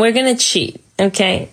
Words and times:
we're 0.00 0.12
gonna 0.12 0.34
cheat, 0.34 0.82
okay? 0.98 1.48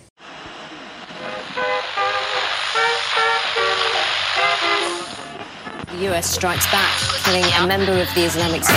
The 5.92 6.14
US 6.14 6.30
strikes 6.30 6.66
back, 6.72 6.98
killing 7.24 7.44
a 7.44 7.66
member 7.66 7.92
of 7.92 8.08
the 8.14 8.24
Islamic 8.24 8.64
State. 8.64 8.74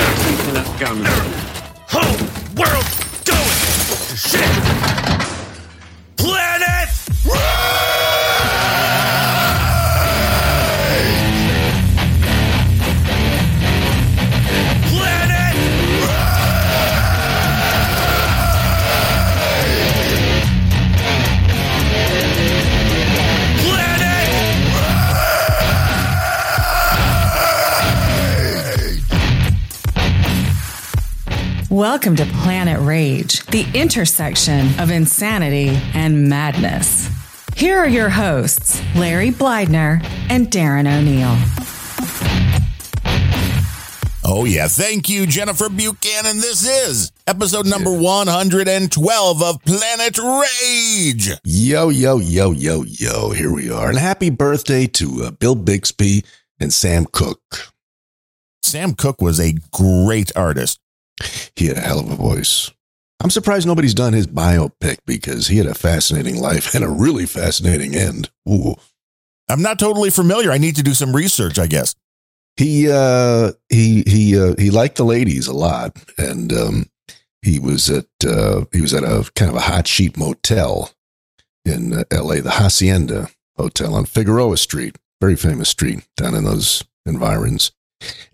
Whole 1.87 2.17
world 2.57 2.85
going 3.25 3.37
to 4.09 4.17
shit. 4.17 4.70
Welcome 31.81 32.15
to 32.17 32.25
Planet 32.25 32.79
Rage, 32.79 33.43
the 33.47 33.65
intersection 33.73 34.79
of 34.79 34.91
insanity 34.91 35.69
and 35.95 36.29
madness. 36.29 37.09
Here 37.57 37.75
are 37.79 37.87
your 37.87 38.07
hosts, 38.07 38.79
Larry 38.95 39.31
Bleidner 39.31 39.99
and 40.29 40.45
Darren 40.45 40.85
O'Neill. 40.85 41.35
Oh, 44.23 44.45
yeah. 44.45 44.67
Thank 44.67 45.09
you, 45.09 45.25
Jennifer 45.25 45.69
Buchanan. 45.69 46.37
This 46.37 46.69
is 46.69 47.11
episode 47.25 47.65
number 47.65 47.91
112 47.91 49.41
of 49.41 49.63
Planet 49.63 50.19
Rage. 50.19 51.31
Yo, 51.43 51.89
yo, 51.89 52.19
yo, 52.19 52.51
yo, 52.51 52.83
yo. 52.83 53.31
Here 53.31 53.51
we 53.51 53.71
are. 53.71 53.89
And 53.89 53.97
happy 53.97 54.29
birthday 54.29 54.85
to 54.85 55.23
uh, 55.23 55.31
Bill 55.31 55.55
Bixby 55.55 56.23
and 56.59 56.71
Sam 56.71 57.07
Cooke. 57.11 57.73
Sam 58.61 58.93
Cooke 58.93 59.19
was 59.19 59.39
a 59.39 59.55
great 59.71 60.31
artist. 60.37 60.77
He 61.55 61.67
had 61.67 61.77
a 61.77 61.81
hell 61.81 61.99
of 61.99 62.09
a 62.09 62.15
voice. 62.15 62.71
I'm 63.23 63.29
surprised 63.29 63.67
nobody's 63.67 63.93
done 63.93 64.13
his 64.13 64.25
biopic 64.25 64.97
because 65.05 65.47
he 65.47 65.57
had 65.57 65.67
a 65.67 65.75
fascinating 65.75 66.41
life 66.41 66.73
and 66.73 66.83
a 66.83 66.89
really 66.89 67.27
fascinating 67.27 67.95
end. 67.95 68.31
Ooh. 68.49 68.75
I'm 69.47 69.61
not 69.61 69.77
totally 69.77 70.09
familiar. 70.09 70.51
I 70.51 70.57
need 70.57 70.75
to 70.77 70.83
do 70.83 70.93
some 70.93 71.15
research, 71.15 71.59
I 71.59 71.67
guess. 71.67 71.93
He 72.57 72.89
uh 72.91 73.51
he 73.69 74.03
he 74.07 74.39
uh 74.39 74.55
he 74.57 74.71
liked 74.71 74.97
the 74.97 75.05
ladies 75.05 75.47
a 75.47 75.53
lot 75.53 75.97
and 76.17 76.51
um 76.51 76.89
he 77.41 77.59
was 77.59 77.89
at 77.89 78.07
uh 78.27 78.65
he 78.73 78.81
was 78.81 78.93
at 78.93 79.03
a 79.03 79.29
kind 79.35 79.49
of 79.49 79.55
a 79.55 79.61
hot 79.61 79.87
sheet 79.87 80.17
motel 80.17 80.91
in 81.63 81.93
uh, 81.93 82.03
LA, 82.11 82.41
the 82.41 82.51
Hacienda 82.51 83.29
Hotel 83.55 83.93
on 83.93 84.05
Figueroa 84.05 84.57
Street, 84.57 84.97
very 85.21 85.35
famous 85.35 85.69
street 85.69 86.07
down 86.17 86.35
in 86.35 86.43
those 86.43 86.83
environs. 87.05 87.71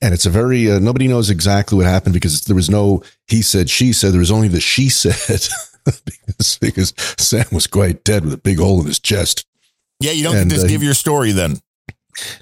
And 0.02 0.14
it's 0.14 0.26
a 0.26 0.30
very 0.30 0.72
uh, 0.72 0.80
nobody 0.80 1.08
knows 1.08 1.30
exactly 1.30 1.78
what 1.78 1.88
happened 1.88 2.14
because 2.14 2.42
there 2.42 2.56
was 2.56 2.70
no 2.70 3.04
he 3.28 3.42
said 3.42 3.70
she 3.70 3.94
said 3.94 4.14
there 4.14 4.20
was 4.20 4.32
only 4.32 4.48
the 4.48 4.62
she 4.62 4.90
said 4.90 5.48
because, 6.06 6.58
because 6.60 6.94
Sam 7.18 7.46
was 7.52 7.68
quite 7.68 8.04
dead 8.04 8.24
with 8.24 8.34
a 8.34 8.38
big 8.38 8.60
hole 8.60 8.80
in 8.82 8.88
his 8.88 9.00
chest. 9.00 9.46
Yeah, 10.00 10.12
you 10.12 10.24
don't 10.24 10.36
And, 10.36 10.50
just 10.50 10.66
uh, 10.66 10.70
give 10.70 10.84
your 10.84 10.94
story 10.94 11.32
then. 11.32 11.58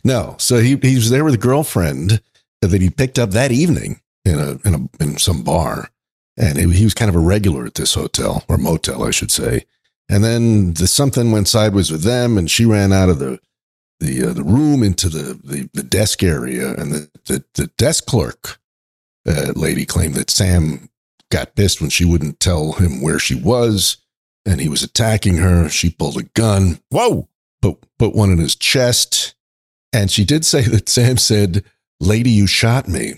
No, 0.03 0.35
so 0.39 0.59
he 0.59 0.77
he 0.81 0.95
was 0.95 1.09
there 1.09 1.23
with 1.23 1.33
a 1.33 1.39
girlfriend 1.39 2.21
that 2.61 2.81
he 2.81 2.89
picked 2.89 3.19
up 3.19 3.31
that 3.31 3.51
evening 3.51 4.01
in 4.23 4.39
a 4.39 4.57
in 4.65 4.73
a 4.73 5.03
in 5.03 5.17
some 5.17 5.43
bar, 5.43 5.89
and 6.37 6.57
he, 6.57 6.71
he 6.71 6.83
was 6.83 6.93
kind 6.93 7.09
of 7.09 7.15
a 7.15 7.19
regular 7.19 7.65
at 7.65 7.75
this 7.75 7.93
hotel 7.93 8.43
or 8.47 8.57
motel, 8.57 9.03
I 9.03 9.11
should 9.11 9.31
say. 9.31 9.65
And 10.07 10.23
then 10.23 10.73
the, 10.73 10.87
something 10.87 11.31
went 11.31 11.47
sideways 11.47 11.91
with 11.91 12.03
them, 12.03 12.37
and 12.37 12.49
she 12.49 12.65
ran 12.65 12.93
out 12.93 13.09
of 13.09 13.19
the 13.19 13.39
the 13.99 14.29
uh, 14.29 14.33
the 14.33 14.43
room 14.43 14.83
into 14.83 15.09
the, 15.09 15.39
the 15.43 15.69
the 15.73 15.83
desk 15.83 16.23
area, 16.23 16.73
and 16.75 16.91
the 16.91 17.09
the, 17.25 17.43
the 17.55 17.67
desk 17.77 18.05
clerk 18.05 18.59
uh, 19.27 19.53
lady 19.55 19.85
claimed 19.85 20.15
that 20.15 20.29
Sam 20.29 20.89
got 21.31 21.55
pissed 21.55 21.81
when 21.81 21.89
she 21.89 22.05
wouldn't 22.05 22.39
tell 22.39 22.73
him 22.73 23.01
where 23.01 23.19
she 23.19 23.35
was, 23.35 23.97
and 24.45 24.61
he 24.61 24.69
was 24.69 24.83
attacking 24.83 25.37
her. 25.37 25.69
She 25.69 25.89
pulled 25.89 26.17
a 26.17 26.23
gun, 26.23 26.79
Whoa. 26.89 27.29
put 27.61 27.77
put 27.97 28.15
one 28.15 28.31
in 28.31 28.37
his 28.37 28.55
chest, 28.55 29.35
and 29.91 30.11
she 30.11 30.25
did 30.25 30.45
say 30.45 30.61
that 30.61 30.89
Sam 30.89 31.17
said, 31.17 31.63
"Lady, 31.99 32.31
you 32.31 32.47
shot 32.47 32.87
me." 32.87 33.15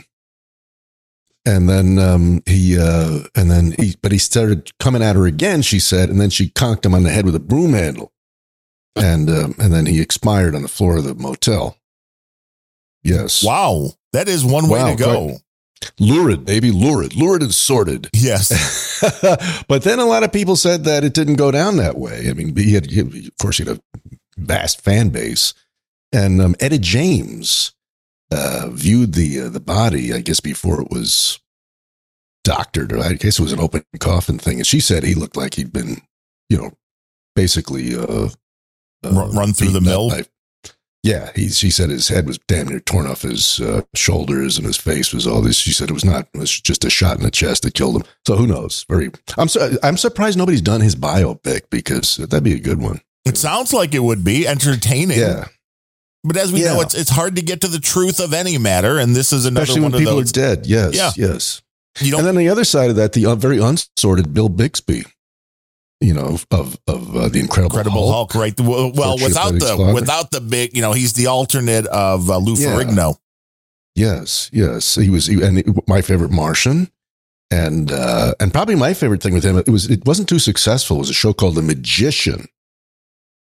And 1.45 1.69
then 1.69 1.97
um, 1.97 2.43
he, 2.45 2.77
uh, 2.77 3.19
and 3.33 3.49
then 3.49 3.73
he, 3.79 3.95
but 4.01 4.11
he 4.11 4.17
started 4.17 4.69
coming 4.79 5.01
at 5.01 5.15
her 5.15 5.25
again. 5.25 5.61
She 5.61 5.79
said, 5.79 6.09
and 6.09 6.19
then 6.19 6.29
she 6.29 6.49
conked 6.49 6.85
him 6.85 6.93
on 6.93 7.03
the 7.03 7.09
head 7.09 7.23
with 7.23 7.35
a 7.35 7.39
broom 7.39 7.71
handle, 7.71 8.11
and 8.97 9.29
um, 9.29 9.55
and 9.59 9.73
then 9.73 9.85
he 9.85 10.01
expired 10.01 10.55
on 10.55 10.61
the 10.61 10.67
floor 10.67 10.97
of 10.97 11.03
the 11.03 11.15
motel. 11.15 11.77
Yes, 13.03 13.43
Wow. 13.43 13.91
That 14.13 14.27
is 14.27 14.43
one 14.43 14.67
way 14.69 14.79
Wow, 14.81 14.89
to 14.91 14.95
go. 14.95 15.37
lurid, 15.99 16.43
baby, 16.45 16.71
lurid, 16.71 17.15
lurid 17.15 17.43
and 17.43 17.53
sordid. 17.53 18.09
Yes. 18.13 18.99
but 19.67 19.83
then 19.83 19.99
a 19.99 20.05
lot 20.05 20.23
of 20.23 20.33
people 20.33 20.55
said 20.55 20.83
that 20.85 21.03
it 21.03 21.13
didn't 21.13 21.35
go 21.35 21.51
down 21.51 21.77
that 21.77 21.97
way. 21.97 22.29
I 22.29 22.33
mean, 22.33 22.55
he 22.55 22.73
had, 22.73 22.89
he, 22.89 22.99
of 23.01 23.37
course, 23.39 23.57
he 23.57 23.65
had 23.65 23.77
a 23.77 23.81
vast 24.37 24.81
fan 24.81 25.09
base, 25.09 25.53
and 26.11 26.41
um, 26.41 26.55
Etta 26.59 26.79
James 26.79 27.73
uh, 28.31 28.69
viewed 28.71 29.13
the 29.13 29.41
uh, 29.41 29.49
the 29.49 29.59
body, 29.59 30.13
I 30.13 30.19
guess, 30.21 30.39
before 30.39 30.81
it 30.81 30.89
was 30.89 31.39
doctored, 32.43 32.91
or 32.93 32.99
I 32.99 33.13
guess 33.13 33.39
it 33.39 33.43
was 33.43 33.53
an 33.53 33.59
open 33.59 33.83
coffin 33.99 34.39
thing, 34.39 34.57
and 34.57 34.67
she 34.67 34.79
said 34.79 35.03
he 35.03 35.15
looked 35.15 35.37
like 35.37 35.53
he'd 35.55 35.71
been, 35.73 36.01
you 36.49 36.57
know, 36.57 36.71
basically 37.35 37.95
uh, 37.95 38.29
uh, 39.07 39.11
Run- 39.21 39.31
run 39.35 39.53
through 39.53 39.71
the 39.71 39.81
mill? 39.81 40.09
by- 40.09 40.25
yeah, 41.03 41.31
he, 41.35 41.47
she 41.49 41.69
said 41.69 41.89
his 41.89 42.09
head 42.09 42.27
was 42.27 42.37
damn 42.47 42.67
near 42.67 42.79
torn 42.81 43.07
off 43.07 43.21
his 43.21 43.61
uh, 43.61 43.83
shoulders 43.95 44.57
and 44.57 44.65
his 44.67 44.75
face 44.77 45.13
was 45.13 45.25
all 45.25 45.41
this. 45.41 45.55
She 45.57 45.71
said 45.71 45.89
it 45.89 45.93
was 45.93 46.03
not, 46.03 46.27
it 46.33 46.37
was 46.39 46.59
just 46.59 46.83
a 46.83 46.89
shot 46.89 47.15
in 47.17 47.23
the 47.23 47.31
chest 47.31 47.63
that 47.63 47.75
killed 47.75 47.97
him. 47.97 48.03
So 48.25 48.35
who 48.35 48.45
knows? 48.47 48.85
Very, 48.89 49.11
I'm 49.37 49.47
so, 49.47 49.77
I'm 49.83 49.95
surprised 49.95 50.37
nobody's 50.37 50.61
done 50.61 50.81
his 50.81 50.95
biopic 50.95 51.69
because 51.69 52.17
that'd 52.17 52.43
be 52.43 52.55
a 52.55 52.59
good 52.59 52.81
one. 52.81 52.99
It 53.23 53.37
sounds 53.37 53.71
like 53.73 53.93
it 53.93 53.99
would 53.99 54.23
be 54.25 54.47
entertaining. 54.47 55.19
Yeah, 55.19 55.45
But 56.25 56.35
as 56.35 56.51
we 56.51 56.61
know, 56.63 56.81
it's 56.81 56.93
it's 56.95 57.09
hard 57.11 57.35
to 57.37 57.41
get 57.41 57.61
to 57.61 57.67
the 57.67 57.79
truth 57.79 58.19
of 58.19 58.33
any 58.33 58.57
matter. 58.57 58.97
And 58.99 59.15
this 59.15 59.31
is 59.31 59.45
another 59.45 59.63
especially 59.63 59.81
one 59.83 59.91
when 59.93 60.01
people 60.01 60.15
those. 60.15 60.31
are 60.31 60.33
dead. 60.33 60.65
Yes, 60.65 60.95
Yeah. 60.95 61.11
yes. 61.15 61.61
You 62.01 62.11
don't 62.11 62.19
And 62.21 62.27
then 62.27 62.35
the 62.35 62.49
other 62.49 62.63
side 62.65 62.89
of 62.89 62.95
that, 62.97 63.13
the 63.13 63.25
uh, 63.27 63.35
very 63.35 63.59
unsorted 63.59 64.33
Bill 64.33 64.49
Bixby, 64.49 65.03
you 66.01 66.13
know, 66.13 66.37
of 66.51 66.77
of 66.87 67.15
uh, 67.15 67.27
the 67.29 67.39
Incredible, 67.39 67.63
Incredible 67.77 68.11
Hulk. 68.11 68.31
Hulk, 68.33 68.35
right? 68.35 68.59
Well, 68.59 68.91
well, 68.93 69.15
without 69.17 69.51
the 69.53 69.91
without 69.93 70.31
the 70.31 70.41
big, 70.41 70.75
you 70.75 70.81
know, 70.81 70.93
he's 70.93 71.13
the 71.13 71.27
alternate 71.27 71.85
of 71.87 72.29
uh, 72.29 72.37
Lou 72.37 72.53
Yeah. 72.55 72.69
Ferrigno. 72.75 73.17
Yes, 73.95 74.49
yes. 74.53 74.93
He 74.95 75.09
was, 75.09 75.25
he, 75.25 75.41
and 75.41 75.81
my 75.87 76.01
favorite 76.01 76.29
Martian, 76.29 76.91
and 77.49 77.91
uh, 77.91 78.35
and 78.39 78.53
probably 78.53 78.75
my 78.75 78.93
favorite 78.93 79.23
thing 79.23 79.33
with 79.33 79.43
him. 79.43 79.57
It 79.57 79.69
was 79.69 79.89
it 79.89 80.05
wasn't 80.05 80.29
too 80.29 80.37
successful. 80.39 80.97
It 80.97 80.99
was 80.99 81.09
a 81.09 81.13
show 81.15 81.33
called 81.33 81.55
The 81.55 81.63
Magician, 81.63 82.45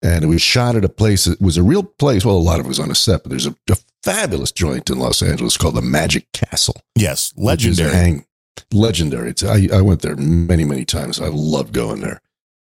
and 0.03 0.23
it 0.25 0.27
was 0.27 0.43
shot 0.43 0.77
at 0.77 0.85
a 0.85 0.91
place. 0.91 1.27
It 1.27 1.41
was 1.41 1.57
a 1.57 1.63
real 1.63 1.83
place. 1.83 2.25
Well, 2.25 2.37
a 2.37 2.39
lot 2.39 2.61
of 2.61 2.67
it 2.67 2.69
was 2.69 2.81
on 2.81 2.91
a 2.91 2.95
set, 2.95 3.23
but 3.23 3.31
there's 3.31 3.47
a, 3.47 3.55
a 3.71 3.77
fabulous 4.03 4.53
joint 4.53 4.91
in 4.91 4.99
Los 4.99 5.23
Angeles 5.23 5.57
called 5.57 5.77
the 5.77 5.81
Magic 5.83 6.31
Castle. 6.33 6.83
Yes, 6.97 7.33
legendary. 7.37 7.93
hang- 7.95 8.27
legendary. 8.73 9.33
I, 9.45 9.69
I 9.73 9.81
went 9.81 10.03
there 10.03 10.17
many, 10.17 10.67
many 10.67 10.85
times. 10.85 11.19
I 11.19 11.29
loved 11.29 11.73
going 11.73 12.03
there. 12.03 12.21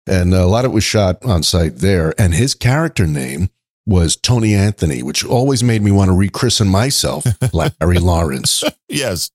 And 0.07 0.33
a 0.33 0.45
lot 0.45 0.66
of 0.66 0.71
it 0.71 0.73
was 0.75 0.83
shot 0.83 1.23
on 1.25 1.41
site 1.43 1.77
there. 1.77 2.13
And 2.19 2.33
his 2.33 2.53
character 2.53 3.07
name 3.07 3.49
was 3.88 4.16
Tony 4.16 4.53
Anthony, 4.53 5.01
which 5.03 5.23
always 5.25 5.63
made 5.63 5.81
me 5.81 5.91
want 5.91 6.09
to 6.09 6.13
rechristen 6.16 6.67
myself 6.67 7.23
Larry 7.53 7.99
Lawrence. 7.99 8.63
Yes. 8.88 9.31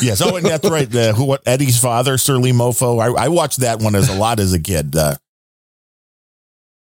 Yes. 0.00 0.20
Oh, 0.20 0.36
and 0.36 0.46
that's 0.46 0.68
right. 0.68 0.88
The, 0.88 1.12
who, 1.12 1.24
what, 1.24 1.42
Eddie's 1.46 1.78
father, 1.80 2.18
Sir 2.18 2.36
Lee 2.36 2.52
Mofo. 2.52 3.00
I, 3.00 3.24
I 3.24 3.28
watched 3.28 3.60
that 3.60 3.80
one 3.80 3.94
as 3.94 4.08
a 4.08 4.14
lot 4.14 4.38
as 4.40 4.52
a 4.52 4.60
kid. 4.60 4.94
Uh, 4.96 5.16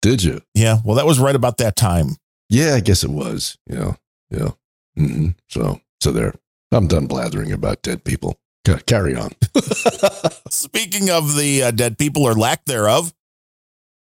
Did 0.01 0.23
you? 0.23 0.41
yeah. 0.53 0.77
Well, 0.83 0.95
that 0.95 1.05
was 1.05 1.19
right 1.19 1.35
about 1.35 1.57
that 1.57 1.75
time. 1.75 2.15
Yeah, 2.49 2.75
I 2.75 2.79
guess 2.81 3.03
it 3.03 3.09
was. 3.09 3.57
Yeah. 3.67 3.93
Yeah. 4.29 4.51
hmm 4.95 5.29
So, 5.49 5.81
so 6.01 6.11
there. 6.11 6.33
I'm 6.71 6.87
done 6.87 7.07
blathering 7.07 7.51
about 7.53 7.81
dead 7.81 8.03
people. 8.03 8.37
Carry 8.85 9.15
on. 9.15 9.31
Speaking 10.51 11.09
of 11.09 11.35
the 11.35 11.63
uh, 11.63 11.71
dead 11.71 11.97
people 11.97 12.23
or 12.23 12.33
lack 12.33 12.65
thereof, 12.65 13.13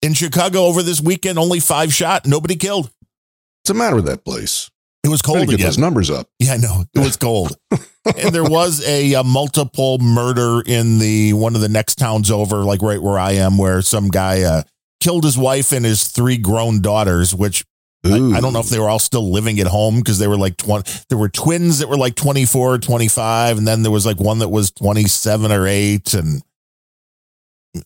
in 0.03 0.15
Chicago 0.15 0.65
over 0.65 0.83
this 0.83 1.01
weekend, 1.01 1.39
only 1.39 1.61
five 1.61 1.93
shot, 1.93 2.27
nobody 2.27 2.57
killed. 2.57 2.85
What's 2.85 3.69
the 3.69 3.75
matter 3.75 3.97
with 3.97 4.07
that 4.07 4.25
place? 4.25 4.71
It 5.03 5.09
was 5.09 5.23
cold 5.23 5.47
get 5.47 5.55
again. 5.55 5.67
those 5.67 5.79
numbers 5.79 6.11
up. 6.11 6.29
Yeah, 6.39 6.55
I 6.55 6.57
know. 6.59 6.85
It 6.95 6.99
was 6.99 7.17
cold. 7.17 7.57
and 7.71 8.35
there 8.35 8.45
was 8.45 8.87
a, 8.87 9.15
uh 9.15 9.23
multiple 9.23 9.99
murder 9.99 10.63
in 10.65 10.99
the 10.99 11.33
one 11.33 11.55
of 11.55 11.61
the 11.63 11.69
next 11.69 11.97
towns 11.97 12.31
over, 12.31 12.65
like 12.65 12.83
right 12.83 13.01
where 13.01 13.19
I 13.19 13.33
am, 13.33 13.57
where 13.57 13.81
some 13.83 14.09
guy 14.09 14.43
uh, 14.43 14.63
killed 15.01 15.25
his 15.25 15.39
wife 15.39 15.73
and 15.73 15.85
his 15.85 16.09
three 16.09 16.37
grown 16.37 16.83
daughters, 16.83 17.35
which 17.35 17.65
I, 18.02 18.37
I 18.37 18.41
don't 18.41 18.55
know 18.55 18.61
if 18.61 18.70
they 18.70 18.79
were 18.79 18.88
all 18.88 18.99
still 18.99 19.31
living 19.31 19.61
at 19.61 19.67
home 19.67 19.99
because 19.99 20.19
they 20.19 20.26
were 20.26 20.38
like 20.38 20.56
20. 20.56 20.91
There 21.11 21.19
were 21.19 21.29
twins 21.29 21.81
that 21.81 21.88
were 21.88 21.99
like 21.99 22.14
24, 22.14 22.79
25. 22.79 23.58
And 23.58 23.69
then 23.69 23.82
there 23.82 23.93
was 23.93 24.06
like 24.06 24.19
one 24.19 24.38
that 24.38 24.49
was 24.49 24.70
27 24.70 25.52
or 25.52 25.67
8. 25.67 26.14
And 26.14 26.43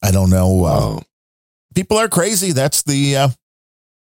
I 0.03 0.13
don't 0.13 0.31
know. 0.31 0.65
Uh, 0.65 1.01
people 1.75 1.99
are 1.99 2.09
crazy. 2.09 2.53
That's 2.53 2.83
the 2.85 3.17
uh, 3.17 3.29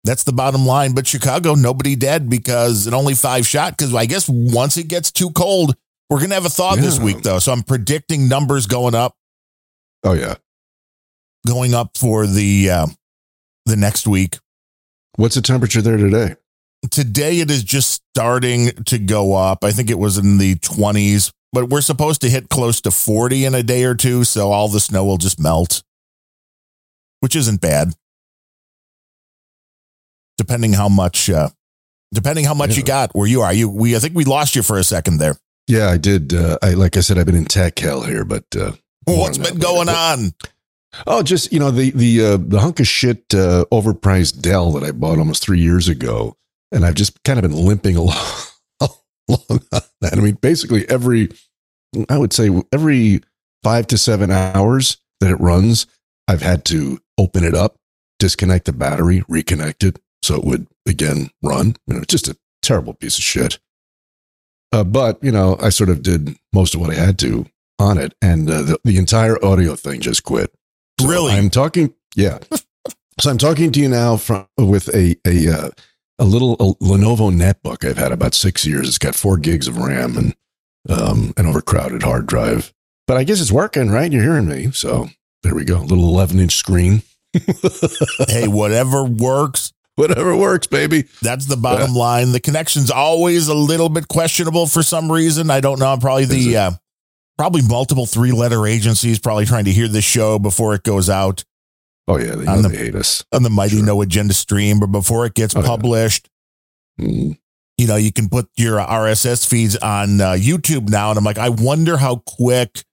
that's 0.04 0.24
the 0.24 0.34
bottom 0.34 0.66
line. 0.68 0.94
But 0.94 1.08
Chicago, 1.08 1.56
nobody 1.56 1.96
dead 1.96 2.30
because 2.30 2.86
it 2.86 2.94
only 2.94 3.16
five 3.16 3.48
shot. 3.48 3.76
Because 3.76 3.94
I 3.96 4.06
guess 4.06 4.30
once 4.30 4.78
it 4.78 4.88
gets 4.88 5.12
too 5.12 5.32
cold, 5.32 5.76
we're 6.10 6.22
gonna 6.22 6.36
have 6.36 6.46
a 6.46 6.50
thaw 6.50 6.76
this 6.76 7.00
week 7.00 7.24
though. 7.24 7.40
So 7.40 7.52
I'm 7.52 7.64
predicting 7.64 8.30
numbers 8.30 8.68
going 8.68 8.94
up, 8.96 9.16
Oh 10.04 10.14
yeah. 10.14 10.36
going 11.48 11.74
up 11.74 11.98
for 11.98 12.28
the 12.28 12.70
uh, 12.70 12.88
the 13.66 13.76
next 13.76 14.08
week. 14.08 14.38
What's 15.18 15.34
the 15.34 15.42
temperature 15.42 15.82
there 15.82 15.98
today? 15.98 16.36
Today 16.92 17.40
it 17.40 17.50
is 17.50 17.64
just 17.64 18.04
starting 18.14 18.70
to 18.86 19.00
go 19.00 19.34
up. 19.34 19.64
I 19.64 19.72
think 19.72 19.90
it 19.90 19.98
was 19.98 20.20
in 20.20 20.38
the 20.38 20.56
20s, 20.56 21.32
but 21.52 21.70
we're 21.70 21.82
supposed 21.82 22.22
to 22.22 22.30
hit 22.30 22.50
close 22.50 22.80
to 22.82 22.92
40 22.92 23.46
in 23.46 23.56
a 23.56 23.64
day 23.64 23.84
or 23.84 23.96
two. 23.96 24.24
So 24.24 24.52
all 24.52 24.68
the 24.68 24.80
snow 24.80 25.04
will 25.06 25.18
just 25.18 25.40
melt, 25.40 25.82
which 27.20 27.36
isn't 27.36 27.62
bad. 27.62 27.94
Depending 30.38 30.74
how 30.74 30.88
much, 30.88 31.32
uh, 31.32 31.50
depending 32.14 32.46
how 32.46 32.54
much 32.54 32.78
you 32.78 32.84
got 32.84 33.16
where 33.16 33.28
you 33.28 33.42
are. 33.42 33.52
You, 33.52 33.70
we, 33.70 33.96
I 33.96 34.00
think 34.00 34.16
we 34.16 34.24
lost 34.24 34.56
you 34.56 34.62
for 34.62 34.78
a 34.78 34.84
second 34.84 35.18
there. 35.18 35.36
Yeah, 35.66 35.90
I 35.90 35.98
did. 35.98 36.32
Uh, 36.32 36.60
I 36.62 36.76
like 36.76 36.96
I 36.96 37.00
said, 37.00 37.18
I've 37.18 37.26
been 37.26 37.36
in 37.36 37.46
tech 37.46 37.80
hell 37.80 38.04
here, 38.04 38.24
but 38.24 38.46
uh, 38.56 38.74
What's 39.06 39.40
been 39.40 39.58
going 39.58 39.90
on? 39.90 40.34
Oh, 41.06 41.22
just 41.22 41.52
you 41.52 41.60
know 41.60 41.72
the 41.72 41.92
the 41.92 42.26
uh, 42.26 42.38
the 42.40 42.60
hunk 42.60 42.80
of 42.80 42.88
shit 42.88 43.34
uh, 43.34 43.66
overpriced 43.72 44.42
Dell 44.42 44.72
that 44.74 44.84
I 44.84 44.92
bought 44.92 45.20
almost 45.20 45.44
three 45.44 45.60
years 45.60 45.88
ago, 45.88 46.36
and 46.72 46.86
I've 46.86 46.96
just 46.96 47.24
kind 47.24 47.38
of 47.38 47.44
been 47.44 47.66
limping 47.66 47.96
along. 47.98 48.16
along. 48.82 49.62
I 50.04 50.16
mean, 50.16 50.36
basically 50.36 50.88
every 50.90 51.30
I 52.10 52.18
would 52.18 52.34
say 52.34 52.50
every 52.72 53.22
five 53.64 53.88
to 53.88 53.98
seven 53.98 54.32
hours 54.32 54.98
that 55.20 55.32
it 55.32 55.40
runs, 55.40 55.88
I've 56.28 56.42
had 56.42 56.66
to 56.66 57.00
open 57.18 57.44
it 57.44 57.54
up, 57.54 57.76
disconnect 58.20 58.66
the 58.66 58.74
battery, 58.74 59.22
reconnect 59.30 59.84
it, 59.88 60.00
so 60.24 60.36
it 60.36 60.44
would 60.44 60.68
again 60.88 61.30
run. 61.44 61.76
You 61.86 61.96
know, 61.96 62.04
just 62.08 62.28
a 62.28 62.38
terrible 62.62 62.94
piece 62.94 63.18
of 63.18 63.24
shit. 63.24 63.60
Uh, 64.72 64.84
but 64.84 65.24
you 65.24 65.32
know, 65.32 65.58
I 65.62 65.70
sort 65.70 65.90
of 65.90 66.02
did 66.02 66.38
most 66.54 66.76
of 66.76 66.82
what 66.82 66.92
I 66.92 66.96
had 66.96 67.18
to 67.20 67.46
on 67.80 67.98
it, 67.98 68.14
and 68.22 68.50
uh, 68.50 68.62
the 68.62 68.80
the 68.84 68.98
entire 68.98 69.44
audio 69.44 69.76
thing 69.76 70.02
just 70.02 70.24
quit. 70.24 70.54
So 71.00 71.08
Really? 71.08 71.34
I'm 71.34 71.50
talking. 71.50 71.94
Yeah. 72.16 72.40
so 73.20 73.30
I'm 73.30 73.38
talking 73.38 73.72
to 73.72 73.80
you 73.80 73.90
now 73.90 74.18
from 74.18 74.48
with 74.58 74.94
a 74.94 75.16
a 75.26 75.48
uh, 75.50 75.70
a 76.20 76.26
little 76.26 76.54
a 76.54 76.74
Lenovo 76.84 77.32
netbook 77.32 77.88
I've 77.88 77.98
had 77.98 78.12
about 78.12 78.34
six 78.34 78.66
years. 78.66 78.88
It's 78.88 78.98
got 78.98 79.16
four 79.16 79.38
gigs 79.38 79.68
of 79.68 79.78
RAM 79.78 80.18
and 80.18 80.36
um, 80.90 81.34
an 81.38 81.46
overcrowded 81.46 82.04
hard 82.04 82.26
drive. 82.28 82.74
But 83.06 83.18
I 83.18 83.24
guess 83.24 83.40
it's 83.40 83.52
working, 83.52 83.90
right? 83.90 84.12
You're 84.12 84.24
hearing 84.24 84.48
me, 84.48 84.72
so 84.72 85.10
there 85.44 85.56
we 85.56 85.64
go. 85.64 85.80
little 85.80 86.04
11 86.10 86.40
inch 86.40 86.56
screen. 86.56 87.04
hey, 88.28 88.48
whatever 88.48 89.04
works. 89.04 89.72
Whatever 89.96 90.36
works, 90.36 90.68
baby. 90.68 91.06
That's 91.24 91.46
the 91.48 91.58
bottom 91.58 91.94
line. 91.96 92.32
The 92.32 92.40
connection's 92.40 92.92
always 92.92 93.48
a 93.48 93.56
little 93.56 93.90
bit 93.90 94.08
questionable 94.08 94.68
for 94.68 94.84
some 94.84 95.12
reason. 95.12 95.50
I 95.50 95.60
don't 95.60 95.80
know. 95.80 95.98
Probably 96.00 96.26
the 96.26 96.58
uh, 96.58 96.72
probably 97.38 97.62
multiple 97.62 98.06
three 98.06 98.32
letter 98.32 98.66
agencies 98.66 99.20
probably 99.20 99.46
trying 99.46 99.66
to 99.66 99.72
hear 99.72 99.88
this 99.88 100.06
show 100.06 100.40
before 100.40 100.74
it 100.74 100.84
goes 100.84 101.10
out 101.10 101.44
Oh 102.10 102.18
yeah, 102.18 102.36
they, 102.36 102.46
On 102.48 102.62
the- 102.62 102.70
they 102.70 102.78
hate 102.78 102.96
us. 102.96 103.26
on 103.34 103.44
the 103.44 103.50
Mighty 103.50 103.76
Sure. 103.78 103.86
No 103.86 104.02
Agenda 104.02 104.34
stream, 104.34 104.80
but 104.80 104.88
before 104.88 105.26
it 105.26 105.34
gets 105.34 105.54
Oh, 105.56 105.60
yeah. 105.60 105.66
published, 105.68 106.30
Mm. 107.02 107.38
you 107.78 107.86
know, 107.86 107.98
you 107.98 108.14
can 108.14 108.30
put 108.30 108.48
your 108.56 108.80
RSS 108.80 109.46
feeds 109.46 109.76
on 109.76 110.22
uh, 110.22 110.32
YouTube 110.32 110.88
now. 110.90 111.10
And 111.10 111.18
I'm 111.20 111.26
like, 111.26 111.38
I 111.38 111.50
wonder 111.50 111.98
how 111.98 112.24
quick 112.26 112.84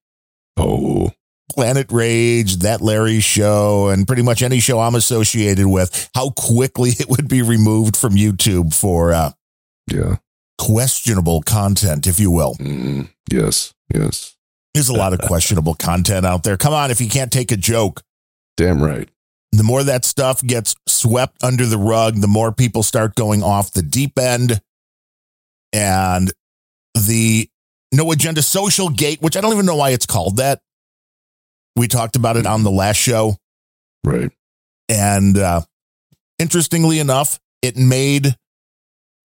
Oh, 0.56 1.12
Planet 1.50 1.86
Rage, 1.92 2.56
that 2.58 2.80
Larry 2.80 3.20
show, 3.20 3.88
and 3.88 4.04
pretty 4.06 4.22
much 4.22 4.42
any 4.42 4.58
show 4.58 4.80
I'm 4.80 4.96
associated 4.96 5.66
with, 5.68 6.10
how 6.14 6.30
quickly 6.30 6.90
it 6.98 7.08
would 7.08 7.28
be 7.28 7.40
removed 7.40 7.96
from 7.96 8.14
YouTube 8.14 8.74
for 8.74 9.12
uh, 9.12 9.30
yeah. 9.90 10.16
questionable 10.58 11.40
content, 11.42 12.06
if 12.08 12.18
you 12.18 12.32
will. 12.32 12.54
Mm. 12.56 13.08
Yes, 13.30 13.74
yes. 13.94 14.33
There's 14.74 14.88
a 14.88 14.94
lot 14.94 15.12
of 15.12 15.20
questionable 15.20 15.74
content 15.74 16.26
out 16.26 16.42
there. 16.42 16.56
Come 16.56 16.74
on, 16.74 16.90
if 16.90 17.00
you 17.00 17.08
can't 17.08 17.32
take 17.32 17.52
a 17.52 17.56
joke, 17.56 18.02
Damn 18.56 18.82
right. 18.82 19.08
the 19.52 19.62
more 19.62 19.84
that 19.84 20.04
stuff 20.04 20.42
gets 20.44 20.74
swept 20.88 21.42
under 21.44 21.64
the 21.64 21.78
rug, 21.78 22.16
the 22.16 22.26
more 22.26 22.52
people 22.52 22.82
start 22.82 23.14
going 23.14 23.42
off 23.42 23.70
the 23.70 23.82
deep 23.82 24.18
end. 24.18 24.60
And 25.72 26.32
the 26.94 27.48
no 27.92 28.10
agenda 28.12 28.42
social 28.42 28.88
gate, 28.88 29.22
which 29.22 29.36
I 29.36 29.40
don't 29.40 29.52
even 29.52 29.66
know 29.66 29.76
why 29.76 29.90
it's 29.90 30.06
called 30.06 30.36
that. 30.36 30.60
We 31.76 31.88
talked 31.88 32.16
about 32.16 32.36
it 32.36 32.46
on 32.46 32.62
the 32.62 32.70
last 32.70 32.96
show. 32.96 33.36
Right. 34.04 34.30
And 34.88 35.36
uh, 35.38 35.62
interestingly 36.38 36.98
enough, 36.98 37.40
it 37.62 37.76
made 37.76 38.36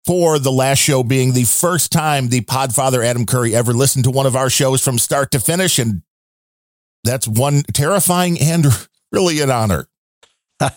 for 0.06 0.38
the 0.38 0.52
last 0.52 0.78
show 0.78 1.02
being 1.02 1.32
the 1.32 1.44
first 1.44 1.90
time 1.90 2.28
the 2.28 2.42
Podfather 2.42 3.04
Adam 3.04 3.26
Curry 3.26 3.54
ever 3.54 3.72
listened 3.72 4.04
to 4.04 4.10
one 4.10 4.26
of 4.26 4.36
our 4.36 4.50
shows 4.50 4.82
from 4.82 4.98
start 4.98 5.30
to 5.30 5.40
finish. 5.40 5.78
And 5.78 6.02
that's 7.04 7.26
one 7.26 7.62
terrifying 7.72 8.38
and 8.40 8.66
really 9.12 9.40
an 9.40 9.50
honor. 9.50 9.88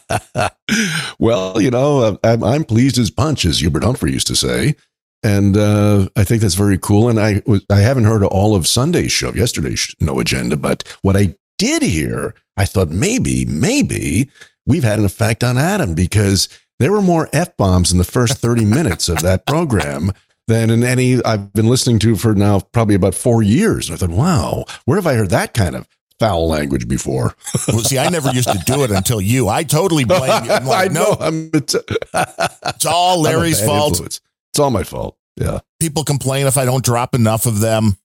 well, 1.20 1.62
you 1.62 1.70
know, 1.70 2.20
I'm, 2.24 2.44
I'm 2.44 2.64
pleased 2.64 2.98
as 2.98 3.12
punch, 3.12 3.46
as 3.46 3.60
Hubert 3.60 3.84
Humphrey 3.84 4.12
used 4.12 4.28
to 4.28 4.36
say, 4.36 4.76
and 5.24 5.56
uh, 5.56 6.10
I 6.16 6.24
think 6.24 6.42
that's 6.42 6.56
very 6.56 6.78
cool. 6.78 7.10
And 7.10 7.20
I 7.20 7.42
I 7.70 7.78
haven't 7.78 8.06
heard 8.06 8.24
all 8.24 8.56
of 8.56 8.68
Sunday's 8.68 9.12
show, 9.12 9.34
yesterday's 9.34 9.96
no 10.00 10.20
agenda, 10.20 10.58
but 10.58 10.84
what 11.04 11.16
I 11.16 11.36
did 11.58 11.82
hear, 11.82 12.36
I 12.56 12.66
thought 12.66 12.90
maybe, 12.90 13.46
maybe 13.46 14.30
we've 14.66 14.84
had 14.84 15.00
an 15.00 15.06
effect 15.06 15.44
on 15.44 15.58
Adam 15.58 15.96
because 15.96 16.50
there 16.80 16.92
were 16.92 17.02
more 17.02 17.30
f 17.34 17.56
bombs 17.58 17.92
in 17.92 17.98
the 17.98 18.04
first 18.04 18.38
30 18.38 18.66
minutes 18.78 19.10
of 19.10 19.22
that 19.22 19.46
program. 19.46 20.12
Than 20.48 20.70
in 20.70 20.82
any 20.82 21.22
I've 21.26 21.52
been 21.52 21.68
listening 21.68 22.00
to 22.00 22.16
for 22.16 22.34
now 22.34 22.62
probably 22.62 22.96
about 22.96 23.14
four 23.16 23.44
years. 23.44 23.90
And 23.90 23.96
I 23.96 23.98
thought, 24.00 24.16
wow, 24.16 24.64
where 24.86 24.96
have 24.98 25.06
I 25.06 25.16
heard 25.16 25.30
that 25.32 25.54
kind 25.54 25.76
of 25.76 25.86
foul 26.20 26.48
language 26.48 26.88
before? 26.88 27.36
Well, 27.68 27.80
see, 27.80 27.98
I 28.00 28.08
never 28.08 28.32
used 28.32 28.48
to 28.50 28.58
do 28.66 28.86
it 28.86 28.92
until 28.92 29.20
you. 29.20 29.50
I 29.50 29.64
totally 29.64 30.04
blame 30.06 30.46
you. 30.46 30.50
Like, 30.50 30.90
I 30.90 30.94
know. 30.94 31.04
no, 31.04 31.18
I'm, 31.20 31.50
it's, 31.54 31.76
it's 31.76 32.86
all 32.86 33.22
Larry's 33.22 33.60
I'm 33.62 33.66
a 33.66 33.72
bad 33.72 33.78
fault. 33.78 33.90
influence. 33.92 34.22
It's 34.54 34.60
all 34.60 34.72
my 34.72 34.84
fault. 34.84 35.18
Yeah. 35.36 35.60
People 35.82 36.06
complain 36.06 36.48
if 36.48 36.58
I 36.58 36.64
don't 36.64 36.84
drop 36.86 37.14
enough 37.14 37.46
of 37.46 37.60
them. 37.60 37.98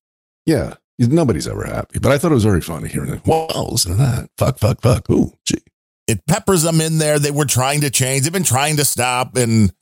Yeah. 0.45 0.75
Nobody's 0.99 1.47
ever 1.47 1.65
happy. 1.65 2.01
But 2.01 2.11
I 2.11 2.19
thought 2.19 2.33
it 2.33 2.35
was 2.35 2.43
very 2.45 2.61
funny 2.61 2.89
hearing 2.89 3.13
it. 3.15 3.21
Whoa, 3.21 3.69
listen 3.71 3.93
to 3.93 3.99
that. 3.99 4.31
Fuck, 4.37 4.59
fuck, 4.59 4.81
fuck. 4.83 5.09
Ooh, 5.11 5.33
gee. 5.47 5.59
It 6.07 6.27
peppers 6.27 6.63
them 6.63 6.81
in 6.81 6.99
there. 6.99 7.19
They 7.19 7.31
were 7.31 7.45
trying 7.45 7.81
to 7.83 7.91
change. 7.91 8.25
They've 8.25 8.33
been 8.33 8.43
trying 8.45 8.77
to 8.79 8.85
stop. 8.85 9.37
And 9.37 9.73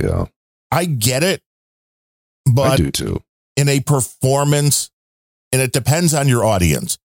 Yeah. 0.00 0.26
I 0.70 0.84
get 0.84 1.22
it. 1.22 1.42
But 2.50 2.72
I 2.72 2.76
do 2.76 2.90
too. 2.90 3.22
in 3.56 3.68
a 3.68 3.80
performance, 3.80 4.90
and 5.52 5.60
it 5.60 5.72
depends 5.72 6.14
on 6.14 6.28
your 6.28 6.44
audience. 6.44 6.98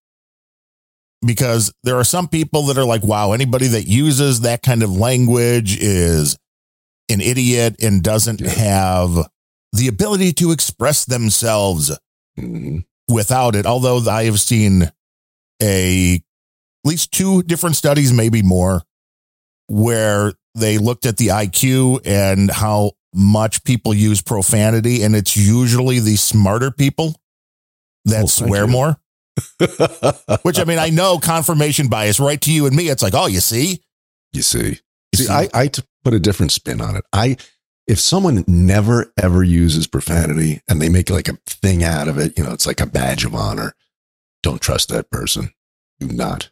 Because 1.24 1.72
there 1.82 1.96
are 1.98 2.04
some 2.04 2.28
people 2.28 2.64
that 2.66 2.76
are 2.78 2.84
like, 2.84 3.02
wow, 3.02 3.32
anybody 3.32 3.66
that 3.68 3.86
uses 3.86 4.40
that 4.42 4.62
kind 4.62 4.82
of 4.82 4.90
language 4.90 5.78
is 5.80 6.36
an 7.08 7.20
idiot 7.22 7.76
and 7.82 8.02
doesn't 8.02 8.40
Yeah. 8.40 8.50
have 8.50 9.28
the 9.72 9.88
ability 9.88 10.32
to 10.34 10.52
express 10.52 11.04
themselves 11.06 11.90
Mhm. 12.38 12.84
without 13.08 13.56
it. 13.56 13.64
Although 13.66 14.08
I 14.08 14.24
have 14.24 14.40
seen 14.40 14.92
a 15.62 16.22
at 16.84 16.88
least 16.88 17.12
two 17.12 17.42
different 17.42 17.76
studies, 17.76 18.12
maybe 18.12 18.42
more, 18.42 18.82
where 19.68 20.32
they 20.54 20.78
looked 20.78 21.06
at 21.06 21.16
the 21.16 21.28
IQ 21.28 22.00
and 22.06 22.50
how 22.50 22.92
much 23.14 23.64
people 23.64 23.94
use 23.94 24.20
profanity, 24.22 25.02
and 25.02 25.14
it's 25.16 25.36
usually 25.36 26.00
the 26.00 26.16
smarter 26.16 26.70
people 26.70 27.14
that 28.04 28.24
Oh, 28.24 28.26
swear 28.26 28.64
you. 28.66 28.70
more. 28.70 28.96
Which 30.42 30.58
I 30.58 30.64
mean, 30.64 30.78
I 30.78 30.90
know 30.90 31.18
confirmation 31.18 31.88
bias, 31.88 32.20
right 32.20 32.40
to 32.42 32.52
you 32.52 32.66
and 32.66 32.76
me. 32.76 32.88
It's 32.88 33.02
like, 33.02 33.14
oh, 33.14 33.26
you 33.26 33.40
see, 33.40 33.82
you 34.32 34.42
see. 34.42 34.80
You 35.12 35.16
See, 35.16 35.24
see? 35.24 35.32
I, 35.32 35.48
I 35.54 35.70
put 36.04 36.14
a 36.14 36.20
different 36.20 36.52
spin 36.52 36.80
on 36.80 36.96
it. 36.96 37.04
I, 37.12 37.36
if 37.86 37.98
someone 38.00 38.44
never 38.46 39.12
ever 39.20 39.42
uses 39.42 39.86
profanity 39.86 40.60
and 40.68 40.80
they 40.82 40.88
make 40.88 41.10
like 41.10 41.28
a 41.28 41.38
thing 41.46 41.82
out 41.84 42.08
of 42.08 42.18
it, 42.18 42.36
you 42.38 42.44
know, 42.44 42.52
it's 42.52 42.66
like 42.66 42.80
a 42.80 42.86
badge 42.86 43.24
of 43.24 43.34
honor. 43.34 43.74
Don't 44.42 44.60
trust 44.60 44.88
that 44.90 45.10
person. 45.10 45.52
Do 46.00 46.08
not. 46.08 46.50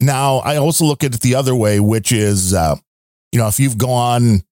Now, 0.00 0.36
I 0.38 0.56
also 0.56 0.84
look 0.84 1.04
at 1.04 1.14
it 1.14 1.20
the 1.20 1.34
other 1.34 1.54
way, 1.54 1.80
which 1.80 2.12
is, 2.12 2.52
uh, 2.52 2.76
you 3.32 3.38
know, 3.38 3.48
if 3.48 3.58
you've 3.58 3.78
gone 3.78 4.42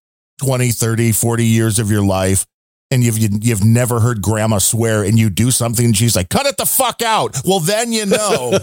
20, 0.40 0.70
30, 0.70 1.12
40 1.12 1.44
years 1.46 1.78
of 1.78 1.90
your 1.90 2.02
life 2.02 2.46
and 2.90 3.02
you've, 3.02 3.18
you've 3.18 3.64
never 3.64 4.00
heard 4.00 4.22
grandma 4.22 4.58
swear 4.58 5.02
and 5.02 5.18
you 5.18 5.30
do 5.30 5.50
something 5.50 5.84
and 5.84 5.96
she's 5.96 6.16
like, 6.16 6.28
cut 6.28 6.46
it 6.46 6.56
the 6.56 6.66
fuck 6.66 7.02
out. 7.02 7.36
Well, 7.44 7.60
then 7.60 7.92
you 7.92 8.06
know, 8.06 8.58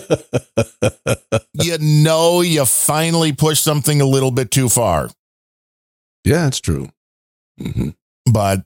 you 1.53 1.77
know, 1.79 2.41
you 2.41 2.65
finally 2.65 3.33
push 3.33 3.59
something 3.59 4.01
a 4.01 4.05
little 4.05 4.31
bit 4.31 4.51
too 4.51 4.69
far. 4.69 5.09
Yeah, 6.23 6.47
it's 6.47 6.59
true. 6.59 6.89
hmm 7.59 7.89
But 8.31 8.63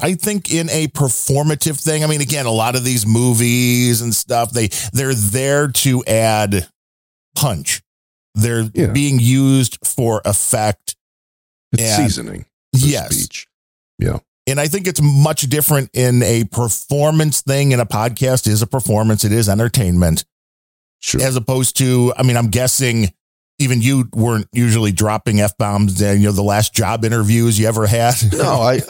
I 0.00 0.14
think 0.14 0.52
in 0.52 0.70
a 0.70 0.88
performative 0.88 1.78
thing. 1.82 2.02
I 2.02 2.06
mean, 2.06 2.20
again, 2.20 2.46
a 2.46 2.50
lot 2.50 2.76
of 2.76 2.84
these 2.84 3.06
movies 3.06 4.00
and 4.00 4.14
stuff, 4.14 4.50
they 4.52 4.68
they're 4.92 5.14
there 5.14 5.68
to 5.68 6.04
add 6.06 6.68
punch. 7.34 7.82
They're 8.34 8.70
Yeah. 8.74 8.86
being 8.88 9.18
used 9.18 9.78
for 9.84 10.22
effect. 10.24 10.96
It's 11.72 11.82
And- 11.82 12.10
seasoning. 12.10 12.46
Yes. 12.72 13.14
speech. 13.14 13.46
Yeah. 13.98 14.18
And 14.46 14.58
I 14.58 14.66
think 14.68 14.86
it's 14.86 15.00
much 15.02 15.42
different 15.42 15.90
in 15.92 16.22
a 16.22 16.44
performance 16.44 17.42
thing. 17.42 17.72
In 17.72 17.80
a 17.80 17.86
podcast 17.86 18.46
is 18.46 18.62
a 18.62 18.66
performance. 18.66 19.24
It 19.24 19.32
is 19.32 19.48
entertainment 19.48 20.24
Sure. 21.00 21.20
as 21.22 21.36
opposed 21.36 21.76
to, 21.78 22.12
I 22.16 22.22
mean, 22.22 22.36
I'm 22.36 22.48
guessing 22.48 23.12
even 23.58 23.82
you 23.82 24.08
weren't 24.14 24.48
usually 24.52 24.90
dropping 24.92 25.40
F 25.40 25.56
bombs 25.58 26.00
and, 26.00 26.20
you 26.20 26.26
know, 26.28 26.32
the 26.32 26.42
last 26.42 26.72
job 26.74 27.04
interviews 27.04 27.58
you 27.58 27.68
ever 27.68 27.86
had. 27.86 28.14
no, 28.32 28.62
I 28.62 28.80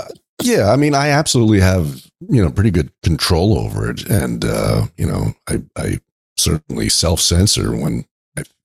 yeah, 0.43 0.71
I 0.71 0.77
mean 0.77 0.95
I 0.95 1.09
absolutely 1.09 1.61
have, 1.61 2.03
you 2.29 2.43
know, 2.43 2.51
pretty 2.51 2.71
good 2.71 2.91
control 3.03 3.59
over 3.59 3.91
it. 3.91 4.09
And 4.09 4.45
uh, 4.45 4.87
you 4.97 5.07
know, 5.07 5.35
I 5.49 5.63
I 5.77 6.01
certainly 6.39 6.89
self-censor 6.89 7.75
when 7.77 8.01
I 8.01 8.05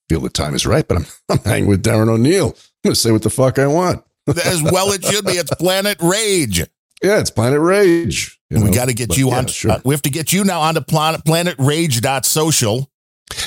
feel 0.10 0.22
the 0.22 0.30
time 0.30 0.54
is 0.56 0.66
right, 0.66 0.88
but 0.88 0.98
I'm 0.98 1.06
I'm 1.30 1.40
hanging 1.40 1.70
with 1.70 1.84
Darren 1.84 2.10
O'Neill. 2.10 2.48
I'm 2.50 2.54
gonna 2.90 2.96
say 2.96 3.12
what 3.12 3.24
the 3.24 3.30
fuck 3.30 3.60
I 3.60 3.68
want. 3.68 4.04
as 4.46 4.62
well 4.62 4.92
it 4.92 5.04
should 5.06 5.26
be. 5.26 5.34
It's 5.34 5.54
Planet 5.56 5.98
Rage. 6.02 6.60
Yeah, 7.02 7.20
it's 7.20 7.30
Planet 7.30 7.60
Rage. 7.62 8.40
you 8.50 8.58
And 8.58 8.66
we 8.66 8.72
got 8.72 8.86
to 8.90 8.94
get 8.94 9.10
but 9.10 9.18
you 9.18 9.30
yeah, 9.30 9.38
on. 9.38 9.48
Sure. 9.48 9.72
uh, 9.72 9.80
we 9.86 9.94
have 9.94 10.02
to 10.02 10.10
get 10.10 10.34
you 10.34 10.44
now 10.44 10.62
onto 10.62 10.82
planet 10.82 11.22
planetrage.social. 11.24 12.90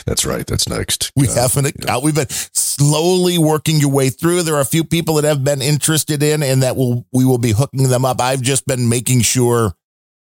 That's 0.06 0.24
right. 0.24 0.46
That's 0.46 0.68
next. 0.68 1.10
We 1.16 1.26
Uh, 1.28 1.34
haven't 1.34 1.74
yeah. 1.84 1.98
We've 1.98 2.14
been 2.14 2.28
slowly 2.28 3.38
working 3.38 3.80
your 3.80 3.90
way 3.90 4.10
through. 4.10 4.42
There 4.42 4.54
are 4.54 4.60
a 4.60 4.64
few 4.66 4.84
people 4.84 5.14
that 5.16 5.24
have 5.24 5.42
been 5.42 5.62
interested 5.62 6.22
in, 6.22 6.42
and 6.42 6.62
that 6.62 6.76
will 6.76 7.06
we 7.12 7.24
will 7.24 7.38
be 7.38 7.52
hooking 7.52 7.88
them 7.88 8.04
up. 8.04 8.20
I've 8.20 8.42
just 8.42 8.66
been 8.66 8.88
making 8.88 9.22
sure 9.22 9.74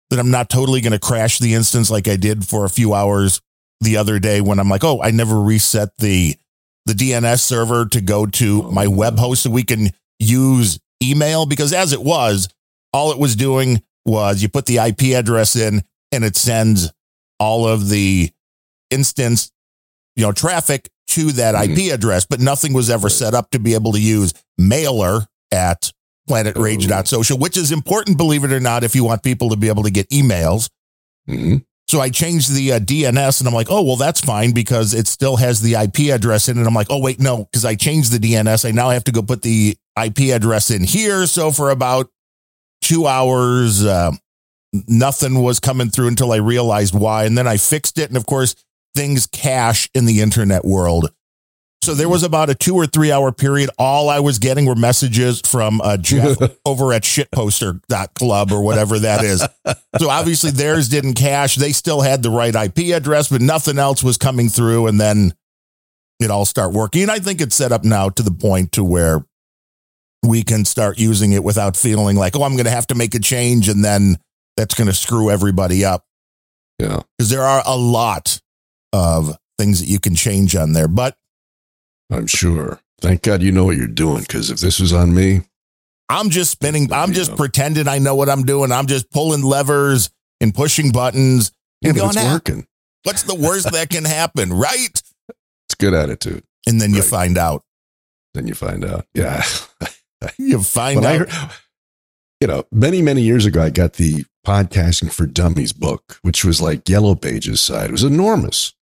that 0.09 0.19
I'm 0.19 0.31
not 0.31 0.49
totally 0.49 0.81
going 0.81 0.91
to 0.93 0.99
crash 0.99 1.39
the 1.39 1.53
instance 1.53 1.89
like 1.89 2.07
I 2.07 2.15
did 2.17 2.45
for 2.47 2.65
a 2.65 2.69
few 2.69 2.93
hours 2.93 3.41
the 3.83 3.97
other 3.97 4.19
day 4.19 4.41
when 4.41 4.59
I'm 4.59 4.69
like, 4.69 4.83
oh, 4.83 5.01
I 5.01 5.11
never 5.11 5.39
reset 5.39 5.89
the 5.97 6.35
the 6.85 6.93
DNS 6.93 7.39
server 7.39 7.85
to 7.85 8.01
go 8.01 8.25
to 8.25 8.63
my 8.71 8.87
web 8.87 9.17
host 9.17 9.43
so 9.43 9.49
we 9.49 9.63
can 9.63 9.89
use 10.19 10.79
email 11.01 11.45
because 11.45 11.71
as 11.73 11.93
it 11.93 12.01
was, 12.01 12.49
all 12.91 13.11
it 13.11 13.17
was 13.19 13.35
doing 13.35 13.81
was 14.05 14.41
you 14.41 14.49
put 14.49 14.65
the 14.65 14.77
IP 14.77 15.15
address 15.15 15.55
in 15.55 15.81
and 16.11 16.25
it 16.25 16.35
sends 16.35 16.91
all 17.39 17.65
of 17.67 17.87
the 17.89 18.29
instance, 18.89 19.51
you 20.17 20.23
know, 20.25 20.33
traffic 20.33 20.89
to 21.07 21.31
that 21.33 21.55
IP 21.55 21.93
address, 21.93 22.25
but 22.25 22.39
nothing 22.41 22.73
was 22.73 22.89
ever 22.89 23.07
set 23.09 23.33
up 23.33 23.49
to 23.51 23.59
be 23.59 23.73
able 23.75 23.93
to 23.93 24.01
use 24.01 24.33
mailer 24.57 25.21
at 25.51 25.91
planetrage.social, 26.29 27.37
which 27.37 27.57
is 27.57 27.71
important, 27.71 28.17
believe 28.17 28.43
it 28.43 28.51
or 28.51 28.59
not, 28.59 28.83
if 28.83 28.95
you 28.95 29.03
want 29.03 29.23
people 29.23 29.49
to 29.49 29.55
be 29.55 29.67
able 29.67 29.83
to 29.83 29.91
get 29.91 30.09
emails. 30.09 30.69
Mhm. 31.29 31.63
So 31.87 31.99
I 31.99 32.09
changed 32.09 32.53
the 32.53 32.73
uh, 32.73 32.79
DNS 32.79 33.39
and 33.39 33.47
I'm 33.47 33.53
like, 33.53 33.67
oh, 33.69 33.83
well, 33.83 33.97
that's 33.97 34.21
fine 34.21 34.51
because 34.51 34.93
it 34.93 35.07
still 35.07 35.35
has 35.35 35.61
the 35.61 35.73
IP 35.73 36.11
address 36.13 36.47
in 36.47 36.57
it. 36.57 36.65
I'm 36.65 36.73
like, 36.73 36.87
oh, 36.89 36.99
wait, 36.99 37.19
no, 37.19 37.45
because 37.45 37.65
I 37.65 37.75
changed 37.75 38.11
the 38.11 38.17
DNS. 38.17 38.67
I 38.67 38.71
now 38.71 38.89
have 38.89 39.03
to 39.05 39.11
go 39.11 39.21
put 39.21 39.41
the 39.41 39.77
IP 40.01 40.33
address 40.33 40.71
in 40.71 40.83
here. 40.83 41.25
So 41.27 41.51
for 41.51 41.69
about 41.69 42.09
two 42.81 43.05
hours, 43.05 43.85
uh, 43.85 44.11
nothing 44.87 45.41
was 45.41 45.59
coming 45.59 45.89
through 45.89 46.07
until 46.07 46.31
I 46.31 46.37
realized 46.37 46.95
why. 46.95 47.25
And 47.25 47.37
then 47.37 47.47
I 47.47 47.57
fixed 47.57 47.99
it. 47.99 48.09
And 48.09 48.17
of 48.17 48.25
course, 48.25 48.55
things 48.95 49.27
cache 49.27 49.89
in 49.93 50.05
the 50.05 50.21
internet 50.21 50.65
world. 50.65 51.11
So 51.83 51.93
there 51.93 52.07
was 52.07 52.23
about 52.23 52.49
a 52.49 52.55
two 52.55 52.75
or 52.75 52.85
three 52.85 53.11
hour 53.11 53.31
period. 53.33 53.69
All 53.77 54.09
I 54.09 54.19
was 54.21 54.39
getting 54.39 54.65
were 54.65 54.75
messages 54.75 55.41
from 55.45 55.81
uh, 55.81 55.97
Jeff 55.97 56.37
over 56.65 56.93
at 56.93 57.03
shitposter.club 57.03 58.51
or 58.51 58.61
whatever 58.61 58.99
that 58.99 59.23
is. 59.23 59.45
So 59.99 60.09
obviously 60.09 60.51
theirs 60.51 60.87
didn't 60.89 61.15
cache. 61.15 61.55
They 61.55 61.71
still 61.73 62.01
had 62.01 62.23
the 62.23 62.29
right 62.29 62.55
IP 62.55 62.95
address, 62.95 63.27
but 63.27 63.41
nothing 63.41 63.77
else 63.77 64.01
was 64.03 64.17
coming 64.17 64.49
through. 64.49 64.87
And 64.87 64.99
then 64.99 65.33
it 66.19 66.31
all 66.31 66.45
start 66.45 66.71
working. 66.71 67.01
And 67.03 67.11
I 67.11 67.19
think 67.19 67.41
it's 67.41 67.55
set 67.55 67.71
up 67.73 67.83
now 67.83 68.09
to 68.09 68.23
the 68.23 68.31
point 68.31 68.71
to 68.73 68.83
where 68.83 69.25
we 70.25 70.43
can 70.43 70.63
start 70.63 70.97
using 70.97 71.33
it 71.33 71.43
without 71.43 71.75
feeling 71.75 72.15
like, 72.15 72.35
oh, 72.37 72.43
I'm 72.43 72.53
going 72.53 72.63
to 72.65 72.71
have 72.71 72.87
to 72.87 72.95
make 72.95 73.13
a 73.13 73.19
change. 73.19 73.67
And 73.67 73.83
then 73.83 74.17
that's 74.55 74.73
going 74.73 74.87
to 74.87 74.93
screw 74.93 75.29
everybody 75.29 75.83
up 75.83 76.05
Yeah. 76.79 77.01
because 77.17 77.29
there 77.29 77.43
are 77.43 77.61
a 77.65 77.75
lot 77.75 78.39
of 78.93 79.35
things 79.57 79.81
that 79.81 79.87
you 79.87 79.99
can 79.99 80.15
change 80.15 80.55
on 80.55 80.71
there. 80.71 80.87
But 80.87 81.17
I'm 82.13 82.27
sure. 82.27 82.79
Thank 83.01 83.21
God 83.23 83.41
you 83.41 83.51
know 83.51 83.65
what 83.65 83.75
you're 83.77 83.87
doing 83.87 84.21
because 84.21 84.49
if 84.49 84.59
this 84.59 84.79
was 84.79 84.93
on 84.93 85.13
me, 85.13 85.41
I'm 86.09 86.29
just 86.29 86.51
spinning. 86.51 86.91
I'm 86.93 87.13
just 87.13 87.31
know. 87.31 87.37
pretending 87.37 87.87
I 87.87 87.97
know 87.97 88.15
what 88.15 88.29
I'm 88.29 88.43
doing. 88.43 88.71
I'm 88.71 88.87
just 88.87 89.09
pulling 89.11 89.41
levers 89.41 90.09
and 90.39 90.53
pushing 90.53 90.91
buttons. 90.91 91.51
yeah, 91.81 91.89
And 91.89 91.97
going, 91.97 92.09
it's 92.11 92.17
"Ah, 92.17 92.33
working. 92.33 92.67
what's 93.03 93.23
the 93.23 93.35
worst 93.35 93.71
that 93.71 93.89
can 93.89 94.05
happen? 94.05 94.53
Right. 94.53 95.01
It's 95.67 95.75
good 95.77 95.93
attitude. 95.93 96.43
And 96.67 96.79
then 96.79 96.93
you 96.93 97.01
find 97.01 97.37
out. 97.37 97.63
Then 98.33 98.47
you 98.47 98.53
find 98.53 98.83
out. 98.85 99.05
Yeah. 99.13 99.43
You 100.37 100.63
find 100.63 101.03
out. 101.03 101.27
heard, 101.29 101.51
you 102.39 102.47
know, 102.47 102.63
many, 102.71 103.01
many 103.01 103.21
years 103.23 103.45
ago, 103.45 103.61
I 103.61 103.69
got 103.69 103.93
the 103.95 104.23
Podcasting 104.47 105.11
for 105.11 105.25
Dummies 105.25 105.73
book, 105.73 106.17
which 106.21 106.45
was 106.45 106.61
like 106.61 106.87
Yellow 106.87 107.13
Pages 107.15 107.59
side. 107.59 107.89
It 107.89 107.91
was 107.91 108.05
enormous. 108.05 108.73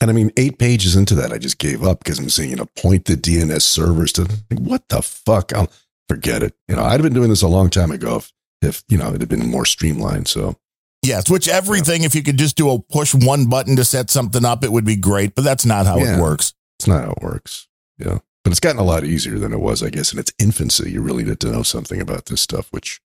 And 0.00 0.10
I 0.10 0.14
mean, 0.14 0.30
eight 0.36 0.58
pages 0.58 0.96
into 0.96 1.14
that, 1.16 1.32
I 1.32 1.38
just 1.38 1.58
gave 1.58 1.82
up 1.84 1.98
because 2.02 2.18
I'm 2.18 2.30
saying, 2.30 2.50
you 2.50 2.56
know, 2.56 2.66
point 2.76 3.04
the 3.04 3.14
DNS 3.16 3.60
servers 3.62 4.12
to 4.14 4.22
like, 4.50 4.58
what 4.60 4.88
the 4.88 5.02
fuck? 5.02 5.52
I'll 5.52 5.70
forget 6.08 6.42
it. 6.42 6.54
You 6.68 6.76
know, 6.76 6.84
I'd 6.84 6.92
have 6.92 7.02
been 7.02 7.12
doing 7.12 7.28
this 7.28 7.42
a 7.42 7.48
long 7.48 7.68
time 7.68 7.90
ago 7.90 8.16
if, 8.16 8.32
if 8.62 8.82
you 8.88 8.96
know, 8.96 9.12
it 9.12 9.20
had 9.20 9.28
been 9.28 9.46
more 9.50 9.66
streamlined. 9.66 10.26
So, 10.28 10.56
yes, 11.02 11.28
which 11.28 11.48
everything, 11.48 12.02
if 12.04 12.14
you 12.14 12.22
could 12.22 12.38
just 12.38 12.56
do 12.56 12.70
a 12.70 12.78
push 12.80 13.14
one 13.14 13.46
button 13.50 13.76
to 13.76 13.84
set 13.84 14.08
something 14.10 14.44
up, 14.44 14.64
it 14.64 14.72
would 14.72 14.86
be 14.86 14.96
great. 14.96 15.34
But 15.34 15.42
that's 15.44 15.66
not 15.66 15.84
how 15.86 15.98
Yeah. 15.98 16.16
it 16.16 16.20
works. 16.22 16.54
it's 16.78 16.86
not 16.86 17.04
how 17.04 17.10
it 17.10 17.22
works. 17.22 17.68
Yeah. 17.98 18.18
But 18.42 18.52
it's 18.52 18.60
gotten 18.60 18.80
a 18.80 18.84
lot 18.84 19.04
easier 19.04 19.38
than 19.38 19.52
it 19.52 19.60
was, 19.60 19.82
I 19.82 19.90
guess, 19.90 20.14
in 20.14 20.18
its 20.18 20.32
infancy. 20.38 20.90
You 20.92 21.02
really 21.02 21.24
need 21.24 21.40
to 21.40 21.52
know 21.52 21.62
something 21.62 22.00
about 22.00 22.24
this 22.26 22.40
stuff, 22.40 22.68
which, 22.70 22.98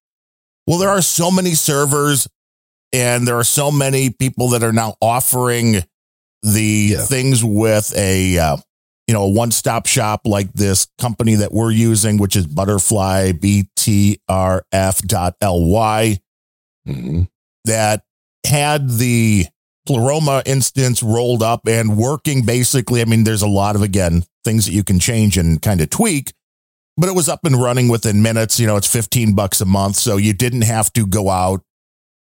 Well, 0.66 0.78
there 0.80 0.90
are 0.90 1.02
so 1.02 1.30
many 1.30 1.56
servers 1.56 2.30
and 2.94 3.28
there 3.28 3.38
are 3.38 3.44
so 3.44 3.70
many 3.70 4.10
people 4.12 4.48
that 4.52 4.64
are 4.64 4.72
now 4.72 4.96
offering 5.02 5.84
the 6.46 6.90
Yeah. 6.94 7.06
things 7.06 7.44
with 7.44 7.92
a 7.98 8.38
uh, 8.38 8.58
you 9.08 9.14
know 9.14 9.24
a 9.24 9.30
one-stop 9.30 9.86
shop 9.88 10.22
like 10.26 10.52
this 10.54 10.88
company 11.00 11.36
that 11.36 11.52
we're 11.52 11.72
using 11.72 12.18
which 12.18 12.36
is 12.36 12.48
butterfly 12.48 13.32
btrf.ly 14.82 16.20
Mhm. 16.88 17.28
that 17.66 18.04
had 18.46 18.90
the 18.90 19.48
Pleroma 19.88 20.42
instance 20.46 21.02
rolled 21.04 21.42
up 21.44 21.68
and 21.68 21.98
working 21.98 22.44
basically. 22.44 23.02
I 23.02 23.06
mean, 23.06 23.24
there's 23.24 23.42
a 23.44 23.48
lot 23.48 23.76
of, 23.76 23.82
again, 23.84 24.24
things 24.44 24.66
that 24.66 24.72
you 24.74 24.84
can 24.84 25.00
change 25.00 25.38
and 25.38 25.62
kind 25.62 25.80
of 25.82 25.90
tweak, 25.92 26.34
but 26.98 27.08
it 27.10 27.14
was 27.16 27.28
up 27.30 27.40
and 27.44 27.56
running 27.60 27.88
within 27.88 28.22
minutes. 28.24 28.60
You 28.60 28.66
know, 28.68 28.78
it's 28.78 28.88
15 28.92 29.34
bucks 29.36 29.62
a 29.62 29.66
month. 29.66 29.96
So 29.96 30.18
you 30.18 30.34
didn't 30.34 30.62
have 30.64 30.92
to 30.94 31.06
go 31.08 31.30
out 31.30 31.62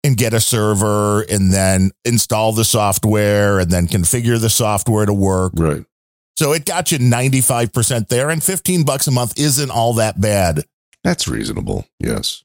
and 0.06 0.16
get 0.16 0.34
a 0.34 0.40
server 0.40 1.22
and 1.24 1.52
then 1.52 1.92
install 2.06 2.52
the 2.54 2.64
software 2.64 3.60
and 3.60 3.72
then 3.72 3.88
configure 3.88 4.40
the 4.40 4.50
software 4.50 5.06
to 5.06 5.14
work. 5.14 5.54
right. 5.58 5.84
So 6.38 6.52
it 6.52 6.66
got 6.66 6.92
you 6.92 6.98
95% 7.00 8.10
there 8.10 8.30
and 8.30 8.44
15 8.44 8.84
bucks 8.84 9.08
a 9.08 9.12
month 9.12 9.40
isn't 9.40 9.72
all 9.72 9.94
that 9.94 10.20
bad 10.20 10.64
That's 11.04 11.28
reasonable. 11.30 11.86
Yes. 12.00 12.44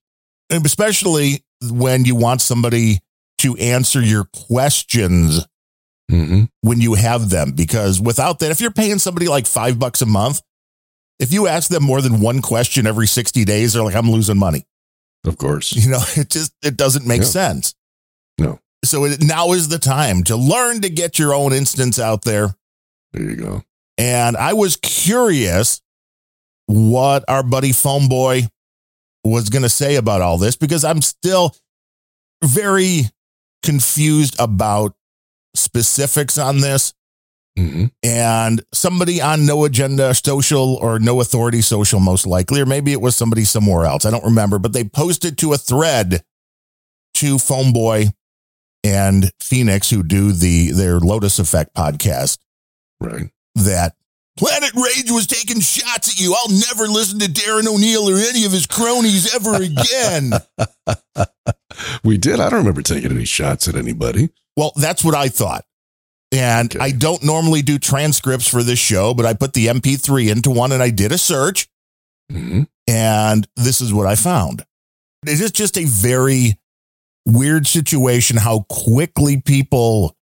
and 0.48 0.64
especially 0.64 1.44
when 1.62 2.04
you 2.04 2.14
want 2.14 2.40
somebody 2.40 3.00
to 3.38 3.56
answer 3.56 4.00
your 4.00 4.24
questions 4.32 5.46
hmm 6.10 6.44
when 6.62 6.80
you 6.80 6.94
have 6.94 7.30
them. 7.30 7.52
Because 7.52 8.00
without 8.00 8.38
that, 8.40 8.50
if 8.50 8.60
you're 8.60 8.70
paying 8.70 8.98
somebody 8.98 9.28
like 9.28 9.46
five 9.46 9.78
bucks 9.78 10.02
a 10.02 10.06
month, 10.06 10.40
if 11.18 11.32
you 11.32 11.46
ask 11.48 11.68
them 11.70 11.82
more 11.82 12.00
than 12.00 12.20
one 12.20 12.40
question 12.42 12.86
every 12.86 13.06
60 13.06 13.44
days, 13.44 13.72
they're 13.74 13.82
like, 13.82 13.94
I'm 13.94 14.10
losing 14.10 14.38
money. 14.38 14.64
Of 15.24 15.38
course. 15.38 15.72
You 15.72 15.90
know, 15.90 16.02
it 16.16 16.30
just, 16.30 16.52
it 16.62 16.76
doesn't 16.76 17.06
make 17.06 17.22
sense. 17.22 17.74
No. 18.38 18.60
So 18.84 19.04
it, 19.04 19.22
now 19.22 19.52
is 19.52 19.68
the 19.68 19.78
time 19.78 20.24
to 20.24 20.36
learn 20.36 20.80
to 20.82 20.90
get 20.90 21.18
your 21.18 21.34
own 21.34 21.52
instance 21.52 21.98
out 21.98 22.22
there. 22.22 22.54
There 23.12 23.22
you 23.22 23.36
go. 23.36 23.62
And 23.98 24.36
I 24.36 24.54
was 24.54 24.76
curious 24.76 25.82
what 26.66 27.24
our 27.28 27.42
buddy 27.42 27.72
Phone 27.72 28.08
Boy 28.08 28.48
was 29.24 29.50
going 29.50 29.62
to 29.62 29.68
say 29.68 29.96
about 29.96 30.22
all 30.22 30.38
this 30.38 30.56
because 30.56 30.84
I'm 30.84 31.02
still 31.02 31.54
very 32.42 33.02
confused 33.62 34.36
about 34.38 34.94
specifics 35.54 36.38
on 36.38 36.60
this. 36.60 36.94
Hmm 37.56 37.86
And 38.02 38.62
somebody 38.72 39.20
on 39.20 39.46
No 39.46 39.64
Agenda 39.64 40.14
Social 40.14 40.76
or 40.76 40.98
No 40.98 41.20
Authority 41.20 41.60
Social, 41.62 42.00
most 42.00 42.26
likely, 42.26 42.60
or 42.60 42.66
maybe 42.66 42.92
it 42.92 43.00
was 43.00 43.16
somebody 43.16 43.44
somewhere 43.44 43.84
else. 43.86 44.04
I 44.04 44.10
don't 44.10 44.24
remember, 44.24 44.58
but 44.58 44.72
they 44.72 44.84
posted 44.84 45.36
to 45.38 45.52
a 45.52 45.58
thread 45.58 46.22
to 47.14 47.38
Phone 47.38 47.72
Boy 47.72 48.06
and 48.84 49.30
Phoenix, 49.40 49.90
who 49.90 50.02
do 50.02 50.32
the 50.32 50.70
their 50.72 50.98
Lotus 51.00 51.38
Effect 51.38 51.74
podcast 51.74 52.38
Right. 53.00 53.30
that 53.56 53.94
Planet 54.38 54.72
Rage 54.74 55.10
was 55.10 55.26
taking 55.26 55.60
shots 55.60 56.08
at 56.14 56.20
you. 56.20 56.34
I'll 56.34 56.48
never 56.48 56.86
listen 56.90 57.18
to 57.18 57.26
Darren 57.26 57.66
O'Neill 57.66 58.08
or 58.08 58.16
any 58.16 58.46
of 58.46 58.52
his 58.52 58.66
cronies 58.66 59.34
ever 59.34 59.56
again. 59.56 60.32
We 62.04 62.18
did. 62.18 62.40
I 62.40 62.50
don't 62.50 62.58
remember 62.60 62.82
taking 62.82 63.10
any 63.12 63.24
shots 63.24 63.68
at 63.68 63.74
anybody. 63.74 64.30
well, 64.56 64.72
that's 64.76 65.04
what 65.04 65.14
I 65.14 65.28
thought. 65.28 65.64
And 66.32 66.74
Okay. 66.74 66.84
I 66.84 66.90
don't 66.92 67.22
normally 67.24 67.62
do 67.62 67.78
transcripts 67.78 68.46
for 68.46 68.62
this 68.62 68.78
show, 68.78 69.14
but 69.14 69.26
I 69.26 69.34
put 69.34 69.52
the 69.52 69.66
MP3 69.68 70.30
into 70.30 70.50
one 70.50 70.72
and 70.72 70.82
I 70.82 70.90
did 70.90 71.12
a 71.12 71.18
search. 71.18 71.68
Mhm. 72.32 72.66
And 72.86 73.48
this 73.56 73.80
is 73.80 73.92
what 73.92 74.06
I 74.06 74.14
found. 74.14 74.64
It 75.26 75.40
is 75.40 75.50
just 75.50 75.76
a 75.76 75.84
very 75.84 76.58
weird 77.26 77.66
situation 77.66 78.36
how 78.36 78.60
quickly 78.68 79.40
people 79.40 80.16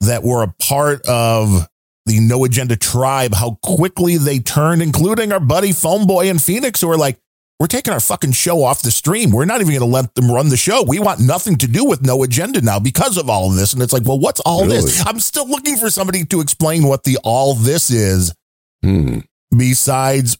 that 0.00 0.22
were 0.22 0.42
a 0.42 0.54
part 0.60 1.04
of 1.06 1.68
the 2.06 2.20
No 2.20 2.44
Agenda 2.44 2.76
tribe, 2.76 3.34
how 3.34 3.58
quickly 3.62 4.18
they 4.18 4.38
turned, 4.38 4.82
including 4.82 5.32
our 5.32 5.40
buddy 5.40 5.72
Phone 5.72 6.06
Boy 6.06 6.28
in 6.28 6.38
Phoenix, 6.38 6.80
who 6.82 6.90
are 6.90 6.98
like, 6.98 7.18
we're 7.60 7.66
taking 7.68 7.92
our 7.92 8.00
fucking 8.00 8.32
show 8.32 8.62
off 8.64 8.82
the 8.82 8.90
stream. 8.90 9.30
We're 9.30 9.44
not 9.44 9.60
even 9.60 9.68
going 9.72 9.80
to 9.80 9.86
let 9.86 10.14
them 10.14 10.30
run 10.30 10.48
the 10.48 10.56
show. 10.56 10.82
We 10.86 10.98
want 10.98 11.20
nothing 11.20 11.56
to 11.58 11.68
do 11.68 11.84
with 11.84 12.02
No 12.02 12.22
Agenda 12.24 12.60
now 12.60 12.80
because 12.80 13.16
of 13.16 13.30
all 13.30 13.48
of 13.50 13.56
this. 13.56 13.72
And 13.72 13.82
it's 13.82 13.92
like, 13.92 14.04
well, 14.04 14.18
what's 14.18 14.40
all 14.40 14.66
this? 14.66 15.04
I'm 15.06 15.20
still 15.20 15.48
looking 15.48 15.76
for 15.76 15.88
somebody 15.88 16.24
to 16.26 16.40
explain 16.40 16.84
what 16.86 17.04
the 17.04 17.18
all 17.22 17.54
this 17.54 17.90
is 17.90 18.34
Hmm. 18.82 19.20
besides 19.56 20.36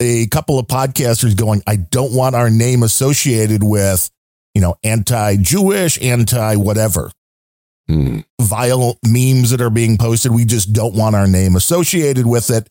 a 0.00 0.26
couple 0.28 0.58
of 0.58 0.66
podcasters 0.66 1.36
going, 1.36 1.62
I 1.66 1.76
don't 1.76 2.12
want 2.14 2.34
our 2.36 2.50
name 2.50 2.82
associated 2.82 3.62
with, 3.64 4.10
you 4.54 4.60
know, 4.60 4.76
anti 4.84 5.36
Jewish, 5.36 6.00
anti 6.02 6.56
whatever, 6.56 7.10
Hmm. 7.88 8.20
vile 8.40 8.98
memes 9.04 9.50
that 9.50 9.60
are 9.60 9.70
being 9.70 9.96
posted. 9.98 10.32
We 10.32 10.44
just 10.44 10.72
don't 10.72 10.94
want 10.94 11.16
our 11.16 11.26
name 11.26 11.56
associated 11.56 12.26
with 12.26 12.50
it. 12.50 12.68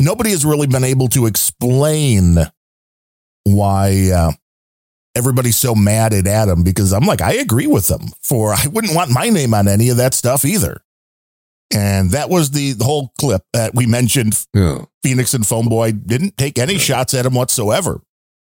Nobody 0.00 0.30
has 0.30 0.44
really 0.44 0.66
been 0.66 0.82
able 0.84 1.08
to 1.08 1.26
explain 1.26 2.38
why 3.44 4.10
uh, 4.14 4.32
everybody's 5.14 5.56
so 5.56 5.74
mad 5.74 6.12
at 6.12 6.26
Adam 6.26 6.62
because 6.62 6.92
I'm 6.92 7.04
like, 7.06 7.20
I 7.20 7.34
agree 7.34 7.66
with 7.66 7.88
them 7.88 8.08
for 8.22 8.52
I 8.52 8.66
wouldn't 8.70 8.94
want 8.94 9.10
my 9.10 9.28
name 9.28 9.54
on 9.54 9.68
any 9.68 9.88
of 9.90 9.96
that 9.98 10.14
stuff 10.14 10.44
either. 10.44 10.80
And 11.74 12.10
that 12.10 12.28
was 12.28 12.50
the, 12.50 12.72
the 12.72 12.84
whole 12.84 13.12
clip 13.18 13.42
that 13.54 13.74
we 13.74 13.86
mentioned 13.86 14.44
Yeah. 14.52 14.84
Phoenix 15.02 15.32
and 15.34 15.46
Phone 15.46 15.68
Boy 15.68 15.92
didn't 15.92 16.36
take 16.36 16.58
any 16.58 16.76
shots 16.78 17.14
at 17.14 17.24
him 17.26 17.34
whatsoever. 17.34 18.02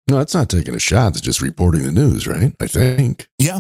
No, 0.10 0.20
it's 0.20 0.34
not 0.34 0.50
taking 0.50 0.74
a 0.76 0.80
shot. 0.80 1.10
It's 1.14 1.22
just 1.22 1.42
reporting 1.42 1.84
the 1.84 1.92
news, 1.92 2.26
right? 2.28 2.54
I 2.60 2.68
think. 2.68 3.28
Yeah. 3.38 3.60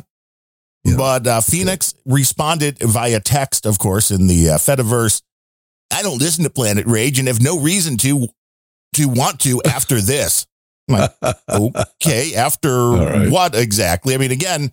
Yeah. 0.83 0.97
But 0.97 1.27
uh, 1.27 1.41
Phoenix 1.41 1.93
responded 2.05 2.79
via 2.79 3.19
text, 3.19 3.67
of 3.67 3.77
course, 3.77 4.09
in 4.09 4.25
the 4.27 4.49
uh, 4.49 4.57
Fediverse. 4.57 5.21
I 5.93 6.01
don't 6.01 6.17
listen 6.17 6.43
to 6.43 6.49
Planet 6.49 6.87
Rage 6.87 7.19
and 7.19 7.27
have 7.27 7.41
no 7.41 7.59
reason 7.59 7.97
to 7.97 8.27
to 8.95 9.07
want 9.07 9.39
to 9.41 9.61
after 9.63 10.01
this. 10.01 10.47
I'm 10.93 11.09
like, 11.53 11.75
okay, 12.03 12.35
after 12.35 12.89
right. 12.91 13.29
what 13.29 13.55
exactly? 13.55 14.13
I 14.13 14.17
mean, 14.17 14.31
again, 14.31 14.71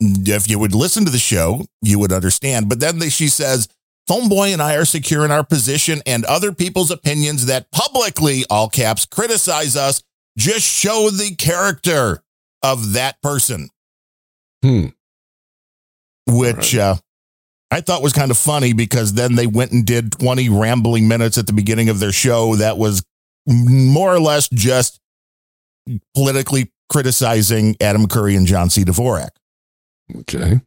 if 0.00 0.48
you 0.48 0.58
would 0.58 0.74
listen 0.74 1.04
to 1.04 1.10
the 1.10 1.18
show, 1.18 1.62
you 1.82 1.98
would 1.98 2.12
understand. 2.12 2.68
But 2.68 2.80
then 2.80 3.00
she 3.10 3.28
says, 3.28 3.68
Phone 4.08 4.28
Boy 4.28 4.52
and 4.52 4.62
I 4.62 4.76
are 4.76 4.84
secure 4.84 5.24
in 5.24 5.30
our 5.30 5.44
position, 5.44 6.02
and 6.06 6.24
other 6.24 6.52
people's 6.52 6.90
opinions 6.90 7.46
that 7.46 7.70
publicly, 7.70 8.44
all 8.50 8.68
caps, 8.68 9.06
criticize 9.06 9.76
us 9.76 10.02
just 10.38 10.66
show 10.66 11.10
the 11.10 11.34
character 11.36 12.22
of 12.62 12.92
that 12.94 13.20
person 13.22 13.68
Hmm. 14.62 14.86
which 16.26 16.76
uh, 16.76 16.96
I 17.70 17.80
thought 17.80 18.02
was 18.02 18.12
kind 18.12 18.30
of 18.30 18.36
funny 18.38 18.72
because 18.72 19.14
then 19.14 19.34
they 19.34 19.46
went 19.46 19.72
and 19.72 19.86
did 19.86 20.12
20 20.12 20.48
rambling 20.50 21.08
minutes 21.08 21.38
at 21.38 21.46
the 21.46 21.52
beginning 21.52 21.88
of 21.88 21.98
their 21.98 22.12
show 22.12 22.56
that 22.56 22.76
was 22.78 23.02
more 23.46 24.12
or 24.14 24.20
less 24.20 24.48
just 24.48 25.00
politically 26.14 26.70
criticizing 26.88 27.76
Adam 27.80 28.06
Curry 28.08 28.36
and 28.36 28.46
John 28.46 28.70
C. 28.70 28.84
Dvorak. 28.84 29.30
Okay. 30.20 30.60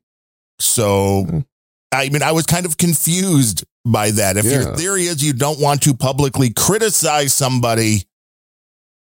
So, 0.59 1.25
Mhm. 1.25 1.45
I 1.91 2.09
mean, 2.09 2.23
I 2.23 2.31
was 2.31 2.45
kind 2.45 2.65
of 2.65 2.77
confused 2.77 3.65
by 3.85 4.11
that. 4.11 4.37
If 4.37 4.45
your 4.45 4.75
theory 4.75 5.03
is 5.05 5.23
you 5.23 5.33
don't 5.33 5.59
want 5.59 5.81
to 5.83 5.93
publicly 5.93 6.49
criticize 6.49 7.33
somebody, 7.33 8.05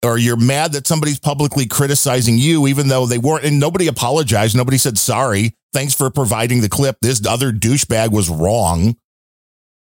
or 0.04 0.18
you're 0.18 0.38
mad 0.38 0.72
that 0.74 0.88
somebody's 0.88 1.20
publicly 1.20 1.66
criticizing 1.66 2.38
you, 2.38 2.68
even 2.68 2.88
though 2.88 3.06
they 3.06 3.18
weren't, 3.18 3.44
and 3.44 3.60
nobody 3.60 3.88
apologized, 3.88 4.56
nobody 4.56 4.78
said 4.78 4.98
sorry. 4.98 5.56
Thanks 5.74 5.94
for 5.94 6.10
providing 6.10 6.62
the 6.62 6.70
clip. 6.70 6.98
This 7.02 7.26
other 7.26 7.52
douchebag 7.52 8.12
was 8.12 8.30
wrong. 8.30 8.96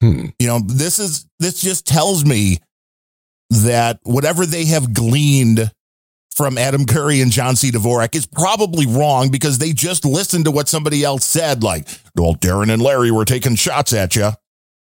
Hmm. 0.01 0.27
You 0.39 0.47
know, 0.47 0.59
this 0.65 0.99
is 0.99 1.25
this 1.39 1.61
just 1.61 1.85
tells 1.85 2.25
me 2.25 2.57
that 3.51 3.99
whatever 4.03 4.45
they 4.45 4.65
have 4.65 4.93
gleaned 4.93 5.71
from 6.35 6.57
Adam 6.57 6.85
Curry 6.85 7.21
and 7.21 7.31
John 7.31 7.55
C. 7.55 7.71
Dvorak 7.71 8.15
is 8.15 8.25
probably 8.25 8.85
wrong 8.85 9.29
because 9.29 9.57
they 9.57 9.73
just 9.73 10.05
listened 10.05 10.45
to 10.45 10.51
what 10.51 10.67
somebody 10.67 11.03
else 11.03 11.25
said, 11.25 11.63
like, 11.63 11.87
well, 12.15 12.35
Darren 12.35 12.71
and 12.71 12.81
Larry 12.81 13.11
were 13.11 13.25
taking 13.25 13.55
shots 13.55 13.93
at 13.93 14.15
you. 14.15 14.31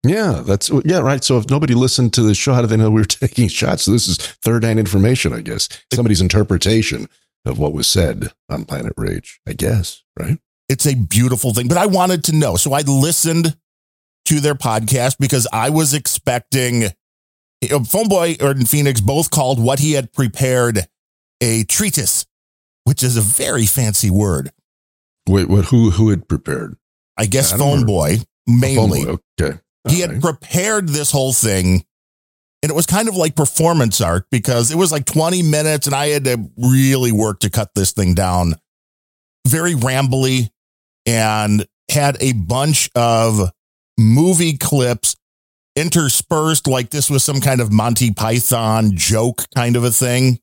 Yeah, 0.04 0.41
that's 0.46 0.72
yeah, 0.84 1.00
right. 1.00 1.24
So 1.24 1.38
if 1.38 1.50
nobody 1.50 1.76
listened 1.76 2.13
to 2.13 2.24
the 2.24 2.34
show, 2.34 2.54
how 2.54 2.62
do 2.62 2.67
they 2.67 2.78
know 2.78 2.89
we 2.89 3.02
were 3.02 3.06
taking 3.06 3.48
shots? 3.48 3.84
So 3.84 3.91
this 3.91 4.08
is 4.08 4.17
third 4.17 4.63
hand 4.63 4.80
information, 4.80 5.34
I 5.34 5.41
guess. 5.41 5.70
Somebody's 5.94 6.22
interpretation 6.22 7.08
of 7.46 7.60
what 7.60 7.74
was 7.74 7.88
said 7.88 8.32
on 8.50 8.65
Planet 8.65 8.94
Rage, 8.98 9.39
I 9.48 9.54
guess, 9.54 10.04
right? 10.20 10.38
It's 10.70 10.86
a 10.86 10.96
beautiful 10.96 11.54
thing, 11.54 11.67
but 11.67 11.78
I 11.78 11.86
wanted 11.86 12.24
to 12.26 12.36
know. 12.36 12.56
So 12.56 12.74
I 12.74 12.82
listened 12.82 13.58
to 14.26 14.39
their 14.39 14.56
podcast 14.56 15.17
because 15.20 15.48
I 15.52 15.70
was 15.70 15.94
expecting 15.94 16.84
you 17.62 17.70
know, 17.70 17.84
Phone 17.84 18.08
Boy 18.08 18.38
or 18.41 18.56
Phoenix 18.56 19.02
both 19.02 19.30
called 19.30 19.62
what 19.62 19.80
he 19.80 19.94
had 19.94 20.13
prepared 20.13 20.88
a 21.41 21.63
treatise, 21.65 22.25
which 22.86 23.04
is 23.04 23.17
a 23.17 23.21
very 23.21 23.65
fancy 23.65 24.10
word. 24.10 24.51
Wait, 25.27 25.49
what? 25.49 25.65
Who 25.65 25.91
who 25.91 26.10
had 26.10 26.27
prepared? 26.27 26.77
I 27.17 27.25
guess 27.25 27.51
I 27.51 27.56
oh, 27.56 27.60
Phone. 27.60 27.86
Boy 27.86 28.17
mainly. 28.47 29.06
Oh, 29.08 29.19
okay. 29.39 29.60
he 29.89 30.04
All 30.04 30.10
had 30.10 30.21
prepared 30.21 30.89
this 30.89 31.12
whole 31.12 31.34
thing 31.34 31.86
and 32.63 32.71
it 32.71 32.75
was 32.75 32.86
kind 32.86 33.08
of 33.08 33.15
like 33.15 33.36
performance 33.36 34.01
art 34.01 34.27
because 34.30 34.71
it 34.71 34.77
was 34.77 34.91
like 34.91 35.06
20 35.06 35.41
minutes 35.43 35.88
and 35.88 35.95
I 35.95 36.08
had 36.08 36.25
to 36.25 36.49
really 36.58 37.12
work 37.12 37.39
to 37.39 37.49
cut 37.49 37.73
this 37.73 37.91
thing 37.91 38.13
down. 38.13 38.56
Very 39.47 39.73
rambly 39.73 40.49
and 41.06 41.65
had 41.89 42.17
a 42.21 42.34
bunch 42.34 42.89
of 42.95 43.51
movie 43.97 44.58
clips 44.58 45.15
interspersed 45.75 46.67
like 46.67 46.89
this 46.89 47.10
was 47.10 47.23
some 47.23 47.41
kind 47.41 47.62
of 47.62 47.71
Monty 47.71 48.12
Python 48.12 48.91
joke 48.95 49.45
kind 49.56 49.75
of 49.75 49.84
a 49.84 49.91
thing 49.91 50.39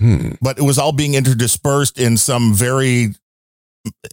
Hmm. 0.00 0.30
but 0.40 0.58
it 0.58 0.62
was 0.62 0.78
all 0.78 0.92
being 0.92 1.12
interdispersed 1.12 2.00
in 2.00 2.16
some 2.16 2.54
very 2.54 3.14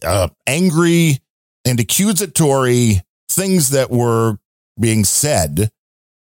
uh, 0.04 0.28
angry 0.46 1.18
and 1.64 1.80
accusatory 1.80 3.00
things 3.30 3.70
that 3.70 3.90
were 3.90 4.36
being 4.78 5.04
said. 5.04 5.70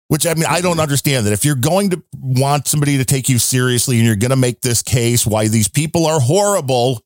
Which 0.10 0.26
I 0.26 0.36
mean, 0.36 0.46
I 0.48 0.62
don't 0.62 0.80
understand 0.80 1.26
that. 1.26 1.34
If 1.34 1.44
you're 1.44 1.56
going 1.56 1.90
to 1.90 2.02
want 2.22 2.68
somebody 2.68 2.98
to 2.98 3.04
take 3.06 3.28
you 3.30 3.40
seriously 3.40 3.98
and 3.98 4.06
you're 4.06 4.16
going 4.16 4.30
to 4.32 4.38
make 4.38 4.62
this 4.62 4.82
case 4.82 5.26
why 5.28 5.48
these 5.50 5.68
people 5.68 6.06
are 6.06 6.20
horrible 6.22 7.02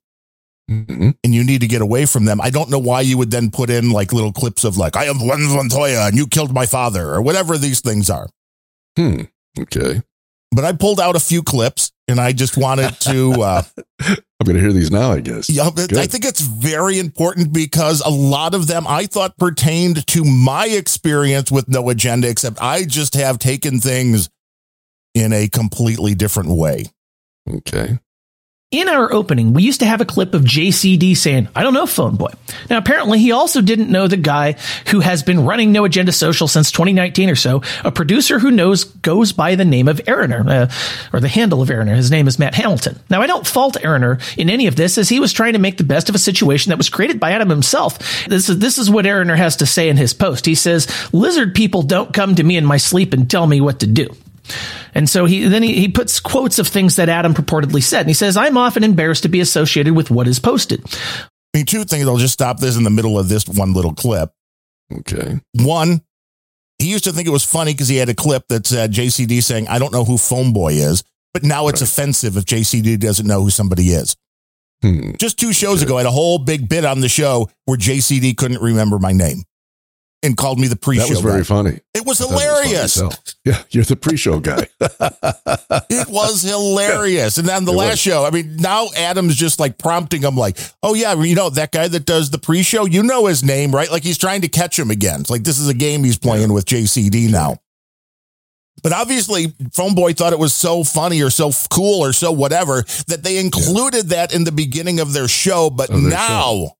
Mhm. 0.69 1.15
and 1.23 1.33
you 1.33 1.43
need 1.43 1.61
to 1.61 1.67
get 1.67 1.81
away 1.81 2.05
from 2.05 2.25
them, 2.25 2.39
I 2.39 2.49
don't 2.51 2.69
know 2.69 2.79
why 2.79 3.01
you 3.01 3.17
would 3.17 3.31
then 3.31 3.49
put 3.49 3.69
in 3.69 3.89
like 3.91 4.13
little 4.13 4.31
clips 4.31 4.63
of 4.63 4.77
like, 4.77 4.95
I 4.95 5.05
am 5.05 5.25
Juan 5.25 5.41
Montoya 5.43 6.05
and 6.07 6.15
you 6.15 6.27
killed 6.27 6.53
my 6.53 6.65
father 6.65 7.09
or 7.09 7.21
whatever 7.21 7.57
these 7.57 7.79
things 7.81 8.09
are. 8.09 8.29
Hmm. 8.97 9.21
Okay. 9.59 10.01
But 10.51 10.65
I 10.65 10.73
pulled 10.73 10.99
out 10.99 11.15
a 11.15 11.19
few 11.19 11.41
clips 11.43 11.91
and 12.12 12.19
I 12.19 12.34
just 12.34 12.58
wanted 12.58 12.91
to. 13.02 13.41
Uh, 13.41 13.63
I'm 14.02 14.45
going 14.45 14.56
to 14.56 14.62
hear 14.62 14.74
these 14.74 14.91
now, 14.91 15.12
I 15.12 15.19
guess. 15.19 15.50
Yeah, 15.50 15.69
Good. 15.74 15.97
I 15.97 16.08
think 16.08 16.26
it's 16.26 16.41
very 16.41 17.00
important 17.00 17.54
because 17.54 18.02
a 18.02 18.10
lot 18.10 18.56
of 18.56 18.67
them 18.67 18.86
I 18.88 19.06
thought 19.06 19.38
pertained 19.38 20.06
to 20.08 20.24
my 20.24 20.67
experience 20.67 21.52
with 21.52 21.69
no 21.69 21.89
agenda, 21.89 22.28
except 22.28 22.62
I 22.62 22.86
just 22.86 23.13
have 23.13 23.38
taken 23.39 23.80
things 23.80 24.30
in 25.13 25.34
a 25.34 25.47
completely 25.47 26.15
different 26.15 26.50
way. 26.50 26.86
Okay. 27.50 28.00
In 28.71 28.88
our 28.88 29.12
opening, 29.12 29.51
we 29.51 29.63
used 29.63 29.81
to 29.81 29.86
have 29.86 29.99
a 29.99 30.05
clip 30.05 30.34
of 30.34 30.43
JCD 30.43 31.17
saying, 31.17 31.49
I 31.53 31.62
don't 31.62 31.73
know, 31.73 31.86
phone 31.86 32.15
boy. 32.15 32.31
Now, 32.69 32.77
apparently, 32.77 33.19
he 33.19 33.34
also 33.34 33.60
didn't 33.60 33.91
know 33.91 34.07
the 34.07 34.15
guy 34.15 34.55
who 34.88 35.01
has 35.01 35.23
been 35.23 35.43
running 35.43 35.73
No 35.73 35.84
Agenda 35.84 36.13
Social 36.13 36.47
since 36.47 36.71
2019 36.71 37.29
or 37.29 37.36
so, 37.36 37.63
a 37.84 37.91
producer 37.91 38.39
who 38.39 38.49
knows 38.49 38.86
goes 38.86 39.34
by 39.34 39.55
the 39.55 39.65
name 39.65 39.89
of 39.89 39.99
Eriner, 40.07 40.45
uh, 40.47 40.71
or 41.12 41.19
the 41.19 41.27
handle 41.27 41.62
of 41.62 41.69
Eriner. 41.69 41.95
His 41.95 42.12
name 42.12 42.29
is 42.29 42.39
Matt 42.39 42.55
Hamilton. 42.55 42.97
Now, 43.10 43.21
I 43.21 43.27
don't 43.27 43.45
fault 43.45 43.75
Eriner 43.84 44.19
in 44.38 44.49
any 44.49 44.67
of 44.67 44.77
this, 44.77 44.97
as 44.97 45.10
he 45.10 45.19
was 45.19 45.34
trying 45.34 45.51
to 45.51 45.60
make 45.60 45.75
the 45.75 45.84
best 45.84 46.07
of 46.07 46.15
a 46.15 46.17
situation 46.17 46.69
that 46.69 46.77
was 46.77 46.88
created 46.88 47.19
by 47.19 47.34
Adam 47.34 47.49
himself. 47.49 47.99
This 48.29 48.47
is, 48.47 48.60
this 48.60 48.77
is 48.77 48.89
what 48.89 49.05
Eriner 49.05 49.36
has 49.36 49.57
to 49.57 49.65
say 49.65 49.89
in 49.89 49.97
his 49.97 50.13
post. 50.13 50.45
He 50.45 50.55
says, 50.55 50.88
Lizard 51.12 51.55
people 51.55 51.81
don't 51.81 52.13
come 52.13 52.36
to 52.36 52.43
me 52.43 52.55
in 52.55 52.65
my 52.65 52.77
sleep 52.77 53.12
and 53.12 53.29
tell 53.29 53.47
me 53.47 53.60
what 53.60 53.81
to 53.81 53.88
do. 53.88 54.15
And 54.93 55.09
so 55.09 55.25
he 55.25 55.47
then 55.47 55.63
he, 55.63 55.73
he 55.73 55.87
puts 55.87 56.19
quotes 56.19 56.59
of 56.59 56.67
things 56.67 56.95
that 56.97 57.09
Adam 57.09 57.33
purportedly 57.33 57.81
said. 57.83 58.01
And 58.01 58.09
he 58.09 58.13
says, 58.13 58.35
I'm 58.37 58.57
often 58.57 58.83
embarrassed 58.83 59.23
to 59.23 59.29
be 59.29 59.39
associated 59.39 59.95
with 59.95 60.11
what 60.11 60.27
is 60.27 60.39
posted. 60.39 60.83
I 61.53 61.57
mean, 61.57 61.65
two 61.65 61.83
things. 61.83 62.07
I'll 62.07 62.17
just 62.17 62.33
stop 62.33 62.59
this 62.59 62.77
in 62.77 62.83
the 62.83 62.89
middle 62.89 63.19
of 63.19 63.29
this 63.29 63.47
one 63.47 63.73
little 63.73 63.93
clip. 63.93 64.31
Okay. 64.91 65.39
One, 65.53 66.01
he 66.79 66.89
used 66.91 67.03
to 67.05 67.11
think 67.11 67.27
it 67.27 67.31
was 67.31 67.45
funny 67.45 67.73
because 67.73 67.87
he 67.87 67.97
had 67.97 68.09
a 68.09 68.13
clip 68.13 68.47
that 68.49 68.65
said 68.67 68.91
JCD 68.91 69.41
saying, 69.43 69.67
I 69.67 69.79
don't 69.79 69.93
know 69.93 70.03
who 70.05 70.17
Phone 70.17 70.53
Boy 70.53 70.73
is, 70.73 71.03
but 71.33 71.43
now 71.43 71.67
it's 71.67 71.81
Right. 71.81 71.89
offensive 71.89 72.37
if 72.37 72.45
JCD 72.45 72.99
doesn't 72.99 73.27
know 73.27 73.41
who 73.41 73.49
somebody 73.49 73.89
is. 73.89 74.15
Hmm. 74.81 75.11
Just 75.19 75.37
two 75.39 75.53
shows 75.53 75.83
ago, 75.83 75.97
I 75.97 75.99
had 75.99 76.07
a 76.07 76.11
whole 76.11 76.39
big 76.39 76.67
bit 76.67 76.85
on 76.85 77.01
the 77.01 77.09
show 77.09 77.49
where 77.65 77.77
JCD 77.77 78.35
couldn't 78.35 78.61
remember 78.61 78.97
my 78.97 79.11
name 79.11 79.43
and 80.23 80.38
called 80.38 80.60
me 80.60 80.67
the 80.67 80.75
pre 80.75 80.97
show. 80.97 81.03
That 81.05 81.10
was 81.10 81.19
very 81.21 81.43
funny. 81.43 81.79
It 81.93 82.05
was 82.05 82.21
I 82.21 82.25
it 82.25 82.31
was 82.31 82.41
hilarious. 82.41 83.01
yeah, 83.45 83.63
you're 83.71 83.84
the 83.84 83.95
pre-show 83.95 84.39
guy. 84.39 84.67
It 85.89 86.07
was 86.10 86.41
hilarious. 86.43 87.38
And 87.38 87.47
then 87.47 87.65
the 87.65 87.73
It 87.73 87.75
last 87.75 87.91
was. 87.91 87.99
show, 87.99 88.25
I 88.25 88.29
mean, 88.29 88.55
now 88.57 88.88
Adam's 88.95 89.36
just 89.36 89.60
like 89.60 89.77
prompting 89.77 90.21
him, 90.21 90.36
like, 90.36 90.57
oh, 90.84 90.93
yeah, 90.93 91.13
you 91.21 91.36
know, 91.36 91.49
that 91.49 91.71
guy 91.71 91.88
that 91.88 92.05
does 92.05 92.29
the 92.29 92.38
pre 92.38 92.63
show, 92.63 92.86
you 92.86 93.03
know 93.03 93.25
his 93.25 93.43
name, 93.43 93.71
right? 93.73 93.89
Like 93.91 94.03
he's 94.03 94.17
trying 94.17 94.41
to 94.41 94.47
catch 94.47 94.77
him 94.79 94.89
again. 94.91 95.21
It's 95.21 95.29
like 95.29 95.43
this 95.43 95.60
is 95.60 95.67
a 95.67 95.73
game 95.73 96.03
he's 96.03 96.17
playing 96.17 96.53
with 96.53 96.65
JCD 96.65 97.29
now. 97.29 97.57
But 98.84 98.93
obviously, 98.93 99.53
Phone 99.73 99.93
Boy 99.95 100.13
thought 100.13 100.34
it 100.34 100.39
was 100.39 100.53
so 100.53 100.84
funny 100.84 101.21
or 101.21 101.29
so 101.29 101.49
f- 101.49 101.67
cool 101.69 102.03
or 102.03 102.13
so 102.13 102.31
whatever 102.31 102.81
that 103.07 103.21
they 103.21 103.38
included 103.38 104.10
that 104.10 104.34
in 104.34 104.43
the 104.43 104.51
beginning 104.51 104.99
of 104.99 105.13
their 105.13 105.27
show. 105.27 105.69
But 105.69 105.89
their 105.89 105.99
now, 105.99 106.71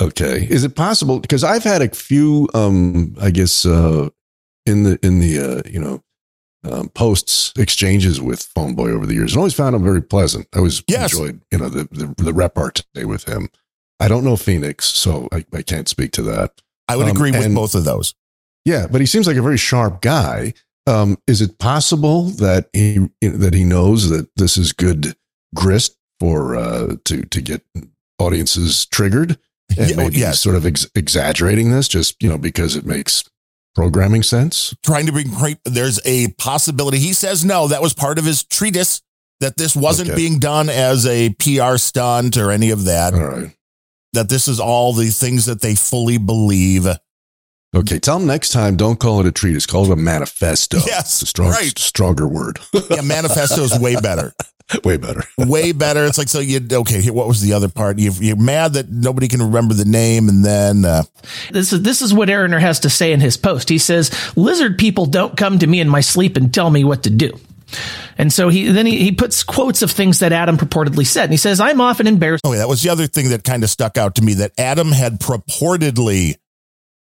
Okay. 0.00 0.46
Is 0.48 0.62
it 0.64 0.76
possible? 0.76 1.18
Because 1.18 1.42
I've 1.42 1.64
had 1.64 1.82
a 1.82 1.88
few, 1.88 2.48
um, 2.54 3.16
I 3.20 3.30
guess, 3.30 3.66
uh, 3.66 4.08
in 4.66 4.84
the 4.84 4.98
in 5.02 5.18
the 5.20 5.38
uh, 5.40 5.62
you 5.68 5.80
know 5.80 6.02
um, 6.64 6.88
posts 6.90 7.52
exchanges 7.58 8.20
with 8.20 8.42
Phone 8.42 8.74
Boy 8.74 8.90
over 8.90 9.06
the 9.06 9.14
years, 9.14 9.32
and 9.32 9.38
always 9.38 9.54
found 9.54 9.74
him 9.74 9.82
very 9.82 10.02
pleasant. 10.02 10.46
I 10.54 10.58
always 10.58 10.82
Yes. 10.88 11.12
enjoyed 11.12 11.40
you 11.50 11.58
know 11.58 11.68
the 11.68 11.88
the, 11.90 12.14
the 12.22 12.32
repartee 12.32 13.04
with 13.04 13.24
him. 13.28 13.48
I 14.00 14.06
don't 14.06 14.22
know 14.24 14.36
Phoenix, 14.36 14.84
so 14.84 15.28
I, 15.32 15.44
I 15.52 15.62
can't 15.62 15.88
speak 15.88 16.12
to 16.12 16.22
that. 16.22 16.60
I 16.86 16.96
would 16.96 17.06
Um, 17.08 17.16
agree 17.16 17.32
with 17.32 17.44
and- 17.44 17.54
both 17.54 17.74
of 17.74 17.84
those. 17.84 18.14
Yeah, 18.64 18.86
but 18.86 19.00
he 19.00 19.06
seems 19.06 19.26
like 19.26 19.36
a 19.36 19.42
very 19.42 19.56
sharp 19.56 20.00
guy. 20.02 20.52
Um, 20.86 21.18
is 21.26 21.40
it 21.40 21.58
possible 21.58 22.24
that 22.24 22.68
he 22.72 23.08
that 23.20 23.54
he 23.54 23.64
knows 23.64 24.08
that 24.10 24.28
this 24.36 24.56
is 24.56 24.72
good 24.72 25.16
grist 25.54 25.96
for 26.20 26.54
uh, 26.54 26.96
to 27.06 27.22
to 27.22 27.40
get 27.40 27.62
audiences 28.18 28.86
triggered, 28.86 29.38
and 29.76 29.90
Yeah, 29.90 29.96
maybe 29.96 30.18
yes. 30.18 30.34
he's 30.36 30.40
sort 30.40 30.56
of 30.56 30.64
ex- 30.66 30.86
exaggerating 30.94 31.70
this 31.70 31.88
just 31.88 32.22
you 32.22 32.28
know 32.28 32.38
because 32.38 32.76
it 32.76 32.84
makes 32.86 33.24
programming 33.74 34.22
sense? 34.22 34.74
trying 34.84 35.06
to 35.06 35.12
bring. 35.12 35.28
There's 35.64 36.00
a 36.04 36.28
possibility. 36.32 36.98
He 36.98 37.12
says 37.12 37.44
no. 37.44 37.68
That 37.68 37.82
was 37.82 37.94
part 37.94 38.18
of 38.18 38.24
his 38.24 38.44
treatise 38.44 39.02
that 39.40 39.56
this 39.56 39.76
wasn't 39.76 40.10
Okay. 40.10 40.16
being 40.16 40.38
done 40.40 40.68
as 40.68 41.06
a 41.06 41.30
PR 41.34 41.76
stunt 41.76 42.36
or 42.36 42.50
any 42.50 42.70
of 42.70 42.84
that. 42.86 43.14
All 43.14 43.20
right. 43.24 43.54
That 44.14 44.28
this 44.28 44.48
is 44.48 44.58
all 44.58 44.92
the 44.94 45.10
things 45.10 45.44
that 45.46 45.60
they 45.60 45.74
fully 45.76 46.18
believe. 46.18 46.86
Okay, 47.76 47.98
tell 47.98 48.16
him 48.16 48.26
next 48.26 48.50
time. 48.50 48.76
Don't 48.76 48.98
call 48.98 49.20
it 49.20 49.26
a 49.26 49.30
treatise. 49.32 49.66
Call 49.66 49.84
it 49.84 49.90
a 49.92 49.96
manifesto. 49.96 50.78
Yes, 50.86 51.20
it's 51.20 51.22
a 51.22 51.26
strong, 51.26 51.50
right. 51.50 51.78
stronger 51.78 52.26
word. 52.26 52.58
Yeah, 52.90 53.02
manifesto 53.02 53.62
is 53.62 53.78
way 53.78 53.94
better. 53.96 54.32
Way 54.84 54.96
better. 54.96 55.22
Way 55.38 55.72
better. 55.72 56.04
It's 56.04 56.18
like 56.18 56.28
so 56.28 56.40
you 56.40 56.60
okay. 56.70 57.10
What 57.10 57.28
was 57.28 57.40
the 57.40 57.52
other 57.52 57.68
part? 57.68 57.98
You, 57.98 58.12
you're 58.12 58.36
mad 58.36 58.74
that 58.74 58.90
nobody 58.90 59.28
can 59.28 59.42
remember 59.42 59.74
the 59.74 59.84
name, 59.84 60.28
and 60.28 60.44
then 60.44 60.84
uh, 60.84 61.04
This 61.50 61.72
is 61.72 61.82
this 61.82 62.02
is 62.02 62.12
what 62.12 62.28
Eriner 62.30 62.58
has 62.58 62.80
to 62.80 62.90
say 62.90 63.12
in 63.12 63.20
his 63.20 63.36
post. 63.36 63.68
He 63.68 63.78
says, 63.78 64.10
"Lizard 64.36 64.78
people 64.78 65.06
don't 65.06 65.36
come 65.36 65.58
to 65.58 65.66
me 65.66 65.80
in 65.80 65.88
my 65.88 66.00
sleep 66.00 66.36
and 66.36 66.52
tell 66.52 66.70
me 66.70 66.84
what 66.84 67.04
to 67.04 67.10
do." 67.10 67.32
And 68.16 68.32
so 68.32 68.48
he 68.48 68.68
then 68.68 68.86
he, 68.86 68.98
he 68.98 69.12
puts 69.12 69.42
quotes 69.42 69.82
of 69.82 69.90
things 69.90 70.18
that 70.18 70.32
Adam 70.32 70.58
purportedly 70.58 71.06
said. 71.06 71.24
And 71.24 71.32
he 71.32 71.38
says, 71.38 71.60
"I'm 71.60 71.80
often 71.80 72.06
embarrassed 72.06 72.44
oh, 72.46 72.54
that 72.54 72.68
was 72.68 72.82
the 72.82 72.90
other 72.90 73.06
thing 73.06 73.30
that 73.30 73.44
kind 73.44 73.62
of 73.64 73.70
stuck 73.70 73.96
out 73.96 74.16
to 74.16 74.22
me 74.22 74.34
that 74.34 74.52
Adam 74.58 74.92
had 74.92 75.20
purportedly 75.20 76.36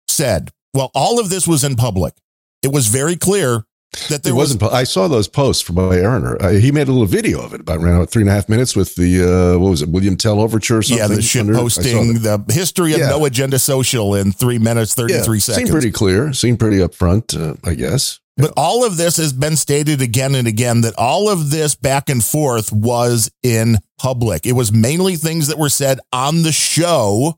said. 0.08 0.52
Well, 0.74 0.92
all 0.94 1.20
of 1.20 1.30
this 1.30 1.48
was 1.48 1.64
in 1.64 1.76
public. 1.76 2.14
It 2.62 2.72
was 2.72 2.88
very 2.88 3.16
clear 3.16 3.64
that 4.10 4.24
there 4.24 4.34
was 4.34 4.56
wasn't. 4.56 4.62
po- 4.62 4.70
I 4.70 4.84
saw 4.84 5.08
those 5.08 5.28
posts 5.28 5.62
from 5.64 5.76
by 5.76 5.98
Eriner. 5.98 6.42
Uh, 6.42 6.50
he 6.54 6.72
made 6.72 6.88
a 6.88 6.92
little 6.92 7.06
video 7.08 7.42
of 7.42 7.54
it, 7.54 7.62
about 7.62 7.80
around 7.80 8.06
three 8.08 8.22
and 8.24 8.30
a 8.30 8.34
half 8.34 8.50
minutes 8.50 8.76
with 8.76 8.96
the 8.96 9.24
uh, 9.56 9.60
what 9.60 9.70
was 9.70 9.82
it, 9.82 9.90
William 9.90 10.18
Tell 10.18 10.40
overture 10.40 10.78
or 10.80 10.82
something. 10.84 11.10
Yeah, 11.10 11.16
the 11.16 11.22
shit 11.22 11.42
under 11.42 11.54
it. 11.54 11.58
I 11.58 11.68
saw 11.68 11.82
posting, 11.82 12.14
the 12.22 12.44
history 12.50 12.94
of 12.94 13.00
Yeah. 13.00 13.10
no 13.10 13.26
agenda 13.26 13.60
social 13.60 14.16
in 14.16 14.32
three 14.32 14.60
minutes, 14.60 14.94
33 14.96 15.16
Yeah, 15.16 15.22
seconds. 15.40 15.56
Seemed 15.56 15.70
pretty 15.70 15.92
clear. 15.92 16.34
Seemed 16.34 16.60
pretty 16.60 16.78
upfront, 16.78 17.40
uh, 17.40 17.56
I 17.64 17.76
guess. 17.76 18.20
But 18.36 18.52
all 18.58 18.84
of 18.84 18.98
this 18.98 19.18
has 19.18 19.32
been 19.32 19.56
stated 19.56 20.02
again 20.02 20.34
and 20.34 20.48
again 20.48 20.82
that 20.82 20.96
all 20.98 21.30
of 21.30 21.52
this 21.52 21.76
back 21.76 22.10
and 22.10 22.24
forth 22.24 22.72
was 22.72 23.30
in 23.44 23.78
public. 24.00 24.48
It 24.48 24.54
was 24.54 24.72
mainly 24.72 25.18
things 25.18 25.48
that 25.50 25.60
were 25.60 25.70
said 25.70 26.00
on 26.12 26.42
the 26.42 26.52
show 26.52 27.38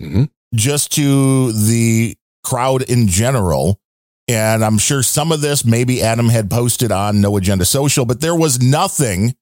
hmm 0.00 0.24
just 0.54 0.92
to 0.92 1.50
the 1.52 2.16
crowd 2.44 2.82
in 2.82 3.08
general. 3.08 3.80
And 4.28 4.64
I'm 4.64 4.78
sure 4.78 5.02
some 5.02 5.30
of 5.30 5.40
this 5.40 5.64
maybe 5.64 6.02
Adam 6.02 6.28
had 6.28 6.50
posted 6.50 6.90
on 6.90 7.20
No 7.20 7.36
Agenda 7.36 7.64
Social, 7.64 8.04
but 8.04 8.20
there 8.20 8.34
was 8.34 8.60
nothing. 8.60 9.34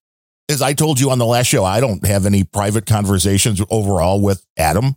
As 0.51 0.61
I 0.61 0.75
told 0.75 1.01
you 1.01 1.11
on 1.11 1.19
the 1.19 1.25
last 1.25 1.47
show, 1.47 1.65
I 1.65 1.81
don't 1.81 2.07
have 2.07 2.27
any 2.27 2.45
private 2.45 2.85
conversations 2.85 3.63
overall 3.71 4.21
with 4.21 4.45
Adam. 4.59 4.97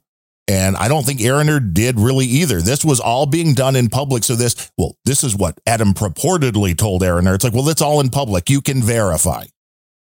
And 0.50 0.78
I 0.78 0.88
don't 0.88 1.06
think 1.06 1.22
Eriner 1.22 1.60
did 1.60 2.00
really 2.00 2.26
either. 2.26 2.62
This 2.62 2.84
was 2.84 3.00
all 3.00 3.26
being 3.26 3.54
done 3.54 3.76
in 3.76 3.90
public. 3.90 4.24
So 4.24 4.36
this, 4.36 4.72
well, 4.78 4.96
this 5.06 5.24
is 5.24 5.36
what 5.36 5.60
Adam 5.66 5.94
purportedly 5.94 6.78
told 6.78 7.04
Eriner. 7.04 7.34
It's 7.34 7.44
like, 7.44 7.54
well, 7.54 7.68
it's 7.70 7.82
all 7.82 8.00
in 8.00 8.10
public. 8.10 8.50
You 8.50 8.62
can 8.62 8.82
verify. 8.82 9.46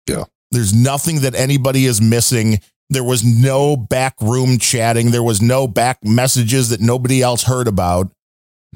Yeah. 0.08 0.24
There's 0.50 0.74
nothing 0.74 1.20
that 1.20 1.34
anybody 1.34 1.86
is 1.86 2.00
missing. 2.00 2.60
There 2.90 3.04
was 3.04 3.24
no 3.24 3.76
back 3.76 4.14
room 4.20 4.58
chatting. 4.58 5.10
There 5.10 5.22
was 5.22 5.42
no 5.42 5.66
back 5.66 6.04
messages 6.04 6.68
that 6.68 6.80
nobody 6.80 7.22
else 7.22 7.42
heard 7.42 7.66
about. 7.66 8.10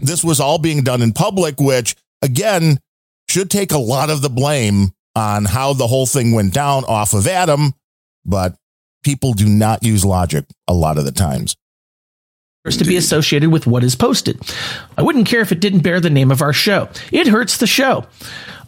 This 0.02 0.24
was 0.24 0.40
all 0.40 0.58
being 0.58 0.82
done 0.82 1.02
in 1.02 1.12
public, 1.12 1.60
which 1.60 1.96
again 2.22 2.78
should 3.28 3.50
take 3.50 3.72
a 3.72 3.78
lot 3.78 4.10
of 4.10 4.22
the 4.22 4.30
blame 4.30 4.92
on 5.14 5.44
how 5.44 5.72
the 5.72 5.86
whole 5.86 6.06
thing 6.06 6.32
went 6.32 6.54
down 6.54 6.84
off 6.84 7.14
of 7.14 7.26
Adam. 7.26 7.74
But 8.24 8.56
people 9.02 9.32
do 9.32 9.48
not 9.48 9.82
use 9.82 10.04
logic 10.04 10.44
a 10.68 10.74
lot 10.74 10.98
of 10.98 11.04
the 11.04 11.12
times. 11.12 11.56
To 12.68 12.84
be 12.84 12.98
associated 12.98 13.50
with 13.50 13.66
what 13.66 13.82
is 13.82 13.96
posted. 13.96 14.38
I 14.98 15.00
wouldn't 15.00 15.26
care 15.26 15.40
if 15.40 15.50
it 15.50 15.60
didn't 15.60 15.80
bear 15.80 15.98
the 15.98 16.10
name 16.10 16.30
of 16.30 16.42
our 16.42 16.52
show. 16.52 16.90
It 17.10 17.26
hurts 17.26 17.56
the 17.56 17.66
show. 17.66 18.04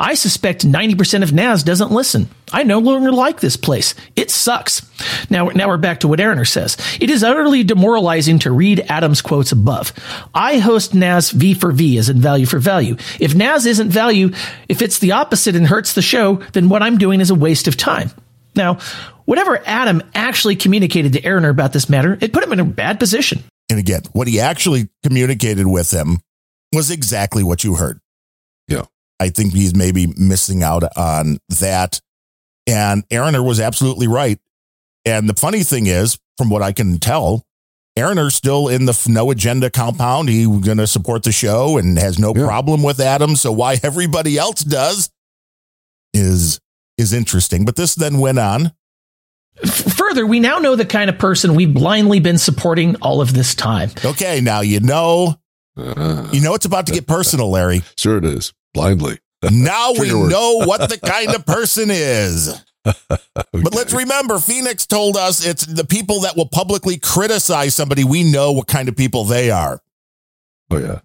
I 0.00 0.14
suspect 0.14 0.66
90% 0.66 1.22
of 1.22 1.35
NAS 1.35 1.62
doesn't 1.62 1.90
listen. 1.90 2.31
I 2.55 2.62
no 2.62 2.78
longer 2.78 3.12
like 3.12 3.40
this 3.40 3.59
place. 3.59 3.94
It 4.16 4.31
sucks. 4.31 4.81
Now, 5.28 5.48
now 5.48 5.68
we're 5.68 5.76
back 5.76 6.00
to 6.00 6.09
what 6.09 6.20
Eriner 6.20 6.46
says. 6.46 6.78
It 7.02 7.11
is 7.11 7.22
utterly 7.22 7.64
demoralizing 7.64 8.38
to 8.40 8.50
read 8.50 8.83
Adam's 8.88 9.20
quotes 9.20 9.52
above. 9.52 9.92
I 10.35 10.57
host 10.57 10.94
NAS 10.94 11.31
V 11.31 11.52
for 11.52 11.70
V 11.70 11.98
as 11.98 12.09
in 12.09 12.18
value 12.18 12.46
for 12.46 12.59
value. 12.59 12.96
If 13.20 13.35
NAS 13.35 13.66
isn't 13.66 13.90
value, 13.90 14.31
if 14.70 14.81
it's 14.81 15.00
the 15.00 15.12
opposite 15.12 15.55
and 15.55 15.66
hurts 15.66 15.92
the 15.92 16.00
show, 16.00 16.37
then 16.55 16.70
what 16.70 16.83
I'm 16.83 16.96
doing 16.96 17.20
is 17.20 17.28
a 17.28 17.35
waste 17.35 17.68
of 17.68 17.76
time. 17.76 18.11
Now, 18.55 18.78
whatever 19.26 19.62
Adam 19.66 20.02
actually 20.14 20.57
communicated 20.57 21.12
to 21.12 21.22
Eriner 21.22 21.50
about 21.50 21.74
this 21.74 21.90
matter, 21.90 22.16
it 22.22 22.33
put 22.33 22.42
him 22.42 22.55
in 22.55 22.61
a 22.61 22.64
bad 22.64 22.98
position. 22.98 23.44
And 23.70 23.79
again, 23.79 24.03
what 24.12 24.29
he 24.29 24.40
actually 24.40 24.88
communicated 25.03 25.66
with 25.66 25.90
him 25.90 26.18
was 26.72 26.90
exactly 26.90 27.42
what 27.42 27.64
you 27.64 27.75
heard. 27.75 28.01
Yeah. 28.68 28.85
I 29.20 29.29
think 29.29 29.53
he's 29.53 29.75
maybe 29.75 30.12
missing 30.16 30.62
out 30.62 30.85
on 30.96 31.38
that. 31.61 32.01
And 32.66 33.05
Eriner 33.11 33.42
was 33.42 33.61
absolutely 33.61 34.09
right. 34.09 34.38
And 35.05 35.29
the 35.29 35.35
funny 35.35 35.62
thing 35.62 35.87
is, 35.87 36.18
from 36.37 36.48
what 36.51 36.62
I 36.62 36.72
can 36.72 36.98
tell, 36.98 37.44
Eriner's 37.96 38.35
still 38.35 38.68
in 38.68 38.87
the 38.87 38.98
no 39.09 39.31
agenda 39.31 39.68
compound. 39.68 40.29
He's 40.29 40.46
going 40.46 40.79
to 40.79 40.87
support 40.87 41.25
the 41.25 41.33
show 41.33 41.77
and 41.77 41.98
has 41.98 42.18
no 42.18 42.33
Yeah. 42.35 42.46
problem 42.46 42.83
with 42.83 43.01
Adam. 43.01 43.37
So 43.37 43.53
why 43.53 43.79
everybody 43.83 44.38
else 44.38 44.62
does 44.62 45.11
is 46.14 46.61
is 46.98 47.12
interesting. 47.12 47.64
But 47.64 47.77
this 47.77 47.94
then 47.94 48.18
went 48.18 48.38
on. 48.38 48.72
Further, 49.97 50.27
we 50.27 50.41
now 50.41 50.59
know 50.59 50.77
the 50.77 50.85
kind 50.85 51.09
of 51.11 51.19
person 51.19 51.55
we've 51.55 51.73
blindly 51.73 52.21
been 52.21 52.38
supporting 52.38 52.97
all 52.97 53.21
of 53.21 53.33
this 53.35 53.55
time. 53.55 53.91
Okay, 54.05 54.41
now 54.41 54.61
you 54.61 54.81
know 54.81 55.37
Uh, 55.77 56.29
you 56.33 56.41
know 56.41 56.55
it's 56.55 56.67
about 56.67 56.87
to 56.87 56.93
get 56.93 57.07
personal, 57.07 57.51
Larry. 57.51 57.83
sure, 57.97 58.19
it 58.19 58.25
is. 58.25 58.53
Blindly. 58.75 59.19
Now 59.51 59.91
we 59.93 60.09
Trigger 60.09 60.29
know 60.29 60.62
what 60.67 60.88
the 60.88 60.99
kind 60.99 61.35
of 61.35 61.45
person 61.45 61.88
is. 61.91 62.62
But 62.85 63.75
let's 63.75 63.93
remember, 63.93 64.38
Phoenix 64.38 64.87
told 64.87 65.17
us 65.17 65.45
it's 65.45 65.65
the 65.67 65.85
people 65.85 66.21
that 66.23 66.37
will 66.37 66.49
publicly 66.49 66.99
criticize 66.99 67.75
somebody. 67.75 68.03
We 68.05 68.25
know 68.25 68.53
what 68.53 68.67
kind 68.67 68.88
of 68.88 68.97
people 68.97 69.25
they 69.25 69.51
are. 69.51 69.81
Oh, 70.71 70.79
yeah. 70.79 71.01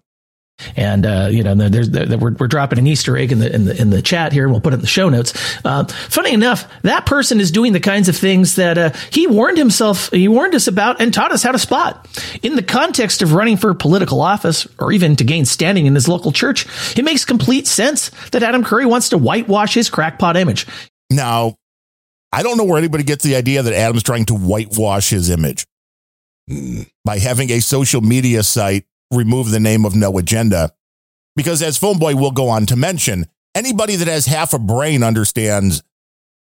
And 0.76 1.06
uh, 1.06 1.28
you 1.30 1.42
know, 1.42 1.54
there's 1.54 1.90
there, 1.90 2.18
we're, 2.18 2.32
we're 2.32 2.48
dropping 2.48 2.78
an 2.78 2.86
Easter 2.86 3.16
egg 3.16 3.30
in 3.30 3.38
the 3.38 3.54
in 3.54 3.64
the 3.64 3.80
in 3.80 3.90
the 3.90 4.02
chat 4.02 4.32
here, 4.32 4.42
and 4.44 4.52
we'll 4.52 4.60
put 4.60 4.72
it 4.72 4.76
in 4.76 4.80
the 4.80 4.86
show 4.88 5.08
notes. 5.08 5.32
Uh, 5.64 5.84
funny 5.84 6.32
enough, 6.32 6.66
that 6.82 7.06
person 7.06 7.40
is 7.40 7.50
doing 7.50 7.72
the 7.72 7.80
kinds 7.80 8.08
of 8.08 8.16
things 8.16 8.56
that 8.56 8.76
uh, 8.76 8.90
he 9.12 9.26
warned 9.26 9.56
himself, 9.56 10.10
he 10.10 10.26
warned 10.26 10.54
us 10.54 10.66
about, 10.66 11.00
and 11.00 11.14
taught 11.14 11.30
us 11.30 11.42
how 11.42 11.52
to 11.52 11.58
spot. 11.58 12.08
In 12.42 12.56
the 12.56 12.62
context 12.62 13.22
of 13.22 13.34
running 13.34 13.56
for 13.56 13.72
political 13.74 14.20
office, 14.20 14.66
or 14.80 14.90
even 14.90 15.14
to 15.16 15.24
gain 15.24 15.44
standing 15.44 15.86
in 15.86 15.94
his 15.94 16.08
local 16.08 16.32
church, 16.32 16.66
it 16.98 17.04
makes 17.04 17.24
complete 17.24 17.66
sense 17.66 18.10
that 18.30 18.42
Adam 18.42 18.64
Curry 18.64 18.86
wants 18.86 19.10
to 19.10 19.18
whitewash 19.18 19.74
his 19.74 19.88
crackpot 19.88 20.36
image. 20.36 20.66
Now, 21.10 21.54
I 22.32 22.42
don't 22.42 22.56
know 22.58 22.64
where 22.64 22.78
anybody 22.78 23.04
gets 23.04 23.24
the 23.24 23.36
idea 23.36 23.62
that 23.62 23.72
Adam's 23.72 24.02
trying 24.02 24.24
to 24.26 24.34
whitewash 24.34 25.10
his 25.10 25.30
image 25.30 25.66
Mm. 26.50 26.88
by 27.04 27.18
having 27.18 27.50
a 27.50 27.60
social 27.60 28.00
media 28.00 28.42
site 28.42 28.86
remove 29.12 29.50
the 29.50 29.60
name 29.60 29.84
of 29.84 29.94
No 29.94 30.18
Agenda. 30.18 30.72
Because 31.36 31.62
as 31.62 31.78
Phone 31.78 31.98
Boy 31.98 32.16
will 32.16 32.32
go 32.32 32.48
on 32.48 32.66
to 32.66 32.76
mention, 32.76 33.26
anybody 33.54 33.96
that 33.96 34.08
has 34.08 34.26
half 34.26 34.52
a 34.52 34.58
brain 34.58 35.02
understands 35.02 35.82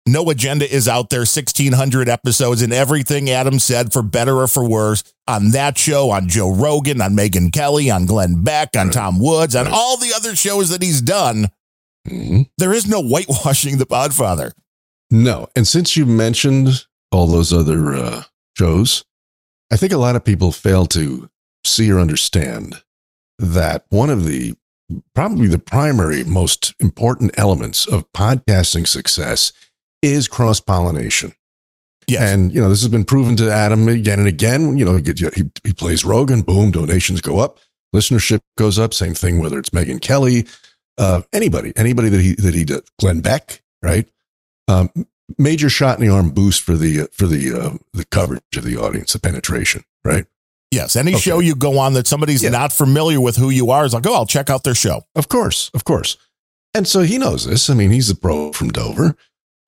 no 0.07 0.29
agenda 0.29 0.71
is 0.71 0.87
out 0.87 1.09
there, 1.09 1.21
1,600 1.21 2.07
episodes, 2.07 2.61
and 2.61 2.71
everything 2.71 3.27
Adam 3.29 3.57
said, 3.57 3.91
for 3.91 4.03
better 4.03 4.37
or 4.37 4.47
for 4.47 4.63
worse, 4.67 5.03
on 5.27 5.49
that 5.51 5.79
show, 5.79 6.11
on 6.11 6.29
Joe 6.29 6.51
Rogan, 6.53 7.01
on 7.01 7.15
Megyn 7.15 7.51
Kelly, 7.51 7.89
on 7.89 8.05
Glenn 8.05 8.43
Beck, 8.43 8.77
on 8.77 8.91
Tom 8.91 9.19
Woods, 9.19 9.55
on 9.55 9.67
all 9.67 9.97
the 9.97 10.13
other 10.15 10.35
shows 10.35 10.69
that 10.69 10.83
he's 10.83 11.01
done. 11.01 11.49
Mhm. 12.07 12.47
There 12.59 12.71
is 12.71 12.85
no 12.85 13.01
whitewashing 13.01 13.77
the 13.79 13.87
Podfather. 13.87 14.51
No. 15.09 15.47
And 15.55 15.67
since 15.67 15.97
you 15.97 16.05
mentioned 16.05 16.85
all 17.11 17.25
those 17.25 17.51
other 17.51 17.95
uh, 17.95 18.23
shows, 18.55 19.03
I 19.71 19.77
think 19.77 19.91
a 19.91 19.97
lot 19.97 20.15
of 20.15 20.23
people 20.23 20.51
fail 20.51 20.85
to 20.87 21.29
see 21.65 21.91
or 21.91 21.99
understand 21.99 22.81
that 23.39 23.85
one 23.89 24.09
of 24.09 24.25
the 24.25 24.55
probably 25.13 25.47
the 25.47 25.59
primary 25.59 26.23
most 26.23 26.73
important 26.79 27.31
elements 27.37 27.87
of 27.87 28.11
podcasting 28.13 28.87
success 28.87 29.51
is 30.01 30.27
cross 30.27 30.59
pollination. 30.59 31.33
Yes. 32.07 32.21
And, 32.21 32.53
you 32.53 32.61
know, 32.61 32.69
this 32.69 32.81
has 32.81 32.89
been 32.89 33.03
proven 33.03 33.35
to 33.37 33.51
Adam 33.51 33.87
again 33.87 34.19
and 34.19 34.27
again. 34.27 34.77
You 34.77 34.85
know, 34.85 34.97
he, 34.97 35.13
he, 35.33 35.51
he 35.63 35.73
plays 35.73 36.05
Rogan, 36.05 36.41
boom, 36.41 36.69
donations 36.69 37.19
go 37.19 37.39
up, 37.39 37.59
listenership 37.95 38.41
goes 38.57 38.77
up. 38.77 38.93
Same 38.93 39.15
thing, 39.15 39.39
whether 39.39 39.57
it's 39.57 39.71
Megyn 39.71 39.99
Kelly, 39.99 40.45
uh, 40.99 41.23
anybody, 41.33 41.73
anybody 41.75 42.09
that 42.09 42.21
he, 42.21 42.35
that 42.35 42.53
he 42.53 42.63
did, 42.63 42.83
Glenn 42.99 43.21
Beck, 43.21 43.63
right? 43.81 44.07
Um, 44.67 44.91
major 45.39 45.69
shot 45.69 45.99
in 45.99 46.05
the 46.05 46.13
arm 46.13 46.29
boost 46.29 46.61
for 46.61 46.75
the, 46.75 47.01
uh, 47.01 47.07
for 47.11 47.25
the, 47.25 47.59
uh, 47.59 47.77
the 47.93 48.05
coverage 48.05 48.43
of 48.55 48.63
the 48.63 48.77
audience, 48.77 49.13
the 49.13 49.19
penetration, 49.19 49.83
right? 50.03 50.27
Yes. 50.71 50.95
Any 50.95 51.11
Okay. 51.13 51.21
show 51.21 51.39
you 51.39 51.55
go 51.55 51.77
on 51.79 51.93
that 51.93 52.07
somebody's 52.07 52.43
Yeah. 52.43 52.49
not 52.49 52.73
familiar 52.73 53.21
with 53.21 53.37
who 53.37 53.49
you 53.49 53.71
are 53.71 53.85
is 53.85 53.93
like, 53.93 54.05
oh, 54.07 54.13
I'll 54.13 54.25
check 54.25 54.49
out 54.49 54.63
their 54.63 54.75
show. 54.75 55.03
Of 55.15 55.29
course, 55.29 55.69
of 55.73 55.83
course. 55.83 56.17
And 56.73 56.87
so 56.87 57.01
he 57.01 57.17
knows 57.17 57.45
this. 57.45 57.69
I 57.69 57.73
mean, 57.73 57.91
he's 57.91 58.09
a 58.09 58.15
pro 58.15 58.51
from 58.51 58.69
Dover. 58.71 59.15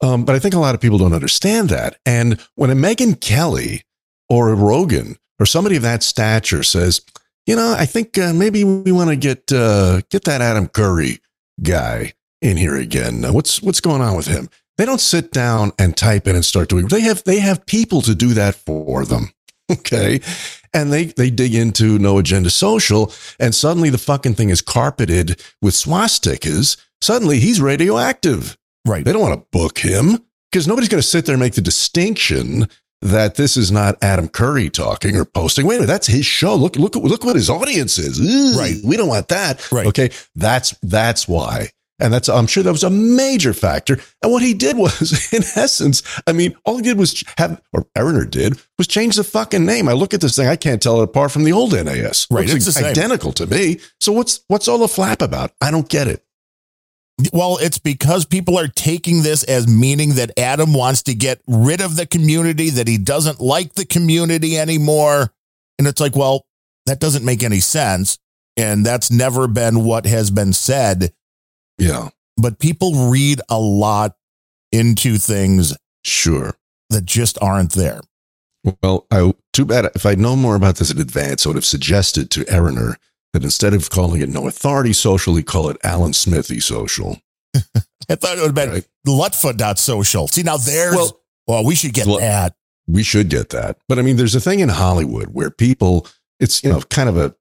Um, 0.03 0.25
but 0.25 0.35
I 0.35 0.39
think 0.39 0.53
a 0.53 0.59
lot 0.59 0.75
of 0.75 0.81
people 0.81 0.97
don't 0.97 1.13
understand 1.13 1.69
that. 1.69 1.97
And 2.05 2.39
when 2.55 2.69
a 2.69 2.75
Megyn 2.75 3.19
Kelly 3.19 3.83
or 4.29 4.49
a 4.49 4.55
Rogan 4.55 5.15
or 5.39 5.45
somebody 5.45 5.75
of 5.77 5.81
that 5.83 6.03
stature 6.03 6.63
says, 6.63 7.01
you 7.45 7.55
know, 7.55 7.73
I 7.77 7.85
think 7.85 8.17
uh, 8.17 8.33
maybe 8.33 8.63
we 8.63 8.91
want 8.91 9.09
to 9.09 9.15
get 9.15 9.51
uh, 9.51 10.01
get 10.11 10.25
that 10.25 10.41
Adam 10.41 10.67
Curry 10.67 11.19
guy 11.63 12.13
in 12.41 12.57
here 12.57 12.75
again. 12.75 13.23
Uh, 13.23 13.31
what's 13.31 13.61
what's 13.61 13.79
going 13.79 14.01
on 14.01 14.17
with 14.17 14.27
him? 14.27 14.49
They 14.77 14.85
don't 14.85 15.01
sit 15.01 15.31
down 15.31 15.71
and 15.79 15.95
type 15.97 16.27
in 16.27 16.35
and 16.35 16.43
start 16.45 16.67
doing. 16.69 16.87
They 16.87 17.01
have 17.01 17.23
they 17.23 17.39
have 17.39 17.65
people 17.65 18.01
to 18.01 18.13
do 18.13 18.33
that 18.33 18.55
for 18.55 19.05
them. 19.05 19.31
Okay. 19.69 20.21
And 20.73 20.91
they, 20.91 21.05
they 21.05 21.29
dig 21.29 21.55
into 21.55 21.97
No 21.99 22.17
Agenda 22.17 22.49
Social, 22.49 23.11
and 23.39 23.53
suddenly 23.53 23.89
the 23.89 23.97
fucking 23.97 24.35
thing 24.35 24.49
is 24.49 24.61
carpeted 24.61 25.41
with 25.61 25.73
swastikas. 25.73 26.77
Suddenly 27.01 27.39
he's 27.39 27.61
radioactive. 27.61 28.57
Right. 28.85 29.03
They 29.03 29.13
don't 29.13 29.21
want 29.21 29.39
to 29.39 29.47
book 29.51 29.79
him 29.79 30.19
because 30.51 30.67
nobody's 30.67 30.89
going 30.89 31.01
to 31.01 31.07
sit 31.07 31.25
there 31.25 31.33
and 31.33 31.41
make 31.41 31.53
the 31.53 31.61
distinction 31.61 32.67
that 33.01 33.35
this 33.35 33.57
is 33.57 33.71
not 33.71 33.97
Adam 34.01 34.27
Curry 34.27 34.69
talking 34.69 35.15
or 35.15 35.25
posting. 35.25 35.65
Wait 35.67 35.75
a 35.75 35.79
minute, 35.79 35.87
that's 35.87 36.07
his 36.07 36.25
show. 36.25 36.55
Look, 36.55 36.75
look, 36.75 36.95
look 36.95 37.23
what 37.23 37.35
his 37.35 37.49
audience 37.49 37.97
is. 37.97 38.19
Ugh, 38.19 38.59
Right. 38.59 38.75
We 38.83 38.97
don't 38.97 39.07
want 39.09 39.27
that. 39.27 39.71
Right. 39.71 39.85
Okay. 39.87 40.09
That's 40.35 40.71
that's 40.81 41.27
why. 41.27 41.69
And 41.99 42.13
that's 42.13 42.29
I'm 42.29 42.47
sure 42.47 42.63
that 42.63 42.71
was 42.71 42.83
a 42.83 42.89
major 42.89 43.53
factor. 43.53 43.99
And 44.21 44.31
what 44.31 44.43
he 44.43 44.53
did 44.53 44.77
was, 44.77 45.33
in 45.33 45.43
essence, 45.55 46.03
I 46.27 46.33
mean, 46.33 46.55
all 46.65 46.77
he 46.77 46.83
did 46.83 46.97
was 46.97 47.23
have, 47.37 47.61
or 47.73 47.87
Eriner 47.95 48.25
did, 48.25 48.59
was 48.77 48.87
change 48.87 49.15
the 49.15 49.23
fucking 49.23 49.65
name. 49.65 49.87
I 49.87 49.93
look 49.93 50.13
at 50.13 50.21
this 50.21 50.35
thing, 50.35 50.47
I 50.47 50.55
can't 50.55 50.81
tell 50.81 51.01
it 51.01 51.05
apart 51.05 51.31
from 51.31 51.43
the 51.43 51.53
old 51.53 51.73
NAS. 51.73 52.27
Right, 52.29 52.47
Looks 52.47 52.67
it's 52.67 52.77
identical 52.77 53.31
to 53.33 53.47
me. 53.47 53.79
So 53.99 54.11
what's 54.11 54.41
what's 54.47 54.67
all 54.67 54.77
the 54.77 54.87
flap 54.87 55.21
about? 55.21 55.51
I 55.61 55.71
don't 55.71 55.89
get 55.89 56.07
it. 56.07 56.23
Well, 57.33 57.57
it's 57.59 57.79
because 57.79 58.25
people 58.25 58.59
are 58.59 58.67
taking 58.67 59.23
this 59.23 59.43
as 59.43 59.67
meaning 59.67 60.15
that 60.15 60.37
Adam 60.37 60.73
wants 60.73 61.01
to 61.03 61.15
get 61.15 61.41
rid 61.47 61.81
of 61.81 61.95
the 61.95 62.05
community, 62.05 62.69
that 62.69 62.87
he 62.87 62.99
doesn't 62.99 63.39
like 63.39 63.73
the 63.73 63.85
community 63.85 64.57
anymore. 64.57 65.33
And 65.79 65.87
it's 65.87 65.99
like, 65.99 66.15
well, 66.15 66.45
that 66.85 66.99
doesn't 66.99 67.25
make 67.25 67.41
any 67.41 67.59
sense. 67.59 68.19
And 68.55 68.85
that's 68.85 69.09
never 69.09 69.47
been 69.47 69.83
what 69.83 70.05
has 70.05 70.29
been 70.29 70.53
said. 70.53 71.11
Yeah, 71.77 72.09
But 72.37 72.59
people 72.59 73.09
read 73.09 73.41
a 73.49 73.59
lot 73.59 74.15
into 74.71 75.17
things 75.17 75.75
sure. 76.03 76.55
that 76.89 77.05
just 77.05 77.37
aren't 77.41 77.73
there. 77.73 78.01
Well, 78.81 79.05
I 79.11 79.33
too 79.53 79.65
bad. 79.65 79.89
If 79.95 80.05
I'd 80.05 80.19
known 80.19 80.39
more 80.39 80.55
about 80.55 80.77
this 80.77 80.91
in 80.91 80.99
advance, 80.99 81.45
I 81.45 81.49
would 81.49 81.55
have 81.55 81.65
suggested 81.65 82.29
to 82.31 82.45
Eriner 82.49 82.97
that 83.33 83.43
instead 83.43 83.73
of 83.73 83.89
calling 83.89 84.21
it 84.21 84.29
No 84.29 84.47
Authority 84.47 84.93
Social, 84.93 85.35
he 85.35 85.43
call 85.43 85.69
it 85.69 85.77
Alan 85.83 86.13
Smithee 86.13 86.59
Social. 86.59 87.19
I 88.09 88.15
thought 88.15 88.37
it 88.37 88.41
would 88.41 88.47
have 88.47 88.55
been 88.55 88.69
Right. 88.71 88.87
Lutfa.social. 89.05 90.27
See, 90.29 90.43
now 90.43 90.57
there's, 90.57 90.95
well, 90.95 91.19
Well- 91.47 91.65
we 91.65 91.75
should 91.75 91.93
get 91.93 92.07
Well- 92.07 92.19
that. 92.19 92.55
We 92.89 93.03
should 93.03 93.29
get 93.29 93.49
that. 93.49 93.77
But 93.89 93.99
I 93.99 94.01
mean, 94.01 94.15
there's 94.15 94.33
a 94.35 94.39
thing 94.39 94.61
in 94.61 94.69
Hollywood 94.69 95.33
where 95.33 95.49
people, 95.51 96.07
it's, 96.39 96.63
you 96.63 96.69
know, 96.69 96.79
kind 96.89 97.09
of 97.09 97.17
a, 97.17 97.35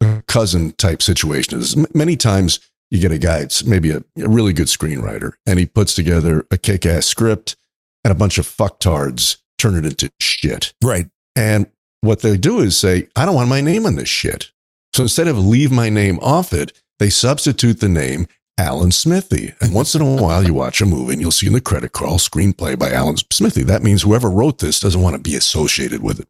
a 0.00 0.22
cousin 0.26 0.72
type 0.72 1.02
situation. 1.02 1.62
Many 1.94 2.16
times 2.16 2.58
you 2.94 3.00
get 3.00 3.12
a 3.12 3.18
guy, 3.18 3.38
it's 3.38 3.64
maybe 3.64 3.90
a, 3.90 3.98
a 4.18 4.28
really 4.28 4.52
good 4.52 4.68
screenwriter, 4.68 5.32
and 5.46 5.58
he 5.58 5.66
puts 5.66 5.94
together 5.94 6.46
a 6.50 6.56
kick 6.56 6.86
ass 6.86 7.06
script 7.06 7.56
and 8.04 8.12
a 8.12 8.14
bunch 8.14 8.38
of 8.38 8.46
fucktards 8.46 9.38
turn 9.58 9.74
it 9.74 9.84
into 9.84 10.10
shit. 10.20 10.72
Right. 10.82 11.06
And 11.34 11.66
what 12.02 12.20
they 12.20 12.36
do 12.36 12.60
is 12.60 12.76
say, 12.76 13.08
I 13.16 13.24
don't 13.26 13.34
want 13.34 13.48
my 13.48 13.60
name 13.60 13.86
on 13.86 13.96
this 13.96 14.08
shit. 14.08 14.50
So 14.92 15.02
instead 15.02 15.26
of 15.26 15.38
leave 15.38 15.72
my 15.72 15.88
name 15.88 16.18
off 16.20 16.52
it, 16.52 16.72
they 16.98 17.10
substitute 17.10 17.80
the 17.80 17.88
name 17.88 18.28
Alan 18.56 18.92
Smithee. 18.92 19.54
And 19.60 19.74
once 19.74 19.94
in 19.96 20.02
a 20.02 20.22
while, 20.22 20.44
you 20.44 20.54
watch 20.54 20.80
a 20.80 20.86
movie 20.86 21.14
and 21.14 21.20
you'll 21.20 21.32
see 21.32 21.48
in 21.48 21.52
the 21.52 21.60
credit 21.60 21.92
crawl 21.92 22.18
screenplay 22.18 22.78
by 22.78 22.92
Alan 22.92 23.16
Smithee. 23.16 23.64
That 23.64 23.82
means 23.82 24.02
whoever 24.02 24.30
wrote 24.30 24.58
this 24.58 24.78
doesn't 24.78 25.00
want 25.00 25.16
to 25.16 25.20
be 25.20 25.34
associated 25.34 26.02
with 26.02 26.20
it. 26.20 26.28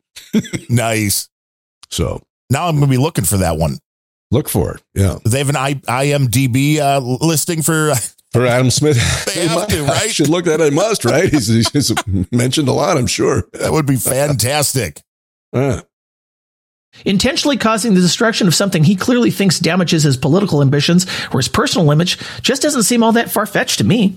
Nice. 0.71 1.29
So 1.91 2.23
Now 2.49 2.69
I'm 2.69 2.77
going 2.77 2.91
to 2.91 2.97
be 2.97 3.03
looking 3.03 3.25
for 3.25 3.37
that 3.37 3.59
one. 3.59 3.79
Look 4.31 4.49
for 4.49 4.75
it. 4.75 4.83
Yeah. 4.95 5.19
They 5.25 5.39
have 5.39 5.49
an 5.49 5.57
I, 5.57 5.75
IMDb 5.75 6.79
uh, 6.79 7.01
listing 7.01 7.63
for. 7.63 7.95
For 8.33 8.47
Adam 8.47 8.71
Smith. 8.71 8.97
They 9.35 9.47
have 9.47 9.69
to, 9.69 9.85
I 9.85 9.89
right? 9.89 10.11
should 10.11 10.29
look 10.29 10.47
that. 10.47 10.61
I 10.61 10.71
must, 10.71 11.05
right? 11.05 11.29
He's, 11.29 11.47
he's 11.73 11.93
mentioned 12.33 12.69
a 12.69 12.73
lot, 12.73 12.97
I'm 12.97 13.07
sure. 13.07 13.45
That 13.53 13.73
would 13.73 13.87
be 13.87 13.97
fantastic. 13.97 15.03
Uh, 15.55 15.83
Intentionally 17.05 17.57
causing 17.57 17.95
the 17.95 18.01
destruction 18.01 18.49
of 18.49 18.55
something 18.55 18.83
he 18.85 18.97
clearly 18.97 19.31
thinks 19.31 19.59
damages 19.59 20.03
his 20.05 20.17
political 20.17 20.63
ambitions 20.63 21.07
or 21.33 21.39
his 21.39 21.49
personal 21.49 21.91
image 21.91 22.19
just 22.41 22.63
doesn't 22.63 22.85
seem 22.85 23.03
all 23.03 23.13
that 23.13 23.31
far 23.31 23.47
fetched 23.47 23.79
to 23.79 23.85
me. 23.85 24.17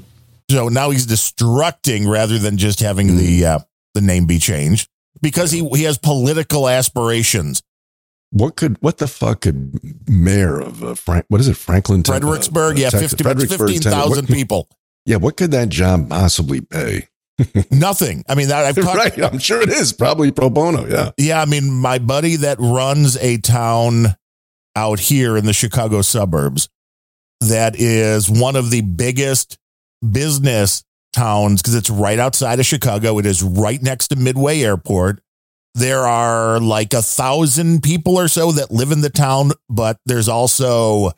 So 0.49 0.69
now 0.69 0.91
he's 0.91 1.05
destructing 1.07 2.07
rather 2.07 2.37
than 2.39 2.57
just 2.57 2.79
having 2.79 3.17
the 3.17 3.45
uh, 3.45 3.59
the 3.93 4.01
name 4.01 4.25
be 4.25 4.39
changed 4.39 4.89
because 5.21 5.51
he 5.51 5.67
he 5.69 5.83
has 5.83 5.97
political 5.97 6.69
aspirations. 6.69 7.61
What 8.31 8.55
could, 8.55 8.77
what 8.81 8.97
the 8.97 9.07
fuck 9.07 9.41
could 9.41 9.79
mayor 10.09 10.59
of 10.59 10.83
uh, 10.83 10.93
Frank, 10.95 11.25
what 11.29 11.39
is 11.41 11.47
it, 11.47 11.55
Franklin? 11.57 12.03
Fredericksburg, 12.03 12.77
uh, 12.77 12.81
yeah, 12.81 12.89
Texas- 12.89 13.11
50, 13.11 13.23
Fredericksburg, 13.23 13.69
fifteen 13.69 13.91
thousand 13.91 14.27
Ten- 14.27 14.35
people. 14.35 14.69
Yeah, 15.05 15.17
what 15.17 15.37
could 15.37 15.51
that 15.51 15.69
job 15.69 16.09
possibly 16.09 16.59
pay? 16.61 17.07
Nothing. 17.71 18.23
I 18.27 18.35
mean, 18.35 18.47
that 18.49 18.65
I've 18.65 18.75
talked. 18.75 18.97
right, 18.97 19.23
I'm 19.23 19.39
sure 19.39 19.61
it 19.61 19.69
is 19.69 19.93
probably 19.93 20.31
pro 20.31 20.49
bono. 20.49 20.85
Yeah, 20.87 21.11
Yeah, 21.17 21.41
I 21.41 21.45
mean, 21.45 21.69
my 21.71 21.99
buddy 21.99 22.35
that 22.37 22.57
runs 22.59 23.15
a 23.17 23.37
town 23.37 24.07
out 24.75 24.99
here 24.99 25.37
in 25.37 25.45
the 25.45 25.53
Chicago 25.53 26.01
suburbs 26.01 26.67
that 27.41 27.75
is 27.79 28.29
one 28.29 28.55
of 28.55 28.69
the 28.71 28.81
biggest 28.81 29.57
business 30.11 30.83
towns 31.13 31.61
because 31.61 31.75
it's 31.75 31.89
right 31.89 32.19
outside 32.19 32.59
of 32.59 32.65
Chicago. 32.65 33.17
It 33.19 33.25
is 33.25 33.41
right 33.43 33.81
next 33.81 34.09
to 34.09 34.15
Midway 34.15 34.61
Airport. 34.61 35.21
There 35.77 36.05
are 36.07 36.59
like 36.59 36.93
a 36.93 37.01
thousand 37.01 37.83
people 37.83 38.17
or 38.17 38.27
so 38.27 38.51
that 38.53 38.71
live 38.71 38.91
in 38.91 39.01
the 39.01 39.09
town, 39.11 39.51
but 39.69 39.99
there's 40.05 40.27
also 40.27 41.09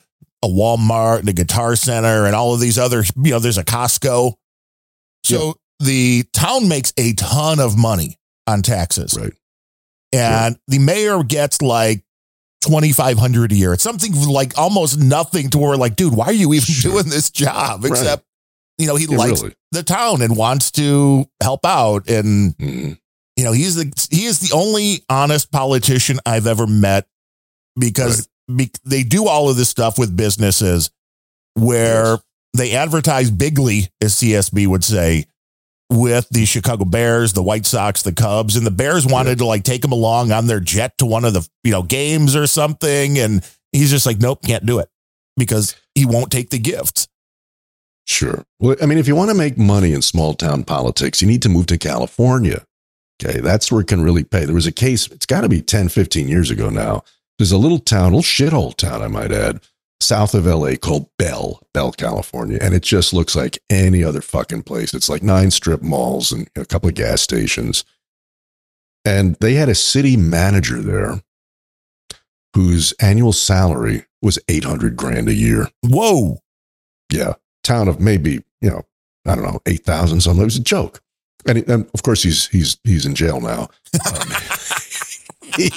a 0.43 0.47
Walmart 0.47 1.19
and 1.19 1.29
a 1.29 1.33
guitar 1.33 1.75
center 1.75 2.25
and 2.25 2.35
all 2.35 2.53
of 2.53 2.59
these 2.59 2.77
other, 2.77 3.03
you 3.23 3.31
know, 3.31 3.39
there's 3.39 3.57
a 3.57 3.63
Costco. 3.63 4.33
So 5.23 5.55
the 5.79 6.23
town 6.33 6.67
makes 6.67 6.91
a 6.97 7.13
ton 7.13 7.59
of 7.59 7.77
money 7.77 8.17
on 8.47 8.61
taxes. 8.61 9.17
right. 9.19 9.33
And 10.11 10.57
the 10.67 10.79
mayor 10.79 11.23
gets 11.23 11.61
like 11.61 12.03
2500 12.61 13.51
a 13.51 13.55
year. 13.55 13.73
It's 13.73 13.83
something 13.83 14.13
like 14.27 14.57
almost 14.57 14.97
nothing 14.99 15.49
to 15.51 15.57
where 15.57 15.77
like, 15.77 15.95
dude, 15.95 16.13
why 16.15 16.25
are 16.25 16.33
you 16.33 16.53
even 16.53 16.65
Sure. 16.65 16.93
doing 16.93 17.09
this 17.09 17.29
job? 17.29 17.83
Right. 17.83 17.91
Except, 17.91 18.25
you 18.77 18.87
know, 18.87 18.95
he 18.95 19.05
Yeah, 19.09 19.17
likes 19.17 19.41
really. 19.41 19.55
the 19.71 19.83
town 19.83 20.21
and 20.21 20.35
wants 20.35 20.71
to 20.71 21.29
help 21.41 21.65
out. 21.65 22.09
And, 22.09 22.57
Mhm. 22.57 22.97
You 23.39 23.45
know, 23.45 23.51
he's 23.53 23.75
the, 23.75 23.91
he 24.11 24.25
is 24.25 24.39
the 24.39 24.53
only 24.55 25.03
honest 25.09 25.51
politician 25.51 26.19
I've 26.25 26.45
ever 26.47 26.67
met 26.67 27.07
because 27.79 28.27
be, 28.53 28.69
they 28.83 29.03
do 29.03 29.27
all 29.27 29.49
of 29.49 29.55
this 29.55 29.69
stuff 29.69 29.97
with 29.97 30.15
businesses 30.15 30.91
where 31.55 32.11
Yes. 32.13 32.23
they 32.57 32.71
advertise 32.73 33.31
bigly, 33.31 33.87
as 34.01 34.15
CSB 34.15 34.67
would 34.67 34.83
say, 34.83 35.25
with 35.89 36.27
the 36.29 36.45
Chicago 36.45 36.85
Bears, 36.85 37.33
the 37.33 37.43
White 37.43 37.65
Sox, 37.65 38.03
the 38.03 38.13
Cubs, 38.13 38.55
and 38.55 38.65
the 38.65 38.71
Bears 38.71 39.07
wanted 39.07 39.37
to 39.39 39.45
like 39.45 39.63
take 39.63 39.83
him 39.83 39.91
along 39.91 40.31
on 40.31 40.45
their 40.47 40.59
jet 40.59 40.97
to 40.99 41.05
one 41.05 41.25
of 41.25 41.33
the 41.33 41.47
you 41.63 41.71
know 41.71 41.81
games 41.83 42.35
or 42.35 42.45
something, 42.47 43.17
and 43.17 43.43
He's 43.71 43.91
just 43.91 44.05
like, 44.05 44.17
nope, 44.17 44.41
can't 44.43 44.65
do 44.65 44.79
it 44.79 44.89
because 45.37 45.75
he 45.93 46.05
won't 46.05 46.31
take 46.31 46.49
the 46.49 46.57
gifts. 46.57 47.07
Sure. 48.05 48.43
Well, 48.59 48.75
I 48.81 48.87
mean, 48.87 48.97
if 48.97 49.07
you 49.07 49.15
want 49.15 49.29
to 49.29 49.35
make 49.37 49.57
money 49.57 49.93
in 49.93 50.01
small 50.01 50.33
town 50.33 50.63
politics, 50.63 51.21
you 51.21 51.27
need 51.27 51.43
to 51.43 51.49
move 51.49 51.67
to 51.67 51.77
California. 51.77 52.65
Okay. 53.21 53.39
That's 53.39 53.71
where 53.71 53.81
it 53.81 53.87
can 53.87 54.01
really 54.01 54.23
pay. 54.23 54.45
There 54.45 54.55
was 54.55 54.67
a 54.67 54.71
case, 54.71 55.07
it's 55.07 55.25
got 55.25 55.41
to 55.41 55.49
be 55.49 55.61
10, 55.61 55.89
15 55.89 56.27
years 56.27 56.49
ago 56.49 56.69
now. 56.69 57.03
There's 57.37 57.51
a 57.51 57.57
little 57.57 57.79
town, 57.79 58.13
little 58.13 58.21
shithole 58.21 58.75
town, 58.75 59.01
I 59.01 59.07
might 59.07 59.31
add, 59.31 59.61
south 60.01 60.33
of 60.33 60.45
LA 60.45 60.75
called 60.75 61.09
Bell, 61.17 61.61
Bell, 61.73 61.91
California. 61.91 62.57
And 62.61 62.73
it 62.73 62.83
just 62.83 63.13
looks 63.13 63.35
like 63.35 63.61
any 63.69 64.03
other 64.03 64.21
fucking 64.21 64.63
place. 64.63 64.93
It's 64.93 65.09
like 65.09 65.23
nine 65.23 65.51
strip 65.51 65.81
malls 65.81 66.31
and 66.31 66.49
a 66.55 66.65
couple 66.65 66.89
of 66.89 66.95
gas 66.95 67.21
stations. 67.21 67.85
And 69.05 69.35
they 69.39 69.53
had 69.53 69.69
a 69.69 69.75
city 69.75 70.17
manager 70.17 70.81
there 70.81 71.21
whose 72.55 72.93
annual 72.99 73.33
salary 73.33 74.05
was 74.21 74.39
800 74.47 74.95
grand 74.95 75.29
a 75.29 75.33
year. 75.33 75.69
Whoa. 75.81 76.41
Yeah. 77.11 77.33
Town 77.63 77.87
of 77.87 77.99
maybe, 77.99 78.43
you 78.61 78.69
know, 78.69 78.83
I 79.25 79.35
don't 79.35 79.45
know, 79.45 79.61
8,000 79.65 80.21
something. 80.21 80.41
It 80.41 80.45
was 80.45 80.57
a 80.57 80.61
joke. 80.61 81.01
And, 81.45 81.57
he, 81.57 81.63
and 81.67 81.89
of 81.93 82.03
course 82.03 82.23
he's, 82.23 82.47
he's, 82.47 82.77
he's 82.83 83.05
in 83.05 83.15
jail 83.15 83.39
now. 83.39 83.69
Um, 84.05 84.29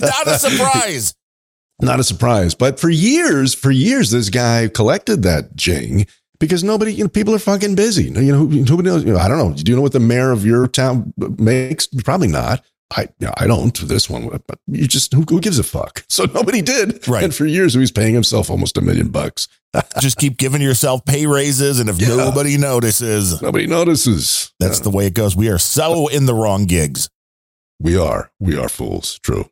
Not 0.00 0.26
a 0.26 0.38
surprise. 0.38 1.14
Not 1.80 2.00
a 2.00 2.04
surprise. 2.04 2.54
But 2.54 2.78
for 2.78 2.90
years, 2.90 3.54
for 3.54 3.70
years, 3.70 4.10
this 4.10 4.28
guy 4.28 4.68
collected 4.68 5.22
that 5.22 5.56
jing 5.56 6.06
because 6.38 6.62
nobody, 6.62 6.92
you 6.92 7.04
know, 7.04 7.08
people 7.08 7.34
are 7.34 7.40
fucking 7.40 7.74
busy. 7.74 8.04
You 8.04 8.10
know, 8.10 8.46
who, 8.46 8.64
who 8.64 8.82
knows? 8.82 9.04
You 9.04 9.12
know, 9.12 9.18
I 9.18 9.28
don't 9.28 9.38
know. 9.38 9.54
Do 9.54 9.70
you 9.70 9.76
know 9.76 9.82
what 9.82 9.92
the 9.92 10.00
mayor 10.00 10.30
of 10.30 10.46
your 10.46 10.68
town 10.68 11.12
makes? 11.38 11.86
Probably 11.86 12.28
not. 12.28 12.64
I, 12.94 13.02
you 13.18 13.26
know, 13.26 13.32
I 13.36 13.46
don't 13.46 13.76
this 13.88 14.10
one, 14.10 14.28
but 14.28 14.58
you 14.66 14.86
just, 14.86 15.12
who, 15.14 15.22
who 15.22 15.40
gives 15.40 15.58
a 15.58 15.62
fuck? 15.62 16.04
So 16.12 16.24
nobody 16.26 16.60
did. 16.60 17.08
Right. 17.08 17.24
And 17.24 17.34
for 17.34 17.46
years, 17.46 17.72
he 17.72 17.80
was 17.80 17.90
paying 17.90 18.12
himself 18.12 18.50
almost 18.50 18.76
a 18.76 18.82
million 18.82 19.08
bucks. 19.08 19.48
Just 20.00 20.18
keep 20.18 20.36
giving 20.36 20.60
yourself 20.60 21.04
pay 21.06 21.26
raises. 21.26 21.80
And 21.80 21.88
if 21.88 22.00
Yeah. 22.00 22.08
nobody 22.16 22.58
notices, 22.58 23.40
Nobody 23.40 23.66
notices. 23.66 24.52
that's 24.60 24.80
the 24.80 24.90
way 24.90 25.06
it 25.06 25.14
goes. 25.14 25.34
We 25.34 25.48
are 25.48 25.58
so 25.58 26.08
in 26.08 26.26
the 26.26 26.34
wrong 26.34 26.66
gigs. 26.66 27.08
We 27.80 27.96
are. 27.96 28.30
We 28.38 28.56
are 28.56 28.68
fools. 28.68 29.18
True. 29.22 29.48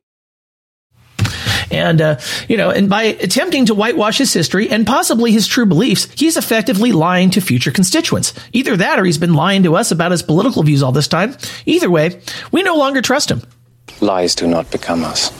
And, 1.70 2.00
uh, 2.00 2.18
you 2.48 2.56
know, 2.56 2.70
and 2.70 2.88
by 2.90 3.04
attempting 3.04 3.66
to 3.66 3.74
whitewash 3.74 4.18
his 4.18 4.33
history 4.33 4.68
and 4.68 4.85
possibly 4.87 5.30
his 5.30 5.46
true 5.46 5.66
beliefs, 5.66 6.09
he's 6.16 6.37
effectively 6.37 6.90
lying 6.90 7.30
to 7.30 7.40
future 7.40 7.70
constituents. 7.70 8.33
Either 8.52 8.76
that 8.76 8.98
or 8.98 9.04
he's 9.04 9.18
been 9.18 9.35
lying 9.35 9.62
to 9.62 9.76
us 9.76 9.92
about 9.92 10.11
his 10.11 10.22
political 10.22 10.62
views 10.64 10.83
all 10.83 10.90
this 10.92 11.06
time. 11.09 11.37
Either 11.66 11.88
way, 11.88 12.20
we 12.50 12.62
no 12.64 12.74
longer 12.76 13.00
trust 13.00 13.30
him. 13.30 13.42
Lies 14.00 14.34
do 14.34 14.46
not 14.46 14.70
become 14.70 15.04
us. 15.04 15.30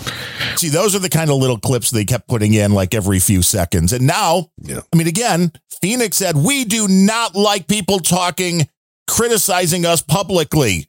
See, 0.57 0.69
those 0.69 0.95
are 0.95 0.99
the 0.99 1.09
kind 1.09 1.31
of 1.31 1.37
little 1.37 1.59
clips 1.59 1.91
they 1.91 2.05
kept 2.05 2.29
putting 2.29 2.53
in 2.55 2.73
like 2.73 2.95
every 2.95 3.19
few 3.19 3.43
seconds. 3.43 3.93
And 3.93 4.07
now, 4.07 4.51
Yeah. 4.59 4.81
I 4.93 4.97
mean, 4.97 5.07
again, 5.07 5.53
Phoenix 5.81 6.17
said, 6.17 6.37
we 6.37 6.65
do 6.65 6.87
not 6.89 7.35
like 7.35 7.67
people 7.67 8.01
talking, 8.01 8.69
criticizing 9.09 9.87
us 9.87 10.03
publicly. 10.03 10.89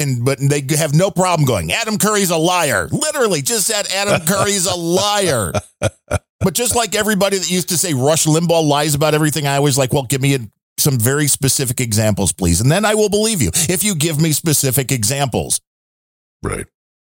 And, 0.00 0.24
but 0.24 0.38
they 0.40 0.64
have 0.76 0.94
no 0.94 1.10
problem 1.10 1.46
going, 1.46 1.70
Adam 1.72 1.96
Curry's 1.98 2.30
a 2.30 2.36
liar. 2.36 2.88
Literally 2.90 3.42
just 3.42 3.66
said 3.66 3.86
Adam 3.92 4.20
Curry's 4.26 4.66
a 4.66 4.74
liar. 4.74 5.52
But 6.40 6.54
just 6.54 6.74
like 6.74 6.94
everybody 6.96 7.38
that 7.38 7.50
used 7.50 7.68
to 7.68 7.78
say 7.78 7.94
Rush 7.94 8.24
Limbaugh 8.26 8.66
lies 8.66 8.94
about 8.94 9.14
everything, 9.14 9.46
I 9.46 9.56
always 9.56 9.78
like, 9.78 9.92
well, 9.92 10.02
give 10.02 10.20
me 10.20 10.34
a, 10.34 10.40
some 10.76 10.98
very 10.98 11.28
specific 11.28 11.80
examples, 11.80 12.32
please. 12.32 12.60
And 12.60 12.70
then 12.70 12.84
I 12.84 12.94
will 12.94 13.10
believe 13.10 13.40
you 13.40 13.50
if 13.68 13.84
you 13.84 13.94
give 13.94 14.20
me 14.20 14.32
specific 14.32 14.90
examples. 14.90 15.60
Right. 16.42 16.66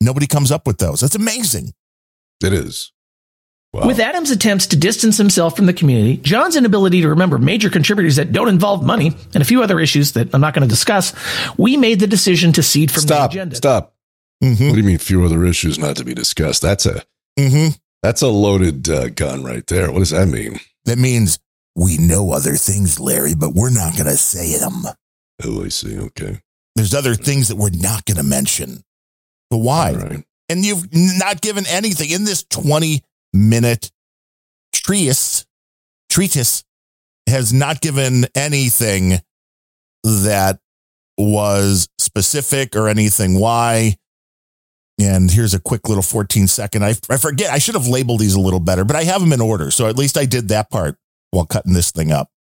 Nobody 0.07 0.27
comes 0.29 0.53
up 0.53 0.67
with 0.67 0.79
those. 0.79 1.01
That's 1.01 1.17
amazing. 1.17 1.75
It 2.43 2.53
is. 2.53 2.93
Wow. 3.73 3.89
With 3.89 3.99
Adams' 3.99 4.31
attempts 4.31 4.69
to 4.69 4.77
distance 4.77 5.19
himself 5.19 5.57
from 5.57 5.67
the 5.67 5.73
community, 5.73 6.17
John's 6.19 6.57
inability 6.57 7.03
to 7.03 7.09
remember 7.09 7.37
major 7.39 7.69
contributors 7.69 8.17
that 8.17 8.33
don't 8.33 8.49
involve 8.49 8.85
money, 8.85 9.09
and 9.35 9.43
a 9.43 9.45
few 9.45 9.63
other 9.63 9.81
issues 9.81 10.13
that 10.13 10.33
I'm 10.33 10.41
not 10.41 10.55
going 10.55 10.63
to 10.63 10.69
discuss, 10.69 11.13
we 11.59 11.77
made 11.77 12.01
the 12.01 12.07
decision 12.07 12.53
to 12.53 12.63
cede 12.63 12.91
from 12.91 13.03
the 13.03 13.09
stop. 13.09 13.31
agenda. 13.33 13.57
Stop. 13.57 13.95
Mm-hmm. 14.43 14.67
What 14.69 14.75
do 14.75 14.81
you 14.81 14.87
mean 14.87 14.99
few 14.99 15.25
other 15.25 15.45
issues 15.45 15.79
not 15.79 15.97
to 15.97 16.05
be 16.05 16.15
discussed? 16.15 16.63
That's 16.63 16.87
a 16.87 17.03
Mm-hmm. 17.39 17.77
that's 18.03 18.23
a 18.23 18.29
loaded 18.29 18.89
uh, 18.89 19.09
gun 19.11 19.45
right 19.45 19.67
there. 19.67 19.93
What 19.93 19.99
does 19.99 20.11
that 20.11 20.29
mean? 20.29 20.59
That 20.87 20.97
means 20.97 21.39
we 21.75 21.99
know 21.99 22.31
other 22.33 22.55
things, 22.55 22.99
Larry, 22.99 23.35
but 23.35 23.53
we're 23.53 23.69
not 23.69 23.93
going 23.93 24.07
to 24.07 24.17
say 24.17 24.57
them. 24.59 24.85
Oh, 25.45 25.65
I 25.65 25.69
see. 25.69 25.99
Okay. 25.99 26.41
There's 26.77 26.95
other 26.95 27.15
things 27.15 27.49
that 27.49 27.57
we're 27.57 27.69
not 27.75 28.07
going 28.07 28.17
to 28.17 28.23
mention. 28.23 28.85
But 29.51 29.59
why? 29.59 29.93
Right. 29.95 30.25
And 30.49 30.65
you've 30.65 30.87
not 30.93 31.41
given 31.41 31.65
anything 31.67 32.11
in 32.11 32.25
this 32.25 32.45
20 32.45 33.03
minute 33.33 33.91
treatise. 34.73 35.45
Treatise 36.09 36.65
has 37.29 37.53
not 37.53 37.81
given 37.81 38.27
anything 38.35 39.21
that 40.05 40.61
was 41.19 41.89
specific 41.99 42.77
or 42.77 42.89
anything 42.89 43.39
why. 43.39 43.97
And 45.01 45.31
here's 45.31 45.53
a 45.53 45.61
quick 45.61 45.89
little 45.89 46.03
14 46.03 46.47
second. 46.47 46.85
I, 46.85 46.95
I 47.11 47.17
forget. 47.17 47.51
I 47.51 47.59
should 47.59 47.75
have 47.75 47.89
labeled 47.89 48.21
these 48.21 48.35
a 48.35 48.41
little 48.41 48.61
better, 48.61 48.85
but 48.85 48.97
I 48.97 49.05
have 49.05 49.21
them 49.21 49.33
in 49.33 49.41
order. 49.41 49.71
So 49.71 49.87
at 49.89 49.97
least 49.97 50.17
I 50.17 50.25
did 50.25 50.49
that 50.49 50.71
part 50.71 50.97
while 51.33 51.45
cutting 51.45 51.75
this 51.75 51.91
thing 51.91 52.13
up. 52.13 52.31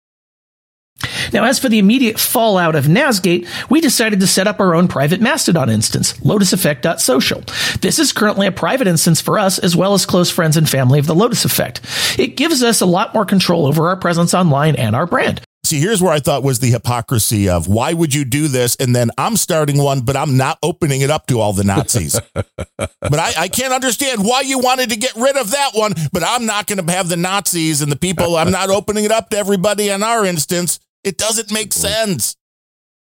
Now, 1.32 1.44
as 1.44 1.58
for 1.58 1.68
the 1.68 1.78
immediate 1.78 2.18
fallout 2.18 2.74
of 2.74 2.86
Nasgate, 2.86 3.46
we 3.68 3.80
decided 3.80 4.20
to 4.20 4.26
set 4.26 4.46
up 4.46 4.60
our 4.60 4.74
own 4.74 4.88
private 4.88 5.20
Mastodon 5.20 5.68
instance, 5.68 6.14
lotuseffect.social. 6.14 7.42
This 7.80 7.98
is 7.98 8.12
currently 8.12 8.46
a 8.46 8.52
private 8.52 8.86
instance 8.86 9.20
for 9.20 9.38
us, 9.38 9.58
as 9.58 9.76
well 9.76 9.94
as 9.94 10.06
close 10.06 10.30
friends 10.30 10.56
and 10.56 10.68
family 10.68 10.98
of 10.98 11.06
the 11.06 11.14
Lotus 11.14 11.44
Effect. 11.44 11.80
It 12.18 12.36
gives 12.36 12.62
us 12.62 12.80
a 12.80 12.86
lot 12.86 13.14
more 13.14 13.26
control 13.26 13.66
over 13.66 13.88
our 13.88 13.96
presence 13.96 14.34
online 14.34 14.76
and 14.76 14.96
our 14.96 15.06
brand. 15.06 15.42
See, 15.66 15.80
here's 15.80 16.00
where 16.00 16.12
I 16.12 16.20
thought 16.20 16.44
was 16.44 16.60
the 16.60 16.70
hypocrisy 16.70 17.48
of 17.48 17.66
why 17.66 17.92
would 17.92 18.14
you 18.14 18.24
do 18.24 18.46
this? 18.46 18.76
And 18.76 18.94
then 18.94 19.10
I'm 19.18 19.36
starting 19.36 19.78
one, 19.78 20.02
but 20.02 20.16
I'm 20.16 20.36
not 20.36 20.58
opening 20.62 21.00
it 21.00 21.10
up 21.10 21.26
to 21.26 21.40
all 21.40 21.52
the 21.52 21.64
Nazis. 21.64 22.20
but 22.78 22.88
I, 23.02 23.32
I 23.36 23.48
can't 23.48 23.72
understand 23.72 24.24
why 24.24 24.42
you 24.42 24.60
wanted 24.60 24.90
to 24.90 24.96
get 24.96 25.16
rid 25.16 25.36
of 25.36 25.50
that 25.50 25.70
one, 25.74 25.94
but 26.12 26.22
I'm 26.22 26.46
not 26.46 26.68
going 26.68 26.86
to 26.86 26.92
have 26.92 27.08
the 27.08 27.16
Nazis 27.16 27.82
and 27.82 27.90
the 27.90 27.96
people. 27.96 28.36
I'm 28.36 28.52
not 28.52 28.70
opening 28.70 29.06
it 29.06 29.10
up 29.10 29.30
to 29.30 29.38
everybody 29.38 29.88
in 29.88 30.04
our 30.04 30.24
instance. 30.24 30.78
It 31.06 31.18
doesn't 31.18 31.52
make 31.52 31.72
sense. 31.72 32.36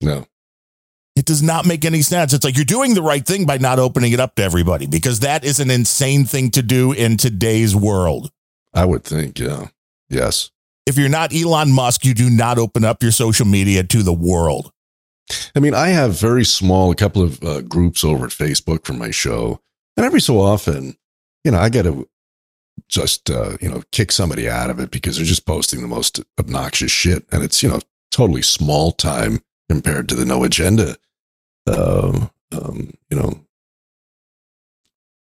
No. 0.02 0.28
It 1.16 1.24
does 1.24 1.42
not 1.42 1.66
make 1.66 1.86
any 1.86 2.02
sense. 2.02 2.34
It's 2.34 2.44
like 2.44 2.58
you're 2.58 2.66
doing 2.66 2.96
the 2.96 3.02
right 3.02 3.26
thing 3.26 3.46
by 3.46 3.60
not 3.60 3.80
opening 3.80 4.12
it 4.12 4.20
up 4.20 4.36
to 4.36 4.44
everybody 4.44 4.88
because 4.88 5.22
that 5.22 5.46
is 5.46 5.62
an 5.62 5.72
insane 5.72 6.26
thing 6.26 6.52
to 6.52 6.62
do 6.62 6.92
in 6.92 7.16
today's 7.16 7.74
world. 7.74 8.30
I 8.74 8.84
would 8.84 9.06
think, 9.06 9.40
yeah. 9.40 9.68
Yes. 10.10 10.52
If 10.86 10.98
you're 10.98 11.08
not 11.08 11.34
Elon 11.34 11.72
Musk, 11.72 12.04
you 12.04 12.14
do 12.14 12.30
not 12.30 12.58
open 12.58 12.84
up 12.84 13.02
your 13.02 13.14
social 13.14 13.46
media 13.46 13.84
to 13.84 14.04
the 14.04 14.12
world. 14.12 14.74
I 15.56 15.62
mean, 15.62 15.74
I 15.74 15.88
have 15.90 16.20
very 16.20 16.44
small, 16.44 16.92
a 16.92 16.96
couple 16.96 17.22
of 17.22 17.42
uh, 17.42 17.62
groups 17.62 18.04
over 18.04 18.26
at 18.26 18.32
Facebook 18.32 18.86
for 18.86 18.94
my 18.94 19.12
show. 19.12 19.62
And 19.96 20.06
every 20.06 20.20
so 20.20 20.42
often, 20.42 20.98
you 21.46 21.52
know, 21.52 21.60
I 21.60 21.70
got 21.70 21.84
to 21.84 22.10
just, 22.90 23.30
uh, 23.30 23.56
you 23.62 23.70
know, 23.70 23.82
kick 23.94 24.12
somebody 24.12 24.50
out 24.50 24.70
of 24.70 24.80
it 24.80 24.92
because 24.92 25.16
they're 25.16 25.26
just 25.26 25.46
posting 25.46 25.82
the 25.82 25.88
most 25.88 26.20
obnoxious 26.38 26.92
shit. 26.92 27.26
And 27.32 27.44
it's, 27.44 27.64
you 27.64 27.70
know, 27.70 27.80
totally 28.14 28.42
small 28.42 28.92
time 28.92 29.42
compared 29.70 30.08
to 30.10 30.16
the 30.16 30.26
no 30.26 30.44
agenda, 30.44 30.96
uh, 31.68 32.28
um, 32.52 32.92
you 33.10 33.18
know, 33.18 33.40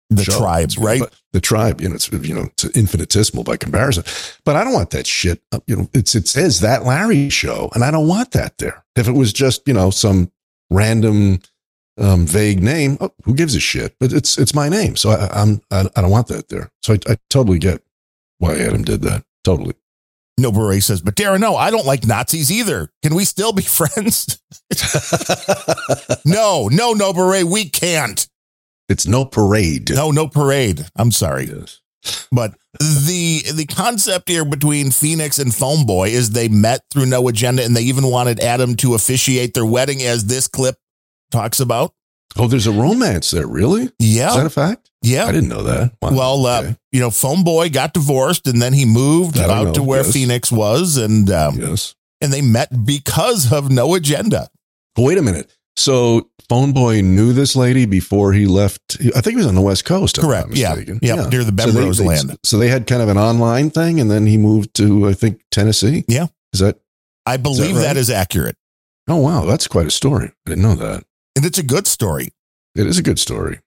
The 0.09 0.23
show. 0.25 0.37
tribe, 0.37 0.69
right? 0.77 0.99
But 0.99 1.13
the 1.31 1.41
tribe, 1.41 1.81
you 1.81 1.89
know, 1.89 1.95
it's 1.95 2.11
you 2.11 2.35
know, 2.35 2.43
it's 2.51 2.65
infinitesimal 2.65 3.43
by 3.43 3.57
comparison. 3.57 4.03
But 4.45 4.55
I 4.55 4.63
don't 4.63 4.73
want 4.73 4.91
that 4.91 5.07
shit. 5.07 5.41
uh, 5.51 5.59
You 5.67 5.75
know, 5.75 5.89
it's 5.93 6.13
it 6.15 6.27
says 6.27 6.59
that 6.59 6.83
Larry 6.85 7.29
show, 7.29 7.69
and 7.73 7.83
I 7.83 7.89
don't 7.91 8.07
want 8.07 8.31
that 8.31 8.57
there. 8.59 8.83
If 8.95 9.07
it 9.07 9.13
was 9.13 9.33
just 9.33 9.67
you 9.67 9.73
know 9.73 9.89
some 9.89 10.31
random 10.69 11.39
um, 11.99 12.25
vague 12.27 12.61
name, 12.61 12.97
oh, 13.01 13.11
who 13.23 13.33
gives 13.33 13.55
a 13.55 13.59
shit? 13.59 13.95
But 13.99 14.13
it's 14.13 14.37
it's 14.37 14.53
my 14.53 14.69
name, 14.69 14.95
so 14.95 15.11
I, 15.11 15.29
I'm 15.41 15.61
I, 15.71 15.89
I 15.95 16.01
don't 16.01 16.11
want 16.11 16.27
that 16.27 16.49
there. 16.49 16.71
So 16.83 16.93
I, 16.93 16.99
I 17.13 17.17
totally 17.29 17.59
get 17.59 17.81
why 18.39 18.55
Adam 18.57 18.83
did 18.83 19.01
that. 19.03 19.23
Totally. 19.43 19.73
No 20.37 20.51
Beret 20.51 20.81
says, 20.81 21.01
but 21.01 21.15
Darren, 21.15 21.39
no, 21.39 21.55
I 21.55 21.69
don't 21.69 21.85
like 21.85 22.07
Nazis 22.07 22.51
either. 22.51 22.89
Can 23.03 23.13
we 23.13 23.23
still 23.25 23.53
be 23.53 23.61
friends? 23.61 24.41
no, 26.25 26.69
no, 26.71 26.93
no 26.93 27.13
Beret, 27.13 27.45
we 27.45 27.69
can't. 27.69 28.27
It's 28.89 29.07
no 29.07 29.25
parade. 29.25 29.91
No, 29.93 30.11
no 30.11 30.27
parade. 30.27 30.85
I'm 30.95 31.11
sorry. 31.11 31.45
Yes. 31.45 31.79
But 32.31 32.53
the 32.79 33.43
the 33.53 33.65
concept 33.65 34.27
here 34.27 34.43
between 34.43 34.91
Phoenix 34.91 35.39
and 35.39 35.55
Phone 35.55 35.85
Boy 35.85 36.09
is 36.09 36.31
they 36.31 36.49
met 36.49 36.81
through 36.91 37.05
no 37.05 37.27
agenda 37.29 37.63
and 37.63 37.75
they 37.75 37.83
even 37.83 38.07
wanted 38.07 38.41
Adam 38.41 38.75
to 38.77 38.93
officiate 38.93 39.53
their 39.53 39.65
wedding 39.65 40.01
as 40.01 40.25
this 40.25 40.47
clip 40.49 40.75
talks 41.31 41.59
about. 41.61 41.93
Oh, 42.37 42.47
there's 42.47 42.67
a 42.67 42.71
romance 42.71 43.31
there. 43.31 43.45
Really? 43.47 43.91
Yeah. 43.99 44.29
Is 44.29 44.35
that 44.37 44.45
a 44.45 44.49
fact? 44.49 44.89
Yeah. 45.01 45.25
I 45.25 45.31
didn't 45.31 45.49
know 45.49 45.63
that. 45.63 45.93
Wow. 46.01 46.11
Well, 46.13 46.45
uh, 46.45 46.59
Okay. 46.61 46.75
you 46.91 46.99
know, 46.99 47.11
Phone 47.11 47.43
Boy 47.43 47.69
got 47.69 47.93
divorced 47.93 48.47
and 48.47 48.61
then 48.61 48.73
he 48.73 48.85
moved 48.85 49.35
That 49.35 49.49
out 49.49 49.75
to 49.75 49.83
where 49.83 50.01
yes. 50.03 50.13
Phoenix 50.13 50.51
was 50.51 50.97
and 50.97 51.29
um, 51.29 51.55
yes. 51.59 51.93
and 52.21 52.33
they 52.33 52.41
met 52.41 52.85
because 52.85 53.51
of 53.53 53.69
no 53.71 53.93
agenda. 53.95 54.49
Wait 54.97 55.17
a 55.17 55.21
minute. 55.21 55.51
So 55.75 56.29
Phone 56.49 56.71
Boy 56.71 57.01
knew 57.01 57.33
this 57.33 57.55
lady 57.55 57.85
before 57.85 58.33
he 58.33 58.45
left. 58.45 58.97
I 59.15 59.21
think 59.21 59.31
he 59.31 59.35
was 59.37 59.47
on 59.47 59.55
the 59.55 59.61
West 59.61 59.85
Coast. 59.85 60.19
Correct. 60.19 60.49
Yeah. 60.55 60.69
mistaken. 60.75 60.99
Yeah, 61.01 61.27
near 61.27 61.43
the 61.43 61.63
So 61.63 61.71
they- 61.71 61.79
Bemrose 61.81 62.01
land. 62.01 62.37
So 62.43 62.57
they 62.57 62.67
had 62.69 62.85
kind 62.87 63.01
of 63.01 63.09
an 63.09 63.17
online 63.17 63.69
thing, 63.69 63.99
and 63.99 64.09
then 64.09 64.25
he 64.25 64.37
moved 64.37 64.73
to 64.75 65.07
I 65.07 65.13
think 65.13 65.41
Tennessee. 65.51 66.03
Yeah. 66.07 66.27
Is 66.53 66.59
that? 66.59 66.79
I 67.25 67.37
believe 67.37 67.75
right? 67.75 67.81
that 67.83 67.97
is 67.97 68.09
accurate. 68.09 68.55
Oh 69.07 69.17
wow, 69.17 69.45
that's 69.45 69.67
quite 69.67 69.87
a 69.87 69.91
story. 69.91 70.27
I 70.45 70.49
didn't 70.49 70.63
know 70.63 70.75
that. 70.75 71.03
And 71.35 71.45
it's 71.45 71.57
a 71.57 71.63
good 71.63 71.87
story. 71.87 72.29
It 72.75 72.87
is 72.87 72.97
a 72.97 73.03
good 73.03 73.19
story. 73.19 73.59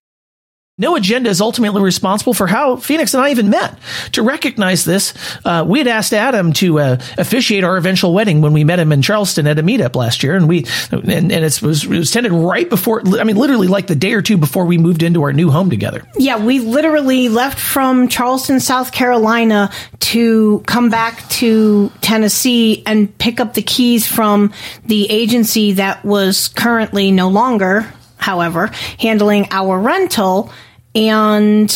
No 0.79 0.95
Agenda 0.95 1.31
is 1.31 1.41
ultimately 1.41 1.81
responsible 1.81 2.35
for 2.35 2.47
how 2.47 2.77
Phoenix 2.77 3.15
and 3.15 3.23
I 3.23 3.31
even 3.31 3.49
met. 3.49 3.79
To 4.13 4.23
recognize 4.23 4.85
this, 4.85 5.15
uh, 5.43 5.65
we 5.67 5.79
had 5.79 5.89
asked 5.89 6.13
Adam 6.13 6.53
to 6.53 6.79
uh, 6.79 6.99
officiate 7.17 7.65
our 7.65 7.79
eventual 7.79 8.13
wedding 8.13 8.43
when 8.43 8.53
we 8.53 8.63
met 8.63 8.79
him 8.79 8.93
in 8.93 9.01
Charleston 9.01 9.47
at 9.47 9.59
a 9.59 9.63
meetup 9.63 9.97
last 9.97 10.23
year, 10.23 10.37
and 10.37 10.47
we 10.47 10.67
and, 10.91 11.33
and 11.33 11.33
it 11.33 11.63
was 11.63 11.85
it 11.85 11.89
was 11.89 12.11
tended 12.11 12.31
right 12.31 12.69
before. 12.69 13.01
I 13.19 13.25
mean, 13.25 13.37
literally 13.37 13.69
like 13.69 13.87
the 13.87 13.95
day 13.95 14.13
or 14.13 14.21
two 14.21 14.37
before 14.37 14.67
we 14.67 14.77
moved 14.77 15.03
into 15.03 15.23
our 15.23 15.33
new 15.33 15.51
home 15.51 15.71
together. 15.71 16.07
Yeah, 16.19 16.45
we 16.45 16.59
literally 16.59 17.31
left 17.31 17.59
from 17.59 18.09
Charleston, 18.09 18.61
South 18.61 18.93
Carolina 18.93 19.73
to 20.01 20.63
come 20.67 20.91
back 20.91 21.27
to 21.31 21.91
Tennessee 22.03 22.83
and 22.85 23.17
pick 23.17 23.41
up 23.41 23.55
the 23.55 23.63
keys 23.63 24.07
from 24.07 24.53
the 24.85 25.11
agency 25.11 25.73
that 25.73 26.05
was 26.05 26.49
currently 26.49 27.13
no 27.13 27.31
longer, 27.31 27.91
however, 28.19 28.67
handling 28.99 29.49
our 29.51 29.81
rental. 29.81 30.53
And 30.97 31.71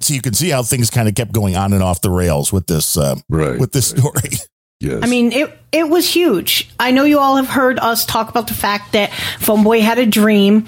So 0.00 0.14
you 0.14 0.20
can 0.20 0.34
see 0.34 0.50
how 0.50 0.62
things 0.62 0.90
kind 0.90 1.08
of 1.08 1.14
kept 1.14 1.32
going 1.32 1.56
on 1.56 1.72
and 1.72 1.82
off 1.82 2.00
the 2.02 2.10
rails 2.10 2.52
with 2.52 2.66
this 2.66 2.96
uh, 2.96 3.16
Right, 3.28 3.58
with 3.58 3.72
this 3.72 3.88
story. 3.88 4.30
Yes. 4.82 5.00
I 5.02 5.08
mean, 5.08 5.30
it 5.32 5.58
it 5.72 5.90
was 5.90 6.08
huge. 6.08 6.70
I 6.80 6.90
know 6.90 7.04
you 7.04 7.18
all 7.18 7.36
have 7.36 7.48
heard 7.48 7.78
us 7.78 8.06
talk 8.06 8.30
about 8.30 8.48
the 8.48 8.54
fact 8.54 8.92
that 8.92 9.12
Phone 9.38 9.62
Boy 9.62 9.82
had 9.82 9.98
a 9.98 10.06
dream 10.06 10.64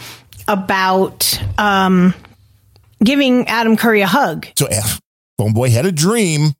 about 0.46 1.40
um, 1.56 2.12
giving 3.02 3.48
Adam 3.48 3.74
Curry 3.78 4.02
a 4.02 4.06
hug. 4.06 4.46
So 4.58 4.66
uh, 4.66 4.82
Phone 5.38 5.54
Boy 5.54 5.70
had 5.70 5.86
a 5.86 5.92
dream 5.92 6.52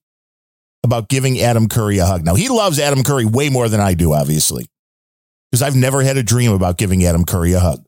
about 0.83 1.11
giving 1.11 1.39
Adam 1.41 1.69
Curry 1.69 1.99
a 1.99 2.07
hug. 2.07 2.25
Now 2.25 2.37
he 2.37 2.49
loves 2.49 2.81
Adam 2.81 3.03
Curry 3.03 3.27
way 3.27 3.51
more 3.51 3.69
than 3.69 3.81
I 3.81 3.93
do, 3.93 4.15
obviously, 4.15 4.67
because 5.51 5.61
I've 5.61 5.77
never 5.77 6.01
had 6.03 6.17
a 6.17 6.23
dream 6.23 6.53
about 6.53 6.79
giving 6.79 7.05
Adam 7.05 7.27
Curry 7.27 7.53
a 7.53 7.61
hug. 7.61 7.85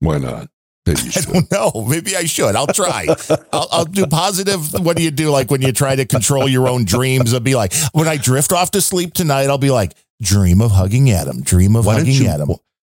why 0.00 0.16
not? 0.16 0.48
You 0.88 1.10
I 1.16 1.20
don't 1.20 1.50
know. 1.50 1.86
Maybe 1.86 2.16
I 2.16 2.24
should. 2.24 2.56
I'll 2.56 2.66
try. 2.66 3.06
I'll, 3.52 3.68
I'll 3.70 3.84
do 3.84 4.06
positive. 4.06 4.72
What 4.74 4.96
do 4.96 5.02
you 5.02 5.10
do? 5.10 5.30
Like 5.30 5.50
when 5.50 5.62
you 5.62 5.72
try 5.72 5.96
to 5.96 6.04
control 6.06 6.48
your 6.48 6.68
own 6.68 6.84
dreams, 6.84 7.34
I'll 7.34 7.40
be 7.40 7.54
like, 7.54 7.72
when 7.92 8.08
I 8.08 8.16
drift 8.16 8.52
off 8.52 8.70
to 8.72 8.80
sleep 8.80 9.14
tonight, 9.14 9.48
I'll 9.48 9.58
be 9.58 9.70
like, 9.70 9.94
dream 10.20 10.60
of 10.60 10.72
hugging 10.72 11.10
Adam, 11.10 11.42
dream 11.42 11.76
of 11.76 11.86
Why 11.86 11.98
hugging 11.98 12.14
you? 12.14 12.28
Adam. 12.28 12.50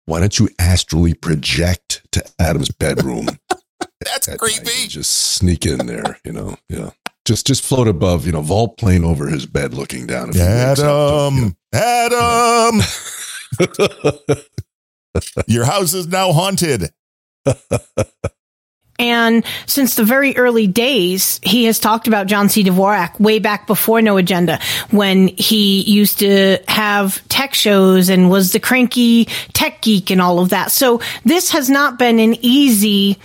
Why 0.05 0.19
don't 0.19 0.37
you 0.37 0.49
astrally 0.59 1.13
project 1.13 2.01
to 2.11 2.23
Adam's 2.39 2.69
bedroom? 2.71 3.27
That's 4.05 4.27
at 4.27 4.33
night 4.33 4.39
creepy. 4.39 4.87
Just 4.87 5.13
sneak 5.13 5.65
in 5.65 5.85
there, 5.87 6.19
you 6.25 6.33
know. 6.33 6.57
Yeah. 6.69 6.91
Just 7.25 7.47
just 7.47 7.63
float 7.63 7.87
above, 7.87 8.25
you 8.25 8.33
know, 8.33 8.41
vault 8.41 8.77
plane 8.77 9.05
over 9.05 9.27
his 9.29 9.45
bed 9.45 9.73
looking 9.73 10.05
down. 10.07 10.29
if 10.29 10.35
he 10.35 10.41
wakes 10.41 10.81
up. 10.81 11.31
Adam, 11.33 11.55
Adam, 11.73 12.81
your 15.47 15.63
house 15.63 15.93
is 15.93 16.07
now 16.07 16.33
haunted. 16.33 16.89
And 18.99 19.43
since 19.65 19.95
the 19.95 20.03
very 20.03 20.37
early 20.37 20.67
days, 20.67 21.39
he 21.43 21.65
has 21.65 21.79
talked 21.79 22.07
about 22.07 22.27
John 22.27 22.47
C. 22.47 22.63
Dvorak 22.63 23.19
way 23.19 23.39
back 23.39 23.65
before 23.67 24.01
No 24.01 24.17
Agenda, 24.17 24.59
when 24.91 25.29
he 25.29 25.81
used 25.81 26.19
to 26.19 26.59
have 26.67 27.27
tech 27.27 27.53
shows 27.53 28.09
and 28.09 28.29
was 28.29 28.51
the 28.51 28.59
cranky 28.59 29.25
tech 29.53 29.81
geek 29.81 30.11
and 30.11 30.21
all 30.21 30.39
of 30.39 30.49
that. 30.49 30.71
So 30.71 31.01
this 31.25 31.51
has 31.51 31.69
not 31.69 31.97
been 31.97 32.19
an 32.19 32.35
easy 32.41 33.17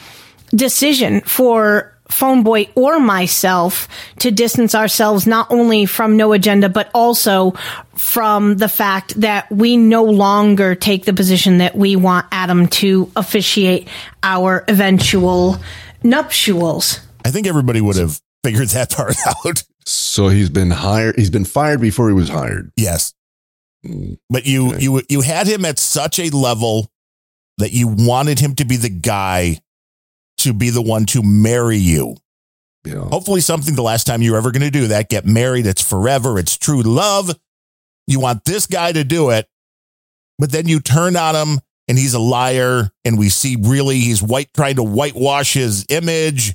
decision 0.51 1.21
for 1.21 1.95
Phone 2.09 2.43
Boy 2.43 2.69
or 2.75 2.99
myself 2.99 3.87
to 4.21 4.31
distance 4.31 4.75
ourselves 4.75 5.27
not 5.27 5.47
only 5.51 5.85
from 5.87 6.17
No 6.17 6.33
Agenda, 6.33 6.69
but 6.69 6.91
also 6.95 7.53
from 7.95 8.57
the 8.57 8.69
fact 8.69 9.21
that 9.21 9.51
we 9.51 9.77
no 9.77 10.05
longer 10.05 10.75
take 10.75 11.05
the 11.05 11.13
position 11.13 11.59
that 11.59 11.77
we 11.77 11.97
want 11.97 12.27
Adam 12.33 12.67
to 12.69 13.11
officiate 13.15 13.89
our 14.23 14.65
eventual 14.69 15.59
nuptials. 16.03 17.01
I 17.25 17.31
think 17.31 17.47
everybody 17.47 17.81
would 17.81 17.97
have 17.97 18.21
figured 18.43 18.69
that 18.69 18.91
part 18.91 19.15
out. 19.47 19.63
So 19.85 20.29
he's 20.29 20.51
been 20.51 20.71
hired. 20.71 21.17
He's 21.17 21.31
been 21.31 21.45
fired 21.45 21.81
before 21.81 22.09
he 22.09 22.15
was 22.15 22.29
hired. 22.29 22.73
Yes. 22.77 23.15
Mm, 23.87 24.19
But 24.31 24.47
you 24.47 24.69
Okay. 24.73 24.83
you 24.83 25.03
you 25.09 25.21
had 25.21 25.47
him 25.47 25.65
at 25.65 25.79
such 25.79 26.19
a 26.19 26.31
level 26.31 26.91
that 27.59 27.73
you 27.73 27.89
wanted 27.89 28.39
him 28.39 28.55
to 28.57 28.65
be 28.65 28.77
the 28.77 28.89
guy 28.91 29.61
to 30.39 30.53
be 30.53 30.70
the 30.70 30.82
one 30.82 31.05
to 31.07 31.22
marry 31.22 31.76
you. 31.76 32.16
Know, 32.84 33.05
Hopefully 33.05 33.41
something 33.41 33.74
the 33.74 33.82
last 33.82 34.05
time 34.05 34.22
you're 34.22 34.36
ever 34.39 34.51
going 34.51 34.62
to 34.62 34.70
do 34.70 34.86
that, 34.86 35.11
get 35.11 35.26
married, 35.26 35.66
it's 35.66 35.82
forever, 35.82 36.39
it's 36.39 36.57
true 36.57 36.80
love. 36.82 37.39
You 38.07 38.20
want 38.20 38.45
this 38.45 38.66
guy 38.66 38.93
to 38.93 39.05
do 39.05 39.30
it. 39.30 39.47
But 40.39 40.53
then 40.53 40.68
you 40.68 40.80
turn 40.80 41.16
on 41.16 41.34
him 41.34 41.61
and 41.89 41.99
he's 41.99 42.14
a 42.14 42.18
liar 42.18 42.91
and 43.05 43.18
we 43.18 43.28
see 43.28 43.57
really 43.61 43.99
he's 43.99 44.22
white 44.22 44.49
trying 44.55 44.76
to 44.76 44.82
whitewash 44.82 45.55
his 45.55 45.84
image. 45.89 46.55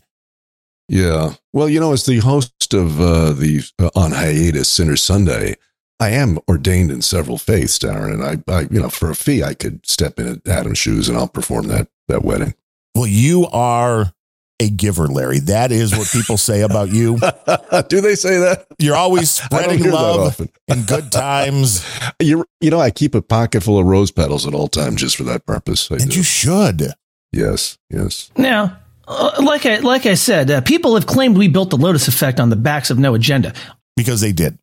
yeah. 0.87 1.33
Well, 1.51 1.69
you 1.69 1.79
know, 1.79 1.93
as 1.93 2.05
the 2.05 2.19
host 2.19 2.73
of 2.73 2.99
uh, 2.99 3.33
the 3.33 3.63
uh, 3.77 3.89
on 3.95 4.11
hiatus 4.11 4.69
Center 4.69 4.95
Sunday, 4.95 5.55
I 5.99 6.09
am 6.09 6.39
ordained 6.49 6.91
in 6.91 7.01
several 7.01 7.37
faiths, 7.37 7.77
Darren, 7.77 8.13
and 8.13 8.23
I, 8.23 8.51
I, 8.51 8.61
you 8.71 8.81
know, 8.81 8.89
for 8.89 9.11
a 9.11 9.15
fee, 9.15 9.43
I 9.43 9.53
could 9.53 9.85
step 9.85 10.19
in 10.19 10.27
at 10.27 10.47
Adam's 10.47 10.79
shoes 10.79 11.07
and 11.07 11.17
I'll 11.17 11.27
perform 11.27 11.67
that 11.67 11.89
that 12.07 12.23
wedding. 12.23 12.55
Well, 12.95 13.07
you 13.07 13.47
are 13.47 14.13
a 14.59 14.69
giver, 14.69 15.07
Larry. 15.07 15.39
That 15.39 15.71
is 15.71 15.97
what 15.97 16.07
people 16.11 16.37
say 16.37 16.61
about 16.61 16.89
you. 16.89 17.17
Do 17.89 18.01
they 18.01 18.15
say 18.15 18.37
that? 18.39 18.67
You're 18.79 18.95
always 18.95 19.31
spreading 19.43 19.89
love 19.89 20.39
and 20.67 20.87
good 20.87 21.11
times. 21.11 21.83
You, 22.21 22.45
you 22.61 22.69
know, 22.69 22.79
I 22.79 22.91
keep 22.91 23.15
a 23.15 23.21
pocket 23.21 23.63
full 23.63 23.79
of 23.79 23.85
rose 23.85 24.11
petals 24.11 24.45
at 24.45 24.53
all 24.53 24.67
times 24.67 25.01
just 25.01 25.17
for 25.17 25.23
that 25.23 25.45
purpose. 25.45 25.91
I 25.91 25.95
And 25.95 26.09
do. 26.11 26.17
you 26.17 26.23
should. 26.23 26.83
yes, 27.31 27.77
yes. 27.89 28.29
Now, 28.37 28.77
uh, 29.07 29.31
like 29.43 29.65
I 29.65 29.77
like 29.79 30.05
I 30.05 30.13
said, 30.13 30.49
uh, 30.51 30.61
people 30.61 30.93
have 30.93 31.07
claimed 31.07 31.37
we 31.37 31.47
built 31.47 31.71
the 31.71 31.77
Lotus 31.77 32.07
effect 32.07 32.39
on 32.39 32.49
the 32.49 32.55
backs 32.55 32.89
of 32.91 32.99
No 32.99 33.15
Agenda. 33.15 33.53
because 33.97 34.21
they 34.21 34.31
did. 34.31 34.57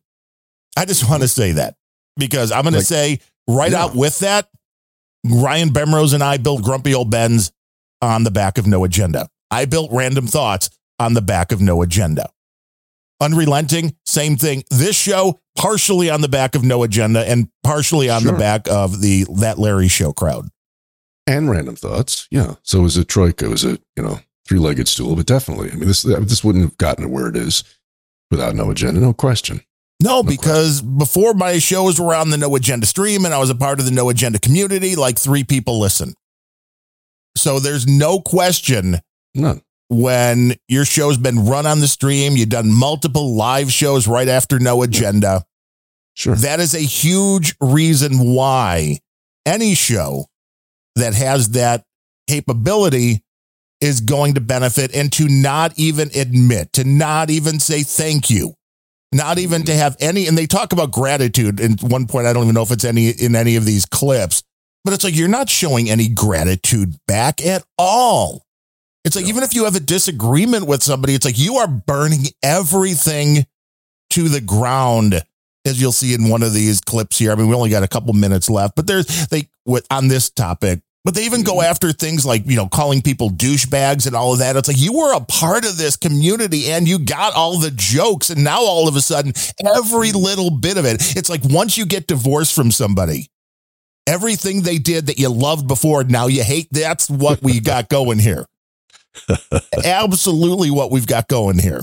I 0.77 0.85
just 0.85 1.07
want 1.09 1.21
to 1.21 1.27
say 1.27 1.51
that 1.53 1.75
because 2.17 2.51
I'm 2.51 2.63
going 2.63 2.73
to 2.75 2.81
say 2.81 3.19
right 3.47 3.71
Yeah. 3.73 3.83
out 3.83 3.95
with 3.95 4.19
that, 4.19 4.49
Ryan 5.29 5.69
Bemrose 5.69 6.13
and 6.13 6.23
I 6.23 6.37
built 6.37 6.63
Grumpy 6.63 6.93
Old 6.95 7.11
Ben's 7.11 7.51
on 8.01 8.23
the 8.23 8.31
back 8.31 8.57
of 8.57 8.67
No 8.67 8.83
Agenda. 8.83 9.27
I 9.49 9.65
built 9.65 9.91
Random 9.91 10.27
Thoughts 10.27 10.69
on 10.99 11.13
the 11.13 11.21
back 11.21 11.51
of 11.51 11.61
No 11.61 11.81
Agenda. 11.81 12.29
Unrelenting, 13.21 13.95
same 14.05 14.35
thing. 14.35 14.63
This 14.71 14.95
show 14.95 15.39
partially 15.55 16.09
on 16.09 16.21
the 16.21 16.27
back 16.27 16.55
of 16.55 16.63
No 16.63 16.83
Agenda 16.83 17.27
and 17.27 17.49
partially 17.63 18.09
on 18.09 18.23
the 18.23 18.33
back 18.33 18.67
of 18.67 19.01
the 19.01 19.25
That 19.39 19.59
Larry 19.59 19.87
Show 19.87 20.11
crowd. 20.11 20.47
And 21.27 21.49
random 21.49 21.75
thoughts. 21.75 22.27
Yeah. 22.31 22.55
So 22.63 22.79
it 22.79 22.83
was 22.83 22.97
a 22.97 23.05
troika. 23.05 23.45
It 23.45 23.49
was 23.49 23.63
a, 23.63 23.77
you 23.95 24.03
know, 24.03 24.19
three 24.47 24.57
legged 24.57 24.87
stool, 24.87 25.15
but 25.15 25.27
definitely. 25.27 25.69
I 25.71 25.75
mean, 25.75 25.87
this, 25.87 26.01
this 26.01 26.43
wouldn't 26.43 26.63
have 26.63 26.77
gotten 26.77 27.03
to 27.03 27.09
where 27.09 27.27
it 27.27 27.35
is 27.35 27.63
without 28.31 28.55
no 28.55 28.71
agenda. 28.71 28.99
No 28.99 29.13
question. 29.13 29.61
No, 30.01 30.23
because 30.23 30.81
before 30.81 31.35
my 31.35 31.59
shows 31.59 32.01
were 32.01 32.15
on 32.15 32.31
the 32.31 32.37
No 32.37 32.55
Agenda 32.55 32.87
stream 32.87 33.23
and 33.23 33.35
I 33.35 33.37
was 33.37 33.51
a 33.51 33.55
part 33.55 33.79
of 33.79 33.85
the 33.85 33.91
No 33.91 34.09
Agenda 34.09 34.39
community, 34.39 34.95
like 34.95 35.19
three 35.19 35.43
people 35.43 35.79
listen. 35.79 36.15
So 37.35 37.59
there's 37.59 37.87
no 37.87 38.19
question 38.19 38.99
None. 39.33 39.61
when 39.89 40.55
your 40.67 40.85
show's 40.85 41.17
been 41.17 41.45
run 41.45 41.65
on 41.65 41.79
the 41.79 41.87
stream, 41.87 42.35
you've 42.35 42.49
done 42.49 42.71
multiple 42.71 43.35
live 43.35 43.71
shows 43.71 44.07
right 44.07 44.27
after 44.27 44.59
No 44.59 44.83
Agenda. 44.83 45.43
Sure. 46.13 46.35
That 46.35 46.59
is 46.59 46.73
a 46.73 46.79
huge 46.79 47.55
reason 47.61 48.19
why 48.19 48.99
any 49.45 49.75
show 49.75 50.25
that 50.95 51.13
has 51.13 51.49
that 51.51 51.83
capability 52.27 53.23
is 53.79 54.01
going 54.01 54.35
to 54.35 54.41
benefit 54.41 54.95
and 54.95 55.11
to 55.13 55.27
not 55.27 55.73
even 55.77 56.09
admit, 56.15 56.71
to 56.73 56.83
not 56.83 57.29
even 57.29 57.59
say 57.59 57.81
thank 57.81 58.29
you, 58.29 58.53
not 59.11 59.39
even 59.39 59.63
to 59.63 59.71
mm. 59.71 59.77
have 59.77 59.97
any. 59.99 60.27
And 60.27 60.37
they 60.37 60.45
talk 60.45 60.71
about 60.71 60.91
gratitude. 60.91 61.59
And 61.59 61.81
one 61.81 62.05
point, 62.05 62.27
I 62.27 62.33
don't 62.33 62.43
even 62.43 62.55
know 62.55 62.61
if 62.61 62.71
it's 62.71 62.85
any 62.85 63.09
in 63.09 63.35
any 63.35 63.55
of 63.55 63.65
these 63.65 63.85
clips, 63.85 64.43
but 64.83 64.93
it's 64.93 65.03
like 65.03 65.15
you're 65.15 65.27
not 65.27 65.49
showing 65.49 65.89
any 65.89 66.07
gratitude 66.07 66.95
back 67.07 67.45
at 67.45 67.63
all. 67.77 68.45
It's 69.03 69.15
like, 69.15 69.25
even 69.25 69.43
if 69.43 69.55
you 69.55 69.65
have 69.65 69.75
a 69.75 69.79
disagreement 69.79 70.67
with 70.67 70.83
somebody, 70.83 71.15
it's 71.15 71.25
like 71.25 71.39
you 71.39 71.55
are 71.55 71.67
burning 71.67 72.25
everything 72.43 73.45
to 74.11 74.29
the 74.29 74.41
ground, 74.41 75.23
as 75.65 75.81
you'll 75.81 75.91
see 75.91 76.13
in 76.13 76.29
one 76.29 76.43
of 76.43 76.53
these 76.53 76.81
clips 76.81 77.17
here. 77.17 77.31
I 77.31 77.35
mean, 77.35 77.47
we 77.47 77.55
only 77.55 77.69
got 77.69 77.83
a 77.83 77.87
couple 77.87 78.13
minutes 78.13 78.49
left, 78.49 78.75
but 78.75 78.85
there's 78.85 79.27
they 79.27 79.49
with 79.65 79.87
on 79.89 80.07
this 80.07 80.29
topic, 80.29 80.81
but 81.03 81.15
they 81.15 81.25
even 81.25 81.41
go 81.41 81.53
mm-hmm. 81.53 81.71
after 81.71 81.91
things 81.91 82.25
like, 82.25 82.43
you 82.45 82.55
know, 82.55 82.67
calling 82.67 83.01
people 83.01 83.31
douchebags 83.31 84.05
and 84.05 84.15
all 84.15 84.33
of 84.33 84.39
that. 84.39 84.55
It's 84.55 84.67
like 84.67 84.77
you 84.77 84.93
were 84.93 85.15
a 85.15 85.21
part 85.21 85.65
of 85.65 85.77
this 85.77 85.95
community 85.95 86.71
and 86.71 86.87
you 86.87 86.99
got 86.99 87.33
all 87.33 87.57
the 87.57 87.71
jokes, 87.71 88.29
and 88.29 88.43
now 88.43 88.59
all 88.59 88.87
of 88.87 88.95
a 88.95 89.01
sudden, 89.01 89.33
every 89.65 90.09
mm-hmm. 90.09 90.17
little 90.17 90.51
bit 90.51 90.77
of 90.77 90.85
it, 90.85 91.17
it's 91.17 91.29
like 91.29 91.41
once 91.45 91.75
you 91.75 91.87
get 91.87 92.05
divorced 92.05 92.53
from 92.53 92.69
somebody, 92.69 93.29
Everything 94.11 94.63
they 94.63 94.77
did 94.77 95.05
that 95.07 95.19
you 95.19 95.29
loved 95.29 95.69
before, 95.69 96.03
now 96.03 96.27
you 96.27 96.43
hate. 96.43 96.67
That's 96.69 97.09
what 97.09 97.41
we 97.41 97.59
got 97.61 97.87
going 97.87 98.19
here. 98.19 98.45
Absolutely 99.85 100.69
what 100.69 100.91
we've 100.91 101.07
got 101.07 101.29
going 101.29 101.57
here. 101.57 101.79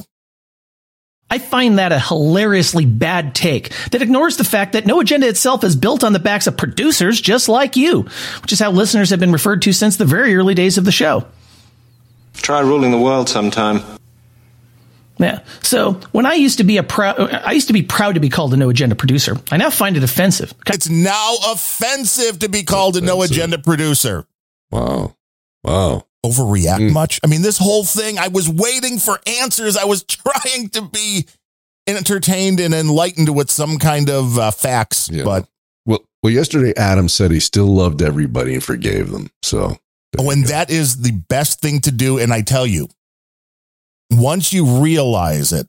I 1.31 1.39
find 1.39 1.79
that 1.79 1.91
a 1.91 1.99
hilariously 1.99 2.85
bad 2.85 3.35
take 3.35 3.71
that 3.93 4.03
ignores 4.03 4.37
the 4.37 4.45
fact 4.45 4.75
that 4.75 4.85
No 4.85 5.01
Agenda 5.01 5.27
itself 5.27 5.65
is 5.65 5.75
built 5.75 6.05
on 6.05 6.13
the 6.13 6.19
backs 6.19 6.47
of 6.47 6.59
producers 6.59 7.19
just 7.19 7.49
like 7.49 7.77
you, 7.77 8.03
which 8.43 8.53
is 8.53 8.59
how 8.61 8.73
listeners 8.73 9.09
have 9.09 9.21
been 9.21 9.33
referred 9.33 9.63
to 9.63 9.73
since 9.73 9.97
the 9.97 10.05
very 10.05 10.37
early 10.37 10.55
days 10.55 10.77
of 10.77 10.85
the 10.85 10.93
show. 10.93 11.25
Try 12.35 12.61
ruling 12.61 12.91
the 12.91 12.99
world 12.99 13.31
sometime. 13.31 13.83
Yeah. 15.19 15.41
So 15.63 15.95
when 16.13 16.27
I 16.27 16.35
used 16.35 16.59
to 16.59 16.65
be 16.65 16.77
a 16.77 16.83
proud, 16.83 17.19
I 17.19 17.53
used 17.53 17.67
to 17.69 17.73
be 17.73 17.83
proud 17.83 18.15
to 18.15 18.21
be 18.21 18.29
called 18.29 18.55
a 18.55 18.57
no 18.57 18.69
agenda 18.71 18.95
producer. 18.95 19.37
I 19.51 19.57
now 19.57 19.71
find 19.71 19.97
it 19.97 20.03
offensive. 20.05 20.55
It's 20.67 20.89
now 20.89 21.35
offensive 21.47 22.39
to 22.41 22.49
be 22.49 22.63
called 22.63 22.97
a 22.97 23.01
no 23.01 23.23
agenda 23.23 23.59
producer. 23.59 24.27
Wow. 24.71 25.17
Wow. 25.65 26.05
Overreact 26.25 26.93
much? 26.93 27.21
I 27.25 27.27
mean, 27.29 27.43
this 27.43 27.59
whole 27.59 27.85
thing, 27.85 28.19
I 28.19 28.29
was 28.29 28.49
waiting 28.49 28.99
for 28.99 29.21
answers. 29.41 29.77
I 29.77 29.85
was 29.85 30.03
trying 30.05 30.69
to 30.71 30.83
be 30.83 31.27
entertained 31.87 32.61
and 32.61 32.75
enlightened 32.75 33.35
with 33.35 33.51
some 33.51 33.79
kind 33.79 34.11
of 34.11 34.39
uh, 34.39 34.51
facts, 34.51 35.09
Yeah. 35.11 35.25
but 35.25 35.49
Well, 35.87 36.01
well, 36.23 36.33
yesterday 36.33 36.75
Adam 36.77 37.09
said 37.09 37.31
he 37.31 37.41
still 37.41 37.67
loved 37.67 38.03
everybody 38.03 38.55
and 38.55 38.63
forgave 38.63 39.11
them. 39.11 39.31
So 39.43 39.79
Oh, 40.19 40.31
and 40.31 40.45
that 40.47 40.71
is 40.71 40.99
the 41.03 41.13
best 41.13 41.61
thing 41.61 41.81
to 41.83 41.91
do. 41.93 42.19
And 42.19 42.33
I 42.33 42.41
tell 42.43 42.67
you, 42.67 42.89
once 44.11 44.53
you 44.53 44.81
realize 44.81 45.53
it, 45.53 45.67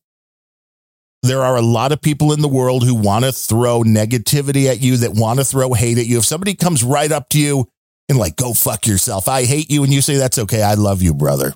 there 1.23 1.41
are 1.41 1.57
a 1.57 1.61
lot 1.61 1.91
of 1.91 2.01
people 2.01 2.31
in 2.31 2.41
the 2.41 2.47
world 2.47 2.83
who 2.83 2.95
want 2.95 3.25
to 3.25 3.31
throw 3.31 3.81
negativity 3.81 4.67
at 4.67 4.79
you, 4.79 4.97
that 4.97 5.11
want 5.13 5.39
to 5.39 5.45
throw 5.45 5.73
hate 5.73 5.97
at 5.97 6.05
you. 6.05 6.17
If 6.17 6.25
somebody 6.25 6.55
comes 6.55 6.83
right 6.83 7.11
up 7.11 7.29
to 7.29 7.39
you 7.39 7.67
and 8.07 8.17
like, 8.17 8.37
go 8.37 8.53
fuck 8.53 8.87
yourself, 8.87 9.27
I 9.27 9.43
hate 9.43 9.69
you, 9.69 9.83
and 9.83 9.93
you 9.93 10.01
say, 10.01 10.15
that's 10.15 10.39
okay, 10.39 10.61
I 10.63 10.75
love 10.75 11.01
you, 11.01 11.13
brother. 11.13 11.53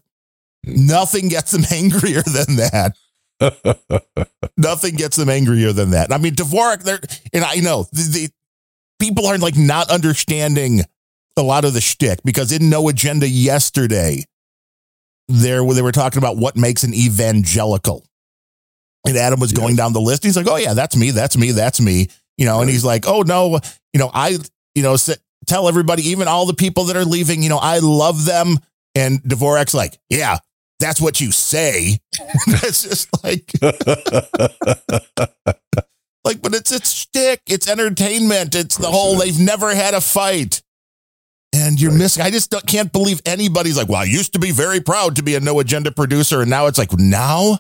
Hmm. 0.65 0.87
Nothing 0.87 1.29
gets 1.29 1.51
them 1.51 1.63
angrier 1.71 2.21
than 2.21 2.57
that. 2.57 2.93
Nothing 4.57 4.95
gets 4.95 5.15
them 5.15 5.29
angrier 5.29 5.71
than 5.71 5.91
that. 5.91 6.11
I 6.11 6.17
mean, 6.17 6.35
Dvorak, 6.35 6.83
there, 6.83 6.99
and 7.33 7.43
I 7.43 7.55
know 7.55 7.87
the, 7.91 8.03
the 8.03 8.29
people 8.99 9.25
aren't 9.25 9.43
like 9.43 9.57
not 9.57 9.89
understanding 9.89 10.81
a 11.35 11.41
lot 11.41 11.65
of 11.65 11.73
the 11.73 11.81
shtick 11.81 12.19
because 12.23 12.51
in 12.51 12.69
No 12.69 12.89
Agenda 12.89 13.27
yesterday, 13.27 14.23
there 15.27 15.63
where 15.63 15.75
they 15.75 15.81
were 15.81 15.91
talking 15.91 16.17
about 16.17 16.37
what 16.37 16.55
makes 16.55 16.83
an 16.83 16.93
evangelical. 16.93 18.05
And 19.05 19.17
Adam 19.17 19.39
was 19.39 19.51
going 19.51 19.75
down 19.75 19.91
the 19.93 19.99
list. 20.01 20.23
He's 20.23 20.37
like, 20.37 20.47
"Oh 20.47 20.55
yeah, 20.55 20.73
that's 20.73 20.95
me. 20.95 21.11
That's 21.11 21.37
me. 21.37 21.51
That's 21.51 21.81
me." 21.81 22.07
You 22.37 22.45
know, 22.45 22.61
and 22.61 22.69
he's 22.69 22.85
like, 22.85 23.05
"Oh 23.05 23.21
no, 23.21 23.59
you 23.93 23.99
know, 23.99 24.09
I, 24.13 24.37
you 24.75 24.83
know, 24.83 24.93
s- 24.93 25.17
tell 25.45 25.67
everybody, 25.67 26.03
even 26.09 26.27
all 26.27 26.45
the 26.45 26.53
people 26.53 26.85
that 26.85 26.95
are 26.95 27.03
leaving, 27.05 27.43
you 27.43 27.49
know, 27.49 27.59
I 27.61 27.79
love 27.79 28.25
them." 28.25 28.57
And 28.95 29.21
Dvorak's 29.23 29.73
like, 29.73 29.97
"Yeah, 30.09 30.37
that's 30.79 31.01
what 31.01 31.19
you 31.19 31.31
say." 31.33 31.99
that's 32.47 32.83
just 32.83 33.09
like, 33.25 33.51
like, 36.23 36.41
but 36.41 36.55
it's 36.55 36.71
it's 36.71 36.93
shtick. 36.93 37.41
It's 37.47 37.67
entertainment. 37.67 38.55
It's 38.55 38.77
the 38.77 38.87
whole. 38.89 39.17
They've 39.17 39.39
never 39.39 39.75
had 39.75 39.93
a 39.93 40.01
fight. 40.01 40.61
And 41.63 41.79
you're 41.79 41.93
missing. 41.93 42.23
I 42.23 42.29
just 42.29 42.51
don't, 42.51 42.65
can't 42.67 42.91
believe 42.91 43.21
anybody's 43.25 43.77
like, 43.77 43.87
well, 43.87 44.01
I 44.01 44.05
used 44.05 44.33
to 44.33 44.39
be 44.39 44.51
very 44.51 44.81
proud 44.81 45.15
to 45.15 45.23
be 45.23 45.35
a 45.35 45.39
no 45.39 45.59
agenda 45.59 45.91
producer. 45.91 46.41
And 46.41 46.49
now 46.49 46.67
it's 46.67 46.77
like, 46.77 46.91
now 46.93 47.59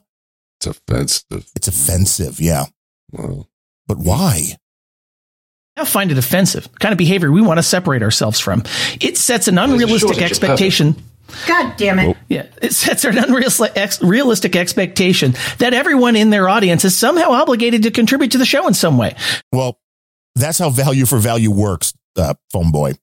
it's 0.59 0.67
offensive. 0.67 1.49
it's 1.55 1.67
offensive. 1.69 2.41
Yeah. 2.41 2.65
Wow. 3.11 3.47
But 3.87 3.99
why? 3.99 4.57
I 5.77 5.85
find 5.85 6.11
it 6.11 6.17
offensive. 6.17 6.63
The 6.71 6.79
kind 6.79 6.91
of 6.91 6.97
behavior 6.97 7.31
we 7.31 7.41
want 7.41 7.59
to 7.59 7.63
separate 7.63 8.03
ourselves 8.03 8.39
from. 8.39 8.63
It 9.01 9.17
sets 9.17 9.47
an 9.47 9.57
unrealistic 9.57 10.09
shortage 10.09 10.23
expectation. 10.23 10.95
God 11.47 11.77
damn 11.77 11.99
it. 11.99 12.17
Yeah, 12.27 12.47
it 12.61 12.73
sets 12.73 13.05
an 13.05 13.17
unrealistic 13.17 14.55
expectation 14.55 15.33
that 15.57 15.73
everyone 15.73 16.15
in 16.15 16.29
their 16.29 16.47
audience 16.49 16.85
is 16.85 16.95
somehow 16.95 17.31
obligated 17.31 17.83
to 17.83 17.91
contribute 17.91 18.33
to 18.33 18.37
the 18.37 18.45
show 18.45 18.67
in 18.67 18.73
some 18.73 18.97
way. 18.97 19.15
Well, 19.51 19.79
that's 20.35 20.59
how 20.59 20.69
value 20.69 21.05
for 21.05 21.17
value 21.17 21.49
works, 21.49 21.93
uh, 22.17 22.35
phone 22.51 22.71
boy. 22.71 22.93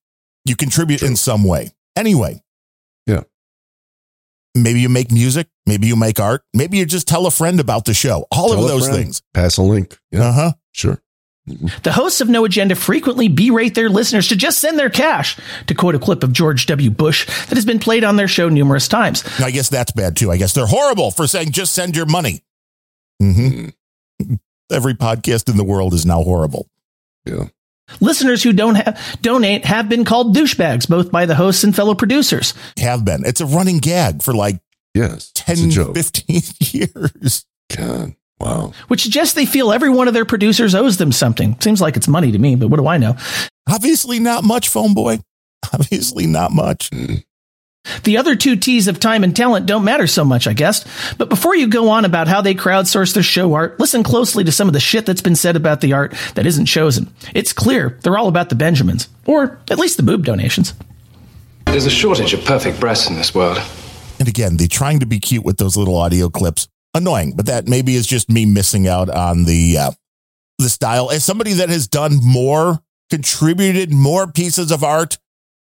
You 0.50 0.56
contribute 0.56 1.00
in 1.04 1.14
some 1.14 1.44
way. 1.44 1.70
Anyway. 1.94 2.42
Yeah. 3.06 3.22
Maybe 4.56 4.80
you 4.80 4.88
make 4.88 5.12
music. 5.12 5.46
Maybe 5.64 5.86
you 5.86 5.94
make 5.94 6.18
art. 6.18 6.42
Maybe 6.52 6.78
you 6.78 6.86
just 6.86 7.06
tell 7.06 7.26
a 7.26 7.30
friend 7.30 7.60
about 7.60 7.84
the 7.84 7.94
show. 7.94 8.26
All 8.32 8.48
Tell 8.48 8.62
of 8.64 8.68
those 8.68 8.88
friend. 8.88 9.00
things. 9.04 9.22
Pass 9.32 9.58
a 9.58 9.62
link. 9.62 9.96
Yeah. 10.10 10.24
Uh 10.24 10.32
huh. 10.32 10.52
Sure. 10.72 11.00
The 11.84 11.92
hosts 11.92 12.20
of 12.20 12.28
No 12.28 12.44
Agenda 12.44 12.74
frequently 12.74 13.28
berate 13.28 13.76
their 13.76 13.88
listeners 13.88 14.26
to 14.28 14.36
just 14.36 14.58
send 14.58 14.76
their 14.76 14.90
cash, 14.90 15.38
to 15.68 15.74
quote 15.74 15.94
a 15.94 16.00
clip 16.00 16.24
of 16.24 16.32
George 16.32 16.66
W. 16.66 16.90
Bush 16.90 17.26
that 17.46 17.54
has 17.56 17.64
been 17.64 17.78
played 17.78 18.02
on 18.02 18.16
their 18.16 18.28
show 18.28 18.48
numerous 18.48 18.88
times. 18.88 19.22
I 19.38 19.52
guess 19.52 19.68
that's 19.68 19.92
bad 19.92 20.16
too. 20.16 20.32
I 20.32 20.36
guess 20.36 20.52
they're 20.52 20.66
horrible 20.66 21.12
for 21.12 21.28
saying 21.28 21.52
just 21.52 21.72
send 21.74 21.94
your 21.94 22.06
money. 22.06 22.42
hmm 23.20 23.68
Every 24.70 24.94
podcast 24.94 25.48
in 25.48 25.56
the 25.56 25.64
world 25.64 25.94
is 25.94 26.04
now 26.04 26.22
horrible. 26.22 26.68
Yeah. 27.24 27.46
Listeners 28.00 28.42
who 28.42 28.52
don't 28.52 28.76
have 28.76 29.18
donate 29.22 29.64
have 29.64 29.88
been 29.88 30.04
called 30.04 30.34
douchebags, 30.36 30.88
both 30.88 31.10
by 31.10 31.26
the 31.26 31.34
hosts 31.34 31.64
and 31.64 31.74
fellow 31.74 31.94
producers. 31.94 32.54
Have 32.78 33.04
been. 33.04 33.24
It's 33.24 33.40
a 33.40 33.46
running 33.46 33.78
gag 33.78 34.22
for 34.22 34.32
like 34.34 34.60
Yes. 34.94 35.30
10, 35.34 35.52
it's 35.52 35.62
a 35.64 35.68
joke. 35.68 35.94
15 35.96 36.42
years. 36.60 37.44
God. 37.76 38.14
Wow. 38.40 38.72
which 38.88 39.02
suggests 39.02 39.34
they 39.34 39.44
feel 39.44 39.70
every 39.70 39.90
one 39.90 40.08
of 40.08 40.14
their 40.14 40.24
producers 40.24 40.74
owes 40.74 40.96
them 40.96 41.12
something. 41.12 41.60
Seems 41.60 41.80
like 41.82 41.96
it's 41.98 42.08
money 42.08 42.32
to 42.32 42.38
me, 42.38 42.54
but 42.56 42.68
what 42.68 42.78
do 42.78 42.86
I 42.86 42.96
know? 42.96 43.14
Obviously, 43.68 44.18
not 44.18 44.44
much, 44.44 44.68
phone 44.70 44.94
boy. 44.94 45.18
Obviously, 45.74 46.26
not 46.26 46.50
much. 46.50 46.88
Mm. 46.90 47.22
The 48.04 48.16
other 48.16 48.36
two 48.36 48.56
T's 48.56 48.88
of 48.88 49.00
time 49.00 49.24
and 49.24 49.34
talent 49.34 49.66
don't 49.66 49.84
matter 49.84 50.06
so 50.06 50.24
much, 50.24 50.46
I 50.46 50.52
guess. 50.52 50.84
But 51.16 51.28
before 51.28 51.54
you 51.54 51.68
go 51.68 51.88
on 51.90 52.04
about 52.04 52.28
how 52.28 52.40
they 52.40 52.54
crowdsource 52.54 53.14
their 53.14 53.22
show 53.22 53.54
art, 53.54 53.78
listen 53.78 54.02
closely 54.02 54.44
to 54.44 54.52
some 54.52 54.68
of 54.68 54.72
the 54.72 54.80
shit 54.80 55.06
that's 55.06 55.20
been 55.22 55.36
said 55.36 55.56
about 55.56 55.80
the 55.80 55.92
art 55.92 56.14
that 56.34 56.46
isn't 56.46 56.66
chosen. 56.66 57.12
It's 57.34 57.52
clear 57.52 57.98
they're 58.02 58.18
all 58.18 58.28
about 58.28 58.48
the 58.48 58.54
Benjamins, 58.54 59.08
or 59.26 59.58
at 59.70 59.78
least 59.78 59.96
the 59.96 60.02
boob 60.02 60.24
donations. 60.24 60.74
There's 61.66 61.86
a 61.86 61.90
shortage 61.90 62.34
of 62.34 62.44
perfect 62.44 62.80
breasts 62.80 63.08
in 63.08 63.16
this 63.16 63.34
world. 63.34 63.60
And 64.18 64.28
again, 64.28 64.56
they 64.56 64.66
trying 64.66 65.00
to 65.00 65.06
be 65.06 65.18
cute 65.18 65.44
with 65.44 65.58
those 65.58 65.76
little 65.76 65.96
audio 65.96 66.28
clips. 66.28 66.68
Annoying, 66.92 67.34
but 67.36 67.46
that 67.46 67.68
maybe 67.68 67.94
is 67.94 68.06
just 68.06 68.28
me 68.28 68.44
missing 68.44 68.88
out 68.88 69.08
on 69.08 69.44
the 69.44 69.78
uh, 69.78 69.90
the 70.58 70.68
style. 70.68 71.10
As 71.10 71.24
somebody 71.24 71.52
that 71.52 71.68
has 71.68 71.86
done 71.86 72.18
more, 72.20 72.80
contributed 73.10 73.92
more 73.92 74.26
pieces 74.26 74.72
of 74.72 74.82
art 74.82 75.16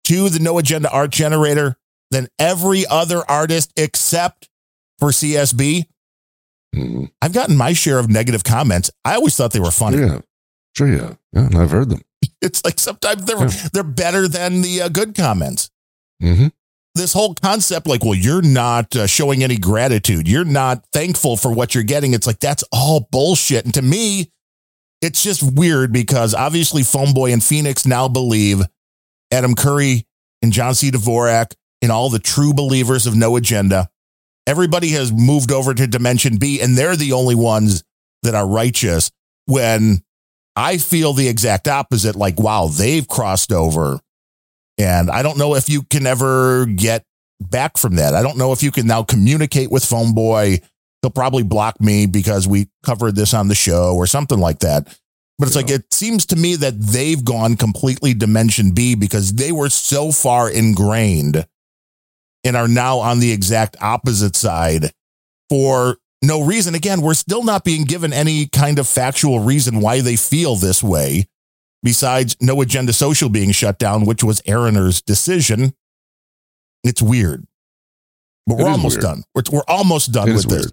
to 0.04 0.30
the 0.30 0.38
No 0.38 0.58
Agenda 0.58 0.90
Art 0.90 1.10
Generator 1.10 1.76
than 2.10 2.28
every 2.38 2.84
other 2.86 3.22
artist 3.30 3.72
except 3.76 4.48
for 4.98 5.10
CSB, 5.12 5.86
Mhm. 6.74 7.10
I've 7.20 7.32
gotten 7.32 7.56
my 7.56 7.72
share 7.72 7.98
of 7.98 8.08
negative 8.08 8.44
comments. 8.44 8.90
I 9.04 9.14
always 9.16 9.34
thought 9.34 9.52
they 9.52 9.60
were 9.60 9.70
funny. 9.72 9.98
Yeah. 9.98 10.20
Sure. 10.76 10.86
Yeah. 10.88 11.14
Yeah. 11.32 11.46
And 11.46 11.56
I've 11.58 11.70
heard 11.70 11.90
them. 11.90 12.02
It's 12.42 12.64
like 12.64 12.78
sometimes 12.78 13.24
they're 13.24 13.38
Yeah. 13.40 13.68
they're 13.72 13.82
better 13.82 14.28
than 14.28 14.62
the 14.62 14.82
uh, 14.82 14.88
good 14.88 15.14
comments. 15.14 15.68
Mm-hmm. 16.22 16.48
this 16.96 17.12
whole 17.14 17.34
concept 17.34 17.86
like 17.86 18.04
well 18.04 18.14
you're 18.14 18.42
not 18.42 18.94
uh, 18.94 19.06
showing 19.06 19.42
any 19.42 19.56
gratitude 19.56 20.28
you're 20.28 20.44
not 20.44 20.84
thankful 20.92 21.36
for 21.38 21.50
what 21.50 21.74
you're 21.74 21.84
getting 21.84 22.12
it's 22.12 22.26
like 22.26 22.40
that's 22.40 22.62
all 22.72 23.08
bullshit 23.10 23.64
and 23.64 23.72
to 23.72 23.80
me 23.80 24.30
it's 25.00 25.22
just 25.22 25.40
weird 25.42 25.92
because 25.92 26.34
obviously 26.34 26.82
phone 26.82 27.14
boy 27.14 27.32
and 27.32 27.42
phoenix 27.42 27.86
now 27.86 28.06
believe 28.06 28.60
adam 29.32 29.54
curry 29.54 30.04
and 30.42 30.52
john 30.52 30.74
c 30.74 30.90
dvorak 30.90 31.54
and 31.82 31.90
all 31.90 32.10
the 32.10 32.18
true 32.18 32.52
believers 32.52 33.06
of 33.06 33.16
no 33.16 33.36
agenda 33.36 33.88
everybody 34.46 34.90
has 34.90 35.12
moved 35.12 35.52
over 35.52 35.74
to 35.74 35.86
dimension 35.86 36.36
b 36.36 36.60
and 36.60 36.76
they're 36.76 36.96
the 36.96 37.12
only 37.12 37.34
ones 37.34 37.84
that 38.22 38.34
are 38.34 38.46
righteous 38.46 39.10
when 39.46 40.02
i 40.56 40.76
feel 40.78 41.12
the 41.12 41.28
exact 41.28 41.68
opposite 41.68 42.16
like 42.16 42.38
wow 42.38 42.66
they've 42.66 43.08
crossed 43.08 43.52
over 43.52 44.00
and 44.80 45.10
I 45.10 45.22
don't 45.22 45.36
know 45.36 45.56
if 45.56 45.68
you 45.68 45.82
can 45.82 46.06
ever 46.06 46.64
get 46.64 47.04
back 47.38 47.76
from 47.76 47.96
that. 47.96 48.14
I 48.14 48.22
don't 48.22 48.38
know 48.38 48.52
if 48.52 48.62
you 48.62 48.70
can 48.70 48.86
now 48.86 49.02
communicate 49.02 49.70
with 49.70 49.84
Phone 49.84 50.14
Boy. 50.14 50.60
He'll 51.02 51.10
probably 51.10 51.42
block 51.42 51.80
me 51.80 52.06
because 52.06 52.48
we 52.48 52.68
covered 52.82 53.14
this 53.14 53.34
on 53.34 53.48
the 53.48 53.54
show 53.54 53.94
or 53.94 54.06
something 54.06 54.38
like 54.38 54.60
that. 54.60 54.86
But 55.38 55.48
it's 55.48 55.56
like, 55.56 55.70
it 55.70 55.92
seems 55.92 56.26
to 56.26 56.36
me 56.36 56.56
that 56.56 56.80
they've 56.80 57.22
gone 57.22 57.56
completely 57.56 58.14
dimension 58.14 58.72
B 58.72 58.94
because 58.94 59.34
they 59.34 59.52
were 59.52 59.68
so 59.70 60.12
far 60.12 60.50
ingrained 60.50 61.46
and 62.44 62.56
are 62.56 62.68
now 62.68 62.98
on 62.98 63.20
the 63.20 63.32
exact 63.32 63.76
opposite 63.80 64.34
side 64.36 64.92
for 65.48 65.98
no 66.22 66.42
reason. 66.42 66.74
Again, 66.74 67.00
we're 67.00 67.14
still 67.14 67.42
not 67.44 67.64
being 67.64 67.84
given 67.84 68.12
any 68.12 68.46
kind 68.46 68.78
of 68.78 68.88
factual 68.88 69.40
reason 69.40 69.80
why 69.80 70.00
they 70.00 70.16
feel 70.16 70.56
this 70.56 70.82
way 70.82 71.26
besides 71.82 72.36
No 72.40 72.60
Agenda 72.60 72.92
Social 72.92 73.28
being 73.30 73.52
shut 73.52 73.78
down, 73.78 74.04
which 74.04 74.22
was 74.22 74.40
Eriner's 74.42 75.00
decision. 75.00 75.74
It's 76.84 77.00
weird. 77.02 77.46
But 78.46 78.58
It 78.58 78.62
we're 78.64 78.70
almost 78.70 78.96
weird. 78.96 79.02
done. 79.02 79.22
We're, 79.34 79.42
we're 79.52 79.62
almost 79.68 80.12
done 80.12 80.28
It 80.28 80.34
with 80.34 80.44
this. 80.48 80.60
weird. 80.66 80.72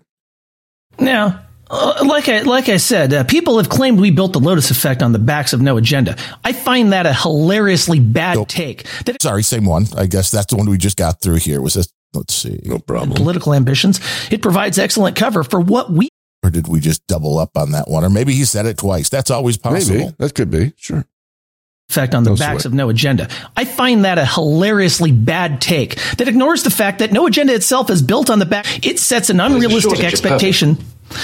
Now, 0.99 1.46
Uh, 1.70 2.03
like 2.07 2.30
I 2.30 2.41
like 2.41 2.70
I 2.70 2.78
said, 2.78 3.13
uh, 3.13 3.24
people 3.24 3.57
have 3.57 3.68
claimed 3.70 3.99
we 3.99 4.11
built 4.11 4.34
the 4.34 4.39
Lotus 4.39 4.72
effect 4.72 5.01
on 5.03 5.11
the 5.11 5.20
backs 5.20 5.51
of 5.53 5.61
no 5.61 5.78
agenda. 5.78 6.15
I 6.43 6.53
find 6.53 6.93
that 6.93 7.05
a 7.05 7.13
hilariously 7.13 7.99
bad 7.99 8.47
take. 8.47 8.86
That 9.05 9.22
Sorry, 9.22 9.43
same 9.43 9.65
one. 9.65 9.86
I 9.97 10.05
guess 10.05 10.32
that's 10.32 10.47
the 10.47 10.55
one 10.55 10.70
we 10.70 10.78
just 10.78 10.97
got 10.97 11.20
through 11.22 11.36
here. 11.38 11.61
Was 11.61 11.74
this? 11.74 11.88
Let's 12.13 12.34
see. 12.34 12.61
No 12.63 12.80
problem. 12.80 13.11
political 13.18 13.53
ambitions, 13.53 13.99
it 14.32 14.41
provides 14.41 14.80
excellent 14.80 15.18
cover 15.18 15.43
for 15.43 15.59
what 15.59 15.91
we 15.91 16.07
Or 16.41 16.49
did 16.49 16.68
we 16.70 16.80
just 16.80 17.05
double 17.07 17.38
up 17.38 17.57
on 17.57 17.72
that 17.72 17.89
one? 17.89 18.05
Or 18.05 18.09
maybe 18.09 18.34
he 18.34 18.45
said 18.45 18.65
it 18.65 18.78
twice. 18.78 19.09
That's 19.09 19.30
always 19.30 19.57
possible. 19.57 19.97
Maybe 19.97 20.15
that 20.18 20.34
could 20.34 20.49
be 20.49 20.72
sure. 20.78 21.05
effect 21.89 22.15
on 22.15 22.24
the 22.24 22.30
No 22.32 22.36
backs 22.38 22.61
sweat. 22.63 22.65
of 22.68 22.74
no 22.74 22.88
agenda. 22.89 23.28
I 23.57 23.65
find 23.65 24.05
that 24.05 24.18
a 24.18 24.26
hilariously 24.26 25.11
bad 25.11 25.59
take 25.59 25.95
that 26.18 26.30
ignores 26.30 26.63
the 26.63 26.70
fact 26.72 26.99
that 26.99 27.11
no 27.11 27.28
agenda 27.28 27.53
itself 27.53 27.89
is 27.89 28.01
built 28.01 28.30
on 28.30 28.39
the 28.39 28.45
back. 28.45 28.86
It 28.86 28.99
sets 28.99 29.30
an 29.30 29.41
unrealistic 29.41 29.82
shortage 29.97 29.99
of 30.05 30.13
expectation. 30.13 30.78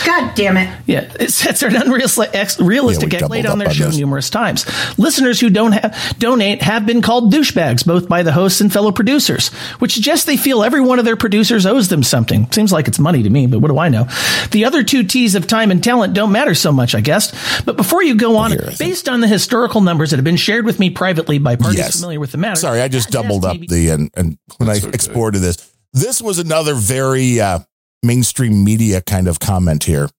God 0.05 0.33
damn 0.35 0.57
it. 0.57 0.69
Yeah, 0.85 1.11
it 1.19 1.31
sets 1.31 1.61
an 1.61 1.75
unrealistic 1.75 2.29
ex- 2.33 2.59
realistic 2.59 3.11
Yeah, 3.13 3.19
we 3.19 3.23
ex- 3.23 3.29
laid 3.29 3.41
doubled 3.43 3.53
on 3.53 3.59
their 3.59 3.67
on 3.69 3.73
show 3.73 3.85
this. 3.87 3.97
numerous 3.97 4.29
times. 4.29 4.65
Listeners 4.97 5.39
who 5.39 5.49
don't 5.49 5.73
have 5.73 6.15
donate 6.19 6.61
have 6.61 6.85
been 6.85 7.01
called 7.01 7.33
douchebags 7.33 7.85
both 7.85 8.07
by 8.07 8.23
the 8.23 8.31
hosts 8.31 8.61
and 8.61 8.71
fellow 8.71 8.91
producers, 8.91 9.49
which 9.79 9.93
suggests 9.93 10.25
they 10.25 10.37
feel 10.37 10.63
every 10.63 10.81
one 10.81 10.99
of 10.99 11.05
their 11.05 11.17
producers 11.17 11.65
owes 11.65 11.89
them 11.89 12.01
something. 12.03 12.49
Seems 12.51 12.71
like 12.71 12.87
it's 12.87 12.97
money 12.99 13.23
to 13.23 13.29
me, 13.29 13.45
but 13.47 13.59
what 13.59 13.69
do 13.69 13.77
I 13.77 13.89
know? 13.89 14.07
The 14.51 14.65
other 14.65 14.83
two 14.83 15.03
T's 15.03 15.35
of 15.35 15.47
time 15.47 15.69
and 15.69 15.83
talent 15.83 16.13
don't 16.13 16.31
matter 16.31 16.55
so 16.55 16.71
much, 16.71 16.95
I 16.95 17.01
guess. 17.01 17.31
But 17.63 17.75
before 17.77 18.03
you 18.03 18.15
go 18.15 18.37
on, 18.37 18.51
Here, 18.51 18.71
based 18.79 19.09
on 19.09 19.19
the 19.21 19.27
historical 19.27 19.81
numbers 19.81 20.09
that 20.11 20.17
have 20.17 20.25
been 20.25 20.37
shared 20.37 20.65
with 20.65 20.79
me 20.79 20.89
privately 20.91 21.39
by 21.39 21.55
parties 21.55 21.79
Yes. 21.79 21.95
familiar 21.99 22.19
with 22.19 22.31
the 22.31 22.37
matter. 22.37 22.59
Sorry, 22.59 22.81
I 22.81 22.87
just 22.87 23.09
doubled 23.09 23.43
up 23.45 23.53
maybe- 23.55 23.67
the 23.67 23.89
and 23.89 24.09
and 24.15 24.37
when 24.57 24.67
That's 24.67 24.83
I 24.83 24.87
okay. 24.87 24.95
exported 24.95 25.39
this, 25.39 25.57
this 25.93 26.21
was 26.21 26.39
another 26.39 26.73
very 26.73 27.39
uh, 27.41 27.59
mainstream 28.03 28.63
media 28.63 29.01
kind 29.01 29.27
of 29.27 29.39
comment 29.39 29.85
here. 29.85 30.09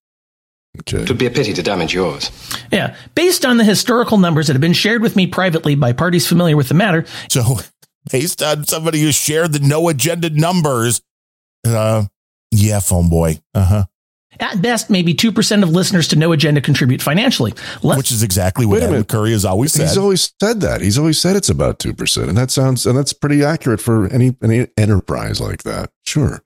Okay. 0.81 1.03
It 1.03 1.09
would 1.09 1.19
be 1.19 1.27
a 1.27 1.31
pity 1.31 1.53
to 1.53 1.63
damage 1.63 1.95
yours. 1.95 2.31
Yeah, 2.73 2.97
based 3.15 3.45
on 3.45 3.59
the 3.59 3.65
historical 3.65 4.19
numbers 4.19 4.49
that 4.49 4.55
have 4.55 4.61
been 4.61 4.73
shared 4.73 5.03
with 5.03 5.15
me 5.15 5.27
privately 5.27 5.77
by 5.77 5.93
parties 5.93 6.27
familiar 6.27 6.57
with 6.57 6.69
the 6.69 6.75
matter, 6.75 7.05
So, 7.29 7.59
based 8.11 8.43
on 8.43 8.65
somebody 8.65 9.01
who 9.01 9.13
shared 9.13 9.53
the 9.53 9.61
no 9.61 9.89
agenda 9.89 10.31
numbers, 10.31 11.01
uh, 11.65 12.05
yeah, 12.51 12.81
phone 12.81 13.09
boy, 13.09 13.39
uh 13.55 13.65
huh, 13.65 13.85
at 14.41 14.61
best, 14.61 14.91
maybe 14.91 15.15
two 15.15 15.33
percent 15.33 15.63
of 15.63 15.71
listeners 15.71 16.09
to 16.09 16.17
No 16.17 16.33
Agenda 16.33 16.61
contribute 16.61 17.03
financially. 17.03 17.55
Less 17.83 17.97
which 17.97 18.11
is 18.11 18.23
exactly 18.23 18.67
what 18.67 18.83
Adam. 18.83 19.05
Curry 19.05 19.33
has 19.33 19.45
always 19.45 19.73
said. 19.73 19.83
He's 19.89 19.97
always 19.97 20.33
said 20.41 20.61
that. 20.61 20.81
He's 20.81 20.99
always 20.99 21.21
said 21.21 21.37
it's 21.37 21.49
about 21.49 21.79
two 21.79 21.95
percent, 21.95 22.29
and 22.29 22.37
that 22.37 22.51
sounds 22.51 22.87
and 22.87 22.97
that's 22.97 23.13
pretty 23.13 23.45
accurate 23.45 23.81
for 23.81 24.09
any 24.09 24.37
any 24.43 24.67
enterprise 24.77 25.41
like 25.41 25.63
that. 25.63 25.91
Sure. 26.05 26.43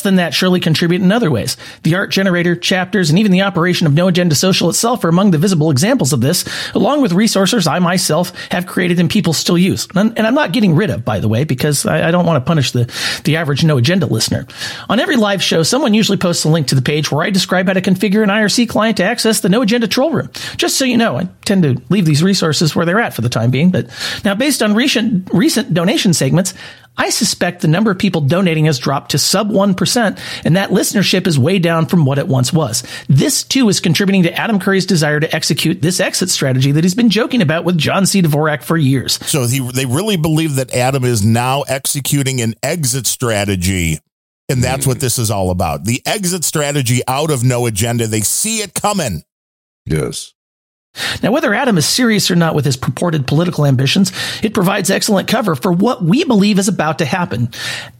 Than 0.00 0.16
that 0.16 0.34
surely 0.34 0.60
contribute 0.60 1.02
in 1.02 1.12
other 1.12 1.30
ways. 1.30 1.56
The 1.82 1.94
art 1.94 2.10
generator, 2.10 2.56
chapters, 2.56 3.10
and 3.10 3.18
even 3.18 3.30
the 3.32 3.42
operation 3.42 3.86
of 3.86 3.92
No 3.92 4.08
Agenda 4.08 4.34
Social 4.34 4.70
itself 4.70 5.04
are 5.04 5.08
among 5.08 5.30
the 5.30 5.38
visible 5.38 5.70
examples 5.70 6.12
of 6.12 6.20
this, 6.20 6.44
along 6.74 7.02
with 7.02 7.12
resources 7.12 7.66
I 7.66 7.78
myself 7.78 8.32
have 8.50 8.66
created 8.66 8.98
and 8.98 9.10
people 9.10 9.32
still 9.32 9.58
use. 9.58 9.86
And, 9.94 10.18
I'm 10.22 10.34
not 10.34 10.52
getting 10.52 10.74
rid 10.74 10.90
of, 10.90 11.04
by 11.04 11.18
the 11.18 11.28
way, 11.28 11.44
because 11.44 11.84
I, 11.84 12.08
I 12.08 12.10
don't 12.10 12.24
want 12.24 12.42
to 12.42 12.48
punish 12.48 12.72
the, 12.72 12.90
the 13.24 13.36
average 13.36 13.64
No 13.64 13.76
Agenda 13.76 14.06
listener. 14.06 14.46
On 14.88 14.98
every 14.98 15.16
live 15.16 15.42
show, 15.42 15.62
someone 15.62 15.94
usually 15.94 16.18
posts 16.18 16.44
a 16.44 16.48
link 16.48 16.68
to 16.68 16.74
the 16.74 16.82
page 16.82 17.12
where 17.12 17.26
I 17.26 17.30
describe 17.30 17.66
how 17.66 17.74
to 17.74 17.82
configure 17.82 18.22
an 18.22 18.30
IRC 18.30 18.68
client 18.68 18.96
to 18.96 19.04
access 19.04 19.40
the 19.40 19.48
No 19.48 19.62
Agenda 19.62 19.88
troll 19.88 20.12
room. 20.12 20.30
Just 20.56 20.78
so 20.78 20.84
you 20.84 20.96
know, 20.96 21.16
I 21.16 21.28
tend 21.44 21.64
to 21.64 21.82
leave 21.90 22.06
these 22.06 22.22
resources 22.22 22.74
where 22.74 22.86
they're 22.86 23.00
at 23.00 23.14
for 23.14 23.20
the 23.20 23.28
time 23.28 23.50
being. 23.50 23.70
But 23.70 23.88
now, 24.24 24.34
based 24.34 24.62
on 24.62 24.74
recent, 24.74 25.28
recent 25.32 25.74
donation 25.74 26.14
segments, 26.14 26.54
I 26.96 27.10
suspect 27.10 27.62
the 27.62 27.68
number 27.68 27.90
of 27.90 27.98
people 27.98 28.20
donating 28.20 28.66
has 28.66 28.78
dropped 28.78 29.12
to 29.12 29.18
sub 29.18 29.50
1%, 29.50 30.18
and 30.44 30.56
that 30.56 30.70
listenership 30.70 31.26
is 31.26 31.38
way 31.38 31.58
down 31.58 31.86
from 31.86 32.04
what 32.04 32.18
it 32.18 32.28
once 32.28 32.52
was. 32.52 32.82
This, 33.08 33.42
too, 33.42 33.68
is 33.68 33.80
contributing 33.80 34.24
to 34.24 34.34
Adam 34.34 34.58
Curry's 34.58 34.86
desire 34.86 35.18
to 35.18 35.34
execute 35.34 35.80
this 35.80 36.00
exit 36.00 36.28
strategy 36.28 36.72
that 36.72 36.84
he's 36.84 36.94
been 36.94 37.10
joking 37.10 37.40
about 37.40 37.64
with 37.64 37.78
John 37.78 38.04
C. 38.04 38.20
Dvorak 38.20 38.62
for 38.62 38.76
years. 38.76 39.14
so 39.26 39.46
he, 39.46 39.60
they 39.60 39.86
really 39.86 40.16
believe 40.16 40.56
that 40.56 40.74
Adam 40.74 41.04
is 41.04 41.24
now 41.24 41.62
executing 41.62 42.40
an 42.40 42.54
exit 42.62 43.06
strategy. 43.06 43.98
And 44.48 44.62
that's 44.62 44.86
what 44.86 44.98
mm. 44.98 45.00
this 45.00 45.18
is 45.18 45.30
all 45.30 45.50
about. 45.50 45.84
The 45.84 46.02
exit 46.04 46.44
strategy 46.44 47.00
out 47.08 47.30
of 47.30 47.42
no 47.42 47.64
agenda. 47.66 48.06
They 48.06 48.20
see 48.20 48.58
it 48.58 48.74
coming. 48.74 49.22
Yes. 49.86 50.34
Now, 51.22 51.32
whether 51.32 51.54
Adam 51.54 51.78
is 51.78 51.86
serious 51.86 52.30
or 52.30 52.36
not 52.36 52.54
with 52.54 52.64
his 52.64 52.76
purported 52.76 53.26
political 53.26 53.64
ambitions, 53.64 54.12
it 54.42 54.54
provides 54.54 54.90
excellent 54.90 55.28
cover 55.28 55.54
for 55.54 55.72
what 55.72 56.02
we 56.02 56.24
believe 56.24 56.58
is 56.58 56.68
about 56.68 56.98
to 56.98 57.04
happen. 57.04 57.50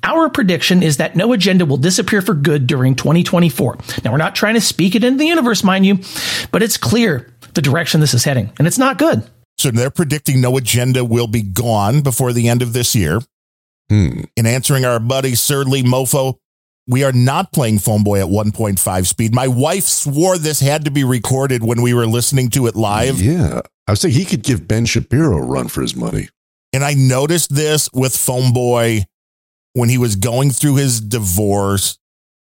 Our 0.03 0.29
prediction 0.29 0.83
is 0.83 0.99
that 0.99 1.17
no 1.17 1.33
agenda 1.33 1.65
will 1.65 1.77
disappear 1.77 2.21
for 2.21 2.35
good 2.35 2.67
during 2.67 2.95
2024. 2.95 3.79
Now, 4.05 4.13
we're 4.13 4.19
not 4.19 4.35
trying 4.35 4.55
to 4.55 4.61
speak 4.61 4.95
it 4.95 5.05
into 5.05 5.19
the 5.19 5.27
universe, 5.27 5.65
mind 5.65 5.87
you, 5.87 6.01
but 6.51 6.63
it's 6.63 6.77
clear 6.77 7.33
the 7.55 7.63
direction 7.63 8.01
this 8.01 8.15
is 8.15 8.25
heading, 8.25 8.51
and 8.59 8.67
it's 8.67 8.79
not 8.79 8.99
good. 8.99 9.29
So 9.59 9.71
they're 9.71 9.91
predicting 9.91 10.41
no 10.41 10.57
agenda 10.57 11.05
will 11.05 11.27
be 11.29 11.43
gone 11.43 12.01
before 12.01 12.33
the 12.33 12.49
end 12.49 12.63
of 12.63 12.73
this 12.73 12.95
year. 12.95 13.21
Hmm. 13.89 14.23
In 14.37 14.47
answering 14.47 14.85
our 14.85 14.99
buddy 14.99 15.35
Sir 15.35 15.65
Lee 15.65 15.83
Mofo, 15.83 16.39
we 16.87 17.05
are 17.05 17.13
not 17.13 17.53
playing 17.53 17.79
Phone 17.79 18.03
Boy 18.03 18.21
at 18.21 18.27
1.5 18.27 19.07
speed. 19.07 19.35
My 19.35 19.49
wife 19.49 19.85
swore 19.85 20.37
this 20.39 20.61
had 20.61 20.85
to 20.85 20.91
be 20.91 21.05
recorded 21.05 21.63
when 21.63 21.83
we 21.83 21.95
were 21.95 22.07
listening 22.07 22.51
to 22.51 22.67
it 22.67 22.75
live. 22.75 23.21
Yeah. 23.21 23.61
I 23.87 23.93
was 23.93 24.03
thinking 24.03 24.19
he 24.19 24.27
could 24.27 24.43
give 24.43 24.67
Ben 24.67 24.85
Shapiro 24.85 25.39
a 25.39 25.43
run 25.43 25.69
for 25.69 25.83
his 25.83 25.95
money. 25.95 26.29
And 26.73 26.85
I 26.85 26.95
noticed 26.95 27.55
this 27.55 27.89
with 27.93 28.17
Phone 28.17 28.53
Boy 28.53 29.05
when 29.75 29.89
he 29.89 29.99
was 29.99 30.17
going 30.17 30.51
through 30.51 30.77
his 30.77 31.01
divorce 31.01 31.99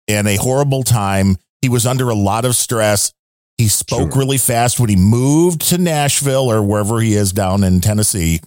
and 0.08 0.28
a 0.28 0.36
horrible 0.38 0.84
time. 0.84 1.38
He 1.62 1.70
was 1.70 1.86
under 1.86 2.10
a 2.10 2.16
lot 2.16 2.46
of 2.46 2.56
stress. 2.56 3.14
He 3.58 3.68
spoke 3.68 4.12
Sure. 4.12 4.20
really 4.20 4.38
fast 4.38 4.80
when 4.80 4.90
he 4.90 4.96
moved 4.96 5.62
to 5.70 5.78
Nashville 5.78 6.52
or 6.52 6.64
wherever 6.64 7.00
he 7.00 7.14
is 7.14 7.32
down 7.32 7.64
in 7.64 7.82
Tennessee 7.82 8.40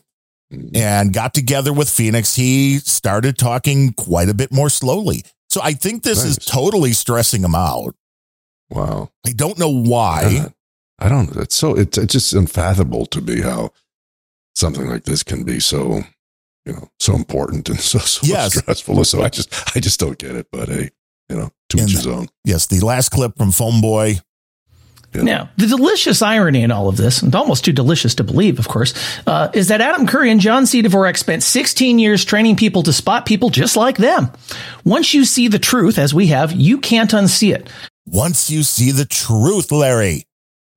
mm-hmm. 0.52 0.74
and 0.74 1.12
got 1.12 1.34
together 1.34 1.72
with 1.72 1.88
Phoenix. 1.88 2.34
He 2.34 2.78
started 2.78 3.38
talking 3.38 3.92
quite 3.92 4.28
a 4.28 4.34
bit 4.34 4.50
more 4.50 4.70
slowly. 4.70 5.24
So 5.54 5.60
I 5.62 5.72
think 5.72 6.02
this 6.02 6.24
is 6.24 6.36
totally 6.36 6.92
stressing 6.92 7.42
him 7.44 7.54
out. 7.54 7.94
Wow. 8.70 9.12
I 9.24 9.30
don't 9.30 9.56
know 9.56 9.70
why. 9.70 10.22
God. 10.42 10.54
I 10.98 11.08
don't 11.08 11.32
know. 11.32 11.42
It's 11.42 11.54
so 11.54 11.76
it's, 11.76 11.96
it's 11.96 12.12
just 12.12 12.32
unfathomable 12.32 13.06
to 13.06 13.20
me 13.20 13.40
how 13.40 13.70
something 14.56 14.88
like 14.88 15.04
this 15.04 15.22
can 15.22 15.44
be 15.44 15.60
so 15.60 16.02
you 16.66 16.72
know 16.72 16.88
so 16.98 17.14
important 17.14 17.68
and 17.68 17.78
so, 17.92 18.00
so 18.00 18.26
Yes. 18.26 18.58
stressful. 18.58 19.04
So 19.04 19.22
I 19.22 19.28
just 19.28 19.76
I 19.76 19.78
just 19.78 20.00
don't 20.00 20.18
get 20.18 20.34
it. 20.34 20.48
But 20.50 20.70
hey, 20.70 20.90
you 21.28 21.36
know, 21.36 21.50
to 21.68 21.78
And- 21.78 21.88
each 21.88 21.94
his 21.98 22.06
own. 22.08 22.26
Yes, 22.44 22.66
the 22.66 22.80
last 22.80 23.10
clip 23.10 23.36
from 23.38 23.52
Phone 23.52 23.80
Boy. 23.80 24.18
Yeah. 25.14 25.22
Now, 25.22 25.50
the 25.56 25.66
delicious 25.66 26.22
irony 26.22 26.62
in 26.62 26.72
all 26.72 26.88
of 26.88 26.96
this, 26.96 27.22
and 27.22 27.34
almost 27.34 27.64
too 27.64 27.72
delicious 27.72 28.14
to 28.16 28.24
believe, 28.24 28.58
of 28.58 28.66
course, 28.68 28.94
uh, 29.26 29.48
is 29.54 29.68
that 29.68 29.80
Adam 29.80 30.06
Curry 30.06 30.30
and 30.30 30.40
John 30.40 30.66
C. 30.66 30.82
Dvorak 30.82 31.16
spent 31.16 31.42
16 31.42 31.98
years 31.98 32.24
training 32.24 32.56
people 32.56 32.82
to 32.82 32.92
spot 32.92 33.24
people 33.24 33.50
just 33.50 33.76
like 33.76 33.96
them. 33.96 34.30
Once 34.84 35.14
you 35.14 35.24
see 35.24 35.46
the 35.48 35.58
truth, 35.58 35.98
as 35.98 36.12
we 36.12 36.28
have, 36.28 36.52
you 36.52 36.78
can't 36.78 37.10
unsee 37.10 37.54
it. 37.54 37.68
Once 38.06 38.50
you 38.50 38.62
see 38.62 38.90
the 38.90 39.04
truth, 39.04 39.70
Larry, 39.70 40.24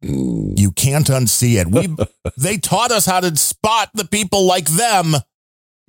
you 0.01 0.71
can't 0.71 1.07
unsee 1.07 1.59
it. 1.59 1.67
We 1.67 1.95
they 2.37 2.57
taught 2.57 2.91
us 2.91 3.05
how 3.05 3.19
to 3.19 3.35
spot 3.35 3.89
the 3.93 4.05
people 4.05 4.45
like 4.45 4.67
them. 4.67 5.13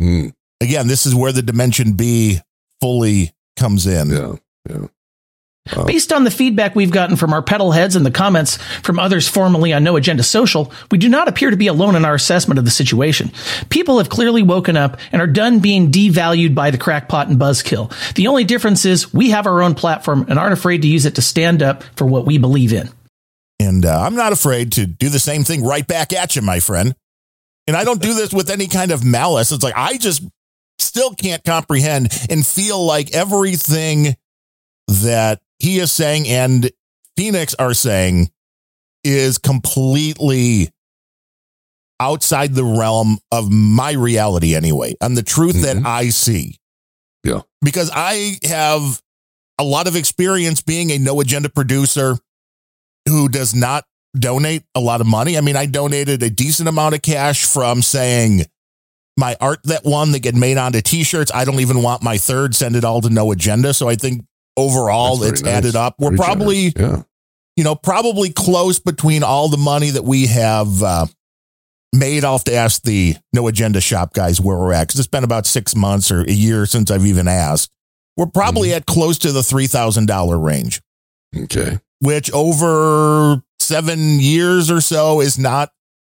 Mm. 0.00 0.32
Again, 0.60 0.88
this 0.88 1.06
is 1.06 1.14
where 1.14 1.32
the 1.32 1.42
dimension 1.42 1.92
B 1.92 2.40
fully 2.80 3.32
comes 3.56 3.86
in. 3.86 4.10
Yeah. 4.10 4.36
Yeah. 4.68 4.86
Based 5.86 6.12
on 6.12 6.24
the 6.24 6.30
feedback 6.30 6.74
we've 6.74 6.90
gotten 6.90 7.16
from 7.16 7.32
our 7.32 7.42
pedal 7.42 7.72
heads 7.72 7.96
and 7.96 8.04
the 8.04 8.10
comments 8.10 8.56
from 8.82 8.98
others 8.98 9.28
formerly 9.28 9.72
on 9.72 9.84
No 9.84 9.96
Agenda 9.96 10.22
Social, 10.22 10.72
we 10.90 10.98
do 10.98 11.08
not 11.08 11.28
appear 11.28 11.50
to 11.50 11.56
be 11.56 11.66
alone 11.66 11.96
in 11.96 12.04
our 12.04 12.14
assessment 12.14 12.58
of 12.58 12.64
the 12.64 12.70
situation. 12.70 13.30
People 13.68 13.98
have 13.98 14.08
clearly 14.08 14.42
woken 14.42 14.76
up 14.76 14.98
and 15.12 15.20
are 15.22 15.26
done 15.26 15.60
being 15.60 15.90
devalued 15.90 16.54
by 16.54 16.70
the 16.70 16.78
crackpot 16.78 17.28
and 17.28 17.38
buzzkill. 17.38 17.92
The 18.14 18.26
only 18.26 18.44
difference 18.44 18.84
is 18.84 19.12
we 19.12 19.30
have 19.30 19.46
our 19.46 19.62
own 19.62 19.74
platform 19.74 20.26
and 20.28 20.38
aren't 20.38 20.52
afraid 20.52 20.82
to 20.82 20.88
use 20.88 21.06
it 21.06 21.14
to 21.16 21.22
stand 21.22 21.62
up 21.62 21.82
for 21.96 22.06
what 22.06 22.26
we 22.26 22.38
believe 22.38 22.72
in. 22.72 22.88
And 23.60 23.84
uh, 23.84 24.00
I'm 24.00 24.14
not 24.14 24.32
afraid 24.32 24.72
to 24.72 24.86
do 24.86 25.08
the 25.08 25.18
same 25.18 25.44
thing 25.44 25.64
right 25.64 25.86
back 25.86 26.12
at 26.12 26.36
you, 26.36 26.42
my 26.42 26.60
friend. 26.60 26.94
And 27.66 27.76
I 27.76 27.84
don't 27.84 28.00
do 28.00 28.14
this 28.14 28.32
with 28.32 28.50
any 28.50 28.66
kind 28.66 28.92
of 28.92 29.04
malice. 29.04 29.52
It's 29.52 29.64
like 29.64 29.76
I 29.76 29.98
just 29.98 30.22
still 30.78 31.14
can't 31.14 31.44
comprehend 31.44 32.08
and 32.30 32.46
feel 32.46 32.84
like 32.84 33.14
everything 33.14 34.16
that 34.88 35.40
he 35.58 35.78
is 35.78 35.92
saying 35.92 36.26
and 36.26 36.70
Phoenix 37.16 37.54
are 37.54 37.74
saying 37.74 38.30
is 39.04 39.38
completely 39.38 40.70
outside 42.00 42.54
the 42.54 42.64
realm 42.64 43.18
of 43.32 43.50
my 43.50 43.92
reality 43.92 44.54
anyway, 44.54 44.94
and 45.00 45.16
the 45.16 45.22
truth 45.22 45.62
that 45.62 45.76
Mhm. 45.76 45.86
I 45.86 46.10
see. 46.10 46.58
Yeah. 47.24 47.40
Because 47.60 47.90
I 47.92 48.38
have 48.44 49.02
a 49.58 49.64
lot 49.64 49.88
of 49.88 49.96
experience 49.96 50.60
being 50.60 50.92
a 50.92 50.98
no 50.98 51.20
agenda 51.20 51.48
producer 51.48 52.18
who 53.08 53.28
does 53.28 53.54
not 53.54 53.84
donate 54.16 54.62
a 54.74 54.80
lot 54.80 55.00
of 55.00 55.06
money. 55.06 55.36
I 55.36 55.40
mean, 55.40 55.56
I 55.56 55.66
donated 55.66 56.22
a 56.22 56.30
decent 56.30 56.68
amount 56.68 56.94
of 56.94 57.02
cash 57.02 57.44
from 57.44 57.82
saying 57.82 58.46
my 59.16 59.36
art 59.40 59.58
that 59.64 59.84
won 59.84 60.12
that 60.12 60.20
get 60.20 60.36
made 60.36 60.56
onto 60.56 60.80
t-shirts. 60.80 61.32
I 61.34 61.44
don't 61.44 61.58
even 61.60 61.82
want 61.82 62.02
my 62.02 62.16
third, 62.18 62.54
send 62.54 62.76
it 62.76 62.84
all 62.84 63.00
to 63.00 63.10
no 63.10 63.32
agenda. 63.32 63.74
So 63.74 63.88
I 63.88 63.96
think 63.96 64.24
overall 64.58 65.22
it's 65.22 65.42
nice. 65.42 65.52
added 65.54 65.76
up. 65.76 65.94
We're 65.98 66.16
probably 66.16 66.70
generous. 66.70 67.04
you 67.56 67.64
know, 67.64 67.74
probably 67.74 68.30
close 68.30 68.78
between 68.78 69.22
all 69.22 69.48
the 69.48 69.56
money 69.56 69.90
that 69.90 70.04
we 70.04 70.26
have 70.26 70.82
uh, 70.82 71.06
made. 71.94 72.24
Have 72.24 72.44
to 72.44 72.54
ask 72.54 72.82
the 72.82 73.16
No 73.32 73.46
Agenda 73.48 73.80
Shop 73.80 74.12
guys 74.12 74.40
where 74.40 74.56
we're 74.58 74.72
at 74.72 74.88
because 74.88 74.98
it's 75.00 75.08
been 75.08 75.24
about 75.24 75.46
six 75.46 75.74
months 75.74 76.10
or 76.10 76.22
a 76.22 76.30
year 76.32 76.66
since 76.66 76.90
I've 76.90 77.06
even 77.06 77.28
asked. 77.28 77.70
We're 78.16 78.26
probably 78.26 78.72
at 78.74 78.84
close 78.86 79.16
to 79.18 79.30
the 79.32 79.40
$3,000 79.42 80.42
range, 80.44 80.80
Okay. 81.36 81.78
which 82.00 82.32
over 82.32 83.42
seven 83.60 84.18
years 84.18 84.70
or 84.72 84.80
so 84.80 85.20
is 85.20 85.38
not 85.38 85.70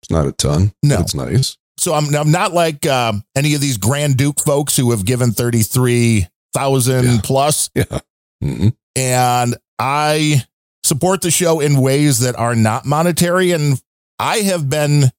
It's 0.01 0.09
not 0.09 0.25
a 0.25 0.31
ton. 0.31 0.71
No. 0.81 0.99
It's 1.01 1.13
nice. 1.13 1.57
So 1.77 1.93
I'm, 1.93 2.13
I'm 2.15 2.31
not 2.31 2.53
like 2.53 2.85
um, 2.87 3.23
any 3.35 3.53
of 3.53 3.59
these 3.61 3.77
Grand 3.77 4.15
Duke 4.17 4.39
folks 4.39 4.75
who 4.77 4.91
have 4.91 5.03
given 5.05 5.31
33,000 5.31 7.03
Yeah. 7.05 7.17
plus. 7.23 7.69
Yeah. 7.75 7.99
Hmm 8.41 8.69
And 8.95 9.55
I 9.77 10.43
support 10.83 11.21
the 11.21 11.31
show 11.31 11.59
in 11.59 11.79
ways 11.81 12.19
that 12.19 12.35
are 12.35 12.55
not 12.55 12.85
monetary. 12.85 13.51
And 13.51 13.81
I 14.17 14.37
have 14.39 14.69
been 14.69 15.11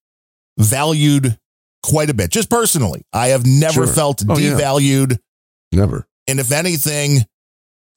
valued 0.59 1.39
quite 1.83 2.11
a 2.11 2.14
bit, 2.14 2.31
just 2.31 2.51
personally. 2.51 3.03
I 3.12 3.29
have 3.29 3.47
never 3.47 3.87
Sure. 3.87 3.95
felt 3.95 4.23
Oh, 4.29 4.37
yeah. 4.39 4.53
devalued. 4.53 5.18
Never. 5.73 6.07
And 6.27 6.39
if 6.41 6.53
anything, 6.53 7.25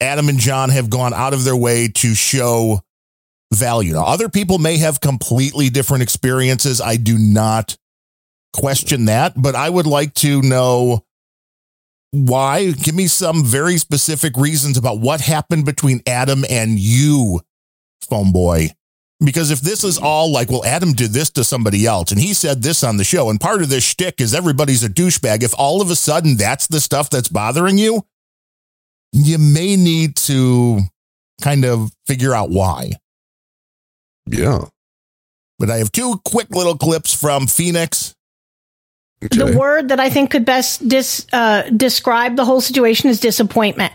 Adam 0.00 0.28
and 0.28 0.38
John 0.38 0.70
have 0.70 0.88
gone 0.90 1.12
out 1.14 1.34
of 1.34 1.44
their 1.44 1.56
way 1.56 1.88
to 1.88 2.14
show 2.14 2.80
value. 3.52 3.92
Now, 3.94 4.04
other 4.06 4.28
people 4.28 4.58
may 4.58 4.78
have 4.78 5.00
completely 5.00 5.68
different 5.70 6.02
experiences. 6.02 6.80
I 6.80 6.96
do 6.96 7.18
not 7.18 7.76
question 8.54 9.04
that, 9.06 9.34
but 9.40 9.54
I 9.54 9.68
would 9.68 9.86
like 9.86 10.14
to 10.14 10.40
know 10.42 11.04
why. 12.14 12.70
Give 12.72 12.94
me 12.94 13.06
some 13.06 13.44
very 13.44 13.76
specific 13.76 14.36
reasons 14.36 14.78
about 14.78 15.00
what 15.00 15.20
happened 15.20 15.64
between 15.64 16.02
Adam 16.06 16.44
and 16.48 16.78
you, 16.78 17.40
phone 18.08 18.32
boy. 18.32 18.70
Because 19.24 19.50
if 19.50 19.60
this 19.60 19.84
is 19.84 19.98
all 19.98 20.32
like, 20.32 20.50
well, 20.50 20.64
Adam 20.64 20.92
did 20.92 21.12
this 21.12 21.30
to 21.30 21.44
somebody 21.44 21.86
else 21.86 22.10
and 22.10 22.20
he 22.20 22.34
said 22.34 22.62
this 22.62 22.82
on 22.82 22.96
the 22.96 23.04
show, 23.04 23.30
and 23.30 23.40
part 23.40 23.62
of 23.62 23.68
this 23.68 23.84
shtick 23.84 24.20
is 24.20 24.34
everybody's 24.34 24.84
a 24.84 24.88
douchebag. 24.88 25.42
If 25.42 25.54
all 25.56 25.80
of 25.80 25.90
a 25.90 25.96
sudden 25.96 26.36
that's 26.36 26.66
the 26.66 26.80
stuff 26.80 27.10
that's 27.10 27.28
bothering 27.28 27.78
you, 27.78 28.04
you 29.12 29.38
may 29.38 29.76
need 29.76 30.16
to 30.16 30.80
kind 31.40 31.64
of 31.64 31.92
figure 32.06 32.34
out 32.34 32.50
why. 32.50 32.90
Yeah. 34.26 34.66
But 35.58 35.70
I 35.70 35.76
have 35.78 35.92
two 35.92 36.20
quick 36.24 36.50
little 36.50 36.76
clips 36.76 37.14
from 37.18 37.46
Phoenix. 37.46 38.14
Okay. 39.22 39.38
The 39.38 39.56
word 39.56 39.88
that 39.88 40.00
I 40.00 40.10
think 40.10 40.30
could 40.30 40.44
best 40.44 40.86
dis, 40.86 41.26
uh, 41.32 41.62
describe 41.70 42.36
the 42.36 42.44
whole 42.44 42.60
situation 42.60 43.08
is 43.08 43.20
disappointment. 43.20 43.92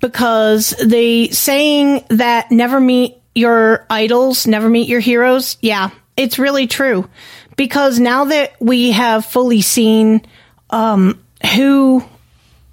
Because 0.00 0.70
the 0.84 1.28
saying 1.30 2.04
that 2.08 2.50
never 2.50 2.80
meet 2.80 3.16
your 3.34 3.86
idols, 3.88 4.46
never 4.46 4.68
meet 4.68 4.88
your 4.88 5.00
heroes, 5.00 5.56
yeah, 5.60 5.90
it's 6.16 6.38
really 6.38 6.66
true. 6.66 7.08
Because 7.56 7.98
now 8.00 8.24
that 8.24 8.52
we 8.60 8.90
have 8.90 9.24
fully 9.24 9.60
seen 9.60 10.22
um, 10.70 11.22
who 11.54 12.04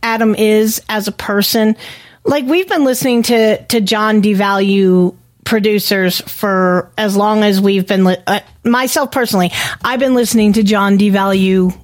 Adam 0.02 0.36
is 0.36 0.82
as 0.90 1.08
a 1.08 1.12
person, 1.12 1.76
like 2.24 2.46
we've 2.46 2.68
been 2.68 2.84
listening 2.84 3.24
to 3.24 3.64
to 3.66 3.82
John 3.82 4.22
devalue 4.22 5.16
producers 5.46 6.22
for 6.22 6.92
as 6.98 7.16
long 7.18 7.44
as 7.44 7.60
we've 7.60 7.88
been 7.88 8.04
li- 8.04 8.18
uh, 8.28 8.40
myself 8.64 9.12
personally 9.12 9.52
i've 9.84 10.00
been 10.00 10.14
listening 10.16 10.54
to 10.54 10.64
john 10.64 10.98
devalue 10.98 11.76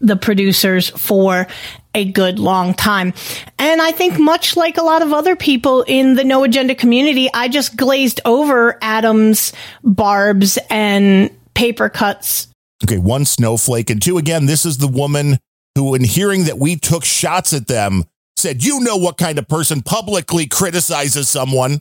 the 0.00 0.16
producers 0.16 0.90
for 0.90 1.46
a 1.94 2.04
good 2.04 2.38
long 2.38 2.74
time 2.74 3.12
and 3.58 3.80
i 3.82 3.90
think 3.90 4.18
much 4.18 4.56
like 4.56 4.76
a 4.76 4.82
lot 4.82 5.02
of 5.02 5.12
other 5.12 5.34
people 5.34 5.82
in 5.88 6.14
the 6.14 6.24
no 6.24 6.44
agenda 6.44 6.74
community 6.74 7.28
i 7.34 7.48
just 7.48 7.76
glazed 7.76 8.20
over 8.24 8.78
adam's 8.82 9.52
barbs 9.82 10.58
and 10.70 11.30
paper 11.54 11.88
cuts 11.88 12.48
Okay, 12.84 12.98
one 12.98 13.24
snowflake. 13.24 13.90
And 13.90 14.00
two, 14.00 14.18
again, 14.18 14.46
this 14.46 14.64
is 14.64 14.78
the 14.78 14.88
woman 14.88 15.38
who, 15.74 15.94
in 15.94 16.04
hearing 16.04 16.44
that 16.44 16.58
we 16.58 16.76
took 16.76 17.04
shots 17.04 17.52
at 17.52 17.66
them, 17.66 18.04
said, 18.36 18.62
You 18.62 18.80
know 18.80 18.96
what 18.96 19.16
kind 19.18 19.38
of 19.38 19.48
person 19.48 19.82
publicly 19.82 20.46
criticizes 20.46 21.28
someone. 21.28 21.80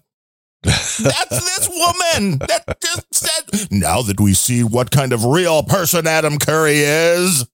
That's 0.67 1.29
this 1.29 1.69
woman 1.69 2.39
that 2.39 2.77
just 2.81 3.13
said, 3.13 3.71
Now 3.71 4.01
that 4.01 4.19
we 4.19 4.33
see 4.33 4.63
what 4.63 4.91
kind 4.91 5.13
of 5.13 5.25
real 5.25 5.63
person 5.63 6.07
Adam 6.07 6.37
Curry 6.37 6.79
is. 6.79 7.47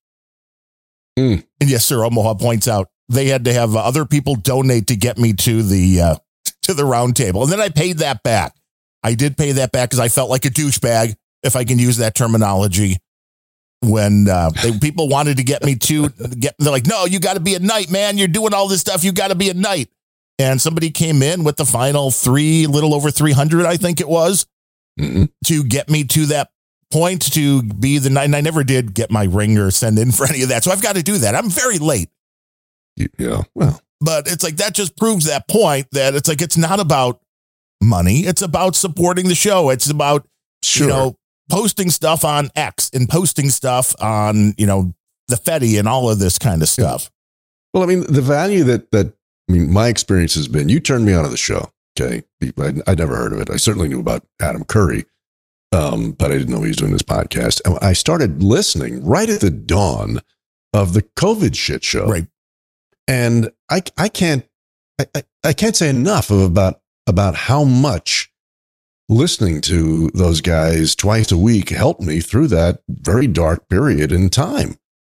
Hmm. 1.17 1.35
And 1.61 1.69
yes, 1.69 1.85
sir, 1.85 2.03
Omaha 2.03 2.35
points 2.35 2.67
out 2.67 2.89
they 3.09 3.27
had 3.27 3.45
to 3.45 3.53
have 3.53 3.75
other 3.75 4.05
people 4.05 4.35
donate 4.35 4.87
to 4.87 4.95
get 4.95 5.17
me 5.17 5.33
to 5.33 5.61
the 5.61 6.01
uh, 6.01 6.15
to 6.63 6.73
the 6.73 6.85
round 6.85 7.15
table. 7.15 7.43
And 7.43 7.51
then 7.51 7.61
I 7.61 7.69
paid 7.69 7.99
that 7.99 8.23
back. 8.23 8.55
I 9.03 9.13
did 9.13 9.37
pay 9.37 9.51
that 9.53 9.71
back 9.71 9.89
because 9.89 9.99
I 9.99 10.07
felt 10.07 10.29
like 10.29 10.45
a 10.45 10.49
douchebag, 10.49 11.15
if 11.43 11.55
I 11.55 11.65
can 11.65 11.77
use 11.77 11.97
that 11.97 12.15
terminology 12.15 12.97
when 13.81 14.29
uh, 14.29 14.49
they, 14.61 14.77
people 14.79 15.09
wanted 15.09 15.37
to 15.37 15.43
get 15.43 15.63
me 15.63 15.75
to 15.75 16.09
get, 16.09 16.55
they're 16.57 16.71
like, 16.71 16.87
no, 16.87 17.05
you 17.05 17.19
got 17.19 17.33
to 17.33 17.41
be 17.41 17.55
a 17.55 17.59
knight, 17.59 17.91
man. 17.91 18.17
You're 18.17 18.29
doing 18.29 18.53
all 18.53 18.67
this 18.67 18.79
stuff. 18.79 19.03
You 19.03 19.11
got 19.11 19.27
to 19.27 19.35
be 19.35 19.49
a 19.49 19.53
knight. 19.53 19.89
And 20.39 20.61
somebody 20.61 20.89
came 20.89 21.21
in 21.21 21.43
with 21.43 21.57
the 21.57 21.65
final 21.65 22.09
three, 22.11 22.65
little 22.67 22.93
over 22.93 23.11
300, 23.11 23.65
I 23.65 23.77
think 23.77 23.99
it 24.01 24.09
was, 24.09 24.45
Mhm. 24.99 25.29
to 25.45 25.63
get 25.63 25.89
me 25.89 26.03
to 26.05 26.25
that 26.27 26.49
point 26.91 27.31
to 27.33 27.61
be 27.63 27.97
the. 27.99 28.07
And 28.09 28.35
I 28.35 28.41
never 28.41 28.63
did 28.63 28.93
get 28.93 29.11
my 29.11 29.23
ring 29.25 29.57
or 29.57 29.69
send 29.71 29.97
in 29.99 30.11
for 30.13 30.27
any 30.27 30.41
of 30.43 30.49
that. 30.49 30.63
So 30.63 30.71
I've 30.71 30.81
got 30.81 30.95
to 30.95 31.03
do 31.03 31.17
that. 31.19 31.35
I'm 31.35 31.49
very 31.49 31.77
late. 31.79 32.09
Yeah. 33.17 33.43
Well, 33.55 33.81
But 34.01 34.27
it's 34.27 34.43
like 34.43 34.57
that 34.57 34.73
just 34.73 34.97
proves 34.97 35.25
that 35.25 35.47
point 35.47 35.87
that 35.91 36.13
it's 36.15 36.27
like 36.27 36.41
it's 36.41 36.57
not 36.57 36.79
about 36.79 37.21
money. 37.81 38.21
It's 38.21 38.41
about 38.41 38.75
supporting 38.75 39.27
the 39.27 39.35
show. 39.35 39.69
It's 39.69 39.89
about 39.89 40.27
sure. 40.63 40.87
you 40.87 40.93
know, 40.93 41.15
posting 41.49 41.89
stuff 41.89 42.23
on 42.25 42.49
X 42.55 42.89
and 42.93 43.07
posting 43.09 43.49
stuff 43.49 43.95
on, 44.01 44.53
you 44.57 44.65
know, 44.65 44.93
the 45.27 45.35
Fedi 45.35 45.79
and 45.79 45.87
all 45.87 46.09
of 46.09 46.19
this 46.19 46.37
kind 46.37 46.61
of 46.61 46.69
stuff. 46.69 47.09
Well, 47.73 47.83
I 47.83 47.85
mean, 47.87 48.01
the 48.11 48.21
value 48.21 48.63
that 48.65 48.91
that 48.91 49.13
I 49.49 49.53
mean, 49.53 49.71
my 49.71 49.87
experience 49.87 50.35
has 50.35 50.47
been 50.47 50.69
you 50.69 50.79
turned 50.79 51.05
me 51.05 51.13
onto 51.13 51.29
the 51.29 51.37
show. 51.37 51.71
Okay, 51.99 52.23
I, 52.41 52.73
I'd 52.87 52.97
never 52.97 53.15
heard 53.15 53.33
of 53.33 53.39
it. 53.39 53.49
I 53.49 53.57
certainly 53.57 53.87
knew 53.87 53.99
about 53.99 54.25
Adam 54.41 54.63
Curry, 54.63 55.05
um, 55.71 56.11
but 56.11 56.31
I 56.31 56.37
didn't 56.37 56.53
know 56.53 56.61
he 56.61 56.69
was 56.69 56.77
doing 56.77 56.91
this 56.91 57.03
podcast. 57.03 57.61
And 57.65 57.77
I 57.81 57.93
started 57.93 58.41
listening 58.41 59.05
right 59.05 59.29
at 59.29 59.41
the 59.41 59.51
dawn 59.51 60.21
of 60.73 60.93
the 60.93 61.03
COVID 61.03 61.55
shit 61.55 61.83
show, 61.83 62.07
Right. 62.07 62.27
And 63.07 63.51
I 63.69 63.83
I 63.97 64.09
can't 64.09 64.45
I, 64.99 65.05
I, 65.15 65.23
I 65.43 65.53
can't 65.53 65.75
say 65.75 65.89
enough 65.89 66.29
of 66.29 66.39
about 66.41 66.81
about 67.05 67.35
how 67.35 67.63
much 67.63 68.31
listening 69.09 69.61
to 69.61 70.09
those 70.13 70.41
guys 70.41 70.95
twice 70.95 71.31
a 71.31 71.37
week 71.37 71.69
helped 71.69 72.01
me 72.01 72.21
through 72.21 72.47
that 72.47 72.81
very 72.87 73.27
dark 73.27 73.67
period 73.67 74.11
in 74.11 74.29
time 74.29 74.77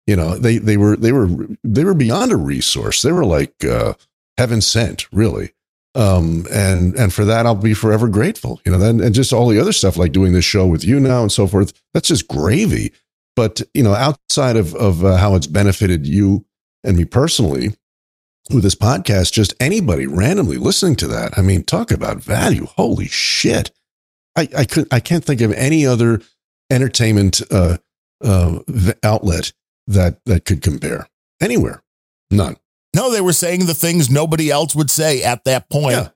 you 0.08 0.16
know 0.16 0.38
they 0.38 0.58
they 0.58 0.78
were 0.78 0.96
they 0.96 1.12
were 1.12 1.28
they 1.64 1.84
were 1.84 1.94
beyond 1.94 2.32
a 2.32 2.38
resource 2.38 3.02
they 3.02 3.12
were 3.12 3.26
like 3.26 3.54
uh 3.66 3.94
heaven 4.38 4.62
sent 4.62 5.12
really. 5.12 5.54
Um 5.96 6.48
and 6.52 6.96
and 6.96 7.14
for 7.14 7.24
that 7.26 7.46
i'll 7.46 7.54
be 7.54 7.76
forever 7.76 8.08
grateful 8.08 8.60
you 8.66 8.72
know 8.72 8.80
then 8.80 9.00
and 9.00 9.14
just 9.14 9.32
all 9.32 9.48
the 9.48 9.60
other 9.60 9.72
stuff 9.72 9.96
like 9.96 10.12
doing 10.12 10.34
this 10.34 10.44
show 10.44 10.66
with 10.66 10.84
you 10.84 11.00
now 11.00 11.22
and 11.22 11.32
so 11.32 11.46
forth 11.46 11.72
that's 11.94 12.08
just 12.08 12.28
gravy. 12.28 12.92
But 13.36 13.62
you 13.76 13.84
know 13.84 13.94
outside 13.94 14.56
of 14.58 14.74
of 14.74 15.06
uh, 15.06 15.18
how 15.18 15.36
it's 15.36 15.46
benefited 15.46 16.08
you 16.08 16.46
and 16.84 16.98
me 16.98 17.06
personally 17.06 17.76
with 18.52 18.64
this 18.64 18.74
podcast 18.76 19.34
just 19.34 19.54
anybody 19.60 20.08
randomly 20.08 20.58
listening 20.58 20.96
to 20.96 21.08
that 21.08 21.38
i 21.38 21.42
mean 21.42 21.64
talk 21.64 21.92
about 21.92 22.18
value. 22.18 22.66
Holy 22.66 23.08
shit. 23.08 23.70
I 24.36 24.50
i 24.58 24.66
could 24.66 24.88
i 24.92 25.00
can't 25.00 25.24
think 25.24 25.42
of 25.42 25.52
any 25.54 25.86
other 25.86 26.22
entertainment 26.72 27.40
uh 27.52 27.78
uh 28.24 28.60
outlet 29.04 29.54
that 29.86 30.26
that 30.26 30.46
could 30.46 30.62
compare. 30.64 31.08
Anywhere. 31.42 31.84
None. 32.32 32.56
No, 32.96 33.12
they 33.12 33.22
were 33.22 33.34
saying 33.34 33.66
the 33.66 33.74
things 33.74 34.10
nobody 34.10 34.50
else 34.52 34.76
would 34.76 34.90
say 34.92 35.24
at 35.24 35.44
that 35.46 35.70
point. 35.70 35.98
Yeah. 35.98 36.10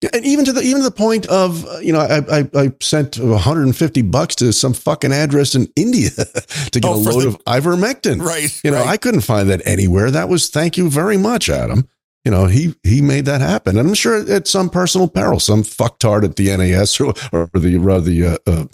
Yeah, 0.00 0.10
and 0.12 0.24
even 0.24 0.44
to 0.44 0.52
the 0.52 0.60
even 0.62 0.78
to 0.78 0.84
the 0.84 0.94
point 0.94 1.26
of 1.26 1.66
you 1.82 1.92
know 1.92 1.98
I 1.98 2.38
I, 2.38 2.50
I 2.54 2.72
sent 2.80 3.18
150 3.18 4.02
bucks 4.02 4.36
to 4.36 4.52
some 4.52 4.72
fucking 4.72 5.10
address 5.12 5.56
in 5.56 5.66
India 5.74 6.10
to 6.70 6.78
get 6.80 6.84
Oh, 6.84 6.94
a 6.94 6.96
load 6.96 7.22
the- 7.22 7.28
of 7.28 7.44
ivermectin. 7.46 8.22
Right. 8.24 8.48
You 8.62 8.70
know 8.70 8.76
right. 8.78 8.86
I 8.86 8.96
couldn't 8.96 9.22
find 9.22 9.50
that 9.50 9.60
anywhere. 9.66 10.12
That 10.12 10.28
was 10.28 10.50
thank 10.50 10.76
you 10.76 10.88
very 10.88 11.16
much, 11.16 11.48
Adam. 11.50 11.88
You 12.24 12.30
know 12.30 12.46
he 12.46 12.76
he 12.84 13.00
made 13.02 13.24
that 13.24 13.40
happen, 13.40 13.76
and 13.76 13.88
I'm 13.88 13.94
sure 13.94 14.18
at 14.30 14.46
some 14.46 14.70
personal 14.70 15.08
peril, 15.08 15.40
some 15.40 15.64
fucktard 15.64 16.22
at 16.22 16.36
the 16.36 16.56
NAS 16.56 17.00
or, 17.00 17.12
or 17.32 17.50
the 17.54 17.76
uh, 17.90 17.98
the 18.00 18.24
uh, 18.24 18.36
uh, 18.46 18.64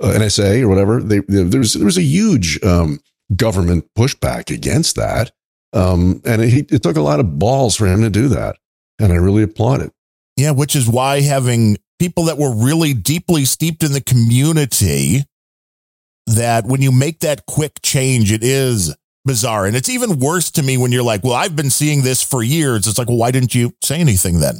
uh, 0.00 0.18
NSA 0.18 0.62
or 0.62 0.68
whatever. 0.68 1.00
They, 1.02 1.18
they, 1.18 1.42
there 1.42 1.58
was 1.60 1.72
there 1.74 1.84
was 1.84 1.98
a 1.98 2.02
huge 2.02 2.62
um, 2.62 3.00
government 3.34 3.86
pushback 3.98 4.54
against 4.54 4.94
that, 4.96 5.32
um, 5.74 6.22
and 6.24 6.40
it, 6.42 6.72
it 6.72 6.82
took 6.82 6.96
a 6.96 7.02
lot 7.02 7.20
of 7.20 7.38
balls 7.38 7.76
for 7.76 7.86
him 7.86 8.00
to 8.02 8.10
do 8.10 8.28
that, 8.28 8.56
and 8.98 9.12
I 9.12 9.16
really 9.16 9.42
applaud 9.42 9.82
it. 9.82 9.92
Yeah, 10.36 10.52
which 10.52 10.74
is 10.74 10.88
why 10.88 11.20
having 11.20 11.76
people 11.98 12.24
that 12.24 12.38
were 12.38 12.54
really 12.54 12.92
deeply 12.94 13.44
steeped 13.44 13.82
in 13.82 13.92
the 13.92 14.00
community, 14.00 15.24
that 16.26 16.64
when 16.64 16.80
you 16.82 16.90
make 16.90 17.20
that 17.20 17.46
quick 17.46 17.80
change, 17.82 18.32
it 18.32 18.42
is 18.42 18.94
bizarre. 19.24 19.64
And 19.66 19.76
it's 19.76 19.88
even 19.88 20.18
worse 20.18 20.50
to 20.52 20.62
me 20.62 20.76
when 20.76 20.92
you're 20.92 21.02
like, 21.02 21.22
well, 21.24 21.34
I've 21.34 21.54
been 21.56 21.70
seeing 21.70 22.02
this 22.02 22.22
for 22.22 22.42
years. 22.42 22.86
It's 22.86 22.98
like, 22.98 23.08
well, 23.08 23.16
why 23.16 23.30
didn't 23.30 23.54
you 23.54 23.72
say 23.82 24.00
anything 24.00 24.40
then? 24.40 24.56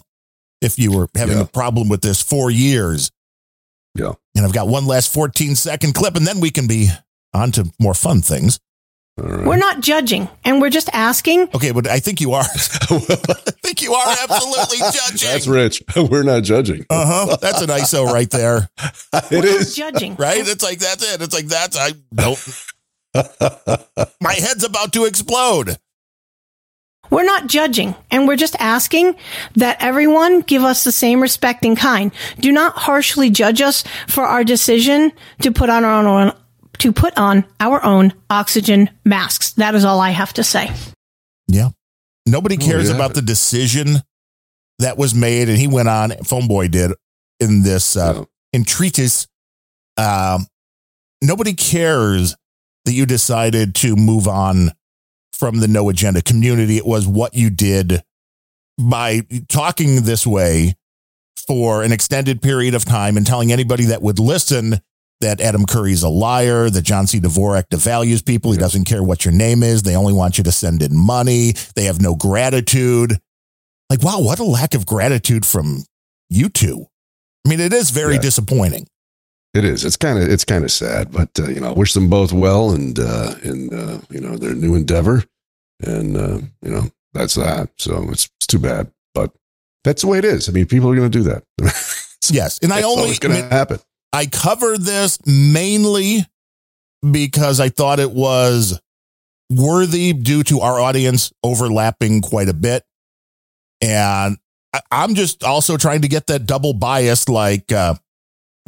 If 0.60 0.78
you 0.78 0.92
were 0.92 1.08
having 1.14 1.36
Yeah. 1.36 1.42
a 1.42 1.46
problem 1.46 1.88
with 1.88 2.00
this 2.02 2.22
for 2.22 2.50
years, 2.50 3.10
Yeah. 3.96 4.12
And 4.34 4.44
I've 4.44 4.52
got 4.52 4.66
one 4.68 4.86
last 4.86 5.12
14 5.12 5.54
second 5.54 5.94
clip, 5.94 6.16
and 6.16 6.26
then 6.26 6.40
we 6.40 6.50
can 6.50 6.66
be 6.66 6.88
on 7.32 7.52
to 7.52 7.70
more 7.78 7.94
fun 7.94 8.22
things. 8.22 8.58
We're 9.16 9.56
not 9.56 9.80
judging, 9.80 10.28
and 10.44 10.60
we're 10.60 10.70
just 10.70 10.88
asking. 10.92 11.48
Okay, 11.54 11.70
but 11.70 11.86
I 11.86 12.00
think 12.00 12.20
you 12.20 12.32
are. 12.32 12.42
I 12.44 12.46
think 13.62 13.80
you 13.80 13.94
are 13.94 14.16
absolutely 14.22 14.78
judging. 14.92 15.28
That's 15.30 15.46
rich. 15.46 15.82
We're 15.96 16.24
not 16.24 16.42
judging. 16.42 16.84
Uh 16.90 17.06
huh. 17.06 17.36
That's 17.40 17.60
an 17.60 17.68
ISO 17.68 18.06
right 18.06 18.28
there. 18.28 18.68
It 19.30 19.44
is. 19.44 19.76
Judging. 19.76 20.16
Right? 20.16 20.40
It's 20.40 20.64
like, 20.64 20.80
that's 20.80 21.14
it. 21.14 21.22
It's 21.22 21.32
like, 21.32 21.46
that's, 21.46 21.76
I 21.78 21.92
don't. 22.12 22.38
My 24.20 24.32
head's 24.32 24.64
about 24.64 24.92
to 24.94 25.04
explode. 25.04 25.78
We're 27.10 27.22
not 27.24 27.46
judging, 27.46 27.94
and 28.10 28.26
we're 28.26 28.34
just 28.36 28.56
asking 28.58 29.14
that 29.54 29.76
everyone 29.80 30.40
give 30.40 30.64
us 30.64 30.82
the 30.82 30.90
same 30.90 31.20
respect 31.20 31.64
and 31.64 31.76
kind. 31.76 32.10
Do 32.40 32.50
not 32.50 32.74
harshly 32.76 33.30
judge 33.30 33.60
us 33.60 33.84
for 34.08 34.24
our 34.24 34.42
decision 34.42 35.12
to 35.42 35.52
put 35.52 35.70
on 35.70 35.84
our 35.84 36.04
own 36.04 36.32
to 36.78 36.92
put 36.92 37.16
on 37.16 37.44
our 37.60 37.84
own 37.84 38.12
oxygen 38.30 38.90
masks. 39.04 39.52
That 39.52 39.74
is 39.74 39.84
all 39.84 40.00
I 40.00 40.10
have 40.10 40.32
to 40.34 40.44
say. 40.44 40.70
Yeah. 41.46 41.70
Nobody 42.26 42.56
cares 42.56 42.88
yeah. 42.88 42.94
about 42.94 43.14
the 43.14 43.22
decision 43.22 43.96
that 44.78 44.96
was 44.96 45.14
made. 45.14 45.48
And 45.48 45.58
he 45.58 45.66
went 45.68 45.88
on, 45.88 46.10
Phoneboy 46.10 46.70
did 46.70 46.92
in 47.40 47.62
this 47.62 47.96
uh, 47.96 48.14
Yeah. 48.16 48.24
in 48.52 48.64
treatise. 48.64 49.26
Um, 49.96 50.46
nobody 51.22 51.54
cares 51.54 52.34
that 52.84 52.92
you 52.92 53.06
decided 53.06 53.74
to 53.76 53.96
move 53.96 54.26
on 54.28 54.72
from 55.32 55.60
the 55.60 55.68
no 55.68 55.88
agenda 55.88 56.22
community. 56.22 56.76
It 56.76 56.86
was 56.86 57.06
what 57.06 57.34
you 57.34 57.50
did 57.50 58.02
by 58.78 59.22
talking 59.48 60.02
this 60.02 60.26
way 60.26 60.74
for 61.46 61.82
an 61.82 61.92
extended 61.92 62.40
period 62.40 62.74
of 62.74 62.84
time 62.84 63.16
and 63.16 63.26
telling 63.26 63.52
anybody 63.52 63.86
that 63.86 64.02
would 64.02 64.18
listen 64.18 64.80
that 65.20 65.40
Adam 65.40 65.64
Curry's 65.66 66.02
a 66.02 66.08
liar, 66.08 66.68
that 66.70 66.82
John 66.82 67.06
C. 67.06 67.20
Dvorak 67.20 67.68
devalues 67.70 68.24
people. 68.24 68.52
He 68.52 68.58
doesn't 68.58 68.84
care 68.84 69.02
what 69.02 69.24
your 69.24 69.32
name 69.32 69.62
is. 69.62 69.82
They 69.82 69.96
only 69.96 70.12
want 70.12 70.38
you 70.38 70.44
to 70.44 70.52
send 70.52 70.82
in 70.82 70.96
money. 70.96 71.52
They 71.76 71.84
have 71.84 72.00
no 72.00 72.14
gratitude. 72.14 73.18
Like, 73.90 74.02
wow, 74.02 74.20
what 74.20 74.38
a 74.38 74.44
lack 74.44 74.74
of 74.74 74.86
gratitude 74.86 75.46
from 75.46 75.84
you 76.30 76.48
two. 76.48 76.86
I 77.46 77.50
mean, 77.50 77.60
it 77.60 77.72
is 77.72 77.90
very 77.90 78.14
Yeah. 78.14 78.20
disappointing. 78.22 78.86
It 79.54 79.64
is. 79.64 79.84
It's 79.84 79.96
kind 79.96 80.18
of 80.18 80.28
it's 80.28 80.44
kind 80.44 80.64
of 80.64 80.72
sad, 80.72 81.12
but 81.12 81.30
uh, 81.38 81.48
you 81.48 81.60
know, 81.60 81.68
I 81.68 81.72
wish 81.72 81.92
them 81.92 82.10
both 82.10 82.32
well 82.32 82.72
and 82.72 82.98
uh, 82.98 83.34
in 83.44 83.72
uh, 83.72 84.00
you 84.10 84.20
know 84.20 84.36
their 84.36 84.52
new 84.54 84.74
endeavor, 84.74 85.22
and 85.80 86.16
uh, 86.16 86.38
you 86.62 86.70
know 86.70 86.90
that's 87.12 87.34
that. 87.36 87.68
So 87.78 88.08
it's, 88.10 88.28
it's 88.40 88.48
too 88.48 88.58
bad, 88.58 88.90
but 89.14 89.30
that's 89.84 90.02
the 90.02 90.08
way 90.08 90.18
it 90.18 90.24
is. 90.24 90.48
I 90.48 90.52
mean, 90.52 90.66
people 90.66 90.90
are 90.90 90.96
going 90.96 91.08
to 91.10 91.18
do 91.18 91.22
that. 91.24 91.44
Yes. 92.30 92.58
And 92.62 92.72
I 92.72 92.80
only, 92.80 93.02
always 93.02 93.18
going 93.18 93.36
to 93.36 93.46
happen. 93.54 93.78
I 94.14 94.26
covered 94.26 94.82
this 94.82 95.18
mainly 95.26 96.24
because 97.10 97.58
I 97.58 97.68
thought 97.68 97.98
it 97.98 98.12
was 98.12 98.80
worthy 99.50 100.12
due 100.12 100.44
to 100.44 100.60
our 100.60 100.78
audience 100.78 101.32
overlapping 101.42 102.20
quite 102.22 102.48
a 102.48 102.54
bit. 102.54 102.84
And 103.80 104.36
I'm 104.92 105.16
just 105.16 105.42
also 105.42 105.76
trying 105.76 106.02
to 106.02 106.08
get 106.08 106.28
that 106.28 106.46
double 106.46 106.74
bias 106.74 107.28
like, 107.28 107.72
uh, 107.72 107.94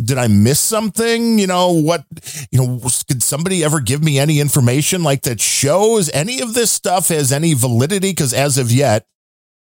did 0.02 0.18
I 0.18 0.26
miss 0.26 0.58
something? 0.58 1.38
You 1.38 1.46
know, 1.46 1.74
what, 1.74 2.04
you 2.50 2.58
know, 2.58 2.80
could 3.06 3.22
somebody 3.22 3.62
ever 3.62 3.78
give 3.78 4.02
me 4.02 4.18
any 4.18 4.40
information 4.40 5.04
like 5.04 5.22
that 5.22 5.40
shows 5.40 6.10
any 6.10 6.40
of 6.40 6.54
this 6.54 6.72
stuff 6.72 7.06
has 7.08 7.30
any 7.30 7.54
validity? 7.54 8.10
Because 8.10 8.34
as 8.34 8.58
of 8.58 8.72
yet, 8.72 9.06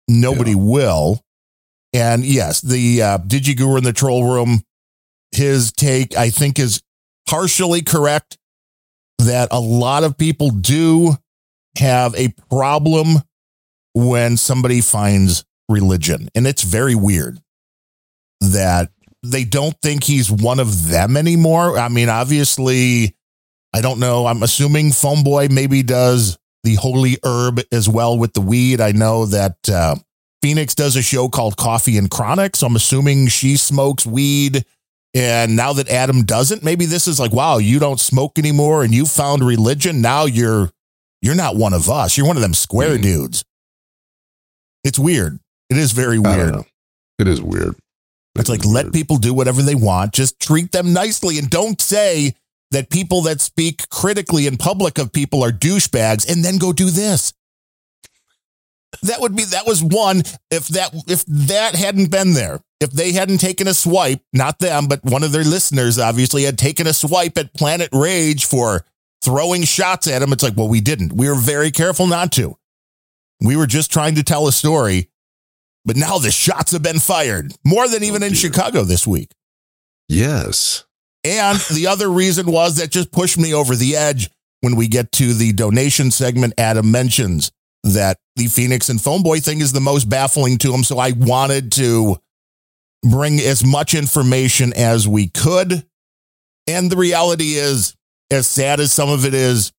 nobody 0.09 0.57
will. 0.57 1.25
And 1.93 2.25
yes, 2.25 2.61
the 2.61 3.03
uh, 3.03 3.19
Digiguru 3.19 3.79
in 3.79 3.85
the 3.85 3.93
troll 3.93 4.25
room, 4.25 4.63
his 5.33 5.73
take, 5.73 6.17
I 6.17 6.31
think, 6.31 6.59
is 6.59 6.83
partially 7.29 7.83
correct 7.83 8.39
that 9.19 9.49
a 9.51 9.61
lot 9.61 10.05
of 10.05 10.19
people 10.19 10.51
do 10.51 11.15
have 11.79 12.15
a 12.15 12.35
problem 12.51 13.23
when 13.95 14.37
somebody 14.37 14.81
finds 14.81 15.45
religion. 15.69 16.29
And 16.35 16.47
it's 16.47 16.63
very 16.63 16.95
weird 16.95 17.41
that 18.41 18.91
they 19.23 19.45
don't 19.45 19.77
think 19.83 20.05
he's 20.05 20.31
one 20.31 20.61
of 20.61 20.89
them 20.89 21.17
anymore. 21.17 21.79
I 21.79 21.89
mean, 21.89 22.09
obviously, 22.09 23.15
I 23.75 23.81
don't 23.81 24.01
know. 24.01 24.27
I'm 24.27 24.43
assuming 24.43 24.93
Phone 24.93 25.23
Boy 25.23 25.49
maybe 25.51 25.83
does 25.83 26.39
the 26.65 26.75
holy 26.75 27.19
herb 27.25 27.61
as 27.71 27.89
well 27.89 28.19
with 28.19 28.33
the 28.33 28.41
weed. 28.41 28.81
I 28.81 28.93
know 28.93 29.27
that 29.27 29.57
uh, 29.69 29.97
Phoenix 30.43 30.75
does 30.75 30.97
a 30.97 31.03
show 31.03 31.29
called 31.29 31.57
Coffee 31.57 31.99
and 31.99 32.11
Chronic. 32.11 32.57
So 32.57 32.67
I'm 32.67 32.77
assuming 32.77 33.29
she 33.29 33.57
smokes 33.57 34.07
weed. 34.07 34.65
And 35.15 35.57
now 35.57 35.73
that 35.73 35.89
Adam 35.89 36.23
doesn't, 36.25 36.63
maybe 36.63 36.87
this 36.87 37.09
is 37.09 37.19
like, 37.19 37.33
wow, 37.33 37.59
you 37.59 37.79
don't 37.81 37.99
smoke 37.99 38.39
anymore 38.39 38.85
and 38.85 38.95
you 38.95 39.07
found 39.07 39.43
religion. 39.43 40.01
Now 40.01 40.25
you're 40.25 40.71
you're 41.23 41.35
not 41.35 41.57
one 41.57 41.73
of 41.75 41.91
us. 41.91 42.17
You're 42.17 42.27
one 42.27 42.37
of 42.37 42.43
them 42.43 42.55
square 42.55 42.97
Mhm. 42.97 43.03
dudes. 43.03 43.45
It's 44.85 44.99
weird. 44.99 45.39
It 45.69 45.77
is 45.77 45.93
very 45.93 46.19
weird. 46.19 46.65
It 47.19 47.29
is 47.29 47.43
weird. 47.43 47.77
It's 48.37 48.49
It 48.49 48.53
like 48.53 48.65
let 48.65 48.87
weird. 48.87 48.93
people 48.95 49.17
do 49.19 49.35
whatever 49.35 49.63
they 49.63 49.75
want. 49.75 50.13
Just 50.13 50.39
treat 50.41 50.73
them 50.73 50.93
nicely 50.93 51.39
and 51.39 51.51
don't 51.51 51.81
say 51.83 52.35
that 52.71 52.89
people 52.89 53.21
that 53.23 53.41
speak 53.41 53.89
critically 53.91 54.47
in 54.47 54.57
public 54.57 54.97
of 54.97 55.13
people 55.13 55.43
are 55.45 55.53
douchebags 55.53 56.27
and 56.27 56.45
then 56.45 56.57
go 56.57 56.73
do 56.73 56.89
this. 56.91 57.33
That 59.03 59.21
would 59.21 59.37
be 59.37 59.45
that 59.45 59.67
was 59.67 59.83
one 59.83 60.23
if 60.51 60.69
that 60.69 60.93
if 61.07 61.25
that 61.27 61.75
hadn't 61.77 62.11
been 62.11 62.35
there. 62.35 62.61
If 62.81 62.91
they 62.91 63.13
hadn't 63.13 63.39
taken 63.39 63.69
a 63.69 63.75
swipe, 63.75 64.21
not 64.33 64.59
them, 64.59 64.87
but 64.89 65.05
one 65.05 65.23
of 65.23 65.33
their 65.33 65.45
listeners 65.45 65.99
obviously 65.99 66.45
had 66.45 66.57
taken 66.59 66.87
a 66.87 66.93
swipe 66.95 67.37
at 67.39 67.53
Planet 67.55 67.91
Rage 67.93 68.47
for 68.47 68.85
throwing 69.23 69.65
shots 69.65 70.07
at 70.09 70.23
him. 70.23 70.33
It's 70.33 70.43
like, 70.43 70.57
well, 70.57 70.69
we 70.69 70.81
didn't. 70.81 71.13
We 71.13 71.29
were 71.29 71.35
very 71.35 71.71
careful 71.71 72.07
not 72.07 72.33
to. 72.33 72.57
We 73.43 73.55
were 73.55 73.67
just 73.67 73.93
trying 73.93 74.15
to 74.15 74.23
tell 74.23 74.49
a 74.49 74.53
story. 74.53 75.11
But 75.85 75.97
now 75.97 76.19
the 76.19 76.31
shots 76.31 76.73
have 76.73 76.83
been 76.83 76.99
fired 76.99 77.55
more 77.65 77.87
than 77.87 78.03
even 78.03 78.23
Oh, 78.23 78.27
in 78.27 78.33
dear. 78.33 78.41
Chicago 78.41 78.83
this 78.83 79.07
week. 79.07 79.31
Yes. 80.09 80.85
And 81.25 81.59
the 81.73 81.87
other 81.87 82.09
reason 82.11 82.51
was 82.51 82.77
that 82.77 82.91
just 82.91 83.13
pushed 83.13 83.39
me 83.39 83.55
over 83.55 83.75
the 83.77 83.97
edge 83.97 84.31
when 84.63 84.75
we 84.77 84.89
get 84.89 85.13
to 85.13 85.33
the 85.35 85.53
donation 85.53 86.11
segment. 86.11 86.55
Adam 86.59 86.91
mentions 86.91 87.53
that 87.85 88.19
the 88.37 88.47
Phoenix 88.47 88.89
and 88.89 89.01
Phone 89.01 89.23
Boy 89.23 89.41
thing 89.41 89.61
is 89.61 89.73
the 89.73 89.81
most 89.81 90.09
baffling 90.09 90.59
to 90.59 90.73
him. 90.73 90.85
So 90.85 90.99
I 90.99 91.13
wanted 91.13 91.73
to 91.73 92.17
bring 93.03 93.41
as 93.41 93.65
much 93.65 93.95
information 93.95 94.73
as 94.75 95.09
we 95.09 95.29
could. 95.29 95.87
And 96.67 96.91
the 96.91 96.97
reality 96.97 97.55
is, 97.55 97.97
as 98.31 98.47
sad 98.47 98.81
as 98.81 98.93
some 98.93 99.09
of 99.09 99.25
it 99.25 99.35
is, 99.35 99.73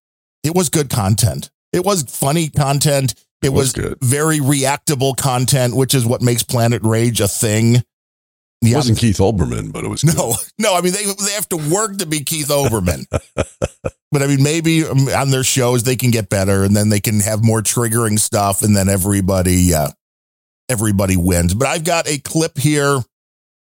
it 0.44 0.56
was 0.56 0.70
good 0.70 0.90
content. 0.90 1.52
It 1.72 1.86
was 1.86 2.04
funny 2.04 2.50
content. 2.50 3.14
It, 3.42 3.48
It 3.48 3.54
was 3.54 3.76
was, 3.76 3.96
very 4.02 4.40
reactable 4.40 5.16
content, 5.16 5.76
which 5.76 5.94
is 5.94 6.06
what 6.06 6.22
makes 6.22 6.44
Planet 6.44 6.82
Rage 6.84 7.22
a 7.22 7.28
thing. 7.28 7.84
It 8.62 8.70
Yeah, 8.70 8.76
wasn't 8.78 9.00
Keith 9.00 9.18
Olbermann, 9.18 9.72
but 9.72 9.84
it 9.84 9.88
was 9.88 10.04
good. 10.04 10.16
no, 10.16 10.36
no. 10.60 10.76
I 10.76 10.82
mean, 10.82 10.94
they 10.94 11.04
they 11.04 11.32
have 11.34 11.50
to 11.50 11.58
work 11.58 11.98
to 11.98 12.06
be 12.06 12.20
Keith 12.24 12.50
Olbermann. 12.50 13.06
but 14.12 14.22
I 14.22 14.28
mean, 14.28 14.44
maybe 14.44 14.86
um, 14.86 15.08
on 15.10 15.32
their 15.32 15.44
shows 15.44 15.84
they 15.84 15.96
can 15.96 16.12
get 16.12 16.30
better, 16.30 16.64
and 16.64 16.76
then 16.76 16.90
they 16.90 17.00
can 17.00 17.20
have 17.22 17.44
more 17.44 17.62
triggering 17.62 18.20
stuff, 18.20 18.62
and 18.62 18.76
then 18.76 18.88
everybody, 18.90 19.74
uh, 19.74 19.90
everybody 20.70 21.18
wins. 21.18 21.54
But 21.54 21.68
I've 21.68 21.84
got 21.84 22.08
a 22.08 22.20
clip 22.20 22.58
here. 22.58 23.00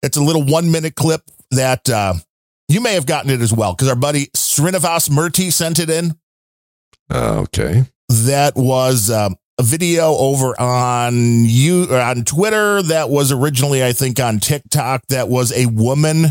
It's 0.03 0.17
a 0.17 0.23
little 0.23 0.43
one 0.45 0.71
minute 0.71 0.95
clip 0.95 1.21
that 1.51 1.89
uh, 1.89 2.13
you 2.69 2.79
may 2.81 2.93
have 2.93 3.05
gotten 3.05 3.29
it 3.31 3.41
as 3.41 3.51
well 3.51 3.73
because 3.73 3.89
our 3.89 3.95
buddy 3.95 4.27
Srinivas 4.27 5.09
Murthy 5.09 5.51
sent 5.51 5.79
it 5.79 5.89
in. 5.89 6.17
Uh, 7.09 7.39
okay. 7.41 7.83
That 8.09 8.55
was 8.55 9.09
um, 9.11 9.35
a 9.59 9.63
video 9.63 10.15
over 10.15 10.59
on 10.59 11.45
you 11.45 11.83
on 11.91 12.23
Twitter 12.23 12.81
that 12.83 13.09
was 13.09 13.31
originally, 13.31 13.83
I 13.83 13.93
think, 13.93 14.19
on 14.19 14.39
TikTok. 14.39 15.01
That 15.09 15.29
was 15.29 15.51
a 15.51 15.65
woman 15.67 16.27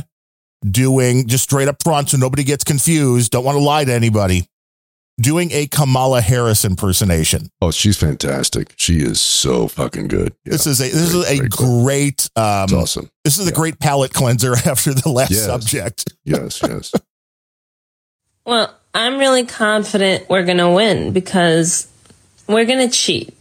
doing 0.68 1.26
just 1.26 1.44
straight 1.44 1.68
up 1.68 1.82
front, 1.82 2.10
so 2.10 2.16
nobody 2.18 2.44
gets 2.44 2.64
confused. 2.64 3.32
Don't 3.32 3.44
want 3.44 3.56
to 3.58 3.62
lie 3.64 3.84
to 3.84 3.92
anybody. 3.92 4.46
Doing 5.18 5.50
a 5.52 5.66
Kamala 5.66 6.20
Harris 6.20 6.64
impersonation. 6.66 7.48
Oh, 7.62 7.70
she's 7.70 7.96
fantastic. 7.96 8.74
She 8.76 8.98
is 8.98 9.18
so 9.18 9.66
fucking 9.66 10.08
good. 10.08 10.34
Yeah. 10.44 10.52
this 10.52 10.66
is 10.66 10.78
a 10.80 10.84
this 10.90 11.12
Great, 11.12 11.24
is 11.24 11.30
a 11.30 11.36
great 11.38 11.50
clip. 11.52 11.70
great 11.84 12.30
um, 12.36 12.64
It's 12.64 12.72
awesome. 12.74 13.10
this 13.24 13.38
is 13.38 13.48
a 13.48 13.52
great 13.52 13.78
palate 13.80 14.12
cleanser 14.12 14.52
after 14.66 14.92
the 14.92 15.08
last 15.08 15.30
Yes. 15.30 15.46
subject. 15.46 16.14
Yes, 16.24 16.60
yes. 16.62 16.92
Well, 18.44 18.72
I'm 18.94 19.18
really 19.18 19.44
confident 19.44 20.28
we're 20.28 20.44
going 20.44 20.58
to 20.58 20.70
win 20.70 21.12
because 21.12 21.88
we're 22.48 22.64
going 22.64 22.88
to 22.88 22.94
cheat. 22.94 23.34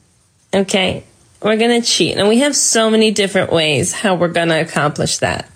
Okay? 0.54 1.04
We're 1.42 1.58
going 1.58 1.82
to 1.82 1.88
cheat. 1.88 2.18
And 2.18 2.28
we 2.28 2.40
have 2.40 2.56
so 2.56 2.90
many 2.90 3.12
different 3.12 3.52
ways 3.52 3.92
how 3.94 4.16
we're 4.16 4.30
going 4.30 4.50
to 4.50 4.62
accomplish 4.62 5.18
that. 5.20 5.50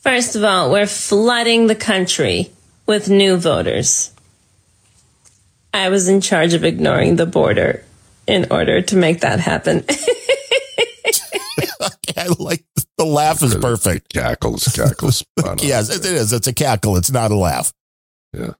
First 0.00 0.36
of 0.36 0.44
all, 0.44 0.70
we're 0.70 0.86
flooding 0.86 1.66
the 1.66 1.74
country 1.74 2.50
with 2.86 3.08
new 3.08 3.36
voters. 3.36 4.12
I 5.72 5.88
was 5.88 6.08
in 6.08 6.20
charge 6.20 6.54
of 6.54 6.64
ignoring 6.64 7.16
the 7.16 7.26
border 7.26 7.84
in 8.26 8.48
order 8.50 8.82
to 8.82 8.96
make 8.96 9.20
that 9.20 9.40
happen. 9.40 9.84
I 12.16 12.28
like 12.38 12.64
the 12.98 13.04
laugh 13.04 13.42
is 13.42 13.54
perfect. 13.54 14.12
Cackles, 14.12 14.68
cackles. 14.68 15.24
Yes, 15.62 15.94
it 15.94 16.04
is. 16.04 16.32
It's 16.32 16.46
a 16.46 16.52
cackle. 16.52 16.96
It's 16.96 17.10
not 17.10 17.30
a 17.30 17.36
laugh. 17.36 17.72
Yeah. 18.32 18.52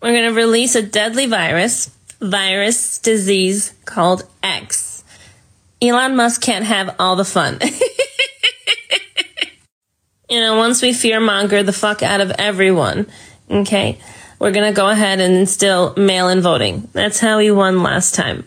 We're 0.00 0.12
going 0.12 0.34
to 0.34 0.40
release 0.40 0.74
a 0.74 0.82
deadly 0.82 1.26
virus, 1.26 1.90
virus 2.22 2.98
disease 2.98 3.74
called 3.84 4.26
X. 4.42 5.04
Elon 5.82 6.16
Musk 6.16 6.40
can't 6.40 6.64
have 6.64 6.94
all 6.98 7.16
the 7.16 7.24
fun. 7.24 7.58
you 10.30 10.40
know, 10.40 10.56
once 10.56 10.80
we 10.80 10.92
fearmonger 10.92 11.66
the 11.66 11.72
fuck 11.72 12.02
out 12.02 12.20
of 12.20 12.30
everyone, 12.38 13.06
okay, 13.50 13.98
we're 14.38 14.52
to 14.52 14.72
go 14.72 14.88
ahead 14.88 15.20
and 15.20 15.34
instill 15.34 15.94
mail 15.96 16.28
in 16.28 16.40
voting. 16.40 16.88
That's 16.92 17.18
how 17.18 17.40
he 17.40 17.50
won 17.50 17.82
last 17.82 18.14
time. 18.14 18.44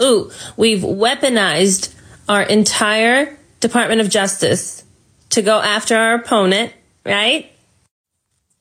Ooh, 0.00 0.30
we've 0.56 0.80
weaponized 0.80 1.94
our 2.28 2.42
entire 2.42 3.36
Department 3.60 4.00
of 4.00 4.08
Justice 4.08 4.82
to 5.30 5.42
go 5.42 5.60
after 5.60 5.96
our 5.96 6.14
opponent, 6.14 6.72
right? 7.04 7.49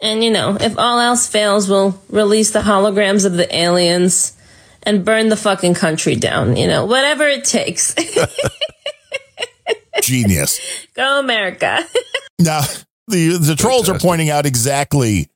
And 0.02 0.24
you 0.24 0.32
know, 0.32 0.58
if 0.60 0.78
all 0.78 1.00
else 1.00 1.28
fails, 1.28 1.70
we'll 1.70 2.00
release 2.10 2.52
the 2.52 2.60
holograms 2.60 3.26
of 3.26 3.34
the 3.34 3.54
aliens 3.56 4.36
and 4.84 5.04
burn 5.04 5.30
the 5.30 5.36
fucking 5.36 5.74
country 5.74 6.16
down, 6.16 6.56
you 6.56 6.68
know, 6.68 6.86
whatever 6.86 7.28
it 7.28 7.44
takes. 7.44 7.96
Genius. 10.02 10.60
Go 10.94 11.20
America. 11.20 11.84
Now, 12.42 12.62
the 13.10 13.38
the 13.38 13.58
trolls 13.58 13.90
are 13.90 14.00
pointing 14.00 14.30
out 14.30 14.46
exactly 14.46 15.28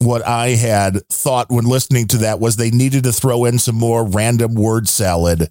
what 0.00 0.20
I 0.26 0.48
had 0.48 1.08
thought 1.08 1.46
when 1.48 1.64
listening 1.64 2.06
to 2.08 2.18
that 2.18 2.40
was 2.40 2.56
they 2.56 2.70
needed 2.70 3.04
to 3.04 3.12
throw 3.12 3.46
in 3.46 3.58
some 3.58 3.76
more 3.76 4.06
random 4.06 4.54
word 4.54 4.86
salad. 4.86 5.50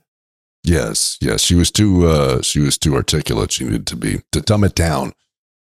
Yes, 0.64 1.18
yes. 1.20 1.42
She 1.42 1.56
was 1.56 1.72
too 1.72 2.06
uh 2.06 2.44
she 2.44 2.60
was 2.60 2.78
too 2.78 2.94
articulate. 2.94 3.52
She 3.52 3.64
needed 3.64 3.88
to 3.88 3.96
be 3.96 4.22
to 4.32 4.42
dumb 4.42 4.64
it 4.64 4.76
down. 4.76 5.14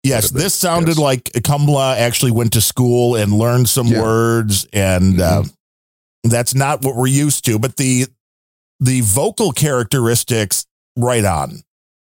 Yes, 0.04 0.30
this 0.30 0.54
sounded 0.54 0.90
yes. 0.96 0.98
like 0.98 1.30
Kamala 1.44 1.96
actually 1.98 2.30
went 2.30 2.52
to 2.52 2.60
school 2.60 3.16
and 3.16 3.32
learned 3.32 3.68
some 3.68 3.88
Yeah. 3.88 4.00
words, 4.02 4.66
and 4.72 5.20
uh, 5.20 5.42
that's 6.24 6.54
not 6.54 6.82
what 6.84 6.94
we're 6.96 7.06
used 7.08 7.44
to. 7.46 7.58
But 7.58 7.76
the 7.76 8.06
the 8.80 9.00
vocal 9.02 9.50
characteristics, 9.52 10.66
right 10.96 11.24
on. 11.24 11.62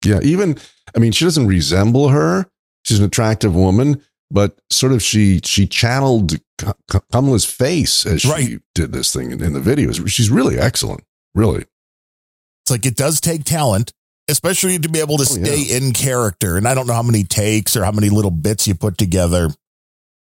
Yeah, 0.05 0.21
even 0.23 0.59
I 0.95 0.99
mean, 0.99 1.13
she 1.13 1.25
doesn't 1.25 1.47
resemble 1.47 2.11
her. 2.11 2.47
She's 2.85 2.99
an 2.99 3.05
attractive 3.07 3.55
woman, 3.55 4.03
but 4.31 4.59
sort 4.71 4.93
of 4.93 5.03
she 5.03 5.41
she 5.45 5.67
channeled 5.67 6.39
Kamala's 7.11 7.45
face 7.47 8.05
as 8.07 8.21
she 8.23 8.29
Right. 8.29 8.59
did 8.75 8.93
this 8.93 9.13
thing 9.13 9.31
in, 9.33 9.43
in 9.43 9.53
the 9.55 9.61
videos. 9.61 10.07
She's 10.09 10.31
really 10.31 10.59
excellent. 10.59 11.05
Really. 11.35 11.65
It's 12.65 12.71
like 12.71 12.85
it 12.87 12.97
does 12.97 13.21
take 13.21 13.45
talent, 13.45 13.93
especially 14.29 14.79
to 14.79 14.89
be 14.89 15.01
able 15.01 15.17
to 15.19 15.23
Oh, 15.23 15.43
stay 15.43 15.63
in 15.63 15.93
character. 15.93 16.57
And 16.57 16.67
I 16.69 16.75
don't 16.75 16.87
know 16.87 16.95
how 16.95 17.03
many 17.03 17.25
takes 17.25 17.77
or 17.77 17.85
how 17.85 17.93
many 17.93 18.11
little 18.11 18.31
bits 18.31 18.67
you 18.67 18.75
put 18.75 18.99
together. 18.99 19.51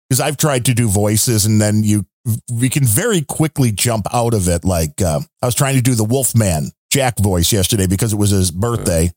Because 0.08 0.20
I've 0.20 0.36
tried 0.36 0.64
to 0.66 0.74
do 0.74 0.88
voices 0.88 1.46
and 1.46 1.60
then 1.60 1.82
you 1.84 2.06
we 2.52 2.68
can 2.68 2.84
very 2.84 3.22
quickly 3.22 3.72
jump 3.72 4.06
out 4.14 4.32
of 4.34 4.46
it. 4.48 4.64
Like 4.64 5.00
uh, 5.02 5.20
I 5.42 5.46
was 5.46 5.54
trying 5.54 5.74
to 5.76 5.82
do 5.82 5.94
the 5.94 6.04
Wolfman 6.04 6.70
Jack 6.92 7.18
voice 7.18 7.52
yesterday 7.52 7.86
because 7.86 8.12
it 8.12 8.16
was 8.16 8.30
his 8.30 8.50
birthday. 8.50 9.10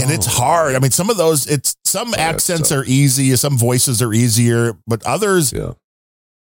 And 0.00 0.10
it's 0.10 0.26
Oh. 0.28 0.30
hard. 0.30 0.74
I 0.74 0.78
mean, 0.78 0.90
some 0.90 1.10
of 1.10 1.16
those, 1.16 1.46
it's 1.46 1.76
some 1.84 2.12
that's 2.12 2.22
accents 2.22 2.72
are 2.72 2.84
easy, 2.86 3.34
some 3.36 3.58
voices 3.58 4.00
are 4.00 4.12
easier, 4.14 4.78
but 4.86 5.02
others 5.04 5.52
Yeah. 5.52 5.72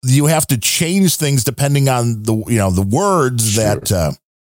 you 0.05 0.27
have 0.27 0.47
to 0.49 0.57
change 0.59 1.17
things 1.17 1.45
depending 1.45 1.89
on 1.89 2.23
the 2.23 2.35
you 2.49 2.59
know 2.59 2.71
the 2.71 2.83
words 2.83 3.53
Sure. 3.53 3.65
that 3.65 3.91
uh, 3.93 4.13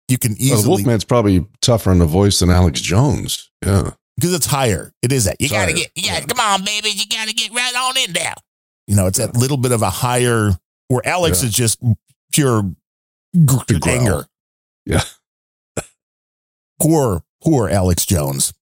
you 0.09 0.17
can 0.17 0.31
Well, 0.31 0.37
the 0.37 0.43
easily 0.45 0.83
Wolfman's 0.83 1.03
probably 1.05 1.45
tougher 1.61 1.91
on 1.91 1.99
the 1.99 2.05
voice 2.05 2.39
than 2.39 2.49
Alex 2.49 2.81
Jones. 2.81 3.49
Yeah. 3.65 3.91
because 4.17 4.33
it's 4.33 4.45
higher. 4.45 4.91
It 5.01 5.11
is 5.11 5.25
that 5.25 5.37
you 5.39 5.49
gotta 5.49 5.71
higher. 5.71 5.75
get 5.75 5.91
yeah, 5.95 6.19
come 6.21 6.39
on, 6.39 6.63
baby, 6.65 6.89
you 6.89 7.03
gotta 7.09 7.33
get 7.33 7.51
right 7.53 7.73
on 7.75 7.97
in 7.97 8.13
there. 8.13 8.33
You 8.87 8.95
know, 8.95 9.07
it's 9.07 9.17
that 9.17 9.35
little 9.35 9.57
bit 9.57 9.71
of 9.71 9.81
a 9.81 9.89
higher 9.89 10.51
where 10.89 11.07
Alex 11.07 11.41
Yeah. 11.41 11.47
is 11.47 11.53
just 11.55 11.79
pure 12.33 12.63
gr- 13.45 13.55
The 13.67 13.79
growl. 13.79 13.95
anger. 13.97 14.25
Yeah. 14.85 15.03
Poor, 16.81 17.23
poor 17.41 17.69
Alex 17.69 18.05
Jones. 18.05 18.53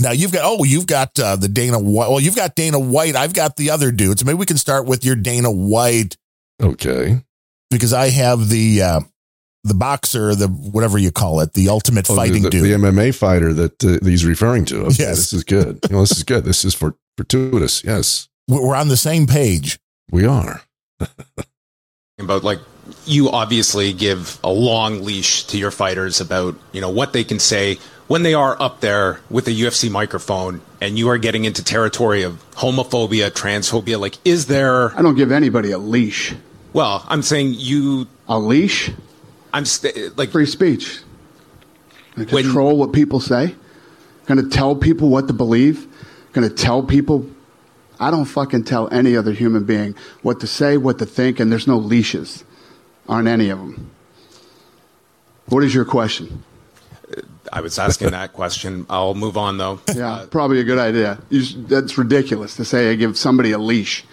Now 0.00 0.12
you've 0.12 0.30
got 0.32 0.42
oh 0.44 0.62
you've 0.62 0.86
got 0.86 1.18
uh, 1.18 1.34
the 1.34 1.48
Dana 1.48 1.78
White. 1.80 2.08
Well, 2.10 2.20
you've 2.20 2.36
got 2.36 2.54
Dana 2.54 2.78
White. 2.78 3.16
I've 3.16 3.34
got 3.34 3.56
the 3.56 3.70
other 3.70 3.90
dudes. 3.90 4.24
Maybe 4.24 4.36
we 4.38 4.46
can 4.46 4.58
start 4.58 4.86
with 4.86 5.04
your 5.04 5.16
Dana 5.16 5.50
White 5.50 6.16
Okay. 6.62 7.24
because 7.70 7.92
I 7.92 8.10
have 8.10 8.48
the 8.48 8.82
uh, 8.82 9.00
the 9.68 9.74
boxer, 9.74 10.34
the 10.34 10.48
whatever 10.48 10.98
you 10.98 11.10
call 11.12 11.40
it, 11.40 11.52
the 11.54 11.68
ultimate 11.68 12.08
Oh, 12.10 12.16
fighting 12.16 12.42
the, 12.42 12.50
dude. 12.50 12.64
the 12.64 12.72
MMA 12.86 13.14
fighter 13.14 13.52
that 13.54 13.84
uh, 13.84 14.04
he's 14.04 14.24
referring 14.24 14.64
to. 14.66 14.76
Okay, 14.86 14.96
Yes. 15.04 15.16
This 15.16 15.32
is 15.32 15.44
good. 15.44 15.78
You 15.88 15.94
know, 15.96 16.00
this 16.00 16.16
is 16.16 16.24
good. 16.24 16.44
This 16.44 16.64
is 16.64 16.74
for 16.74 16.94
fortuitous. 17.16 17.84
Yes, 17.84 18.28
We're 18.48 18.66
we're 18.66 18.76
on 18.76 18.88
the 18.88 18.96
same 18.96 19.26
page. 19.26 19.78
we 20.10 20.24
are. 20.26 20.62
about 22.18 22.42
like 22.44 22.58
you 23.04 23.30
obviously 23.30 23.92
give 23.92 24.38
a 24.42 24.50
long 24.50 25.02
leash 25.04 25.44
to 25.44 25.58
your 25.58 25.70
fighters 25.70 26.20
about 26.20 26.56
you 26.72 26.80
know 26.80 26.90
what 26.90 27.12
they 27.12 27.22
can 27.24 27.38
say 27.38 27.78
when 28.08 28.22
they 28.22 28.34
are 28.34 28.56
up 28.60 28.80
there 28.80 29.20
with 29.30 29.46
a 29.46 29.50
UFC 29.50 29.90
microphone 29.90 30.60
and 30.80 30.98
you 30.98 31.08
are 31.10 31.18
getting 31.18 31.44
into 31.44 31.62
territory 31.62 32.22
of 32.22 32.42
homophobia, 32.52 33.30
transphobia 33.30 34.00
like 34.00 34.16
is 34.24 34.46
there 34.46 34.96
I 34.98 35.02
don't 35.02 35.14
give 35.16 35.30
anybody 35.30 35.70
a 35.70 35.78
leash. 35.78 36.34
well, 36.72 37.04
I'm 37.08 37.22
saying 37.22 37.54
you 37.56 38.06
A 38.28 38.38
leash? 38.38 38.90
I'm 39.52 39.64
st- 39.64 40.16
like 40.16 40.30
Free 40.30 40.46
speech. 40.46 41.00
When- 42.14 42.26
control 42.26 42.76
what 42.76 42.92
people 42.92 43.20
say. 43.20 43.54
Going 44.26 44.42
to 44.42 44.50
tell 44.50 44.76
people 44.76 45.08
what 45.08 45.26
to 45.28 45.32
believe. 45.32 45.86
Going 46.32 46.48
to 46.48 46.54
tell 46.54 46.82
people. 46.82 47.26
I 48.00 48.10
don't 48.10 48.26
fucking 48.26 48.64
tell 48.64 48.92
any 48.92 49.16
other 49.16 49.32
human 49.32 49.64
being 49.64 49.96
what 50.22 50.40
to 50.40 50.46
say, 50.46 50.76
what 50.76 50.98
to 50.98 51.06
think, 51.06 51.40
and 51.40 51.50
there's 51.50 51.66
no 51.66 51.76
leashes 51.76 52.44
on 53.08 53.26
any 53.26 53.48
of 53.48 53.58
them. 53.58 53.90
What 55.46 55.64
is 55.64 55.74
your 55.74 55.84
question? 55.84 56.44
Uh, 57.10 57.22
I 57.52 57.60
was 57.60 57.78
asking 57.78 58.10
that 58.10 58.34
question. 58.34 58.86
I'll 58.90 59.14
move 59.14 59.36
on 59.36 59.56
though. 59.56 59.80
Yeah, 59.94 60.12
uh, 60.12 60.26
probably 60.26 60.60
a 60.60 60.64
good 60.64 60.78
idea. 60.78 61.18
You 61.30 61.40
s 61.40 61.54
that's 61.56 61.96
ridiculous 61.98 62.54
to 62.56 62.64
say 62.64 62.90
I 62.92 62.94
give 62.94 63.16
somebody 63.16 63.52
a 63.52 63.58
leash. 63.58 64.04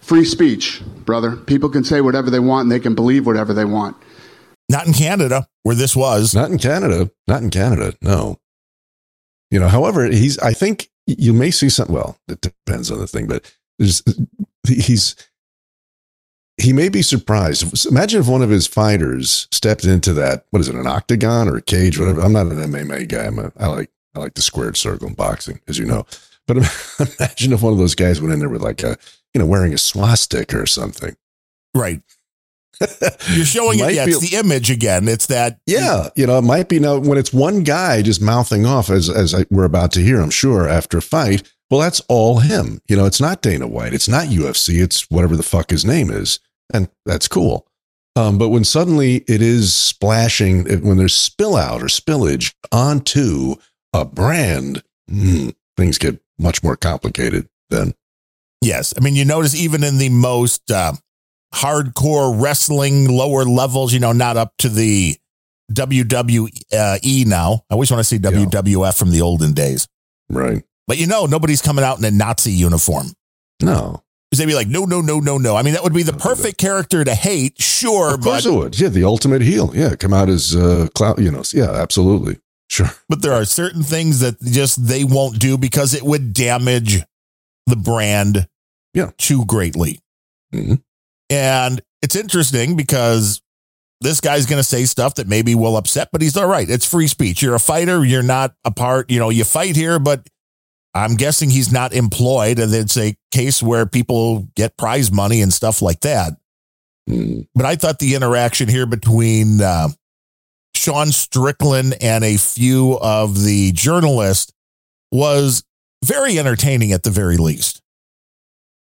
Free 0.00 0.24
speech, 0.24 0.82
brother. 1.04 1.36
People 1.36 1.68
can 1.68 1.84
say 1.84 2.00
whatever 2.00 2.28
they 2.28 2.40
want 2.40 2.64
and 2.64 2.72
they 2.72 2.80
can 2.80 2.94
believe 2.94 3.24
whatever 3.24 3.54
they 3.54 3.64
want. 3.64 3.96
Not 4.68 4.86
in 4.86 4.92
Canada 4.92 5.48
where 5.62 5.74
this 5.74 5.96
was. 5.96 6.34
Not 6.34 6.50
in 6.50 6.58
Canada. 6.58 7.10
Not 7.26 7.42
in 7.42 7.50
Canada. 7.50 7.94
No. 8.02 8.38
You 9.50 9.58
know, 9.58 9.68
however, 9.68 10.04
he's, 10.06 10.38
I 10.38 10.52
think 10.52 10.90
you 11.06 11.32
may 11.32 11.50
see 11.50 11.70
some, 11.70 11.88
well, 11.88 12.18
it 12.28 12.40
depends 12.42 12.90
on 12.90 12.98
the 12.98 13.06
thing, 13.06 13.26
but 13.26 13.54
there's, 13.78 14.02
he's, 14.66 15.16
he 16.58 16.72
may 16.72 16.88
be 16.88 17.02
surprised. 17.02 17.86
Imagine 17.86 18.20
if 18.20 18.28
one 18.28 18.42
of 18.42 18.50
his 18.50 18.66
fighters 18.66 19.48
stepped 19.52 19.84
into 19.84 20.12
that, 20.14 20.44
what 20.50 20.60
is 20.60 20.68
it, 20.68 20.74
an 20.74 20.86
octagon 20.86 21.48
or 21.48 21.56
a 21.56 21.62
cage, 21.62 21.98
whatever. 21.98 22.20
I'm 22.20 22.32
not 22.32 22.46
an 22.46 22.58
MMA 22.58 23.08
guy. 23.08 23.26
I'm 23.26 23.38
a, 23.38 23.52
I 23.58 23.68
like, 23.68 23.90
I 24.14 24.18
like 24.18 24.34
the 24.34 24.42
squared 24.42 24.76
circle 24.76 25.08
in 25.08 25.14
boxing, 25.14 25.60
as 25.68 25.78
you 25.78 25.86
know. 25.86 26.04
But 26.46 26.56
imagine 27.18 27.52
if 27.52 27.62
one 27.62 27.72
of 27.72 27.78
those 27.78 27.94
guys 27.94 28.20
went 28.20 28.32
in 28.32 28.40
there 28.40 28.48
with 28.48 28.62
like 28.62 28.82
a, 28.82 28.98
you 29.32 29.38
know, 29.38 29.46
wearing 29.46 29.72
a 29.72 29.78
swastika 29.78 30.58
or 30.58 30.66
something. 30.66 31.16
Right. 31.74 32.02
You're 33.30 33.44
showing 33.44 33.80
it. 33.80 33.94
Yeah, 33.94 34.06
be- 34.06 34.12
it's 34.12 34.30
the 34.30 34.36
image 34.36 34.70
again. 34.70 35.08
It's 35.08 35.26
that. 35.26 35.58
Yeah, 35.66 36.08
you 36.16 36.26
know, 36.26 36.38
it 36.38 36.42
might 36.42 36.68
be 36.68 36.78
now 36.78 36.98
when 36.98 37.18
it's 37.18 37.32
one 37.32 37.62
guy 37.64 38.02
just 38.02 38.22
mouthing 38.22 38.66
off 38.66 38.90
as 38.90 39.10
as 39.10 39.34
I, 39.34 39.46
we're 39.50 39.64
about 39.64 39.92
to 39.92 40.00
hear, 40.00 40.20
I'm 40.20 40.30
sure 40.30 40.68
after 40.68 40.98
a 40.98 41.02
fight. 41.02 41.50
Well, 41.70 41.80
that's 41.80 42.00
all 42.08 42.38
him. 42.38 42.80
You 42.88 42.96
know, 42.96 43.04
it's 43.04 43.20
not 43.20 43.42
Dana 43.42 43.66
White, 43.66 43.92
it's 43.94 44.08
not 44.08 44.28
UFC, 44.28 44.82
it's 44.82 45.02
whatever 45.10 45.36
the 45.36 45.42
fuck 45.42 45.70
his 45.70 45.84
name 45.84 46.10
is, 46.10 46.40
and 46.72 46.88
that's 47.04 47.28
cool. 47.28 47.66
Um, 48.16 48.38
but 48.38 48.48
when 48.48 48.64
suddenly 48.64 49.16
it 49.28 49.42
is 49.42 49.74
splashing, 49.74 50.64
when 50.82 50.96
there's 50.96 51.14
spill 51.14 51.56
out 51.56 51.82
or 51.82 51.86
spillage 51.86 52.54
onto 52.72 53.56
a 53.92 54.04
brand, 54.04 54.82
hmm, 55.08 55.50
things 55.76 55.98
get 55.98 56.20
much 56.38 56.62
more 56.62 56.76
complicated. 56.76 57.48
Then, 57.70 57.94
Yes. 58.60 58.92
I 58.96 59.00
mean, 59.00 59.14
you 59.14 59.24
notice 59.24 59.54
even 59.54 59.84
in 59.84 59.98
the 59.98 60.08
most 60.08 60.68
uh, 60.70 60.94
hardcore 61.54 62.40
wrestling 62.40 63.08
lower 63.08 63.44
levels, 63.44 63.92
you 63.92 64.00
know, 64.00 64.12
not 64.12 64.36
up 64.36 64.52
to 64.58 64.68
the 64.68 65.16
WWE 65.72 67.26
now. 67.26 67.62
I 67.70 67.74
always 67.74 67.90
want 67.90 68.00
to 68.00 68.04
see 68.04 68.18
WWF 68.18 68.98
from 68.98 69.10
the 69.10 69.22
olden 69.22 69.52
days. 69.52 69.88
right? 70.28 70.62
But 70.86 70.98
you 70.98 71.06
know, 71.06 71.26
nobody's 71.26 71.60
coming 71.62 71.84
out 71.84 71.98
in 71.98 72.04
a 72.04 72.10
Nazi 72.10 72.52
uniform. 72.52 73.08
No, 73.62 74.02
Because 74.30 74.38
they'd 74.38 74.46
be 74.46 74.54
like, 74.54 74.68
no, 74.68 74.84
no, 74.84 75.00
no, 75.00 75.18
no, 75.20 75.36
no. 75.36 75.56
I 75.56 75.62
mean, 75.62 75.74
that 75.74 75.82
would 75.82 75.92
be 75.92 76.02
the 76.04 76.12
perfect 76.12 76.56
character 76.58 77.02
to 77.04 77.14
hate, 77.14 77.60
sure, 77.60 78.14
of 78.14 78.20
course 78.20 78.44
but 78.44 78.50
it 78.52 78.56
would. 78.56 78.80
Yeah, 78.80 78.88
the 78.88 79.04
ultimate 79.04 79.42
heel. 79.42 79.72
Yeah, 79.74 79.96
come 79.96 80.14
out 80.14 80.28
as 80.28 80.54
uh, 80.56 80.86
cloud. 80.94 81.18
You 81.20 81.30
know, 81.30 81.42
yeah, 81.52 81.70
absolutely, 81.72 82.38
sure. 82.70 82.90
but 83.08 83.20
there 83.20 83.32
are 83.32 83.44
certain 83.44 83.82
things 83.82 84.20
that 84.20 84.40
just 84.40 84.86
they 84.86 85.02
won't 85.04 85.38
do 85.40 85.58
because 85.58 85.92
it 85.92 86.02
would 86.04 86.32
damage 86.32 87.02
the 87.66 87.76
brand 87.76 88.48
Yeah. 88.94 89.10
too 89.18 89.44
greatly. 89.44 90.00
Mhm. 90.54 90.80
And 91.30 91.80
it's 92.02 92.16
interesting 92.16 92.76
because 92.76 93.42
this 94.00 94.20
guy's 94.20 94.46
going 94.46 94.58
to 94.60 94.64
say 94.64 94.84
stuff 94.84 95.16
that 95.16 95.26
maybe 95.26 95.54
will 95.54 95.76
upset, 95.76 96.08
but 96.12 96.22
he's 96.22 96.36
all 96.36 96.46
right. 96.46 96.68
It's 96.68 96.86
free 96.86 97.08
speech. 97.08 97.42
You're 97.42 97.54
a 97.54 97.60
fighter. 97.60 98.04
You're 98.04 98.22
not 98.22 98.54
a 98.64 98.70
part, 98.70 99.10
you 99.10 99.18
know, 99.18 99.30
you 99.30 99.44
fight 99.44 99.76
here, 99.76 99.98
but 99.98 100.26
I'm 100.94 101.16
guessing 101.16 101.50
he's 101.50 101.72
not 101.72 101.92
employed. 101.92 102.58
And 102.58 102.72
it's 102.72 102.96
a 102.96 103.16
case 103.32 103.62
where 103.62 103.86
people 103.86 104.48
get 104.54 104.76
prize 104.76 105.10
money 105.10 105.42
and 105.42 105.52
stuff 105.52 105.82
like 105.82 106.00
that. 106.00 106.34
But 107.54 107.66
I 107.66 107.74
thought 107.76 107.98
the 107.98 108.14
interaction 108.14 108.68
here 108.68 108.86
between 108.86 109.60
uh, 109.60 109.88
Sean 110.74 111.10
Strickland 111.10 111.96
and 112.00 112.22
a 112.22 112.36
few 112.36 112.98
of 113.00 113.42
the 113.42 113.72
journalists 113.72 114.52
was 115.10 115.64
very 116.04 116.38
entertaining 116.38 116.92
at 116.92 117.02
the 117.02 117.10
very 117.10 117.36
least. 117.36 117.82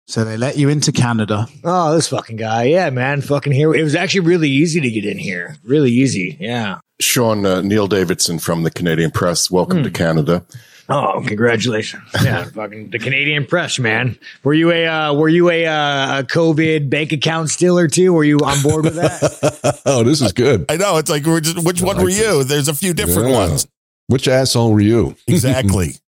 So 0.07 0.25
they 0.25 0.37
let 0.37 0.57
you 0.57 0.69
into 0.69 0.93
Canada. 0.93 1.47
Oh, 1.65 1.95
this 1.95 2.09
fucking 2.09 2.37
guy. 2.37 2.65
Yeah, 2.65 2.91
man. 2.91 3.21
Fucking 3.21 3.53
here. 3.53 3.75
It 3.75 3.83
was 3.83 3.95
actually 3.95 4.21
really 4.21 4.51
easy 4.51 4.81
to 4.81 4.91
get 4.91 5.05
in 5.05 5.19
here. 5.19 5.57
Really 5.65 5.91
easy. 5.91 6.37
Yeah. 6.41 6.81
Sean 7.01 7.47
uh, 7.47 7.61
Neil 7.63 7.87
Davidson 7.87 8.39
from 8.39 8.63
the 8.63 8.71
Canadian 8.71 9.11
Press. 9.11 9.51
Welcome 9.51 9.83
to 9.85 9.91
Canada. 9.91 10.45
Oh, 10.89 11.23
congratulations. 11.27 12.03
Yeah, 12.23 12.45
fucking 12.55 12.91
the 12.91 12.99
Canadian 12.99 13.47
press, 13.47 13.79
man. 13.79 14.19
Were 14.43 14.53
you 14.53 14.73
a 14.73 14.87
uh, 14.87 15.15
were 15.15 15.29
you 15.29 15.49
a, 15.49 15.65
uh, 15.65 16.19
a 16.21 16.23
COVID 16.25 16.91
bank 16.91 17.13
account 17.13 17.51
stealer 17.51 17.87
too? 17.89 18.13
Were 18.13 18.25
you 18.25 18.39
on 18.39 18.61
board 18.63 18.85
with 18.85 18.97
that? 18.97 19.81
oh, 19.87 20.03
this 20.03 20.21
is 20.21 20.33
good. 20.33 20.67
I 20.69 20.77
know. 20.77 20.99
It's 20.99 21.09
like, 21.09 21.25
we're 21.25 21.41
just, 21.41 21.65
which 21.65 21.81
one 21.81 21.97
were 22.03 22.11
you? 22.11 22.45
There's 22.45 22.69
a 22.69 22.75
few 22.75 22.93
different 22.93 23.29
Yeah. 23.31 23.49
ones. 23.49 23.67
Which 24.09 24.27
asshole 24.29 24.73
were 24.73 24.81
you? 24.81 25.17
Exactly. 25.27 25.95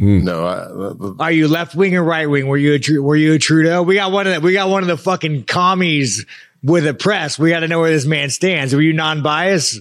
Mm. 0.00 0.22
No, 0.22 0.46
I, 1.20 1.24
Are 1.24 1.30
you 1.32 1.46
left 1.46 1.74
wing 1.74 1.94
or 1.94 2.02
right 2.02 2.26
wing? 2.28 2.46
Were 2.46 2.56
you 2.56 2.72
a 2.74 2.78
Tru- 2.78 3.02
were 3.02 3.16
you 3.16 3.34
a 3.34 3.38
Trudeau? 3.38 3.82
We 3.82 3.96
got 3.96 4.12
one 4.12 4.26
of 4.26 4.34
the, 4.34 4.40
we 4.40 4.52
got 4.54 4.70
one 4.70 4.82
of 4.82 4.88
the 4.88 4.96
fucking 4.96 5.44
commies 5.44 6.24
with 6.62 6.86
a 6.86 6.94
press. 6.94 7.38
We 7.38 7.50
got 7.50 7.60
to 7.60 7.68
know 7.68 7.80
where 7.80 7.90
this 7.90 8.06
man 8.06 8.30
stands. 8.30 8.74
Were 8.74 8.80
you 8.80 8.94
non 8.94 9.22
biased? 9.22 9.80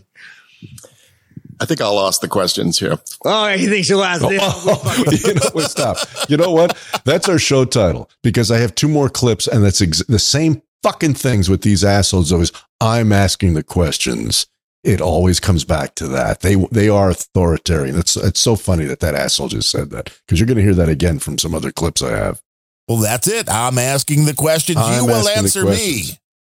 I 1.61 1.65
think 1.65 1.81
I'll 1.81 1.99
ask 2.01 2.21
the 2.21 2.27
questions 2.27 2.79
here. 2.79 2.97
Oh, 3.25 3.47
he 3.49 3.67
thinks 3.67 3.87
he'll 3.87 4.03
ask. 4.03 4.21
you 4.23 4.37
know 4.37 5.49
what? 5.53 5.69
Stop. 5.71 5.97
You 6.29 6.37
know 6.37 6.51
what? 6.51 6.77
That's 7.05 7.27
our 7.29 7.39
show 7.39 7.65
title 7.65 8.09
because 8.21 8.49
I 8.51 8.57
have 8.59 8.75
two 8.75 8.87
more 8.87 9.09
clips 9.09 9.47
and 9.47 9.63
that's 9.63 9.81
ex- 9.81 10.05
the 10.05 10.19
same 10.19 10.61
fucking 10.83 11.15
things 11.15 11.49
with 11.49 11.61
these 11.61 11.83
assholes. 11.83 12.31
Always, 12.31 12.51
I'm 12.81 13.11
asking 13.11 13.53
the 13.55 13.63
questions. 13.63 14.47
It 14.83 15.01
always 15.01 15.39
comes 15.41 15.65
back 15.65 15.95
to 15.95 16.07
that. 16.07 16.39
They 16.39 16.55
they 16.71 16.87
are 16.87 17.09
authoritarian. 17.09 17.97
It's 17.97 18.15
it's 18.15 18.39
so 18.39 18.55
funny 18.55 18.85
that 18.85 19.01
that 19.01 19.13
asshole 19.15 19.49
just 19.49 19.69
said 19.69 19.89
that 19.89 20.05
because 20.25 20.39
you're 20.39 20.47
going 20.47 20.57
to 20.57 20.63
hear 20.63 20.73
that 20.75 20.87
again 20.89 21.19
from 21.19 21.37
some 21.37 21.53
other 21.53 21.71
clips 21.71 22.01
I 22.01 22.11
have. 22.15 22.41
Well, 22.87 22.97
that's 22.99 23.27
it. 23.27 23.49
I'm 23.49 23.77
asking 23.77 24.25
the 24.25 24.33
questions. 24.33 24.77
I'm 24.79 25.01
you 25.01 25.05
will 25.07 25.27
answer 25.27 25.65
me. 25.65 26.03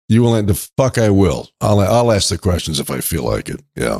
You 0.07 0.21
will 0.23 0.41
the 0.43 0.53
fuck. 0.77 0.97
I 0.97 1.09
will. 1.09 1.49
I'll 1.59 1.79
I'll 1.79 2.11
ask 2.11 2.29
the 2.29 2.37
questions 2.37 2.79
if 2.79 2.89
I 2.89 3.01
feel 3.01 3.23
like 3.23 3.49
it. 3.49 3.61
Yeah. 3.75 3.99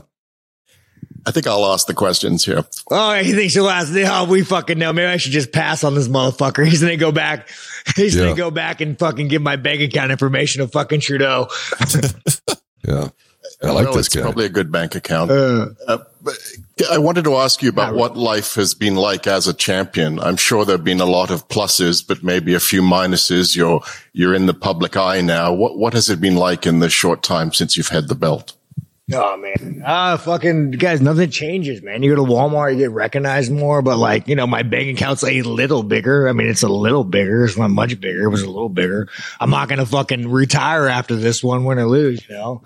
I 1.25 1.31
think 1.31 1.47
I'll 1.47 1.65
ask 1.65 1.87
the 1.87 1.93
questions 1.93 2.43
here. 2.43 2.65
Oh, 2.91 3.13
he 3.15 3.31
thinks 3.33 3.53
he'll 3.53 3.69
ask. 3.69 3.93
Oh, 3.95 4.25
we 4.29 4.43
fucking 4.43 4.77
know. 4.77 4.91
Maybe 4.91 5.07
I 5.07 5.15
should 5.17 5.31
just 5.31 5.53
pass 5.53 5.83
on 5.85 5.95
this 5.95 6.07
motherfucker. 6.09 6.65
He's 6.69 6.81
gonna 6.81 6.97
go 6.97 7.11
back. 7.11 7.49
He's 7.95 8.15
Yeah. 8.15 8.23
gonna 8.25 8.35
go 8.35 8.51
back 8.51 8.81
and 8.81 8.97
fucking 8.97 9.27
give 9.29 9.41
my 9.41 9.55
bank 9.55 9.81
account 9.81 10.11
information 10.11 10.61
to 10.61 10.67
fucking 10.69 11.01
Trudeau. 11.01 11.47
Yeah. 12.85 13.07
I 13.63 13.71
like 13.71 13.85
Well, 13.85 13.95
this 13.95 14.07
it's 14.07 14.15
guy. 14.15 14.21
Probably 14.21 14.45
a 14.45 14.49
good 14.49 14.71
bank 14.71 14.95
account. 14.95 15.31
Uh. 15.31 15.69
Uh, 15.87 15.99
I 16.91 16.97
wanted 16.97 17.23
to 17.25 17.35
ask 17.35 17.61
you 17.61 17.69
about 17.69 17.95
what 17.95 18.17
life 18.17 18.55
has 18.55 18.73
been 18.73 18.95
like 18.95 19.27
as 19.27 19.47
a 19.47 19.53
champion. 19.53 20.19
I'm 20.19 20.37
sure 20.37 20.65
there've 20.65 20.83
been 20.83 21.01
a 21.01 21.05
lot 21.05 21.31
of 21.31 21.47
pluses, 21.47 22.05
but 22.05 22.23
maybe 22.23 22.53
a 22.53 22.59
few 22.59 22.81
minuses. 22.81 23.55
You're 23.55 23.81
you're 24.13 24.33
in 24.33 24.45
the 24.45 24.53
public 24.53 24.97
eye 24.97 25.21
now. 25.21 25.53
What 25.53 25.77
what 25.77 25.93
has 25.93 26.09
it 26.09 26.19
been 26.19 26.35
like 26.35 26.65
in 26.65 26.79
the 26.79 26.89
short 26.89 27.23
time 27.23 27.53
since 27.53 27.77
you've 27.77 27.89
had 27.89 28.07
the 28.07 28.15
belt? 28.15 28.53
Oh 29.11 29.35
man, 29.35 29.83
ah, 29.85 30.15
fucking 30.15 30.71
guys, 30.71 31.01
nothing 31.01 31.29
changes, 31.29 31.81
man. 31.81 32.03
You 32.03 32.15
go 32.15 32.25
to 32.25 32.31
Walmart, 32.31 32.71
you 32.71 32.79
get 32.79 32.91
recognized 32.91 33.51
more, 33.51 33.81
but 33.81 33.97
like 33.97 34.29
you 34.29 34.35
know, 34.35 34.47
my 34.47 34.63
bank 34.63 34.97
account's 34.97 35.25
a 35.25 35.41
little 35.41 35.83
bigger. 35.83 36.29
I 36.29 36.31
mean, 36.31 36.47
it's 36.47 36.63
a 36.63 36.69
little 36.69 37.03
bigger. 37.03 37.43
It's 37.43 37.57
not 37.57 37.69
much 37.69 37.99
bigger. 37.99 38.23
It 38.23 38.29
was 38.29 38.43
a 38.43 38.49
little 38.49 38.69
bigger. 38.69 39.09
I'm 39.41 39.49
not 39.49 39.67
gonna 39.67 39.85
fucking 39.85 40.31
retire 40.31 40.87
after 40.87 41.17
this 41.17 41.43
one, 41.43 41.65
win 41.65 41.79
or 41.79 41.85
lose. 41.85 42.27
You 42.29 42.35
know, 42.35 42.63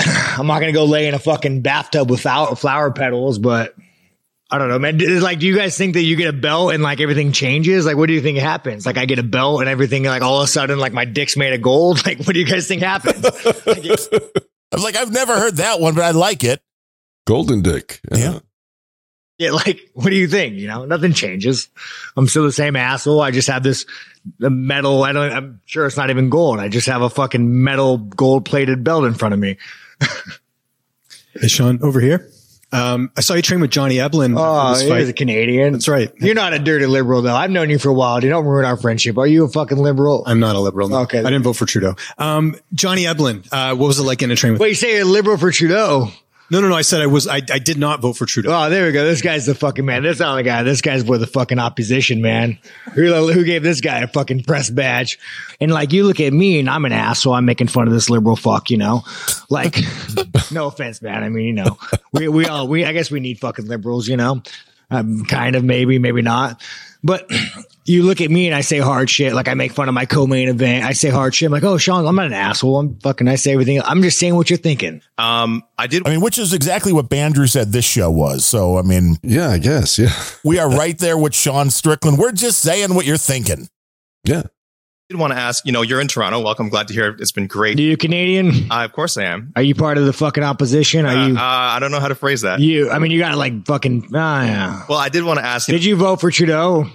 I'm 0.38 0.46
not 0.46 0.60
gonna 0.60 0.72
go 0.72 0.84
lay 0.84 1.06
in 1.08 1.14
a 1.14 1.18
fucking 1.18 1.62
bathtub 1.62 2.10
without 2.10 2.58
flower 2.58 2.90
petals, 2.90 3.38
but. 3.38 3.74
I 4.52 4.58
don't 4.58 4.68
know, 4.68 4.80
man. 4.80 4.98
It's 5.00 5.22
Like, 5.22 5.38
do 5.38 5.46
you 5.46 5.54
guys 5.54 5.78
think 5.78 5.94
that 5.94 6.02
you 6.02 6.16
get 6.16 6.26
a 6.26 6.32
belt 6.32 6.74
and 6.74 6.82
like 6.82 6.98
everything 7.00 7.30
changes? 7.30 7.86
Like, 7.86 7.96
what 7.96 8.06
do 8.06 8.14
you 8.14 8.20
think 8.20 8.36
happens? 8.36 8.84
Like, 8.84 8.98
I 8.98 9.04
get 9.04 9.20
a 9.20 9.22
belt 9.22 9.60
and 9.60 9.68
everything, 9.68 10.02
like 10.02 10.22
all 10.22 10.38
of 10.40 10.44
a 10.44 10.48
sudden, 10.48 10.80
like 10.80 10.92
my 10.92 11.04
dick's 11.04 11.36
made 11.36 11.52
of 11.52 11.62
gold. 11.62 12.04
Like, 12.04 12.18
what 12.18 12.34
do 12.34 12.40
you 12.40 12.46
guys 12.46 12.66
think 12.66 12.82
happens? 12.82 13.24
I'm 14.72 14.82
like, 14.82 14.96
I've 14.96 15.12
never 15.12 15.38
heard 15.38 15.58
that 15.58 15.78
one, 15.78 15.94
but 15.94 16.02
I 16.02 16.10
like 16.10 16.42
it. 16.42 16.60
Golden 17.28 17.62
Dick. 17.62 18.00
Yeah. 18.10 18.40
Yeah, 19.38 19.52
like, 19.52 19.80
what 19.94 20.10
do 20.10 20.16
you 20.16 20.26
think? 20.28 20.56
You 20.56 20.66
know, 20.66 20.84
nothing 20.84 21.12
changes. 21.12 21.68
I'm 22.16 22.26
still 22.26 22.42
the 22.42 22.52
same 22.52 22.74
asshole. 22.76 23.22
I 23.22 23.30
just 23.30 23.48
have 23.48 23.62
this 23.62 23.86
the 24.38 24.50
metal. 24.50 25.02
I 25.02 25.12
don't. 25.12 25.32
I'm 25.32 25.60
sure 25.64 25.86
it's 25.86 25.96
not 25.96 26.10
even 26.10 26.28
gold. 26.28 26.58
I 26.58 26.68
just 26.68 26.88
have 26.88 27.00
a 27.02 27.08
fucking 27.08 27.62
metal 27.62 27.96
gold 27.96 28.44
plated 28.44 28.84
belt 28.84 29.04
in 29.04 29.14
front 29.14 29.32
of 29.32 29.40
me. 29.40 29.56
Hey, 31.40 31.48
Sean, 31.48 31.78
over 31.82 32.00
here. 32.00 32.28
Um, 32.72 33.10
I 33.16 33.20
saw 33.20 33.34
you 33.34 33.42
train 33.42 33.60
with 33.60 33.70
Johnny 33.70 33.96
Eblen. 33.96 34.34
Oh, 34.36 34.96
he's 34.96 35.08
a. 35.08 35.12
Canadian. 35.12 35.72
That's 35.72 35.88
right. 35.88 36.12
You're 36.20 36.34
not 36.34 36.52
a 36.52 36.58
dirty 36.58 36.86
liberal 36.86 37.20
though. 37.22 37.34
I've 37.34 37.50
known 37.50 37.68
you 37.68 37.78
for 37.78 37.88
a 37.88 37.92
while. 37.92 38.22
You 38.22 38.30
don't 38.30 38.44
ruin 38.44 38.64
our 38.64 38.76
friendship. 38.76 39.18
Are 39.18 39.26
you 39.26 39.44
a 39.44 39.48
fucking 39.48 39.78
liberal? 39.78 40.22
I'm 40.26 40.38
not 40.38 40.54
a 40.54 40.60
liberal. 40.60 40.88
no. 40.88 40.98
Okay. 41.00 41.18
I 41.18 41.22
didn't 41.24 41.42
vote 41.42 41.54
for 41.54 41.66
Trudeau. 41.66 41.96
Um, 42.18 42.54
Johnny 42.72 43.04
Eblen. 43.04 43.46
Uh, 43.50 43.74
what 43.74 43.86
was 43.88 43.98
it 43.98 44.04
like 44.04 44.22
in 44.22 44.30
a 44.30 44.36
train 44.36 44.52
with? 44.52 44.60
Wait, 44.60 44.68
you 44.70 44.74
say 44.76 44.92
you're 44.94 45.02
a 45.02 45.04
liberal 45.04 45.36
for 45.36 45.50
Trudeau? 45.50 46.08
No, 46.50 46.60
no, 46.60 46.68
no. 46.68 46.74
I 46.74 46.82
said 46.82 47.00
I 47.00 47.06
was. 47.06 47.28
I, 47.28 47.36
I 47.36 47.58
did 47.58 47.78
not 47.78 48.00
vote 48.00 48.14
for 48.14 48.26
Trudeau. 48.26 48.50
Oh, 48.52 48.68
there 48.68 48.86
we 48.86 48.92
go. 48.92 49.04
This 49.04 49.22
guy's 49.22 49.46
the 49.46 49.54
fucking 49.54 49.84
man. 49.84 50.02
This 50.02 50.18
not 50.18 50.34
the 50.34 50.42
guy. 50.42 50.64
This 50.64 50.80
guy's 50.80 51.04
with 51.04 51.20
the 51.20 51.26
fucking 51.28 51.60
opposition, 51.60 52.20
man. 52.20 52.58
Who, 52.92 53.30
who 53.32 53.44
gave 53.44 53.62
this 53.62 53.80
guy 53.80 54.00
a 54.00 54.08
fucking 54.08 54.42
press 54.42 54.68
badge? 54.68 55.18
And 55.60 55.70
like, 55.70 55.92
you 55.92 56.04
look 56.04 56.18
at 56.18 56.32
me 56.32 56.58
and 56.58 56.68
I'm 56.68 56.84
an 56.84 56.92
asshole. 56.92 57.34
I'm 57.34 57.44
making 57.44 57.68
fun 57.68 57.86
of 57.86 57.92
this 57.92 58.10
liberal 58.10 58.34
fuck, 58.34 58.70
you 58.70 58.78
know? 58.78 59.04
Like, 59.48 59.78
no 60.50 60.66
offense, 60.66 61.00
man. 61.00 61.22
I 61.22 61.28
mean, 61.28 61.46
you 61.46 61.52
know, 61.52 61.78
we, 62.12 62.28
we 62.28 62.46
all, 62.46 62.66
we, 62.66 62.84
I 62.84 62.92
guess 62.92 63.10
we 63.10 63.20
need 63.20 63.38
fucking 63.38 63.66
liberals, 63.66 64.08
you 64.08 64.16
know? 64.16 64.42
Um, 64.90 65.24
kind 65.24 65.54
of, 65.54 65.62
maybe, 65.62 66.00
maybe 66.00 66.22
not. 66.22 66.60
But 67.04 67.30
you 67.86 68.02
look 68.02 68.20
at 68.20 68.30
me 68.30 68.46
and 68.46 68.54
I 68.54 68.60
say 68.60 68.78
hard 68.78 69.08
shit. 69.10 69.32
Like 69.32 69.48
I 69.48 69.54
make 69.54 69.72
fun 69.72 69.88
of 69.88 69.94
my 69.94 70.04
co-main 70.04 70.48
event. 70.48 70.84
I 70.84 70.92
say 70.92 71.08
hard 71.08 71.34
shit. 71.34 71.46
I'm 71.46 71.52
like, 71.52 71.64
oh, 71.64 71.78
Sean, 71.78 72.06
I'm 72.06 72.14
not 72.14 72.26
an 72.26 72.32
asshole. 72.32 72.78
I'm 72.78 72.98
fucking, 73.00 73.26
I 73.28 73.34
say 73.36 73.52
everything. 73.52 73.80
I'm 73.82 74.02
just 74.02 74.18
saying 74.18 74.34
what 74.36 74.50
you're 74.50 74.56
thinking. 74.58 75.00
Um, 75.18 75.62
I 75.78 75.86
did. 75.86 76.06
I 76.06 76.10
mean, 76.10 76.20
which 76.20 76.38
is 76.38 76.52
exactly 76.52 76.92
what 76.92 77.08
Bandrew 77.08 77.48
said 77.48 77.72
this 77.72 77.84
show 77.84 78.10
was. 78.10 78.44
So, 78.44 78.78
I 78.78 78.82
mean, 78.82 79.16
yeah, 79.22 79.48
I 79.50 79.58
guess. 79.58 79.98
Yeah. 79.98 80.10
We 80.44 80.58
are 80.58 80.70
right 80.70 80.96
there 80.98 81.18
with 81.18 81.34
Sean 81.34 81.70
Strickland. 81.70 82.18
We're 82.18 82.32
just 82.32 82.60
saying 82.60 82.94
what 82.94 83.04
you're 83.06 83.16
thinking. 83.18 83.68
Yeah. 84.24 84.42
I 84.44 85.12
did 85.14 85.18
want 85.18 85.32
to 85.32 85.38
ask, 85.38 85.66
you 85.66 85.72
know, 85.72 85.82
you're 85.82 86.00
in 86.00 86.06
Toronto. 86.08 86.40
Welcome. 86.40 86.68
Glad 86.68 86.86
to 86.88 86.94
hear 86.94 87.08
it. 87.08 87.20
It's 87.20 87.32
been 87.32 87.48
great. 87.48 87.78
Are 87.78 87.82
you 87.82 87.96
Canadian? 87.96 88.70
Uh, 88.70 88.84
of 88.84 88.92
course 88.92 89.16
I 89.16 89.24
am. 89.24 89.52
Are 89.56 89.62
you 89.62 89.74
part 89.74 89.98
of 89.98 90.06
the 90.06 90.12
fucking 90.12 90.44
opposition? 90.44 91.04
Are 91.04 91.08
Uh, 91.08 91.26
you? 91.28 91.36
uh, 91.36 91.40
I 91.40 91.78
don't 91.80 91.90
know 91.90 91.98
how 92.00 92.06
to 92.08 92.14
phrase 92.14 92.42
that. 92.42 92.60
You, 92.60 92.90
I 92.90 93.00
mean, 93.00 93.10
you 93.10 93.18
got 93.18 93.30
to 93.30 93.36
like 93.36 93.66
fucking. 93.66 94.10
Ah, 94.14 94.44
yeah. 94.44 94.84
Well, 94.88 94.98
I 94.98 95.08
did 95.08 95.24
want 95.24 95.40
to 95.40 95.44
ask 95.44 95.66
you. 95.68 95.72
Did 95.74 95.84
you 95.84 95.96
vote 95.96 96.20
for 96.20 96.30
Trudeau? 96.30 96.86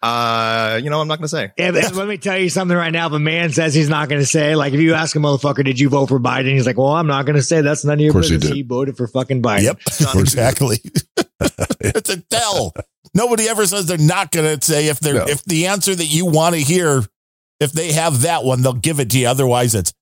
Uh, 0.00 0.78
you 0.82 0.90
know, 0.90 1.00
I'm 1.00 1.08
not 1.08 1.16
going 1.18 1.24
to 1.24 1.28
say. 1.28 1.50
Yeah, 1.58 1.70
let 1.70 2.06
me 2.06 2.18
tell 2.18 2.38
you 2.38 2.48
something 2.50 2.76
right 2.76 2.92
now. 2.92 3.08
If 3.08 3.12
a 3.14 3.18
man 3.18 3.50
says 3.50 3.74
he's 3.74 3.88
not 3.88 4.08
going 4.08 4.20
to 4.20 4.26
say, 4.26 4.54
like, 4.54 4.72
if 4.72 4.80
you 4.80 4.94
ask 4.94 5.16
a 5.16 5.18
motherfucker, 5.18 5.64
did 5.64 5.80
you 5.80 5.88
vote 5.88 6.06
for 6.08 6.20
Biden? 6.20 6.52
He's 6.52 6.66
like, 6.66 6.78
well, 6.78 6.88
I'm 6.88 7.08
not 7.08 7.26
going 7.26 7.34
to 7.36 7.42
say. 7.42 7.62
That's 7.62 7.84
none 7.84 7.94
of 7.94 8.00
your 8.00 8.10
Of 8.10 8.14
course 8.14 8.28
he 8.28 8.36
business. 8.36 8.54
He 8.54 8.62
voted 8.62 8.96
for 8.96 9.08
fucking 9.08 9.42
Biden. 9.42 9.62
Yep, 9.64 9.80
exactly. 10.14 10.78
it's 11.80 12.10
a 12.10 12.20
tell. 12.20 12.74
Nobody 13.14 13.48
ever 13.48 13.66
says 13.66 13.86
they're 13.86 13.98
not 13.98 14.30
going 14.30 14.58
to 14.58 14.64
say 14.64 14.86
if 14.86 15.00
they're 15.00 15.14
No. 15.14 15.24
if 15.26 15.42
the 15.44 15.66
answer 15.66 15.94
that 15.94 16.04
you 16.04 16.26
want 16.26 16.54
to 16.54 16.60
hear, 16.60 17.02
if 17.58 17.72
they 17.72 17.92
have 17.92 18.20
that 18.22 18.44
one, 18.44 18.62
they'll 18.62 18.74
give 18.74 19.00
it 19.00 19.10
to 19.10 19.18
you. 19.18 19.26
Otherwise, 19.26 19.74
it's 19.74 19.92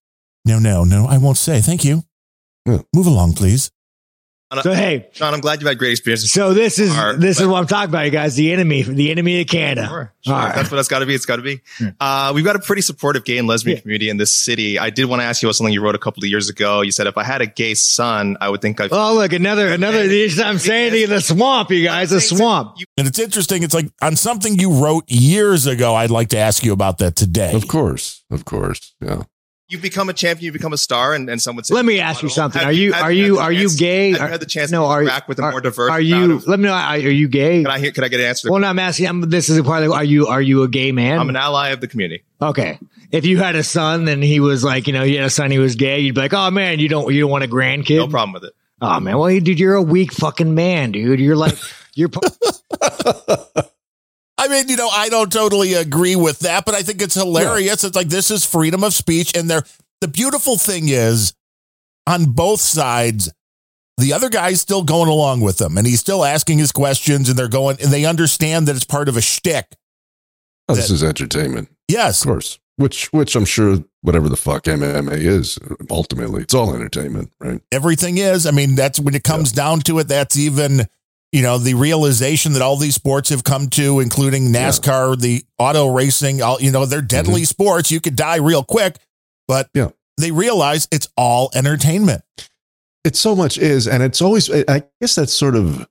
no, 0.45 0.59
no, 0.59 0.85
no. 0.85 1.07
I 1.07 1.17
won't 1.19 1.39
say. 1.39 1.61
Thank 1.61 1.85
you. 1.85 2.05
Move 2.67 3.07
along, 3.07 3.33
please. 3.35 3.71
So 4.63 4.73
hey, 4.73 5.09
Sean, 5.13 5.35
I'm 5.35 5.41
glad 5.41 5.61
you've 5.61 5.67
had 5.67 5.77
great 5.77 5.91
experiences. 5.91 6.31
So 6.33 6.55
this 6.55 6.79
is 6.79 6.97
Are- 6.97 7.17
this 7.17 7.41
is 7.41 7.49
what 7.49 7.59
I'm 7.59 7.67
talking 7.67 7.91
about, 7.91 8.05
you 8.05 8.13
guys. 8.13 8.37
The 8.37 8.53
enemy, 8.53 8.83
the 8.83 9.11
enemy 9.11 9.41
of 9.41 9.49
Canada. 9.49 9.89
Sure, 9.89 10.13
All 10.27 10.39
If 10.39 10.45
right. 10.45 10.55
That's 10.55 10.71
what 10.71 10.79
it's 10.79 10.89
got 10.89 11.01
to 11.01 11.07
be. 11.07 11.17
It's 11.17 11.27
got 11.27 11.37
to 11.37 11.43
be. 11.43 11.61
Uh, 11.99 12.31
we've 12.33 12.45
got 12.45 12.55
a 12.55 12.61
pretty 12.61 12.83
supportive 12.83 13.25
gay 13.25 13.39
and 13.39 13.49
lesbian 13.49 13.81
community 13.81 14.09
in 14.09 14.19
this 14.19 14.33
city. 14.33 14.79
I 14.79 14.91
did 14.91 15.07
want 15.07 15.21
to 15.21 15.27
ask 15.27 15.43
you 15.43 15.49
about 15.49 15.57
something 15.57 15.75
you 15.75 15.83
wrote 15.83 15.97
a 15.97 15.99
couple 15.99 16.23
of 16.23 16.31
years 16.31 16.49
ago. 16.49 16.83
You 16.83 16.93
said 16.93 17.09
if 17.09 17.19
I 17.19 17.25
had 17.25 17.43
a 17.43 17.47
gay 17.47 17.75
son, 17.75 18.37
I 18.41 18.49
would 18.49 18.63
think 18.63 18.81
I. 18.81 18.89
Oh, 18.93 19.15
look, 19.15 19.33
another 19.33 19.67
another. 19.69 20.03
I'm 20.03 20.59
saying 20.59 20.93
to 20.93 20.99
you, 20.99 21.07
the 21.09 21.21
swamp, 21.21 21.73
you 21.73 21.83
guys, 21.83 22.11
the 22.11 22.21
swamp. 22.21 22.77
And 22.97 23.09
it's 23.09 23.19
interesting. 23.19 23.65
It's 23.65 23.75
like 23.75 23.91
on 24.01 24.15
something 24.15 24.57
you 24.61 24.81
wrote 24.81 25.05
years 25.09 25.67
ago. 25.67 25.97
I'd 25.97 26.11
like 26.11 26.29
to 26.29 26.39
ask 26.39 26.65
you 26.65 26.73
about 26.73 26.99
that 26.99 27.17
today. 27.17 27.53
Of 27.53 27.67
course. 27.67 28.23
Of 28.31 28.45
course. 28.45 28.95
Yeah. 29.01 29.25
You 29.69 29.79
become 29.79 30.09
a 30.09 30.13
champion, 30.13 30.45
you 30.45 30.53
become 30.53 30.73
a 30.73 30.77
star, 30.77 31.13
and, 31.13 31.29
and 31.29 31.43
someone. 31.43 31.65
says, 31.65 31.75
Let 31.75 31.85
me 31.85 31.99
ask 31.99 32.23
you 32.23 32.29
something. 32.29 32.61
Have 32.61 32.69
Are 32.69 32.73
you 32.73 32.93
had- 32.93 33.03
are 33.03 33.11
you 33.11 33.39
are 33.39 33.51
you 33.51 33.63
chance- 33.63 33.75
gay? 33.75 34.11
Have 34.13 34.21
you 34.21 34.27
had 34.29 34.41
the 34.41 34.47
chance 34.47 34.71
no, 34.71 34.83
to 34.83 34.87
are 34.87 35.03
interact 35.03 35.29
with 35.29 35.41
a 35.41 35.43
are- 35.43 35.51
more 35.51 35.61
diverse 35.61 35.91
Are 35.91 36.01
you? 36.01 36.35
of- 36.37 36.47
Let 36.47 36.61
me 36.61 36.67
know. 36.67 36.73
Are 36.75 36.97
you 36.97 37.27
gay? 37.27 37.63
Can 37.63 37.71
I 37.73 37.81
hear? 37.81 37.91
Can 37.91 38.05
I 38.05 38.09
get 38.09 38.21
an 38.21 38.27
answer? 38.27 38.49
Well, 38.49 38.61
no, 38.61 38.69
I'm 38.69 38.79
asking. 38.79 39.07
I'm, 39.09 39.23
this 39.23 39.49
is 39.49 39.59
a 39.59 39.65
part 39.65 39.83
of. 39.83 39.91
Are 39.91 40.05
you 40.05 40.29
are 40.29 40.41
you 40.41 40.63
a 40.63 40.69
gay 40.69 40.93
man? 40.93 41.19
I'm 41.19 41.29
an 41.29 41.35
ally 41.37 41.71
of 41.71 41.81
the 41.81 41.89
community. 41.89 42.23
Okay. 42.41 42.79
If 43.11 43.27
you 43.27 43.39
had 43.39 43.57
a 43.57 43.65
son 43.65 44.07
and 44.07 44.23
he 44.23 44.39
was 44.39 44.63
like, 44.63 44.87
you 44.87 44.93
know, 44.93 45.03
you 45.03 45.17
had 45.17 45.27
a 45.27 45.31
son, 45.31 45.51
he 45.51 45.59
was 45.59 45.75
gay, 45.75 45.99
you'd 46.01 46.15
be 46.15 46.21
like, 46.21 46.35
oh 46.35 46.51
man, 46.53 46.79
you 46.79 46.89
don't, 46.89 47.13
you 47.13 47.21
don't 47.23 47.31
want 47.31 47.43
a 47.45 47.49
grandkid. 47.49 47.97
No 47.97 48.07
problem 48.09 48.35
with 48.35 48.45
it. 48.45 48.53
Oh 48.81 49.01
man, 49.01 49.19
well, 49.19 49.41
dude, 49.41 49.59
you're 49.59 49.75
a 49.75 49.83
weak 49.83 50.13
fucking 50.13 50.55
man, 50.55 50.93
dude. 50.93 51.19
You're 51.19 51.35
like, 51.37 51.57
you're. 51.95 52.11
I 54.47 54.49
mean, 54.49 54.69
you 54.69 54.77
know, 54.77 54.89
I 54.89 55.09
don't 55.09 55.33
totally 55.33 55.75
agree 55.75 56.17
with 56.17 56.39
that, 56.41 56.65
but 56.65 56.75
I 56.75 56.83
think 56.83 57.03
it's 57.03 57.15
hilarious. 57.15 57.83
It's 57.83 57.97
like 57.97 58.09
this 58.09 58.31
is 58.31 58.45
freedom 58.45 58.85
of 58.85 58.95
speech, 58.95 59.37
and 59.37 59.51
there. 59.51 59.65
The 60.01 60.09
beautiful 60.09 60.57
thing 60.57 60.89
is, 60.89 61.35
on 62.07 62.27
both 62.27 62.61
sides, 62.61 63.33
the 63.97 64.13
other 64.13 64.29
guy's 64.29 64.61
still 64.61 64.83
going 64.83 65.09
along 65.09 65.41
with 65.41 65.57
them, 65.59 65.79
and 65.79 65.87
he's 65.87 66.01
still 66.01 66.25
asking 66.25 66.59
his 66.59 66.71
questions, 66.71 67.29
and 67.29 67.39
they're 67.39 67.49
going, 67.49 67.79
and 67.83 67.91
they 67.91 68.05
understand 68.05 68.69
that 68.69 68.77
it's 68.77 68.85
part 68.85 69.09
of 69.09 69.17
a 69.17 69.23
shtick. 69.23 69.75
Oh, 70.69 70.75
this 70.75 70.91
is 70.91 71.03
entertainment. 71.03 71.71
Yes, 71.89 72.23
of 72.23 72.29
course. 72.29 72.59
Which, 72.77 73.11
which 73.11 73.35
I'm 73.35 73.47
sure, 73.47 73.79
whatever 74.03 74.29
the 74.29 74.37
fuck 74.37 74.65
MMA 74.65 75.17
is, 75.17 75.59
ultimately, 75.91 76.43
it's 76.43 76.53
all 76.53 76.75
entertainment, 76.75 77.33
right? 77.41 77.63
Everything 77.73 78.19
is. 78.19 78.45
I 78.47 78.51
mean, 78.51 78.75
that's 78.75 79.01
when 79.01 79.15
it 79.15 79.25
comes 79.25 79.51
down 79.51 79.81
to 79.81 79.99
it. 79.99 80.09
That's 80.09 80.37
even, 80.37 80.87
you 81.37 81.43
know, 81.43 81.59
the 81.59 81.75
realization 81.75 82.55
that 82.55 82.63
all 82.63 82.77
these 82.77 82.95
sports 82.95 83.29
have 83.29 83.45
come 83.45 83.69
to, 83.69 84.01
including 84.01 84.53
NASCAR, 84.53 85.21
the 85.21 85.45
auto 85.59 85.87
racing. 85.93 86.41
All 86.41 86.59
you 86.61 86.71
know, 86.71 86.87
they're 86.87 87.03
deadly 87.03 87.45
sports. 87.45 87.91
You 87.93 88.01
could 88.01 88.17
die 88.17 88.37
real 88.37 88.65
quick, 88.65 88.97
but 89.47 89.69
Yeah. 89.75 89.91
they 90.17 90.31
realize 90.31 90.89
it's 90.91 91.09
all 91.17 91.51
entertainment. 91.55 92.23
it 93.05 93.15
so 93.17 93.37
much 93.37 93.57
is 93.59 93.87
and 93.87 94.03
it's 94.03 94.21
always 94.21 94.51
i 94.69 94.83
guess 95.01 95.15
that's 95.15 95.33
sort 95.33 95.55
of 95.55 95.87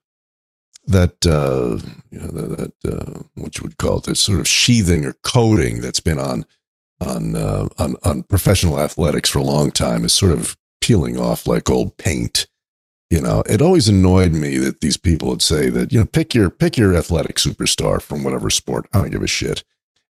that 0.87 1.25
uh 1.25 1.77
you 2.11 2.19
know 2.19 2.27
that, 2.27 2.73
that 2.81 2.93
uh 2.93 3.19
what 3.35 3.55
you 3.57 3.63
would 3.63 3.77
call 3.77 3.99
it 3.99 4.03
this 4.03 4.19
sort 4.19 4.39
of 4.39 4.47
sheathing 4.47 5.05
or 5.05 5.13
coating 5.23 5.79
that's 5.79 6.01
been 6.01 6.19
on 6.19 6.45
on 6.99 7.35
uh 7.37 7.67
on 7.77 7.95
on 8.03 8.23
professional 8.23 8.79
athletics 8.79 9.29
for 9.29 9.39
a 9.39 9.43
long 9.43 9.71
time 9.71 10.03
is 10.03 10.11
sort 10.11 10.31
of 10.33 10.57
peeling 10.81 11.17
off 11.17 11.47
like 11.47 11.69
old 11.69 11.95
paint 11.97 12.47
you 13.09 13.21
know 13.21 13.43
it 13.47 13.61
always 13.61 13.87
annoyed 13.87 14.31
me 14.33 14.57
that 14.57 14.81
these 14.81 14.97
people 14.97 15.29
would 15.29 15.41
say 15.41 15.69
that 15.69 15.91
you 15.93 15.99
know 15.99 16.05
pick 16.05 16.33
your 16.33 16.49
pick 16.49 16.77
your 16.77 16.95
athletic 16.95 17.35
superstar 17.37 18.01
from 18.01 18.23
whatever 18.23 18.49
sport 18.49 18.87
i 18.93 18.99
don't 18.99 19.11
give 19.11 19.21
a 19.23 19.27
shit 19.27 19.63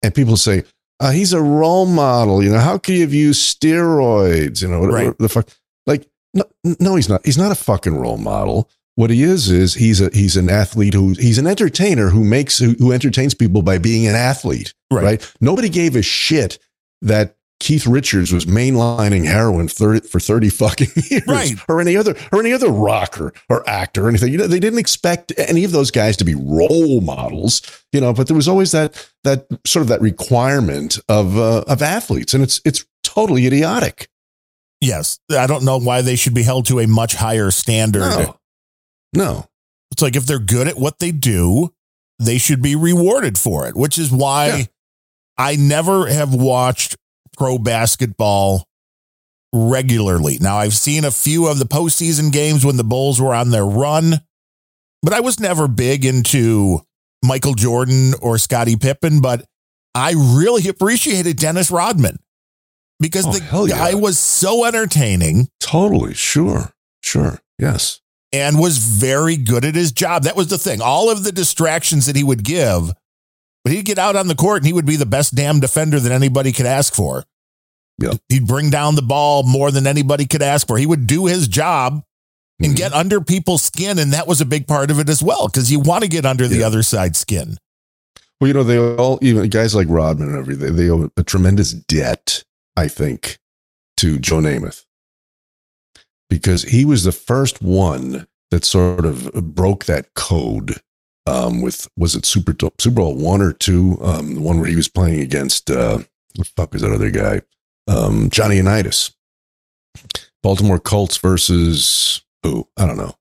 and 0.04 0.14
people 0.14 0.38
say 0.38 0.64
uh, 1.00 1.12
he's 1.12 1.34
a 1.34 1.42
role 1.42 1.86
model 1.86 2.44
you 2.44 2.50
know 2.52 2.60
how 2.60 2.78
could 2.78 2.96
he 2.96 3.02
have 3.02 3.14
used 3.14 3.60
steroids 3.60 4.62
you 4.62 4.68
know 4.68 4.80
whatever 4.80 5.08
Right. 5.10 5.18
the 5.18 5.30
fuck 5.30 5.50
like 5.86 6.08
no, 6.36 6.46
no, 6.80 6.96
he's 6.96 7.08
not. 7.10 7.24
He's 7.24 7.38
not 7.38 7.52
a 7.52 7.56
fucking 7.56 7.96
role 7.96 8.18
model. 8.18 8.68
What 8.96 9.12
he 9.12 9.22
is 9.22 9.52
is 9.52 9.76
he's 9.76 10.02
a 10.02 10.10
he's 10.14 10.36
an 10.36 10.50
athlete 10.50 10.96
who 10.96 11.10
he's 11.14 11.38
an 11.38 11.46
entertainer 11.46 12.10
who 12.10 12.24
makes 12.24 12.58
who, 12.58 12.72
who 12.80 12.92
entertains 12.92 13.36
people 13.36 13.62
by 13.62 13.78
being 13.78 14.08
an 14.08 14.16
athlete. 14.16 14.74
Right. 14.90 15.04
Right. 15.04 15.34
Nobody 15.42 15.70
gave 15.70 15.96
a 15.96 16.02
shit 16.02 16.58
that 17.04 17.36
Keith 17.64 17.88
Richards 17.88 18.34
was 18.34 18.46
mainlining 18.46 19.26
heroin 19.26 19.70
30, 19.70 20.08
for 20.10 20.20
thirty 20.20 20.50
fucking 20.50 20.90
years, 21.10 21.26
Right. 21.26 21.56
Or 21.70 21.80
any 21.80 21.96
other 21.96 22.14
or 22.34 22.42
any 22.42 22.52
other 22.52 22.68
rocker 22.70 23.32
or 23.50 23.68
actor 23.70 24.06
or 24.06 24.10
anything. 24.10 24.34
You 24.34 24.38
know, 24.40 24.48
they 24.48 24.60
didn't 24.60 24.80
expect 24.80 25.32
any 25.38 25.64
of 25.64 25.72
those 25.72 25.90
guys 25.90 26.18
to 26.18 26.26
be 26.26 26.36
role 26.36 27.00
models. 27.00 27.62
You 27.94 28.02
know, 28.02 28.12
but 28.12 28.28
there 28.28 28.36
was 28.36 28.50
always 28.50 28.74
that 28.74 29.10
that 29.24 29.48
sort 29.66 29.82
of 29.82 29.88
that 29.88 30.02
requirement 30.02 31.00
of 31.08 31.38
uh, 31.38 31.64
of 31.68 31.82
athletes, 31.82 32.34
and 32.34 32.44
it's 32.44 32.60
it's 32.66 32.86
totally 33.04 33.46
idiotic. 33.48 34.10
Yes, 34.82 35.20
I 35.32 35.48
don't 35.48 35.64
know 35.64 35.80
why 35.80 36.02
they 36.02 36.18
should 36.18 36.34
be 36.34 36.44
held 36.44 36.66
to 36.66 36.80
a 36.82 36.88
much 36.88 37.16
higher 37.16 37.50
standard. 37.50 38.02
No. 38.02 38.40
No. 39.16 39.46
It's 39.92 40.02
like 40.02 40.18
if 40.18 40.26
they're 40.26 40.38
good 40.40 40.68
at 40.68 40.78
what 40.78 41.00
they 41.00 41.12
do, 41.14 41.74
they 42.20 42.38
should 42.38 42.62
be 42.62 42.76
rewarded 42.76 43.38
for 43.38 43.68
it, 43.70 43.76
which 43.78 43.98
is 43.98 44.12
why 44.12 44.48
Yeah. 44.48 44.64
I 45.38 45.56
never 45.56 46.08
have 46.08 46.34
watched 46.34 46.98
pro 47.38 47.58
basketball 47.58 48.68
regularly. 49.54 50.38
Now, 50.42 50.58
I've 50.58 50.74
seen 50.74 51.06
a 51.06 51.12
few 51.12 51.48
of 51.48 51.60
the 51.60 51.66
postseason 51.66 52.32
games 52.32 52.66
when 52.66 52.78
the 52.78 52.84
Bulls 52.84 53.22
were 53.22 53.34
on 53.36 53.52
their 53.52 53.66
run, 53.66 54.16
but 55.02 55.14
I 55.14 55.20
was 55.20 55.40
never 55.40 55.68
big 55.68 56.06
into 56.06 56.82
Michael 57.24 57.54
Jordan 57.54 58.14
or 58.22 58.38
Scottie 58.38 58.76
Pippen, 58.78 59.22
but 59.22 59.46
I 59.96 60.14
really 60.18 60.68
appreciated 60.68 61.38
Dennis 61.38 61.70
Rodman 61.70 62.18
because 63.00 63.26
Oh, 63.28 63.32
the 63.66 63.70
yeah. 63.70 63.78
guy 63.78 63.94
was 63.94 64.18
so 64.18 64.66
entertaining 64.66 65.50
Totally. 65.60 66.14
Sure. 66.14 66.72
Sure. 67.02 67.40
Yes. 67.60 68.02
and 68.32 68.60
was 68.60 68.78
very 68.80 69.36
good 69.38 69.64
at 69.66 69.76
his 69.76 69.92
job. 69.92 70.24
That 70.24 70.36
was 70.36 70.48
the 70.48 70.58
thing. 70.58 70.82
All 70.82 71.12
of 71.12 71.24
the 71.24 71.32
distractions 71.32 72.08
that 72.08 72.16
he 72.16 72.24
would 72.24 72.44
give, 72.44 72.92
but 73.64 73.74
he'd 73.74 73.86
get 73.86 74.00
out 74.00 74.16
on 74.16 74.28
the 74.28 74.36
court 74.36 74.58
and 74.58 74.68
he 74.68 74.74
would 74.74 74.86
be 74.86 74.96
the 74.96 75.06
best 75.06 75.36
damn 75.36 75.60
defender 75.60 76.00
that 76.00 76.12
anybody 76.12 76.52
could 76.52 76.66
ask 76.66 76.94
for. 76.94 77.24
Yeah. 78.00 78.14
He'd 78.30 78.48
bring 78.48 78.70
down 78.70 78.96
the 78.96 79.02
ball 79.02 79.44
more 79.44 79.72
than 79.72 79.88
anybody 79.88 80.26
could 80.26 80.42
ask 80.42 80.68
for. 80.68 80.78
He 80.78 80.86
would 80.86 81.08
do 81.08 81.26
his 81.26 81.48
job 81.48 82.04
Mm-hmm. 82.62 82.70
and 82.70 82.78
get 82.78 82.94
under 82.94 83.20
people's 83.20 83.64
skin. 83.64 83.98
And 83.98 84.14
that 84.14 84.28
was 84.28 84.40
a 84.40 84.46
big 84.46 84.68
part 84.68 84.92
of 84.92 85.00
it 85.00 85.10
as 85.10 85.24
well, 85.24 85.48
because 85.48 85.72
you 85.72 85.80
want 85.80 86.04
to 86.04 86.10
get 86.10 86.24
under 86.24 86.48
the 86.48 86.64
other 86.64 86.84
side's 86.84 87.18
skin. 87.18 87.58
Well, 88.40 88.48
you 88.48 88.54
know, 88.54 88.64
they 88.64 88.78
all, 88.78 89.18
even 89.24 89.50
guys 89.50 89.74
like 89.74 89.88
Rodman 89.90 90.30
and 90.30 90.38
everything, 90.38 90.76
they 90.76 90.88
owe 90.90 91.10
a 91.18 91.24
tremendous 91.24 91.72
debt, 91.74 92.44
I 92.78 92.88
think, 92.88 93.40
to 93.98 94.20
Joe 94.20 94.38
Namath. 94.38 94.86
Because 96.30 96.62
he 96.64 96.86
was 96.86 97.04
the 97.04 97.12
first 97.12 97.62
one 97.62 98.28
that 98.52 98.66
sort 98.66 99.06
of 99.06 99.34
broke 99.34 99.86
that 99.86 100.14
code 100.14 100.80
um, 101.26 101.62
with, 101.62 101.90
was 101.98 102.16
it 102.16 102.26
Super, 102.26 102.56
Super 102.80 102.96
Bowl 102.96 103.16
one 103.16 103.42
or 103.42 103.54
two? 103.54 103.98
Um, 104.02 104.36
the 104.36 104.42
one 104.42 104.60
where 104.60 104.70
he 104.70 104.76
was 104.76 104.88
playing 104.88 105.22
against, 105.22 105.70
uh, 105.70 106.00
what 106.36 106.48
the 106.48 106.54
fuck 106.56 106.76
is 106.76 106.82
that 106.82 106.92
other 106.92 107.12
guy? 107.12 107.42
Um, 107.88 108.30
Johnny 108.30 108.58
Unitas. 108.58 109.16
Baltimore 110.42 110.80
Colts 110.80 111.18
versus 111.18 112.22
who? 112.44 112.68
I 112.78 112.86
don't 112.86 112.98
know. 112.98 113.16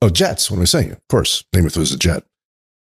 Oh, 0.00 0.08
Jets. 0.08 0.50
What 0.50 0.58
am 0.58 0.62
I 0.62 0.66
saying? 0.66 0.92
Of 0.92 1.08
course, 1.08 1.44
Namath 1.54 1.76
was 1.76 1.92
a 1.92 1.98
Jet. 1.98 2.24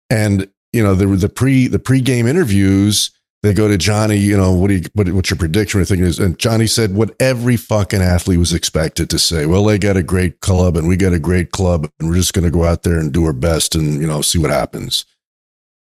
And 0.09 0.49
you 0.73 0.83
know, 0.83 0.95
there 0.95 1.07
were 1.07 1.15
the 1.15 1.29
pre 1.29 1.67
the 1.67 1.79
pregame 1.79 2.27
interviews. 2.27 3.11
They 3.45 3.53
go 3.53 3.67
to 3.67 3.77
Johnny. 3.77 4.17
You 4.17 4.35
know, 4.37 4.53
what 4.53 4.69
do 4.69 4.73
you 4.75 4.81
what, 4.93 5.07
what's 5.09 5.29
your 5.29 5.37
prediction? 5.37 5.79
Or 5.79 5.85
thing 5.85 5.99
is, 5.99 6.17
and 6.17 6.39
Johnny 6.39 6.65
said 6.65 6.95
what 6.95 7.15
every 7.19 7.57
fucking 7.57 8.01
athlete 8.01 8.39
was 8.39 8.53
expected 8.53 9.07
to 9.11 9.19
say. 9.19 9.45
Well, 9.45 9.63
they 9.63 9.77
got 9.77 9.97
a 9.97 10.01
great 10.01 10.39
club, 10.39 10.75
and 10.75 10.87
we 10.87 10.97
got 10.97 11.13
a 11.13 11.19
great 11.19 11.51
club, 11.51 11.87
and 11.99 12.09
we're 12.09 12.15
just 12.15 12.33
going 12.33 12.45
to 12.45 12.49
go 12.49 12.65
out 12.65 12.81
there 12.81 12.97
and 12.97 13.13
do 13.13 13.23
our 13.25 13.33
best, 13.33 13.75
and 13.75 14.01
you 14.01 14.07
know, 14.07 14.21
see 14.21 14.39
what 14.39 14.49
happens. 14.49 15.05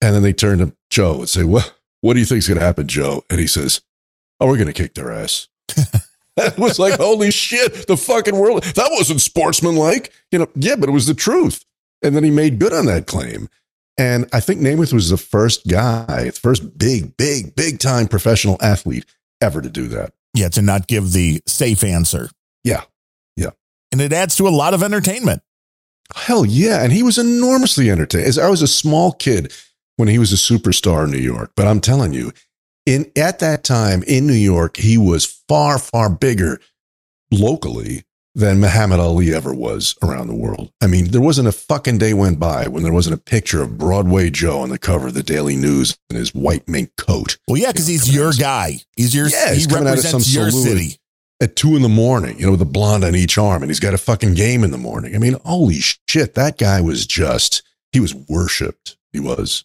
And 0.02 0.16
then 0.16 0.24
they 0.24 0.34
turn 0.34 0.58
to 0.60 0.76
Joe 0.90 1.20
and 1.20 1.30
say, 1.30 1.44
"What 1.44 1.76
what 2.02 2.16
do 2.16 2.20
you 2.20 2.26
think's 2.26 2.48
going 2.48 2.60
to 2.60 2.66
happen, 2.66 2.88
Joe?" 2.88 3.24
And 3.30 3.40
he 3.40 3.46
says, 3.46 3.82
"Oh, 4.40 4.48
we're 4.48 4.58
going 4.58 4.66
to 4.66 4.74
kick 4.74 4.96
their 4.96 5.12
ass." 5.12 5.48
That 6.36 6.58
was 6.58 6.80
like, 6.80 6.96
holy 6.96 7.30
shit, 7.30 7.86
the 7.86 7.96
fucking 7.96 8.36
world. 8.36 8.64
That 8.64 8.90
wasn't 8.92 9.22
sportsmanlike. 9.22 10.12
You 10.32 10.40
know, 10.40 10.48
yeah, 10.56 10.76
but 10.76 10.90
it 10.90 10.92
was 10.92 11.06
the 11.06 11.14
truth. 11.14 11.64
And 12.02 12.16
then 12.16 12.24
he 12.24 12.32
made 12.32 12.58
good 12.58 12.74
on 12.74 12.88
that 12.88 13.06
claim. 13.06 13.50
And 13.98 14.28
I 14.34 14.40
think 14.40 14.62
Namath 14.62 14.94
was 14.94 15.10
the 15.10 15.18
first 15.18 15.68
guy, 15.68 16.26
the 16.26 16.32
first 16.32 16.78
big, 16.78 17.16
big, 17.16 17.56
big 17.56 17.80
time 17.80 18.08
professional 18.08 18.58
athlete 18.62 19.06
ever 19.42 19.62
to 19.62 19.70
do 19.70 19.88
that. 19.90 20.14
Yeah, 20.34 20.50
to 20.50 20.62
not 20.62 20.88
give 20.88 21.12
the 21.12 21.42
safe 21.46 21.84
answer. 21.84 22.30
Yeah. 22.64 22.84
Yeah. 23.36 23.52
And 23.92 24.02
it 24.02 24.12
adds 24.12 24.36
to 24.38 24.48
a 24.48 24.50
lot 24.50 24.74
of 24.74 24.82
entertainment. 24.82 25.44
Hell 26.16 26.46
yeah. 26.46 26.84
And 26.84 26.92
he 26.92 27.04
was 27.04 27.18
enormously 27.18 27.92
entertaining. 27.92 28.28
As 28.28 28.40
I 28.40 28.50
was 28.50 28.62
a 28.62 28.68
small 28.68 29.12
kid 29.12 29.54
when 29.98 30.08
he 30.08 30.18
was 30.18 30.34
a 30.34 30.36
superstar 30.36 31.06
in 31.06 31.12
New 31.12 31.18
York, 31.18 31.52
but 31.56 31.68
I'm 31.68 31.80
telling 31.80 32.14
you, 32.14 32.32
in 32.86 33.12
at 33.16 33.40
that 33.40 33.64
time 33.64 34.04
in 34.04 34.28
New 34.28 34.34
York, 34.34 34.78
he 34.78 34.98
was 34.98 35.26
far, 35.48 35.78
far 35.78 36.10
bigger 36.10 36.60
locally 37.32 38.04
than 38.36 38.60
Muhammad 38.60 39.00
Ali 39.00 39.34
ever 39.34 39.54
was 39.54 39.96
around 40.02 40.28
the 40.28 40.36
world. 40.36 40.72
I 40.82 40.88
mean, 40.88 41.12
there 41.12 41.22
wasn't 41.22 41.48
a 41.48 41.52
fucking 41.52 42.00
day 42.00 42.14
went 42.14 42.40
by 42.40 42.68
when 42.68 42.82
there 42.84 42.94
wasn't 42.94 43.16
a 43.16 43.22
picture 43.22 43.62
of 43.62 43.78
Broadway 43.78 44.30
Joe 44.30 44.60
on 44.60 44.70
the 44.70 44.80
cover 44.80 45.08
of 45.08 45.14
the 45.14 45.24
Daily 45.24 45.56
News 45.56 45.98
in 46.10 46.16
his 46.16 46.34
white 46.34 46.68
mink 46.68 46.96
coat. 46.98 47.38
Well, 47.48 47.58
yeah, 47.58 47.72
because 47.72 47.88
he's 47.88 48.14
your 48.14 48.32
guy. 48.34 48.78
He's 48.96 49.14
your 49.14 49.28
Yeah, 49.28 49.54
he 49.54 49.66
coming 49.68 49.88
out 49.88 50.00
of 50.00 50.04
some 50.04 50.20
represents 50.20 50.34
your 50.34 50.50
city. 50.52 50.98
at 51.42 51.56
two 51.56 51.76
in 51.76 51.84
the 51.84 51.90
morning, 51.90 52.40
you 52.40 52.46
know, 52.46 52.52
with 52.52 52.62
a 52.62 52.66
blonde 52.66 53.04
on 53.04 53.16
each 53.16 53.38
arm, 53.38 53.62
and 53.62 53.70
he's 53.70 53.80
got 53.80 53.94
a 53.94 54.00
fucking 54.00 54.34
game 54.34 54.64
in 54.64 54.72
the 54.72 54.78
morning. 54.78 55.16
I 55.16 55.20
mean, 55.20 55.38
holy 55.46 55.80
shit, 55.80 56.34
that 56.34 56.58
guy 56.58 56.82
was 56.82 57.06
just, 57.06 57.62
he 57.92 58.00
was 58.00 58.16
worshipped. 58.16 58.98
He 59.12 59.20
was. 59.20 59.64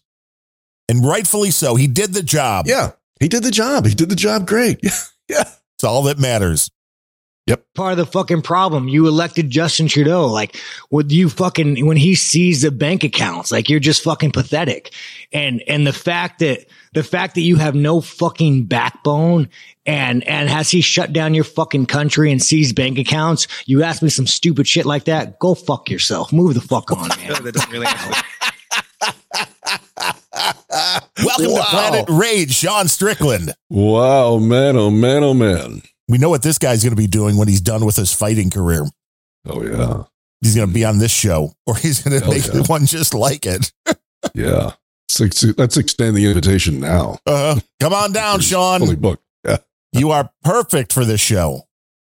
And 0.87 1.03
rightfully 1.05 1.51
so. 1.51 1.75
He 1.75 1.87
did 1.87 2.13
the 2.13 2.23
job. 2.23 2.67
Yeah, 2.67 2.91
he 3.19 3.27
did 3.27 3.43
the 3.43 3.51
job. 3.51 3.85
He 3.87 3.95
did 3.95 4.09
the 4.09 4.15
job 4.15 4.45
great. 4.45 4.79
Yeah, 4.83 4.91
yeah. 5.27 5.49
It's 5.75 5.83
all 5.83 6.03
that 6.03 6.19
matters. 6.19 6.69
Yep. 7.49 7.65
Part 7.73 7.91
of 7.93 7.97
the 7.97 8.05
fucking 8.05 8.43
problem. 8.43 8.87
You 8.87 9.07
elected 9.07 9.49
Justin 9.49 9.87
Trudeau. 9.87 10.27
Like, 10.27 10.55
would 10.91 11.11
you 11.11 11.29
fucking, 11.29 11.83
when 11.85 11.97
he 11.97 12.13
sees 12.13 12.61
the 12.61 12.69
bank 12.69 13.03
accounts, 13.03 13.51
like 13.51 13.69
you're 13.69 13.79
just 13.79 14.03
fucking 14.03 14.31
pathetic. 14.31 14.93
And, 15.33 15.63
and 15.67 15.85
the 15.87 15.93
fact 15.93 16.39
that, 16.39 16.67
the 16.93 17.01
fact 17.03 17.33
that 17.35 17.41
you 17.41 17.55
have 17.55 17.73
no 17.73 18.01
fucking 18.01 18.65
backbone 18.65 19.49
and, 19.87 20.23
and 20.27 20.47
has 20.47 20.69
he 20.69 20.81
shut 20.81 21.11
down 21.11 21.33
your 21.33 21.43
fucking 21.43 21.87
country 21.87 22.31
and 22.31 22.39
seized 22.41 22.75
bank 22.75 22.99
accounts? 22.99 23.47
You 23.65 23.81
ask 23.81 24.03
me 24.03 24.09
some 24.09 24.27
stupid 24.27 24.67
shit 24.67 24.85
like 24.85 25.05
that. 25.05 25.39
Go 25.39 25.55
fuck 25.55 25.89
yourself. 25.89 26.31
Move 26.31 26.53
the 26.53 26.61
fuck 26.61 26.91
on, 26.91 27.07
man. 27.09 27.43
that 27.43 27.53
doesn't 27.53 27.71
really 27.71 27.87
answer 27.87 28.21
Welcome 31.23 31.51
Wow. 31.51 31.57
to 31.57 31.63
Planet 31.69 32.05
Rage, 32.09 32.53
Sean 32.53 32.87
Strickland. 32.87 33.53
Wow, 33.69 34.37
man, 34.37 34.75
oh 34.77 34.89
man, 34.91 35.23
oh 35.23 35.33
man. 35.33 35.81
We 36.09 36.17
know 36.17 36.29
what 36.29 36.41
this 36.41 36.57
guy's 36.57 36.83
going 36.83 36.95
to 36.95 37.01
be 37.01 37.07
doing 37.07 37.37
when 37.37 37.47
he's 37.47 37.61
done 37.61 37.85
with 37.85 37.95
his 37.95 38.11
fighting 38.13 38.49
career. 38.49 38.85
Oh 39.45 39.63
yeah, 39.63 40.03
He's 40.41 40.55
going 40.55 40.67
to 40.67 40.73
be 40.73 40.83
on 40.83 40.97
this 40.97 41.11
show, 41.11 41.53
or 41.65 41.75
he's 41.75 42.01
going 42.01 42.19
to 42.19 42.25
Hell 42.25 42.33
make 42.33 42.47
yeah. 42.47 42.61
one 42.67 42.85
just 42.85 43.13
like 43.13 43.45
it. 43.45 43.71
yeah. 44.33 44.71
Let's, 45.19 45.75
extend 45.77 46.15
the 46.15 46.25
invitation 46.27 46.79
now. 46.79 47.17
Uh, 47.25 47.59
come 47.79 47.93
on 47.93 48.13
down, 48.13 48.39
Sean. 48.39 48.79
Fully 48.79 48.95
booked. 48.95 49.23
Yeah, 49.43 49.57
You 49.91 50.11
are 50.11 50.29
perfect 50.43 50.93
for 50.93 51.03
this 51.03 51.19
show. 51.19 51.63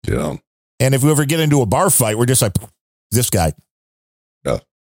yeah, 0.07 0.37
And 0.81 0.95
if 0.95 1.03
we 1.03 1.11
ever 1.11 1.25
get 1.25 1.41
into 1.41 1.61
a 1.63 1.67
bar 1.67 1.91
fight, 1.91 2.17
we're 2.17 2.27
just 2.27 2.43
like 2.43 2.55
this 3.11 3.29
guy. 3.29 3.53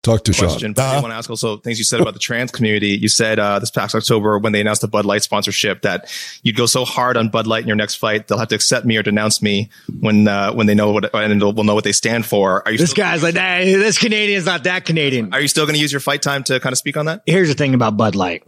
Yeah. 0.04 0.14
Talk 0.14 0.24
to 0.24 0.34
question. 0.34 0.60
Sean. 0.60 0.74
But 0.74 0.82
I 0.82 0.86
Uh-huh. 0.86 0.96
did 0.96 1.02
want 1.04 1.12
to 1.14 1.18
ask 1.18 1.30
also 1.30 1.58
things 1.58 1.78
you 1.78 1.84
said 1.86 2.02
about 2.02 2.14
the 2.14 2.20
trans 2.20 2.52
community. 2.52 2.98
You 2.98 3.08
said 3.08 3.38
uh, 3.40 3.60
this 3.60 3.70
past 3.70 3.94
October 3.94 4.40
when 4.40 4.52
they 4.52 4.60
announced 4.62 4.82
the 4.82 4.88
Bud 4.88 5.06
Light 5.06 5.22
sponsorship 5.24 5.84
that 5.84 6.10
you'd 6.44 6.56
go 6.56 6.66
so 6.66 6.86
hard 6.86 7.18
on 7.18 7.30
Bud 7.30 7.46
Light 7.48 7.62
in 7.62 7.68
your 7.68 7.76
next 7.78 7.96
fight 7.96 8.28
they'll 8.28 8.40
have 8.40 8.48
to 8.48 8.56
accept 8.56 8.86
me 8.86 8.98
or 8.98 9.04
denounce 9.04 9.42
me 9.42 9.70
when 10.00 10.28
uh, 10.28 10.54
when 10.54 10.66
they 10.68 10.74
know 10.74 10.92
what 10.92 11.14
and 11.14 11.40
they'll, 11.42 11.54
know 11.54 11.76
what 11.76 11.84
they 11.84 11.92
stand 11.92 12.26
for. 12.26 12.66
Are 12.68 12.72
you 12.72 12.78
This 12.80 12.94
guy's 12.94 13.22
like, 13.22 13.36
nah, 13.36 13.60
this 13.60 13.98
Canadian's 14.00 14.46
not 14.46 14.64
that 14.64 14.86
Canadian. 14.86 15.34
are 15.34 15.40
you 15.42 15.48
still 15.48 15.66
going 15.66 15.76
to 15.76 15.82
use 15.82 15.92
your 15.94 16.00
fight 16.02 16.22
time 16.24 16.44
to 16.46 16.60
kind 16.60 16.74
of 16.74 16.78
speak 16.80 16.98
on 16.98 17.06
that? 17.06 17.22
Here's 17.28 17.50
the 17.50 17.54
thing 17.54 17.74
about 17.76 17.96
Bud 17.98 18.16
Light. 18.16 18.44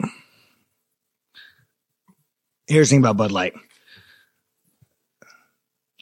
Here's 2.66 2.88
the 2.88 2.94
thing 2.94 3.00
about 3.02 3.16
Bud 3.16 3.30
Light. 3.30 3.52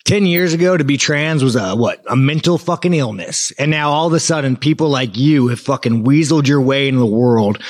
10 0.04 0.26
years 0.26 0.52
ago 0.52 0.76
to 0.76 0.84
be 0.84 0.96
trans 0.96 1.44
was 1.44 1.56
a 1.56 1.74
what 1.74 2.02
a 2.08 2.16
mental 2.16 2.58
fucking 2.58 2.94
illness 2.94 3.52
and 3.58 3.70
now 3.70 3.90
all 3.90 4.06
of 4.06 4.12
a 4.12 4.20
sudden 4.20 4.56
people 4.56 4.88
like 4.88 5.16
you 5.16 5.48
have 5.48 5.60
fucking 5.60 6.04
weaseled 6.04 6.46
your 6.46 6.60
way 6.60 6.88
into 6.88 7.00
the 7.00 7.06
world 7.06 7.62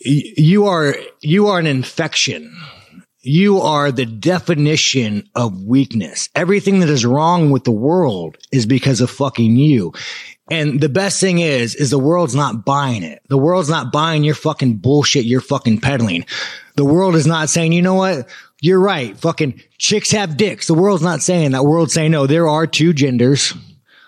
you 0.00 0.66
are 0.66 0.96
you 1.20 1.48
are 1.48 1.58
an 1.58 1.66
infection 1.66 2.56
you 3.20 3.60
are 3.60 3.90
the 3.90 4.06
definition 4.06 5.28
of 5.34 5.62
weakness 5.62 6.28
everything 6.34 6.80
that 6.80 6.88
is 6.88 7.04
wrong 7.04 7.50
with 7.50 7.64
the 7.64 7.72
world 7.72 8.36
is 8.52 8.64
because 8.64 9.00
of 9.00 9.10
fucking 9.10 9.56
you 9.56 9.92
and 10.50 10.80
the 10.80 10.88
best 10.88 11.20
thing 11.20 11.40
is, 11.40 11.74
is 11.74 11.90
the 11.90 11.98
world's 11.98 12.34
not 12.34 12.64
buying 12.64 13.02
it. 13.02 13.22
The 13.28 13.36
world's 13.36 13.68
not 13.68 13.92
buying 13.92 14.24
your 14.24 14.34
fucking 14.34 14.76
bullshit 14.76 15.26
you're 15.26 15.40
fucking 15.40 15.80
peddling. 15.80 16.24
The 16.76 16.84
world 16.84 17.16
is 17.16 17.26
not 17.26 17.50
saying, 17.50 17.72
you 17.72 17.82
know 17.82 17.94
what? 17.94 18.28
You're 18.60 18.80
right. 18.80 19.16
Fucking 19.16 19.62
chicks 19.78 20.10
have 20.10 20.36
dicks. 20.36 20.66
The 20.66 20.74
world's 20.74 21.02
not 21.02 21.22
saying 21.22 21.52
that. 21.52 21.64
World's 21.64 21.92
saying, 21.92 22.10
no, 22.10 22.26
there 22.26 22.48
are 22.48 22.66
two 22.66 22.92
genders. 22.92 23.54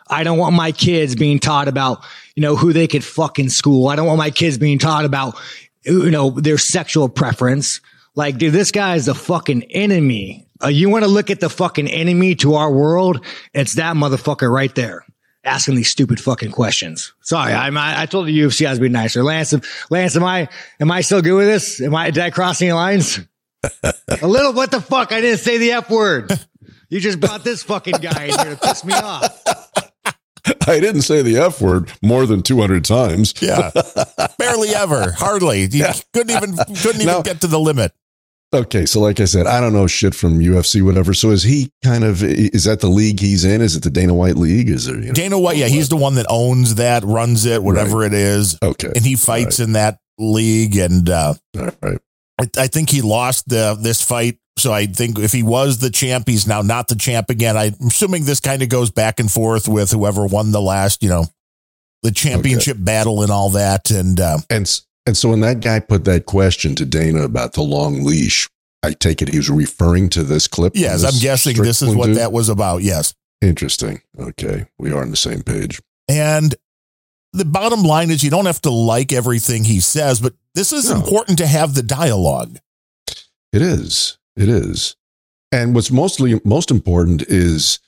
I 0.08 0.24
don't 0.24 0.38
want 0.38 0.56
my 0.56 0.72
kids 0.72 1.14
being 1.14 1.38
taught 1.38 1.68
about, 1.68 2.04
you 2.34 2.42
know, 2.42 2.56
who 2.56 2.72
they 2.72 2.88
could 2.88 3.04
fuck 3.04 3.38
in 3.38 3.48
school. 3.48 3.88
I 3.88 3.96
don't 3.96 4.06
want 4.06 4.18
my 4.18 4.30
kids 4.30 4.58
being 4.58 4.78
taught 4.78 5.04
about, 5.04 5.38
you 5.84 6.10
know, 6.10 6.30
their 6.30 6.58
sexual 6.58 7.08
preference. 7.08 7.80
Like, 8.16 8.38
dude, 8.38 8.52
this 8.52 8.72
guy 8.72 8.96
is 8.96 9.06
the 9.06 9.14
fucking 9.14 9.64
enemy. 9.70 10.48
Uh, 10.62 10.68
you 10.68 10.90
want 10.90 11.04
to 11.04 11.10
look 11.10 11.30
at 11.30 11.38
the 11.38 11.48
fucking 11.48 11.88
enemy 11.88 12.34
to 12.36 12.54
our 12.54 12.72
world? 12.72 13.24
It's 13.54 13.74
that 13.74 13.94
motherfucker 13.94 14.52
right 14.52 14.74
there 14.74 15.04
asking 15.44 15.76
these 15.76 15.90
stupid 15.90 16.20
fucking 16.20 16.50
questions. 16.50 17.14
Sorry, 17.22 17.52
I'm, 17.52 17.76
I, 17.76 18.02
I 18.02 18.06
told 18.06 18.26
the 18.26 18.38
UFC 18.38 18.66
I 18.66 18.70
was 18.70 18.78
being 18.78 18.92
nicer. 18.92 19.22
Lance, 19.22 19.54
Lance, 19.90 20.16
am 20.16 20.24
I, 20.24 20.48
am 20.80 20.90
I 20.90 21.00
still 21.00 21.22
good 21.22 21.34
with 21.34 21.46
this? 21.46 21.80
Am 21.80 21.94
I, 21.94 22.10
did 22.10 22.22
I 22.22 22.30
cross 22.30 22.60
any 22.60 22.72
lines? 22.72 23.20
A 24.22 24.26
little, 24.26 24.52
what 24.52 24.70
the 24.70 24.80
fuck? 24.80 25.12
I 25.12 25.20
didn't 25.20 25.38
say 25.40 25.58
the 25.58 25.72
F 25.72 25.90
word. 25.90 26.30
You 26.88 26.98
just 27.00 27.20
brought 27.20 27.44
this 27.44 27.62
fucking 27.62 27.98
guy 28.00 28.24
in 28.24 28.38
here 28.38 28.54
to 28.54 28.60
piss 28.60 28.84
me 28.84 28.94
off. 28.94 29.42
I 30.66 30.80
didn't 30.80 31.02
say 31.02 31.22
the 31.22 31.38
F 31.38 31.60
word 31.60 31.92
more 32.02 32.26
than 32.26 32.42
200 32.42 32.84
times. 32.84 33.34
Yeah. 33.40 33.70
Barely 34.38 34.70
ever. 34.70 35.12
Hardly. 35.12 35.68
You 35.70 35.86
couldn't 36.12 36.30
even 36.36 36.56
couldn't 36.56 37.02
even 37.02 37.06
Now- 37.06 37.22
get 37.22 37.40
to 37.42 37.46
the 37.46 37.60
limit. 37.60 37.92
Okay, 38.52 38.84
so 38.84 38.98
like 38.98 39.20
I 39.20 39.26
said, 39.26 39.46
I 39.46 39.60
don't 39.60 39.72
know 39.72 39.86
shit 39.86 40.12
from 40.12 40.40
UFC, 40.40 40.82
whatever. 40.82 41.14
So 41.14 41.30
is 41.30 41.44
he 41.44 41.70
kind 41.84 42.02
of 42.02 42.24
is 42.24 42.64
that 42.64 42.80
the 42.80 42.88
league 42.88 43.20
he's 43.20 43.44
in? 43.44 43.60
Is 43.60 43.76
it 43.76 43.84
the 43.84 43.90
Dana 43.90 44.12
White 44.12 44.34
League? 44.36 44.68
Is 44.68 44.86
there 44.86 44.96
you 44.96 45.06
know, 45.06 45.12
Dana 45.12 45.38
White, 45.38 45.56
yeah, 45.56 45.68
he's 45.68 45.88
the 45.88 45.96
one 45.96 46.16
that 46.16 46.26
owns 46.28 46.74
that, 46.74 47.04
runs 47.04 47.46
it, 47.46 47.62
whatever 47.62 48.02
it 48.02 48.12
is. 48.12 48.58
Okay. 48.60 48.90
And 48.92 49.04
he 49.04 49.14
fights 49.14 49.60
in 49.60 49.74
that 49.74 49.98
league 50.18 50.76
and 50.76 51.08
uh 51.08 51.34
All 51.56 51.68
right. 51.80 52.00
I, 52.40 52.62
I 52.62 52.66
think 52.66 52.90
he 52.90 53.02
lost 53.02 53.48
the 53.48 53.76
this 53.80 54.02
fight. 54.02 54.38
So 54.58 54.72
I 54.72 54.86
think 54.86 55.18
if 55.18 55.32
he 55.32 55.42
was 55.42 55.78
the 55.78 55.90
champ, 55.90 56.28
he's 56.28 56.46
now 56.46 56.60
not 56.62 56.88
the 56.88 56.96
champ 56.96 57.30
again. 57.30 57.56
I'm 57.56 57.74
assuming 57.86 58.24
this 58.24 58.40
kind 58.40 58.62
of 58.62 58.68
goes 58.68 58.90
back 58.90 59.18
and 59.20 59.30
forth 59.30 59.68
with 59.68 59.90
whoever 59.90 60.26
won 60.26 60.52
the 60.52 60.60
last, 60.60 61.02
you 61.02 61.08
know, 61.08 61.26
the 62.02 62.10
championship 62.10 62.76
battle 62.78 63.22
and 63.22 63.30
all 63.30 63.50
that. 63.50 63.90
And 63.90 64.20
uh, 64.20 64.38
And 64.50 64.80
and 65.06 65.16
so 65.16 65.30
when 65.30 65.40
that 65.40 65.60
guy 65.60 65.80
put 65.80 66.04
that 66.04 66.26
question 66.26 66.74
to 66.74 66.84
Dana 66.84 67.22
about 67.22 67.54
the 67.54 67.62
long 67.62 68.04
leash, 68.04 68.48
I 68.82 68.92
take 68.92 69.22
it 69.22 69.28
he 69.28 69.38
was 69.38 69.50
referring 69.50 70.08
to 70.10 70.22
this 70.22 70.46
clip. 70.46 70.72
yes, 70.76 71.02
this 71.02 71.14
I'm 71.14 71.20
guessing 71.20 71.62
this 71.62 71.80
is 71.82 71.94
what 71.94 72.06
dude? 72.06 72.16
that 72.16 72.32
was 72.32 72.48
about. 72.48 72.82
Yes. 72.82 73.14
Interesting. 73.40 74.02
Okay, 74.18 74.66
we 74.78 74.92
are 74.92 75.00
on 75.00 75.10
the 75.10 75.16
same 75.16 75.42
page. 75.42 75.80
And 76.08 76.54
the 77.32 77.44
bottom 77.44 77.82
line 77.82 78.10
is 78.10 78.22
you 78.22 78.30
don't 78.30 78.46
have 78.46 78.60
to 78.62 78.70
like 78.70 79.12
everything 79.12 79.64
he 79.64 79.80
says, 79.80 80.20
but 80.20 80.34
this 80.54 80.72
is 80.72 80.90
No. 80.90 80.96
important 80.96 81.38
to 81.38 81.46
have 81.46 81.74
the 81.74 81.82
dialogue. 81.82 82.58
It 83.52 83.62
is. 83.62 84.18
It 84.36 84.48
is. 84.48 84.96
And 85.52 85.74
what's 85.74 85.90
mostly 85.90 86.40
most 86.44 86.70
important 86.70 87.22
is 87.22 87.78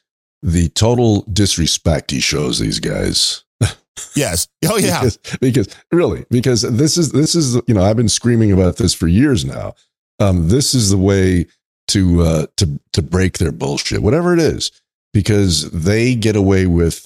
the 0.42 0.68
total 0.70 1.22
disrespect 1.32 2.10
he 2.10 2.20
shows 2.20 2.58
these 2.58 2.80
guys. 2.80 3.44
Yes. 4.16 4.48
Oh 4.64 4.78
yeah. 4.78 5.00
because, 5.02 5.18
because 5.40 5.68
really, 5.92 6.24
because 6.30 6.62
this 6.62 6.96
is 6.96 7.12
this 7.12 7.34
is 7.34 7.56
you 7.66 7.74
know 7.74 7.82
I've 7.84 7.96
been 7.96 8.08
screaming 8.08 8.50
about 8.50 8.76
this 8.78 8.94
for 8.94 9.06
years 9.06 9.44
now. 9.44 9.74
Um, 10.18 10.48
this 10.48 10.74
is 10.74 10.88
the 10.90 10.96
way 10.96 11.46
to 11.88 12.22
uh, 12.22 12.46
to 12.56 12.80
to 12.94 13.02
break 13.02 13.36
their 13.36 13.52
bullshit, 13.52 14.02
whatever 14.02 14.32
it 14.32 14.40
is, 14.40 14.72
because 15.12 15.70
they 15.72 16.14
get 16.14 16.36
away 16.36 16.66
with 16.66 17.04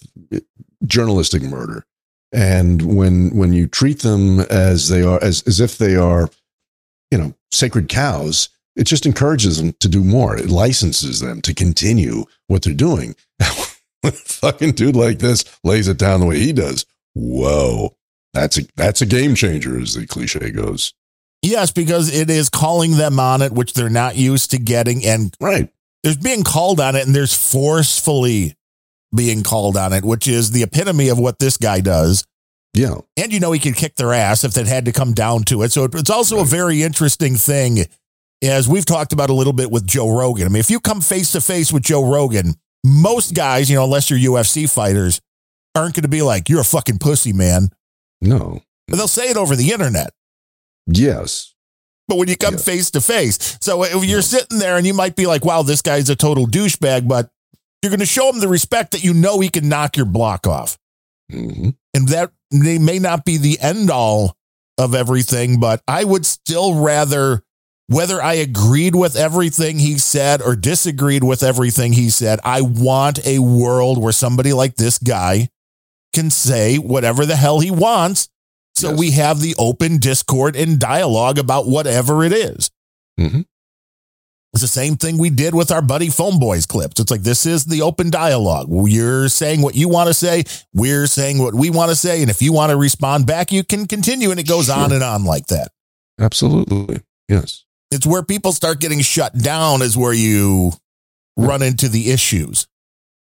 journalistic 0.86 1.42
murder, 1.42 1.84
and 2.32 2.96
when 2.96 3.36
when 3.36 3.52
you 3.52 3.66
treat 3.66 4.00
them 4.00 4.40
as 4.40 4.88
they 4.88 5.02
are 5.02 5.22
as 5.22 5.42
as 5.46 5.60
if 5.60 5.78
they 5.78 5.96
are, 5.96 6.28
you 7.10 7.18
know, 7.18 7.34
sacred 7.50 7.88
cows, 7.88 8.48
it 8.74 8.84
just 8.84 9.06
encourages 9.06 9.58
them 9.58 9.72
to 9.80 9.88
do 9.88 10.04
more. 10.04 10.36
It 10.36 10.50
licenses 10.50 11.20
them 11.20 11.40
to 11.42 11.54
continue 11.54 12.24
what 12.46 12.62
they're 12.62 12.74
doing. 12.74 13.14
When 14.02 14.12
a 14.12 14.16
fucking 14.16 14.72
dude 14.72 14.94
like 14.94 15.18
this 15.18 15.42
lays 15.64 15.88
it 15.88 15.98
down 15.98 16.20
the 16.20 16.26
way 16.26 16.38
he 16.38 16.52
does, 16.52 16.84
whoa, 17.14 17.96
that's 18.34 18.58
a 18.58 18.62
that's 18.76 19.00
a 19.00 19.06
game 19.06 19.34
changer, 19.34 19.80
as 19.80 19.94
the 19.94 20.06
cliche 20.06 20.50
goes. 20.50 20.92
Yes, 21.42 21.70
because 21.70 22.14
it 22.14 22.30
is 22.30 22.48
calling 22.48 22.96
them 22.96 23.18
on 23.18 23.42
it, 23.42 23.52
which 23.52 23.72
they're 23.72 23.88
not 23.88 24.16
used 24.16 24.50
to 24.50 24.58
getting. 24.58 25.04
And 25.04 25.34
right. 25.40 25.72
there's 26.02 26.16
being 26.16 26.44
called 26.44 26.80
on 26.80 26.96
it, 26.96 27.06
and 27.06 27.14
there's 27.14 27.34
forcefully 27.34 28.55
being 29.16 29.42
called 29.42 29.76
on 29.76 29.92
it, 29.92 30.04
which 30.04 30.28
is 30.28 30.52
the 30.52 30.62
epitome 30.62 31.08
of 31.08 31.18
what 31.18 31.38
this 31.38 31.56
guy 31.56 31.80
does. 31.80 32.24
Yeah. 32.74 32.96
And 33.16 33.32
you 33.32 33.40
know, 33.40 33.52
he 33.52 33.58
could 33.58 33.74
kick 33.74 33.96
their 33.96 34.12
ass 34.12 34.44
if 34.44 34.52
that 34.54 34.66
had 34.66 34.84
to 34.84 34.92
come 34.92 35.14
down 35.14 35.44
to 35.44 35.62
it. 35.62 35.72
So 35.72 35.84
it's 35.84 36.10
also 36.10 36.40
a 36.40 36.44
very 36.44 36.82
interesting 36.82 37.36
thing, 37.36 37.86
as 38.42 38.68
we've 38.68 38.84
talked 38.84 39.12
about 39.12 39.30
a 39.30 39.34
little 39.34 39.54
bit 39.54 39.70
with 39.70 39.86
Joe 39.86 40.14
Rogan. 40.14 40.46
I 40.46 40.50
mean, 40.50 40.60
if 40.60 40.70
you 40.70 40.78
come 40.78 41.00
face 41.00 41.32
to 41.32 41.40
face 41.40 41.72
with 41.72 41.82
Joe 41.82 42.06
Rogan, 42.08 42.54
most 42.84 43.34
guys, 43.34 43.70
you 43.70 43.76
know, 43.76 43.84
unless 43.84 44.10
you're 44.10 44.34
UFC 44.34 44.70
fighters, 44.70 45.20
aren't 45.74 45.94
going 45.94 46.02
to 46.02 46.08
be 46.08 46.22
like, 46.22 46.48
you're 46.48 46.60
a 46.60 46.64
fucking 46.64 46.98
pussy, 46.98 47.32
man. 47.32 47.70
No. 48.20 48.60
But 48.88 48.96
they'll 48.96 49.08
say 49.08 49.30
it 49.30 49.36
over 49.36 49.56
the 49.56 49.72
internet. 49.72 50.10
Yes. 50.86 51.54
But 52.08 52.18
when 52.18 52.28
you 52.28 52.36
come 52.36 52.56
face 52.56 52.90
to 52.92 53.00
face, 53.00 53.58
so 53.60 53.82
if 53.82 54.04
you're 54.04 54.22
sitting 54.22 54.58
there 54.58 54.76
and 54.76 54.86
you 54.86 54.94
might 54.94 55.16
be 55.16 55.26
like, 55.26 55.44
wow, 55.44 55.62
this 55.62 55.82
guy's 55.82 56.08
a 56.08 56.14
total 56.14 56.46
douchebag, 56.46 57.08
but 57.08 57.30
you're 57.86 57.90
going 57.96 58.00
to 58.00 58.06
show 58.06 58.28
him 58.28 58.40
the 58.40 58.48
respect 58.48 58.90
that 58.90 59.04
you 59.04 59.14
know 59.14 59.38
he 59.38 59.48
can 59.48 59.68
knock 59.68 59.96
your 59.96 60.06
block 60.06 60.48
off. 60.48 60.76
Mm-hmm. 61.30 61.70
And 61.94 62.08
that 62.08 62.32
they 62.50 62.78
may 62.78 62.98
not 62.98 63.24
be 63.24 63.36
the 63.36 63.60
end 63.60 63.92
all 63.92 64.36
of 64.76 64.92
everything, 64.92 65.60
but 65.60 65.82
I 65.86 66.02
would 66.02 66.26
still 66.26 66.74
rather, 66.74 67.44
whether 67.86 68.20
I 68.20 68.34
agreed 68.34 68.96
with 68.96 69.14
everything 69.14 69.78
he 69.78 69.98
said 69.98 70.42
or 70.42 70.56
disagreed 70.56 71.22
with 71.22 71.44
everything 71.44 71.92
he 71.92 72.10
said, 72.10 72.40
I 72.42 72.60
want 72.62 73.24
a 73.24 73.38
world 73.38 74.02
where 74.02 74.12
somebody 74.12 74.52
like 74.52 74.74
this 74.74 74.98
guy 74.98 75.48
can 76.12 76.28
say 76.30 76.76
whatever 76.76 77.24
the 77.24 77.36
hell 77.36 77.60
he 77.60 77.70
wants. 77.70 78.28
So 78.74 78.92
we 78.92 79.12
have 79.12 79.40
the 79.40 79.54
open 79.58 79.98
discord 79.98 80.56
and 80.56 80.80
dialogue 80.80 81.38
about 81.38 81.68
whatever 81.68 82.24
it 82.24 82.32
is. 82.32 82.70
Mm-hmm. 83.18 83.42
It's 84.56 84.62
the 84.62 84.68
same 84.68 84.96
thing 84.96 85.18
we 85.18 85.28
did 85.28 85.54
with 85.54 85.70
our 85.70 85.82
buddy 85.82 86.08
Phone 86.08 86.40
Boys 86.40 86.64
clips. 86.64 86.98
It's 86.98 87.10
like 87.10 87.20
this 87.20 87.44
is 87.44 87.66
the 87.66 87.82
open 87.82 88.08
dialogue. 88.08 88.68
You're 88.70 89.28
saying 89.28 89.60
what 89.60 89.74
you 89.74 89.90
want 89.90 90.06
to 90.08 90.14
say. 90.14 90.44
We're 90.72 91.06
saying 91.06 91.40
what 91.40 91.54
we 91.54 91.68
want 91.68 91.90
to 91.90 91.94
say. 91.94 92.22
And 92.22 92.30
if 92.30 92.40
you 92.40 92.54
want 92.54 92.70
to 92.70 92.78
respond 92.78 93.26
back, 93.26 93.52
you 93.52 93.62
can 93.62 93.86
continue. 93.86 94.30
And 94.30 94.40
it 94.40 94.48
goes 94.48 94.70
on 94.70 94.92
and 94.92 95.02
on 95.02 95.26
like 95.26 95.48
that. 95.48 95.72
Absolutely. 96.18 97.02
Yes. 97.28 97.66
It's 97.90 98.06
where 98.06 98.22
people 98.22 98.52
start 98.52 98.80
getting 98.80 99.02
shut 99.02 99.36
down, 99.36 99.82
is 99.82 99.94
where 99.94 100.14
you 100.14 100.72
run 101.36 101.60
into 101.60 101.90
the 101.90 102.10
issues. 102.10 102.66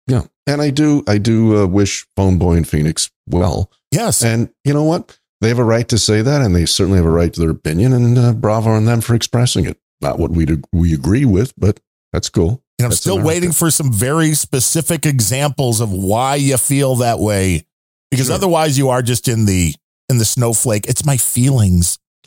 Yeah. 0.07 0.23
And 0.47 0.63
I 0.63 0.71
do, 0.71 1.05
I 1.07 1.19
do 1.19 1.65
uh, 1.65 1.67
wish 1.67 2.07
Phone 2.17 2.39
Boy 2.39 2.55
and 2.55 2.67
Phoenix 2.67 3.11
well. 3.27 3.71
Yes. 3.93 4.25
And 4.25 4.49
you 4.65 4.73
know 4.73 4.85
what? 4.85 5.19
They 5.43 5.49
have 5.49 5.59
a 5.59 5.65
right 5.65 5.87
to 5.91 5.99
say 5.99 6.23
that, 6.23 6.41
and 6.41 6.57
they 6.57 6.65
certainly 6.65 6.97
have 6.97 7.05
a 7.05 7.11
right 7.11 7.31
to 7.31 7.41
their 7.41 7.51
opinion. 7.51 7.93
And 7.93 8.17
uh, 8.17 8.33
bravo 8.33 8.71
on 8.71 8.87
them 8.87 9.03
for 9.03 9.15
expressing 9.15 9.67
it. 9.67 9.79
Not 10.01 10.18
what 10.18 10.31
we 10.31 10.47
we 10.72 10.94
agree 10.94 11.24
with, 11.24 11.52
but 11.59 11.81
that's 12.12 12.28
cool. 12.28 12.62
And 12.78 12.86
I'm 12.86 12.90
That's 12.90 13.01
still 13.01 13.16
America. 13.16 13.28
waiting 13.28 13.52
for 13.52 13.70
some 13.70 13.93
very 13.93 14.32
specific 14.35 15.05
examples 15.05 15.81
of 15.81 15.93
why 15.93 16.36
you 16.36 16.56
feel 16.56 16.97
that 16.97 17.18
way, 17.18 17.66
because 18.10 18.27
Sure. 18.28 18.35
otherwise 18.36 18.78
you 18.78 18.89
are 18.89 19.02
just 19.02 19.28
in 19.28 19.44
the 19.44 19.74
in 20.09 20.18
the 20.18 20.24
snowflake. 20.24 20.86
It's 20.89 21.05
my 21.05 21.16
feelings, 21.18 21.98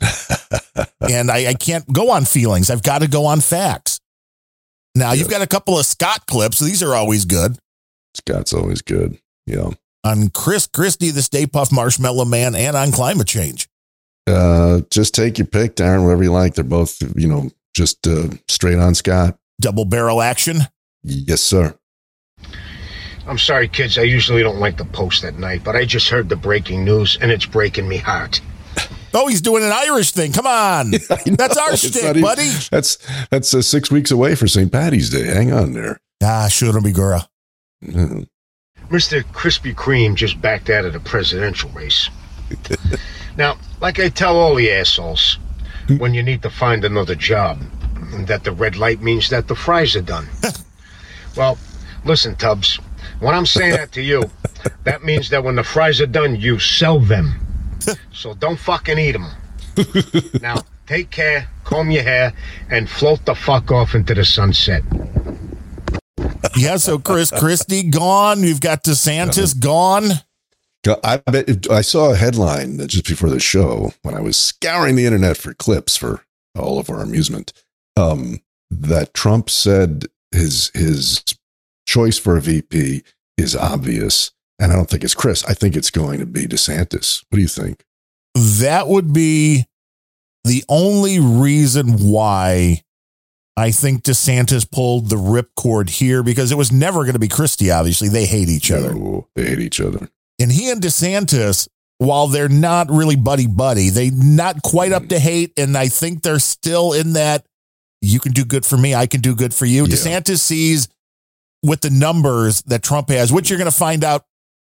and 1.00 1.30
I, 1.30 1.48
I 1.48 1.54
can't 1.54 1.90
go 1.92 2.10
on 2.10 2.24
feelings. 2.24 2.70
I've 2.70 2.82
got 2.82 3.00
to 3.02 3.08
go 3.08 3.26
on 3.26 3.40
facts. 3.40 4.00
Now 4.94 5.12
you've 5.12 5.28
got 5.28 5.42
a 5.42 5.46
couple 5.46 5.76
of 5.78 5.84
Scott 5.86 6.26
clips. 6.26 6.60
These 6.60 6.82
are 6.82 6.94
always 6.94 7.24
good. 7.24 7.58
Scott's 8.14 8.52
always 8.52 8.80
good. 8.80 9.18
Yeah. 9.46 9.70
On 10.04 10.28
Chris 10.28 10.66
Christie, 10.68 11.10
the 11.10 11.22
Stay 11.22 11.46
Puft 11.46 11.72
Marshmallow 11.72 12.26
Man, 12.26 12.54
and 12.54 12.76
on 12.76 12.92
climate 12.92 13.26
change. 13.26 13.68
Uh, 14.26 14.82
just 14.90 15.14
take 15.14 15.38
your 15.38 15.46
pick, 15.46 15.74
Darren, 15.76 16.04
whatever 16.04 16.22
you 16.22 16.32
like. 16.32 16.54
They're 16.54 16.64
both, 16.64 17.02
you 17.16 17.26
know, 17.26 17.50
just 17.74 18.06
uh, 18.06 18.28
straight 18.48 18.78
on 18.78 18.94
Scott. 18.94 19.36
Double 19.60 19.84
barrel 19.84 20.22
action. 20.22 20.58
Yes, 21.02 21.42
sir. 21.42 21.74
I'm 23.26 23.38
sorry, 23.38 23.68
kids. 23.68 23.96
I 23.98 24.02
usually 24.02 24.42
don't 24.42 24.58
like 24.60 24.76
to 24.78 24.84
post 24.84 25.24
at 25.24 25.38
night, 25.38 25.62
but 25.64 25.76
I 25.76 25.84
just 25.84 26.08
heard 26.08 26.28
the 26.28 26.36
breaking 26.36 26.84
news 26.84 27.18
and 27.20 27.30
it's 27.30 27.46
breaking 27.46 27.88
me 27.88 27.96
heart. 27.96 28.40
Oh, 29.14 29.28
he's 29.28 29.40
doing 29.40 29.62
an 29.62 29.70
Irish 29.72 30.10
thing. 30.10 30.32
Come 30.32 30.46
on. 30.46 30.90
That's 31.26 31.56
our 31.56 31.72
It's 31.72 31.86
shtick, 31.88 32.02
even- 32.04 32.22
buddy. 32.22 32.48
That's 32.70 32.98
that's 33.30 33.54
uh, 33.54 33.62
six 33.62 33.90
weeks 33.90 34.10
away 34.10 34.34
for 34.34 34.48
St. 34.48 34.70
Patty's 34.72 35.08
Day. 35.10 35.26
Hang 35.26 35.52
on 35.52 35.72
there. 35.72 35.98
Ah, 36.22 36.48
shoot 36.50 36.74
me, 36.82 36.90
girl. 36.92 37.26
Mr. 37.84 39.22
Krispy 39.32 39.74
Kreme 39.74 40.14
just 40.14 40.40
backed 40.40 40.68
out 40.68 40.84
of 40.84 40.92
the 40.92 41.00
presidential 41.00 41.70
race. 41.70 42.10
now, 43.36 43.56
like 43.80 44.00
I 44.00 44.08
tell 44.08 44.36
all 44.36 44.54
the 44.54 44.70
assholes, 44.72 45.38
when 45.98 46.14
you 46.14 46.22
need 46.22 46.42
to 46.42 46.50
find 46.50 46.84
another 46.84 47.14
job, 47.14 47.60
that 48.26 48.44
the 48.44 48.52
red 48.52 48.76
light 48.76 49.00
means 49.00 49.28
that 49.30 49.48
the 49.48 49.54
fries 49.54 49.96
are 49.96 50.02
done. 50.02 50.26
well, 51.36 51.58
listen, 52.04 52.36
Tubbs, 52.36 52.78
when 53.20 53.34
I'm 53.34 53.46
saying 53.46 53.72
that 53.72 53.92
to 53.92 54.02
you, 54.02 54.30
that 54.84 55.04
means 55.04 55.30
that 55.30 55.44
when 55.44 55.56
the 55.56 55.64
fries 55.64 56.00
are 56.00 56.06
done, 56.06 56.36
you 56.36 56.58
sell 56.58 57.00
them. 57.00 57.40
So 58.14 58.32
don't 58.32 58.56
fucking 58.58 58.98
eat 58.98 59.12
them. 59.12 59.26
now, 60.40 60.62
take 60.86 61.10
care, 61.10 61.48
comb 61.64 61.90
your 61.90 62.02
hair, 62.02 62.32
and 62.70 62.88
float 62.88 63.26
the 63.26 63.34
fuck 63.34 63.70
off 63.70 63.94
into 63.94 64.14
the 64.14 64.24
sunset. 64.24 64.82
Yeah, 66.56 66.76
so 66.76 66.98
Chris 66.98 67.30
Christie 67.30 67.90
gone. 67.90 68.42
You've 68.42 68.62
got 68.62 68.84
DeSantis 68.84 69.58
gone. 69.58 70.04
I 70.86 71.16
bet 71.18 71.70
I 71.70 71.80
saw 71.80 72.12
a 72.12 72.16
headline 72.16 72.78
just 72.88 73.06
before 73.06 73.30
the 73.30 73.40
show 73.40 73.92
when 74.02 74.14
I 74.14 74.20
was 74.20 74.36
scouring 74.36 74.96
the 74.96 75.06
internet 75.06 75.36
for 75.36 75.54
clips 75.54 75.96
for 75.96 76.24
all 76.58 76.78
of 76.78 76.90
our 76.90 77.00
amusement. 77.00 77.52
Um, 77.96 78.40
that 78.70 79.14
Trump 79.14 79.50
said 79.50 80.06
his 80.32 80.70
his 80.74 81.22
choice 81.86 82.18
for 82.18 82.36
a 82.36 82.40
VP 82.40 83.02
is 83.36 83.56
obvious, 83.56 84.32
and 84.58 84.72
I 84.72 84.76
don't 84.76 84.88
think 84.88 85.04
it's 85.04 85.14
Chris. 85.14 85.44
I 85.44 85.54
think 85.54 85.76
it's 85.76 85.90
going 85.90 86.20
to 86.20 86.26
be 86.26 86.46
DeSantis. 86.46 87.24
What 87.28 87.36
do 87.36 87.42
you 87.42 87.48
think? 87.48 87.84
That 88.34 88.88
would 88.88 89.12
be 89.12 89.66
the 90.44 90.64
only 90.68 91.20
reason 91.20 91.98
why 91.98 92.82
I 93.56 93.70
think 93.70 94.02
DeSantis 94.02 94.68
pulled 94.70 95.10
the 95.10 95.16
ripcord 95.16 95.88
here 95.88 96.22
because 96.22 96.50
it 96.50 96.58
was 96.58 96.72
never 96.72 97.00
going 97.00 97.12
to 97.12 97.20
be 97.20 97.28
Christie, 97.28 97.70
obviously. 97.70 98.08
They 98.08 98.26
hate 98.26 98.48
each 98.48 98.70
other. 98.70 98.92
No, 98.92 99.28
they 99.36 99.46
hate 99.46 99.60
each 99.60 99.80
other. 99.80 100.08
And 100.44 100.52
he 100.52 100.70
and 100.70 100.78
DeSantis, 100.82 101.68
while 101.96 102.26
they're 102.26 102.50
not 102.50 102.90
really 102.90 103.16
buddy 103.16 103.46
buddy, 103.46 103.88
they 103.88 104.10
not 104.10 104.60
quite 104.62 104.92
up 104.92 105.08
to 105.08 105.18
hate. 105.18 105.58
And 105.58 105.74
I 105.74 105.88
think 105.88 106.22
they're 106.22 106.38
still 106.38 106.92
in 106.92 107.14
that 107.14 107.46
you 108.02 108.20
can 108.20 108.32
do 108.32 108.44
good 108.44 108.66
for 108.66 108.76
me, 108.76 108.94
I 108.94 109.06
can 109.06 109.22
do 109.22 109.34
good 109.34 109.54
for 109.54 109.64
you. 109.64 109.86
Yeah. 109.86 109.94
DeSantis 109.94 110.40
sees 110.40 110.88
with 111.62 111.80
the 111.80 111.88
numbers 111.88 112.60
that 112.66 112.82
Trump 112.82 113.08
has, 113.08 113.32
which 113.32 113.48
you're 113.48 113.58
going 113.58 113.70
to 113.70 113.74
find 113.74 114.04
out 114.04 114.26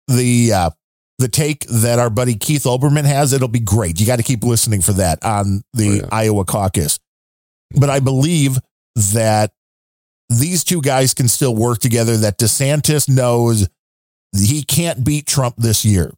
the 0.07 0.53
uh, 0.53 0.69
the 1.17 1.29
take 1.29 1.65
that 1.65 1.97
our 1.97 2.11
buddy 2.11 2.35
Keith 2.35 2.65
Olbermann 2.65 3.05
has. 3.05 3.33
It'll 3.33 3.47
be 3.47 3.59
great. 3.59 3.99
You 3.99 4.05
got 4.05 4.17
to 4.17 4.23
keep 4.23 4.43
listening 4.43 4.81
for 4.81 4.93
that 4.93 5.25
on 5.25 5.63
the 5.73 5.89
Oh, 5.89 5.93
yeah. 5.93 6.07
Iowa 6.11 6.45
caucus. 6.45 6.99
But 7.71 7.89
I 7.89 8.01
believe 8.01 8.59
that 9.13 9.51
these 10.29 10.63
two 10.63 10.81
guys 10.83 11.15
can 11.15 11.27
still 11.27 11.55
work 11.55 11.79
together. 11.79 12.17
That 12.17 12.37
DeSantis 12.37 13.09
knows 13.09 13.67
he 14.39 14.63
can't 14.63 15.03
beat 15.03 15.25
Trump 15.27 15.55
this 15.57 15.85
year. 15.85 16.13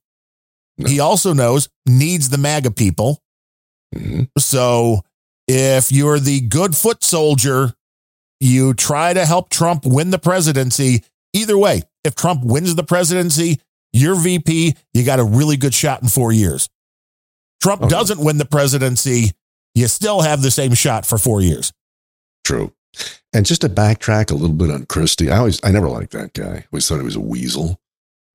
No. 0.78 0.90
He 0.90 1.00
also 1.00 1.34
knows 1.34 1.70
needs 1.86 2.30
the 2.30 2.38
MAGA 2.38 2.72
people. 2.72 3.22
Mhm. 3.96 4.30
So 4.38 5.04
if 5.48 5.92
you're 5.92 6.20
the 6.20 6.42
good 6.42 6.76
foot 6.76 7.04
soldier, 7.04 7.74
you 8.40 8.74
try 8.74 9.14
to 9.14 9.26
help 9.26 9.50
Trump 9.50 9.86
win 9.86 10.12
the 10.12 10.20
presidency. 10.20 11.04
Either 11.34 11.58
way, 11.58 11.82
if 12.04 12.14
Trump 12.16 12.44
wins 12.44 12.76
the 12.76 12.84
presidency, 12.84 13.60
you're 13.94 14.16
VP, 14.16 14.76
you 14.94 15.04
got 15.04 15.20
a 15.20 15.24
really 15.24 15.58
good 15.58 15.74
shot 15.74 16.02
in 16.04 16.10
four 16.10 16.32
years. 16.32 16.70
Trump 17.62 17.82
Okay. 17.84 17.90
doesn't 17.90 18.20
win 18.20 18.38
the 18.38 18.46
presidency, 18.46 19.32
you 19.74 19.88
still 19.88 20.22
have 20.22 20.42
the 20.42 20.52
same 20.52 20.74
shot 20.76 21.06
for 21.06 21.18
four 21.18 21.42
years. 21.42 21.72
True. 22.44 22.74
And 23.34 23.46
just 23.46 23.62
to 23.62 23.70
backtrack 23.70 24.30
a 24.32 24.36
little 24.36 24.56
bit 24.56 24.70
on 24.72 24.86
Christie, 24.86 25.32
I 25.32 25.38
always 25.38 25.60
I 25.64 25.72
never 25.72 25.90
liked 25.90 26.12
that 26.12 26.34
guy. 26.34 26.44
I 26.44 26.66
always 26.72 26.88
thought 26.88 26.98
he 27.00 27.04
was 27.06 27.16
a 27.16 27.20
weasel. 27.20 27.80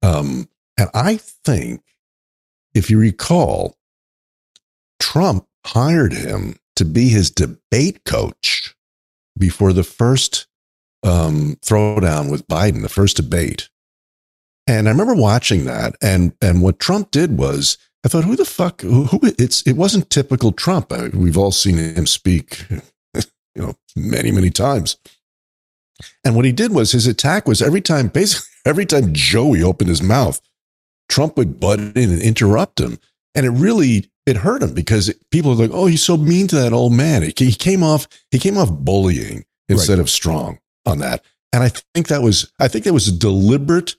Um, 0.03 0.49
and 0.77 0.91
I 0.95 1.17
think, 1.17 1.83
if 2.75 2.91
you 2.91 2.99
recall, 2.99 3.77
Trump 4.99 5.47
hired 5.67 6.13
him 6.13 6.57
to 6.77 6.85
be 6.85 7.09
his 7.09 7.31
debate 7.31 8.05
coach 8.05 8.75
before 9.39 9.73
the 9.73 9.85
first 9.85 10.47
um, 11.03 11.57
throwdown 11.63 12.31
with 12.31 12.47
Biden, 12.47 12.83
the 12.83 12.89
first 12.89 13.17
debate. 13.17 13.69
And 14.67 14.89
I 14.89 14.93
remember 14.93 15.15
watching 15.15 15.65
that, 15.65 15.97
and 16.01 16.33
and 16.41 16.63
what 16.63 16.79
Trump 16.79 17.11
did 17.11 17.37
was, 17.37 17.79
I 18.05 18.09
thought, 18.09 18.25
who 18.25 18.37
the 18.37 18.45
fuck? 18.45 18.83
Who, 18.83 19.05
who 19.05 19.21
it's 19.39 19.63
it 19.63 19.73
wasn't 19.73 20.09
typical 20.09 20.53
Trump. 20.53 20.93
I, 20.93 21.09
we've 21.09 21.39
all 21.39 21.51
seen 21.51 21.79
him 21.79 22.07
speak, 22.07 22.65
you 22.71 23.23
know, 23.57 23.75
many 23.97 24.31
many 24.31 24.51
times. 24.51 24.97
And 26.25 26.37
what 26.37 26.45
he 26.45 26.53
did 26.53 26.73
was 26.73 26.93
his 26.93 27.07
attack 27.07 27.47
was 27.47 27.61
every 27.61 27.81
time, 27.81 28.09
basically 28.09 28.52
every 28.65 28.87
time 28.87 29.13
Joey 29.13 29.63
opened 29.63 29.89
his 29.89 30.03
mouth, 30.03 30.41
Trump 31.09 31.37
would 31.37 31.61
butt 31.61 31.79
in 31.79 31.97
and 31.97 32.23
interrupt 32.23 32.81
him, 32.81 32.99
and 33.35 33.47
it 33.47 33.51
really 33.51 34.11
it 34.27 34.37
hurt 34.37 34.63
him 34.63 34.73
because 34.73 35.13
people 35.31 35.53
are 35.53 35.57
like, 35.57 35.71
oh, 35.73 35.87
he's 35.87 36.03
so 36.03 36.17
mean 36.17 36.47
to 36.49 36.57
that 36.57 36.73
old 36.73 36.93
man. 36.93 37.23
He, 37.23 37.33
he 37.37 37.53
came 37.53 37.83
off 37.83 38.07
he 38.31 38.39
came 38.39 38.57
off 38.57 38.71
bullying 38.71 39.45
instead 39.69 39.99
of 39.99 40.11
strong 40.11 40.59
on 40.87 40.99
that, 40.99 41.25
and 41.53 41.63
I 41.63 41.71
think 41.95 42.09
that 42.09 42.23
was 42.23 42.53
I 42.59 42.69
think 42.69 42.85
that 42.85 42.93
was 42.93 43.09
a 43.09 43.13
deliberate 43.13 43.97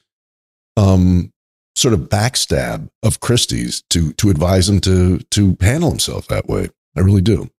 um 0.78 1.32
sort 1.76 1.94
of 1.94 2.02
backstab 2.02 2.90
of 3.02 3.20
Christie's 3.20 3.84
to 3.90 4.14
to 4.14 4.30
advise 4.30 4.70
him 4.70 4.80
to 4.82 5.20
to 5.20 5.58
handle 5.60 5.90
himself 5.90 6.28
that 6.28 6.48
way. 6.48 6.70
I 6.96 7.02
really 7.02 7.22
do. 7.22 7.50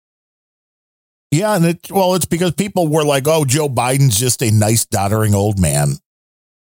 Yeah, 1.31 1.57
and 1.57 1.65
it 1.65 1.91
well, 1.91 2.15
it's 2.15 2.27
because 2.27 2.53
people 2.53 2.87
were 2.87 3.05
like, 3.05 3.27
"Oh, 3.27 3.45
Joe 3.45 3.69
Biden's 3.69 4.19
just 4.19 4.43
a 4.43 4.53
nice, 4.53 4.87
doddering 4.87 5.35
old 5.35 5.59
man." 5.59 5.97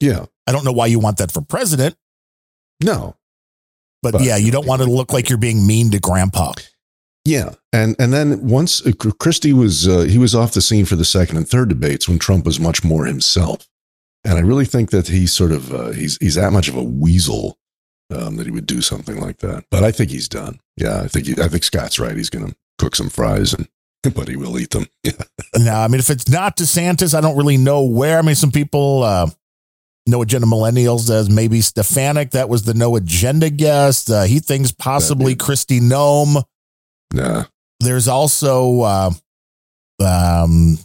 Yeah. 0.00 0.26
I 0.46 0.52
don't 0.52 0.64
know 0.64 0.72
why 0.72 0.86
you 0.86 0.98
want 0.98 1.18
that 1.18 1.30
for 1.30 1.42
president, 1.42 1.96
No. 2.82 3.16
but, 4.02 4.12
But- 4.12 4.22
yeah, 4.22 4.36
you 4.36 4.50
don't 4.50 4.66
want 4.66 4.82
it 4.82 4.86
to 4.86 4.90
look 4.90 5.12
like 5.12 5.28
you're 5.28 5.38
being 5.38 5.66
mean 5.66 5.90
to 5.92 5.98
grandpa. 6.00 6.52
Yeah, 7.26 7.50
and 7.70 7.94
and 7.98 8.14
then 8.14 8.48
once 8.48 8.84
uh, 8.84 8.92
Christie 8.92 9.52
was 9.52 9.86
uh, 9.86 10.00
he 10.00 10.16
was 10.16 10.34
off 10.34 10.52
the 10.54 10.62
scene 10.62 10.86
for 10.86 10.96
the 10.96 11.04
second 11.04 11.36
and 11.36 11.46
third 11.46 11.68
debates 11.68 12.08
when 12.08 12.18
Trump 12.18 12.46
was 12.46 12.58
much 12.58 12.82
more 12.82 13.04
himself, 13.04 13.68
and 14.24 14.38
I 14.38 14.40
really 14.40 14.64
think 14.64 14.88
that 14.90 15.08
he's 15.08 15.30
sort 15.30 15.52
of 15.52 15.72
uh, 15.72 15.90
he's 15.90 16.16
he's 16.16 16.36
that 16.36 16.50
much 16.50 16.66
of 16.68 16.76
a 16.76 16.82
weasel 16.82 17.58
um, 18.10 18.36
that 18.36 18.46
he 18.46 18.50
would 18.50 18.64
do 18.66 18.80
something 18.80 19.20
like 19.20 19.36
that. 19.40 19.64
But 19.70 19.84
I 19.84 19.92
think 19.92 20.10
he's 20.10 20.28
done. 20.30 20.60
Yeah, 20.78 21.02
I 21.02 21.08
think 21.08 21.26
he, 21.26 21.34
I 21.40 21.48
think 21.48 21.62
Scott's 21.62 21.98
right. 22.00 22.16
He's 22.16 22.30
going 22.30 22.48
to 22.48 22.56
cook 22.78 22.96
some 22.96 23.10
fries 23.10 23.52
and 23.52 23.68
but 24.14 24.26
he 24.26 24.36
will 24.36 24.58
eat 24.58 24.70
them. 24.70 24.86
Yeah. 25.04 25.12
No, 25.58 25.74
I 25.74 25.88
mean, 25.88 26.00
if 26.00 26.08
it's 26.08 26.28
not 26.28 26.56
DeSantis, 26.56 27.12
I 27.14 27.20
don't 27.20 27.36
really 27.36 27.58
know 27.58 27.82
where. 27.84 28.18
I 28.18 28.22
mean, 28.22 28.34
some 28.34 28.50
people, 28.50 29.02
uh, 29.02 29.28
no 30.10 30.22
agenda 30.22 30.46
millennials 30.46 31.10
as 31.10 31.30
maybe 31.30 31.60
Stefanik. 31.60 32.30
That 32.32 32.48
was 32.48 32.64
the 32.64 32.74
no 32.74 32.96
agenda 32.96 33.48
guest. 33.50 34.10
Uh, 34.10 34.24
he 34.24 34.40
thinks 34.40 34.72
possibly 34.72 35.34
Kristi 35.36 35.80
Noem. 35.80 36.42
Nah. 37.12 37.44
There's 37.80 38.08
also, 38.08 38.82
uh, 38.82 39.10
um, 40.04 40.78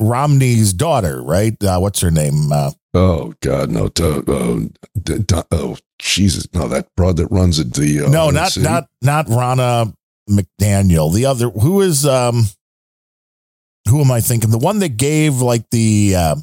Romney's 0.00 0.72
daughter, 0.72 1.22
right? 1.22 1.62
Uh, 1.62 1.78
what's 1.78 2.00
her 2.00 2.10
name? 2.10 2.52
Uh, 2.52 2.70
Oh 2.94 3.34
God, 3.42 3.70
no! 3.70 3.90
Uh, 4.00 4.22
uh, 4.26 4.60
d- 5.02 5.18
d- 5.18 5.42
oh 5.50 5.76
Jesus, 5.98 6.48
no! 6.54 6.66
That 6.66 6.88
broad 6.96 7.18
that 7.18 7.26
runs 7.26 7.60
at 7.60 7.74
the 7.74 8.04
uh, 8.04 8.08
no, 8.08 8.30
not 8.30 8.52
city? 8.52 8.64
not 8.64 8.88
not 9.02 9.26
Ronna 9.26 9.92
McDaniel. 10.30 11.12
The 11.14 11.26
other 11.26 11.50
who 11.50 11.82
is 11.82 12.06
um 12.06 12.44
who 13.90 14.00
am 14.00 14.10
I 14.10 14.22
thinking? 14.22 14.48
The 14.50 14.56
one 14.56 14.78
that 14.78 14.96
gave 14.96 15.42
like 15.42 15.68
the 15.70 16.14
uh, 16.16 16.36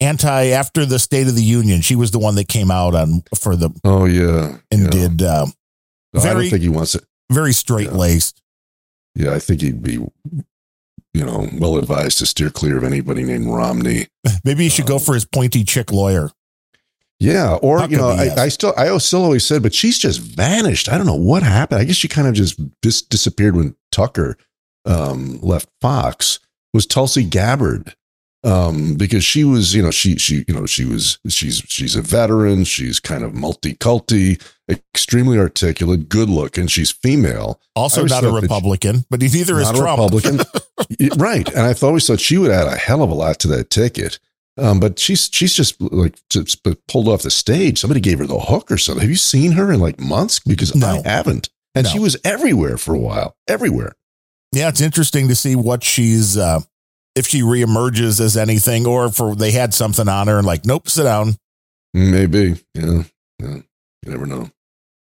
anti 0.00 0.46
after 0.48 0.84
the 0.86 0.98
State 0.98 1.26
of 1.28 1.34
the 1.34 1.42
Union. 1.42 1.80
She 1.80 1.96
was 1.96 2.10
the 2.10 2.18
one 2.18 2.34
that 2.36 2.48
came 2.48 2.70
out 2.70 2.94
on 2.94 3.22
for 3.38 3.56
the 3.56 3.70
Oh 3.84 4.04
yeah, 4.04 4.58
and 4.70 4.82
yeah. 4.84 4.90
did 4.90 5.22
uh, 5.22 5.46
No, 6.12 6.20
I 6.20 6.22
very- 6.22 6.34
don't 6.44 6.50
think 6.50 6.62
he 6.62 6.68
wants 6.68 6.94
it. 6.94 7.04
very 7.30 7.52
straight 7.52 7.92
laced. 7.92 8.40
Yeah, 9.14 9.32
I 9.34 9.38
think 9.40 9.62
he'd 9.62 9.82
be, 9.82 9.94
you 9.94 10.12
know, 11.14 11.48
well 11.54 11.76
advised 11.76 12.18
to 12.18 12.26
steer 12.26 12.50
clear 12.50 12.76
of 12.78 12.84
anybody 12.84 13.24
named 13.24 13.46
Romney. 13.48 14.06
Maybe 14.44 14.64
you 14.64 14.70
should 14.70 14.86
go 14.86 14.98
for 15.00 15.14
his 15.14 15.24
pointy 15.24 15.64
chick 15.64 15.90
lawyer. 15.90 16.30
Yeah, 17.20 17.54
or 17.54 17.84
you 17.88 17.96
know, 17.96 18.12
yes. 18.12 18.38
I, 18.38 18.44
I 18.44 18.48
still, 18.48 18.72
I 18.76 18.96
still 18.98 19.24
always 19.24 19.44
said, 19.44 19.60
but 19.64 19.74
she's 19.74 19.98
just 19.98 20.20
vanished. 20.20 20.88
I 20.88 20.96
don't 20.96 21.06
know 21.06 21.16
what 21.16 21.42
happened. 21.42 21.80
I 21.80 21.84
guess 21.84 21.96
she 21.96 22.06
kind 22.06 22.28
of 22.28 22.34
just 22.34 22.60
dis- 22.80 23.02
disappeared 23.02 23.56
when 23.56 23.74
Tucker 23.90 24.36
um, 24.84 25.40
left 25.40 25.68
Fox. 25.80 26.38
Was 26.72 26.86
Tulsi 26.86 27.24
Gabbard? 27.24 27.96
Um, 28.44 28.94
because 28.94 29.24
she 29.24 29.42
was, 29.42 29.74
you 29.74 29.82
know, 29.82 29.90
she 29.90 30.16
she 30.16 30.44
you 30.46 30.54
know 30.54 30.64
she 30.64 30.84
was 30.84 31.18
she's 31.28 31.58
she's 31.66 31.96
a 31.96 32.02
veteran. 32.02 32.62
She's 32.64 33.00
kind 33.00 33.24
of 33.24 33.34
multi-culti, 33.34 34.40
extremely 34.68 35.38
articulate, 35.38 36.08
good 36.08 36.28
looking. 36.30 36.68
She's 36.68 36.90
female. 36.92 37.60
Also 37.74 38.04
not 38.04 38.22
a 38.22 38.30
that 38.30 38.32
she- 38.38 38.42
Republican, 38.42 39.04
but 39.10 39.20
neither 39.20 39.58
is 39.60 39.68
a 39.70 39.74
Trump. 39.74 39.98
Republican, 40.12 40.38
right? 41.18 41.48
And 41.48 41.60
I 41.66 41.74
always 41.82 42.06
thought 42.06 42.20
she 42.20 42.38
would 42.38 42.52
add 42.52 42.68
a 42.68 42.76
hell 42.76 43.02
of 43.02 43.10
a 43.10 43.14
lot 43.14 43.40
to 43.40 43.48
that 43.48 43.70
ticket. 43.70 44.20
Um, 44.56 44.78
but 44.80 44.98
she's 45.00 45.28
she's 45.32 45.54
just 45.54 45.80
like 45.80 46.16
just 46.30 46.64
pulled 46.86 47.08
off 47.08 47.22
the 47.22 47.30
stage. 47.30 47.78
Somebody 47.80 48.00
gave 48.00 48.18
her 48.20 48.26
the 48.26 48.38
hook 48.38 48.70
or 48.70 48.78
something. 48.78 49.00
Have 49.02 49.10
you 49.10 49.16
seen 49.16 49.52
her 49.52 49.72
in 49.72 49.80
like 49.80 49.98
months? 50.00 50.38
Because 50.40 50.80
I 50.82 51.00
haven't. 51.04 51.48
And 51.74 51.84
No. 51.84 51.90
she 51.90 51.98
was 51.98 52.16
everywhere 52.24 52.76
for 52.78 52.94
a 52.94 52.98
while, 52.98 53.36
everywhere. 53.48 53.94
Yeah, 54.52 54.68
it's 54.68 54.80
interesting 54.80 55.28
to 55.28 55.34
see 55.36 55.54
what 55.56 55.82
she's 55.84 56.36
uh 56.36 56.60
if 57.18 57.26
she 57.26 57.42
reemerges 57.42 58.20
as 58.20 58.36
anything, 58.36 58.86
or 58.86 59.06
if 59.06 59.16
they 59.36 59.50
had 59.50 59.74
something 59.74 60.08
on 60.08 60.28
her 60.28 60.38
and 60.38 60.46
like, 60.46 60.64
nope, 60.64 60.88
sit 60.88 61.02
down. 61.02 61.34
Maybe, 61.92 62.56
yeah, 62.74 63.02
yeah. 63.40 63.56
You 64.02 64.12
never 64.12 64.26
know. 64.26 64.50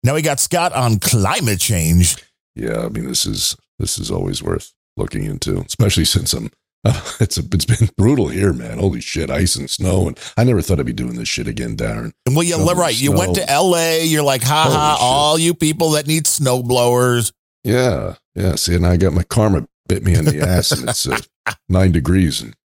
Now 0.03 0.15
we 0.15 0.21
got 0.21 0.39
Scott 0.39 0.73
on 0.73 0.99
climate 0.99 1.59
change. 1.59 2.15
Yeah, 2.55 2.85
I 2.85 2.89
mean 2.89 3.05
this 3.07 3.25
is 3.25 3.55
this 3.77 3.99
is 3.99 4.09
always 4.09 4.41
worth 4.41 4.73
looking 4.97 5.23
into, 5.23 5.59
especially 5.59 6.05
since 6.05 6.33
I'm. 6.33 6.49
it's 7.19 7.37
a, 7.37 7.43
it's 7.51 7.65
been 7.65 7.89
brutal 7.97 8.29
here, 8.29 8.53
man. 8.53 8.79
Holy 8.79 9.01
shit, 9.01 9.29
ice 9.29 9.57
and 9.57 9.69
snow, 9.69 10.07
and 10.07 10.17
I 10.37 10.45
never 10.45 10.61
thought 10.61 10.79
I'd 10.79 10.85
be 10.85 10.93
doing 10.93 11.15
this 11.15 11.27
shit 11.27 11.47
again, 11.47 11.75
Darren. 11.75 12.13
And 12.25 12.35
well, 12.35 12.43
you 12.43 12.55
Shoveling 12.55 12.77
right. 12.77 12.99
You 12.99 13.11
went 13.11 13.35
to. 13.35 13.45
LA. 13.49 13.97
You're 14.03 14.23
like, 14.23 14.41
ha 14.41 14.69
ha, 14.71 14.97
all 14.99 15.37
you 15.37 15.53
people 15.53 15.91
that 15.91 16.07
need 16.07 16.25
snow 16.25 16.63
blowers. 16.63 17.33
Yeah, 17.65 18.15
yeah. 18.33 18.55
See, 18.55 18.75
and 18.75 18.87
I 18.87 18.95
got 18.95 19.11
my 19.11 19.23
karma 19.23 19.67
bit 19.89 20.03
me 20.03 20.13
in 20.15 20.23
the 20.25 20.39
ass, 20.39 20.71
and 20.71 20.87
it's 20.89 21.05
uh, 21.07 21.19
nine 21.69 21.91
degrees, 21.91 22.41
and 22.41 22.55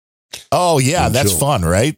Oh 0.53 0.79
yeah, 0.79 1.09
that's 1.09 1.31
chill. 1.31 1.41
fun, 1.41 1.63
right? 1.65 1.97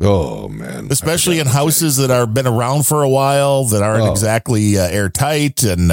oh 0.00 0.48
man, 0.48 0.86
Especially 0.90 1.40
in 1.40 1.46
houses 1.48 1.96
that 1.96 2.10
are 2.10 2.24
been 2.26 2.46
around 2.46 2.86
for 2.86 3.02
a 3.02 3.08
while 3.08 3.64
that 3.64 3.82
aren't 3.82 4.04
Oh. 4.04 4.12
exactly 4.12 4.78
uh, 4.78 4.84
airtight 4.86 5.62
and 5.64 5.90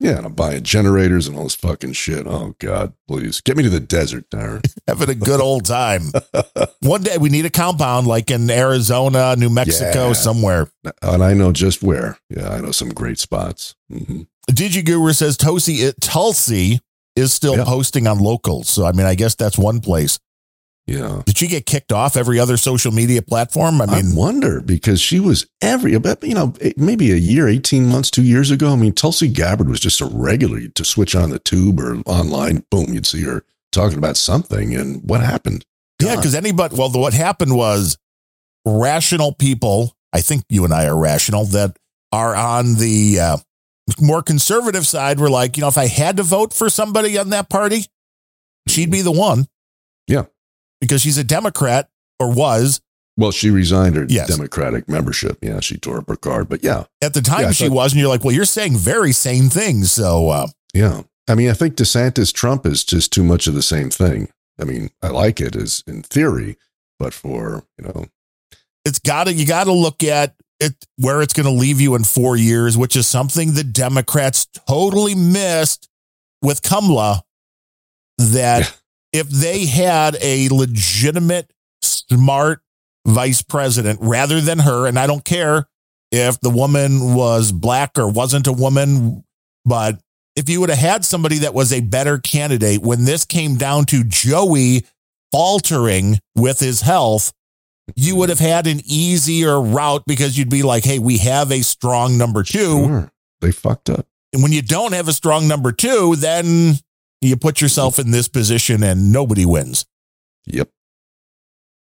yeah, 0.00 0.16
and 0.18 0.26
I'm 0.26 0.34
buying 0.34 0.64
generators 0.64 1.28
and 1.28 1.36
all 1.36 1.44
this 1.44 1.54
fucking 1.54 1.92
shit. 1.92 2.26
Oh 2.26 2.56
God, 2.58 2.92
please 3.06 3.40
get 3.40 3.56
me 3.56 3.62
to 3.62 3.70
the 3.70 3.78
desert, 3.80 4.24
having 4.88 5.08
a 5.10 5.14
good 5.14 5.40
old 5.40 5.64
time. 5.64 6.10
One 6.80 7.04
day 7.04 7.16
we 7.18 7.28
need 7.30 7.46
a 7.46 7.50
compound 7.50 8.08
like 8.08 8.28
in 8.30 8.50
Arizona, 8.50 9.36
New 9.36 9.48
Mexico, 9.48 10.08
Yeah. 10.08 10.12
somewhere. 10.14 10.68
and 11.02 11.22
I 11.22 11.34
know 11.34 11.52
just 11.52 11.82
where. 11.84 12.18
Yeah, 12.28 12.48
I 12.50 12.60
know 12.60 12.72
some 12.72 12.88
great 12.90 13.18
spots. 13.20 13.76
hmm 13.88 14.22
Digiguru 14.50 15.14
says 15.14 15.36
Tulsi, 15.36 15.74
it, 15.76 16.00
Tulsi 16.00 16.80
is 17.16 17.32
still 17.32 17.56
Yeah. 17.56 17.64
posting 17.64 18.06
on 18.06 18.18
locals. 18.18 18.68
So, 18.68 18.84
I 18.86 18.92
mean, 18.92 19.06
I 19.06 19.14
guess 19.14 19.34
that's 19.34 19.58
one 19.58 19.80
place. 19.80 20.18
Yeah, 20.86 21.22
Did 21.24 21.38
she 21.38 21.46
get 21.46 21.64
kicked 21.64 21.92
off 21.92 22.16
every 22.16 22.40
other 22.40 22.56
social 22.56 22.90
media 22.90 23.22
platform? 23.22 23.80
I 23.80 23.84
I 23.84 24.02
mean, 24.02 24.16
wonder 24.16 24.60
because 24.60 25.00
she 25.00 25.20
was 25.20 25.46
every 25.60 25.94
about 25.94 26.24
you 26.24 26.34
know 26.34 26.54
maybe 26.76 27.12
a 27.12 27.16
year, 27.16 27.46
eighteen 27.46 27.86
months, 27.86 28.10
two 28.10 28.24
years 28.24 28.50
ago. 28.50 28.72
I 28.72 28.76
mean, 28.76 28.92
Tulsi 28.92 29.28
Gabbard 29.28 29.68
was 29.68 29.78
just 29.78 30.00
a 30.00 30.06
regular 30.06 30.66
to 30.66 30.84
switch 30.84 31.14
on 31.14 31.30
the 31.30 31.38
tube 31.38 31.78
or 31.78 31.98
online. 32.04 32.64
Boom, 32.68 32.92
you'd 32.92 33.06
see 33.06 33.22
her 33.22 33.44
talking 33.70 33.96
about 33.96 34.16
something, 34.16 34.74
and 34.74 35.00
what 35.08 35.20
happened? 35.20 35.64
yeah, 36.02 36.16
because 36.16 36.34
anybody, 36.34 36.74
well, 36.74 36.90
what 36.90 37.14
happened 37.14 37.54
was 37.54 37.96
rational 38.66 39.32
people, 39.34 39.94
I 40.12 40.20
think 40.20 40.42
you 40.48 40.64
and 40.64 40.74
I 40.74 40.86
are 40.86 40.98
rational, 40.98 41.44
that 41.46 41.76
are 42.10 42.34
on 42.34 42.74
the 42.74 43.20
uh, 43.20 43.36
more 44.00 44.22
conservative 44.22 44.86
side 44.86 45.18
were 45.20 45.30
like, 45.30 45.56
you 45.56 45.60
know, 45.62 45.68
if 45.68 45.78
I 45.78 45.86
had 45.86 46.16
to 46.18 46.22
vote 46.22 46.52
for 46.52 46.68
somebody 46.70 47.18
on 47.18 47.30
that 47.30 47.48
party, 47.50 47.84
she'd 48.68 48.90
be 48.90 49.02
the 49.02 49.12
one. 49.12 49.46
Yeah. 50.06 50.24
Because 50.80 51.00
she's 51.02 51.18
a 51.18 51.24
Democrat 51.24 51.88
or 52.18 52.32
was. 52.32 52.80
Well, 53.16 53.30
she 53.30 53.50
resigned 53.50 53.96
her 53.96 54.06
Yes. 54.08 54.28
Democratic 54.28 54.88
membership. 54.88 55.38
Yeah, 55.42 55.60
she 55.60 55.76
tore 55.76 55.98
up 55.98 56.08
her 56.08 56.16
card. 56.16 56.48
But 56.48 56.64
yeah, 56.64 56.84
At 57.02 57.14
the 57.14 57.20
time 57.20 57.42
Yeah, 57.42 57.50
she 57.52 57.68
thought- 57.68 57.74
was, 57.74 57.92
and 57.92 58.00
you're 58.00 58.08
like, 58.08 58.24
well, 58.24 58.34
you're 58.34 58.44
saying 58.46 58.76
very 58.78 59.12
same 59.12 59.48
things. 59.50 59.92
So, 59.92 60.30
uh, 60.30 60.46
yeah. 60.72 61.02
I 61.28 61.34
mean, 61.34 61.48
I 61.50 61.52
think 61.52 61.76
DeSantis 61.76 62.32
Trump 62.32 62.66
is 62.66 62.84
just 62.84 63.12
too 63.12 63.22
much 63.22 63.46
of 63.46 63.54
the 63.54 63.62
same 63.62 63.90
thing. 63.90 64.28
I 64.60 64.64
mean, 64.64 64.90
I 65.02 65.08
like 65.08 65.40
it 65.40 65.54
as 65.54 65.84
in 65.86 66.02
theory, 66.02 66.56
but 66.98 67.14
for 67.14 67.64
you 67.78 67.84
know, 67.84 68.06
it's 68.84 68.98
got 68.98 69.24
to 69.24 69.32
you 69.32 69.46
got 69.46 69.64
to 69.64 69.72
look 69.72 70.02
at 70.02 70.34
it 70.62 70.86
where 70.96 71.22
it's 71.22 71.32
going 71.32 71.46
to 71.46 71.52
leave 71.52 71.80
you 71.80 71.94
in 71.94 72.04
four 72.04 72.36
years, 72.36 72.76
which 72.76 72.96
is 72.96 73.06
something 73.06 73.52
the 73.52 73.64
Democrats 73.64 74.46
totally 74.66 75.14
missed 75.14 75.88
with 76.40 76.62
Kamala. 76.62 77.22
That 78.18 78.78
if 79.12 79.28
they 79.28 79.66
had 79.66 80.16
a 80.20 80.48
legitimate, 80.48 81.52
smart 81.82 82.60
vice 83.06 83.42
president 83.42 83.98
rather 84.00 84.40
than 84.40 84.60
her, 84.60 84.86
and 84.86 84.98
I 84.98 85.06
don't 85.06 85.24
care 85.24 85.66
if 86.10 86.38
the 86.40 86.50
woman 86.50 87.14
was 87.14 87.52
black 87.52 87.98
or 87.98 88.08
wasn't 88.08 88.46
a 88.46 88.52
woman, 88.52 89.24
but 89.64 89.98
if 90.36 90.48
you 90.48 90.60
would 90.60 90.70
have 90.70 90.78
had 90.78 91.04
somebody 91.04 91.38
that 91.38 91.54
was 91.54 91.72
a 91.72 91.80
better 91.80 92.18
candidate 92.18 92.80
when 92.80 93.04
this 93.04 93.24
came 93.24 93.56
down 93.56 93.84
to 93.86 94.04
Joey 94.04 94.86
faltering 95.30 96.20
with 96.36 96.60
his 96.60 96.82
health, 96.82 97.32
you 97.96 98.16
would 98.16 98.28
have 98.28 98.38
had 98.38 98.66
an 98.66 98.80
easier 98.84 99.60
route 99.60 100.04
because 100.06 100.38
you'd 100.38 100.50
be 100.50 100.62
like, 100.62 100.84
hey, 100.84 100.98
we 100.98 101.18
have 101.18 101.50
a 101.50 101.62
strong 101.62 102.16
number 102.16 102.42
two. 102.42 102.84
sure, 102.84 103.12
they 103.40 103.52
fucked 103.52 103.90
up. 103.90 104.06
And 104.32 104.42
when 104.42 104.52
you 104.52 104.62
don't 104.62 104.92
have 104.92 105.08
a 105.08 105.12
strong 105.12 105.46
number 105.46 105.72
two, 105.72 106.16
then 106.16 106.74
you 107.20 107.36
put 107.36 107.60
yourself 107.60 107.98
in 107.98 108.10
this 108.10 108.28
position 108.28 108.82
and 108.82 109.12
nobody 109.12 109.44
wins. 109.44 109.84
Yep. 110.46 110.70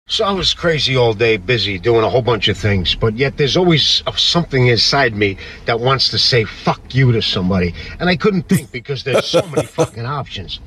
So 0.10 0.24
I 0.24 0.32
was 0.32 0.54
crazy 0.54 0.96
all 0.96 1.14
day, 1.14 1.36
busy 1.36 1.78
doing 1.78 2.06
a 2.06 2.10
whole 2.10 2.22
bunch 2.22 2.48
of 2.48 2.58
things, 2.58 2.96
but 2.96 3.18
yet 3.18 3.36
there's 3.36 3.58
always 3.58 4.02
something 4.16 4.68
inside 4.68 5.14
me 5.14 5.38
that 5.66 5.82
wants 5.82 6.10
to 6.12 6.18
say 6.18 6.46
fuck 6.46 6.96
you 6.96 7.12
to 7.12 7.22
somebody. 7.22 7.74
And 8.00 8.10
I 8.10 8.16
couldn't 8.16 8.48
think 8.48 8.72
because 8.72 9.04
there's 9.04 9.26
so 9.26 9.46
many 9.48 9.68
fucking 9.68 10.06
options. 10.06 10.62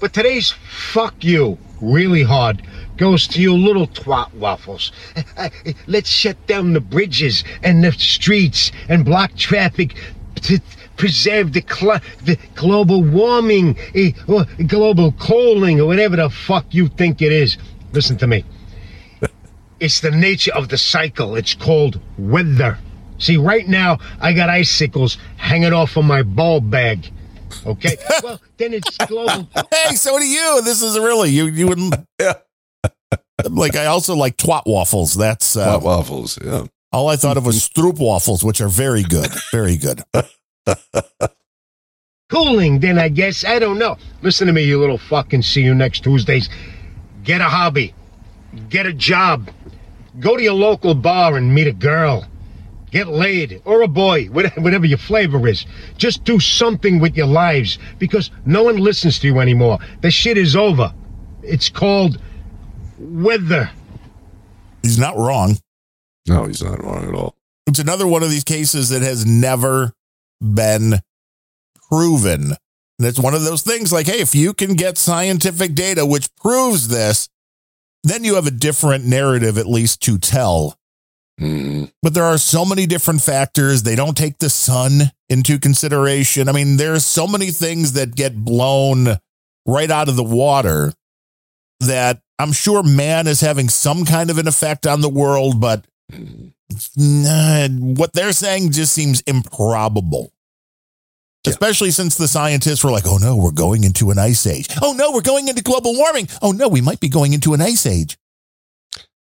But 0.00 0.14
today's 0.14 0.50
fuck 0.50 1.22
you 1.22 1.58
really 1.82 2.22
hard 2.22 2.62
goes 3.02 3.26
to 3.26 3.42
you 3.42 3.52
little 3.52 3.88
twat 3.88 4.32
waffles. 4.34 4.92
Let's 5.88 6.08
shut 6.08 6.36
down 6.46 6.72
the 6.72 6.80
bridges 6.80 7.42
and 7.64 7.82
the 7.82 7.90
streets 7.90 8.70
and 8.88 9.04
block 9.04 9.34
traffic 9.34 9.96
to 10.42 10.60
preserve 10.96 11.52
the, 11.52 11.64
cl- 11.68 12.00
the 12.24 12.38
global 12.54 13.02
warming, 13.02 13.76
eh, 13.96 14.12
or 14.28 14.44
global 14.68 15.10
cooling, 15.18 15.80
or 15.80 15.86
whatever 15.88 16.14
the 16.14 16.30
fuck 16.30 16.64
you 16.70 16.86
think 16.86 17.20
it 17.20 17.32
is. 17.32 17.58
Listen 17.92 18.16
to 18.18 18.28
me. 18.28 18.44
It's 19.80 19.98
the 19.98 20.12
nature 20.12 20.54
of 20.54 20.68
the 20.68 20.78
cycle. 20.78 21.34
It's 21.34 21.54
called 21.54 21.98
weather. 22.16 22.78
See, 23.18 23.36
right 23.36 23.66
now, 23.66 23.98
I 24.20 24.32
got 24.32 24.48
icicles 24.48 25.18
hanging 25.38 25.72
off 25.72 25.96
of 25.96 26.04
my 26.04 26.22
ball 26.22 26.60
bag. 26.60 27.10
Okay? 27.66 27.96
well, 28.22 28.40
then 28.58 28.74
it's 28.74 28.96
global. 29.08 29.48
Hey, 29.72 29.96
so 29.96 30.20
do 30.20 30.24
you. 30.24 30.62
This 30.62 30.82
is 30.82 30.96
really 30.96 31.30
you. 31.30 31.46
You 31.46 31.66
wouldn't. 31.66 31.96
Like 33.50 33.76
I 33.76 33.86
also 33.86 34.14
like 34.14 34.36
twat 34.36 34.62
waffles. 34.66 35.14
That's 35.14 35.56
uh, 35.56 35.64
Hot 35.64 35.82
waffles. 35.82 36.38
Yeah. 36.42 36.66
all 36.92 37.08
I 37.08 37.16
thought 37.16 37.36
of 37.36 37.46
was 37.46 37.68
stroop 37.68 37.98
waffles, 37.98 38.44
which 38.44 38.60
are 38.60 38.68
very 38.68 39.02
good, 39.02 39.30
very 39.50 39.76
good. 39.76 40.02
cooling, 42.32 42.80
then 42.80 42.98
I 42.98 43.08
guess. 43.08 43.44
I 43.44 43.58
don't 43.58 43.78
know. 43.78 43.98
Listen 44.22 44.46
to 44.46 44.52
me, 44.52 44.62
you 44.62 44.80
little 44.80 44.98
fucking 44.98 45.42
see 45.42 45.62
you 45.62 45.74
next 45.74 46.02
Tuesdays. 46.02 46.48
Get 47.24 47.40
a 47.42 47.48
hobby. 47.48 47.94
Get 48.70 48.86
a 48.86 48.92
job. 48.92 49.50
Go 50.18 50.36
to 50.36 50.42
your 50.42 50.54
local 50.54 50.94
bar 50.94 51.36
and 51.36 51.54
meet 51.54 51.66
a 51.66 51.72
girl. 51.72 52.26
Get 52.90 53.08
laid 53.08 53.62
or 53.64 53.82
a 53.82 53.88
boy, 53.88 54.26
whatever 54.26 54.60
whatever 54.60 54.86
your 54.86 54.98
flavor 54.98 55.46
is. 55.46 55.64
Just 55.96 56.24
do 56.24 56.40
something 56.40 57.00
with 57.00 57.16
your 57.16 57.26
lives 57.26 57.78
because 57.98 58.30
no 58.44 58.64
one 58.64 58.76
listens 58.76 59.18
to 59.20 59.26
you 59.26 59.38
anymore. 59.40 59.78
The 60.00 60.10
shit 60.10 60.36
is 60.36 60.56
over. 60.56 60.92
It's 61.42 61.68
called 61.70 62.20
weather. 63.02 63.70
He's 64.82 64.98
not 64.98 65.16
wrong. 65.16 65.58
No, 66.28 66.44
he's 66.44 66.62
not 66.62 66.82
wrong 66.82 67.08
at 67.08 67.14
all. 67.14 67.36
It's 67.66 67.78
another 67.78 68.06
one 68.06 68.22
of 68.22 68.30
these 68.30 68.44
cases 68.44 68.88
that 68.90 69.02
has 69.02 69.26
never 69.26 69.92
been 70.40 71.00
proven. 71.88 72.56
And 72.98 73.08
it's 73.08 73.18
one 73.18 73.34
of 73.34 73.44
those 73.44 73.62
things 73.62 73.92
like, 73.92 74.06
hey, 74.06 74.20
if 74.20 74.34
you 74.34 74.52
can 74.54 74.74
get 74.74 74.98
scientific 74.98 75.74
data 75.74 76.06
which 76.06 76.34
proves 76.36 76.88
this, 76.88 77.28
then 78.04 78.24
you 78.24 78.34
have 78.34 78.46
a 78.46 78.52
different 78.52 79.04
narrative, 79.04 79.58
at 79.58 79.66
least 79.66 80.02
to 80.02 80.18
tell. 80.18 80.78
Mm-hmm. 81.40 81.86
But 82.02 82.14
there 82.14 82.24
are 82.24 82.38
so 82.38 82.64
many 82.64 82.86
different 82.86 83.22
factors. 83.22 83.82
They 83.82 83.94
don't 83.94 84.16
take 84.16 84.38
the 84.38 84.50
sun 84.50 85.12
into 85.28 85.58
consideration. 85.58 86.48
I 86.48 86.52
mean, 86.52 86.76
there's 86.76 87.06
so 87.06 87.26
many 87.26 87.50
things 87.50 87.92
that 87.92 88.14
get 88.14 88.36
blown 88.36 89.18
right 89.66 89.90
out 89.90 90.08
of 90.08 90.16
the 90.16 90.24
water 90.24 90.92
that 91.80 92.20
I'm 92.42 92.52
sure 92.52 92.82
man 92.82 93.26
is 93.26 93.40
having 93.40 93.68
some 93.68 94.04
kind 94.04 94.30
of 94.30 94.38
an 94.38 94.48
effect 94.48 94.86
on 94.86 95.00
the 95.00 95.08
world, 95.08 95.60
but 95.60 95.84
what 96.90 98.12
they're 98.12 98.32
saying 98.32 98.72
just 98.72 98.92
seems 98.92 99.20
improbable. 99.22 100.32
Especially 101.46 101.90
since 101.90 102.16
the 102.16 102.28
scientists 102.28 102.84
were 102.84 102.90
like, 102.90 103.04
oh 103.06 103.18
no, 103.18 103.36
we're 103.36 103.50
going 103.50 103.84
into 103.84 104.10
an 104.10 104.18
ice 104.18 104.46
age. 104.46 104.68
Oh 104.82 104.92
no, 104.92 105.12
we're 105.12 105.22
going 105.22 105.48
into 105.48 105.62
global 105.62 105.94
warming. 105.96 106.28
Oh 106.40 106.52
no, 106.52 106.68
we 106.68 106.80
might 106.80 107.00
be 107.00 107.08
going 107.08 107.32
into 107.32 107.54
an 107.54 107.60
ice 107.60 107.86
age. 107.86 108.18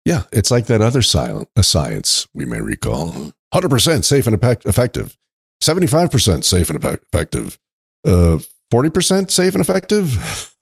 Yeah, 0.05 0.22
it's 0.32 0.51
like 0.51 0.66
that 0.66 0.80
other 0.80 1.02
silent, 1.02 1.48
a 1.56 1.62
science 1.62 2.28
we 2.32 2.44
may 2.44 2.60
recall. 2.60 3.32
100% 3.52 4.05
safe 4.05 4.26
and 4.26 4.34
effective. 4.43 5.16
75% 5.62 6.44
safe 6.44 6.70
and 6.70 6.84
effective. 6.84 7.59
Uh, 8.05 8.38
40% 8.72 9.30
safe 9.30 9.55
and 9.55 9.60
effective. 9.60 10.06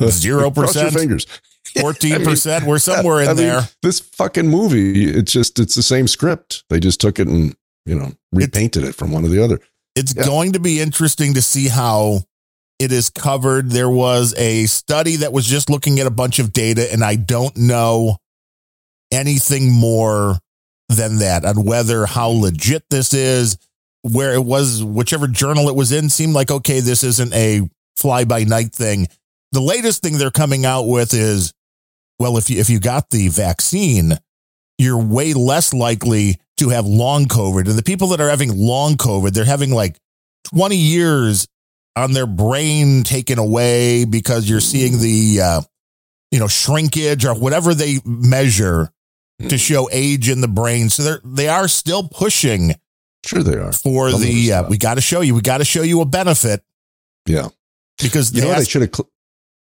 0%. 0.00 0.54
Cross 0.54 0.76
your 0.76 0.90
fingers. 0.90 1.26
Fourteen 1.80 2.24
percent. 2.24 2.66
We're 2.66 2.78
somewhere 2.78 3.22
in 3.22 3.28
I 3.28 3.34
mean, 3.34 3.36
there. 3.36 3.62
This 3.82 4.00
fucking 4.00 4.48
movie, 4.48 5.10
it's 5.10 5.32
just, 5.32 5.58
it's 5.58 5.74
the 5.74 5.82
same 5.82 6.06
script. 6.06 6.64
They 6.70 6.80
just 6.80 7.00
took 7.00 7.18
it 7.18 7.26
and, 7.26 7.56
you 7.86 7.94
know, 7.94 8.12
repainted 8.32 8.84
it 8.84 8.94
from 8.94 9.12
one 9.12 9.22
to 9.22 9.28
the 9.28 9.42
other. 9.42 9.60
It's 9.96 10.12
going 10.12 10.52
to 10.52 10.60
be 10.60 10.80
interesting 10.80 11.34
to 11.34 11.42
see 11.42 11.68
how 11.68 12.20
it 12.78 12.92
is 12.92 13.08
covered. 13.08 13.70
There 13.70 13.88
was 13.88 14.34
a 14.36 14.66
study 14.66 15.16
that 15.16 15.32
was 15.32 15.46
just 15.46 15.70
looking 15.70 16.00
at 16.00 16.06
a 16.06 16.10
bunch 16.10 16.38
of 16.38 16.52
data, 16.52 16.92
and 16.92 17.04
I 17.04 17.16
don't 17.16 17.56
know 17.56 18.18
anything 19.12 19.70
more 19.72 20.38
than 20.88 21.18
that 21.18 21.44
on 21.44 21.64
whether 21.64 22.04
how 22.06 22.28
legit 22.28 22.84
this 22.90 23.14
is, 23.14 23.56
where 24.02 24.34
it 24.34 24.44
was, 24.44 24.82
whichever 24.82 25.26
journal 25.26 25.68
it 25.68 25.76
was 25.76 25.92
in, 25.92 26.10
seemed 26.10 26.34
like, 26.34 26.50
okay, 26.50 26.80
this 26.80 27.04
isn't 27.04 27.32
a 27.32 27.62
fly 27.96 28.24
by 28.24 28.44
night 28.44 28.72
thing. 28.74 29.06
The 29.54 29.60
latest 29.60 30.02
thing 30.02 30.18
they're 30.18 30.30
coming 30.30 30.66
out 30.66 30.82
with 30.82 31.14
is, 31.14 31.52
well, 32.18 32.36
if 32.36 32.50
you 32.50 32.60
if 32.60 32.68
you 32.68 32.80
got 32.80 33.10
the 33.10 33.28
vaccine, 33.28 34.12
you're 34.78 34.98
way 35.02 35.32
less 35.32 35.72
likely 35.72 36.38
to 36.58 36.68
have 36.70 36.86
long 36.86 37.26
COVID. 37.26 37.68
And 37.68 37.78
the 37.78 37.82
people 37.82 38.08
that 38.08 38.20
are 38.20 38.28
having 38.28 38.56
long 38.56 38.94
COVID, 38.96 39.30
they're 39.32 39.44
having 39.44 39.70
like 39.70 39.96
20 40.54 40.76
years 40.76 41.46
on 41.96 42.12
their 42.12 42.26
brain 42.26 43.02
taken 43.04 43.38
away 43.38 44.04
because 44.04 44.48
you're 44.50 44.60
seeing 44.60 44.98
the, 45.00 45.40
uh, 45.40 45.60
you 46.30 46.38
know, 46.40 46.48
shrinkage 46.48 47.24
or 47.24 47.34
whatever 47.34 47.74
they 47.74 47.98
measure 48.04 48.90
to 49.48 49.58
show 49.58 49.88
age 49.92 50.28
in 50.28 50.40
the 50.40 50.48
brain. 50.48 50.88
So 50.90 51.02
they're, 51.02 51.20
they 51.24 51.48
are 51.48 51.68
still 51.68 52.06
pushing 52.08 52.74
Sure, 53.24 53.42
they 53.42 53.56
are. 53.56 53.72
for 53.72 54.10
the, 54.12 54.52
uh, 54.52 54.68
we 54.68 54.76
got 54.78 54.94
to 54.94 55.00
show 55.00 55.20
you, 55.22 55.34
we 55.34 55.40
got 55.40 55.58
to 55.58 55.64
show 55.64 55.82
you 55.82 56.00
a 56.00 56.04
benefit 56.04 56.62
Yeah. 57.26 57.48
because 58.02 58.32
You 58.32 58.40
they 58.40 58.46
know 58.46 58.52
what? 58.54 58.60
I 58.60 58.64
should 58.64 58.82
have. 58.82 58.94
Cl- 58.94 59.08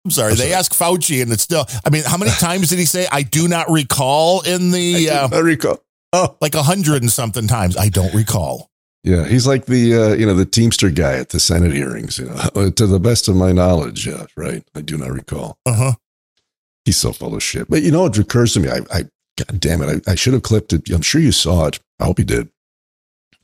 I'm 0.06 0.12
sorry, 0.12 0.32
I'm 0.32 0.38
they 0.38 0.44
sorry. 0.44 0.54
asked 0.54 0.74
Fauci 0.74 1.22
and 1.22 1.32
it's 1.32 1.44
still, 1.44 1.66
I 1.86 1.90
mean, 1.90 2.04
how 2.06 2.18
many 2.18 2.32
times 2.40 2.70
did 2.70 2.80
he 2.80 2.86
say, 2.86 3.08
I 3.12 3.24
do 3.24 3.48
not 3.48 3.70
recall 3.70 4.42
in 4.42 4.72
the, 4.72 5.10
uh, 5.10 5.30
I 5.32 5.40
recall. 5.40 5.84
Oh, 6.14 6.36
like 6.42 6.56
a 6.56 6.64
hundred 6.64 7.02
and 7.04 7.12
something 7.12 7.48
times. 7.48 7.78
I 7.78 7.90
don't 7.90 8.14
recall. 8.14 8.70
Yeah, 9.04 9.26
he's 9.26 9.48
like 9.48 9.66
the 9.66 9.96
uh, 9.96 10.14
you 10.16 10.26
know 10.26 10.34
the 10.34 10.46
Teamster 10.46 10.90
guy 10.90 11.14
at 11.14 11.30
the 11.30 11.40
Senate 11.40 11.72
hearings. 11.72 12.18
You 12.18 12.26
know, 12.26 12.70
to 12.76 12.88
the 12.88 13.00
best 13.00 13.28
of 13.28 13.36
my 13.36 13.52
knowledge, 13.52 14.06
yeah, 14.08 14.26
right. 14.36 14.64
I 14.76 14.82
do 14.82 14.98
not 14.98 15.12
recall. 15.12 15.58
Uh 15.66 15.74
huh. 15.74 15.92
He's 16.84 16.98
so 16.98 17.14
full 17.14 17.36
of 17.36 17.44
shit. 17.44 17.70
But 17.70 17.84
you 17.84 17.92
know, 17.92 18.06
it 18.08 18.18
recurs 18.18 18.54
to 18.54 18.60
me. 18.60 18.70
I, 18.70 18.80
I 18.92 19.04
God 19.38 19.60
damn 19.60 19.82
it, 19.84 20.04
I, 20.08 20.12
I 20.12 20.16
should 20.16 20.34
have 20.34 20.44
clipped 20.44 20.74
it. 20.74 20.90
I'm 20.90 21.02
sure 21.02 21.22
you 21.22 21.32
saw 21.32 21.68
it. 21.68 21.80
I 22.00 22.06
hope 22.06 22.20
you 22.20 22.26
did. 22.26 22.50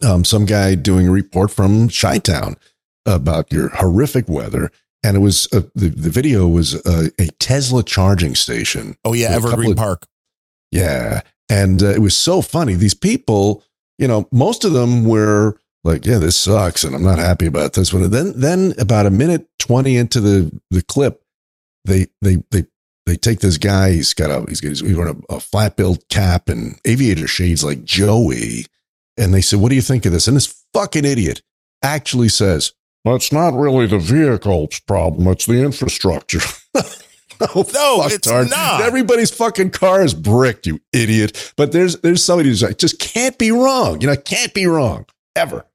Um, 0.04 0.26
some 0.26 0.46
guy 0.46 0.76
doing 0.76 1.08
a 1.08 1.12
report 1.12 1.52
from 1.52 1.88
Chi 1.88 2.18
Town 2.18 2.58
about 3.06 3.52
your 3.54 3.70
horrific 3.70 4.28
weather, 4.28 4.72
and 5.06 5.16
it 5.18 5.20
was 5.20 5.48
uh, 5.54 5.62
the 5.76 5.90
the 5.90 6.10
video 6.10 6.48
was 6.48 6.76
uh, 6.86 7.10
a 7.20 7.28
Tesla 7.40 7.84
charging 7.84 8.36
station. 8.36 8.98
Oh 9.06 9.14
yeah, 9.14 9.32
a 9.34 9.36
Evergreen 9.36 9.72
of- 9.72 9.78
Park. 9.78 10.08
yeah. 10.72 11.22
And 11.48 11.84
uh, 11.84 11.90
it 11.90 12.00
was 12.02 12.18
so 12.18 12.42
funny. 12.42 12.74
These 12.74 12.96
people, 12.96 13.64
you 14.00 14.08
know, 14.08 14.28
most 14.32 14.66
of 14.66 14.74
them 14.74 15.06
were 15.06 15.60
like, 15.84 16.04
yeah, 16.04 16.18
this 16.18 16.36
sucks 16.36 16.84
and 16.84 16.96
I'm 16.96 17.04
not 17.04 17.20
happy 17.20 17.46
about 17.46 17.74
this 17.74 17.94
one. 17.94 18.02
And 18.02 18.12
then, 18.12 18.34
then 18.36 18.74
about 18.80 19.06
a 19.06 19.12
minute 19.12 19.48
20 19.60 19.96
into 19.96 20.20
the, 20.20 20.60
the 20.72 20.82
clip, 20.82 21.24
they, 21.86 22.08
they, 22.24 22.38
they, 22.50 22.66
they 23.06 23.16
take 23.16 23.42
this 23.42 23.60
guy. 23.60 23.92
He's 23.92 24.16
got 24.16 24.32
a, 24.32 24.44
he's, 24.50 24.62
he's 24.62 24.82
wearing 24.82 25.24
a, 25.30 25.36
a 25.36 25.40
flat 25.40 25.76
built 25.78 26.10
cap 26.10 26.50
and 26.50 26.80
aviator 26.84 27.28
shades 27.28 27.64
like 27.64 27.84
Joey. 27.84 28.66
And 29.16 29.32
they 29.32 29.42
said, 29.42 29.60
what 29.60 29.70
do 29.70 29.76
you 29.76 29.84
think 29.84 30.08
of 30.08 30.14
this? 30.14 30.28
And 30.28 30.36
this 30.36 30.66
fucking 30.74 31.06
idiot 31.06 31.44
actually 31.84 32.30
says, 32.30 32.74
well, 33.06 33.16
it's 33.16 33.32
not 33.32 33.54
really 33.54 33.88
the 33.88 34.00
vehicle's 34.00 34.80
problem. 34.82 35.28
It's 35.30 35.46
the 35.46 35.64
infrastructure. 35.64 36.40
Oh, 37.42 37.66
No, 37.74 38.06
it's 38.06 38.26
fucktard. 38.30 38.50
not. 38.50 38.80
Everybody's 38.82 39.30
fucking 39.30 39.72
car 39.72 40.02
is 40.02 40.14
bricked, 40.14 40.66
you 40.68 40.80
idiot. 40.94 41.54
But 41.58 41.74
there's 41.74 42.00
there's 42.00 42.24
somebody 42.24 42.48
who's 42.48 42.64
like, 42.64 42.78
just 42.78 42.98
can't 42.98 43.38
be 43.38 43.52
wrong. 43.52 44.00
You 44.00 44.08
know, 44.08 44.16
can't 44.16 44.54
be 44.54 44.66
wrong 44.68 45.06
ever. 45.36 45.66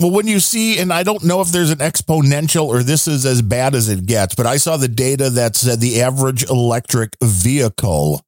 Well, 0.00 0.12
when 0.12 0.26
you 0.26 0.40
see, 0.40 0.78
and 0.78 0.90
I 0.94 1.02
don't 1.02 1.22
know 1.22 1.42
if 1.42 1.48
there's 1.48 1.70
an 1.70 1.80
exponential 1.80 2.64
or 2.68 2.82
this 2.82 3.06
is 3.06 3.26
as 3.26 3.42
bad 3.42 3.74
as 3.74 3.90
it 3.90 4.06
gets, 4.06 4.34
but 4.34 4.46
I 4.46 4.56
saw 4.56 4.78
the 4.78 4.88
data 4.88 5.28
that 5.28 5.56
said 5.56 5.80
the 5.80 6.00
average 6.00 6.48
electric 6.48 7.16
vehicle 7.22 8.22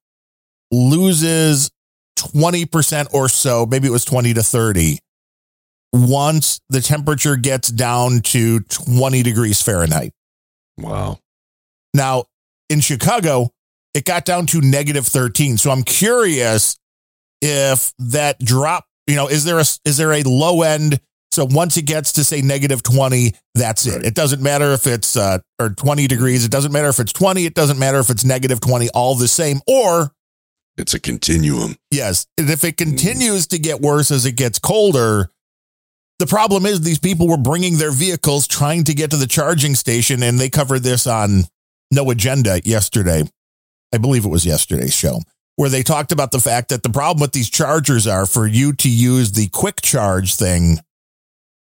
loses 0.71 1.71
20% 2.19 3.07
or 3.11 3.27
so, 3.27 3.65
maybe 3.65 3.87
it 3.87 3.91
was 3.91 4.05
20 4.05 4.33
to 4.35 4.43
30, 4.43 4.99
once 5.93 6.59
the 6.69 6.81
temperature 6.81 7.35
gets 7.35 7.69
down 7.69 8.19
to 8.21 8.59
20 8.61 9.23
degrees 9.23 9.61
Fahrenheit. 9.61 10.13
Wow. 10.77 11.19
Now, 11.93 12.25
in 12.69 12.81
Chicago, 12.81 13.51
it 13.93 14.05
got 14.05 14.25
down 14.25 14.45
to 14.47 14.61
negative 14.61 15.07
13. 15.07 15.57
So 15.57 15.71
I'm 15.71 15.83
curious 15.83 16.77
if 17.41 17.91
that 17.99 18.39
drop, 18.39 18.85
you 19.07 19.15
know, 19.15 19.27
is 19.27 19.43
there 19.45 19.57
a 19.57 19.65
is 19.85 19.97
there 19.97 20.11
a 20.13 20.23
low 20.23 20.61
end? 20.61 20.99
So 21.31 21.45
once 21.45 21.77
it 21.77 21.83
gets 21.83 22.13
to 22.13 22.23
say 22.23 22.41
negative 22.41 22.83
20, 22.83 23.33
that's 23.55 23.85
it. 23.85 24.05
It 24.05 24.15
doesn't 24.15 24.41
matter 24.41 24.71
if 24.73 24.87
it's 24.87 25.15
uh 25.15 25.39
or 25.59 25.69
20 25.69 26.07
degrees, 26.07 26.45
it 26.45 26.51
doesn't 26.51 26.71
matter 26.71 26.89
if 26.89 26.99
it's 26.99 27.13
20, 27.13 27.45
it 27.45 27.53
doesn't 27.53 27.79
matter 27.79 27.99
if 27.99 28.09
it's 28.09 28.25
negative 28.25 28.59
20, 28.59 28.89
all 28.89 29.15
the 29.15 29.27
same. 29.27 29.61
Or 29.67 30.11
It's 30.77 30.93
a 30.93 30.99
continuum. 30.99 31.75
Yes. 31.91 32.27
And 32.37 32.49
if 32.49 32.63
it 32.63 32.77
continues 32.77 33.47
to 33.47 33.59
get 33.59 33.81
worse 33.81 34.11
as 34.11 34.25
it 34.25 34.33
gets 34.33 34.59
colder, 34.59 35.29
the 36.19 36.27
problem 36.27 36.65
is 36.65 36.81
these 36.81 36.99
people 36.99 37.27
were 37.27 37.37
bringing 37.37 37.77
their 37.77 37.91
vehicles 37.91 38.47
trying 38.47 38.83
to 38.85 38.93
get 38.93 39.11
to 39.11 39.17
the 39.17 39.27
charging 39.27 39.75
station, 39.75 40.23
and 40.23 40.39
they 40.39 40.49
covered 40.49 40.83
this 40.83 41.05
on 41.07 41.43
No 41.91 42.09
Agenda 42.09 42.59
yesterday. 42.63 43.23
I 43.93 43.97
believe 43.99 44.25
it 44.25 44.29
was 44.29 44.45
yesterday's 44.45 44.93
show, 44.93 45.19
where 45.55 45.69
they 45.69 45.83
talked 45.83 46.11
about 46.11 46.31
the 46.31 46.39
fact 46.39 46.69
that 46.69 46.83
the 46.83 46.89
problem 46.89 47.21
with 47.21 47.31
these 47.33 47.49
chargers 47.49 48.05
are 48.07 48.25
for 48.25 48.45
you 48.47 48.73
to 48.73 48.89
use 48.89 49.31
the 49.31 49.47
quick 49.49 49.81
charge 49.81 50.35
thing, 50.35 50.79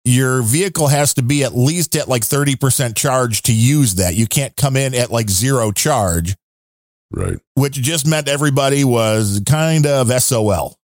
your 0.06 0.42
vehicle 0.42 0.88
has 0.88 1.14
to 1.16 1.22
be 1.24 1.44
at 1.44 1.56
least 1.56 1.96
at 1.96 2.08
like 2.10 2.24
30% 2.24 2.96
charge 2.96 3.42
to 3.44 3.54
use 3.54 3.96
that. 3.96 4.16
You 4.16 4.28
can't 4.28 4.56
come 4.56 4.76
in 4.78 4.94
at 4.94 5.12
like 5.12 5.30
zero 5.30 5.72
charge 5.72 6.36
Right. 7.12 7.38
which 7.56 7.74
just 7.76 8.06
meant 8.08 8.28
everybody 8.28 8.84
was 8.84 9.42
kind 9.46 9.86
of 9.86 10.10
SOL, 10.22 10.78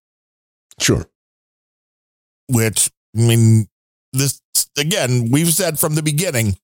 Sure. 0.80 1.06
which, 2.48 2.90
I 3.18 3.22
mean, 3.22 3.68
this, 4.14 4.42
again, 4.78 5.30
we've 5.32 5.54
said 5.54 5.80
from 5.80 5.96
the 5.96 6.04
beginning 6.04 6.58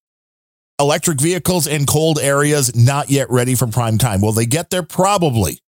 electric 0.79 1.21
vehicles 1.21 1.67
in 1.67 1.85
cold 1.85 2.19
areas 2.19 2.75
not 2.75 3.09
yet 3.09 3.29
ready 3.29 3.55
for 3.55 3.67
prime 3.67 3.97
time. 3.97 4.21
Will 4.21 4.31
they 4.33 4.45
get 4.45 4.69
there? 4.69 4.83
Probably. 4.83 5.59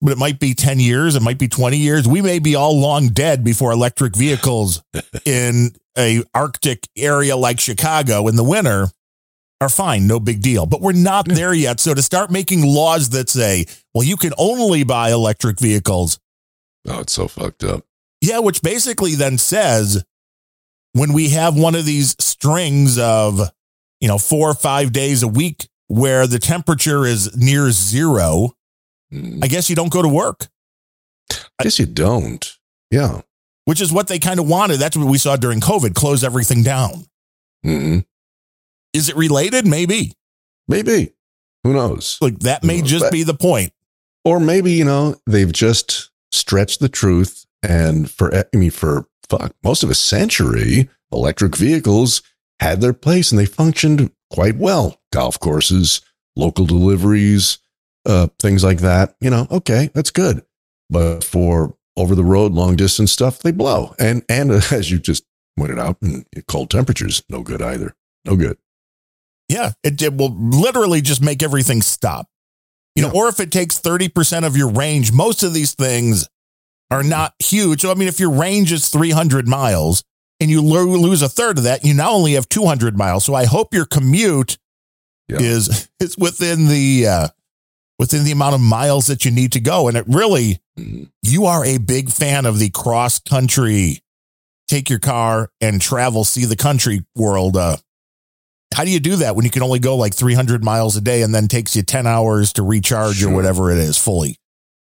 But 0.00 0.12
it 0.12 0.18
might 0.18 0.38
be 0.38 0.54
10 0.54 0.78
years, 0.78 1.16
it 1.16 1.22
might 1.22 1.38
be 1.38 1.48
20 1.48 1.76
years. 1.76 2.06
We 2.06 2.20
may 2.20 2.38
be 2.38 2.54
all 2.54 2.78
long 2.78 3.08
dead 3.08 3.42
before 3.44 3.72
electric 3.72 4.14
vehicles 4.14 4.82
in 5.24 5.70
a 5.96 6.22
Arctic 6.34 6.86
area 6.96 7.36
like 7.36 7.60
Chicago 7.60 8.28
in 8.28 8.36
the 8.36 8.44
winter 8.44 8.88
are 9.60 9.70
fine, 9.70 10.06
no 10.06 10.20
big 10.20 10.42
deal. 10.42 10.66
But 10.66 10.82
we're 10.82 10.92
not 10.92 11.26
there 11.26 11.54
yet. 11.54 11.80
So 11.80 11.94
to 11.94 12.02
start 12.02 12.30
making 12.30 12.62
laws 12.62 13.10
that 13.10 13.30
say, 13.30 13.64
well, 13.94 14.04
you 14.04 14.18
can 14.18 14.32
only 14.36 14.84
buy 14.84 15.10
electric 15.12 15.58
vehicles, 15.58 16.20
Oh, 16.88 17.00
it's 17.00 17.14
so 17.14 17.26
fucked 17.26 17.64
up. 17.64 17.84
Yeah, 18.26 18.38
which 18.40 18.62
basically 18.62 19.14
then 19.14 19.38
says 19.38 20.04
when 20.92 21.12
we 21.12 21.30
have 21.30 21.56
one 21.56 21.74
of 21.74 21.84
these 21.84 22.16
strings 22.18 22.98
of, 22.98 23.40
you 24.00 24.08
know, 24.08 24.18
four 24.18 24.50
or 24.50 24.54
five 24.54 24.92
days 24.92 25.22
a 25.22 25.28
week 25.28 25.68
where 25.88 26.26
the 26.26 26.38
temperature 26.38 27.04
is 27.06 27.36
near 27.36 27.70
zero 27.70 28.52
I 29.40 29.46
guess 29.46 29.70
you 29.70 29.76
don't 29.76 29.92
go 29.92 30.02
to 30.02 30.08
work. 30.08 30.48
I 31.58 31.62
guess 31.62 31.78
you 31.78 31.86
don't. 31.86 32.44
Yeah. 32.90 33.20
Which 33.64 33.80
is 33.80 33.92
what 33.92 34.08
they 34.08 34.18
kind 34.18 34.40
of 34.40 34.48
wanted. 34.48 34.78
That's 34.78 34.96
what 34.96 35.06
we 35.06 35.16
saw 35.16 35.36
during 35.36 35.60
COVID 35.60 35.94
close 35.94 36.24
everything 36.24 36.62
down. 36.64 37.06
Mm-hmm. 37.64 38.00
Is 38.92 39.08
it 39.08 39.16
related? 39.16 39.66
Maybe. 39.66 40.12
Maybe. 40.68 41.12
Who 41.62 41.72
knows? 41.72 42.18
Like 42.20 42.40
that 42.40 42.64
may 42.64 42.80
knows? 42.80 42.90
just 42.90 43.04
But- 43.04 43.12
be 43.12 43.22
the 43.22 43.34
point. 43.34 43.72
Or 44.24 44.40
maybe, 44.40 44.72
you 44.72 44.84
know, 44.84 45.14
they've 45.24 45.52
just 45.52 46.10
stretched 46.32 46.80
the 46.80 46.88
truth. 46.88 47.45
And 47.62 48.10
for, 48.10 48.34
I 48.34 48.44
mean, 48.54 48.70
for 48.70 49.06
fuck, 49.28 49.54
most 49.62 49.82
of 49.82 49.90
a 49.90 49.94
century, 49.94 50.88
electric 51.12 51.56
vehicles 51.56 52.22
had 52.60 52.80
their 52.80 52.92
place 52.92 53.30
and 53.30 53.38
they 53.38 53.46
functioned 53.46 54.10
quite 54.30 54.56
well. 54.56 55.00
Golf 55.12 55.38
courses, 55.38 56.00
local 56.34 56.66
deliveries, 56.66 57.58
uh, 58.04 58.28
things 58.38 58.64
like 58.64 58.78
that. 58.78 59.16
You 59.20 59.30
know, 59.30 59.46
okay, 59.50 59.90
that's 59.94 60.10
good. 60.10 60.42
But 60.88 61.24
for 61.24 61.76
over 61.96 62.14
the 62.14 62.24
road, 62.24 62.52
long 62.52 62.76
distance 62.76 63.12
stuff, 63.12 63.40
they 63.40 63.52
blow. 63.52 63.94
And, 63.98 64.24
and 64.28 64.50
uh, 64.50 64.60
as 64.70 64.90
you 64.90 64.98
just 64.98 65.24
pointed 65.58 65.78
out, 65.78 65.98
cold 66.48 66.70
temperatures, 66.70 67.22
no 67.28 67.42
good 67.42 67.62
either. 67.62 67.94
No 68.24 68.36
good. 68.36 68.58
Yeah, 69.48 69.72
it, 69.82 70.00
it 70.02 70.14
will 70.16 70.34
literally 70.36 71.00
just 71.00 71.22
make 71.22 71.42
everything 71.42 71.80
stop. 71.80 72.28
You 72.96 73.02
know, 73.02 73.10
or 73.10 73.28
if 73.28 73.40
it 73.40 73.52
takes 73.52 73.78
30% 73.78 74.46
of 74.46 74.56
your 74.56 74.70
range, 74.70 75.12
most 75.12 75.42
of 75.42 75.52
these 75.52 75.74
things 75.74 76.26
are 76.90 77.02
not 77.02 77.34
huge. 77.38 77.82
So, 77.82 77.90
I 77.90 77.94
mean, 77.94 78.08
if 78.08 78.20
your 78.20 78.30
range 78.30 78.72
is 78.72 78.88
300 78.88 79.48
miles 79.48 80.04
and 80.40 80.50
you 80.50 80.60
lose 80.62 81.22
a 81.22 81.28
third 81.28 81.58
of 81.58 81.64
that, 81.64 81.84
you 81.84 81.94
now 81.94 82.12
only 82.12 82.32
have 82.34 82.48
200 82.48 82.96
miles. 82.96 83.24
So 83.24 83.34
I 83.34 83.44
hope 83.46 83.74
your 83.74 83.86
commute 83.86 84.58
Yeah. 85.28 85.38
is, 85.40 85.88
is 86.00 86.16
within 86.16 86.68
the, 86.68 87.06
uh, 87.06 87.28
within 87.98 88.24
the 88.24 88.32
amount 88.32 88.54
of 88.54 88.60
miles 88.60 89.06
that 89.06 89.24
you 89.24 89.30
need 89.30 89.52
to 89.52 89.60
go. 89.60 89.88
And 89.88 89.96
it 89.96 90.04
really, 90.06 90.60
Mhm. 90.78 91.08
you 91.22 91.46
are 91.46 91.64
a 91.64 91.78
big 91.78 92.10
fan 92.10 92.44
of 92.46 92.58
the 92.58 92.68
cross 92.70 93.18
country, 93.18 94.00
take 94.68 94.90
your 94.90 94.98
car 94.98 95.50
and 95.60 95.80
travel, 95.80 96.24
see 96.24 96.44
the 96.44 96.56
country 96.56 97.04
world, 97.16 97.56
uh, 97.56 97.78
how 98.74 98.84
do 98.84 98.90
you 98.90 99.00
do 99.00 99.16
that 99.16 99.34
when 99.36 99.44
you 99.44 99.50
can 99.50 99.62
only 99.62 99.78
go 99.78 99.96
like 99.96 100.12
300 100.14 100.62
miles 100.62 100.96
a 100.96 101.00
day 101.00 101.22
and 101.22 101.34
then 101.34 101.48
takes 101.48 101.74
you 101.74 101.82
10 101.82 102.06
hours 102.06 102.52
to 102.54 102.62
recharge 102.62 103.22
or 103.24 103.30
whatever 103.30 103.70
it 103.72 103.78
is 103.78 103.96
fully? 103.96 104.38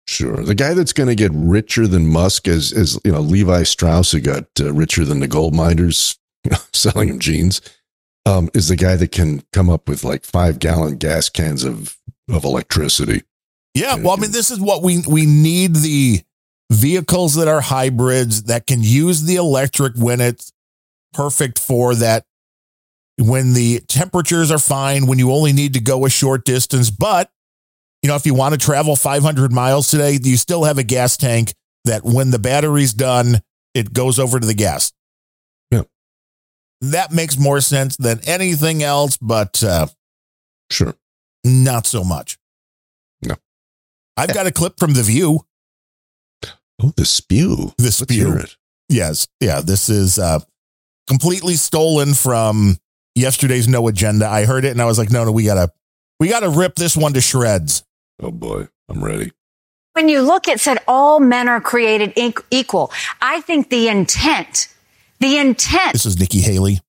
Sure. 0.07 0.37
The 0.37 0.55
guy 0.55 0.73
that's 0.73 0.93
going 0.93 1.09
to 1.09 1.15
get 1.15 1.31
richer 1.33 1.87
than 1.87 2.07
Musk 2.07 2.47
is, 2.47 2.71
is 2.71 2.99
you 3.03 3.11
know, 3.11 3.21
Levi 3.21 3.63
Strauss, 3.63 4.11
who 4.11 4.19
got 4.19 4.45
uh, 4.59 4.71
richer 4.71 5.03
than 5.03 5.19
the 5.19 5.27
gold 5.27 5.55
miners 5.55 6.19
selling 6.73 7.09
him 7.09 7.19
jeans, 7.19 7.61
um, 8.25 8.49
is 8.53 8.67
the 8.67 8.75
guy 8.75 8.95
that 8.95 9.11
can 9.11 9.43
come 9.51 9.69
up 9.69 9.89
with 9.89 10.03
like 10.03 10.23
five 10.23 10.59
gallon 10.59 10.97
gas 10.97 11.29
cans 11.29 11.63
of, 11.63 11.97
of 12.29 12.43
electricity. 12.43 13.23
Yeah. 13.73 13.95
Well, 13.95 14.11
I 14.11 14.17
mean, 14.17 14.31
this 14.31 14.51
is 14.51 14.59
what 14.59 14.83
we, 14.83 15.01
we 15.07 15.25
need 15.25 15.75
the 15.75 16.21
vehicles 16.71 17.35
that 17.35 17.47
are 17.47 17.61
hybrids 17.61 18.43
that 18.43 18.67
can 18.67 18.83
use 18.83 19.23
the 19.23 19.35
electric 19.35 19.95
when 19.97 20.21
it's 20.21 20.51
perfect 21.13 21.57
for 21.59 21.95
that. 21.95 22.25
When 23.17 23.53
the 23.53 23.79
temperatures 23.79 24.51
are 24.51 24.59
fine, 24.59 25.07
when 25.07 25.19
you 25.19 25.31
only 25.31 25.53
need 25.53 25.73
to 25.75 25.79
go 25.79 26.05
a 26.05 26.09
short 26.09 26.43
distance, 26.43 26.91
but 26.91 27.31
you 28.05 28.09
know, 28.09 28.15
if 28.15 28.27
you 28.27 28.35
want 28.35 28.53
to 28.53 28.59
travel 28.63 28.95
500 28.95 29.51
miles 29.51 29.87
today, 29.89 30.19
you 30.21 30.37
still 30.37 30.65
have 30.65 30.77
a 30.77 30.83
gas 30.83 31.17
tank 31.17 31.55
that 31.85 32.03
when 32.05 32.29
the 32.29 32.37
battery's 32.37 32.93
done, 32.93 33.41
it 33.73 33.93
goes 33.93 34.19
over 34.19 34.39
to 34.39 34.45
the 34.45 34.53
gas. 34.53 34.93
Yeah. 35.71 35.81
That 36.81 37.11
makes 37.11 37.35
more 37.39 37.61
sense 37.61 37.97
than 37.97 38.19
anything 38.27 38.83
else, 38.83 39.17
but 39.17 39.63
uh, 39.63 39.87
Sure. 40.69 40.93
not 41.43 41.87
so 41.87 42.03
much. 42.03 42.37
No. 43.23 43.37
I've 44.15 44.35
got 44.35 44.45
a 44.45 44.51
clip 44.51 44.77
from 44.77 44.93
The 44.93 45.01
View. 45.01 45.39
Oh, 46.79 46.93
the 46.95 47.05
spew. 47.05 47.73
The 47.79 47.91
spew. 47.91 48.39
Yes. 48.87 49.27
Yeah. 49.39 49.61
This 49.61 49.89
is 49.89 50.19
uh, 50.19 50.41
completely 51.07 51.55
stolen 51.55 52.13
from 52.13 52.77
yesterday's 53.15 53.67
No 53.67 53.87
Agenda. 53.87 54.27
I 54.29 54.45
heard 54.45 54.63
it 54.63 54.69
and 54.73 54.81
I 54.81 54.85
was 54.85 54.99
like, 54.99 55.09
no, 55.09 55.23
no, 55.25 55.31
we 55.31 55.45
gotta, 55.45 55.71
we 56.19 56.27
gotta 56.27 56.49
rip 56.49 56.75
this 56.75 56.95
one 56.95 57.13
to 57.13 57.21
shreds. 57.21 57.83
Oh 58.21 58.31
boy, 58.31 58.67
I'm 58.89 59.03
ready. 59.03 59.31
When 59.93 60.09
you 60.09 60.21
look 60.21 60.47
at 60.47 60.59
said 60.59 60.79
all 60.87 61.19
men 61.19 61.47
are 61.47 61.61
created 61.61 62.13
equal, 62.51 62.91
I 63.21 63.41
think 63.41 63.69
the 63.69 63.87
intent, 63.87 64.67
the 65.19 65.37
intent 65.37 65.93
This 65.93 66.05
is 66.05 66.19
Nikki 66.19 66.39
Haley. 66.39 66.81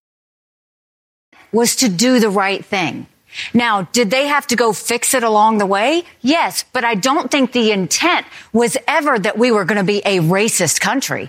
was 1.53 1.77
to 1.77 1.89
do 1.89 2.21
the 2.21 2.31
right 2.31 2.65
thing. 2.65 3.07
Now, 3.53 3.83
did 3.93 4.11
they 4.11 4.27
have 4.29 4.47
to 4.49 4.57
go 4.57 4.73
fix 4.73 5.15
it 5.15 5.23
along 5.23 5.59
the 5.59 5.67
way? 5.67 6.05
Yes, 6.21 6.65
but 6.73 6.85
I 6.85 6.95
don't 6.95 7.31
think 7.31 7.53
the 7.53 7.71
intent 7.71 8.27
was 8.53 8.77
ever 8.89 9.19
that 9.19 9.37
we 9.37 9.51
were 9.51 9.65
going 9.65 9.79
to 9.79 9.85
be 9.85 9.99
a 10.05 10.21
racist 10.21 10.81
country. 10.81 11.29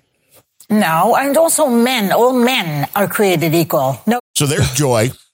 No, 0.70 1.16
and 1.16 1.38
also 1.38 1.70
men, 1.70 2.12
all 2.12 2.34
men 2.34 2.88
are 2.96 3.08
created 3.08 3.56
equal. 3.56 4.02
No. 4.06 4.20
So 4.36 4.46
there's 4.46 4.72
Joy, 4.74 5.12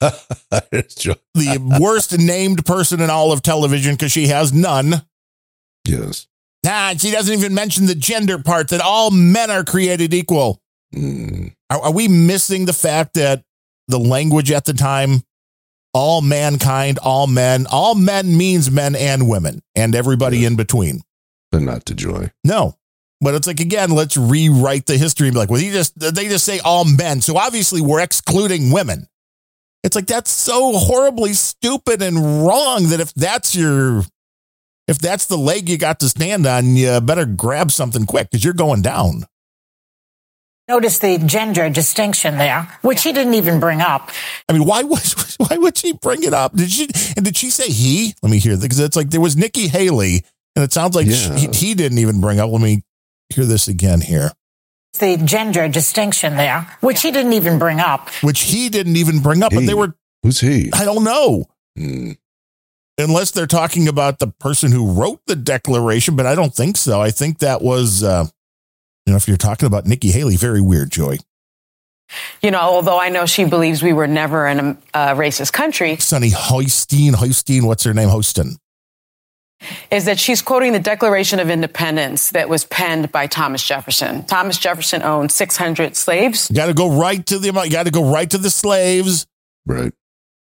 It's 0.72 0.94
jo- 0.94 1.16
the 1.34 1.78
worst 1.80 2.16
named 2.18 2.64
person 2.64 3.00
in 3.00 3.10
all 3.10 3.32
of 3.32 3.42
television 3.42 3.94
because 3.94 4.12
she 4.12 4.28
has 4.28 4.52
none. 4.52 5.02
yes. 5.86 6.26
Nah, 6.64 6.90
and 6.90 7.00
she 7.00 7.10
doesn't 7.10 7.34
even 7.38 7.52
mention 7.52 7.84
the 7.84 7.94
gender 7.94 8.38
part 8.38 8.68
that 8.68 8.80
all 8.80 9.10
men 9.10 9.50
are 9.50 9.64
created 9.64 10.14
equal. 10.14 10.62
Mm, 10.94 11.52
Are, 11.68 11.82
are 11.82 11.92
we 11.92 12.08
missing 12.08 12.64
the 12.64 12.72
fact 12.72 13.14
that 13.14 13.42
the 13.88 13.98
language 13.98 14.50
at 14.50 14.64
the 14.64 14.72
time, 14.72 15.24
all 15.92 16.22
mankind, 16.22 16.98
all 17.00 17.26
men, 17.26 17.66
all 17.70 17.94
men 17.94 18.38
means 18.38 18.70
men 18.70 18.94
and 18.96 19.28
women 19.28 19.60
and 19.74 19.94
everybody 19.94 20.44
in 20.46 20.56
between? 20.56 21.00
but 21.52 21.60
not 21.62 21.84
to 21.86 21.94
joy. 21.94 22.30
No. 22.44 22.76
But 23.24 23.34
it's 23.34 23.46
like 23.46 23.58
again, 23.60 23.90
let's 23.90 24.16
rewrite 24.16 24.86
the 24.86 24.96
history 24.98 25.26
and 25.28 25.34
be 25.34 25.38
like, 25.40 25.50
well, 25.50 25.60
you 25.60 25.72
just 25.72 25.98
they 25.98 26.28
just 26.28 26.44
say 26.44 26.60
all 26.60 26.84
men. 26.84 27.20
So 27.22 27.36
obviously 27.36 27.80
we're 27.80 28.00
excluding 28.00 28.70
women. 28.70 29.08
It's 29.82 29.96
like 29.96 30.06
that's 30.06 30.30
so 30.30 30.72
horribly 30.74 31.32
stupid 31.32 32.00
and 32.02 32.46
wrong 32.46 32.88
that 32.90 33.00
if 33.00 33.12
that's 33.14 33.54
your 33.56 34.02
if 34.86 34.98
that's 34.98 35.26
the 35.26 35.36
leg 35.38 35.68
you 35.68 35.78
got 35.78 36.00
to 36.00 36.08
stand 36.08 36.46
on, 36.46 36.76
you 36.76 37.00
better 37.00 37.24
grab 37.26 37.70
something 37.70 38.04
quick 38.06 38.30
because 38.30 38.44
you're 38.44 38.52
going 38.54 38.82
down. 38.82 39.24
Notice 40.66 40.98
the 40.98 41.18
gender 41.18 41.68
distinction 41.68 42.38
there, 42.38 42.78
which 42.80 43.02
he 43.02 43.12
didn't 43.12 43.34
even 43.34 43.60
bring 43.60 43.82
up. 43.82 44.10
I 44.48 44.54
mean, 44.54 44.64
why 44.64 44.82
would 44.82 45.02
why 45.38 45.58
would 45.58 45.76
she 45.76 45.92
bring 45.92 46.22
it 46.22 46.32
up? 46.32 46.56
Did 46.56 46.70
she 46.70 46.88
and 47.16 47.24
did 47.24 47.36
she 47.36 47.50
say 47.50 47.68
he? 47.68 48.14
Let 48.22 48.30
me 48.30 48.38
hear 48.38 48.56
because 48.56 48.80
it's 48.80 48.96
like 48.96 49.10
there 49.10 49.20
was 49.20 49.36
Nikki 49.36 49.68
Haley, 49.68 50.24
and 50.56 50.64
it 50.64 50.72
sounds 50.72 50.94
like 50.96 51.06
Yeah. 51.06 51.36
he, 51.36 51.48
he 51.48 51.74
didn't 51.74 51.98
even 51.98 52.20
bring 52.22 52.40
up. 52.40 52.50
Let 52.50 52.62
me 52.62 52.82
hear 53.30 53.44
this 53.44 53.68
again 53.68 54.00
here, 54.00 54.30
The 55.00 55.16
gender 55.16 55.68
distinction 55.68 56.36
there, 56.36 56.66
which 56.80 57.02
he 57.02 57.10
didn't 57.10 57.32
even 57.34 57.58
bring 57.58 57.80
up. 57.80 58.08
which 58.22 58.40
he 58.42 58.68
didn't 58.68 58.96
even 58.96 59.20
bring 59.20 59.42
up, 59.42 59.52
but 59.52 59.60
He. 59.60 59.66
they 59.66 59.74
were. 59.74 59.94
Who's 60.22 60.40
he? 60.40 60.70
I 60.72 60.84
don't 60.84 61.04
know. 61.04 61.46
Mm, 61.78 62.16
unless 62.98 63.30
they're 63.32 63.46
talking 63.46 63.88
about 63.88 64.18
the 64.20 64.28
person 64.28 64.72
who 64.72 64.92
wrote 64.92 65.20
the 65.26 65.36
declaration, 65.36 66.16
but 66.16 66.26
I 66.26 66.34
don't 66.34 66.54
think 66.54 66.76
so. 66.76 67.00
I 67.00 67.10
think 67.10 67.38
that 67.40 67.60
was, 67.60 68.02
uh, 68.02 68.26
you 69.06 69.12
know, 69.12 69.16
if 69.16 69.26
you're 69.28 69.36
talking 69.36 69.66
about 69.66 69.84
Nikki 69.86 70.10
Haley, 70.12 70.36
very 70.36 70.60
weird, 70.62 70.90
Joy. 70.90 71.18
You 72.42 72.50
know, 72.50 72.60
although 72.60 72.98
I 73.00 73.08
know 73.08 73.26
she 73.26 73.44
believes 73.44 73.82
we 73.82 73.92
were 73.92 74.06
never 74.06 74.46
in 74.46 74.60
a, 74.60 74.70
a 74.94 74.98
racist 75.16 75.52
country, 75.52 75.96
Sunny 75.96 76.30
Hoisteen, 76.30 77.12
Hoisteen, 77.14 77.64
what's 77.66 77.82
her 77.84 77.92
name? 77.94 78.10
Houston. 78.10 78.56
Is 79.90 80.04
that 80.04 80.18
she's 80.18 80.42
quoting 80.42 80.72
the 80.72 80.78
Declaration 80.78 81.38
of 81.40 81.48
Independence 81.50 82.30
that 82.30 82.48
was 82.48 82.64
penned 82.64 83.10
by 83.12 83.26
Thomas 83.26 83.62
Jefferson. 83.62 84.24
Thomas 84.24 84.58
Jefferson 84.58 85.02
owned 85.02 85.32
600 85.32 85.96
slaves, 85.96 86.50
got 86.50 86.66
to 86.66 86.74
go 86.74 86.90
right 86.90 87.24
to 87.26 87.38
the 87.38 87.48
amount. 87.48 87.66
You 87.66 87.72
got 87.72 87.84
to 87.84 87.90
go 87.90 88.10
right 88.12 88.28
to 88.30 88.38
the 88.38 88.50
slaves. 88.50 89.26
right. 89.66 89.92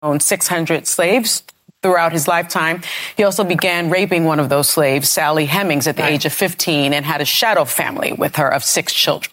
owned 0.02 0.22
600 0.22 0.86
slaves 0.86 1.42
throughout 1.82 2.12
his 2.12 2.26
lifetime. 2.26 2.82
He 3.16 3.22
also 3.22 3.44
began 3.44 3.90
raping 3.90 4.24
one 4.24 4.40
of 4.40 4.48
those 4.48 4.68
slaves, 4.68 5.08
Sally 5.08 5.46
Hemings, 5.46 5.86
at 5.86 5.96
the 5.96 6.04
age 6.04 6.24
of 6.24 6.32
15 6.32 6.92
and 6.92 7.04
had 7.04 7.20
a 7.20 7.24
shadow 7.24 7.64
family 7.64 8.12
with 8.12 8.36
her 8.36 8.48
of 8.52 8.64
six 8.64 8.92
children. 8.92 9.32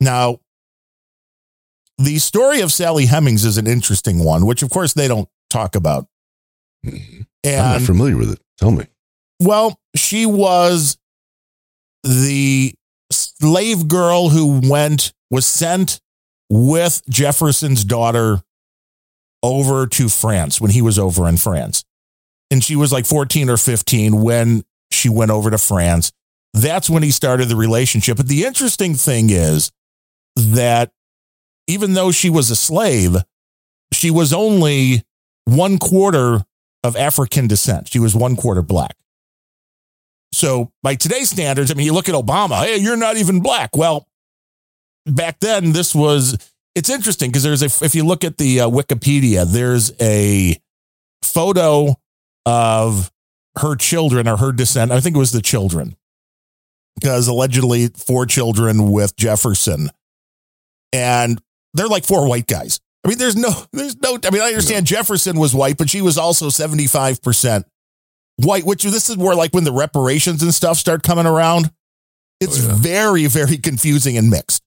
Now, 0.00 0.38
the 1.98 2.18
story 2.18 2.60
of 2.60 2.72
Sally 2.72 3.06
Hemings 3.06 3.44
is 3.44 3.56
an 3.58 3.66
interesting 3.68 4.24
one, 4.24 4.46
which 4.46 4.62
of 4.62 4.70
course 4.70 4.94
they 4.94 5.06
don't 5.06 5.28
talk 5.50 5.76
about. 5.76 6.06
Mhm. 6.84 7.26
I'm 7.44 7.56
not 7.80 7.82
familiar 7.82 8.16
with 8.16 8.32
it. 8.32 8.40
Tell 8.58 8.70
me. 8.70 8.86
Well, 9.42 9.78
she 9.96 10.26
was 10.26 10.96
the 12.04 12.74
slave 13.10 13.88
girl 13.88 14.28
who 14.28 14.60
went, 14.68 15.12
was 15.30 15.46
sent 15.46 16.00
with 16.48 17.02
Jefferson's 17.08 17.84
daughter 17.84 18.42
over 19.42 19.86
to 19.86 20.08
France 20.08 20.60
when 20.60 20.70
he 20.70 20.82
was 20.82 20.98
over 20.98 21.28
in 21.28 21.36
France. 21.36 21.84
And 22.50 22.62
she 22.62 22.76
was 22.76 22.92
like 22.92 23.06
14 23.06 23.48
or 23.48 23.56
15 23.56 24.20
when 24.20 24.62
she 24.90 25.08
went 25.08 25.30
over 25.30 25.50
to 25.50 25.58
France. 25.58 26.12
That's 26.54 26.90
when 26.90 27.02
he 27.02 27.10
started 27.10 27.48
the 27.48 27.56
relationship. 27.56 28.18
But 28.18 28.28
the 28.28 28.44
interesting 28.44 28.94
thing 28.94 29.30
is 29.30 29.72
that 30.36 30.90
even 31.66 31.94
though 31.94 32.12
she 32.12 32.28
was 32.28 32.50
a 32.50 32.56
slave, 32.56 33.16
she 33.92 34.10
was 34.10 34.32
only 34.32 35.02
one 35.44 35.78
quarter 35.78 36.44
of 36.84 36.96
African 36.96 37.46
descent. 37.46 37.88
She 37.88 37.98
was 37.98 38.14
one 38.14 38.36
quarter 38.36 38.62
black. 38.62 38.96
So 40.42 40.72
by 40.82 40.96
today's 40.96 41.30
standards, 41.30 41.70
I 41.70 41.74
mean, 41.74 41.86
you 41.86 41.92
look 41.92 42.08
at 42.08 42.16
Obama, 42.16 42.64
hey, 42.64 42.78
you're 42.78 42.96
not 42.96 43.16
even 43.16 43.42
black. 43.42 43.76
Well, 43.76 44.08
back 45.06 45.38
then, 45.38 45.70
this 45.70 45.94
was, 45.94 46.36
it's 46.74 46.90
interesting 46.90 47.30
because 47.30 47.44
there's 47.44 47.62
a, 47.62 47.84
if 47.84 47.94
you 47.94 48.04
look 48.04 48.24
at 48.24 48.38
the 48.38 48.62
uh, 48.62 48.68
Wikipedia, 48.68 49.46
there's 49.46 49.92
a 50.00 50.58
photo 51.22 51.94
of 52.44 53.12
her 53.58 53.76
children 53.76 54.26
or 54.26 54.36
her 54.38 54.50
descent. 54.50 54.90
I 54.90 54.98
think 54.98 55.14
it 55.14 55.20
was 55.20 55.30
the 55.30 55.42
children 55.42 55.94
because 56.96 57.28
allegedly 57.28 57.86
four 57.86 58.26
children 58.26 58.90
with 58.90 59.14
Jefferson. 59.14 59.90
And 60.92 61.40
they're 61.72 61.86
like 61.86 62.04
four 62.04 62.28
white 62.28 62.48
guys. 62.48 62.80
I 63.04 63.08
mean, 63.10 63.18
there's 63.18 63.36
no, 63.36 63.52
there's 63.72 63.96
no, 64.00 64.18
I 64.24 64.30
mean, 64.30 64.42
I 64.42 64.46
understand 64.48 64.86
Jefferson 64.86 65.38
was 65.38 65.54
white, 65.54 65.78
but 65.78 65.88
she 65.88 66.02
was 66.02 66.18
also 66.18 66.48
75% 66.48 67.62
white, 68.36 68.64
which 68.64 68.82
this 68.82 69.08
is 69.10 69.16
where 69.16 69.34
like 69.34 69.52
when 69.52 69.64
the 69.64 69.72
reparations 69.72 70.42
and 70.42 70.54
stuff 70.54 70.76
start 70.76 71.02
coming 71.02 71.26
around, 71.26 71.70
it's 72.40 72.56
very, 72.56 73.26
very 73.26 73.56
confusing 73.56 74.16
and 74.16 74.30
mixed. 74.30 74.62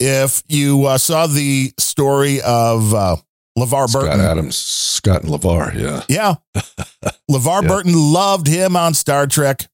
If 0.00 0.42
you 0.48 0.86
uh, 0.86 0.98
saw 0.98 1.26
the 1.26 1.72
story 1.78 2.40
of 2.40 2.94
uh, 2.94 3.16
LeVar 3.58 3.70
Burton. 3.70 3.88
Scott 3.88 4.02
Burton, 4.02 4.20
Adams, 4.20 4.56
Scott 4.56 5.22
and 5.22 5.32
LeVar, 5.32 5.74
yeah. 5.74 6.02
yeah. 6.08 6.34
LeVar 7.30 7.62
Yeah. 7.62 7.68
Burton 7.68 7.92
loved 7.94 8.46
him 8.46 8.76
on 8.76 8.94
Star 8.94 9.26
Trek. 9.26 9.68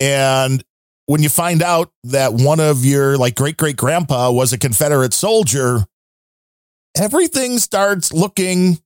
And 0.00 0.62
when 1.06 1.22
you 1.22 1.28
find 1.28 1.62
out 1.62 1.90
that 2.04 2.32
one 2.32 2.60
of 2.60 2.84
your 2.84 3.16
like 3.16 3.34
great 3.34 3.56
great 3.56 3.76
grandpa 3.76 4.30
was 4.30 4.52
a 4.52 4.58
Confederate 4.58 5.12
soldier, 5.12 5.84
everything 6.96 7.58
starts 7.58 8.12
looking 8.12 8.78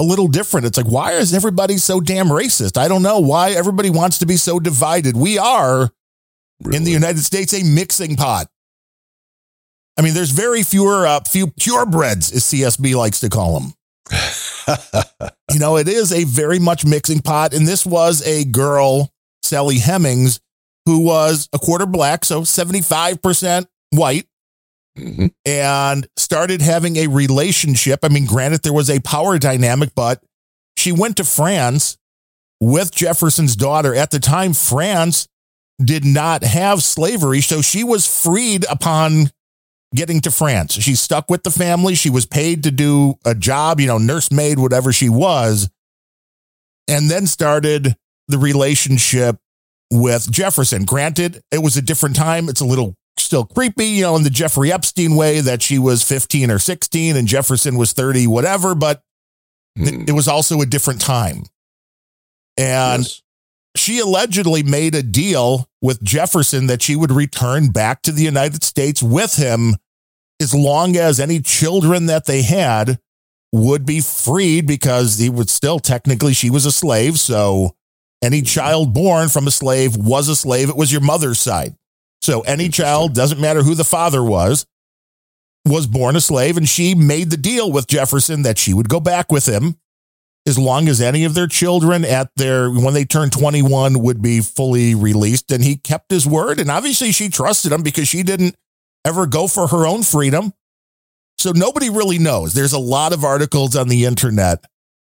a 0.00 0.04
little 0.04 0.28
different. 0.28 0.66
It's 0.66 0.76
like, 0.76 0.86
why 0.86 1.12
is 1.12 1.34
everybody 1.34 1.76
so 1.76 2.00
damn 2.00 2.28
racist? 2.28 2.76
I 2.76 2.88
don't 2.88 3.02
know 3.02 3.18
why 3.18 3.50
everybody 3.50 3.90
wants 3.90 4.18
to 4.18 4.26
be 4.26 4.36
so 4.36 4.60
divided. 4.60 5.16
We 5.16 5.38
are 5.38 5.90
in 6.72 6.84
the 6.84 6.90
United 6.90 7.20
States 7.20 7.52
a 7.52 7.64
mixing 7.64 8.16
pot. 8.16 8.48
I 9.98 10.02
mean, 10.02 10.14
there's 10.14 10.30
very 10.30 10.62
fewer 10.62 11.06
uh, 11.06 11.20
few 11.20 11.48
purebreds, 11.48 12.32
as 12.32 12.44
CSB 12.44 12.94
likes 12.94 13.20
to 13.20 13.28
call 13.28 13.58
them. 13.58 13.74
you 15.52 15.58
know, 15.58 15.76
it 15.76 15.88
is 15.88 16.12
a 16.12 16.24
very 16.24 16.60
much 16.60 16.84
mixing 16.84 17.20
pot. 17.20 17.52
And 17.52 17.66
this 17.66 17.84
was 17.84 18.24
a 18.26 18.44
girl, 18.44 19.12
Sally 19.42 19.78
Hemings, 19.78 20.40
who 20.86 21.04
was 21.04 21.48
a 21.52 21.58
quarter 21.58 21.86
black, 21.86 22.24
so 22.24 22.42
75% 22.42 23.66
white, 23.90 24.26
and 25.44 26.06
started 26.16 26.60
having 26.60 26.96
a 26.96 27.06
relationship. 27.06 28.00
I 28.02 28.08
mean, 28.08 28.26
granted, 28.26 28.62
there 28.62 28.72
was 28.72 28.90
a 28.90 29.00
power 29.00 29.38
dynamic, 29.38 29.90
but 29.94 30.22
she 30.76 30.92
went 30.92 31.16
to 31.18 31.24
France 31.24 31.96
with 32.60 32.94
Jefferson's 32.94 33.56
daughter. 33.56 33.94
At 33.94 34.10
the 34.10 34.18
time, 34.18 34.52
France 34.52 35.28
did 35.82 36.04
not 36.04 36.42
have 36.42 36.82
slavery, 36.82 37.40
so 37.40 37.62
she 37.62 37.84
was 37.84 38.06
freed 38.06 38.64
upon 38.70 39.30
getting 39.94 40.20
to 40.20 40.30
France. 40.30 40.74
She 40.74 40.94
stuck 40.94 41.30
with 41.30 41.44
the 41.44 41.50
family. 41.50 41.94
She 41.94 42.10
was 42.10 42.26
paid 42.26 42.64
to 42.64 42.70
do 42.70 43.14
a 43.24 43.34
job, 43.34 43.80
you 43.80 43.86
know, 43.86 43.98
nursemaid, 43.98 44.58
whatever 44.58 44.92
she 44.92 45.08
was, 45.08 45.70
and 46.88 47.10
then 47.10 47.26
started 47.26 47.96
the 48.26 48.38
relationship 48.38 49.36
with 49.90 50.30
Jefferson. 50.30 50.84
Granted, 50.84 51.40
it 51.50 51.62
was 51.62 51.76
a 51.76 51.82
different 51.82 52.16
time. 52.16 52.48
It's 52.48 52.60
a 52.60 52.66
little 52.66 52.94
still 53.20 53.44
creepy, 53.44 53.86
you 53.86 54.02
know, 54.02 54.16
in 54.16 54.22
the 54.22 54.30
Jeffrey 54.30 54.72
Epstein 54.72 55.14
way 55.16 55.40
that 55.40 55.62
she 55.62 55.78
was 55.78 56.02
15 56.02 56.50
or 56.50 56.58
16 56.58 57.16
and 57.16 57.28
Jefferson 57.28 57.76
was 57.76 57.92
30, 57.92 58.26
whatever, 58.26 58.74
but 58.74 59.02
it, 59.76 59.94
hmm. 59.94 60.04
it 60.08 60.12
was 60.12 60.28
also 60.28 60.60
a 60.60 60.66
different 60.66 61.00
time. 61.00 61.44
And 62.56 63.06
she 63.76 64.00
allegedly 64.00 64.62
made 64.62 64.94
a 64.94 65.02
deal 65.02 65.68
with 65.80 66.02
Jefferson 66.02 66.66
that 66.66 66.82
she 66.82 66.96
would 66.96 67.12
return 67.12 67.70
back 67.70 68.02
to 68.02 68.12
the 68.12 68.24
United 68.24 68.64
States 68.64 69.02
with 69.02 69.36
him 69.36 69.76
as 70.40 70.54
long 70.54 70.96
as 70.96 71.20
any 71.20 71.40
children 71.40 72.06
that 72.06 72.26
they 72.26 72.42
had 72.42 72.98
would 73.52 73.86
be 73.86 74.00
freed 74.00 74.66
because 74.66 75.18
he 75.18 75.30
would 75.30 75.48
still 75.48 75.78
technically 75.78 76.34
she 76.34 76.50
was 76.50 76.66
a 76.66 76.72
slave. 76.72 77.18
So 77.18 77.76
any 78.22 78.40
hmm. 78.40 78.44
child 78.44 78.92
born 78.92 79.28
from 79.28 79.46
a 79.46 79.52
slave 79.52 79.96
was 79.96 80.28
a 80.28 80.36
slave. 80.36 80.68
It 80.68 80.76
was 80.76 80.90
your 80.90 81.00
mother's 81.00 81.40
side 81.40 81.76
so 82.20 82.40
any 82.42 82.68
child 82.68 83.14
doesn't 83.14 83.40
matter 83.40 83.62
who 83.62 83.74
the 83.74 83.84
father 83.84 84.22
was 84.22 84.66
was 85.64 85.86
born 85.86 86.16
a 86.16 86.20
slave 86.20 86.56
and 86.56 86.68
she 86.68 86.94
made 86.94 87.30
the 87.30 87.36
deal 87.36 87.70
with 87.70 87.86
Jefferson 87.86 88.42
that 88.42 88.58
she 88.58 88.72
would 88.72 88.88
go 88.88 89.00
back 89.00 89.30
with 89.30 89.46
him 89.46 89.76
as 90.46 90.58
long 90.58 90.88
as 90.88 91.00
any 91.00 91.24
of 91.24 91.34
their 91.34 91.46
children 91.46 92.04
at 92.04 92.30
their 92.36 92.70
when 92.70 92.94
they 92.94 93.04
turned 93.04 93.32
21 93.32 94.00
would 94.00 94.22
be 94.22 94.40
fully 94.40 94.94
released. 94.94 95.52
And 95.52 95.62
he 95.62 95.76
kept 95.76 96.10
his 96.10 96.26
word 96.26 96.58
and 96.58 96.70
obviously 96.70 97.12
she 97.12 97.28
trusted 97.28 97.70
him 97.72 97.82
because 97.82 98.08
she 98.08 98.22
didn't 98.22 98.56
ever 99.04 99.26
go 99.26 99.46
for 99.46 99.68
her 99.68 99.86
own 99.86 100.02
freedom. 100.02 100.52
So 101.36 101.52
nobody 101.52 101.90
really 101.90 102.18
knows. 102.18 102.54
There's 102.54 102.72
a 102.72 102.78
lot 102.78 103.12
of 103.12 103.24
articles 103.24 103.76
on 103.76 103.88
the 103.88 104.06
internet 104.06 104.64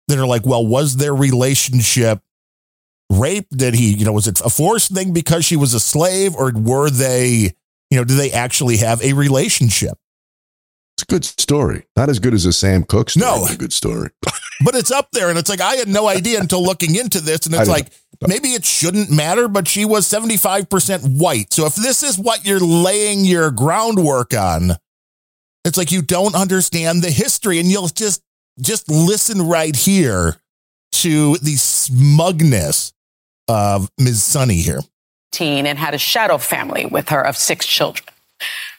that 0.08 0.18
are 0.18 0.26
like 0.26 0.46
well 0.46 0.66
was 0.66 0.96
their 0.96 1.14
relationship 1.14 2.20
rape 3.10 3.46
did 3.50 3.74
he 3.74 3.92
you 3.94 4.04
know 4.04 4.12
was 4.12 4.26
it 4.26 4.40
a 4.40 4.50
forced 4.50 4.92
thing 4.92 5.12
because 5.12 5.44
she 5.44 5.56
was 5.56 5.74
a 5.74 5.80
slave 5.80 6.34
or 6.34 6.52
were 6.54 6.90
they 6.90 7.52
you 7.90 7.98
know 7.98 8.04
do 8.04 8.16
they 8.16 8.30
actually 8.32 8.78
have 8.78 9.02
a 9.02 9.12
relationship 9.12 9.98
It's 10.96 11.02
a 11.02 11.06
good 11.06 11.24
story. 11.24 11.86
Not 11.96 12.08
as 12.08 12.18
good 12.18 12.34
as 12.34 12.46
a 12.46 12.52
Sam 12.52 12.84
Cooke 12.84 13.10
story. 13.10 13.26
No. 13.26 13.46
a 13.46 13.56
good 13.56 13.72
story. 13.72 14.10
but 14.64 14.74
it's 14.74 14.90
up 14.90 15.10
there 15.12 15.28
and 15.28 15.38
it's 15.38 15.50
like 15.50 15.60
i 15.60 15.74
had 15.74 15.88
no 15.88 16.08
idea 16.08 16.40
until 16.40 16.62
looking 16.64 16.94
into 16.94 17.20
this 17.20 17.46
and 17.46 17.54
it's 17.54 17.66
know. 17.66 17.72
like 17.72 17.92
maybe 18.26 18.48
it 18.48 18.64
shouldn't 18.64 19.10
matter 19.10 19.48
but 19.48 19.68
she 19.68 19.84
was 19.84 20.08
75% 20.08 21.18
white 21.18 21.52
so 21.52 21.66
if 21.66 21.74
this 21.74 22.02
is 22.02 22.18
what 22.18 22.44
you're 22.46 22.60
laying 22.60 23.24
your 23.24 23.50
groundwork 23.50 24.32
on 24.32 24.70
it's 25.64 25.76
like 25.76 25.92
you 25.92 26.02
don't 26.02 26.34
understand 26.34 27.02
the 27.02 27.10
history 27.10 27.58
and 27.58 27.68
you'll 27.68 27.88
just 27.88 28.22
just 28.60 28.88
listen 28.88 29.42
right 29.46 29.74
here 29.74 30.36
to 30.92 31.36
the 31.38 31.56
smugness 31.56 32.93
of 33.48 33.90
ms 33.98 34.22
sunny 34.22 34.56
here 34.56 34.80
teen 35.34 35.66
and 35.66 35.78
had 35.78 35.92
a 35.94 35.98
shadow 35.98 36.38
family 36.38 36.86
with 36.86 37.10
her 37.10 37.20
of 37.20 37.36
six 37.36 37.66
children. 37.66 38.06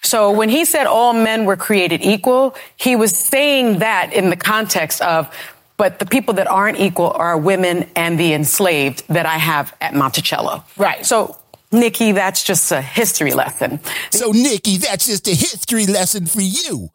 So 0.01 0.31
when 0.31 0.49
he 0.49 0.65
said 0.65 0.87
all 0.87 1.13
men 1.13 1.45
were 1.45 1.57
created 1.57 2.01
equal, 2.01 2.55
he 2.77 2.95
was 2.95 3.15
saying 3.15 3.79
that 3.79 4.13
in 4.13 4.29
the 4.29 4.35
context 4.35 5.01
of, 5.01 5.35
but 5.77 5.99
the 5.99 6.05
people 6.05 6.35
that 6.35 6.47
aren't 6.47 6.79
equal 6.79 7.11
are 7.11 7.37
women 7.37 7.89
and 7.95 8.19
the 8.19 8.33
enslaved 8.33 9.03
that 9.09 9.25
I 9.25 9.37
have 9.37 9.75
at 9.81 9.93
Monticello. 9.93 10.63
Right. 10.77 11.05
So, 11.05 11.37
Nikki, 11.71 12.13
that's 12.13 12.43
just 12.43 12.71
a 12.71 12.81
history 12.81 13.33
lesson. 13.33 13.81
So, 14.11 14.31
Nikki, 14.31 14.77
that's 14.77 15.07
just 15.07 15.27
a 15.27 15.31
history 15.31 15.85
lesson 15.85 16.27
for 16.27 16.41
you. 16.41 16.89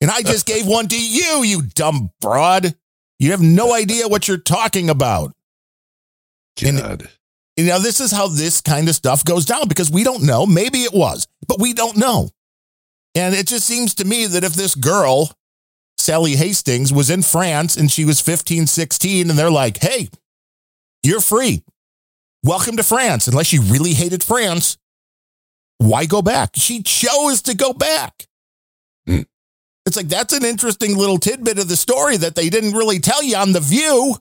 And 0.00 0.10
I 0.10 0.22
just 0.22 0.46
gave 0.46 0.66
one 0.66 0.86
to 0.88 1.00
you, 1.00 1.42
you 1.42 1.62
dumb 1.62 2.10
broad. 2.20 2.76
You 3.18 3.30
have 3.30 3.40
no 3.40 3.74
idea 3.74 4.06
what 4.06 4.28
you're 4.28 4.36
talking 4.36 4.90
about. 4.90 5.33
God. 6.62 7.08
You 7.56 7.66
know, 7.66 7.78
this 7.78 8.00
is 8.00 8.10
how 8.10 8.28
this 8.28 8.60
kind 8.60 8.88
of 8.88 8.94
stuff 8.94 9.24
goes 9.24 9.44
down 9.44 9.68
because 9.68 9.90
we 9.90 10.02
don't 10.02 10.24
know. 10.24 10.44
Maybe 10.44 10.78
it 10.78 10.92
was, 10.92 11.26
but 11.46 11.60
we 11.60 11.72
don't 11.72 11.96
know. 11.96 12.30
And 13.14 13.34
it 13.34 13.46
just 13.46 13.66
seems 13.66 13.94
to 13.94 14.04
me 14.04 14.26
that 14.26 14.42
if 14.42 14.54
this 14.54 14.74
girl, 14.74 15.30
Sally 15.98 16.34
Hastings, 16.34 16.92
was 16.92 17.10
in 17.10 17.22
France 17.22 17.76
and 17.76 17.90
she 17.90 18.04
was 18.04 18.20
15, 18.20 18.66
16, 18.66 19.30
and 19.30 19.38
they're 19.38 19.50
like, 19.52 19.78
hey, 19.78 20.08
you're 21.04 21.20
free. 21.20 21.62
Welcome 22.42 22.76
to 22.76 22.82
France. 22.82 23.28
Unless 23.28 23.46
she 23.46 23.58
really 23.58 23.94
hated 23.94 24.24
France, 24.24 24.76
why 25.78 26.06
go 26.06 26.22
back? 26.22 26.50
She 26.56 26.82
chose 26.82 27.42
to 27.42 27.54
go 27.54 27.72
back. 27.72 28.26
Hmm. 29.06 29.22
It's 29.86 29.96
like 29.96 30.08
that's 30.08 30.32
an 30.32 30.44
interesting 30.44 30.96
little 30.96 31.18
tidbit 31.18 31.58
of 31.58 31.68
the 31.68 31.76
story 31.76 32.16
that 32.16 32.34
they 32.34 32.48
didn't 32.48 32.72
really 32.72 32.98
tell 32.98 33.22
you 33.22 33.36
on 33.36 33.52
The 33.52 33.60
View. 33.60 34.16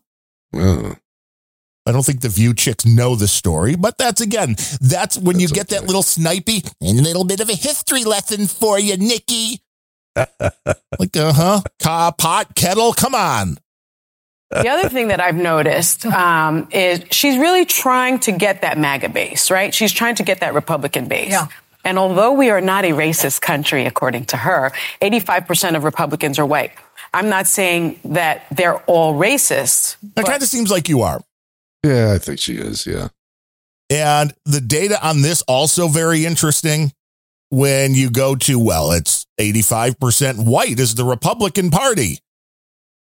I 1.85 1.91
don't 1.91 2.05
think 2.05 2.21
the 2.21 2.29
View 2.29 2.53
chicks 2.53 2.85
know 2.85 3.15
the 3.15 3.27
story, 3.27 3.75
but 3.75 3.97
that's 3.97 4.21
again, 4.21 4.55
that's 4.79 5.17
when 5.17 5.39
you 5.39 5.47
get 5.47 5.67
that 5.69 5.85
little 5.85 6.01
snipey 6.01 6.65
and 6.81 6.99
a 6.99 7.01
little 7.01 7.25
bit 7.25 7.41
of 7.41 7.49
a 7.49 7.55
history 7.55 8.05
lesson 8.05 8.47
for 8.47 8.79
you, 8.79 8.95
Nikki. 8.95 9.61
like, 10.15 11.17
uh 11.17 11.33
huh, 11.33 11.61
car, 11.81 12.13
pot, 12.13 12.55
kettle, 12.55 12.93
come 12.93 13.15
on. 13.15 13.57
The 14.49 14.69
other 14.69 14.87
thing 14.87 15.07
that 15.07 15.19
I've 15.19 15.35
noticed 15.35 16.05
um, 16.05 16.67
is 16.71 17.03
she's 17.09 17.37
really 17.37 17.65
trying 17.65 18.19
to 18.19 18.31
get 18.31 18.61
that 18.61 18.77
MAGA 18.77 19.09
base, 19.09 19.49
right? 19.49 19.73
She's 19.73 19.91
trying 19.91 20.15
to 20.15 20.23
get 20.23 20.41
that 20.41 20.53
Republican 20.53 21.07
base. 21.07 21.31
Yeah. 21.31 21.47
And 21.83 21.97
although 21.97 22.31
we 22.31 22.49
are 22.49 22.61
not 22.61 22.85
a 22.85 22.91
racist 22.91 23.41
country, 23.41 23.85
according 23.85 24.25
to 24.25 24.37
her, 24.37 24.71
85% 25.01 25.75
of 25.75 25.83
Republicans 25.83 26.39
are 26.39 26.45
white. 26.45 26.71
I'm 27.13 27.29
not 27.29 27.47
saying 27.47 27.99
that 28.05 28.45
they're 28.51 28.77
all 28.83 29.15
racist. 29.15 29.97
It 30.15 30.25
kind 30.25 30.41
of 30.41 30.47
seems 30.47 30.71
like 30.71 30.87
you 30.87 31.01
are. 31.01 31.21
Yeah, 31.83 32.13
I 32.13 32.17
think 32.17 32.39
she 32.39 32.55
is. 32.55 32.85
Yeah. 32.85 33.09
And 33.89 34.33
the 34.45 34.61
data 34.61 35.05
on 35.05 35.21
this 35.21 35.41
also 35.43 35.87
very 35.87 36.25
interesting 36.25 36.91
when 37.49 37.93
you 37.93 38.09
go 38.09 38.35
to, 38.35 38.57
well, 38.57 38.91
it's 38.91 39.27
85% 39.39 40.45
white 40.45 40.79
is 40.79 40.95
the 40.95 41.03
Republican 41.03 41.69
Party. 41.69 42.19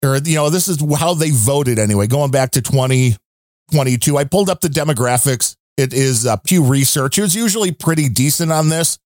Or, 0.03 0.17
you 0.17 0.35
know, 0.35 0.49
this 0.49 0.67
is 0.67 0.83
how 0.97 1.13
they 1.13 1.29
voted 1.29 1.77
anyway, 1.77 2.07
going 2.07 2.31
back 2.31 2.51
to 2.51 2.61
2022. 2.61 4.17
I 4.17 4.23
pulled 4.23 4.49
up 4.49 4.61
the 4.61 4.67
demographics. 4.67 5.55
It 5.77 5.93
is 5.93 6.25
uh, 6.25 6.37
Pew 6.37 6.63
Research. 6.63 7.19
It 7.19 7.21
was 7.21 7.35
usually 7.35 7.71
pretty 7.71 8.09
decent 8.09 8.51
on 8.51 8.69
this. 8.69 8.97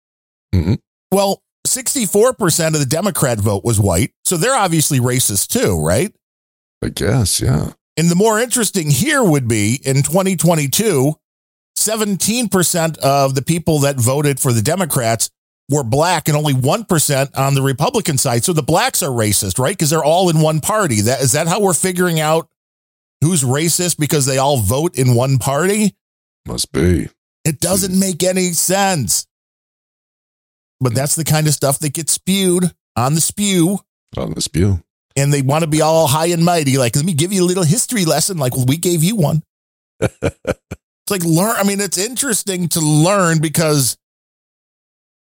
Mhm. 0.53 0.79
Well, 1.11 1.41
64% 1.67 2.67
of 2.67 2.79
the 2.79 2.85
Democrat 2.85 3.39
vote 3.39 3.65
was 3.65 3.79
white. 3.79 4.11
So 4.23 4.37
they're 4.37 4.55
obviously 4.55 4.99
racist 4.99 5.47
too, 5.47 5.83
right? 5.83 6.13
I 6.83 6.89
guess, 6.89 7.41
yeah. 7.41 7.71
And 7.97 8.09
the 8.09 8.15
more 8.15 8.39
interesting 8.39 8.89
here 8.89 9.23
would 9.23 9.47
be 9.47 9.79
in 9.83 10.03
2022, 10.03 11.15
17% 11.77 12.97
of 12.97 13.35
the 13.35 13.41
people 13.41 13.79
that 13.79 13.97
voted 13.97 14.39
for 14.39 14.51
the 14.51 14.61
Democrats 14.61 15.29
were 15.69 15.83
black 15.83 16.27
and 16.27 16.37
only 16.37 16.53
1% 16.53 17.37
on 17.37 17.55
the 17.55 17.61
Republican 17.61 18.17
side. 18.17 18.43
So 18.43 18.53
the 18.53 18.61
blacks 18.61 19.01
are 19.01 19.09
racist, 19.09 19.59
right? 19.59 19.75
Because 19.75 19.89
they're 19.89 20.03
all 20.03 20.29
in 20.29 20.39
one 20.41 20.59
party. 20.59 21.01
That 21.01 21.21
is 21.21 21.31
that 21.31 21.47
how 21.47 21.61
we're 21.61 21.73
figuring 21.73 22.19
out 22.19 22.49
who's 23.21 23.43
racist 23.43 23.97
because 23.97 24.25
they 24.25 24.37
all 24.37 24.57
vote 24.57 24.97
in 24.97 25.15
one 25.15 25.37
party? 25.37 25.95
Must 26.45 26.71
be. 26.71 27.09
It 27.43 27.59
doesn't 27.59 27.97
make 27.97 28.23
any 28.23 28.51
sense. 28.51 29.27
But 30.79 30.93
that's 30.93 31.15
the 31.15 31.23
kind 31.23 31.47
of 31.47 31.53
stuff 31.53 31.79
that 31.79 31.93
gets 31.93 32.11
spewed 32.11 32.71
on 32.95 33.15
the 33.15 33.21
spew. 33.21 33.79
On 34.17 34.33
the 34.33 34.41
spew. 34.41 34.83
And 35.15 35.31
they 35.31 35.41
want 35.41 35.63
to 35.63 35.69
be 35.69 35.81
all 35.81 36.07
high 36.07 36.27
and 36.27 36.43
mighty. 36.43 36.77
Like, 36.77 36.95
let 36.95 37.05
me 37.05 37.13
give 37.13 37.31
you 37.31 37.43
a 37.43 37.45
little 37.45 37.63
history 37.63 38.03
lesson. 38.03 38.37
Like, 38.37 38.55
well, 38.55 38.65
we 38.67 38.77
gave 38.77 39.03
you 39.03 39.15
one. 39.15 39.43
It's 41.05 41.11
like 41.11 41.23
learn. 41.23 41.55
I 41.57 41.63
mean, 41.63 41.81
it's 41.81 41.99
interesting 41.99 42.67
to 42.69 42.79
learn 42.79 43.39
because 43.39 43.95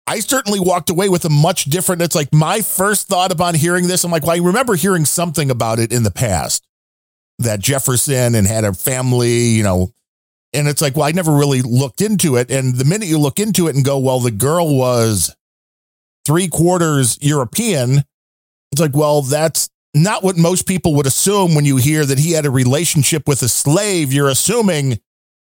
I 0.07 0.21
certainly 0.21 0.61
walked 0.61 0.91
away 0.91 1.09
with 1.09 1.25
a 1.25 1.31
much 1.31 1.65
different. 1.65 2.03
It's 2.03 2.15
like 2.15 2.35
my 2.35 2.61
first 2.61 3.09
thought 3.09 3.33
upon 3.33 3.55
hearing 3.55 3.89
this. 3.89 4.05
I'm 4.05 4.11
like, 4.11 4.25
well, 4.25 4.37
I 4.37 4.45
remember 4.45 4.75
hearing 4.75 5.07
something 5.07 5.51
about 5.51 5.79
it 5.79 5.91
in 5.91 6.03
the 6.03 6.11
past 6.11 6.67
that 7.39 7.61
Jefferson 7.61 8.35
and 8.35 8.47
had 8.47 8.65
a 8.65 8.75
family, 8.75 9.47
you 9.49 9.63
know, 9.63 9.95
and 10.53 10.69
it's 10.69 10.83
like, 10.83 10.97
well, 10.97 11.07
I 11.07 11.13
never 11.13 11.33
really 11.33 11.63
looked 11.63 12.03
into 12.03 12.37
it. 12.37 12.51
And 12.51 12.75
the 12.75 12.85
minute 12.85 13.09
you 13.09 13.19
look 13.19 13.39
into 13.39 13.67
it 13.69 13.75
and 13.75 13.85
go, 13.85 13.99
well, 13.99 14.21
the 14.21 14.31
girl 14.31 14.77
was 14.77 15.35
three 16.27 16.49
quarters 16.49 17.17
European, 17.23 18.03
it's 18.71 18.81
like, 18.81 18.95
well, 18.95 19.23
that's 19.23 19.71
not 19.95 20.23
what 20.23 20.37
most 20.37 20.67
people 20.67 20.95
would 20.95 21.07
assume 21.07 21.55
when 21.55 21.65
you 21.65 21.77
hear 21.77 22.05
that 22.05 22.19
he 22.19 22.33
had 22.33 22.47
a 22.47 22.51
relationship 22.51 23.27
with 23.27 23.43
a 23.43 23.49
slave. 23.49 24.13
You're 24.13 24.29
assuming 24.29 24.99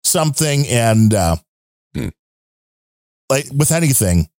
something 0.03 0.65
and 0.67 1.13
uh 1.13 1.35
Hmm. 1.95 2.07
like 3.29 3.45
with 3.53 3.71
anything 3.71 4.29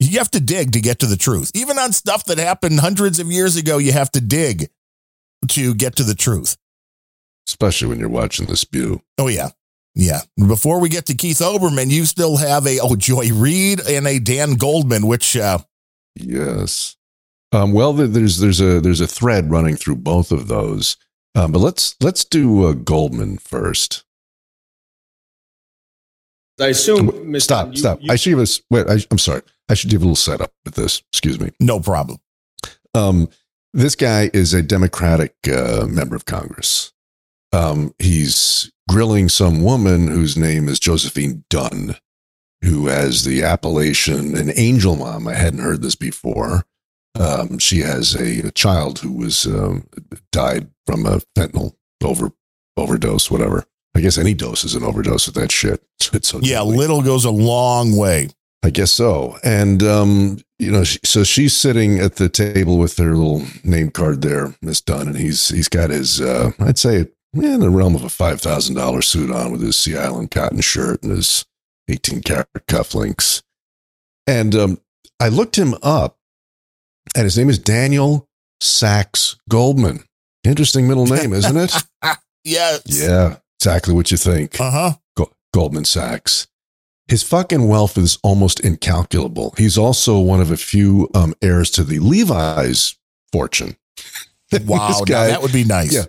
you 0.00 0.18
have 0.18 0.30
to 0.32 0.40
dig 0.40 0.72
to 0.72 0.80
get 0.80 0.98
to 1.00 1.06
the 1.06 1.16
truth 1.16 1.52
even 1.54 1.78
on 1.78 1.92
stuff 1.92 2.24
that 2.24 2.38
happened 2.38 2.80
hundreds 2.80 3.18
of 3.20 3.30
years 3.30 3.56
ago 3.56 3.78
you 3.78 3.92
have 3.92 4.10
to 4.12 4.20
dig 4.20 4.68
to 5.48 5.74
get 5.74 5.96
to 5.96 6.02
the 6.02 6.14
truth 6.14 6.56
Especially 7.46 7.88
when 7.88 7.98
you're 8.00 8.08
watching 8.08 8.46
the 8.46 8.56
spew. 8.56 9.00
oh 9.18 9.28
yeah 9.28 9.50
yeah 9.94 10.20
before 10.48 10.80
we 10.80 10.88
get 10.88 11.06
to 11.06 11.14
keith 11.14 11.38
olbermann 11.38 11.90
you 11.90 12.04
still 12.04 12.36
have 12.38 12.66
a 12.66 12.78
oh 12.80 12.96
joy 12.96 13.28
reid 13.32 13.80
and 13.86 14.06
a 14.08 14.18
dan 14.18 14.54
goldman 14.54 15.06
which 15.06 15.36
uh 15.36 15.58
Yes. 16.16 16.96
Um, 17.52 17.72
well, 17.72 17.92
there's 17.92 18.38
there's 18.38 18.60
a 18.60 18.80
there's 18.80 19.00
a 19.02 19.06
thread 19.06 19.50
running 19.50 19.76
through 19.76 19.96
both 19.96 20.32
of 20.32 20.48
those, 20.48 20.96
um, 21.34 21.52
but 21.52 21.58
let's 21.58 21.94
let's 22.00 22.24
do 22.24 22.66
uh, 22.66 22.72
Goldman 22.72 23.38
first. 23.38 24.04
I 26.60 26.68
assume, 26.68 27.30
Ms. 27.30 27.44
Stop, 27.44 27.70
you- 27.72 27.76
stop. 27.76 27.98
you- 28.02 28.10
I 28.12 28.16
should 28.16 28.30
give 28.30 28.38
us. 28.38 28.60
Wait, 28.70 28.86
I, 28.88 28.98
I'm 29.10 29.18
sorry. 29.18 29.42
I 29.68 29.74
should 29.74 29.90
give 29.90 30.00
a 30.02 30.04
little 30.04 30.16
setup 30.16 30.52
with 30.64 30.74
this. 30.74 31.02
Excuse 31.12 31.40
me. 31.40 31.50
no 31.60 31.80
problem 31.80 32.18
Um, 32.94 33.28
this 33.72 33.94
guy 33.96 34.30
is 34.34 34.52
a 34.52 34.62
Democratic 34.62 35.34
uh, 35.50 35.86
member 35.88 36.14
of 36.14 36.26
Congress. 36.26 36.92
Um, 37.52 37.94
he's 37.98 38.70
grilling 38.88 39.28
some 39.28 39.62
woman 39.62 40.08
whose 40.08 40.36
name 40.36 40.68
is 40.68 40.78
Josephine 40.78 41.44
Dunn, 41.48 41.96
who 42.62 42.86
has 42.86 43.24
the 43.24 43.42
appellation 43.42 44.36
an 44.36 44.52
angel 44.56 44.96
mom. 44.96 45.26
I 45.26 45.34
hadn't 45.34 45.60
heard 45.60 45.80
this 45.82 45.94
before. 45.96 46.64
Um, 47.18 47.58
she 47.58 47.80
has 47.80 48.14
a, 48.14 48.48
a 48.48 48.50
child 48.52 49.00
who 49.00 49.12
was 49.12 49.46
um, 49.46 49.86
died 50.30 50.68
from 50.86 51.06
a 51.06 51.20
fentanyl 51.36 51.74
over 52.02 52.32
overdose, 52.76 53.30
whatever. 53.30 53.64
I 53.94 54.00
guess 54.00 54.16
any 54.16 54.32
dose 54.32 54.64
is 54.64 54.74
an 54.74 54.82
overdose 54.82 55.26
with 55.26 55.34
that 55.36 55.52
shit. 55.52 55.82
It's 56.12 56.28
so 56.28 56.40
yeah 56.42 56.58
deadly. 56.58 56.76
little 56.76 57.02
goes 57.02 57.24
a 57.24 57.30
long 57.30 57.96
way 57.96 58.28
I 58.62 58.70
guess 58.70 58.92
so. 58.92 59.38
And, 59.42 59.82
um, 59.82 60.38
you 60.58 60.70
know, 60.70 60.84
she, 60.84 61.00
so 61.04 61.24
she's 61.24 61.56
sitting 61.56 61.98
at 61.98 62.16
the 62.16 62.28
table 62.28 62.78
with 62.78 62.96
her 62.98 63.16
little 63.16 63.42
name 63.64 63.90
card 63.90 64.22
there, 64.22 64.54
Miss 64.62 64.80
Dunn, 64.80 65.08
and 65.08 65.16
he's, 65.16 65.48
he's 65.48 65.68
got 65.68 65.90
his, 65.90 66.20
uh, 66.20 66.52
I'd 66.60 66.78
say 66.78 67.08
in 67.34 67.60
the 67.60 67.70
realm 67.70 67.96
of 67.96 68.04
a 68.04 68.08
$5,000 68.08 69.04
suit 69.04 69.30
on 69.30 69.50
with 69.50 69.62
his 69.62 69.76
Sea 69.76 69.96
Island 69.96 70.30
cotton 70.30 70.60
shirt 70.60 71.02
and 71.02 71.10
his 71.12 71.44
18 71.88 72.20
karat 72.20 72.48
cufflinks. 72.68 73.42
And, 74.26 74.54
um, 74.54 74.80
I 75.18 75.28
looked 75.28 75.56
him 75.56 75.74
up 75.82 76.18
and 77.14 77.24
his 77.24 77.36
name 77.38 77.50
is 77.50 77.58
Daniel 77.58 78.28
Sachs 78.60 79.36
Goldman. 79.48 80.04
Interesting 80.44 80.88
middle 80.88 81.06
name, 81.06 81.32
isn't 81.34 81.56
it? 81.56 81.72
yes 82.44 82.82
yeah, 82.86 83.36
exactly 83.60 83.94
what 83.94 84.10
you 84.10 84.16
think. 84.16 84.60
uh-huh 84.60 84.92
Go- 85.16 85.32
Goldman 85.54 85.84
Sachs. 85.84 86.48
His 87.08 87.22
fucking 87.22 87.68
wealth 87.68 87.98
is 87.98 88.18
almost 88.22 88.60
incalculable. 88.60 89.54
He's 89.58 89.76
also 89.76 90.18
one 90.18 90.40
of 90.40 90.50
a 90.50 90.56
few 90.56 91.10
um, 91.14 91.34
heirs 91.42 91.70
to 91.72 91.84
the 91.84 91.98
Levi's 91.98 92.96
fortune. 93.32 93.76
wow 94.64 95.02
guy- 95.04 95.28
that 95.28 95.42
would 95.42 95.52
be 95.52 95.64
nice 95.64 95.92
Yeah, 95.94 96.04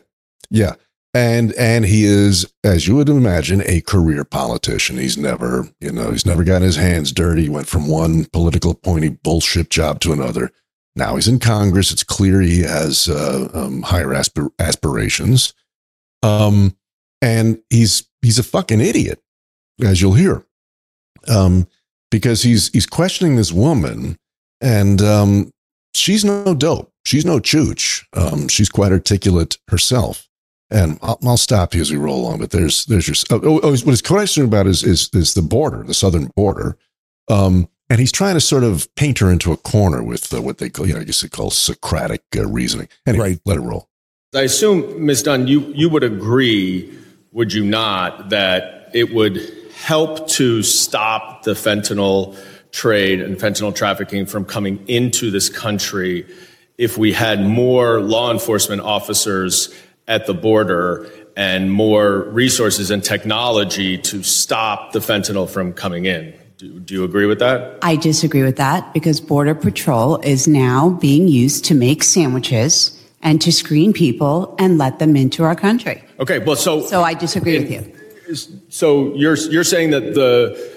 yeah, 0.50 0.74
and 1.14 1.54
and 1.54 1.86
he 1.86 2.06
is, 2.06 2.52
as 2.64 2.88
you 2.88 2.96
would 2.96 3.10
imagine, 3.10 3.62
a 3.66 3.82
career 3.82 4.24
politician. 4.24 4.98
He's 4.98 5.18
never, 5.18 5.68
you 5.80 5.92
know, 5.92 6.12
he's 6.12 6.26
never 6.26 6.44
gotten 6.44 6.64
his 6.64 6.76
hands 6.78 7.12
dirty. 7.12 7.44
He 7.44 7.50
went 7.50 7.68
from 7.68 7.88
one 7.88 8.26
political 8.26 8.74
pointy 8.74 9.10
bullshit 9.10 9.70
job 9.70 10.00
to 10.02 10.14
another. 10.14 10.52
Now 10.96 11.16
he's 11.16 11.28
in 11.28 11.40
Congress. 11.40 11.92
It's 11.92 12.04
clear 12.04 12.42
he 12.42 12.62
has 12.62 13.10
uh, 13.10 13.50
um, 13.54 13.82
higher 13.82 14.10
aspir- 14.10 14.52
aspirations, 14.60 15.54
um, 16.22 16.76
and 17.22 17.60
he's 17.70 18.08
he's 18.22 18.38
a 18.38 18.44
fucking 18.44 18.82
idiot, 18.82 19.22
as 19.84 20.02
you'll 20.02 20.14
hear, 20.14 20.46
um, 21.28 21.68
because 22.12 22.44
he's 22.44 22.70
he's 22.70 22.86
questioning 22.86 23.36
this 23.36 23.52
woman, 23.52 24.18
and 24.62 25.02
um, 25.02 25.52
she's 25.96 26.24
no 26.24 26.54
dope. 26.54 26.92
She's 27.06 27.26
no 27.26 27.40
chooch. 27.40 28.06
Um, 28.14 28.48
she's 28.48 28.70
quite 28.70 28.92
articulate 28.92 29.58
herself. 29.70 30.30
And 30.72 30.98
I'll, 31.02 31.20
I'll 31.24 31.38
stop 31.38 31.76
you 31.76 31.82
as 31.82 31.92
we 31.92 31.98
roll 31.98 32.22
along. 32.22 32.40
But 32.40 32.52
there's 32.52 32.86
there's 32.86 33.08
your 33.08 33.16
oh, 33.32 33.42
oh, 33.44 33.60
oh, 33.62 33.70
what 33.72 33.86
he's 33.86 34.02
questioning 34.02 34.48
about 34.48 34.68
is 34.68 34.84
is 34.84 35.10
is 35.14 35.34
the 35.34 35.42
border, 35.42 35.84
the 35.84 35.94
southern 35.94 36.32
border. 36.36 36.78
Um, 37.30 37.68
and 37.90 38.00
he's 38.00 38.12
trying 38.12 38.36
to 38.36 38.42
sort 38.42 38.64
of 38.64 38.88
paint 38.96 39.20
her 39.20 39.32
into 39.32 39.52
a 39.52 39.58
corner 39.58 40.04
with 40.04 40.34
uh, 40.34 40.42
what 40.42 40.58
they 40.58 40.70
call, 40.70 40.88
you 40.88 40.94
know, 40.94 41.02
I 41.02 41.04
guess 41.04 41.22
they 41.22 41.30
call 41.30 41.52
Socratic 41.52 42.24
uh, 42.36 42.46
reasoning. 42.46 42.88
Anyway, 43.06 43.40
let 43.46 43.58
it 43.58 43.62
roll. 43.62 43.90
I 44.36 44.42
assume, 44.42 45.06
Ms. 45.06 45.24
Dunn, 45.24 45.48
you, 45.48 45.62
you 45.76 45.90
would 45.90 46.04
agree, 46.04 46.92
would 47.32 47.54
you 47.54 47.64
not, 47.64 48.30
that 48.30 48.90
it 48.94 49.14
would 49.14 49.40
help 49.76 50.28
to 50.30 50.64
stop 50.64 51.44
the 51.44 51.52
fentanyl 51.52 52.36
trade 52.72 53.22
and 53.22 53.38
fentanyl 53.38 53.76
trafficking 53.76 54.26
from 54.26 54.46
coming 54.46 54.84
into 54.88 55.30
this 55.30 55.50
country 55.50 56.26
if 56.78 56.98
we 56.98 57.14
had 57.14 57.46
more 57.46 58.00
law 58.00 58.32
enforcement 58.32 58.82
officers 58.82 59.74
at 60.08 60.26
the 60.26 60.34
border 60.34 61.08
and 61.36 61.72
more 61.72 62.24
resources 62.24 62.90
and 62.90 63.04
technology 63.04 63.98
to 63.98 64.24
stop 64.24 64.94
the 64.94 65.00
fentanyl 65.00 65.48
from 65.48 65.74
coming 65.74 66.06
in? 66.06 66.34
Do, 66.58 66.80
do 66.80 66.94
you 66.94 67.04
agree 67.04 67.26
with 67.26 67.40
that? 67.40 67.80
I 67.82 67.96
disagree 67.96 68.44
with 68.44 68.58
that 68.58 68.94
because 68.94 69.20
Border 69.20 69.56
Patrol 69.56 70.18
is 70.22 70.48
now 70.48 70.92
being 70.92 71.28
used 71.28 71.66
to 71.66 71.76
make 71.76 72.04
sandwiches 72.04 73.00
and 73.22 73.42
to 73.42 73.52
screen 73.52 73.94
people 73.94 74.56
and 74.60 74.78
let 74.78 75.00
them 75.00 75.16
into 75.16 75.44
our 75.44 75.56
country. 75.56 76.04
Okay, 76.20 76.40
well, 76.40 76.56
so 76.56 76.82
So 76.86 77.02
I 77.04 77.14
disagree 77.14 77.60
with 77.60 77.72
you. 77.72 78.60
so 78.70 79.14
you're 79.16 79.36
you're 79.36 79.64
saying 79.64 79.92
that 79.92 80.14
the, 80.14 80.74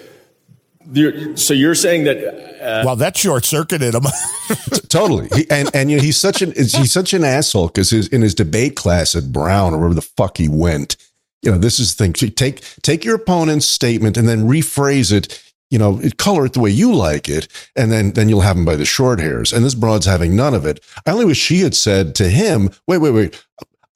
the 0.87 1.37
so 1.37 1.55
you're 1.55 1.75
saying 1.75 2.05
that 2.05 2.19
uh, 2.63 2.83
well 2.85 2.97
that 2.97 3.17
short 3.17 3.45
circuited 3.45 3.95
him 3.95 4.05
totally. 4.89 5.29
He, 5.35 5.51
and 5.51 5.71
and 5.75 5.91
you 5.91 5.97
know 5.99 6.03
he's 6.03 6.17
such 6.17 6.43
an 6.43 6.53
he's 6.53 6.93
such 6.93 7.13
an 7.15 7.25
asshole 7.25 7.69
because 7.69 7.91
his 7.91 8.09
in 8.09 8.23
his 8.23 8.35
debate 8.35 8.77
class 8.77 9.15
at 9.15 9.33
Brown 9.33 9.75
or 9.75 9.79
wherever 9.79 9.95
the 9.95 10.03
fuck 10.03 10.39
he 10.39 10.49
went, 10.49 10.97
you 11.43 11.51
know 11.51 11.59
this 11.59 11.79
is 11.79 11.95
the 11.95 12.05
thing. 12.05 12.15
So 12.15 12.29
take 12.29 12.63
take 12.83 13.05
your 13.05 13.17
opponent's 13.17 13.67
statement 13.67 14.17
and 14.17 14.29
then 14.29 14.47
rephrase 14.49 15.13
it. 15.13 15.43
You 15.71 15.79
know, 15.79 16.01
color 16.17 16.47
it 16.47 16.53
the 16.53 16.61
way 16.61 16.71
you 16.71 16.95
like 16.95 17.29
it, 17.29 17.49
and 17.75 17.91
then 17.91 18.13
then 18.13 18.29
you'll 18.29 18.43
have 18.43 18.57
him 18.57 18.65
by 18.65 18.77
the 18.77 18.85
short 18.85 19.19
hairs. 19.19 19.53
And 19.53 19.65
this 19.65 19.75
broad's 19.75 20.07
having 20.07 20.37
none 20.37 20.55
of 20.55 20.65
it. 20.65 20.85
I 21.05 21.11
only 21.11 21.25
wish 21.25 21.39
she 21.39 21.61
had 21.61 21.75
said 21.75 22.15
to 22.17 22.29
him, 22.29 22.71
"Wait, 22.87 22.99
wait, 22.99 23.11
wait." 23.11 23.45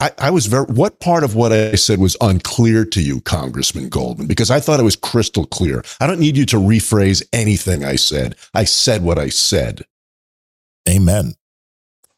I, 0.00 0.10
I 0.18 0.30
was 0.30 0.46
very. 0.46 0.64
What 0.64 0.98
part 0.98 1.22
of 1.22 1.34
what 1.34 1.52
I 1.52 1.74
said 1.74 2.00
was 2.00 2.16
unclear 2.20 2.84
to 2.86 3.02
you, 3.02 3.20
Congressman 3.20 3.88
Goldman? 3.88 4.26
Because 4.26 4.50
I 4.50 4.58
thought 4.58 4.80
it 4.80 4.84
was 4.84 4.96
crystal 4.96 5.46
clear. 5.46 5.84
I 6.00 6.06
don't 6.06 6.18
need 6.18 6.36
you 6.36 6.46
to 6.46 6.56
rephrase 6.56 7.22
anything 7.32 7.84
I 7.84 7.96
said. 7.96 8.34
I 8.54 8.64
said 8.64 9.02
what 9.02 9.18
I 9.18 9.28
said. 9.28 9.82
Amen. 10.88 11.34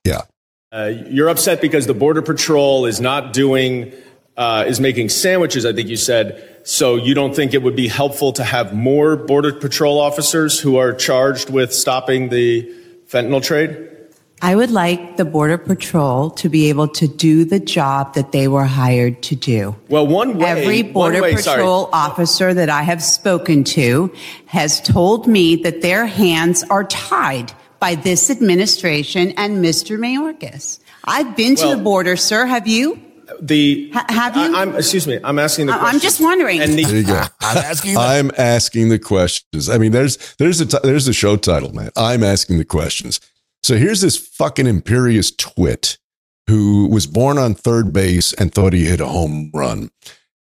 Yeah. 0.05 0.23
Uh, 0.71 0.93
you're 1.09 1.29
upset 1.29 1.61
because 1.61 1.87
the 1.87 1.95
Border 1.95 2.23
Patrol 2.23 2.87
is 2.87 3.01
not 3.01 3.33
doing 3.33 3.93
uh, 4.37 4.65
is 4.67 4.81
making 4.81 5.09
sandwiches, 5.09 5.67
I 5.67 5.73
think 5.73 5.89
you 5.89 5.97
said. 5.97 6.61
So 6.65 6.97
you 6.97 7.15
don't 7.15 7.35
think 7.35 7.55
it 7.55 7.63
would 7.63 7.77
be 7.77 7.89
helpful 7.89 8.33
to 8.35 8.45
have 8.45 8.73
more 8.73 9.17
Border 9.17 9.53
Patrol 9.53 9.99
officers 9.99 10.61
who 10.61 10.77
are 10.77 10.93
charged 10.93 11.51
with 11.51 11.73
stopping 11.73 12.29
the 12.29 12.73
fentanyl 13.09 13.43
trade? 13.43 13.89
I 14.41 14.57
would 14.57 14.73
like 14.73 15.17
the 15.19 15.25
Border 15.25 15.59
Patrol 15.59 16.31
to 16.31 16.49
be 16.49 16.69
able 16.69 16.89
to 16.89 17.07
do 17.07 17.45
the 17.45 17.61
job 17.61 18.15
that 18.15 18.33
they 18.33 18.49
were 18.49 18.65
hired 18.65 19.23
to 19.25 19.37
do. 19.37 19.77
Well, 19.89 20.07
one 20.07 20.37
way. 20.37 20.49
Every 20.49 20.83
Border 20.83 21.23
way, 21.23 21.37
sorry. 21.37 21.59
Patrol 21.59 21.89
officer 21.93 22.53
that 22.53 22.69
I 22.69 22.83
have 22.83 23.03
spoken 23.03 23.63
to 23.65 24.13
has 24.47 24.81
told 24.81 25.29
me 25.29 25.57
that 25.57 25.83
their 25.83 26.07
hands 26.07 26.65
are 26.71 26.83
tied 26.85 27.53
by 27.79 27.95
this 27.95 28.31
administration 28.31 29.33
and 29.37 29.65
Mr. 29.65 29.97
Mayorkas. 29.97 30.81
I've 31.05 31.37
been 31.37 31.55
to 31.57 31.67
Well- 31.67 31.77
the 31.77 31.83
border, 31.83 32.17
sir. 32.17 32.47
Have 32.47 32.67
you? 32.67 33.01
The 33.41 33.91
Ha- 33.93 34.07
have 34.09 34.37
you? 34.37 34.55
I, 34.57 34.63
am 34.63 34.75
excuse 34.77 35.07
me. 35.07 35.19
I'm 35.23 35.39
asking 35.39 35.67
the 35.67 35.75
I- 35.75 35.91
I'm 35.91 36.01
just 36.01 36.21
wondering. 36.21 36.61
And 36.61 36.75
the, 36.75 36.85
There 36.85 36.97
you 36.97 37.07
go. 37.07 37.25
I'm 37.41 37.57
asking. 37.59 37.97
I'm 37.97 38.31
asking 38.37 38.89
the 38.89 38.99
questions. 38.99 39.69
I 39.69 39.79
mean, 39.79 39.93
there's 39.93 40.35
there's 40.37 40.61
a 40.61 40.67
t- 40.67 40.79
there's 40.83 41.09
a 41.09 41.13
show 41.13 41.37
title, 41.37 41.73
man. 41.75 41.91
I'm 41.97 42.23
asking 42.23 42.59
the 42.59 42.65
questions. 42.65 43.21
So 43.63 43.77
here's 43.77 44.01
this 44.01 44.17
fucking 44.17 44.67
imperious 44.67 45.31
twit 45.31 45.99
who 46.49 46.89
was 46.89 47.07
born 47.07 47.39
on 47.39 47.55
third 47.55 47.93
base 47.93 48.33
and 48.33 48.53
thought 48.53 48.73
he 48.73 48.85
hit 48.87 49.01
a 49.01 49.07
home 49.07 49.51
run, 49.55 49.91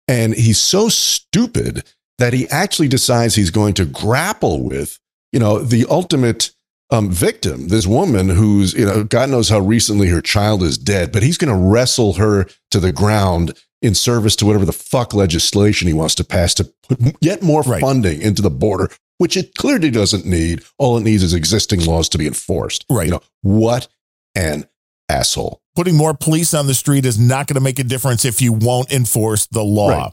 and 0.09 0.35
he's 0.35 0.61
so 0.61 0.89
stupid 0.89 1.85
that 2.19 2.33
he 2.33 2.49
actually 2.49 2.89
decides 2.89 3.35
he's 3.35 3.51
going 3.51 3.75
to 3.75 3.85
grapple 3.85 4.63
with 4.65 4.99
you 5.33 5.41
know 5.41 5.59
the 5.59 5.87
ultimate 5.89 6.51
um, 6.93 7.11
victim, 7.11 7.69
this 7.69 7.87
woman 7.87 8.29
who's 8.29 8.75
you 8.75 8.85
know 8.85 9.03
God 9.03 9.31
knows 9.31 9.49
how 9.49 9.59
recently 9.59 10.09
her 10.09 10.21
child 10.21 10.63
is 10.63 10.79
dead, 10.79 11.11
but 11.11 11.23
he's 11.23 11.39
going 11.39 11.53
to 11.53 11.69
wrestle 11.69 12.15
her 12.15 12.47
to 12.71 12.79
the 12.79 12.93
ground 12.93 13.59
in 13.81 13.95
service 13.95 14.37
to 14.37 14.47
whatever 14.47 14.65
the 14.65 14.73
fuck 14.73 15.13
legislation 15.15 15.89
he 15.89 15.95
wants 15.95 16.15
to 16.15 16.25
pass 16.25 16.55
to 16.55 16.65
put 16.89 17.17
yet 17.21 17.43
more 17.43 17.65
funding 17.65 18.21
into 18.21 18.43
the 18.43 18.51
border, 18.51 18.91
which 19.19 19.37
it 19.37 19.55
clearly 19.57 19.91
doesn't 19.91 20.25
need. 20.25 20.63
All 20.79 20.97
it 20.99 21.03
needs 21.03 21.23
is 21.23 21.35
existing 21.35 21.85
laws 21.85 22.09
to 22.11 22.19
be 22.19 22.27
enforced. 22.27 22.85
Right. 22.89 23.07
You 23.07 23.13
know, 23.13 23.23
what 23.41 23.89
an 24.37 24.67
asshole. 25.09 25.61
Putting 25.75 25.97
more 25.97 26.15
police 26.15 26.55
on 26.55 26.67
the 26.67 26.75
street 26.75 27.07
is 27.07 27.19
not 27.19 27.47
going 27.47 27.55
to 27.55 27.61
make 27.61 27.79
a 27.79 27.85
difference 27.85 28.25
if 28.25 28.41
you 28.43 28.53
won't 28.53 28.93
enforce 28.93 29.47
the 29.47 29.65
law. 29.65 29.89
Right. 29.89 30.13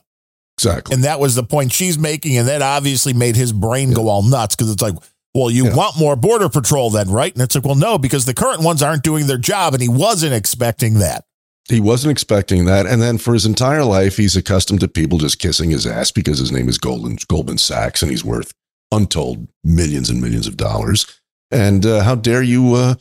Exactly. 0.58 0.94
And 0.94 1.04
that 1.04 1.20
was 1.20 1.36
the 1.36 1.44
point 1.44 1.72
she's 1.72 1.98
making. 1.98 2.38
And 2.38 2.48
that 2.48 2.62
obviously 2.62 3.14
made 3.14 3.36
his 3.36 3.54
brain 3.54 3.92
go 3.92 4.08
all 4.08 4.24
nuts 4.24 4.56
because 4.56 4.72
it's 4.72 4.82
like, 4.82 4.96
well, 5.34 5.52
you 5.52 5.66
want 5.76 5.98
more 5.98 6.16
border 6.16 6.50
patrol 6.50 6.90
then, 6.90 7.10
right? 7.10 7.32
And 7.32 7.42
it's 7.42 7.56
like, 7.56 7.66
well, 7.66 7.76
no, 7.76 7.98
because 7.98 8.26
the 8.26 8.34
current 8.34 8.64
ones 8.64 8.82
aren't 8.82 9.04
doing 9.04 9.28
their 9.28 9.38
job. 9.38 9.74
And 9.74 9.82
he 9.82 9.90
wasn't 9.90 10.34
expecting 10.34 10.96
that. 10.96 11.26
He 11.68 11.80
wasn't 11.80 12.12
expecting 12.12 12.66
that. 12.66 12.88
And 12.88 13.00
then 13.00 13.20
for 13.20 13.34
his 13.34 13.46
entire 13.46 13.84
life, 13.84 14.18
he's 14.18 14.36
accustomed 14.36 14.80
to 14.80 14.88
people 14.88 15.20
just 15.20 15.38
kissing 15.38 15.70
his 15.70 15.86
ass 15.86 16.10
because 16.10 16.40
his 16.40 16.52
name 16.52 16.68
is 16.68 16.80
Goldman, 16.80 17.20
Goldman 17.28 17.60
Sachs 17.60 18.02
and 18.02 18.10
he's 18.10 18.26
worth 18.26 18.54
untold 18.92 19.48
millions 19.64 20.10
and 20.10 20.20
millions 20.20 20.48
of 20.48 20.58
dollars. 20.58 21.06
And 21.52 21.86
uh, 21.86 22.04
how 22.04 22.16
dare 22.16 22.42
you, 22.42 22.74
uh, 22.74 22.96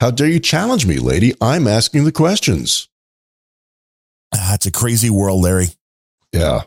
how 0.00 0.12
dare 0.12 0.28
you 0.28 0.38
challenge 0.38 0.86
me, 0.86 0.98
lady? 0.98 1.34
I'm 1.40 1.66
asking 1.66 2.04
the 2.04 2.12
questions. 2.12 2.88
Ah, 4.32 4.54
it's 4.54 4.66
a 4.66 4.72
crazy 4.72 5.10
world, 5.10 5.42
Larry. 5.42 5.68
Yeah. 6.32 6.62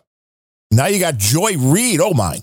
Now 0.72 0.88
you 0.88 1.00
got 1.00 1.18
Joy 1.18 1.58
Reid. 1.58 2.02
Oh, 2.02 2.14
my. 2.14 2.40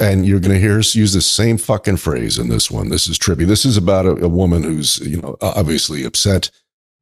And 0.00 0.26
you're 0.26 0.40
going 0.40 0.54
to 0.54 0.60
hear 0.60 0.78
us 0.78 0.94
use 0.94 1.12
the 1.12 1.20
same 1.20 1.58
fucking 1.58 1.98
phrase 1.98 2.38
in 2.38 2.48
this 2.48 2.70
one. 2.70 2.88
This 2.88 3.06
is 3.06 3.18
trippy. 3.18 3.46
This 3.46 3.64
is 3.64 3.76
about 3.76 4.06
a, 4.06 4.24
a 4.24 4.28
woman 4.28 4.62
who's, 4.62 4.98
you 5.00 5.20
know, 5.20 5.36
obviously 5.40 6.04
upset 6.04 6.50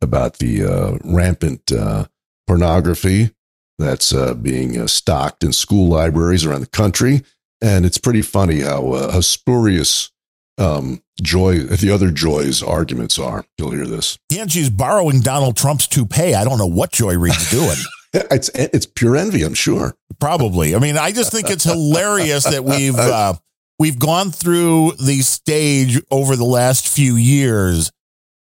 about 0.00 0.38
the 0.38 0.64
uh, 0.64 0.98
rampant 1.04 1.70
uh, 1.70 2.06
pornography 2.46 3.30
that's 3.78 4.12
uh, 4.12 4.34
being 4.34 4.78
uh, 4.78 4.86
stocked 4.86 5.44
in 5.44 5.52
school 5.52 5.88
libraries 5.88 6.44
around 6.44 6.60
the 6.60 6.66
country. 6.66 7.22
And 7.60 7.86
it's 7.86 7.98
pretty 7.98 8.22
funny 8.22 8.60
how, 8.60 8.92
uh, 8.92 9.12
how 9.12 9.20
spurious 9.20 10.10
um, 10.58 11.02
Joy, 11.22 11.60
the 11.60 11.90
other 11.90 12.10
Joy's 12.10 12.62
arguments 12.62 13.18
are. 13.18 13.44
You'll 13.56 13.70
hear 13.70 13.86
this. 13.86 14.18
And 14.36 14.50
she's 14.50 14.70
borrowing 14.70 15.20
Donald 15.20 15.56
Trump's 15.56 15.86
toupee. 15.86 16.34
I 16.34 16.44
don't 16.44 16.58
know 16.58 16.66
what 16.66 16.90
Joy 16.92 17.16
Reid's 17.16 17.50
doing. 17.50 17.76
It's 18.14 18.50
it's 18.54 18.86
pure 18.86 19.16
envy, 19.16 19.42
I'm 19.42 19.54
sure. 19.54 19.94
Probably. 20.20 20.74
I 20.74 20.78
mean, 20.78 20.96
I 20.98 21.12
just 21.12 21.32
think 21.32 21.50
it's 21.50 21.64
hilarious 21.64 22.44
that 22.44 22.62
we've 22.64 22.94
uh, 22.98 23.34
we've 23.78 23.98
gone 23.98 24.30
through 24.30 24.92
the 25.04 25.20
stage 25.20 26.00
over 26.10 26.36
the 26.36 26.44
last 26.44 26.88
few 26.88 27.16
years 27.16 27.90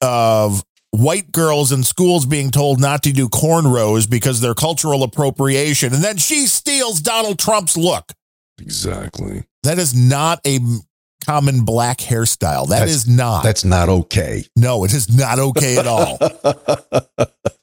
of 0.01 0.65
white 0.93 1.31
girls 1.31 1.73
in 1.73 1.82
schools 1.82 2.24
being 2.27 2.51
told 2.51 2.81
not 2.81 3.03
to 3.03 3.12
do 3.12 3.28
cornrows 3.28 4.09
because 4.09 4.41
they're 4.41 4.55
cultural 4.55 5.03
appropriation, 5.03 5.93
and 5.93 6.03
then 6.03 6.16
she 6.16 6.47
steals 6.47 7.01
Donald 7.01 7.39
Trump's 7.39 7.77
look. 7.77 8.12
Exactly. 8.61 9.45
That 9.62 9.78
is 9.78 9.95
not 9.95 10.41
a 10.47 10.59
common 11.27 11.65
black 11.65 11.99
hairstyle. 11.99 12.66
That 12.69 12.81
That's- 12.81 12.91
is 12.91 13.09
not. 13.09 13.43
That's 13.43 13.65
not 13.65 13.89
okay. 13.89 14.45
no, 14.57 14.85
it 14.85 14.95
is 14.95 15.15
not 15.15 15.39
okay 15.39 15.77
at 15.77 15.87
all. 15.87 16.19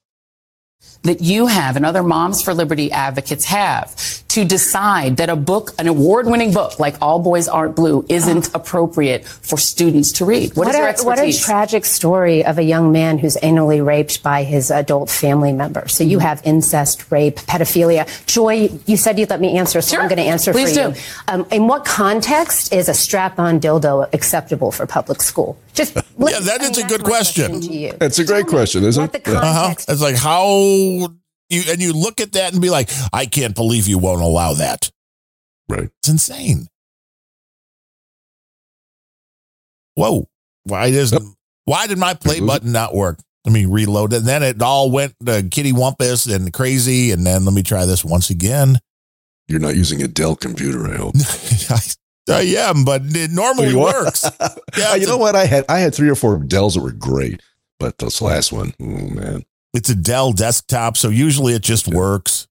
that 1.08 1.22
you 1.22 1.48
have 1.48 1.76
and 1.76 1.86
other 1.86 2.04
Moms 2.04 2.42
for 2.42 2.54
Liberty 2.54 2.92
advocates 2.92 3.46
have 3.46 4.24
to 4.38 4.46
decide 4.46 5.18
that 5.18 5.30
a 5.30 5.36
book, 5.36 5.74
an 5.80 5.88
award 5.88 6.28
winning 6.28 6.54
book 6.54 6.80
like 6.80 6.96
All 7.02 7.18
Boys 7.20 7.48
Aren't 7.48 7.76
Blue, 7.76 8.06
isn't 8.08 8.54
appropriate 8.54 9.26
for 9.26 9.58
students 9.58 10.12
to 10.14 10.26
read? 10.26 10.56
what 10.56 10.68
is 10.68 10.76
your 10.78 10.88
a, 10.90 10.94
what 11.04 11.18
a 11.20 11.32
tragic 11.34 11.86
story 11.86 12.46
of 12.46 12.60
a 12.60 12.64
young 12.64 12.92
man 12.92 13.18
who's 13.18 13.36
anally 13.38 13.84
raped 13.84 14.22
by 14.22 14.44
his 14.44 14.70
adult 14.70 15.10
family 15.10 15.54
member. 15.54 15.88
So 15.88 16.04
Mm-hmm. 16.04 16.12
you 16.12 16.20
have 16.20 16.42
incest, 16.46 17.12
rape, 17.12 17.38
pedophilia. 17.52 18.04
Joy, 18.28 18.70
you 18.86 18.96
said 18.98 19.18
you'd 19.18 19.32
let 19.32 19.42
me 19.42 19.58
answer, 19.58 19.82
so 19.82 19.96
Sure. 19.96 20.02
I'm 20.04 20.08
going 20.10 20.18
to 20.28 20.30
answer 20.36 20.52
Please 20.54 20.78
for 20.78 20.92
do. 20.94 21.00
you. 21.00 21.04
Um, 21.28 21.48
in 21.52 21.68
what 21.68 21.84
context 21.86 22.72
is 22.72 22.88
a 22.90 22.94
strap-on 22.94 23.60
dildo 23.60 24.08
acceptable 24.14 24.72
for 24.72 24.86
public 24.86 25.22
school? 25.24 25.58
Just 25.74 25.96
yeah, 26.20 26.40
that 26.42 26.62
is 26.62 26.78
a 26.78 26.86
good 26.88 27.04
question. 27.04 27.60
to 27.62 27.74
you. 27.74 27.94
That's 28.00 28.20
a 28.20 28.26
great 28.26 28.46
question, 28.46 28.84
isn't 28.84 29.16
it? 29.16 29.22
Yeah. 29.28 29.34
Uh-huh. 29.40 29.74
It's 29.88 30.02
like 30.02 30.16
how 30.16 30.46
you 31.50 31.64
and 31.70 31.82
you 31.82 31.94
look 31.94 32.22
at 32.22 32.34
that 32.34 32.54
and 32.54 32.62
be 32.62 32.70
like, 32.70 32.90
I 33.14 33.26
can't 33.26 33.56
believe 33.56 33.88
you 33.88 33.98
won't 33.98 34.22
allow 34.22 34.54
that. 34.54 34.92
Right. 35.70 35.90
It's 36.00 36.10
insane. 36.10 36.68
Whoa. 39.96 40.28
Why 40.64 40.92
doesn't 40.92 41.36
why 41.66 41.88
did 41.88 41.98
my 41.98 42.14
play 42.14 42.40
button 42.40 42.72
not 42.72 42.94
work? 42.94 43.20
Let 43.46 43.54
me 43.54 43.66
reload 43.66 44.14
it. 44.14 44.18
And 44.18 44.26
then 44.26 44.44
it 44.44 44.62
all 44.62 44.92
went 44.92 45.16
to 45.26 45.48
kitty 45.50 45.72
wumpus 45.72 46.34
and 46.34 46.52
crazy. 46.52 47.12
And 47.12 47.26
then 47.26 47.46
let 47.46 47.54
me 47.54 47.64
try 47.64 47.86
this 47.86 48.04
once 48.04 48.30
again. 48.30 48.80
You're 49.48 49.62
not 49.62 49.76
using 49.76 50.02
a 50.04 50.08
Dell 50.08 50.36
computer, 50.36 50.92
I 50.92 50.98
hope. 50.98 51.16
I, 51.70 51.80
I 52.30 52.42
am, 52.58 52.84
but 52.84 53.04
it 53.06 53.32
normally 53.32 53.74
works. 53.76 54.30
yeah, 54.78 54.96
you 54.96 55.08
know 55.08 55.18
what? 55.18 55.36
I 55.36 55.46
had 55.46 55.66
I 55.70 55.80
had 55.80 55.96
three 55.96 56.10
or 56.10 56.16
four 56.16 56.38
Dells 56.38 56.76
that 56.76 56.82
were 56.82 56.92
great, 56.92 57.42
but 57.80 57.98
this 57.98 58.22
last 58.22 58.52
one, 58.52 58.74
oh 58.82 58.86
man, 58.86 59.46
It's 59.78 59.90
a 59.92 59.96
Dell 59.96 60.32
desktop, 60.32 60.98
so 60.98 61.10
usually 61.10 61.54
it 61.54 61.62
just 61.62 61.88
works. 61.88 62.48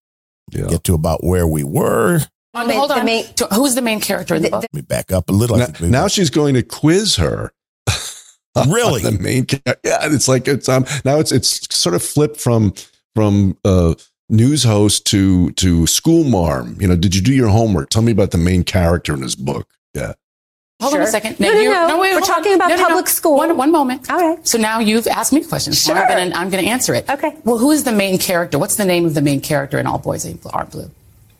Yeah. 0.52 0.66
Get 0.68 0.84
to 0.84 0.94
about 0.94 1.24
where 1.24 1.44
we 1.44 1.64
were. 1.64 2.20
Um, 2.54 2.70
hold 2.70 2.92
on. 2.92 3.04
To- 3.04 3.48
Who's 3.52 3.74
the 3.74 3.82
main 3.82 3.98
character 4.00 4.36
in 4.36 4.42
the 4.42 4.50
book? 4.50 4.62
Let 4.62 4.72
me 4.72 4.80
back 4.80 5.10
up 5.10 5.28
a 5.28 5.32
little. 5.32 5.56
I 5.56 5.66
now, 5.80 5.88
now 5.88 6.08
she's 6.08 6.30
going 6.30 6.54
to 6.54 6.62
quiz 6.62 7.16
her. 7.16 7.52
Really? 8.68 9.02
the 9.02 9.10
main 9.10 9.44
character. 9.44 9.74
Yeah, 9.84 9.98
it's 10.02 10.28
like 10.28 10.46
it's 10.48 10.66
um 10.68 10.86
now 11.04 11.18
it's 11.18 11.30
it's 11.30 11.74
sort 11.76 11.94
of 11.94 12.02
flipped 12.02 12.40
from 12.40 12.72
from 13.14 13.58
uh 13.66 13.94
news 14.30 14.62
host 14.64 15.04
to 15.08 15.50
to 15.52 15.86
school 15.86 16.24
marm. 16.24 16.80
You 16.80 16.88
know, 16.88 16.96
did 16.96 17.14
you 17.14 17.20
do 17.20 17.34
your 17.34 17.48
homework? 17.48 17.90
Tell 17.90 18.00
me 18.02 18.12
about 18.12 18.30
the 18.30 18.38
main 18.38 18.62
character 18.64 19.12
in 19.12 19.20
this 19.20 19.34
book. 19.34 19.68
Yeah. 19.94 20.14
Hold 20.80 20.94
on 20.94 21.00
a 21.00 21.06
second. 21.06 21.40
No, 21.40 21.50
no, 21.52 21.58
you- 21.60 21.70
no. 21.70 21.98
wait, 22.00 22.14
We're 22.14 22.20
talking 22.20 22.52
on. 22.52 22.56
about 22.56 22.68
No, 22.68 22.76
no, 22.76 22.82
no. 22.82 22.88
public 22.88 23.08
school. 23.08 23.36
One, 23.36 23.56
one 23.56 23.72
moment. 23.72 24.10
All 24.10 24.18
right. 24.18 24.46
So 24.46 24.58
now 24.58 24.78
you've 24.78 25.06
asked 25.06 25.32
me 25.32 25.42
questions. 25.42 25.82
Sure. 25.82 25.96
I'm 25.96 26.06
gonna, 26.08 26.34
I'm 26.36 26.50
gonna 26.50 26.64
answer 26.64 26.94
it. 26.94 27.08
Okay. 27.08 27.34
Well, 27.44 27.56
who 27.56 27.70
is 27.70 27.84
the 27.84 27.92
main 27.92 28.18
character? 28.18 28.58
What's 28.58 28.76
the 28.76 28.84
name 28.84 29.06
of 29.06 29.14
the 29.14 29.22
main 29.22 29.40
character 29.40 29.78
in 29.78 29.86
All 29.86 29.98
Boys 29.98 30.26
Aren't 30.52 30.70
Blue? 30.72 30.90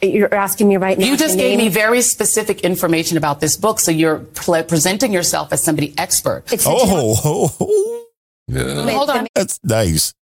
You're 0.02 0.34
asking 0.34 0.68
me 0.68 0.76
right 0.78 0.98
now. 0.98 1.06
You 1.06 1.16
just 1.16 1.36
gave 1.36 1.58
name- 1.58 1.66
me 1.66 1.72
very 1.72 2.00
specific 2.02 2.60
information 2.62 3.16
about 3.18 3.40
this 3.40 3.56
book, 3.56 3.80
so 3.80 3.90
you're 3.90 4.18
pre- 4.20 4.62
presenting 4.62 5.12
yourself 5.12 5.52
as 5.52 5.62
somebody 5.62 5.94
expert. 5.98 6.44
It's 6.52 6.66
oh, 6.66 6.72
oh, 6.78 7.16
oh, 7.24 7.56
oh. 7.60 8.06
Yeah. 8.48 8.90
Hold 8.90 9.10
on. 9.10 9.26
That's 9.34 9.58
nice. 9.64 10.14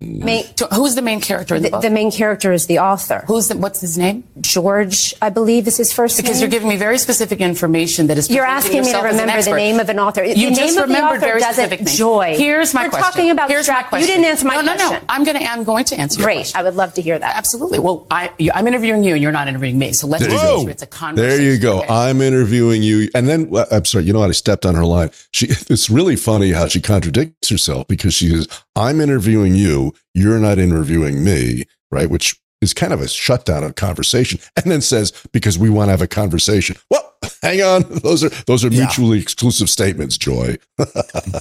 Main, 0.00 0.44
So 0.56 0.66
Who's 0.72 0.94
the 0.94 1.02
main 1.02 1.20
character 1.20 1.54
in 1.54 1.62
the, 1.62 1.68
the, 1.68 1.72
book? 1.72 1.82
the 1.82 1.90
main 1.90 2.10
character 2.10 2.52
is 2.52 2.66
the 2.66 2.78
author. 2.78 3.24
Who's 3.26 3.48
the, 3.48 3.56
what's 3.56 3.80
his 3.80 3.98
name? 3.98 4.24
George, 4.40 5.14
I 5.20 5.28
believe, 5.30 5.66
is 5.68 5.76
his 5.76 5.92
first 5.92 6.16
Because 6.16 6.36
name. 6.36 6.40
you're 6.40 6.50
giving 6.50 6.68
me 6.68 6.76
very 6.76 6.98
specific 6.98 7.40
information 7.40 8.06
that 8.08 8.16
is. 8.18 8.30
You're 8.30 8.44
asking 8.44 8.80
me 8.80 8.84
to 8.84 8.86
yourself 8.86 9.04
as 9.06 9.14
an 9.16 9.20
remember 9.20 9.42
the 9.42 9.56
name 9.56 9.80
of 9.80 9.88
an 9.88 9.98
author. 9.98 10.24
You 10.24 10.50
the 10.50 10.54
just 10.56 10.60
name 10.60 10.68
of 10.82 10.88
the 10.88 10.94
remembered 10.94 11.16
author 11.18 11.20
very 11.20 11.42
specific 11.42 11.78
things. 11.80 11.98
joy. 11.98 12.34
Here's 12.36 12.72
my 12.74 12.84
We're 12.84 12.90
question. 12.90 13.12
talking 13.12 13.30
about 13.30 13.50
Here's 13.50 13.68
my 13.68 13.82
question. 13.82 14.08
You 14.08 14.14
didn't 14.14 14.26
answer 14.30 14.46
my 14.46 14.54
no, 14.56 14.62
question. 14.62 14.90
No, 14.92 14.98
no, 14.98 15.04
I'm 15.08 15.24
going 15.24 15.38
to. 15.38 15.44
I'm 15.44 15.64
going 15.64 15.84
to 15.86 16.00
answer. 16.00 16.18
your 16.20 16.26
Great. 16.26 16.36
question. 16.36 16.60
I 16.60 16.62
would 16.62 16.74
love 16.76 16.94
to 16.94 17.02
hear 17.02 17.18
that. 17.18 17.36
Absolutely. 17.36 17.78
Well, 17.78 18.06
I, 18.10 18.30
you, 18.38 18.50
I'm 18.54 18.66
interviewing 18.66 19.04
you, 19.04 19.14
and 19.14 19.22
you're 19.22 19.32
not 19.32 19.48
interviewing 19.48 19.78
me. 19.78 19.92
So 19.92 20.06
let's 20.06 20.22
There 20.22 20.30
you 20.32 20.38
just 20.38 20.46
go. 20.46 20.62
make 20.64 20.72
it's 20.72 20.82
a 20.82 20.86
conversation. 20.86 21.38
There 21.44 21.52
you 21.52 21.58
go. 21.58 21.82
I'm 21.82 22.20
interviewing 22.22 22.82
you, 22.82 23.08
and 23.14 23.28
then 23.28 23.50
well, 23.50 23.66
I'm 23.70 23.84
sorry. 23.84 24.04
You 24.04 24.12
know 24.12 24.20
what? 24.20 24.28
I 24.30 24.32
stepped 24.32 24.64
on 24.64 24.74
her 24.74 24.84
line. 24.84 25.10
She. 25.32 25.48
It's 25.70 25.88
really 25.88 26.16
funny 26.16 26.50
how 26.52 26.66
she 26.66 26.80
contradicts 26.80 27.48
herself 27.48 27.86
because 27.86 28.12
she 28.14 28.28
says, 28.30 28.48
"I'm 28.74 29.00
interviewing 29.00 29.54
you," 29.54 29.89
you. 30.14 30.22
You're 30.22 30.38
not 30.38 30.58
interviewing 30.58 31.24
me, 31.24 31.64
right? 31.90 32.08
Which 32.10 32.38
is 32.60 32.74
kind 32.74 32.92
of 32.92 33.00
a 33.00 33.08
shutdown 33.08 33.64
of 33.64 33.74
conversation. 33.74 34.38
And 34.56 34.70
then 34.70 34.80
says, 34.80 35.12
because 35.32 35.58
we 35.58 35.70
want 35.70 35.88
to 35.88 35.92
have 35.92 36.02
a 36.02 36.06
conversation. 36.06 36.76
Well, 36.90 37.14
hang 37.42 37.62
on. 37.62 37.82
Those 37.88 38.22
are 38.24 38.28
those 38.46 38.64
are 38.64 38.68
Yeah. 38.68 38.80
mutually 38.80 39.18
exclusive 39.20 39.70
statements, 39.70 40.16
Joy. 40.18 40.56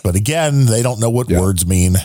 But 0.03 0.15
again, 0.15 0.65
they 0.65 0.81
don't 0.81 0.99
know 0.99 1.09
what 1.09 1.29
words 1.29 1.65
mean. 1.65 1.95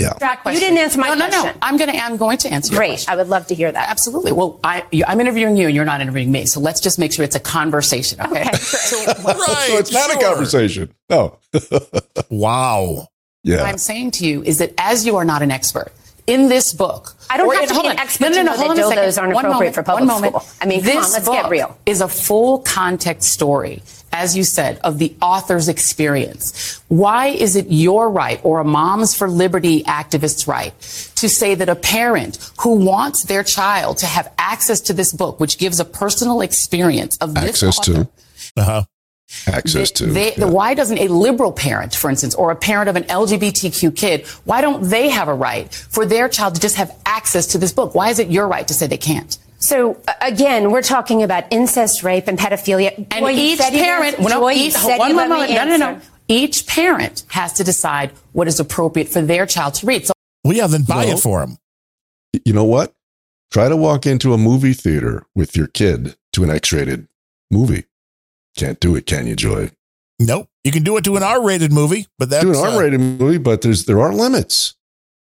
Yeah. 0.00 0.12
You 0.46 0.60
didn't 0.60 0.78
answer 0.78 1.00
my 1.00 1.08
no, 1.08 1.14
no, 1.16 1.26
question. 1.28 1.44
no. 1.46 1.52
I'm 1.60 1.76
going 1.76 1.90
to. 1.90 1.96
I'm 1.98 2.16
going 2.16 2.38
to 2.38 2.52
answer. 2.52 2.72
your 2.72 2.78
Great. 2.78 2.88
question. 2.90 3.12
I 3.12 3.16
would 3.16 3.26
love 3.26 3.48
to 3.48 3.54
hear 3.56 3.72
that. 3.72 3.88
Absolutely. 3.90 4.30
Well, 4.30 4.60
I, 4.62 4.84
you, 4.92 5.02
I'm 5.08 5.20
interviewing 5.20 5.56
you, 5.56 5.66
and 5.66 5.74
you're 5.74 5.84
not 5.84 6.00
interviewing 6.00 6.30
me. 6.30 6.46
So 6.46 6.60
let's 6.60 6.78
just 6.80 7.00
make 7.00 7.12
sure 7.12 7.24
it's 7.24 7.34
a 7.34 7.40
conversation. 7.40 8.20
Okay. 8.20 8.42
Okay. 8.42 8.56
so, 8.58 8.96
Right. 8.96 9.14
so 9.66 9.76
it's 9.76 9.92
not 9.92 10.14
a 10.14 10.24
conversation. 10.24 10.94
No. 11.10 11.38
Wow. 12.30 13.08
What. 13.44 13.60
I'm 13.60 13.78
saying 13.78 14.12
to 14.12 14.26
you 14.26 14.42
is 14.42 14.58
that 14.58 14.74
as 14.78 15.06
you 15.06 15.16
are 15.16 15.24
not 15.24 15.42
an 15.42 15.50
expert 15.50 15.92
in 16.26 16.48
this 16.48 16.72
book, 16.74 17.14
I 17.30 17.36
don't 17.36 17.46
or 17.48 17.54
have 17.54 17.62
in- 17.62 17.68
to 17.68 17.74
hold 17.74 17.84
be 17.84 17.90
an 17.90 17.96
on. 17.96 18.02
expert 18.02 18.24
No, 18.24 18.28
no, 18.30 18.34
to 18.34 18.42
no, 18.44 18.50
know 18.50 18.56
hold 18.58 18.76
that 18.76 18.84
on 18.84 18.92
a 18.92 18.96
dildos 18.96 19.12
second. 19.12 19.18
aren't 19.24 19.34
One 19.34 19.44
appropriate 19.46 19.58
moment, 19.70 19.74
for 19.74 19.82
public 19.82 20.08
one 20.08 20.22
moment. 20.22 20.42
school. 20.42 20.56
I 20.60 20.66
mean, 20.66 20.80
come 20.80 20.86
this 20.86 21.06
on, 21.06 21.12
let's 21.12 21.28
get 21.28 21.42
book 21.42 21.50
real. 21.50 21.78
Is 21.86 22.00
a 22.00 22.08
full 22.08 22.58
context 22.60 23.30
story, 23.30 23.82
as 24.12 24.36
you 24.36 24.44
said, 24.44 24.78
of 24.84 24.98
the 24.98 25.14
author's 25.22 25.68
experience. 25.68 26.80
Why 26.88 27.28
is 27.28 27.56
it 27.56 27.66
your 27.70 28.10
right 28.10 28.40
or 28.42 28.60
a 28.60 28.64
Moms 28.64 29.14
for 29.16 29.28
Liberty 29.30 29.84
activist's 29.84 30.46
right 30.48 30.72
to 31.16 31.28
say 31.28 31.54
that 31.54 31.68
a 31.68 31.76
parent 31.76 32.38
who 32.60 32.74
wants 32.84 33.24
their 33.24 33.42
child 33.42 33.98
to 33.98 34.06
have 34.06 34.30
access 34.38 34.80
to 34.82 34.92
this 34.92 35.12
book, 35.12 35.40
which 35.40 35.56
gives 35.58 35.80
a 35.80 35.84
personal 35.84 36.40
experience 36.40 37.16
of 37.18 37.34
this 37.34 37.62
Access 37.62 37.78
author, 37.78 37.92
to. 38.04 38.08
Uh-huh. 38.56 38.84
Access 39.46 39.90
to. 39.92 40.06
they, 40.06 40.30
the, 40.32 40.48
why 40.48 40.74
doesn't 40.74 40.98
a 40.98 41.08
liberal 41.08 41.52
parent, 41.52 41.94
for 41.94 42.08
instance, 42.10 42.34
or 42.34 42.50
a 42.50 42.56
parent 42.56 42.88
of 42.88 42.96
an 42.96 43.04
LGBTQ 43.04 43.94
kid, 43.94 44.26
why 44.44 44.60
don't 44.60 44.82
they 44.88 45.08
have 45.08 45.28
a 45.28 45.34
right 45.34 45.72
for 45.72 46.06
their 46.06 46.28
child 46.28 46.54
to 46.54 46.60
just 46.60 46.76
have 46.76 46.96
access 47.04 47.46
to 47.48 47.58
this 47.58 47.72
book? 47.72 47.94
Why 47.94 48.08
is 48.10 48.18
it 48.18 48.28
your 48.30 48.48
right 48.48 48.66
to 48.66 48.74
say 48.74 48.86
they 48.86 48.96
can't? 48.96 49.36
So 49.58 50.00
uh, 50.06 50.12
again, 50.22 50.70
we're 50.70 50.82
talking 50.82 51.22
about 51.22 51.44
incest, 51.50 52.02
rape, 52.02 52.28
and 52.28 52.38
pedophilia. 52.38 52.94
And 52.96 53.12
Joy, 53.12 53.28
you 53.30 53.40
each 53.54 53.58
parent, 53.58 54.18
well, 54.18 54.40
no, 54.40 54.50
each, 54.50 54.74
one 54.76 55.08
you'd 55.10 55.16
let 55.16 55.28
me 55.28 55.36
moment, 55.36 55.50
no, 55.52 55.64
no, 55.64 55.76
no. 55.76 56.00
Each 56.28 56.66
parent 56.66 57.24
has 57.28 57.54
to 57.54 57.64
decide 57.64 58.12
what 58.32 58.48
is 58.48 58.60
appropriate 58.60 59.08
for 59.08 59.20
their 59.22 59.46
child 59.46 59.74
to 59.74 59.86
read. 59.86 60.06
So 60.06 60.12
Well, 60.44 60.54
yeah, 60.56 60.66
then 60.68 60.82
buy 60.82 61.06
No. 61.06 61.12
it 61.12 61.18
for 61.20 61.40
them. 61.40 61.58
You 62.44 62.52
know 62.52 62.64
what? 62.64 62.94
Try 63.50 63.68
to 63.68 63.76
walk 63.76 64.06
into 64.06 64.32
a 64.34 64.38
movie 64.38 64.74
theater 64.74 65.26
with 65.34 65.56
your 65.56 65.66
kid 65.66 66.16
to 66.34 66.44
an 66.44 66.50
X-rated 66.50 67.08
movie. 67.50 67.84
Can't 68.56 68.80
do 68.80 68.96
it, 68.96 69.06
can 69.06 69.26
you, 69.26 69.36
Joy? 69.36 69.70
Nope. 70.18 70.48
You 70.64 70.72
can 70.72 70.82
do 70.82 70.96
it 70.96 71.04
to 71.04 71.16
an 71.16 71.22
R-rated 71.22 71.72
movie, 71.72 72.06
but 72.18 72.30
that's 72.30 72.44
do 72.44 72.50
an 72.50 72.56
uh, 72.56 72.72
R-rated 72.72 73.00
movie, 73.00 73.38
but 73.38 73.62
there's 73.62 73.84
there 73.84 74.00
are 74.00 74.12
limits. 74.12 74.74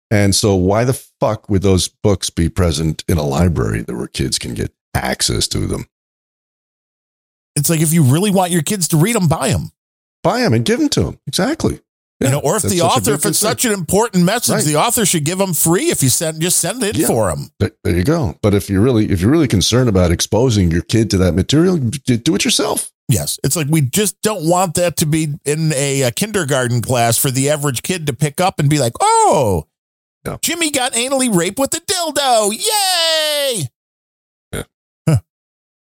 And 0.10 0.34
so, 0.34 0.56
why 0.56 0.86
the 0.86 0.94
fuck 0.94 1.50
would 1.50 1.62
those 1.62 1.88
books 1.88 2.30
be 2.30 2.50
present 2.50 3.04
in 3.08 3.18
a 3.18 3.24
library 3.24 3.82
that 3.82 3.96
where 3.96 4.08
kids 4.08 4.40
can 4.40 4.54
get 4.54 4.74
access 4.96 5.48
to 5.50 5.68
them? 5.68 5.86
it's 7.58 7.70
like 7.72 7.82
if 7.82 7.92
you 7.92 8.04
really 8.04 8.32
want 8.32 8.52
your 8.52 8.62
kids 8.62 8.88
to 8.90 8.98
read 8.98 9.16
them, 9.16 9.28
buy 9.28 9.50
them. 9.50 9.72
Buy 10.24 10.42
them 10.42 10.54
and 10.54 10.64
give 10.64 10.80
them 10.80 10.90
to 10.90 11.04
them. 11.04 11.20
Exactly. 11.26 11.82
You 12.20 12.30
know, 12.30 12.40
or 12.40 12.56
if 12.58 12.64
the 12.64 12.82
author, 12.82 13.14
if 13.14 13.26
it's 13.26 13.38
such 13.38 13.64
an 13.66 13.72
important 13.74 14.24
message, 14.26 14.54
Right. 14.56 14.64
the 14.66 14.76
author 14.76 15.06
should 15.06 15.24
give 15.24 15.38
them 15.38 15.54
free. 15.54 15.90
If 15.92 16.02
you 16.02 16.10
send, 16.10 16.42
just 16.42 16.58
send 16.60 16.82
it 16.84 16.98
Yeah. 16.98 17.08
for 17.08 17.30
them. 17.30 17.52
There, 17.60 17.96
you 17.96 18.04
go. 18.04 18.38
But 18.42 18.54
if 18.56 18.70
you're 18.70 18.82
really 18.82 19.12
if 19.12 19.22
you're 19.22 19.30
really 19.32 19.48
concerned 19.48 19.88
about 19.90 20.12
exposing 20.12 20.72
your 20.72 20.82
kid 20.82 21.10
to 21.12 21.18
that 21.20 21.34
material, 21.36 21.78
do 21.78 22.36
it 22.36 22.44
yourself. 22.44 22.92
Yes, 23.10 23.40
it's 23.44 23.56
like 23.56 23.68
we 23.70 23.82
just 23.82 24.20
don't 24.22 24.44
want 24.50 24.74
that 24.74 24.98
to 24.98 25.06
be 25.06 25.30
in 25.46 25.72
a, 25.74 26.02
a 26.02 26.12
kindergarten 26.12 26.82
class 26.82 27.18
for 27.18 27.32
the 27.32 27.50
average 27.50 27.82
kid 27.84 28.08
to 28.08 28.14
pick 28.14 28.42
up 28.42 28.60
and 28.60 28.70
be 28.70 28.80
like, 28.80 28.94
"Oh. 29.00 29.68
Jimmy 30.42 30.72
got 30.72 30.92
anally 30.92 31.34
raped 31.34 31.58
with 31.58 31.74
a 31.74 31.80
dildo! 31.80 32.52
Yay!" 32.52 33.70
Yeah. 34.52 34.64
Huh. 35.08 35.20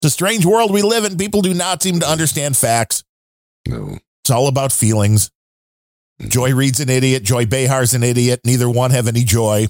It's 0.01 0.07
a 0.07 0.09
strange 0.11 0.45
world 0.45 0.71
we 0.71 0.83
live 0.83 1.03
in. 1.03 1.17
People 1.17 1.41
do 1.41 1.53
not 1.53 1.81
seem 1.81 1.99
to 2.01 2.07
understand 2.07 2.55
facts. 2.55 3.03
No. 3.67 3.97
It's 4.23 4.29
all 4.29 4.47
about 4.47 4.71
feelings. 4.71 5.31
Joy 6.21 6.53
Reid's 6.53 6.79
an 6.79 6.89
idiot. 6.89 7.23
Joy 7.23 7.45
Behar's 7.45 7.93
an 7.93 8.03
idiot. 8.03 8.41
Neither 8.45 8.69
one 8.69 8.91
have 8.91 9.07
any 9.07 9.23
joy. 9.23 9.67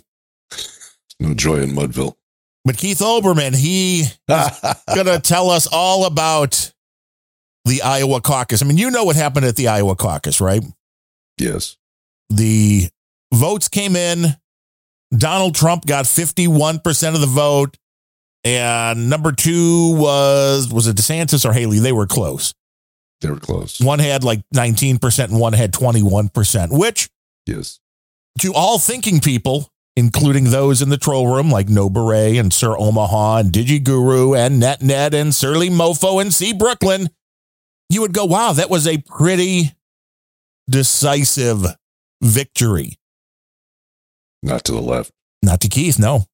No 1.20 1.34
joy 1.34 1.62
in 1.62 1.72
Mudville. 1.72 2.16
But 2.64 2.78
Keith 2.78 3.00
Olbermann, 3.00 3.56
he 3.56 4.02
is 4.02 4.16
going 4.94 5.06
to 5.06 5.20
tell 5.20 5.50
us 5.50 5.68
all 5.72 6.06
about 6.06 6.72
the 7.66 7.82
Iowa 7.82 8.22
caucus. 8.22 8.62
I 8.62 8.66
mean, 8.66 8.78
you 8.78 8.92
know 8.92 9.04
what 9.04 9.16
happened 9.16 9.46
at 9.46 9.56
the 9.56 9.68
Iowa 9.68 9.96
caucus, 9.96 10.42
right? 10.42 10.64
yes. 11.38 11.78
The 12.30 12.90
votes 13.34 13.68
came 13.68 13.96
in. 13.96 14.36
Donald 15.16 15.54
Trump 15.54 15.86
got 15.86 16.06
51% 16.06 17.14
of 17.14 17.22
the 17.22 17.28
vote. 17.28 17.78
And 18.44 19.10
number 19.10 19.32
two 19.32 19.96
was, 19.96 20.72
was 20.72 20.88
it 20.88 20.96
DeSantis 20.98 21.48
or 21.48 21.54
Haley? 21.54 21.80
They 21.80 21.92
were 21.92 22.08
close. 22.08 22.54
They 23.22 23.30
were 23.30 23.40
close. 23.40 23.80
One 23.80 24.00
had 24.00 24.24
like 24.24 24.42
19% 24.54 25.24
and 25.30 25.40
one 25.40 25.54
had 25.54 25.72
21%, 25.74 26.78
which 26.78 27.10
Yes. 27.46 27.80
to 28.40 28.54
all 28.54 28.78
thinking 28.80 29.20
people, 29.20 29.70
including 29.96 30.46
those 30.46 30.82
in 30.82 30.90
the 30.90 30.98
troll 30.98 31.34
room 31.34 31.50
like 31.50 31.70
No 31.70 31.90
Beret 31.90 32.38
and 32.38 32.52
Sir 32.54 32.78
Omaha 32.78 33.38
and 33.38 33.52
DigiGuru 33.52 34.38
and 34.38 34.62
NetNet 34.62 35.14
and 35.14 35.34
Surly 35.34 35.70
Mofo 35.70 36.22
and 36.22 36.34
C 36.34 36.52
Brooklyn, 36.54 37.10
you 37.90 38.02
would 38.02 38.14
go, 38.14 38.26
wow, 38.26 38.52
that 38.52 38.70
was 38.70 38.88
a 38.88 38.98
pretty 38.98 39.72
decisive 40.70 41.64
victory. 42.22 42.98
Not 44.44 44.64
to 44.66 44.72
the 44.74 44.82
left. 44.82 45.12
Not 45.42 45.62
to 45.62 45.70
Keith, 45.70 45.98
no. 46.00 46.26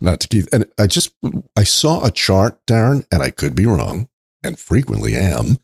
Not 0.00 0.20
to 0.20 0.28
Keith. 0.28 0.48
And 0.52 0.66
I 0.78 0.86
just 0.86 1.12
I 1.56 1.64
saw 1.64 2.04
a 2.04 2.10
chart, 2.10 2.58
Darren, 2.66 3.04
and 3.12 3.22
I 3.22 3.30
could 3.30 3.54
be 3.54 3.66
wrong, 3.66 4.08
and 4.42 4.58
frequently 4.58 5.14
am. 5.14 5.58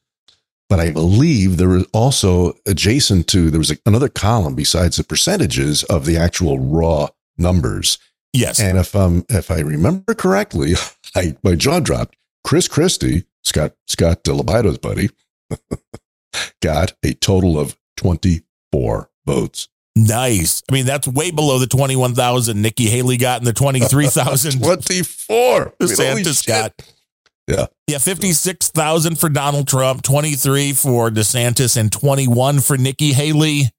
But 0.68 0.80
I 0.80 0.90
believe 0.90 1.56
there 1.56 1.68
was 1.68 1.86
also 1.92 2.54
adjacent 2.66 3.28
to 3.28 3.50
there 3.50 3.60
was 3.60 3.70
a, 3.70 3.78
another 3.86 4.08
column 4.08 4.54
besides 4.54 4.96
the 4.96 5.04
percentages 5.04 5.84
of 5.84 6.06
the 6.06 6.16
actual 6.16 6.58
raw 6.58 7.08
numbers. 7.38 7.98
Yes. 8.32 8.58
And 8.60 8.76
if 8.78 8.94
um 8.96 9.24
if 9.28 9.50
I 9.50 9.60
remember 9.60 10.14
correctly, 10.14 10.74
I 11.14 11.36
my 11.42 11.54
jaw 11.54 11.80
dropped. 11.80 12.16
Chris 12.44 12.68
Christie, 12.68 13.24
Scott 13.44 13.74
Scott 13.86 14.24
Delabido's 14.24 14.78
buddy, 14.78 15.10
got 16.62 16.94
a 17.04 17.14
total 17.14 17.58
of 17.58 17.76
twenty 17.96 18.42
four 18.72 19.10
votes. 19.24 19.68
Nice. 19.96 20.62
I 20.70 20.74
mean, 20.74 20.84
that's 20.84 21.08
way 21.08 21.30
below 21.30 21.58
the 21.58 21.66
21,000 21.66 22.60
Nikki 22.60 22.84
Haley 22.84 23.16
got 23.16 23.38
and 23.38 23.46
the 23.46 23.54
23,000 23.54 24.60
Twenty 24.62 25.02
four. 25.02 25.72
DeSantis 25.80 26.46
got. 26.46 26.74
Yeah. 27.46 27.66
Yeah, 27.86 27.98
56,000 27.98 29.18
for 29.18 29.28
Donald 29.28 29.68
Trump, 29.68 30.02
23 30.02 30.72
for 30.72 31.10
DeSantis, 31.10 31.76
and 31.76 31.92
21 31.92 32.60
for 32.60 32.76
Nikki 32.76 33.12
Haley. 33.12 33.70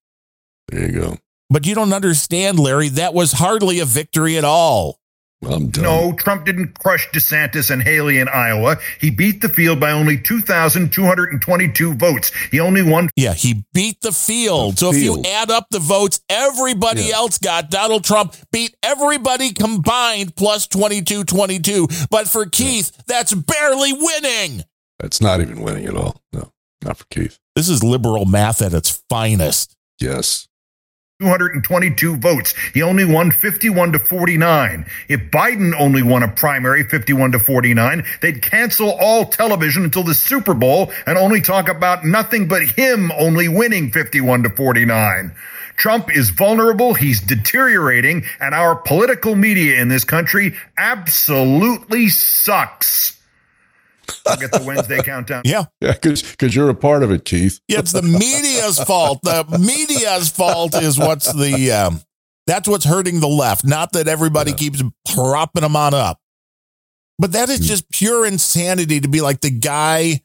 There 0.69 0.89
you 0.89 0.99
go. 0.99 1.18
But 1.49 1.65
you 1.65 1.76
don't 1.76 1.94
understand, 1.94 2.60
Larry. 2.60 2.89
That 2.89 3.14
was 3.14 3.34
hardly 3.34 3.80
a 3.80 3.85
victory 3.85 4.38
at 4.38 4.44
all. 4.44 4.99
I'm 5.43 5.69
done. 5.69 5.84
No, 5.84 6.14
Trump 6.14 6.45
didn't 6.45 6.80
crush 6.80 7.07
DeSantis 7.09 7.69
and 7.69 7.81
Haley 7.84 8.18
in 8.19 8.27
Iowa. 8.27 8.77
He 8.99 9.11
beat 9.11 9.41
the 9.41 9.49
field 9.49 9.80
by 9.80 9.91
only 9.91 10.18
2,222 10.18 11.93
votes. 11.95 12.31
He 12.51 12.59
only 12.59 12.81
won. 12.84 13.09
Yeah, 13.15 13.34
he 13.34 13.64
beat 13.73 14.01
the 14.01 14.11
field. 14.11 14.73
The 14.73 14.77
so 14.77 14.91
if 14.91 14.97
you 14.97 15.23
add 15.27 15.51
up 15.51 15.68
the 15.69 15.80
votes 15.80 16.22
everybody 16.30 17.03
Yeah. 17.03 17.15
else 17.18 17.38
got, 17.38 17.69
Donald 17.69 18.03
Trump 18.03 18.35
beat 18.51 18.76
everybody 18.81 19.51
combined 19.53 20.35
plus 20.35 20.65
22 20.68 21.23
22. 21.23 21.88
But 22.09 22.27
for 22.27 22.45
Keith, 22.47 22.91
that's 23.07 23.34
barely 23.34 23.93
winning. 23.93 24.64
That's 24.99 25.22
not 25.22 25.41
even 25.41 25.61
winning 25.61 25.85
at 25.85 25.95
all. 25.95 26.19
No, 26.34 26.51
not 26.84 26.97
for 26.97 27.05
Keith. 27.11 27.38
This 27.55 27.69
is 27.69 27.84
liberal 27.84 28.26
math 28.26 28.61
at 28.61 28.73
its 28.73 29.03
finest. 29.09 29.76
Yes. 29.99 30.47
222 31.19 32.15
votes. 32.18 32.53
He 32.76 32.84
only 32.84 33.03
won 33.03 33.31
51 33.31 33.94
to 33.94 33.98
49. 33.98 34.85
If 35.10 35.19
Biden 35.31 35.73
only 35.80 36.03
won 36.03 36.22
a 36.22 36.27
primary 36.27 36.84
51 36.84 37.31
to 37.31 37.39
49, 37.39 38.06
they'd 38.22 38.44
cancel 38.44 38.91
all 38.91 39.26
television 39.26 39.84
until 39.84 40.03
the 40.03 40.14
Super 40.14 40.53
Bowl 40.53 40.91
and 41.07 41.18
only 41.18 41.41
talk 41.41 41.69
about 41.69 42.06
nothing 42.06 42.48
but 42.48 42.61
him 42.61 43.11
only 43.18 43.48
winning 43.48 43.89
51 43.89 44.44
to 44.44 44.49
49. 44.52 45.35
Trump 45.76 46.15
is 46.15 46.30
vulnerable, 46.30 46.94
he's 46.94 47.19
deteriorating, 47.19 48.23
and 48.39 48.53
our 48.53 48.76
political 48.76 49.35
media 49.35 49.81
in 49.81 49.88
this 49.88 50.03
country 50.03 50.56
absolutely 50.77 52.10
sucks. 52.10 53.16
I'll 54.25 54.38
get 54.38 54.51
the 54.51 54.63
Wednesday 54.65 55.01
countdown. 55.01 55.43
Yeah. 55.45 55.65
Yeah, 55.81 55.93
because 55.93 56.35
cause 56.35 56.55
you're 56.55 56.69
a 56.69 56.75
part 56.75 57.03
of 57.03 57.11
it, 57.11 57.25
Keith. 57.25 57.59
Yeah, 57.67 57.79
it's 57.79 57.91
the 57.91 58.01
media's 58.01 58.79
fault. 58.79 59.21
The 59.23 59.45
media's 59.59 60.29
fault 60.29 60.75
is 60.75 60.97
what's 60.97 61.31
the 61.34 61.71
um, 61.71 62.01
that's 62.45 62.67
what's 62.67 62.85
hurting 62.85 63.19
the 63.19 63.27
left. 63.27 63.65
Not 63.65 63.93
that 63.93 64.07
everybody 64.07 64.53
keeps 64.53 64.81
propping 65.13 65.61
them 65.61 65.75
on 65.75 65.93
up, 65.93 66.19
but 67.19 67.34
that 67.34 67.49
is 67.49 67.59
just 67.59 67.89
pure 67.91 68.25
insanity 68.25 69.01
to 69.01 69.07
be 69.07 69.21
like 69.21 69.41
the 69.41 69.51
guy 69.51 70.21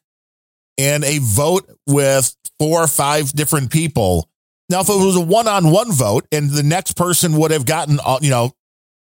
in 0.76 1.04
a 1.04 1.18
vote 1.18 1.68
with 1.86 2.34
four 2.58 2.82
or 2.82 2.86
five 2.86 3.32
different 3.32 3.70
people. 3.70 4.28
Now, 4.68 4.80
if 4.80 4.88
it 4.88 4.92
was 4.92 5.16
a 5.16 5.20
one 5.20 5.48
on 5.48 5.70
one 5.70 5.92
vote 5.92 6.26
and 6.32 6.50
the 6.50 6.62
next 6.62 6.96
person 6.96 7.36
would 7.36 7.50
have 7.50 7.66
gotten, 7.66 7.98
uh, 8.04 8.18
you 8.22 8.30
know, 8.30 8.52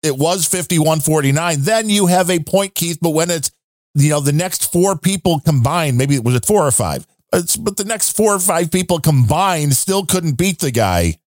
it 0.02 0.16
was 0.16 0.46
51 0.46 1.00
49, 1.00 1.62
then 1.62 1.88
you 1.88 2.06
have 2.06 2.30
a 2.30 2.38
point, 2.40 2.74
Keith. 2.74 2.98
But 3.00 3.10
when 3.10 3.30
it's, 3.30 3.50
you 3.94 4.10
know, 4.10 4.20
the 4.20 4.32
next 4.32 4.72
four 4.72 4.98
people 4.98 5.40
combined, 5.40 5.96
maybe 5.96 6.16
it 6.16 6.24
was 6.24 6.34
it 6.34 6.46
four 6.46 6.66
or 6.66 6.70
five, 6.70 7.06
it's, 7.32 7.56
but 7.56 7.76
the 7.76 7.84
next 7.84 8.16
four 8.16 8.34
or 8.34 8.38
five 8.38 8.70
people 8.70 8.98
combined 8.98 9.74
still 9.74 10.04
couldn't 10.04 10.38
beat 10.38 10.60
the 10.60 10.70
guy. 10.70 11.18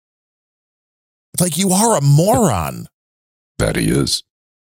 It's 1.33 1.41
like 1.41 1.57
you 1.57 1.71
are 1.71 1.97
a 1.97 2.01
moron. 2.01 2.87
That 3.59 3.75
he 3.75 3.89
is. 3.89 4.23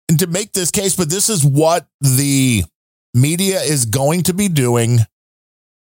And 0.10 0.20
to 0.20 0.28
make 0.28 0.54
this 0.54 0.72
case, 0.72 0.96
but 0.96 1.10
this 1.10 1.30
is 1.30 1.44
what 1.44 1.88
the 2.02 2.64
media 3.14 3.62
is 3.62 3.86
going 3.86 4.24
to 4.24 4.34
be 4.34 4.48
doing. 4.48 5.00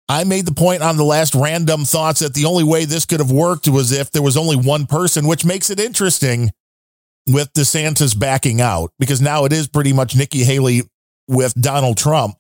I 0.07 0.23
made 0.23 0.45
the 0.45 0.53
point 0.53 0.81
on 0.81 0.97
the 0.97 1.03
last 1.03 1.33
random 1.35 1.85
thoughts 1.85 2.19
that 2.19 2.33
the 2.33 2.45
only 2.45 2.63
way 2.63 2.85
this 2.85 3.05
could 3.05 3.19
have 3.19 3.31
worked 3.31 3.67
was 3.67 3.91
if 3.91 4.11
there 4.11 4.21
was 4.21 4.37
only 4.37 4.55
one 4.55 4.85
person, 4.85 5.27
which 5.27 5.45
makes 5.45 5.69
it 5.69 5.79
interesting 5.79 6.51
with 7.27 7.53
DeSantis 7.53 8.17
backing 8.17 8.61
out 8.61 8.91
because 8.99 9.21
now 9.21 9.45
it 9.45 9.53
is 9.53 9.67
pretty 9.67 9.93
much 9.93 10.15
Nikki 10.15 10.43
Haley 10.43 10.81
with 11.27 11.53
Donald 11.59 11.97
Trump. 11.97 12.35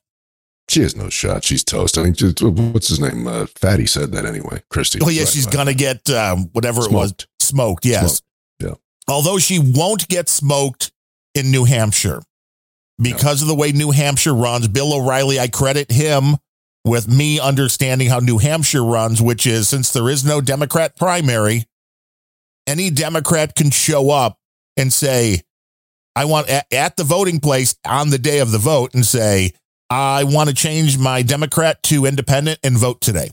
She 0.69 0.81
has 0.81 0.95
no 0.95 1.09
shot. 1.09 1.43
She's 1.43 1.63
toast. 1.63 1.97
I 1.97 2.03
mean, 2.03 2.13
just, 2.13 2.41
what's 2.41 2.87
his 2.87 2.99
name? 2.99 3.27
Uh, 3.27 3.47
Fatty 3.47 3.85
said 3.85 4.11
that 4.13 4.25
anyway. 4.25 4.63
Christie. 4.69 4.99
Oh, 5.03 5.09
yeah, 5.09 5.25
she's 5.25 5.45
going 5.45 5.67
to 5.67 5.73
get 5.73 6.09
um, 6.09 6.49
whatever 6.53 6.81
Smoked. 6.81 6.93
it 6.93 6.95
was 6.95 7.47
smoked. 7.47 7.85
Yes. 7.85 8.01
Smoked. 8.01 8.23
Yeah. 8.59 9.13
Although 9.13 9.39
she 9.39 9.59
won't 9.59 10.07
get 10.07 10.29
smoked 10.29 10.91
in 11.35 11.51
New 11.51 11.65
Hampshire 11.65 12.21
because 13.01 13.41
of 13.41 13.49
the 13.49 13.55
way 13.55 13.71
New 13.71 13.91
Hampshire 13.91 14.33
runs. 14.33 14.67
Bill 14.67 14.93
O'Reilly, 14.93 15.39
I 15.39 15.47
credit 15.47 15.91
him 15.91 16.37
with 16.85 17.07
me 17.07 17.39
understanding 17.39 18.07
how 18.09 18.19
New 18.19 18.37
Hampshire 18.37 18.83
runs, 18.83 19.21
which 19.21 19.45
is 19.45 19.67
since 19.69 19.91
there 19.91 20.09
is 20.09 20.23
no 20.23 20.41
Democrat 20.41 20.95
primary, 20.95 21.65
any 22.67 22.89
Democrat 22.89 23.55
can 23.55 23.69
show 23.71 24.11
up 24.11 24.37
and 24.77 24.91
say, 24.93 25.41
I 26.15 26.25
want 26.25 26.49
at, 26.49 26.71
at 26.71 26.97
the 26.97 27.03
voting 27.03 27.39
place 27.39 27.75
on 27.85 28.09
the 28.09 28.17
day 28.17 28.39
of 28.39 28.51
the 28.51 28.57
vote 28.57 28.93
and 28.93 29.05
say, 29.05 29.51
I 29.89 30.23
want 30.23 30.49
to 30.49 30.55
change 30.55 30.97
my 30.97 31.21
Democrat 31.21 31.81
to 31.83 32.05
independent 32.05 32.59
and 32.63 32.77
vote 32.77 33.01
today. 33.01 33.31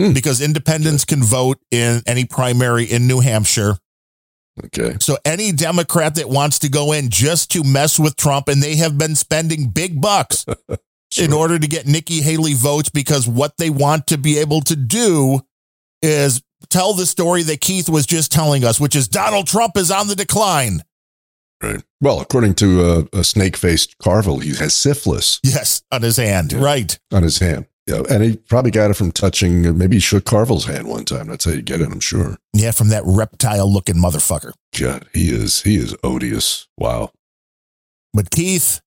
Hmm. 0.00 0.12
Because 0.12 0.40
independents 0.40 1.04
can 1.04 1.22
vote 1.22 1.58
in 1.70 2.02
any 2.06 2.24
primary 2.24 2.84
in 2.84 3.06
New 3.06 3.20
Hampshire. 3.20 3.76
Okay. 4.64 4.96
So 5.00 5.16
any 5.24 5.52
Democrat 5.52 6.14
that 6.16 6.28
wants 6.28 6.58
to 6.60 6.68
go 6.68 6.92
in 6.92 7.08
just 7.08 7.50
to 7.52 7.64
mess 7.64 7.98
with 7.98 8.16
Trump, 8.16 8.48
and 8.48 8.62
they 8.62 8.76
have 8.76 8.98
been 8.98 9.14
spending 9.14 9.68
big 9.68 10.00
bucks 10.00 10.44
in 11.18 11.32
order 11.32 11.58
to 11.58 11.66
get 11.66 11.86
Nikki 11.86 12.20
Haley 12.20 12.54
votes 12.54 12.90
because 12.90 13.28
what 13.28 13.56
they 13.56 13.70
want 13.70 14.06
to 14.08 14.18
be 14.18 14.38
able 14.38 14.60
to 14.62 14.76
do 14.76 15.40
is 16.00 16.42
tell 16.68 16.94
the 16.94 17.06
story 17.06 17.42
that 17.44 17.60
Keith 17.60 17.88
was 17.88 18.06
just 18.06 18.32
telling 18.32 18.64
us, 18.64 18.80
which 18.80 18.96
is 18.96 19.08
Donald 19.08 19.46
Trump 19.46 19.76
is 19.76 19.90
on 19.90 20.08
the 20.08 20.16
decline. 20.16 20.82
Right. 21.62 21.82
Well, 22.00 22.20
according 22.20 22.54
to 22.54 22.82
uh, 22.82 23.04
a 23.12 23.24
snake 23.24 23.56
faced 23.56 23.96
Carville, 23.98 24.40
he 24.40 24.50
has 24.56 24.74
syphilis. 24.74 25.38
Yes, 25.44 25.82
on 25.92 26.02
his 26.02 26.16
hand. 26.16 26.52
Right. 26.52 26.98
On 27.12 27.22
his 27.22 27.38
hand. 27.38 27.66
Yeah. 27.86 28.02
And 28.10 28.22
he 28.22 28.36
probably 28.36 28.70
got 28.70 28.90
it 28.90 28.94
from 28.94 29.12
touching, 29.12 29.76
maybe 29.76 29.96
he 29.96 30.00
shook 30.00 30.24
Carville's 30.24 30.66
hand 30.66 30.88
one 30.88 31.04
time. 31.04 31.28
That's 31.28 31.44
how 31.44 31.52
you 31.52 31.62
get 31.62 31.80
it, 31.80 31.90
I'm 31.90 32.00
sure. 32.00 32.36
Yeah, 32.52 32.70
from 32.72 32.88
that 32.88 33.02
reptile 33.04 33.72
looking 33.72 33.96
motherfucker. 33.96 34.52
God, 34.78 35.06
he 35.12 35.30
is, 35.30 35.62
he 35.62 35.76
is 35.76 35.94
odious. 36.02 36.68
Wow. 36.76 37.10
But 38.12 38.30
Keith, 38.30 38.80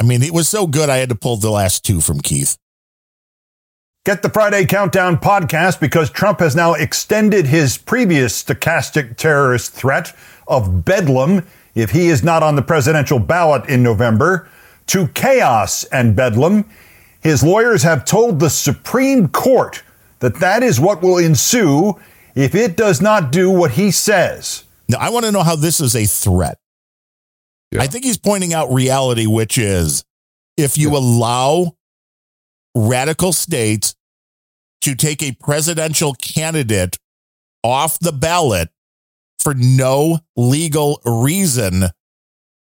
I 0.00 0.04
mean, 0.04 0.22
it 0.22 0.32
was 0.32 0.48
so 0.48 0.66
good 0.66 0.88
I 0.88 0.96
had 0.96 1.10
to 1.10 1.14
pull 1.14 1.36
the 1.36 1.50
last 1.50 1.84
two 1.84 2.00
from 2.00 2.20
Keith. 2.20 2.56
Get 4.04 4.20
the 4.20 4.28
Friday 4.28 4.66
Countdown 4.66 5.16
podcast 5.16 5.80
because 5.80 6.10
Trump 6.10 6.40
has 6.40 6.54
now 6.54 6.74
extended 6.74 7.46
his 7.46 7.78
previous 7.78 8.42
stochastic 8.42 9.16
terrorist 9.16 9.72
threat 9.72 10.14
of 10.46 10.84
bedlam 10.84 11.46
if 11.74 11.90
he 11.90 12.08
is 12.08 12.22
not 12.22 12.42
on 12.42 12.56
the 12.56 12.62
presidential 12.62 13.18
ballot 13.18 13.68
in 13.68 13.82
November 13.82 14.48
to 14.86 15.08
chaos 15.08 15.84
and 15.84 16.14
bedlam. 16.14 16.64
His 17.20 17.42
lawyers 17.42 17.82
have 17.82 18.04
told 18.04 18.38
the 18.38 18.50
Supreme 18.50 19.28
Court 19.28 19.82
that 20.18 20.40
that 20.40 20.62
is 20.62 20.78
what 20.78 21.02
will 21.02 21.18
ensue 21.18 21.98
if 22.34 22.54
it 22.54 22.76
does 22.76 23.00
not 23.00 23.32
do 23.32 23.50
what 23.50 23.72
he 23.72 23.90
says. 23.90 24.64
Now, 24.88 24.98
I 25.00 25.10
want 25.10 25.24
to 25.24 25.32
know 25.32 25.42
how 25.42 25.56
this 25.56 25.80
is 25.80 25.96
a 25.96 26.04
threat. 26.04 26.58
I 27.76 27.88
think 27.88 28.04
he's 28.04 28.18
pointing 28.18 28.54
out 28.54 28.72
reality, 28.72 29.26
which 29.26 29.58
is 29.58 30.04
if 30.56 30.78
you 30.78 30.96
allow 30.96 31.76
radical 32.74 33.32
states 33.32 33.96
to 34.82 34.94
take 34.94 35.22
a 35.22 35.32
presidential 35.32 36.14
candidate 36.14 36.98
off 37.64 37.98
the 37.98 38.12
ballot 38.12 38.68
for 39.44 39.54
no 39.54 40.18
legal 40.34 41.00
reason, 41.04 41.84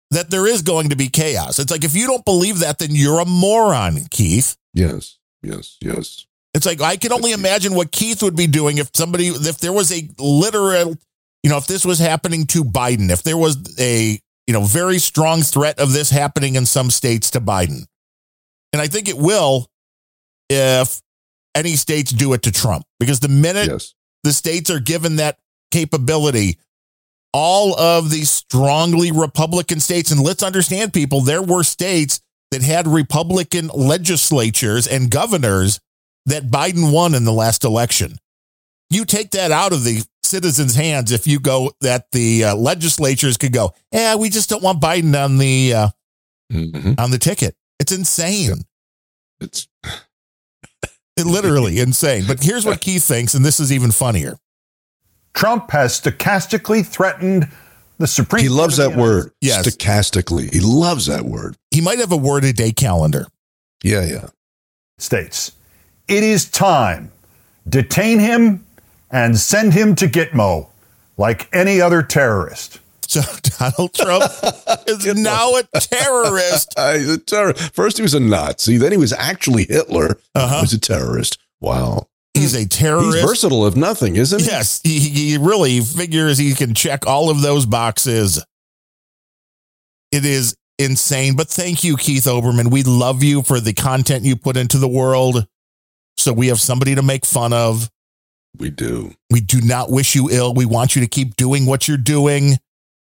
that 0.10 0.30
there 0.30 0.45
is 0.45 0.62
going 0.62 0.90
to 0.90 0.95
be 0.98 1.08
chaos. 1.08 1.60
It's 1.60 1.72
like 1.72 1.86
if 1.86 1.95
you 1.95 2.08
don't 2.08 2.26
believe 2.26 2.60
that, 2.60 2.80
then 2.80 2.90
you're 2.91 3.20
a 3.20 3.26
moron, 3.26 4.02
Keith. 4.10 4.58
Yes. 4.74 5.20
Yes. 5.41 5.78
Yes. 5.82 6.26
It's 6.53 6.66
like 6.66 6.82
I 6.82 6.98
can 6.98 7.14
only 7.14 7.32
imagine 7.32 7.76
what 7.76 7.91
Keith 7.91 8.22
would 8.22 8.36
be 8.36 8.48
doing 8.48 8.78
if 8.78 8.90
somebody, 8.94 9.28
if 9.28 9.60
there 9.60 9.72
was 9.72 9.94
a 9.94 10.10
literal, 10.20 10.98
you 11.44 11.49
know, 11.49 11.58
if 11.58 11.68
this 11.68 11.86
was 11.86 11.99
happening 11.99 12.45
to 12.48 12.66
Biden, 12.66 13.10
if 13.10 13.24
there 13.24 13.38
was 13.38 13.58
a, 13.80 14.20
you 14.48 14.53
know, 14.53 14.64
very 14.64 14.98
strong 14.98 15.44
threat 15.44 15.80
of 15.80 15.94
this 15.94 16.10
happening 16.10 16.56
in 16.56 16.66
some 16.66 16.90
states 16.90 17.32
to 17.32 17.40
Biden. 17.40 17.86
And 18.74 18.82
I 18.82 18.88
think 18.88 19.08
it 19.08 19.18
will 19.18 19.70
if 20.49 21.02
any 21.56 21.76
states 21.78 22.12
do 22.12 22.34
it 22.34 22.44
to 22.44 22.52
Trump, 22.52 22.86
because 22.99 23.22
the 23.22 23.30
minute 23.30 23.82
the 24.24 24.34
states 24.34 24.70
are 24.70 24.80
given 24.80 25.18
that 25.18 25.40
capability, 25.72 26.58
all 27.34 27.78
of 27.80 28.10
these 28.10 28.30
strongly 28.30 29.12
Republican 29.12 29.80
states, 29.80 30.12
and 30.12 30.22
let's 30.22 30.44
understand, 30.44 30.94
people, 30.94 31.22
there 31.22 31.41
were 31.41 31.64
states 31.64 32.22
that 32.52 32.62
had 32.62 32.88
Republican 32.88 33.68
legislatures 33.68 34.88
and 34.88 35.10
governors 35.10 35.80
that 36.26 36.44
Biden 36.44 36.94
won 36.94 37.16
in 37.16 37.24
the 37.24 37.32
last 37.32 37.64
election. 37.64 38.18
You 38.90 39.06
take 39.06 39.32
that 39.32 39.52
out 39.52 39.72
of 39.72 39.84
the 39.84 40.03
citizens' 40.24 40.76
hands 40.76 41.12
if 41.12 41.26
you 41.28 41.40
go 41.40 41.72
that 41.82 42.12
the 42.12 42.44
uh, 42.45 42.56
legislatures 42.56 43.38
could 43.38 43.53
go, 43.53 43.74
yeah, 43.91 44.16
we 44.16 44.30
just 44.30 44.49
don't 44.49 44.64
want 44.64 44.82
Biden 44.82 45.16
on 45.22 45.38
the 45.38 45.74
uh, 45.74 45.90
on 46.98 47.12
the 47.12 47.18
ticket. 47.18 47.56
It's 47.80 47.91
insane. 47.94 48.66
It's 49.40 49.68
it 51.18 51.26
literally 51.26 51.80
insane. 51.80 52.26
But 52.28 52.44
here's 52.44 52.66
what 52.66 52.82
Keith 52.82 53.03
thinks, 53.03 53.34
and 53.34 53.44
this 53.45 53.60
is 53.60 53.72
even 53.72 53.91
funnier. 53.91 54.38
Trump 55.34 55.72
has 55.72 55.99
stochastically 55.99 56.86
threatened 56.86 57.49
the 57.98 58.08
Supreme 58.08 58.44
He 58.44 58.49
loves 58.49 58.78
that 58.78 58.95
word. 58.95 59.32
Yes. 59.41 59.68
Stochastically. 59.68 60.52
He 60.52 60.60
loves 60.60 61.06
that 61.06 61.24
word. 61.24 61.56
He 61.70 61.82
might 61.82 61.99
have 61.99 62.12
a 62.12 62.18
word 62.18 62.44
a 62.44 62.52
day 62.53 62.72
calendar. 62.72 63.28
Yeah, 63.84 64.06
yeah. 64.06 64.30
States. 64.98 65.53
It 66.08 66.24
is 66.24 66.49
time. 66.49 67.12
Detain 67.68 68.20
him 68.20 68.66
and 69.12 69.38
send 69.38 69.74
him 69.74 69.95
to 69.95 70.08
Gitmo 70.08 70.68
like 71.18 71.48
any 71.53 71.80
other 71.80 72.02
terrorist. 72.02 72.80
So 73.08 73.22
Donald 73.60 73.94
Trump 73.94 74.24
is 74.88 75.06
now 75.16 75.56
a 75.56 75.64
terrorist. 75.80 76.74
He's 76.94 77.10
a 77.10 77.18
terrorist. 77.18 77.74
First, 77.74 77.98
he 77.98 78.03
was 78.03 78.14
a 78.14 78.20
Nazi. 78.20 78.78
Then 78.78 78.91
he 78.91 78.98
was 78.98 79.14
actually 79.14 79.66
Hitler. 79.66 80.18
Uh-huh. 80.34 80.56
He 80.56 80.62
was 80.62 80.74
a 80.74 80.80
terrorist. 80.80 81.38
Wow. 81.60 82.08
He's 82.34 82.56
a 82.56 82.68
terrorist. 82.68 83.18
He's 83.18 83.26
versatile, 83.26 83.68
if 83.68 83.76
nothing, 83.76 84.16
isn't 84.16 84.41
he? 84.41 84.45
Yes, 84.45 84.80
he, 84.84 84.99
he 84.99 85.38
really 85.38 85.82
figures 85.82 86.38
he 86.38 86.53
can 86.53 86.74
check 86.74 87.06
all 87.06 87.30
of 87.30 87.41
those 87.41 87.66
boxes. 87.66 88.44
It 90.12 90.26
is 90.26 90.56
insane. 90.80 91.36
But 91.36 91.49
thank 91.49 91.84
you, 91.84 91.98
Keith 91.98 92.26
Olbermann. 92.26 92.72
We 92.72 92.84
love 92.84 93.24
you 93.24 93.44
for 93.44 93.60
the 93.60 93.74
content 93.74 94.24
you 94.24 94.36
put 94.36 94.58
into 94.58 94.78
the 94.78 94.88
world. 94.88 95.45
So 96.18 96.34
we 96.34 96.48
have 96.48 96.60
somebody 96.60 96.95
to 96.95 97.02
make 97.02 97.26
fun 97.26 97.53
of. 97.53 97.90
We 98.58 98.70
do. 98.70 99.14
We 99.30 99.41
do 99.41 99.62
not 99.62 99.90
wish 99.90 100.16
you 100.16 100.30
ill. 100.30 100.53
We 100.53 100.66
want 100.66 100.95
you 100.95 101.02
to 101.02 101.08
keep 101.08 101.36
doing 101.36 101.66
what 101.66 101.88
you're 101.88 101.98
doing 101.98 102.58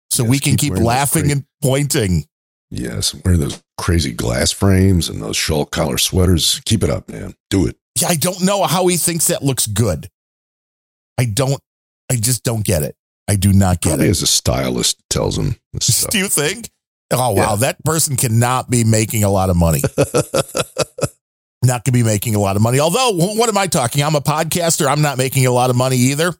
so 0.10 0.24
we 0.24 0.40
can 0.40 0.56
keep 0.56 0.74
keep, 0.74 0.84
laughing 0.84 1.32
and 1.32 1.46
pointing. 1.62 2.26
Yes. 2.72 3.14
Wearing 3.24 3.42
those 3.42 3.62
crazy 3.78 4.12
glass 4.12 4.52
frames 4.52 5.08
and 5.08 5.22
those 5.22 5.38
shawl 5.38 5.66
collar 5.66 5.98
sweaters. 5.98 6.62
Keep 6.66 6.84
it 6.84 6.90
up, 6.90 7.10
man. 7.10 7.36
Do 7.50 7.68
it. 7.68 7.78
Yeah, 8.00 8.08
I 8.10 8.16
don't 8.16 8.42
know 8.42 8.64
how 8.64 8.88
he 8.88 8.98
thinks 8.98 9.28
that 9.28 9.44
looks 9.44 9.68
good. 9.68 10.10
I 11.18 11.26
don't, 11.26 11.60
I 12.12 12.16
just 12.18 12.44
don't 12.44 12.64
get 12.66 12.84
it. 12.84 12.96
I 13.28 13.36
do 13.36 13.54
not 13.54 13.82
get 13.82 13.92
Probably 13.92 14.08
it. 14.08 14.12
as 14.12 14.22
a 14.22 14.28
stylist 14.28 15.02
tells 15.10 15.38
him. 15.38 15.56
Do 16.12 16.18
you 16.18 16.28
think? 16.28 16.70
Oh, 17.12 17.32
wow. 17.32 17.52
Yeah. 17.52 17.56
That 17.58 17.84
person 17.84 18.18
cannot 18.18 18.70
be 18.70 18.84
making 18.84 19.24
a 19.24 19.30
lot 19.30 19.50
of 19.50 19.56
money. 19.56 19.82
not 21.64 21.84
going 21.84 21.84
to 21.84 21.92
be 21.92 22.04
making 22.04 22.36
a 22.36 22.40
lot 22.40 22.56
of 22.56 22.62
money. 22.62 22.80
Although, 22.80 23.12
what 23.14 23.50
am 23.50 23.58
I 23.58 23.68
talking? 23.68 24.04
I'm 24.04 24.16
a 24.16 24.22
podcaster. 24.22 24.88
I'm 24.88 25.02
not 25.02 25.18
making 25.18 25.46
a 25.48 25.52
lot 25.52 25.70
of 25.70 25.76
money 25.76 25.96
either. 25.98 26.34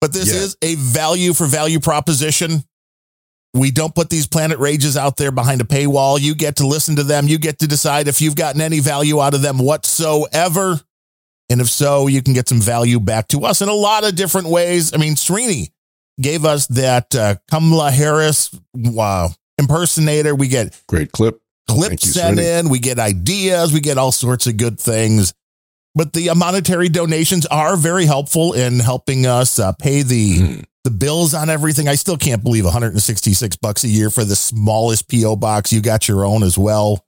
But 0.00 0.12
this 0.12 0.28
Yeah. 0.34 0.40
is 0.40 0.56
a 0.62 0.74
value 0.74 1.32
for 1.32 1.46
value 1.46 1.80
proposition. 1.80 2.64
We 3.56 3.70
don't 3.70 3.94
put 3.94 4.10
these 4.10 4.26
planet 4.26 4.58
rages 4.58 4.96
out 4.96 5.16
there 5.16 5.30
behind 5.30 5.60
a 5.60 5.64
paywall. 5.64 6.20
You 6.20 6.34
get 6.34 6.56
to 6.56 6.66
listen 6.66 6.96
to 6.96 7.02
them. 7.02 7.26
You 7.28 7.38
get 7.38 7.60
to 7.60 7.66
decide 7.66 8.08
if 8.08 8.20
you've 8.20 8.36
gotten 8.36 8.60
any 8.60 8.80
value 8.80 9.20
out 9.20 9.34
of 9.34 9.42
them 9.42 9.58
whatsoever. 9.58 10.80
And 11.48 11.60
if 11.60 11.70
so, 11.70 12.06
you 12.06 12.22
can 12.22 12.34
get 12.34 12.48
some 12.48 12.60
value 12.60 12.98
back 13.00 13.28
to 13.28 13.44
us 13.44 13.62
in 13.62 13.68
a 13.68 13.74
lot 13.74 14.04
of 14.04 14.16
different 14.16 14.48
ways. 14.48 14.92
I 14.92 14.96
mean, 14.98 15.14
Srini 15.14 15.70
gave 16.20 16.44
us 16.44 16.66
that 16.68 17.14
uh, 17.14 17.36
Kamala 17.50 17.90
Harris 17.90 18.50
uh, 18.98 19.28
impersonator. 19.58 20.34
We 20.34 20.48
get 20.48 20.80
great 20.88 21.12
clip. 21.12 21.40
Clips 21.68 22.06
you, 22.06 22.12
sent 22.12 22.38
Srini. 22.38 22.60
in. 22.60 22.68
We 22.68 22.78
get 22.78 22.98
ideas. 22.98 23.72
We 23.72 23.80
get 23.80 23.98
all 23.98 24.12
sorts 24.12 24.46
of 24.46 24.56
good 24.56 24.78
things. 24.78 25.34
But 25.94 26.12
the 26.12 26.30
monetary 26.34 26.88
donations 26.88 27.46
are 27.46 27.76
very 27.76 28.04
helpful 28.04 28.52
in 28.52 28.80
helping 28.80 29.24
us 29.26 29.58
uh, 29.58 29.72
pay 29.72 30.02
the 30.02 30.36
Hmm. 30.38 30.60
The 30.86 30.90
bills 30.92 31.34
on 31.34 31.50
everything. 31.50 31.88
I 31.88 31.96
still 31.96 32.16
can't 32.16 32.44
believe 32.44 32.62
166 32.62 33.56
bucks 33.56 33.82
a 33.82 33.88
year 33.88 34.08
for 34.08 34.24
the 34.24 34.36
smallest 34.36 35.10
PO 35.10 35.34
box. 35.34 35.72
You 35.72 35.82
got 35.82 36.06
your 36.06 36.24
own 36.24 36.44
as 36.44 36.56
well. 36.56 37.04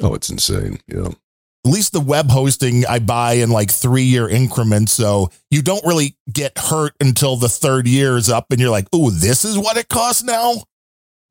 Oh, 0.00 0.14
it's 0.14 0.30
insane. 0.30 0.78
Yeah. 0.86 1.08
At 1.08 1.72
least 1.72 1.92
the 1.92 2.00
web 2.00 2.30
hosting 2.30 2.86
I 2.86 3.00
buy 3.00 3.32
in 3.34 3.50
like 3.50 3.72
three 3.72 4.04
year 4.04 4.28
increments. 4.28 4.92
So 4.92 5.30
you 5.50 5.60
don't 5.60 5.84
really 5.84 6.16
get 6.32 6.56
hurt 6.56 6.92
until 7.00 7.34
the 7.34 7.48
third 7.48 7.88
year 7.88 8.16
is 8.16 8.30
up 8.30 8.46
and 8.52 8.60
you're 8.60 8.70
like, 8.70 8.86
oh, 8.92 9.10
this 9.10 9.44
is 9.44 9.58
what 9.58 9.76
it 9.76 9.88
costs 9.88 10.22
now. 10.22 10.62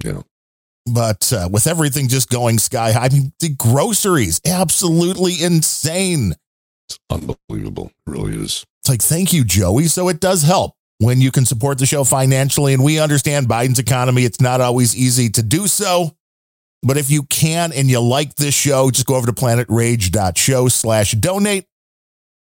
Yeah. 0.04 0.24
But 0.86 1.32
uh, 1.32 1.48
with 1.50 1.66
everything 1.66 2.10
just 2.10 2.30
going 2.30 2.60
sky 2.60 2.92
high, 2.92 3.06
I 3.06 3.10
mean, 3.10 3.32
the 3.40 3.56
groceries, 3.56 4.42
absolutely 4.46 5.42
insane. 5.42 6.36
It's 6.90 7.00
unbelievable. 7.10 7.92
It 8.06 8.12
really 8.12 8.36
is. 8.36 8.66
It's 8.82 8.90
like, 8.90 9.02
thank 9.02 9.32
you, 9.32 9.46
Joey. 9.46 9.86
So 9.86 10.10
it 10.10 10.20
does 10.20 10.44
help 10.44 10.76
when 11.06 11.22
you 11.22 11.30
can 11.30 11.46
support 11.46 11.78
the 11.78 11.86
show 11.86 12.04
financially. 12.04 12.74
And 12.74 12.84
we 12.84 13.00
understand 13.00 13.48
Biden's 13.48 13.78
economy. 13.78 14.24
It's 14.24 14.42
not 14.42 14.60
always 14.60 14.96
easy 14.96 15.30
to 15.30 15.44
do 15.44 15.68
so. 15.68 16.16
But 16.82 16.98
if 16.98 17.12
you 17.12 17.24
can 17.24 17.72
and 17.72 17.90
you 17.90 18.00
like 18.00 18.36
this 18.36 18.56
show, 18.56 18.90
just 18.90 19.06
go 19.06 19.16
over 19.16 19.28
to 19.28 19.34
planetrage.show 19.34 20.68
slash 20.70 21.12
donate. 21.12 21.68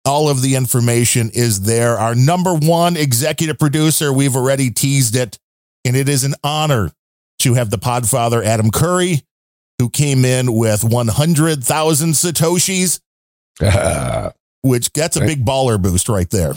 All 0.04 0.30
of 0.30 0.42
the 0.42 0.56
information 0.56 1.30
is 1.34 1.62
there. 1.62 1.98
Our 1.98 2.16
number 2.16 2.56
one 2.56 2.98
executive 2.98 3.60
producer, 3.60 4.12
we've 4.12 4.36
already 4.36 4.72
teased 4.72 5.16
it, 5.16 5.38
and 5.84 5.96
it 5.96 6.10
is 6.10 6.24
an 6.24 6.34
honor 6.44 6.92
to 7.40 7.54
have 7.56 7.70
the 7.70 7.78
podfather, 7.78 8.44
Adam 8.44 8.72
Curry, 8.72 9.22
who 9.80 9.90
came 9.90 10.26
in 10.26 10.54
with 10.54 10.84
100,000 10.84 12.10
Satoshis, 12.12 13.00
which 14.62 14.94
gets 14.94 15.18
a 15.18 15.22
big 15.22 15.46
baller 15.46 15.82
boost 15.82 16.10
right 16.10 16.30
there. 16.30 16.54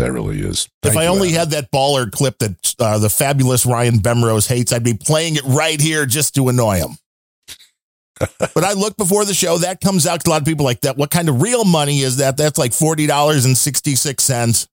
That 0.00 0.12
really 0.12 0.40
is. 0.40 0.68
If 0.82 0.96
I 0.96 1.06
only 1.06 1.28
Adam. 1.28 1.38
had 1.38 1.50
that 1.50 1.70
baller 1.70 2.10
clip 2.10 2.38
that 2.38 2.74
uh, 2.78 2.98
the 2.98 3.10
fabulous 3.10 3.66
Ryan 3.66 3.98
Bemrose 3.98 4.46
hates, 4.46 4.72
I'd 4.72 4.84
be 4.84 4.94
playing 4.94 5.36
it 5.36 5.44
right 5.44 5.80
here 5.80 6.06
just 6.06 6.34
to 6.36 6.48
annoy 6.48 6.76
him. 6.76 6.98
but 8.38 8.64
I 8.64 8.72
looked 8.74 8.98
before 8.98 9.24
the 9.24 9.34
show. 9.34 9.58
That 9.58 9.80
comes 9.80 10.06
out. 10.06 10.26
A 10.26 10.30
lot 10.30 10.42
of 10.42 10.46
people 10.46 10.64
like 10.64 10.80
that. 10.80 10.96
What 10.96 11.10
kind 11.10 11.28
of 11.28 11.40
real 11.40 11.64
money 11.64 12.00
is 12.00 12.18
that? 12.18 12.36
That's 12.36 12.58
like 12.58 12.72
forty 12.72 13.06
dollars 13.06 13.44
and 13.46 13.56
sixty 13.56 13.94
six 13.94 14.24
cents, 14.24 14.68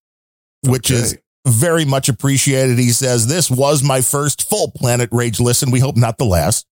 which 0.65 0.91
is 0.91 1.17
very 1.47 1.85
much 1.85 2.09
appreciated. 2.09 2.77
He 2.77 2.89
says 2.89 3.27
this 3.27 3.49
was 3.49 3.83
my 3.83 4.01
first 4.01 4.49
full 4.49 4.71
Planet 4.71 5.09
Rage 5.11 5.39
listen. 5.39 5.71
We 5.71 5.79
hope 5.79 5.95
not 5.95 6.17
the 6.17 6.25
last. 6.25 6.65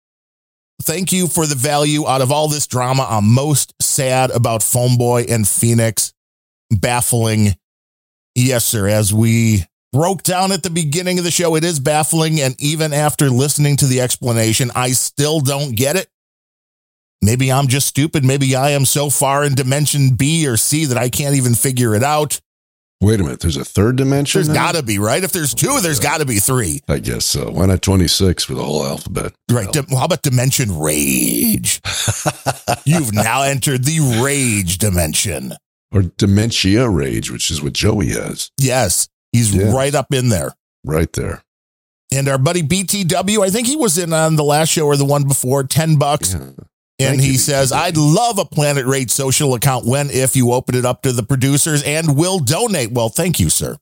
Thank 0.82 1.12
you 1.12 1.28
for 1.28 1.46
the 1.46 1.54
value 1.54 2.06
out 2.06 2.20
of 2.20 2.32
all 2.32 2.48
this 2.48 2.66
drama. 2.66 3.06
I'm 3.08 3.32
most 3.32 3.74
sad 3.80 4.30
about 4.30 4.62
Phone 4.62 4.98
Boy 4.98 5.24
and 5.28 5.46
Phoenix. 5.46 6.12
Baffling. 6.72 7.54
Yes, 8.34 8.64
sir. 8.64 8.88
As 8.88 9.12
we 9.14 9.64
broke 9.92 10.22
down 10.22 10.50
at 10.52 10.62
the 10.62 10.70
beginning 10.70 11.18
of 11.18 11.24
the 11.24 11.30
show, 11.30 11.54
it 11.56 11.64
is 11.64 11.78
baffling. 11.78 12.40
And 12.40 12.54
even 12.60 12.92
after 12.92 13.30
listening 13.30 13.76
to 13.78 13.86
the 13.86 14.00
explanation, 14.00 14.70
I 14.74 14.90
still 14.92 15.40
don't 15.40 15.76
get 15.76 15.96
it. 15.96 16.08
Maybe 17.22 17.50
I'm 17.50 17.68
just 17.68 17.86
stupid. 17.86 18.24
Maybe 18.24 18.54
I 18.54 18.70
am 18.70 18.84
so 18.84 19.08
far 19.08 19.44
in 19.44 19.54
dimension 19.54 20.10
B 20.16 20.46
or 20.46 20.56
C 20.56 20.84
that 20.86 20.98
I 20.98 21.08
can't 21.08 21.36
even 21.36 21.54
figure 21.54 21.94
it 21.94 22.02
out. 22.02 22.40
Wait 23.00 23.20
a 23.20 23.22
minute. 23.22 23.40
There's 23.40 23.56
a 23.56 23.64
third 23.64 23.96
dimension. 23.96 24.42
There's 24.42 24.54
got 24.54 24.74
to 24.76 24.82
be, 24.82 24.98
right? 24.98 25.22
If 25.22 25.32
there's 25.32 25.54
two, 25.54 25.80
there's 25.80 26.00
got 26.00 26.18
to 26.18 26.26
be 26.26 26.36
three. 26.38 26.80
I 26.88 26.98
guess 26.98 27.24
so. 27.24 27.50
Why 27.50 27.66
not 27.66 27.82
26 27.82 28.44
for 28.44 28.54
the 28.54 28.62
whole 28.64 28.84
alphabet? 28.84 29.32
Right. 29.50 29.70
Dim- 29.72 29.86
How 29.90 30.04
about 30.06 30.22
dimension 30.22 30.78
rage? 30.78 31.80
You've 32.84 33.12
now 33.12 33.42
entered 33.42 33.84
the 33.84 34.20
rage 34.22 34.78
dimension. 34.78 35.52
Or 35.94 36.02
dementia 36.02 36.88
rage, 36.88 37.30
which 37.30 37.50
is 37.50 37.62
what 37.62 37.72
Joey 37.72 38.08
has. 38.08 38.50
Yes. 38.58 39.08
He's 39.32 39.54
Yeah. 39.54 39.72
right 39.72 39.94
up 39.94 40.12
in 40.12 40.28
there. 40.28 40.54
Right 40.84 41.12
there. 41.12 41.42
And 42.12 42.28
our 42.28 42.38
buddy 42.38 42.62
BTW, 42.62 43.42
I 43.44 43.50
think 43.50 43.66
he 43.66 43.76
was 43.76 43.96
in 43.96 44.12
on 44.12 44.36
the 44.36 44.44
last 44.44 44.68
show 44.70 44.86
or 44.86 44.96
the 44.96 45.04
one 45.04 45.24
before, 45.26 45.64
10 45.64 45.96
bucks. 45.96 46.34
And 46.34 46.56
Thank 46.98 47.20
he 47.22 47.32
you, 47.32 47.38
says, 47.38 47.72
I'd 47.72 47.96
love 47.96 48.38
a 48.38 48.44
Planet 48.44 48.86
Rage 48.86 49.10
social 49.10 49.54
account 49.54 49.84
when, 49.86 50.10
if 50.10 50.36
you 50.36 50.52
open 50.52 50.74
it 50.76 50.84
up 50.84 51.02
to 51.02 51.12
the 51.12 51.24
producers 51.24 51.82
and 51.82 52.16
will 52.16 52.38
donate. 52.38 52.92
Well, 52.92 53.08
thank 53.08 53.40
you, 53.40 53.50
sir. 53.50 53.78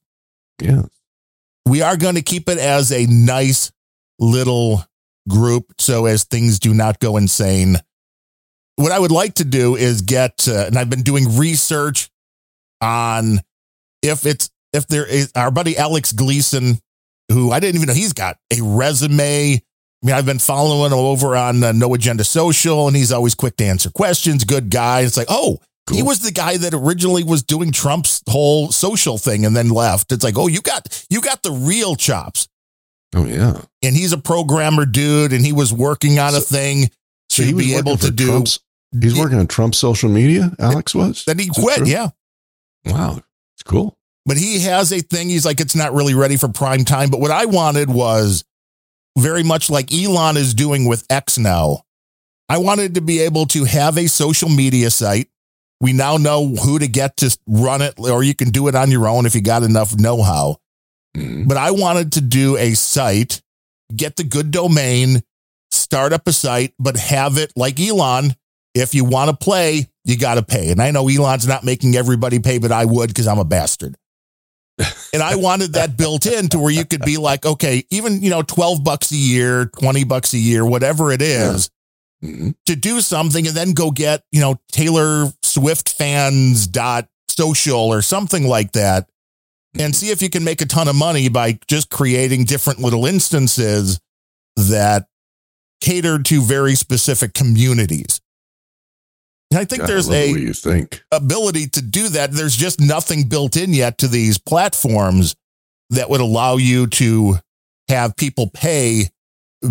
Yeah. 0.61 0.83
We 1.67 1.83
are 1.83 1.97
going 1.97 2.15
to 2.15 2.23
keep 2.23 2.49
it 2.49 2.59
as 2.59 2.91
a 2.91 3.05
nice 3.07 3.71
little 4.19 4.85
group 5.29 5.75
so 5.79 6.07
as 6.07 6.25
things 6.25 6.59
do 6.59 6.73
not 6.73 7.01
go 7.01 7.17
insane. 7.17 7.77
What 8.77 8.93
I 8.93 8.99
would 8.99 9.11
like 9.11 9.35
to 9.35 9.45
do 9.45 9.77
is 9.77 10.03
get, 10.03 10.49
uh, 10.49 10.67
and 10.67 10.79
I've 10.79 10.91
been 10.91 11.03
doing 11.03 11.37
research 11.37 12.11
on 12.81 13.41
if 14.03 14.27
it's, 14.27 14.51
if 14.73 14.87
there 14.87 15.07
is 15.07 15.31
our 15.37 15.51
buddy 15.51 15.77
Alex 15.77 16.13
Gleason, 16.13 16.79
who 17.29 17.51
I 17.53 17.61
didn't 17.61 17.77
even 17.77 17.89
know 17.89 17.95
he's 17.95 18.15
got 18.15 18.39
a 18.51 18.63
resume. 18.63 19.55
I 19.57 20.07
mean, 20.07 20.17
I've 20.17 20.27
been 20.27 20.39
following 20.39 20.91
him 20.91 20.99
over 20.99 21.37
on 21.37 21.63
uh, 21.63 21.73
No 21.73 21.95
Agenda 21.95 22.25
Social, 22.25 22.89
and 22.89 22.97
he's 22.97 23.13
always 23.13 23.35
quick 23.35 23.57
to 23.59 23.65
answer 23.65 23.91
questions. 23.91 24.45
Good 24.45 24.71
guy. 24.71 25.03
It's 25.03 25.17
like, 25.17 25.29
oh, 25.31 25.61
he 25.93 26.03
was 26.03 26.21
the 26.21 26.33
guy 26.33 26.57
that 26.57 26.75
originally 26.75 27.25
was 27.25 27.43
doing 27.43 27.73
Trump's 27.73 28.23
whole 28.29 28.71
social 28.71 29.19
thing 29.19 29.45
and 29.45 29.55
then 29.55 29.69
left. 29.69 30.13
It's 30.13 30.25
like, 30.25 30.39
oh, 30.39 30.47
you 30.47 30.61
got 30.61 31.05
you 31.11 31.21
got 31.21 31.43
the 31.43 31.51
real 31.53 31.97
chops. 31.97 32.49
Oh 33.15 33.27
yeah. 33.27 33.61
And 33.83 33.95
he's 33.95 34.13
a 34.13 34.19
programmer 34.19 34.87
dude, 34.87 35.33
and 35.33 35.45
he 35.45 35.53
was 35.53 35.73
working 35.73 36.19
on 36.19 36.35
a 36.35 36.41
thing 36.41 36.91
So 37.33 37.45
to 37.45 37.55
be 37.57 37.75
able 37.75 37.97
to 37.97 38.11
do. 38.11 38.27
Trump's- 38.27 38.61
He's 39.01 39.19
working 39.19 39.39
on 39.39 39.47
Trump's 39.47 39.79
social 39.79 40.11
media. 40.11 40.53
Alex 40.59 40.95
was. 40.95 41.25
Then 41.25 41.39
he 41.39 41.49
quit. 41.49 41.87
Yeah. 41.87 42.11
Wow. 42.85 43.23
It's 43.55 43.63
cool. 43.65 43.97
but 44.27 44.37
he 44.37 44.61
has 44.61 44.93
a 44.93 45.01
thing. 45.01 45.29
He's 45.31 45.45
like, 45.47 45.61
it's 45.61 45.75
not 45.75 45.95
really 45.95 46.15
ready 46.15 46.37
for 46.37 46.49
prime 46.49 46.85
time. 46.85 47.09
But 47.11 47.21
what 47.21 47.31
I 47.31 47.47
wanted 47.47 47.89
was 47.89 48.45
very 49.19 49.43
much 49.43 49.71
like 49.71 49.93
Elon 49.95 50.37
is 50.37 50.53
doing 50.55 50.85
with 50.87 51.07
X 51.11 51.39
now. 51.39 51.85
I 52.51 52.59
wanted 52.59 52.97
to 52.97 53.01
be 53.01 53.21
able 53.21 53.47
to 53.47 53.65
have 53.65 53.97
a 53.97 54.09
social 54.09 54.49
media 54.51 54.91
site. 54.91 55.29
We 55.81 55.93
now 55.95 56.19
know 56.19 56.47
who 56.49 56.79
to 56.79 56.87
get 56.87 57.17
to 57.19 57.37
run 57.47 57.81
it, 57.83 57.95
or 57.99 58.23
you 58.23 58.35
can 58.35 58.51
do 58.51 58.69
it 58.69 58.75
on 58.75 58.91
your 58.91 59.09
own 59.09 59.25
if 59.27 59.35
you 59.35 59.41
got 59.41 59.63
enough 59.63 59.97
know 59.99 60.23
how. 60.23 60.59
Hmm. 61.17 61.45
But 61.45 61.57
I 61.57 61.71
wanted 61.71 62.13
to 62.13 62.21
do 62.21 62.57
a 62.59 62.75
site, 62.75 63.41
get 63.95 64.17
the 64.17 64.25
good 64.25 64.51
domain, 64.51 65.23
start 65.73 66.13
up 66.13 66.27
a 66.27 66.33
site, 66.33 66.75
but 66.79 66.97
have 66.97 67.39
it 67.39 67.53
like 67.57 67.81
Elon. 67.81 68.35
If 68.75 68.95
you 68.95 69.05
want 69.05 69.31
to 69.31 69.37
play, 69.37 69.89
you 70.05 70.19
got 70.19 70.35
to 70.35 70.43
pay. 70.43 70.71
And 70.71 70.81
I 70.81 70.91
know 70.91 71.09
Elon's 71.09 71.47
not 71.47 71.65
making 71.65 71.97
everybody 71.97 72.39
pay, 72.39 72.59
but 72.59 72.73
I 72.73 72.85
would 72.85 73.09
because 73.09 73.27
I'm 73.27 73.39
a 73.39 73.45
bastard. 73.45 73.97
and 75.13 75.23
I 75.23 75.37
wanted 75.37 75.75
that 75.75 75.97
built 75.97 76.25
in 76.27 76.49
to 76.51 76.59
where 76.59 76.73
you 76.73 76.85
could 76.85 77.03
be 77.03 77.19
like, 77.19 77.45
okay, 77.45 77.85
even, 77.91 78.23
you 78.23 78.31
know, 78.31 78.43
12 78.43 78.83
bucks 78.83 79.13
a 79.13 79.17
year, 79.17 79.67
20 79.79 80.05
bucks 80.05 80.33
a 80.33 80.39
year, 80.39 80.65
whatever 80.65 81.13
it 81.13 81.21
is, 81.21 81.69
mm-hmm. 82.25 82.51
to 82.67 82.77
do 82.77 83.01
something 83.01 83.47
and 83.47 83.57
then 83.57 83.73
go 83.73 83.91
get, 83.91 84.23
you 84.33 84.41
know, 84.41 84.59
Taylor 84.71 85.31
Swift 85.43 85.91
fans 85.91 86.67
dot 86.67 87.09
social 87.29 87.93
or 87.93 88.01
something 88.03 88.47
like 88.47 88.73
that 88.73 89.09
and 89.79 89.95
see 89.95 90.11
if 90.11 90.23
you 90.23 90.31
can 90.31 90.45
make 90.45 90.61
a 90.61 90.67
ton 90.67 90.89
of 90.89 90.97
money 90.97 91.29
by 91.29 91.59
just 91.67 91.91
creating 91.91 92.45
different 92.45 92.81
little 92.81 93.07
instances 93.07 94.01
that 94.57 95.07
cater 95.83 96.19
to 96.19 96.41
very 96.41 96.75
specific 96.75 97.35
communities. 97.35 98.21
And 99.51 99.61
I 99.61 99.67
think 99.67 99.83
God, 99.83 99.91
there's 99.91 100.07
the 100.07 100.49
a 100.49 100.53
think. 100.55 101.05
ability 101.13 101.67
to 101.71 101.83
do 101.83 102.09
that. 102.09 102.33
There's 102.33 102.57
just 102.57 102.81
nothing 102.81 103.29
built 103.29 103.55
in 103.57 103.75
yet 103.75 103.99
to 103.99 104.09
these 104.09 104.39
platforms 104.39 105.37
that 105.91 106.09
would 106.09 106.23
allow 106.23 106.57
you 106.57 106.87
to 106.87 107.37
have 107.89 108.17
people 108.17 108.49
pay 108.49 109.11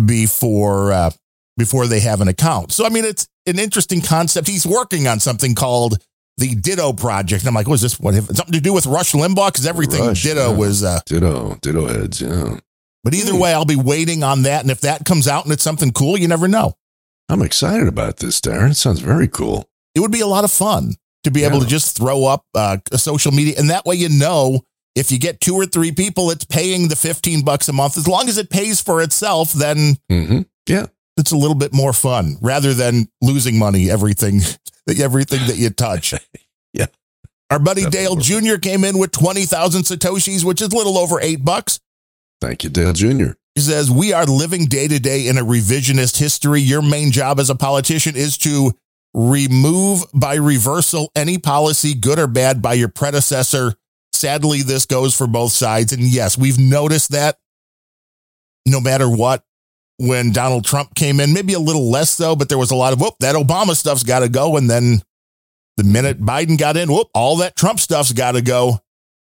before 0.06 0.92
uh, 0.92 1.10
before 1.56 1.88
they 1.88 1.98
have 1.98 2.20
an 2.20 2.28
account. 2.28 2.70
So 2.70 2.86
I 2.86 2.90
mean, 2.90 3.04
it's 3.04 3.26
an 3.46 3.58
interesting 3.58 4.00
concept. 4.00 4.46
He's 4.46 4.64
working 4.64 5.08
on 5.08 5.18
something 5.18 5.56
called 5.56 5.98
the 6.36 6.54
Ditto 6.54 6.92
Project. 6.92 7.42
And 7.42 7.48
I'm 7.48 7.54
like, 7.54 7.66
what 7.66 7.74
is 7.74 7.82
this? 7.82 7.98
What 7.98 8.14
something 8.14 8.52
to 8.52 8.60
do 8.60 8.72
with 8.72 8.86
Rush 8.86 9.12
Limbaugh? 9.12 9.48
Because 9.48 9.66
everything 9.66 10.06
Rush, 10.06 10.22
Ditto 10.22 10.52
yeah. 10.52 10.56
was. 10.56 10.84
Uh, 10.84 11.00
Ditto. 11.06 11.58
Ditto 11.60 11.86
heads. 11.86 12.22
Yeah. 12.22 12.58
But 13.04 13.14
either 13.14 13.34
way, 13.36 13.52
I'll 13.52 13.64
be 13.64 13.76
waiting 13.76 14.22
on 14.22 14.42
that. 14.42 14.62
And 14.62 14.70
if 14.70 14.80
that 14.82 15.04
comes 15.04 15.26
out 15.28 15.44
and 15.44 15.52
it's 15.52 15.62
something 15.62 15.92
cool, 15.92 16.16
you 16.18 16.28
never 16.28 16.48
know. 16.48 16.74
I'm 17.28 17.42
excited 17.42 17.88
about 17.88 18.18
this, 18.18 18.40
Darren. 18.40 18.70
It 18.72 18.74
sounds 18.76 19.00
very 19.00 19.28
cool. 19.28 19.68
it 19.94 20.00
would 20.00 20.12
be 20.12 20.20
a 20.20 20.26
lot 20.26 20.44
of 20.44 20.50
fun 20.52 20.94
to 21.24 21.30
be 21.30 21.44
able 21.44 21.60
to 21.60 21.66
just 21.66 21.96
throw 21.96 22.24
up 22.24 22.44
uh, 22.54 22.78
a 22.90 22.98
social 22.98 23.30
media 23.32 23.54
and 23.56 23.70
that 23.70 23.84
way 23.86 23.94
you 23.94 24.08
know 24.08 24.60
if 24.96 25.12
you 25.12 25.18
get 25.20 25.40
two 25.40 25.54
or 25.54 25.64
three 25.66 25.92
people 25.92 26.30
it's 26.32 26.44
paying 26.44 26.88
the 26.88 26.96
15 26.96 27.44
bucks 27.44 27.68
a 27.68 27.72
month 27.72 27.96
as 27.96 28.08
long 28.08 28.28
as 28.28 28.38
it 28.38 28.50
pays 28.50 28.80
for 28.80 29.00
itself 29.00 29.52
then 29.52 29.96
Mm-hmm. 30.10 30.40
yeah 30.66 30.86
it's 31.16 31.30
a 31.30 31.36
little 31.36 31.54
bit 31.54 31.72
more 31.72 31.92
fun 31.92 32.38
rather 32.40 32.74
than 32.74 33.06
losing 33.20 33.56
money 33.56 33.88
everything 33.88 34.40
everything 35.00 35.46
that 35.46 35.56
you 35.58 35.70
touch 35.70 36.12
yeah 36.72 36.86
Our 37.50 37.60
buddy 37.60 37.84
Dale 37.86 38.16
Jr. 38.16 38.56
came 38.56 38.82
in 38.82 38.98
with 38.98 39.12
20,000 39.12 39.82
Satoshis, 39.82 40.42
which 40.44 40.60
is 40.60 40.72
a 40.72 40.76
little 40.76 40.98
over 40.98 41.20
eight 41.20 41.44
bucks. 41.44 41.78
Thank 42.42 42.64
you, 42.64 42.70
Dale 42.70 42.92
Jr. 42.92 43.34
He 43.54 43.60
says, 43.60 43.88
We 43.88 44.12
are 44.12 44.26
living 44.26 44.64
day 44.64 44.88
to 44.88 44.98
day 44.98 45.28
in 45.28 45.38
a 45.38 45.44
revisionist 45.44 46.18
history. 46.18 46.60
Your 46.60 46.82
main 46.82 47.12
job 47.12 47.38
as 47.38 47.50
a 47.50 47.54
politician 47.54 48.16
is 48.16 48.36
to 48.38 48.72
remove 49.14 50.02
by 50.12 50.34
reversal 50.34 51.12
any 51.14 51.38
policy, 51.38 51.94
good 51.94 52.18
or 52.18 52.26
bad, 52.26 52.60
by 52.60 52.74
your 52.74 52.88
predecessor. 52.88 53.74
Sadly, 54.12 54.62
this 54.62 54.86
goes 54.86 55.16
for 55.16 55.28
both 55.28 55.52
sides. 55.52 55.92
And 55.92 56.02
yes, 56.02 56.36
we've 56.36 56.58
noticed 56.58 57.12
that 57.12 57.38
no 58.66 58.80
matter 58.80 59.08
what, 59.08 59.44
when 59.98 60.32
Donald 60.32 60.64
Trump 60.64 60.96
came 60.96 61.20
in, 61.20 61.32
maybe 61.32 61.52
a 61.52 61.60
little 61.60 61.92
less 61.92 62.10
so, 62.10 62.34
but 62.34 62.48
there 62.48 62.58
was 62.58 62.72
a 62.72 62.76
lot 62.76 62.92
of, 62.92 63.00
whoop, 63.00 63.14
that 63.20 63.36
Obama 63.36 63.76
stuff's 63.76 64.02
got 64.02 64.20
to 64.20 64.28
go. 64.28 64.56
And 64.56 64.68
then 64.68 65.00
the 65.76 65.84
minute 65.84 66.20
Biden 66.20 66.58
got 66.58 66.76
in, 66.76 66.90
whoop, 66.90 67.06
all 67.14 67.36
that 67.36 67.54
Trump 67.54 67.78
stuff's 67.78 68.10
got 68.10 68.32
to 68.32 68.42
go. 68.42 68.80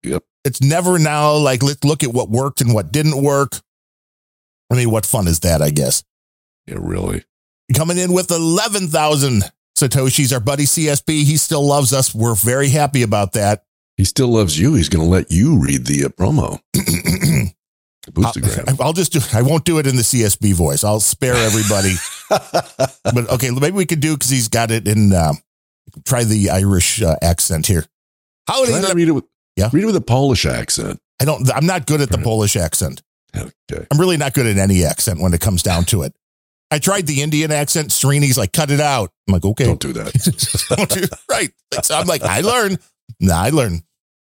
Yep. 0.02 0.24
It's 0.46 0.62
never 0.62 1.00
now 1.00 1.34
like, 1.34 1.64
let's 1.64 1.84
look 1.84 2.04
at 2.04 2.14
what 2.14 2.30
worked 2.30 2.62
and 2.62 2.74
what 2.74 2.92
didn't 2.92 3.22
work. 3.22 3.60
I 4.72 4.76
mean, 4.76 4.92
what 4.92 5.06
fun 5.06 5.28
is 5.28 5.40
that, 5.42 5.62
I 5.62 5.72
guess? 5.72 6.04
Yeah, 6.68 6.78
really. 6.80 7.24
Coming 7.76 7.98
in 7.98 8.14
with 8.14 8.30
11,000 8.30 9.44
Satoshis, 9.78 10.32
our 10.32 10.40
buddy 10.40 10.66
CSB, 10.66 11.24
he 11.24 11.38
still 11.38 11.66
loves 11.66 11.94
us. 11.94 12.14
We're 12.14 12.36
very 12.36 12.70
happy 12.70 13.02
about 13.02 13.34
that. 13.34 13.66
He 13.98 14.04
still 14.04 14.28
loves 14.28 14.58
you. 14.60 14.76
He's 14.76 14.90
going 14.90 15.04
to 15.04 15.10
let 15.10 15.32
you 15.32 15.60
read 15.60 15.86
the 15.86 16.06
uh, 16.06 16.10
promo. 16.10 16.60
Boostagram. 18.12 18.70
I'll, 18.80 18.88
I'll 18.88 18.94
just 18.94 19.14
do. 19.14 19.20
I 19.34 19.42
won't 19.42 19.66
do 19.66 19.80
it 19.80 19.88
in 19.88 19.96
the 19.96 20.04
CSB 20.04 20.54
voice. 20.54 20.84
I'll 20.84 21.00
spare 21.00 21.34
everybody. 21.34 21.96
but 22.30 23.30
okay, 23.32 23.50
maybe 23.50 23.76
we 23.76 23.88
could 23.88 24.00
do 24.00 24.14
because 24.14 24.30
he's 24.30 24.48
got 24.48 24.70
it 24.70 24.88
in. 24.88 25.12
Uh, 25.12 25.34
try 26.06 26.24
the 26.24 26.52
Irish 26.52 27.02
uh, 27.02 27.16
accent 27.22 27.66
here. 27.66 27.86
How 28.48 28.64
Try 28.66 28.82
to 28.82 28.94
read 28.94 29.08
it 29.08 29.14
with 29.14 29.26
yeah? 29.56 29.70
Read 29.72 29.84
it 29.84 29.88
with 29.88 29.96
a 29.96 30.02
Polish 30.02 30.46
accent. 30.46 31.00
I 31.22 31.26
don't. 31.26 31.50
I'm 31.52 31.66
not 31.66 31.88
good 31.88 32.02
at 32.02 32.10
the 32.10 32.18
Polish 32.18 32.56
accent. 32.56 33.02
Okay. 33.36 33.86
I'm 33.92 34.00
really 34.00 34.18
not 34.18 34.34
good 34.34 34.46
at 34.46 34.58
any 34.58 34.86
accent 34.86 35.20
when 35.20 35.34
it 35.34 35.42
comes 35.42 35.64
down 35.64 35.86
to 35.86 36.04
it. 36.04 36.14
I 36.72 36.80
tried 36.80 37.08
the 37.08 37.22
Indian 37.22 37.52
accent. 37.52 37.90
Srini's 37.90 38.38
like, 38.38 38.52
cut 38.52 38.72
it 38.72 38.80
out. 38.80 39.12
I'm 39.28 39.34
like, 39.34 39.46
okay. 39.46 39.66
Don't 39.66 39.80
do 39.80 39.94
that. 39.94 40.66
Don't 40.76 40.90
do- 40.90 41.08
right. 41.30 41.52
So 41.84 41.96
I'm 41.96 42.08
like, 42.08 42.24
I 42.24 42.42
learn. 42.42 42.78
Nah, 43.20 43.44
I 43.44 43.50
learn. 43.50 43.82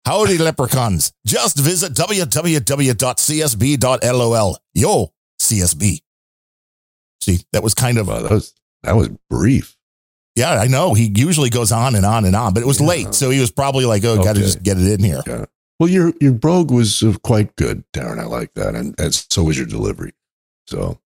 Howdy, 0.05 0.37
leprechauns. 0.37 1.11
Just 1.25 1.57
visit 1.59 1.93
www.csb.lol. 1.93 2.97
Yo, 4.73 5.13
CSB. 5.41 6.01
See, 7.21 7.39
that 7.51 7.63
was 7.63 7.73
kind 7.73 7.97
of. 7.97 8.07
Wow, 8.07 8.21
that 8.21 8.31
was 8.31 8.53
that 8.83 8.95
was 8.95 9.09
brief. 9.29 9.75
Yeah, 10.39 10.53
I 10.53 10.67
know. 10.67 10.93
He 10.93 11.11
usually 11.13 11.49
goes 11.49 11.73
on 11.73 11.95
and 11.95 12.05
on 12.05 12.23
and 12.23 12.33
on, 12.33 12.53
but 12.53 12.63
it 12.63 12.65
was 12.65 12.79
late. 12.79 13.13
So 13.13 13.29
he 13.29 13.41
was 13.41 13.51
probably 13.51 13.83
like, 13.83 14.05
oh, 14.05 14.23
got 14.23 14.37
to 14.37 14.41
just 14.41 14.63
get 14.63 14.77
it 14.77 14.89
in 14.89 15.03
here. 15.03 15.21
Yeah. 15.27 15.45
Well, 15.79 15.89
your 15.89 16.13
your 16.21 16.31
brogue 16.31 16.71
was 16.71 17.03
uh, 17.03 17.13
quite 17.23 17.55
good, 17.57 17.83
Darren. 17.93 18.19
I 18.19 18.25
like 18.25 18.53
that, 18.53 18.73
and, 18.73 18.97
and 18.99 19.13
so 19.13 19.43
was 19.43 19.57
your 19.57 19.67
delivery. 19.67 20.13
So, 20.67 20.99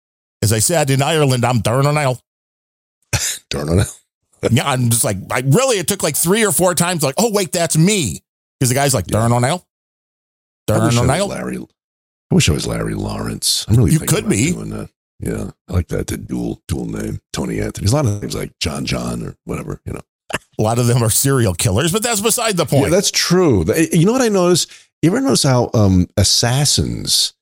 As 0.41 0.51
I 0.51 0.59
said, 0.59 0.89
in 0.89 1.01
Ireland, 1.01 1.45
I'm 1.45 1.59
Darren 1.59 1.85
O'Neill. 1.85 2.19
Darren 3.49 3.69
O'Neill. 3.69 3.85
yeah, 4.51 4.69
I'm 4.69 4.89
just 4.89 5.03
like, 5.03 5.17
I 5.29 5.43
really, 5.45 5.77
it 5.77 5.87
took 5.87 6.03
like 6.03 6.15
three 6.17 6.45
or 6.45 6.51
four 6.51 6.73
times, 6.75 7.03
like, 7.03 7.15
oh, 7.17 7.31
wait, 7.31 7.51
that's 7.51 7.77
me. 7.77 8.23
Because 8.59 8.69
the 8.69 8.75
guy's 8.75 8.93
like, 8.93 9.07
Darren 9.07 9.31
O'Neill. 9.31 9.65
Darren 10.67 10.97
O'Neill. 10.97 11.27
Larry. 11.27 11.57
I 11.57 12.35
wish 12.35 12.49
I 12.49 12.53
was 12.53 12.65
Larry 12.65 12.95
Lawrence. 12.95 13.65
I'm 13.67 13.75
really 13.75 13.91
You 13.91 13.99
could 13.99 14.27
be. 14.27 14.53
Yeah, 15.21 15.51
I 15.69 15.73
like 15.73 15.87
that. 15.89 16.07
The 16.07 16.17
dual 16.17 16.61
dual 16.67 16.85
name, 16.85 17.19
Tony 17.31 17.61
Anthony. 17.61 17.85
There's 17.85 17.93
a 17.93 17.95
lot 17.95 18.05
of 18.05 18.21
names 18.21 18.35
like 18.35 18.57
John 18.59 18.85
John 18.85 19.23
or 19.23 19.35
whatever. 19.45 19.79
You 19.85 19.93
know. 19.93 20.01
A 20.59 20.61
lot 20.61 20.79
of 20.79 20.87
them 20.87 21.03
are 21.03 21.09
serial 21.09 21.53
killers, 21.53 21.91
but 21.91 22.03
that's 22.03 22.21
beside 22.21 22.55
the 22.55 22.65
point. 22.65 22.83
Yeah, 22.83 22.89
that's 22.89 23.11
true. 23.11 23.65
You 23.91 24.05
know 24.05 24.11
what 24.11 24.21
I 24.21 24.29
noticed? 24.29 24.71
You 25.01 25.09
ever 25.09 25.19
notice 25.19 25.43
how 25.43 25.71
um, 25.73 26.07
assassins 26.17 27.33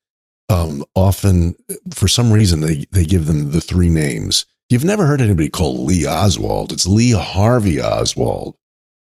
um, 0.50 0.84
often, 0.96 1.56
for 1.94 2.08
some 2.08 2.32
reason, 2.32 2.62
they, 2.62 2.86
they 2.92 3.06
give 3.06 3.28
them 3.28 3.52
the 3.52 3.62
three 3.62 3.90
names. 3.90 4.46
You've 4.70 4.86
never 4.86 5.06
heard 5.06 5.22
anybody 5.22 5.50
called 5.50 5.80
Lee 5.80 6.08
Oswald. 6.08 6.72
It's 6.72 6.88
Lee 6.88 7.12
Harvey 7.12 7.82
Oswald, 7.82 8.56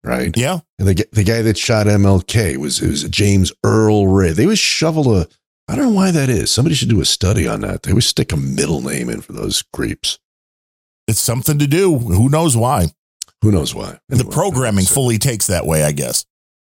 right? 0.03 0.35
Yeah. 0.35 0.59
And 0.79 0.87
the, 0.87 1.05
the 1.11 1.23
guy 1.23 1.41
that 1.41 1.57
shot 1.57 1.87
MLK 1.87 2.57
was, 2.57 2.81
it 2.81 2.89
was 2.89 3.03
James 3.03 3.51
Earl 3.63 4.07
Ray. 4.07 4.31
They 4.31 4.43
always 4.43 4.59
shovel 4.59 5.17
a, 5.17 5.27
I 5.67 5.75
don't 5.75 5.85
know 5.85 5.91
why 5.91 6.11
that 6.11 6.29
is. 6.29 6.49
Somebody 6.49 6.75
should 6.75 6.89
do 6.89 7.01
a 7.01 7.05
study 7.05 7.47
on 7.47 7.61
that. 7.61 7.83
They 7.83 7.91
always 7.91 8.05
stick 8.05 8.31
a 8.31 8.37
middle 8.37 8.81
name 8.81 9.09
in 9.09 9.21
for 9.21 9.33
those 9.33 9.63
creeps. 9.73 10.17
It's 11.07 11.19
something 11.19 11.59
to 11.59 11.67
do. 11.67 11.97
Who 11.97 12.29
knows 12.29 12.55
why? 12.55 12.87
Who 13.41 13.51
knows 13.51 13.75
why? 13.75 13.99
the 14.09 14.25
programming 14.25 14.85
fully 14.85 15.17
takes 15.17 15.47
that 15.47 15.65
way, 15.65 15.83
I 15.83 15.91
guess. 15.91 16.25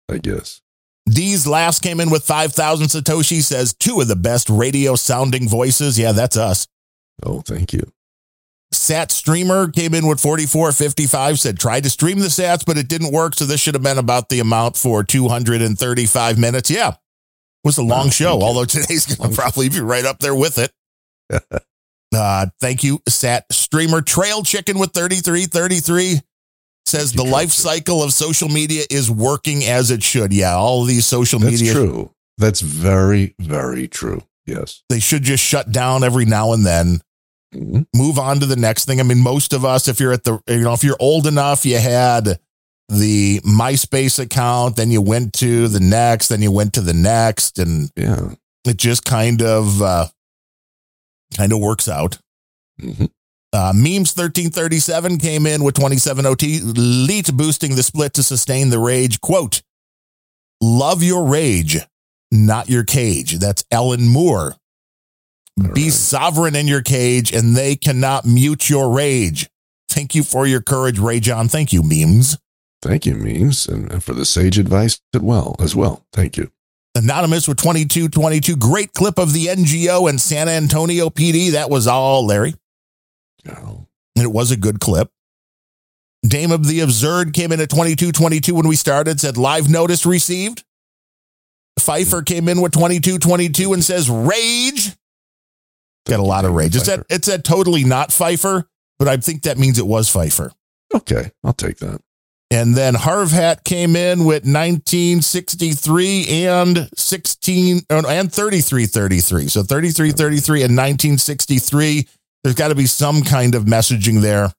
I 0.08 0.18
guess. 0.18 0.60
deezlaughs 1.08 1.80
came 1.80 2.00
in 2.00 2.10
with 2.10 2.24
5,000 2.24 2.88
Satoshi, 2.88 3.42
says 3.42 3.72
two 3.74 4.00
of 4.00 4.08
the 4.08 4.16
best 4.16 4.50
radio 4.50 4.94
sounding 4.94 5.48
voices. 5.48 5.98
Yeah, 5.98 6.12
that's 6.12 6.36
us. 6.36 6.66
Oh, 7.22 7.40
thank 7.40 7.72
you. 7.72 7.92
Sat 8.70 9.10
Streamer 9.10 9.70
came 9.70 9.94
in 9.94 10.06
with 10.06 10.20
4455, 10.20 11.40
said 11.40 11.58
tried 11.58 11.84
to 11.84 11.90
stream 11.90 12.18
the 12.18 12.26
sats, 12.26 12.64
but 12.66 12.76
it 12.76 12.88
didn't 12.88 13.12
work. 13.12 13.34
So 13.34 13.46
this 13.46 13.60
should 13.60 13.74
have 13.74 13.82
been 13.82 13.98
about 13.98 14.28
the 14.28 14.40
amount 14.40 14.76
for 14.76 15.02
235 15.02 16.38
minutes. 16.38 16.70
Yeah. 16.70 16.94
Was 17.68 17.76
a 17.76 17.82
long 17.82 18.08
show, 18.08 18.40
although 18.40 18.64
today's 18.64 19.04
going 19.04 19.28
to 19.28 19.36
probably 19.36 19.68
be 19.68 19.80
right 19.80 20.06
up 20.06 20.20
there 20.20 20.34
with 20.34 20.56
it. 20.56 20.72
uh, 22.14 22.46
thank 22.62 22.82
you, 22.82 23.02
Sat 23.06 23.44
Streamer. 23.52 24.00
Trail 24.00 24.42
Chicken 24.42 24.78
with 24.78 24.94
3333 24.94 26.22
says 26.86 27.12
the 27.12 27.24
life 27.24 27.50
cycle 27.50 28.02
of 28.02 28.14
social 28.14 28.48
media 28.48 28.84
is 28.90 29.10
working 29.10 29.64
as 29.64 29.90
it 29.90 30.02
should. 30.02 30.32
Yeah, 30.32 30.54
all 30.54 30.84
these 30.84 31.04
social 31.04 31.40
media 31.40 31.58
That's 31.58 31.74
media 31.74 31.74
true. 31.74 32.10
That's 32.38 32.62
very, 32.62 33.34
very 33.38 33.86
true. 33.86 34.22
Yes. 34.46 34.82
they 34.88 34.98
should 34.98 35.24
just 35.24 35.44
shut 35.44 35.70
down 35.70 36.02
every 36.02 36.24
now 36.24 36.54
and 36.54 36.64
then 36.64 37.02
move 37.94 38.18
on 38.18 38.40
to 38.40 38.46
the 38.46 38.56
next 38.56 38.86
thing 38.86 38.98
i 38.98 39.02
mean 39.02 39.22
most 39.22 39.52
of 39.52 39.62
us 39.62 39.88
if 39.88 40.00
you're 40.00 40.12
at 40.12 40.24
the 40.24 40.40
you 40.48 40.62
know 40.62 40.72
if 40.72 40.82
you're 40.82 40.96
old 40.98 41.26
enough 41.26 41.66
you 41.66 41.78
had 41.78 42.38
the 42.88 43.40
myspace 43.40 44.18
account 44.18 44.76
then 44.76 44.90
you 44.90 45.02
went 45.02 45.34
to 45.34 45.68
the 45.68 45.80
next 45.80 46.28
then 46.28 46.40
you 46.40 46.50
went 46.50 46.72
to 46.72 46.80
the 46.80 46.94
next 46.94 47.58
and 47.58 47.90
yeah. 47.96 48.30
it 48.64 48.78
just 48.78 49.04
kind 49.04 49.42
of 49.42 49.82
uh 49.82 50.06
kind 51.36 51.52
of 51.52 51.58
works 51.58 51.88
out. 51.88 52.18
Uh, 53.50 53.72
memes 53.74 54.14
1337 54.14 55.18
came 55.18 55.46
in 55.46 55.64
with 55.64 55.74
27 55.74 56.26
ot 56.26 56.42
elite 56.42 57.30
boosting 57.34 57.74
the 57.74 57.82
split 57.82 58.14
to 58.14 58.22
sustain 58.22 58.70
the 58.70 58.78
rage. 58.78 59.20
Quote 59.20 59.62
love 60.60 61.02
your 61.02 61.26
rage 61.26 61.78
not 62.30 62.68
your 62.68 62.84
cage. 62.84 63.38
That's 63.38 63.64
ellen 63.70 64.08
moore. 64.08 64.54
Be 65.74 65.90
sovereign 65.90 66.54
in 66.54 66.68
your 66.68 66.82
cage 66.82 67.32
and 67.32 67.56
they 67.56 67.74
cannot 67.74 68.24
mute 68.24 68.70
your 68.70 68.94
rage. 68.94 69.48
Thank 69.88 70.14
you 70.14 70.22
for 70.22 70.46
your 70.46 70.60
courage, 70.60 70.98
Ray 70.98 71.18
John. 71.18 71.48
Thank 71.48 71.72
you, 71.72 71.82
memes. 71.82 72.38
Thank 72.80 73.06
you, 73.06 73.14
memes, 73.14 73.66
and 73.66 73.90
and 73.90 74.02
for 74.04 74.14
the 74.14 74.24
sage 74.24 74.58
advice 74.58 75.00
as 75.14 75.20
well. 75.20 75.56
As 75.58 75.74
well. 75.74 76.04
Thank 76.12 76.36
you. 76.36 76.50
Anonymous 76.94 77.46
with 77.46 77.58
2222. 77.58 78.56
Great 78.56 78.92
clip 78.92 79.18
of 79.18 79.32
the 79.32 79.46
NGO 79.46 80.08
and 80.08 80.20
San 80.20 80.48
Antonio 80.48 81.10
PD. 81.10 81.52
That 81.52 81.70
was 81.70 81.86
all, 81.86 82.26
Larry. 82.26 82.54
And 83.44 83.86
it 84.16 84.32
was 84.32 84.50
a 84.50 84.56
good 84.56 84.80
clip. 84.80 85.10
Dame 86.26 86.50
of 86.50 86.66
the 86.66 86.80
Absurd 86.80 87.32
came 87.32 87.52
in 87.52 87.60
at 87.60 87.70
2222 87.70 88.54
when 88.54 88.66
we 88.66 88.74
started, 88.74 89.20
said 89.20 89.36
live 89.36 89.68
notice 89.70 90.04
received. 90.04 90.64
Phifer 91.78 92.26
came 92.26 92.48
in 92.48 92.60
with 92.60 92.72
2222 92.72 93.72
and 93.72 93.84
says 93.84 94.10
rage. 94.10 94.96
Got 96.06 96.18
a 96.18 96.24
lot 96.24 96.44
of 96.44 96.52
rage. 96.52 96.74
It's 96.74 96.86
that 96.86 97.06
it's 97.08 97.28
that 97.28 97.44
totally 97.44 97.84
not 97.84 98.08
Phifer, 98.08 98.64
but 98.98 99.06
I 99.06 99.18
think 99.18 99.42
that 99.42 99.58
means 99.58 99.78
it 99.78 99.86
was 99.86 100.12
Phifer. 100.12 100.52
Okay, 100.92 101.30
I'll 101.44 101.52
take 101.52 101.78
that. 101.78 102.00
And 102.50 102.74
then 102.74 102.94
Harvhat 102.94 103.64
came 103.64 103.94
in 103.94 104.20
with 104.20 104.44
1963 104.44 106.46
and 106.46 106.88
16 106.96 107.80
oh, 107.90 108.00
no, 108.00 108.08
and 108.08 108.32
3333. 108.32 109.48
So 109.48 109.62
3333 109.62 110.62
and 110.62 110.74
1963. 110.74 112.08
There's 112.42 112.54
got 112.54 112.68
to 112.68 112.74
be 112.74 112.86
some 112.86 113.22
kind 113.22 113.54
of 113.54 113.64
messaging 113.64 114.22
there. 114.22 114.50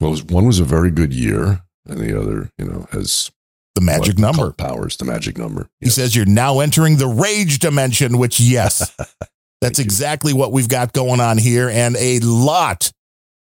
Well, 0.00 0.14
one 0.28 0.46
was 0.46 0.60
a 0.60 0.64
very 0.64 0.90
good 0.90 1.14
year, 1.14 1.62
and 1.86 2.00
the 2.00 2.20
other, 2.20 2.50
you 2.58 2.66
know, 2.66 2.86
has 2.90 3.30
the 3.76 3.80
magic 3.80 4.18
number 4.18 4.52
powers. 4.52 4.96
The 4.96 5.04
magic 5.04 5.38
number. 5.38 5.68
He 5.80 5.88
says 5.88 6.14
you're 6.14 6.26
now 6.26 6.60
entering 6.60 6.96
the 6.96 7.06
rage 7.06 7.60
dimension, 7.60 8.18
which 8.18 8.40
yes, 8.40 8.94
that's 9.62 9.78
exactly 9.78 10.34
what 10.34 10.52
we've 10.52 10.68
got 10.68 10.92
going 10.92 11.20
on 11.20 11.38
here, 11.38 11.70
and 11.70 11.96
a 11.96 12.18
lot 12.20 12.92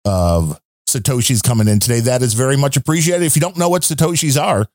of 0.06 0.58
satoshis 0.94 1.44
coming 1.44 1.68
in 1.68 1.80
today. 1.80 2.02
That 2.02 2.22
is 2.22 2.34
very 2.34 2.58
much 2.58 2.78
appreciated. 2.78 3.26
If 3.26 3.36
you 3.36 3.42
don't 3.42 3.58
know 3.58 3.70
what 3.70 3.84
satoshis 3.84 4.42
are, 4.42 4.68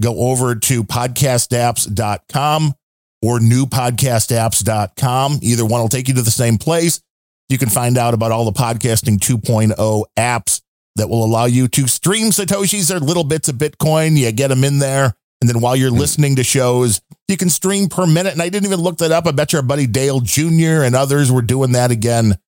go 0.00 0.30
over 0.30 0.54
to 0.54 0.84
podcastapps.com 0.84 2.74
or 3.22 3.38
newpodcastapps.com. 3.38 5.38
Either 5.42 5.64
one 5.64 5.80
will 5.80 5.88
take 5.88 6.08
you 6.08 6.14
to 6.14 6.22
the 6.22 6.30
same 6.30 6.58
place. 6.58 7.00
You 7.48 7.58
can 7.58 7.68
find 7.68 7.98
out 7.98 8.14
about 8.14 8.32
all 8.32 8.44
the 8.44 8.52
podcasting 8.52 9.18
2.0 9.18 10.04
apps 10.18 10.62
that 10.96 11.08
will 11.08 11.24
allow 11.24 11.46
you 11.46 11.68
to 11.68 11.88
stream 11.88 12.30
satoshis 12.30 12.94
or 12.94 13.00
little 13.00 13.24
bits 13.24 13.48
of 13.48 13.56
Bitcoin. 13.56 14.16
You 14.16 14.30
get 14.32 14.48
them 14.48 14.64
in 14.64 14.78
there 14.78 15.14
And 15.40 15.50
then 15.50 15.60
while 15.60 15.76
you're 15.76 15.90
hmm. 15.90 15.98
listening 15.98 16.36
to 16.36 16.44
shows, 16.44 17.00
you 17.28 17.36
can 17.36 17.50
stream 17.50 17.88
per 17.88 18.06
minute. 18.06 18.32
And 18.32 18.42
I 18.42 18.48
didn't 18.48 18.66
even 18.66 18.80
look 18.80 18.98
that 18.98 19.12
up. 19.12 19.26
I 19.26 19.32
bet 19.32 19.52
your 19.52 19.62
buddy 19.62 19.86
Dale 19.86 20.20
Jr. 20.20 20.82
and 20.82 20.94
others 20.94 21.32
were 21.32 21.42
doing 21.42 21.72
that 21.72 21.90
again 21.90 22.38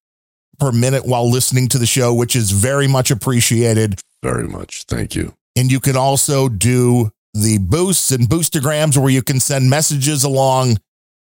per 0.59 0.71
minute 0.71 1.05
while 1.05 1.29
listening 1.29 1.67
to 1.69 1.77
the 1.77 1.85
show, 1.85 2.13
which 2.13 2.35
is 2.35 2.51
very 2.51 2.87
much 2.87 3.11
appreciated. 3.11 3.99
Very 4.23 4.47
much. 4.47 4.83
Thank 4.83 5.15
you. 5.15 5.33
And 5.55 5.71
you 5.71 5.79
can 5.79 5.95
also 5.95 6.49
do 6.49 7.11
the 7.33 7.57
boosts 7.59 8.11
and 8.11 8.27
boostagrams 8.27 8.97
where 8.97 9.09
you 9.11 9.21
can 9.21 9.39
send 9.39 9.69
messages 9.69 10.23
along. 10.23 10.77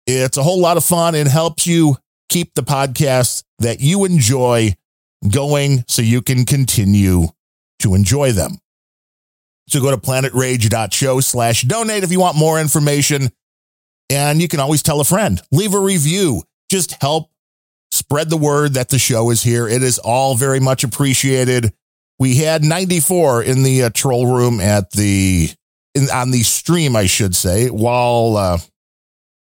It's 0.07 0.37
a 0.37 0.43
whole 0.43 0.61
lot 0.61 0.77
of 0.77 0.85
fun. 0.85 1.15
and 1.15 1.29
helps 1.29 1.67
you 1.67 1.97
keep 2.29 2.55
the 2.55 2.63
podcast 2.63 3.45
that 3.59 3.81
you 3.81 4.05
enjoy 4.05 4.75
going 5.31 5.85
so 5.89 6.03
you 6.03 6.21
can 6.21 6.45
continue 6.45 7.29
to 7.81 7.95
enjoy 7.95 8.33
them. 8.33 8.59
So 9.69 9.81
go 9.81 9.91
to 9.91 9.97
planetrage.show 9.97 11.21
slash 11.21 11.63
donate 11.63 12.05
if 12.05 12.13
you 12.13 12.21
want 12.21 12.37
more 12.37 12.61
information. 12.61 13.31
And 14.11 14.43
you 14.43 14.49
can 14.49 14.61
always 14.61 14.83
tell 14.83 15.01
a 15.01 15.05
friend, 15.05 15.41
leave 15.51 15.73
a 15.73 15.79
review, 15.79 16.43
just 16.71 17.01
help 17.01 17.31
spread 17.95 18.31
the 18.31 18.37
word 18.37 18.75
that 18.75 18.89
the 18.89 18.99
show 18.99 19.31
is 19.31 19.43
here. 19.43 19.69
It 19.69 19.83
is 19.83 19.99
all 19.99 20.35
very 20.35 20.61
much 20.61 20.85
appreciated. 20.85 21.73
We 22.19 22.37
had 22.37 22.63
94 22.63 23.43
in 23.43 23.63
the 23.63 23.85
uh, 23.85 23.91
troll 23.91 24.35
room 24.35 24.61
at 24.61 24.91
the, 24.91 25.51
in, 25.95 26.09
on 26.11 26.31
the 26.31 26.43
stream, 26.43 26.97
I 26.97 27.07
should 27.07 27.35
say, 27.35 27.69
while, 27.69 28.37
uh, 28.37 28.59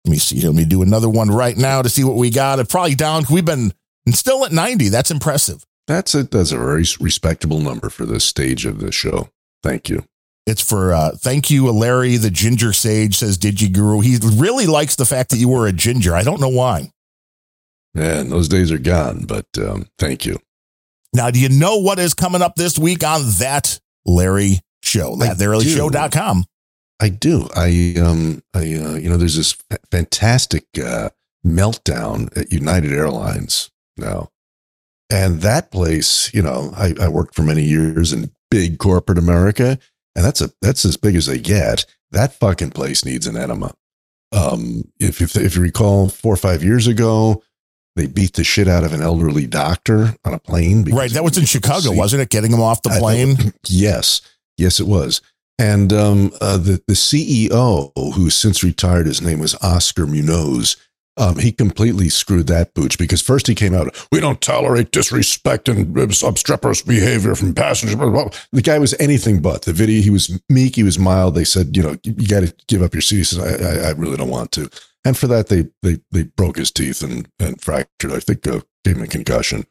let 0.05 0.11
me 0.11 0.17
see. 0.17 0.41
Let 0.41 0.55
me 0.55 0.65
do 0.65 0.81
another 0.81 1.09
one 1.09 1.29
right 1.29 1.55
now 1.55 1.81
to 1.81 1.89
see 1.89 2.03
what 2.03 2.15
we 2.15 2.29
got. 2.29 2.59
It 2.59 2.69
probably 2.69 2.95
down. 2.95 3.23
We've 3.31 3.45
been 3.45 3.73
still 4.09 4.45
at 4.45 4.51
90. 4.51 4.89
That's 4.89 5.11
impressive. 5.11 5.65
That's 5.87 6.15
a 6.15 6.23
that's 6.23 6.51
a 6.51 6.57
very 6.57 6.85
respectable 6.99 7.59
number 7.59 7.89
for 7.89 8.05
this 8.05 8.23
stage 8.23 8.65
of 8.65 8.79
the 8.79 8.91
show. 8.91 9.29
Thank 9.61 9.89
you. 9.89 10.05
It's 10.45 10.61
for 10.61 10.93
uh 10.93 11.11
thank 11.17 11.49
you, 11.49 11.69
Larry 11.71 12.17
the 12.17 12.29
Ginger 12.29 12.73
Sage 12.73 13.17
says 13.17 13.37
Digiguru. 13.37 14.03
He 14.03 14.17
really 14.39 14.65
likes 14.65 14.95
the 14.95 15.05
fact 15.05 15.29
that 15.31 15.37
you 15.37 15.49
were 15.49 15.67
a 15.67 15.73
ginger. 15.73 16.15
I 16.15 16.23
don't 16.23 16.39
know 16.39 16.49
why. 16.49 16.92
Man, 17.93 18.29
those 18.29 18.47
days 18.47 18.71
are 18.71 18.79
gone, 18.79 19.25
but 19.25 19.45
um, 19.57 19.87
thank 19.99 20.25
you. 20.25 20.39
Now, 21.13 21.29
do 21.29 21.39
you 21.39 21.49
know 21.49 21.77
what 21.77 21.99
is 21.99 22.13
coming 22.13 22.41
up 22.41 22.55
this 22.55 22.79
week 22.79 23.03
on 23.03 23.21
that 23.39 23.79
Larry 24.05 24.59
show? 24.81 25.15
I 25.21 25.27
ThatLarryShow.com. 25.27 26.45
I 26.99 27.09
do. 27.09 27.49
I 27.55 27.95
um 27.99 28.41
I 28.53 28.59
uh, 28.59 28.95
you 28.95 29.09
know 29.09 29.17
there's 29.17 29.35
this 29.35 29.57
fantastic 29.91 30.65
uh 30.81 31.09
meltdown 31.45 32.35
at 32.37 32.51
United 32.51 32.91
Airlines 32.93 33.71
now. 33.97 34.29
And 35.09 35.41
that 35.41 35.71
place, 35.71 36.33
you 36.33 36.41
know, 36.41 36.73
I, 36.75 36.95
I 36.99 37.07
worked 37.07 37.35
for 37.35 37.43
many 37.43 37.63
years 37.63 38.13
in 38.13 38.31
big 38.49 38.79
corporate 38.79 39.17
America, 39.17 39.77
and 40.15 40.25
that's 40.25 40.41
a 40.41 40.51
that's 40.61 40.85
as 40.85 40.97
big 40.97 41.15
as 41.15 41.27
they 41.27 41.39
get. 41.39 41.85
That 42.11 42.33
fucking 42.33 42.71
place 42.71 43.05
needs 43.05 43.27
an 43.27 43.37
enema. 43.37 43.73
Um, 44.31 44.91
if 44.99 45.21
if, 45.21 45.35
if 45.35 45.55
you 45.55 45.61
recall, 45.61 46.09
four 46.09 46.33
or 46.33 46.37
five 46.37 46.63
years 46.63 46.87
ago, 46.87 47.43
they 47.95 48.07
beat 48.07 48.33
the 48.33 48.43
shit 48.43 48.67
out 48.67 48.83
of 48.83 48.93
an 48.93 49.01
elderly 49.01 49.47
doctor 49.47 50.15
on 50.25 50.33
a 50.33 50.39
plane. 50.39 50.83
Right. 50.85 51.11
That 51.11 51.23
was 51.23 51.37
in 51.37 51.45
Chicago, 51.45 51.91
wasn't 51.91 52.21
it? 52.21 52.29
Getting 52.29 52.51
him 52.51 52.61
off 52.61 52.81
the 52.81 52.89
plane. 52.89 53.53
yes, 53.67 54.21
yes, 54.57 54.79
it 54.79 54.87
was. 54.87 55.21
And 55.59 55.93
um, 55.93 56.31
uh, 56.41 56.57
the 56.57 56.81
the 56.87 56.93
CEO, 56.93 57.91
who's 58.15 58.35
since 58.35 58.63
retired, 58.63 59.05
his 59.05 59.21
name 59.21 59.39
was 59.39 59.55
Oscar 59.61 60.07
Munoz. 60.07 60.77
Um, 61.15 61.37
he 61.37 61.51
completely 61.51 62.09
screwed 62.09 62.47
that 62.47 62.73
booch 62.73 62.97
because 62.97 63.21
first 63.21 63.45
he 63.45 63.53
came 63.53 63.75
out, 63.75 63.95
we 64.11 64.19
don't 64.19 64.41
tolerate 64.41 64.89
disrespect 64.89 65.69
and 65.69 65.95
obstreperous 66.23 66.81
behavior 66.81 67.35
from 67.35 67.53
passengers. 67.53 67.95
The 68.51 68.61
guy 68.63 68.79
was 68.79 68.95
anything 68.99 69.39
but. 69.39 69.61
The 69.61 69.73
video, 69.73 70.01
he 70.01 70.09
was 70.09 70.39
meek, 70.49 70.75
he 70.75 70.81
was 70.81 70.97
mild. 70.97 71.35
They 71.35 71.43
said, 71.43 71.77
you 71.77 71.83
know, 71.83 71.95
you 72.03 72.27
got 72.27 72.39
to 72.39 72.53
give 72.67 72.81
up 72.81 72.95
your 72.95 73.01
seat. 73.01 73.17
He 73.17 73.23
says, 73.25 73.39
I, 73.39 73.85
I, 73.85 73.89
I 73.89 73.91
really 73.91 74.17
don't 74.17 74.29
want 74.29 74.51
to. 74.53 74.71
And 75.05 75.17
for 75.17 75.27
that, 75.27 75.47
they 75.47 75.67
they 75.81 75.99
they 76.11 76.23
broke 76.23 76.57
his 76.57 76.71
teeth 76.71 77.01
and 77.01 77.29
and 77.39 77.61
fractured. 77.61 78.11
I 78.11 78.19
think 78.19 78.47
uh, 78.47 78.61
gave 78.83 78.97
him 78.97 79.03
a 79.03 79.07
concussion. 79.07 79.65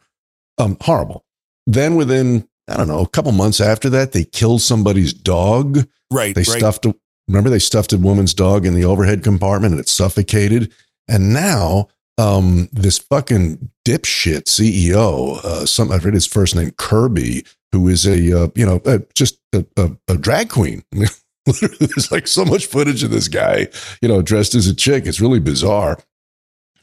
Um, 0.58 0.76
horrible. 0.80 1.24
Then 1.66 1.94
within 1.94 2.48
I 2.68 2.76
don't 2.76 2.88
know 2.88 3.00
a 3.00 3.08
couple 3.08 3.32
months 3.32 3.60
after 3.60 3.90
that, 3.90 4.12
they 4.12 4.24
killed 4.24 4.62
somebody's 4.62 5.12
dog. 5.12 5.86
Right. 6.10 6.34
They 6.34 6.40
right. 6.40 6.58
stuffed. 6.58 6.86
A, 6.86 6.94
remember, 7.28 7.50
they 7.50 7.58
stuffed 7.58 7.92
a 7.92 7.98
woman's 7.98 8.34
dog 8.34 8.66
in 8.66 8.74
the 8.74 8.84
overhead 8.84 9.24
compartment 9.24 9.72
and 9.72 9.80
it 9.80 9.88
suffocated. 9.88 10.72
And 11.08 11.32
now, 11.32 11.88
um, 12.18 12.68
this 12.72 12.98
fucking 12.98 13.70
dipshit 13.86 14.44
CEO, 14.44 15.42
uh, 15.44 15.66
some 15.66 15.90
I've 15.90 16.04
read 16.04 16.14
his 16.14 16.26
first 16.26 16.54
name 16.54 16.72
Kirby, 16.72 17.44
who 17.72 17.88
is 17.88 18.06
a 18.06 18.44
uh, 18.44 18.48
you 18.54 18.66
know 18.66 18.80
uh, 18.84 18.98
just 19.14 19.38
a, 19.52 19.64
a, 19.76 19.90
a 20.08 20.16
drag 20.16 20.50
queen. 20.50 20.84
Literally, 21.46 21.86
there's 21.86 22.12
like 22.12 22.26
so 22.26 22.44
much 22.44 22.66
footage 22.66 23.02
of 23.02 23.10
this 23.10 23.28
guy, 23.28 23.68
you 24.00 24.08
know, 24.08 24.22
dressed 24.22 24.54
as 24.54 24.66
a 24.66 24.74
chick. 24.74 25.06
It's 25.06 25.20
really 25.20 25.40
bizarre. 25.40 25.98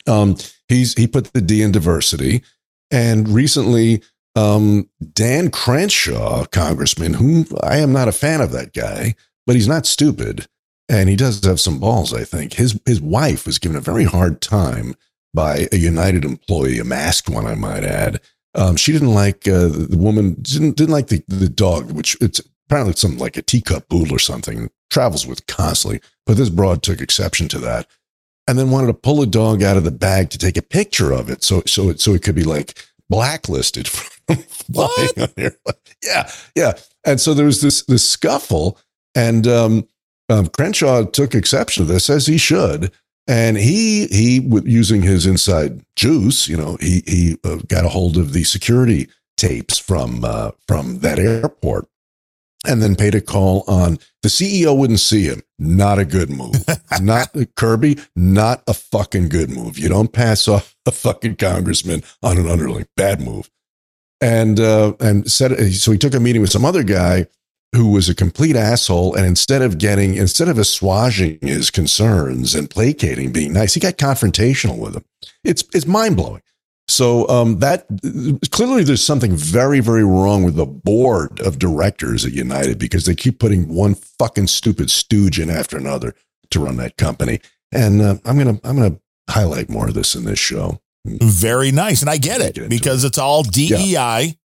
Um, 0.07 0.35
he's 0.67 0.93
he 0.93 1.07
put 1.07 1.31
the 1.33 1.41
D 1.41 1.61
in 1.61 1.71
diversity, 1.71 2.43
and 2.91 3.29
recently, 3.29 4.03
um, 4.35 4.89
Dan 5.13 5.49
Crenshaw, 5.49 6.45
congressman, 6.45 7.13
whom 7.13 7.45
I 7.63 7.77
am 7.77 7.93
not 7.93 8.07
a 8.07 8.13
fan 8.13 8.41
of 8.41 8.51
that 8.51 8.73
guy, 8.73 9.15
but 9.45 9.55
he's 9.55 9.67
not 9.67 9.85
stupid, 9.85 10.47
and 10.89 11.09
he 11.09 11.15
does 11.15 11.43
have 11.45 11.59
some 11.59 11.79
balls. 11.79 12.13
I 12.13 12.23
think 12.23 12.53
his 12.53 12.79
his 12.85 13.01
wife 13.01 13.45
was 13.45 13.59
given 13.59 13.77
a 13.77 13.81
very 13.81 14.03
hard 14.03 14.41
time 14.41 14.95
by 15.33 15.67
a 15.71 15.77
United 15.77 16.25
employee, 16.25 16.79
a 16.79 16.83
masked 16.83 17.29
one, 17.29 17.45
I 17.45 17.55
might 17.55 17.83
add. 17.83 18.19
Um, 18.55 18.75
she 18.75 18.91
didn't 18.91 19.13
like 19.13 19.47
uh, 19.47 19.67
the, 19.67 19.97
woman 19.97 20.35
didn't 20.41 20.75
didn't 20.75 20.93
like 20.93 21.07
the 21.07 21.23
the 21.27 21.49
dog, 21.49 21.91
which 21.91 22.17
it's 22.19 22.41
apparently 22.69 22.93
some 22.93 23.17
like 23.17 23.35
a 23.35 23.41
teacup 23.41 23.89
poodle 23.89 24.15
or 24.15 24.19
something. 24.19 24.69
Travels 24.91 25.27
with 25.27 25.45
constantly, 25.47 26.01
but 26.25 26.37
this 26.37 26.49
broad 26.49 26.81
took 26.81 27.01
exception 27.01 27.47
to 27.49 27.59
that 27.59 27.87
and 28.47 28.57
then 28.57 28.71
wanted 28.71 28.87
to 28.87 28.93
pull 28.95 29.21
a 29.21 29.27
dog 29.27 29.61
out 29.61 29.77
of 29.77 29.83
the 29.83 29.91
bag 29.91 30.31
to 30.31 30.37
take 30.39 30.57
a 30.57 30.61
picture 30.63 31.11
of 31.11 31.29
it 31.29 31.43
so 31.43 31.61
so 31.67 31.89
it 31.89 32.01
so 32.01 32.15
it 32.15 32.23
could 32.23 32.33
be 32.33 32.43
like 32.43 32.83
blacklisted 33.09 33.87
from 34.27 34.37
flying 34.37 35.09
on 35.19 35.29
here. 35.35 35.55
Yeah, 36.03 36.31
yeah. 36.55 36.73
And 37.05 37.19
so 37.19 37.33
there 37.33 37.45
was 37.45 37.61
this 37.61 37.83
this 37.83 38.07
scuffle, 38.07 38.77
and 39.15 39.45
um, 39.47 39.87
um, 40.29 40.47
Crenshaw 40.47 41.05
took 41.05 41.35
exception 41.35 41.85
to 41.85 41.91
this 41.91 42.09
as 42.09 42.25
he 42.25 42.37
should, 42.37 42.91
and 43.27 43.57
he 43.57 44.07
he 44.07 44.39
with 44.39 44.65
using 44.65 45.01
his 45.01 45.25
inside 45.25 45.85
juice, 45.95 46.47
you 46.47 46.57
know, 46.57 46.77
he 46.79 47.03
he 47.05 47.37
uh, 47.43 47.57
got 47.67 47.85
a 47.85 47.89
hold 47.89 48.17
of 48.17 48.33
the 48.33 48.43
security 48.43 49.09
tapes 49.37 49.77
from 49.77 50.23
uh, 50.23 50.51
from 50.67 50.99
that 50.99 51.19
airport 51.19 51.87
and 52.67 52.81
then 52.81 52.95
paid 52.95 53.15
a 53.15 53.21
call 53.21 53.63
on 53.67 53.97
the 54.21 54.29
CEO 54.29 54.77
wouldn't 54.77 54.99
see 54.99 55.23
him. 55.23 55.41
Not 55.57 55.99
a 55.99 56.05
good 56.05 56.29
move. 56.29 56.55
not 57.01 57.35
Kirby, 57.55 57.97
not 58.15 58.63
a 58.67 58.73
fucking 58.73 59.29
good 59.29 59.49
move. 59.49 59.79
You 59.79 59.89
don't 59.89 60.11
pass 60.11 60.47
off 60.47 60.75
a 60.85 60.91
fucking 60.91 61.37
congressman 61.37 62.03
on 62.21 62.37
an 62.37 62.47
underling. 62.47 62.87
Bad 62.95 63.21
move. 63.21 63.49
And 64.21 64.59
uh, 64.59 64.93
and 64.99 65.31
said 65.31 65.73
so 65.73 65.91
he 65.91 65.97
took 65.97 66.13
a 66.13 66.19
meeting 66.19 66.41
with 66.41 66.51
some 66.51 66.65
other 66.65 66.83
guy 66.83 67.27
who 67.73 67.91
was 67.91 68.09
a 68.09 68.15
complete 68.15 68.55
asshole. 68.55 69.15
And 69.15 69.25
instead 69.25 69.61
of 69.61 69.77
getting 69.77 70.15
instead 70.15 70.49
of 70.49 70.57
assuaging 70.57 71.39
his 71.41 71.71
concerns 71.71 72.53
and 72.53 72.69
placating, 72.69 73.31
being 73.31 73.53
nice, 73.53 73.73
he 73.73 73.79
got 73.79 73.97
confrontational 73.97 74.77
with 74.77 74.95
him. 74.95 75.05
It's 75.45 75.63
it's 75.73 75.85
mind 75.85 76.17
blowing. 76.17 76.41
So 76.89 77.29
um, 77.29 77.59
that 77.59 77.85
clearly 78.49 78.83
there's 78.83 79.05
something 79.05 79.35
very, 79.35 79.79
very 79.79 80.03
wrong 80.03 80.43
with 80.43 80.55
the 80.55 80.65
board 80.65 81.39
of 81.41 81.59
directors 81.59 82.25
at 82.25 82.31
United 82.31 82.79
because 82.79 83.05
they 83.05 83.13
keep 83.13 83.39
putting 83.39 83.67
one 83.69 83.93
fucking 83.93 84.47
stupid 84.47 84.89
stooge 84.89 85.39
in 85.39 85.51
after 85.51 85.77
another 85.77 86.15
to 86.49 86.59
run 86.59 86.77
that 86.77 86.97
company. 86.97 87.41
And 87.71 88.01
uh, 88.01 88.15
I'm 88.25 88.39
gonna 88.39 88.59
I'm 88.63 88.75
gonna 88.75 88.99
highlight 89.29 89.69
more 89.69 89.87
of 89.87 89.93
this 89.93 90.15
in 90.15 90.25
this 90.25 90.39
show. 90.39 90.81
Very 91.05 91.71
nice, 91.71 92.01
and 92.01 92.09
I 92.09 92.17
get 92.17 92.41
it 92.41 92.67
because 92.67 93.03
it's 93.03 93.19
all 93.19 93.43
DEI. 93.43 94.35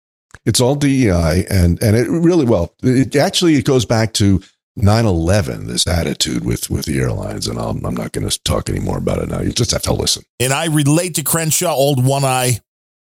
It's 0.45 0.61
all 0.61 0.75
DEI, 0.75 1.47
and 1.49 1.83
and 1.83 1.97
it 1.97 2.09
really 2.11 2.45
well. 2.45 2.75
It 2.83 3.17
actually 3.17 3.55
it 3.55 3.65
goes 3.65 3.87
back 3.87 4.13
to 4.15 4.43
9/11. 4.79 5.67
This 5.67 5.87
attitude 5.87 6.45
with 6.45 6.71
with 6.71 6.87
the 6.87 6.99
airlines, 6.99 7.47
and 7.47 7.59
I'll, 7.59 7.71
I'm 7.71 7.95
not 7.95 8.13
going 8.13 8.29
to 8.29 8.43
talk 8.43 8.69
anymore 8.69 8.99
about 8.99 9.19
it 9.19 9.29
now. 9.29 9.41
You 9.41 9.53
just 9.53 9.71
have 9.71 9.83
to 9.83 9.93
listen. 9.93 10.25
And 10.41 10.53
I 10.53 10.67
relate 10.67 11.15
to 11.17 11.23
Crenshaw, 11.23 11.73
old 11.75 12.05
one 12.05 12.25
eye. 12.25 12.61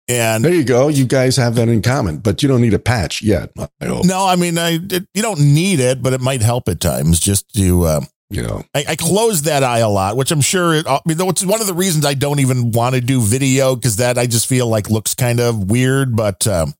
And 0.07 0.43
there 0.43 0.53
you 0.53 0.63
go. 0.63 0.87
You 0.87 1.05
guys 1.05 1.37
have 1.37 1.53
that 1.55 1.69
in 1.69 1.83
common, 1.83 2.17
but 2.17 2.41
you 2.41 2.49
don't 2.49 2.61
need 2.61 2.73
a 2.73 2.79
patch 2.79 3.21
yet. 3.21 3.51
I 3.79 3.85
hope. 3.85 4.05
No, 4.05 4.25
I 4.25 4.35
mean, 4.35 4.57
I 4.57 4.79
it, 4.89 5.07
you 5.13 5.21
don't 5.21 5.39
need 5.39 5.79
it, 5.79 6.01
but 6.01 6.13
it 6.13 6.21
might 6.21 6.41
help 6.41 6.67
at 6.67 6.79
times 6.79 7.19
just 7.19 7.53
to. 7.55 7.83
Uh, 7.83 8.01
you 8.31 8.43
know, 8.43 8.63
I, 8.75 8.85
I 8.89 8.95
close 8.95 9.43
that 9.43 9.63
eye 9.63 9.79
a 9.79 9.89
lot, 9.89 10.15
which 10.15 10.31
I'm 10.31 10.41
sure. 10.41 10.75
It, 10.75 10.87
I 10.87 10.99
mean, 11.05 11.17
it's 11.19 11.45
one 11.45 11.61
of 11.61 11.67
the 11.67 11.73
reasons 11.73 12.05
I 12.05 12.13
don't 12.13 12.39
even 12.39 12.71
want 12.71 12.95
to 12.95 13.01
do 13.01 13.21
video 13.21 13.75
because 13.75 13.97
that 13.97 14.17
I 14.17 14.27
just 14.27 14.47
feel 14.47 14.67
like 14.67 14.89
looks 14.89 15.15
kind 15.15 15.39
of 15.39 15.69
weird. 15.69 16.15
But 16.15 16.45
um, 16.47 16.73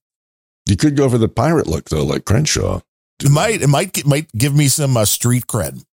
you 0.67 0.77
could 0.77 0.95
go 0.95 1.09
for 1.09 1.17
the 1.17 1.27
pirate 1.27 1.67
look 1.67 1.89
though, 1.89 2.05
like 2.05 2.25
Crenshaw. 2.25 2.81
It 3.23 3.31
might. 3.31 3.61
It 3.61 3.67
might. 3.67 3.97
It 3.97 4.05
might 4.05 4.31
give 4.33 4.55
me 4.55 4.67
some 4.67 4.95
uh, 4.95 5.05
street 5.05 5.45
cred. 5.47 5.83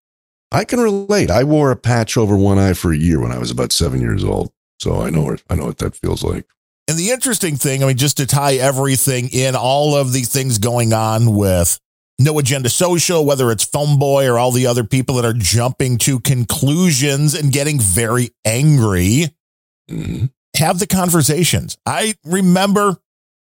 I 0.51 0.63
can 0.63 0.79
relate. 0.79 1.29
I 1.29 1.43
wore 1.43 1.71
a 1.71 1.75
patch 1.75 2.15
over 2.17 2.37
one 2.37 2.57
eye 2.57 2.73
for 2.73 2.93
a 2.93 2.97
year 2.97 3.19
when 3.19 3.31
I 3.31 3.37
was 3.37 3.51
about 3.51 3.73
seven 3.73 3.99
years 3.99 4.23
old, 4.23 4.51
so 4.79 5.01
I 5.01 5.09
know 5.09 5.23
what 5.23 5.43
I 5.49 5.55
know 5.55 5.65
what 5.65 5.77
that 5.79 5.95
feels 5.95 6.23
like. 6.23 6.45
And 6.87 6.97
the 6.97 7.09
interesting 7.09 7.57
thing, 7.57 7.83
I 7.83 7.87
mean, 7.87 7.97
just 7.97 8.17
to 8.17 8.25
tie 8.25 8.53
everything 8.53 9.29
in, 9.33 9.55
all 9.55 9.95
of 9.95 10.13
the 10.13 10.21
things 10.21 10.57
going 10.57 10.93
on 10.93 11.35
with 11.35 11.81
No 12.17 12.39
Agenda 12.39 12.69
Social, 12.69 13.25
whether 13.25 13.51
it's 13.51 13.65
Phone 13.65 13.99
Boy 13.99 14.25
or 14.25 14.39
all 14.39 14.53
the 14.53 14.67
other 14.67 14.85
people 14.85 15.15
that 15.15 15.25
are 15.25 15.33
jumping 15.33 15.97
to 15.99 16.21
conclusions 16.21 17.33
and 17.33 17.51
getting 17.51 17.77
very 17.77 18.29
angry. 18.45 19.25
Have 20.55 20.79
the 20.79 20.87
conversations. 20.87 21.77
I 21.85 22.15
remember 22.23 22.95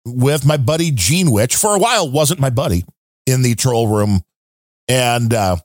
with 0.06 0.45
my 0.45 0.58
buddy 0.58 0.91
Gene 0.91 1.32
Witch, 1.32 1.56
for 1.56 1.74
a 1.74 1.80
while 1.80 2.11
wasn't 2.11 2.41
my 2.41 2.50
buddy 2.50 2.83
in 3.25 3.41
the 3.41 3.56
troll 3.56 3.88
room. 3.88 4.22
And 4.88 5.33
uh, 5.33 5.58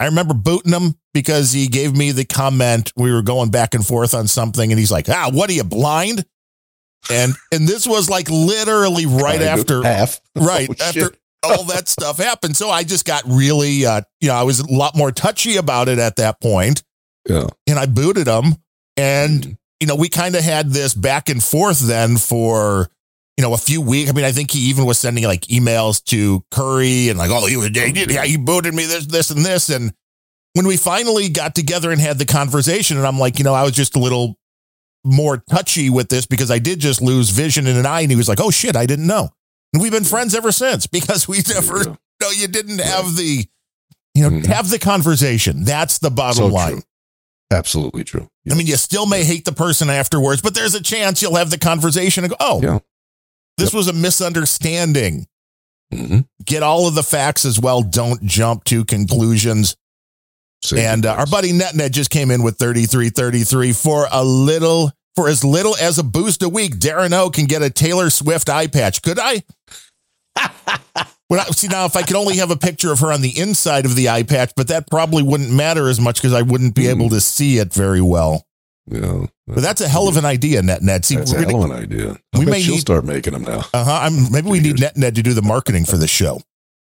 I 0.00 0.06
remember 0.06 0.34
booting 0.34 0.72
him 0.72 0.96
because 1.12 1.52
he 1.52 1.68
gave 1.68 1.96
me 1.96 2.10
the 2.12 2.24
comment. 2.24 2.92
We 2.96 3.12
were 3.12 3.22
going 3.22 3.50
back 3.50 3.74
and 3.74 3.86
forth 3.86 4.14
on 4.14 4.26
something, 4.26 4.70
and 4.72 4.78
he's 4.78 4.90
like, 4.92 5.08
Ah, 5.08 5.30
what 5.32 5.48
are 5.50 5.54
you 5.54 5.64
blind? 5.64 6.24
And 7.10 7.34
and 7.52 7.68
this 7.68 7.86
was 7.86 8.08
like 8.08 8.28
literally 8.30 9.06
right 9.06 9.42
after 9.42 9.82
half. 9.82 10.20
right 10.36 10.68
Oh, 10.70 10.84
after 10.84 11.00
shit. 11.00 11.18
all 11.42 11.64
that 11.64 11.86
stuff 11.88 12.16
happened. 12.18 12.56
So 12.56 12.70
I 12.70 12.82
just 12.82 13.04
got 13.04 13.22
really 13.26 13.84
uh, 13.86 14.00
you 14.20 14.28
know, 14.28 14.34
I 14.34 14.42
was 14.44 14.60
a 14.60 14.72
lot 14.72 14.96
more 14.96 15.12
touchy 15.12 15.56
about 15.56 15.88
it 15.88 15.98
at 15.98 16.16
that 16.16 16.40
point. 16.40 16.82
Yeah. 17.28 17.46
And 17.66 17.78
I 17.78 17.86
booted 17.86 18.26
him. 18.26 18.56
And, 18.96 19.56
you 19.80 19.86
know, 19.86 19.96
we 19.96 20.08
kind 20.08 20.34
of 20.36 20.44
had 20.44 20.70
this 20.70 20.94
back 20.94 21.28
and 21.28 21.42
forth 21.42 21.80
then 21.80 22.16
for, 22.16 22.88
you 23.36 23.42
know, 23.42 23.52
a 23.54 23.58
few 23.58 23.80
weeks. 23.80 24.10
I 24.10 24.12
mean, 24.12 24.24
I 24.24 24.32
think 24.32 24.50
he 24.50 24.60
even 24.70 24.84
was 24.86 24.98
sending 24.98 25.24
like 25.24 25.42
emails 25.42 26.02
to 26.04 26.44
Curry 26.50 27.08
and 27.08 27.18
like, 27.18 27.30
oh, 27.32 27.46
he 27.46 27.56
was, 27.56 27.70
yeah, 27.70 28.22
he 28.24 28.36
booted 28.36 28.74
me 28.74 28.86
this, 28.86 29.06
this, 29.06 29.30
and 29.30 29.44
this. 29.44 29.68
And 29.70 29.92
when 30.52 30.66
we 30.66 30.76
finally 30.76 31.28
got 31.28 31.54
together 31.54 31.90
and 31.90 32.00
had 32.00 32.18
the 32.18 32.24
conversation, 32.26 32.96
and 32.96 33.06
I'm 33.06 33.18
like, 33.18 33.38
you 33.38 33.44
know, 33.44 33.54
I 33.54 33.64
was 33.64 33.72
just 33.72 33.96
a 33.96 33.98
little 33.98 34.36
more 35.04 35.42
touchy 35.50 35.90
with 35.90 36.08
this 36.08 36.26
because 36.26 36.50
I 36.50 36.58
did 36.58 36.78
just 36.78 37.02
lose 37.02 37.30
vision 37.30 37.66
in 37.66 37.76
an 37.76 37.86
eye. 37.86 38.02
And 38.02 38.10
he 38.10 38.16
was 38.16 38.28
like, 38.28 38.40
oh 38.40 38.50
shit, 38.50 38.76
I 38.76 38.86
didn't 38.86 39.06
know. 39.06 39.30
And 39.72 39.82
we've 39.82 39.92
been 39.92 40.04
friends 40.04 40.34
ever 40.34 40.52
since 40.52 40.86
because 40.88 41.26
we 41.26 41.38
never, 41.48 41.84
no, 41.84 42.30
you 42.36 42.46
didn't 42.46 42.80
have 42.80 43.16
the, 43.16 43.44
you 44.14 44.30
know, 44.30 44.40
have 44.46 44.70
the 44.70 44.78
conversation. 44.78 45.64
That's 45.64 45.98
the 45.98 46.10
bottom 46.10 46.44
Mm-hmm. 46.44 46.50
So 46.50 46.54
line. 46.54 46.72
true. 46.74 46.82
Absolutely 47.50 48.04
true. 48.04 48.28
I 48.50 48.54
mean, 48.54 48.66
you 48.66 48.76
still 48.76 49.06
may 49.06 49.24
hate 49.24 49.44
the 49.44 49.52
person 49.52 49.90
afterwards, 49.90 50.40
but 50.40 50.54
there's 50.54 50.74
a 50.74 50.82
chance 50.82 51.20
you'll 51.20 51.36
have 51.36 51.50
the 51.50 51.58
conversation 51.58 52.24
and 52.24 52.30
go, 52.30 52.36
oh, 52.40 52.60
this 53.56 53.72
was 53.72 53.88
a 53.88 53.92
misunderstanding. 53.92 55.26
Mm-hmm. 55.92 56.20
Get 56.44 56.62
all 56.62 56.88
of 56.88 56.94
the 56.94 57.02
facts 57.02 57.44
as 57.44 57.60
well. 57.60 57.82
Don't 57.82 58.22
jump 58.24 58.64
to 58.64 58.84
conclusions. 58.84 59.76
and 60.76 61.04
uh, 61.06 61.14
our 61.14 61.26
buddy 61.26 61.52
NetNed 61.52 61.92
just 61.92 62.10
came 62.10 62.30
in 62.30 62.42
with 62.42 62.58
3333 62.58 63.72
for 63.72 64.06
a 64.10 64.24
little, 64.24 64.90
for 65.14 65.28
as 65.28 65.44
little 65.44 65.76
as 65.76 65.98
a 65.98 66.02
boost 66.02 66.42
a 66.42 66.48
week. 66.48 66.76
Darren 66.76 67.12
O 67.12 67.30
can 67.30 67.44
get 67.44 67.62
a 67.62 67.70
Taylor 67.70 68.10
Swift 68.10 68.48
eye 68.48 68.66
patch. 68.66 69.02
Could 69.02 69.18
I? 69.20 69.42
I- 70.36 71.44
see 71.52 71.68
now, 71.68 71.84
if 71.84 71.96
I 71.96 72.02
could 72.02 72.16
only 72.16 72.36
have 72.36 72.50
a 72.50 72.56
picture 72.56 72.92
of 72.92 73.00
her 73.00 73.12
on 73.12 73.20
the 73.20 73.38
inside 73.38 73.84
of 73.86 73.94
the 73.96 74.08
eye 74.08 74.22
patch, 74.22 74.52
but 74.56 74.68
that 74.68 74.88
probably 74.90 75.22
wouldn't 75.22 75.50
matter 75.50 75.88
as 75.88 76.00
much 76.00 76.16
because 76.20 76.32
I 76.32 76.42
wouldn't 76.42 76.74
be 76.74 76.86
able 76.86 77.08
to 77.10 77.20
see 77.20 77.58
it 77.58 77.72
very 77.72 78.00
well. 78.00 78.46
Yeah, 78.86 79.26
but 79.46 79.62
that's 79.62 79.80
a 79.80 79.88
hell 79.88 80.08
of 80.08 80.16
an 80.16 80.24
idea, 80.24 80.62
NetNed. 80.62 81.04
See, 81.04 81.16
That's 81.16 81.32
a 81.32 81.40
hell 81.44 81.64
of 81.64 81.70
an 81.70 81.76
idea. 81.76 82.16
I 82.34 82.38
we 82.38 82.46
may 82.46 82.60
she'll 82.62 82.74
need- 82.74 82.80
start 82.80 83.04
making 83.04 83.32
them 83.34 83.42
now. 83.42 83.64
Uh 83.74 83.84
huh. 83.84 84.10
Maybe 84.30 84.48
we 84.48 84.60
need 84.60 84.76
NetNed 84.76 85.14
to 85.14 85.22
do 85.22 85.34
the 85.34 85.42
marketing 85.42 85.84
for 85.84 85.96
the 85.96 86.08
show. 86.08 86.40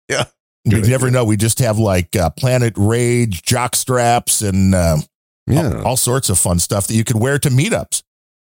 Yeah. 0.09 0.25
You 0.65 0.81
never 0.83 1.11
know. 1.11 1.25
We 1.25 1.37
just 1.37 1.61
have 1.61 1.79
like 1.79 2.15
uh, 2.17 2.31
Planet 2.31 2.75
Rage, 2.77 3.43
jock 3.43 3.75
straps, 3.77 4.43
and 4.43 4.75
uh, 4.75 4.99
Yeah. 5.47 5.77
all, 5.79 5.87
all 5.89 5.97
sorts 5.97 6.29
of 6.31 6.39
fun 6.39 6.59
stuff 6.59 6.87
that 6.89 6.95
you 6.95 7.05
could 7.05 7.17
wear 7.17 7.39
to 7.39 7.49
meetups. 7.49 8.03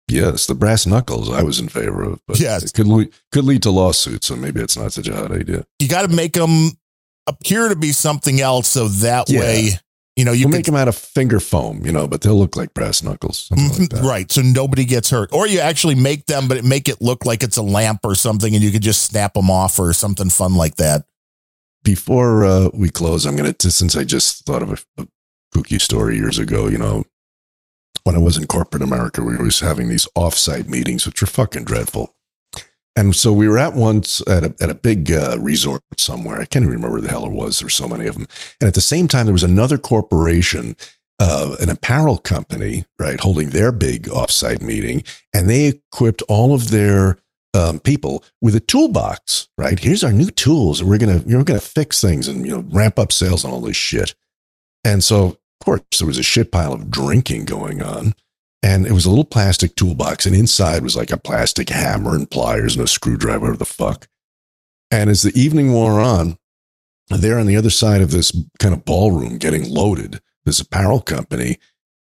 Yes, 0.08 0.46
the 0.46 0.54
brass 0.54 0.86
knuckles 0.86 1.30
I 1.30 1.42
was 1.44 1.60
in 1.60 1.68
favor 1.68 2.02
of, 2.02 2.20
but 2.26 2.40
Yes. 2.40 2.64
it 2.64 2.72
could 2.72 2.88
lead, 2.88 3.12
could 3.30 3.44
lead 3.44 3.62
to 3.62 3.70
lawsuits, 3.70 4.26
so 4.26 4.34
maybe 4.34 4.60
it's 4.60 4.76
not 4.76 4.92
such 4.92 5.06
a 5.06 5.14
hot 5.14 5.30
idea. 5.30 5.64
You 5.78 5.86
got 5.88 6.02
to 6.08 6.16
make 6.16 6.32
them 6.32 6.72
appear 7.28 7.68
to 7.68 7.76
be 7.76 7.92
something 7.92 8.40
else, 8.40 8.66
so 8.68 8.88
that 8.88 9.28
Yeah. 9.30 9.40
way, 9.40 9.70
you 10.20 10.26
know, 10.26 10.32
you 10.32 10.44
We'll 10.44 10.52
can 10.52 10.58
make 10.58 10.66
them 10.66 10.74
out 10.74 10.86
of 10.86 10.94
finger 10.94 11.40
foam, 11.40 11.80
you 11.82 11.92
know, 11.92 12.06
but 12.06 12.20
they'll 12.20 12.38
look 12.38 12.54
like 12.54 12.74
brass 12.74 13.02
knuckles. 13.02 13.46
something 13.46 13.80
like 13.80 13.88
that. 13.88 14.02
right, 14.02 14.30
so 14.30 14.42
nobody 14.42 14.84
gets 14.84 15.08
hurt, 15.08 15.32
or 15.32 15.46
you 15.46 15.60
actually 15.60 15.94
make 15.94 16.26
them, 16.26 16.46
but 16.46 16.62
make 16.62 16.90
it 16.90 17.00
look 17.00 17.24
like 17.24 17.42
it's 17.42 17.56
a 17.56 17.62
lamp 17.62 18.00
or 18.04 18.14
something, 18.14 18.54
and 18.54 18.62
you 18.62 18.70
could 18.70 18.82
just 18.82 19.06
snap 19.06 19.32
them 19.32 19.50
off 19.50 19.78
or 19.78 19.94
something 19.94 20.28
fun 20.28 20.56
like 20.56 20.76
that. 20.76 21.06
Before 21.82 22.44
uh, 22.44 22.68
we 22.74 22.90
close, 22.90 23.24
I'm 23.24 23.34
going 23.34 23.50
to, 23.50 23.70
since 23.70 23.96
I 23.96 24.04
just 24.04 24.44
thought 24.44 24.62
of 24.62 24.84
a, 24.98 25.06
a 25.58 25.78
story 25.78 26.16
years 26.16 26.38
ago, 26.38 26.68
you 26.68 26.76
know, 26.76 27.04
when 28.04 28.14
I 28.14 28.18
was 28.18 28.36
in 28.36 28.46
corporate 28.46 28.82
America, 28.82 29.22
we 29.22 29.32
were 29.32 29.38
always 29.38 29.60
having 29.60 29.88
these 29.88 30.06
offsite 30.14 30.68
meetings, 30.68 31.06
which 31.06 31.22
are 31.22 31.26
fucking 31.26 31.64
dreadful. 31.64 32.14
And 32.96 33.14
so 33.14 33.32
we 33.32 33.48
were 33.48 33.58
at 33.58 33.74
once 33.74 34.20
at 34.28 34.44
a, 34.44 34.54
at 34.60 34.68
a 34.68 34.74
big 34.74 35.12
uh, 35.12 35.36
resort 35.38 35.82
somewhere. 35.96 36.40
I 36.40 36.44
can't 36.44 36.64
even 36.64 36.74
remember 36.74 36.94
where 36.94 37.00
the 37.02 37.08
hell 37.08 37.26
it 37.26 37.32
was. 37.32 37.60
There's 37.60 37.74
so 37.74 37.88
many 37.88 38.06
of 38.06 38.14
them. 38.14 38.26
And 38.60 38.68
at 38.68 38.74
the 38.74 38.80
same 38.80 39.08
time, 39.08 39.26
there 39.26 39.32
was 39.32 39.44
another 39.44 39.78
corporation, 39.78 40.76
uh, 41.20 41.56
an 41.60 41.70
apparel 41.70 42.18
company, 42.18 42.84
right, 42.98 43.20
holding 43.20 43.50
their 43.50 43.72
big 43.72 44.04
offsite 44.04 44.60
meeting. 44.60 45.04
And 45.32 45.48
they 45.48 45.66
equipped 45.66 46.22
all 46.28 46.52
of 46.52 46.70
their 46.70 47.18
um, 47.54 47.80
people 47.80 48.24
with 48.40 48.54
a 48.54 48.60
toolbox, 48.60 49.48
right? 49.56 49.78
Here's 49.78 50.04
our 50.04 50.12
new 50.12 50.30
tools. 50.30 50.82
We're 50.82 50.98
to, 50.98 51.22
we're 51.26 51.44
to 51.44 51.60
fix 51.60 52.00
things 52.00 52.28
and, 52.28 52.44
you 52.44 52.52
know, 52.52 52.64
ramp 52.70 52.98
up 52.98 53.12
sales 53.12 53.44
and 53.44 53.52
all 53.52 53.60
this 53.60 53.76
shit. 53.76 54.14
And 54.84 55.02
so, 55.04 55.24
of 55.26 55.38
course, 55.64 55.82
there 55.98 56.06
was 56.06 56.18
a 56.18 56.22
shit 56.22 56.50
pile 56.50 56.72
of 56.72 56.90
drinking 56.90 57.44
going 57.44 57.82
on. 57.82 58.14
And 58.62 58.86
it 58.86 58.92
was 58.92 59.06
a 59.06 59.10
little 59.10 59.24
plastic 59.24 59.74
toolbox, 59.74 60.26
and 60.26 60.36
inside 60.36 60.82
was 60.82 60.96
like 60.96 61.10
a 61.10 61.16
plastic 61.16 61.70
hammer 61.70 62.14
and 62.14 62.30
pliers 62.30 62.76
and 62.76 62.84
a 62.84 62.88
screwdriver, 62.88 63.40
whatever 63.40 63.56
the 63.56 63.64
fuck. 63.64 64.06
And 64.90 65.08
as 65.08 65.22
the 65.22 65.38
evening 65.38 65.72
wore 65.72 66.00
on, 66.00 66.36
there 67.08 67.38
on 67.38 67.46
the 67.46 67.56
other 67.56 67.70
side 67.70 68.02
of 68.02 68.10
this 68.10 68.36
kind 68.58 68.74
of 68.74 68.84
ballroom 68.84 69.38
getting 69.38 69.68
loaded, 69.68 70.20
this 70.44 70.60
apparel 70.60 71.00
company, 71.00 71.58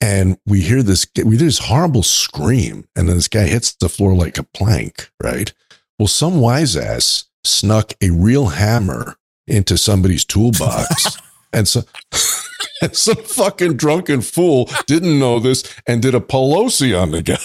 and 0.01 0.39
we 0.47 0.61
hear 0.61 0.83
this, 0.83 1.07
we 1.17 1.37
hear 1.37 1.47
this 1.47 1.59
horrible 1.59 2.03
scream, 2.03 2.87
and 2.97 3.09
then 3.09 3.17
this 3.17 3.29
guy 3.29 3.47
hits 3.47 3.75
the 3.75 3.89
floor 3.89 4.15
like 4.15 4.39
a 4.39 4.43
plank, 4.43 5.11
right? 5.23 5.53
Well, 5.99 6.09
some 6.09 6.41
wise 6.41 6.77
ass 6.77 7.25
snuck 7.45 7.93
a 8.01 8.11
real 8.11 8.49
hammer 8.49 9.17
into 9.47 9.77
somebody's 9.77 10.25
toolbox. 10.25 11.19
and 11.53 11.67
so 11.69 11.83
and 12.83 12.95
some 12.95 13.17
fucking 13.17 13.77
drunken 13.77 14.21
fool 14.21 14.69
didn't 14.87 15.19
know 15.19 15.39
this 15.39 15.75
and 15.87 16.03
did 16.03 16.15
a 16.15 16.21
Pelosi 16.21 17.01
on 17.01 17.11
the 17.11 17.23
guy. 17.23 17.39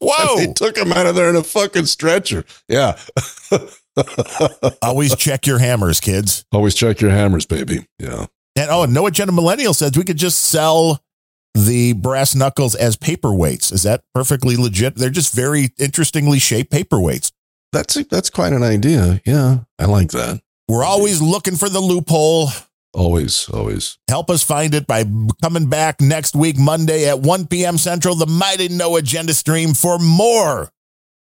Whoa! 0.00 0.36
they 0.36 0.52
took 0.52 0.76
him 0.76 0.92
out 0.92 1.06
of 1.06 1.16
there 1.16 1.28
in 1.28 1.36
a 1.36 1.42
fucking 1.42 1.86
stretcher. 1.86 2.44
Yeah. 2.68 2.98
Always 4.82 5.16
check 5.16 5.46
your 5.46 5.58
hammers, 5.58 5.98
kids. 5.98 6.44
Always 6.52 6.74
check 6.74 7.00
your 7.00 7.10
hammers, 7.10 7.46
baby. 7.46 7.84
Yeah. 7.98 8.26
And 8.54 8.70
oh, 8.70 8.84
No 8.84 9.06
Agenda 9.06 9.32
Millennial 9.32 9.74
says 9.74 9.96
we 9.96 10.04
could 10.04 10.16
just 10.16 10.38
sell 10.38 11.02
the 11.54 11.94
brass 11.94 12.34
knuckles 12.34 12.74
as 12.74 12.96
paperweights. 12.96 13.72
Is 13.72 13.82
that 13.82 14.02
perfectly 14.14 14.56
legit? 14.56 14.94
They're 14.94 15.10
just 15.10 15.34
very 15.34 15.70
interestingly 15.78 16.38
shaped 16.38 16.70
paperweights. 16.70 17.32
That's 17.72 17.94
that's 18.06 18.30
quite 18.30 18.52
an 18.52 18.62
idea. 18.62 19.20
Yeah. 19.26 19.60
I 19.78 19.86
like 19.86 20.10
that. 20.12 20.40
We're 20.68 20.84
always 20.84 21.20
looking 21.20 21.56
for 21.56 21.68
the 21.68 21.80
loophole. 21.80 22.50
Always, 22.94 23.48
always. 23.50 23.98
Help 24.08 24.30
us 24.30 24.42
find 24.42 24.74
it 24.74 24.86
by 24.86 25.04
coming 25.42 25.68
back 25.68 26.00
next 26.00 26.34
week, 26.34 26.58
Monday 26.58 27.08
at 27.08 27.20
1 27.20 27.46
p.m. 27.46 27.76
Central, 27.78 28.14
the 28.14 28.26
Mighty 28.26 28.68
No 28.68 28.96
Agenda 28.96 29.34
stream 29.34 29.74
for 29.74 29.98
more 29.98 30.70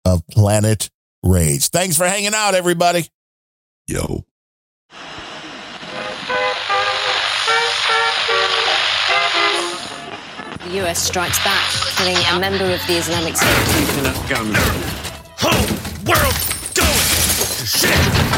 of 0.06 0.26
Planet 0.28 0.90
Rage. 1.24 1.68
Thanks 1.70 1.98
for 1.98 2.06
hanging 2.06 2.34
out, 2.34 2.56
everybody. 2.56 3.08
Yo. 3.88 4.26
The 10.64 10.86
US 10.86 11.00
strikes 11.00 11.40
back, 11.44 11.70
killing 11.98 12.16
a 12.16 12.40
member 12.40 12.66
of 12.72 12.80
the 12.88 12.94
Islamic 12.98 13.36
State. 13.36 13.50
Whole 15.38 15.68
world 16.06 16.36
going 16.76 16.86
to 17.60 17.66
shit. 17.66 18.29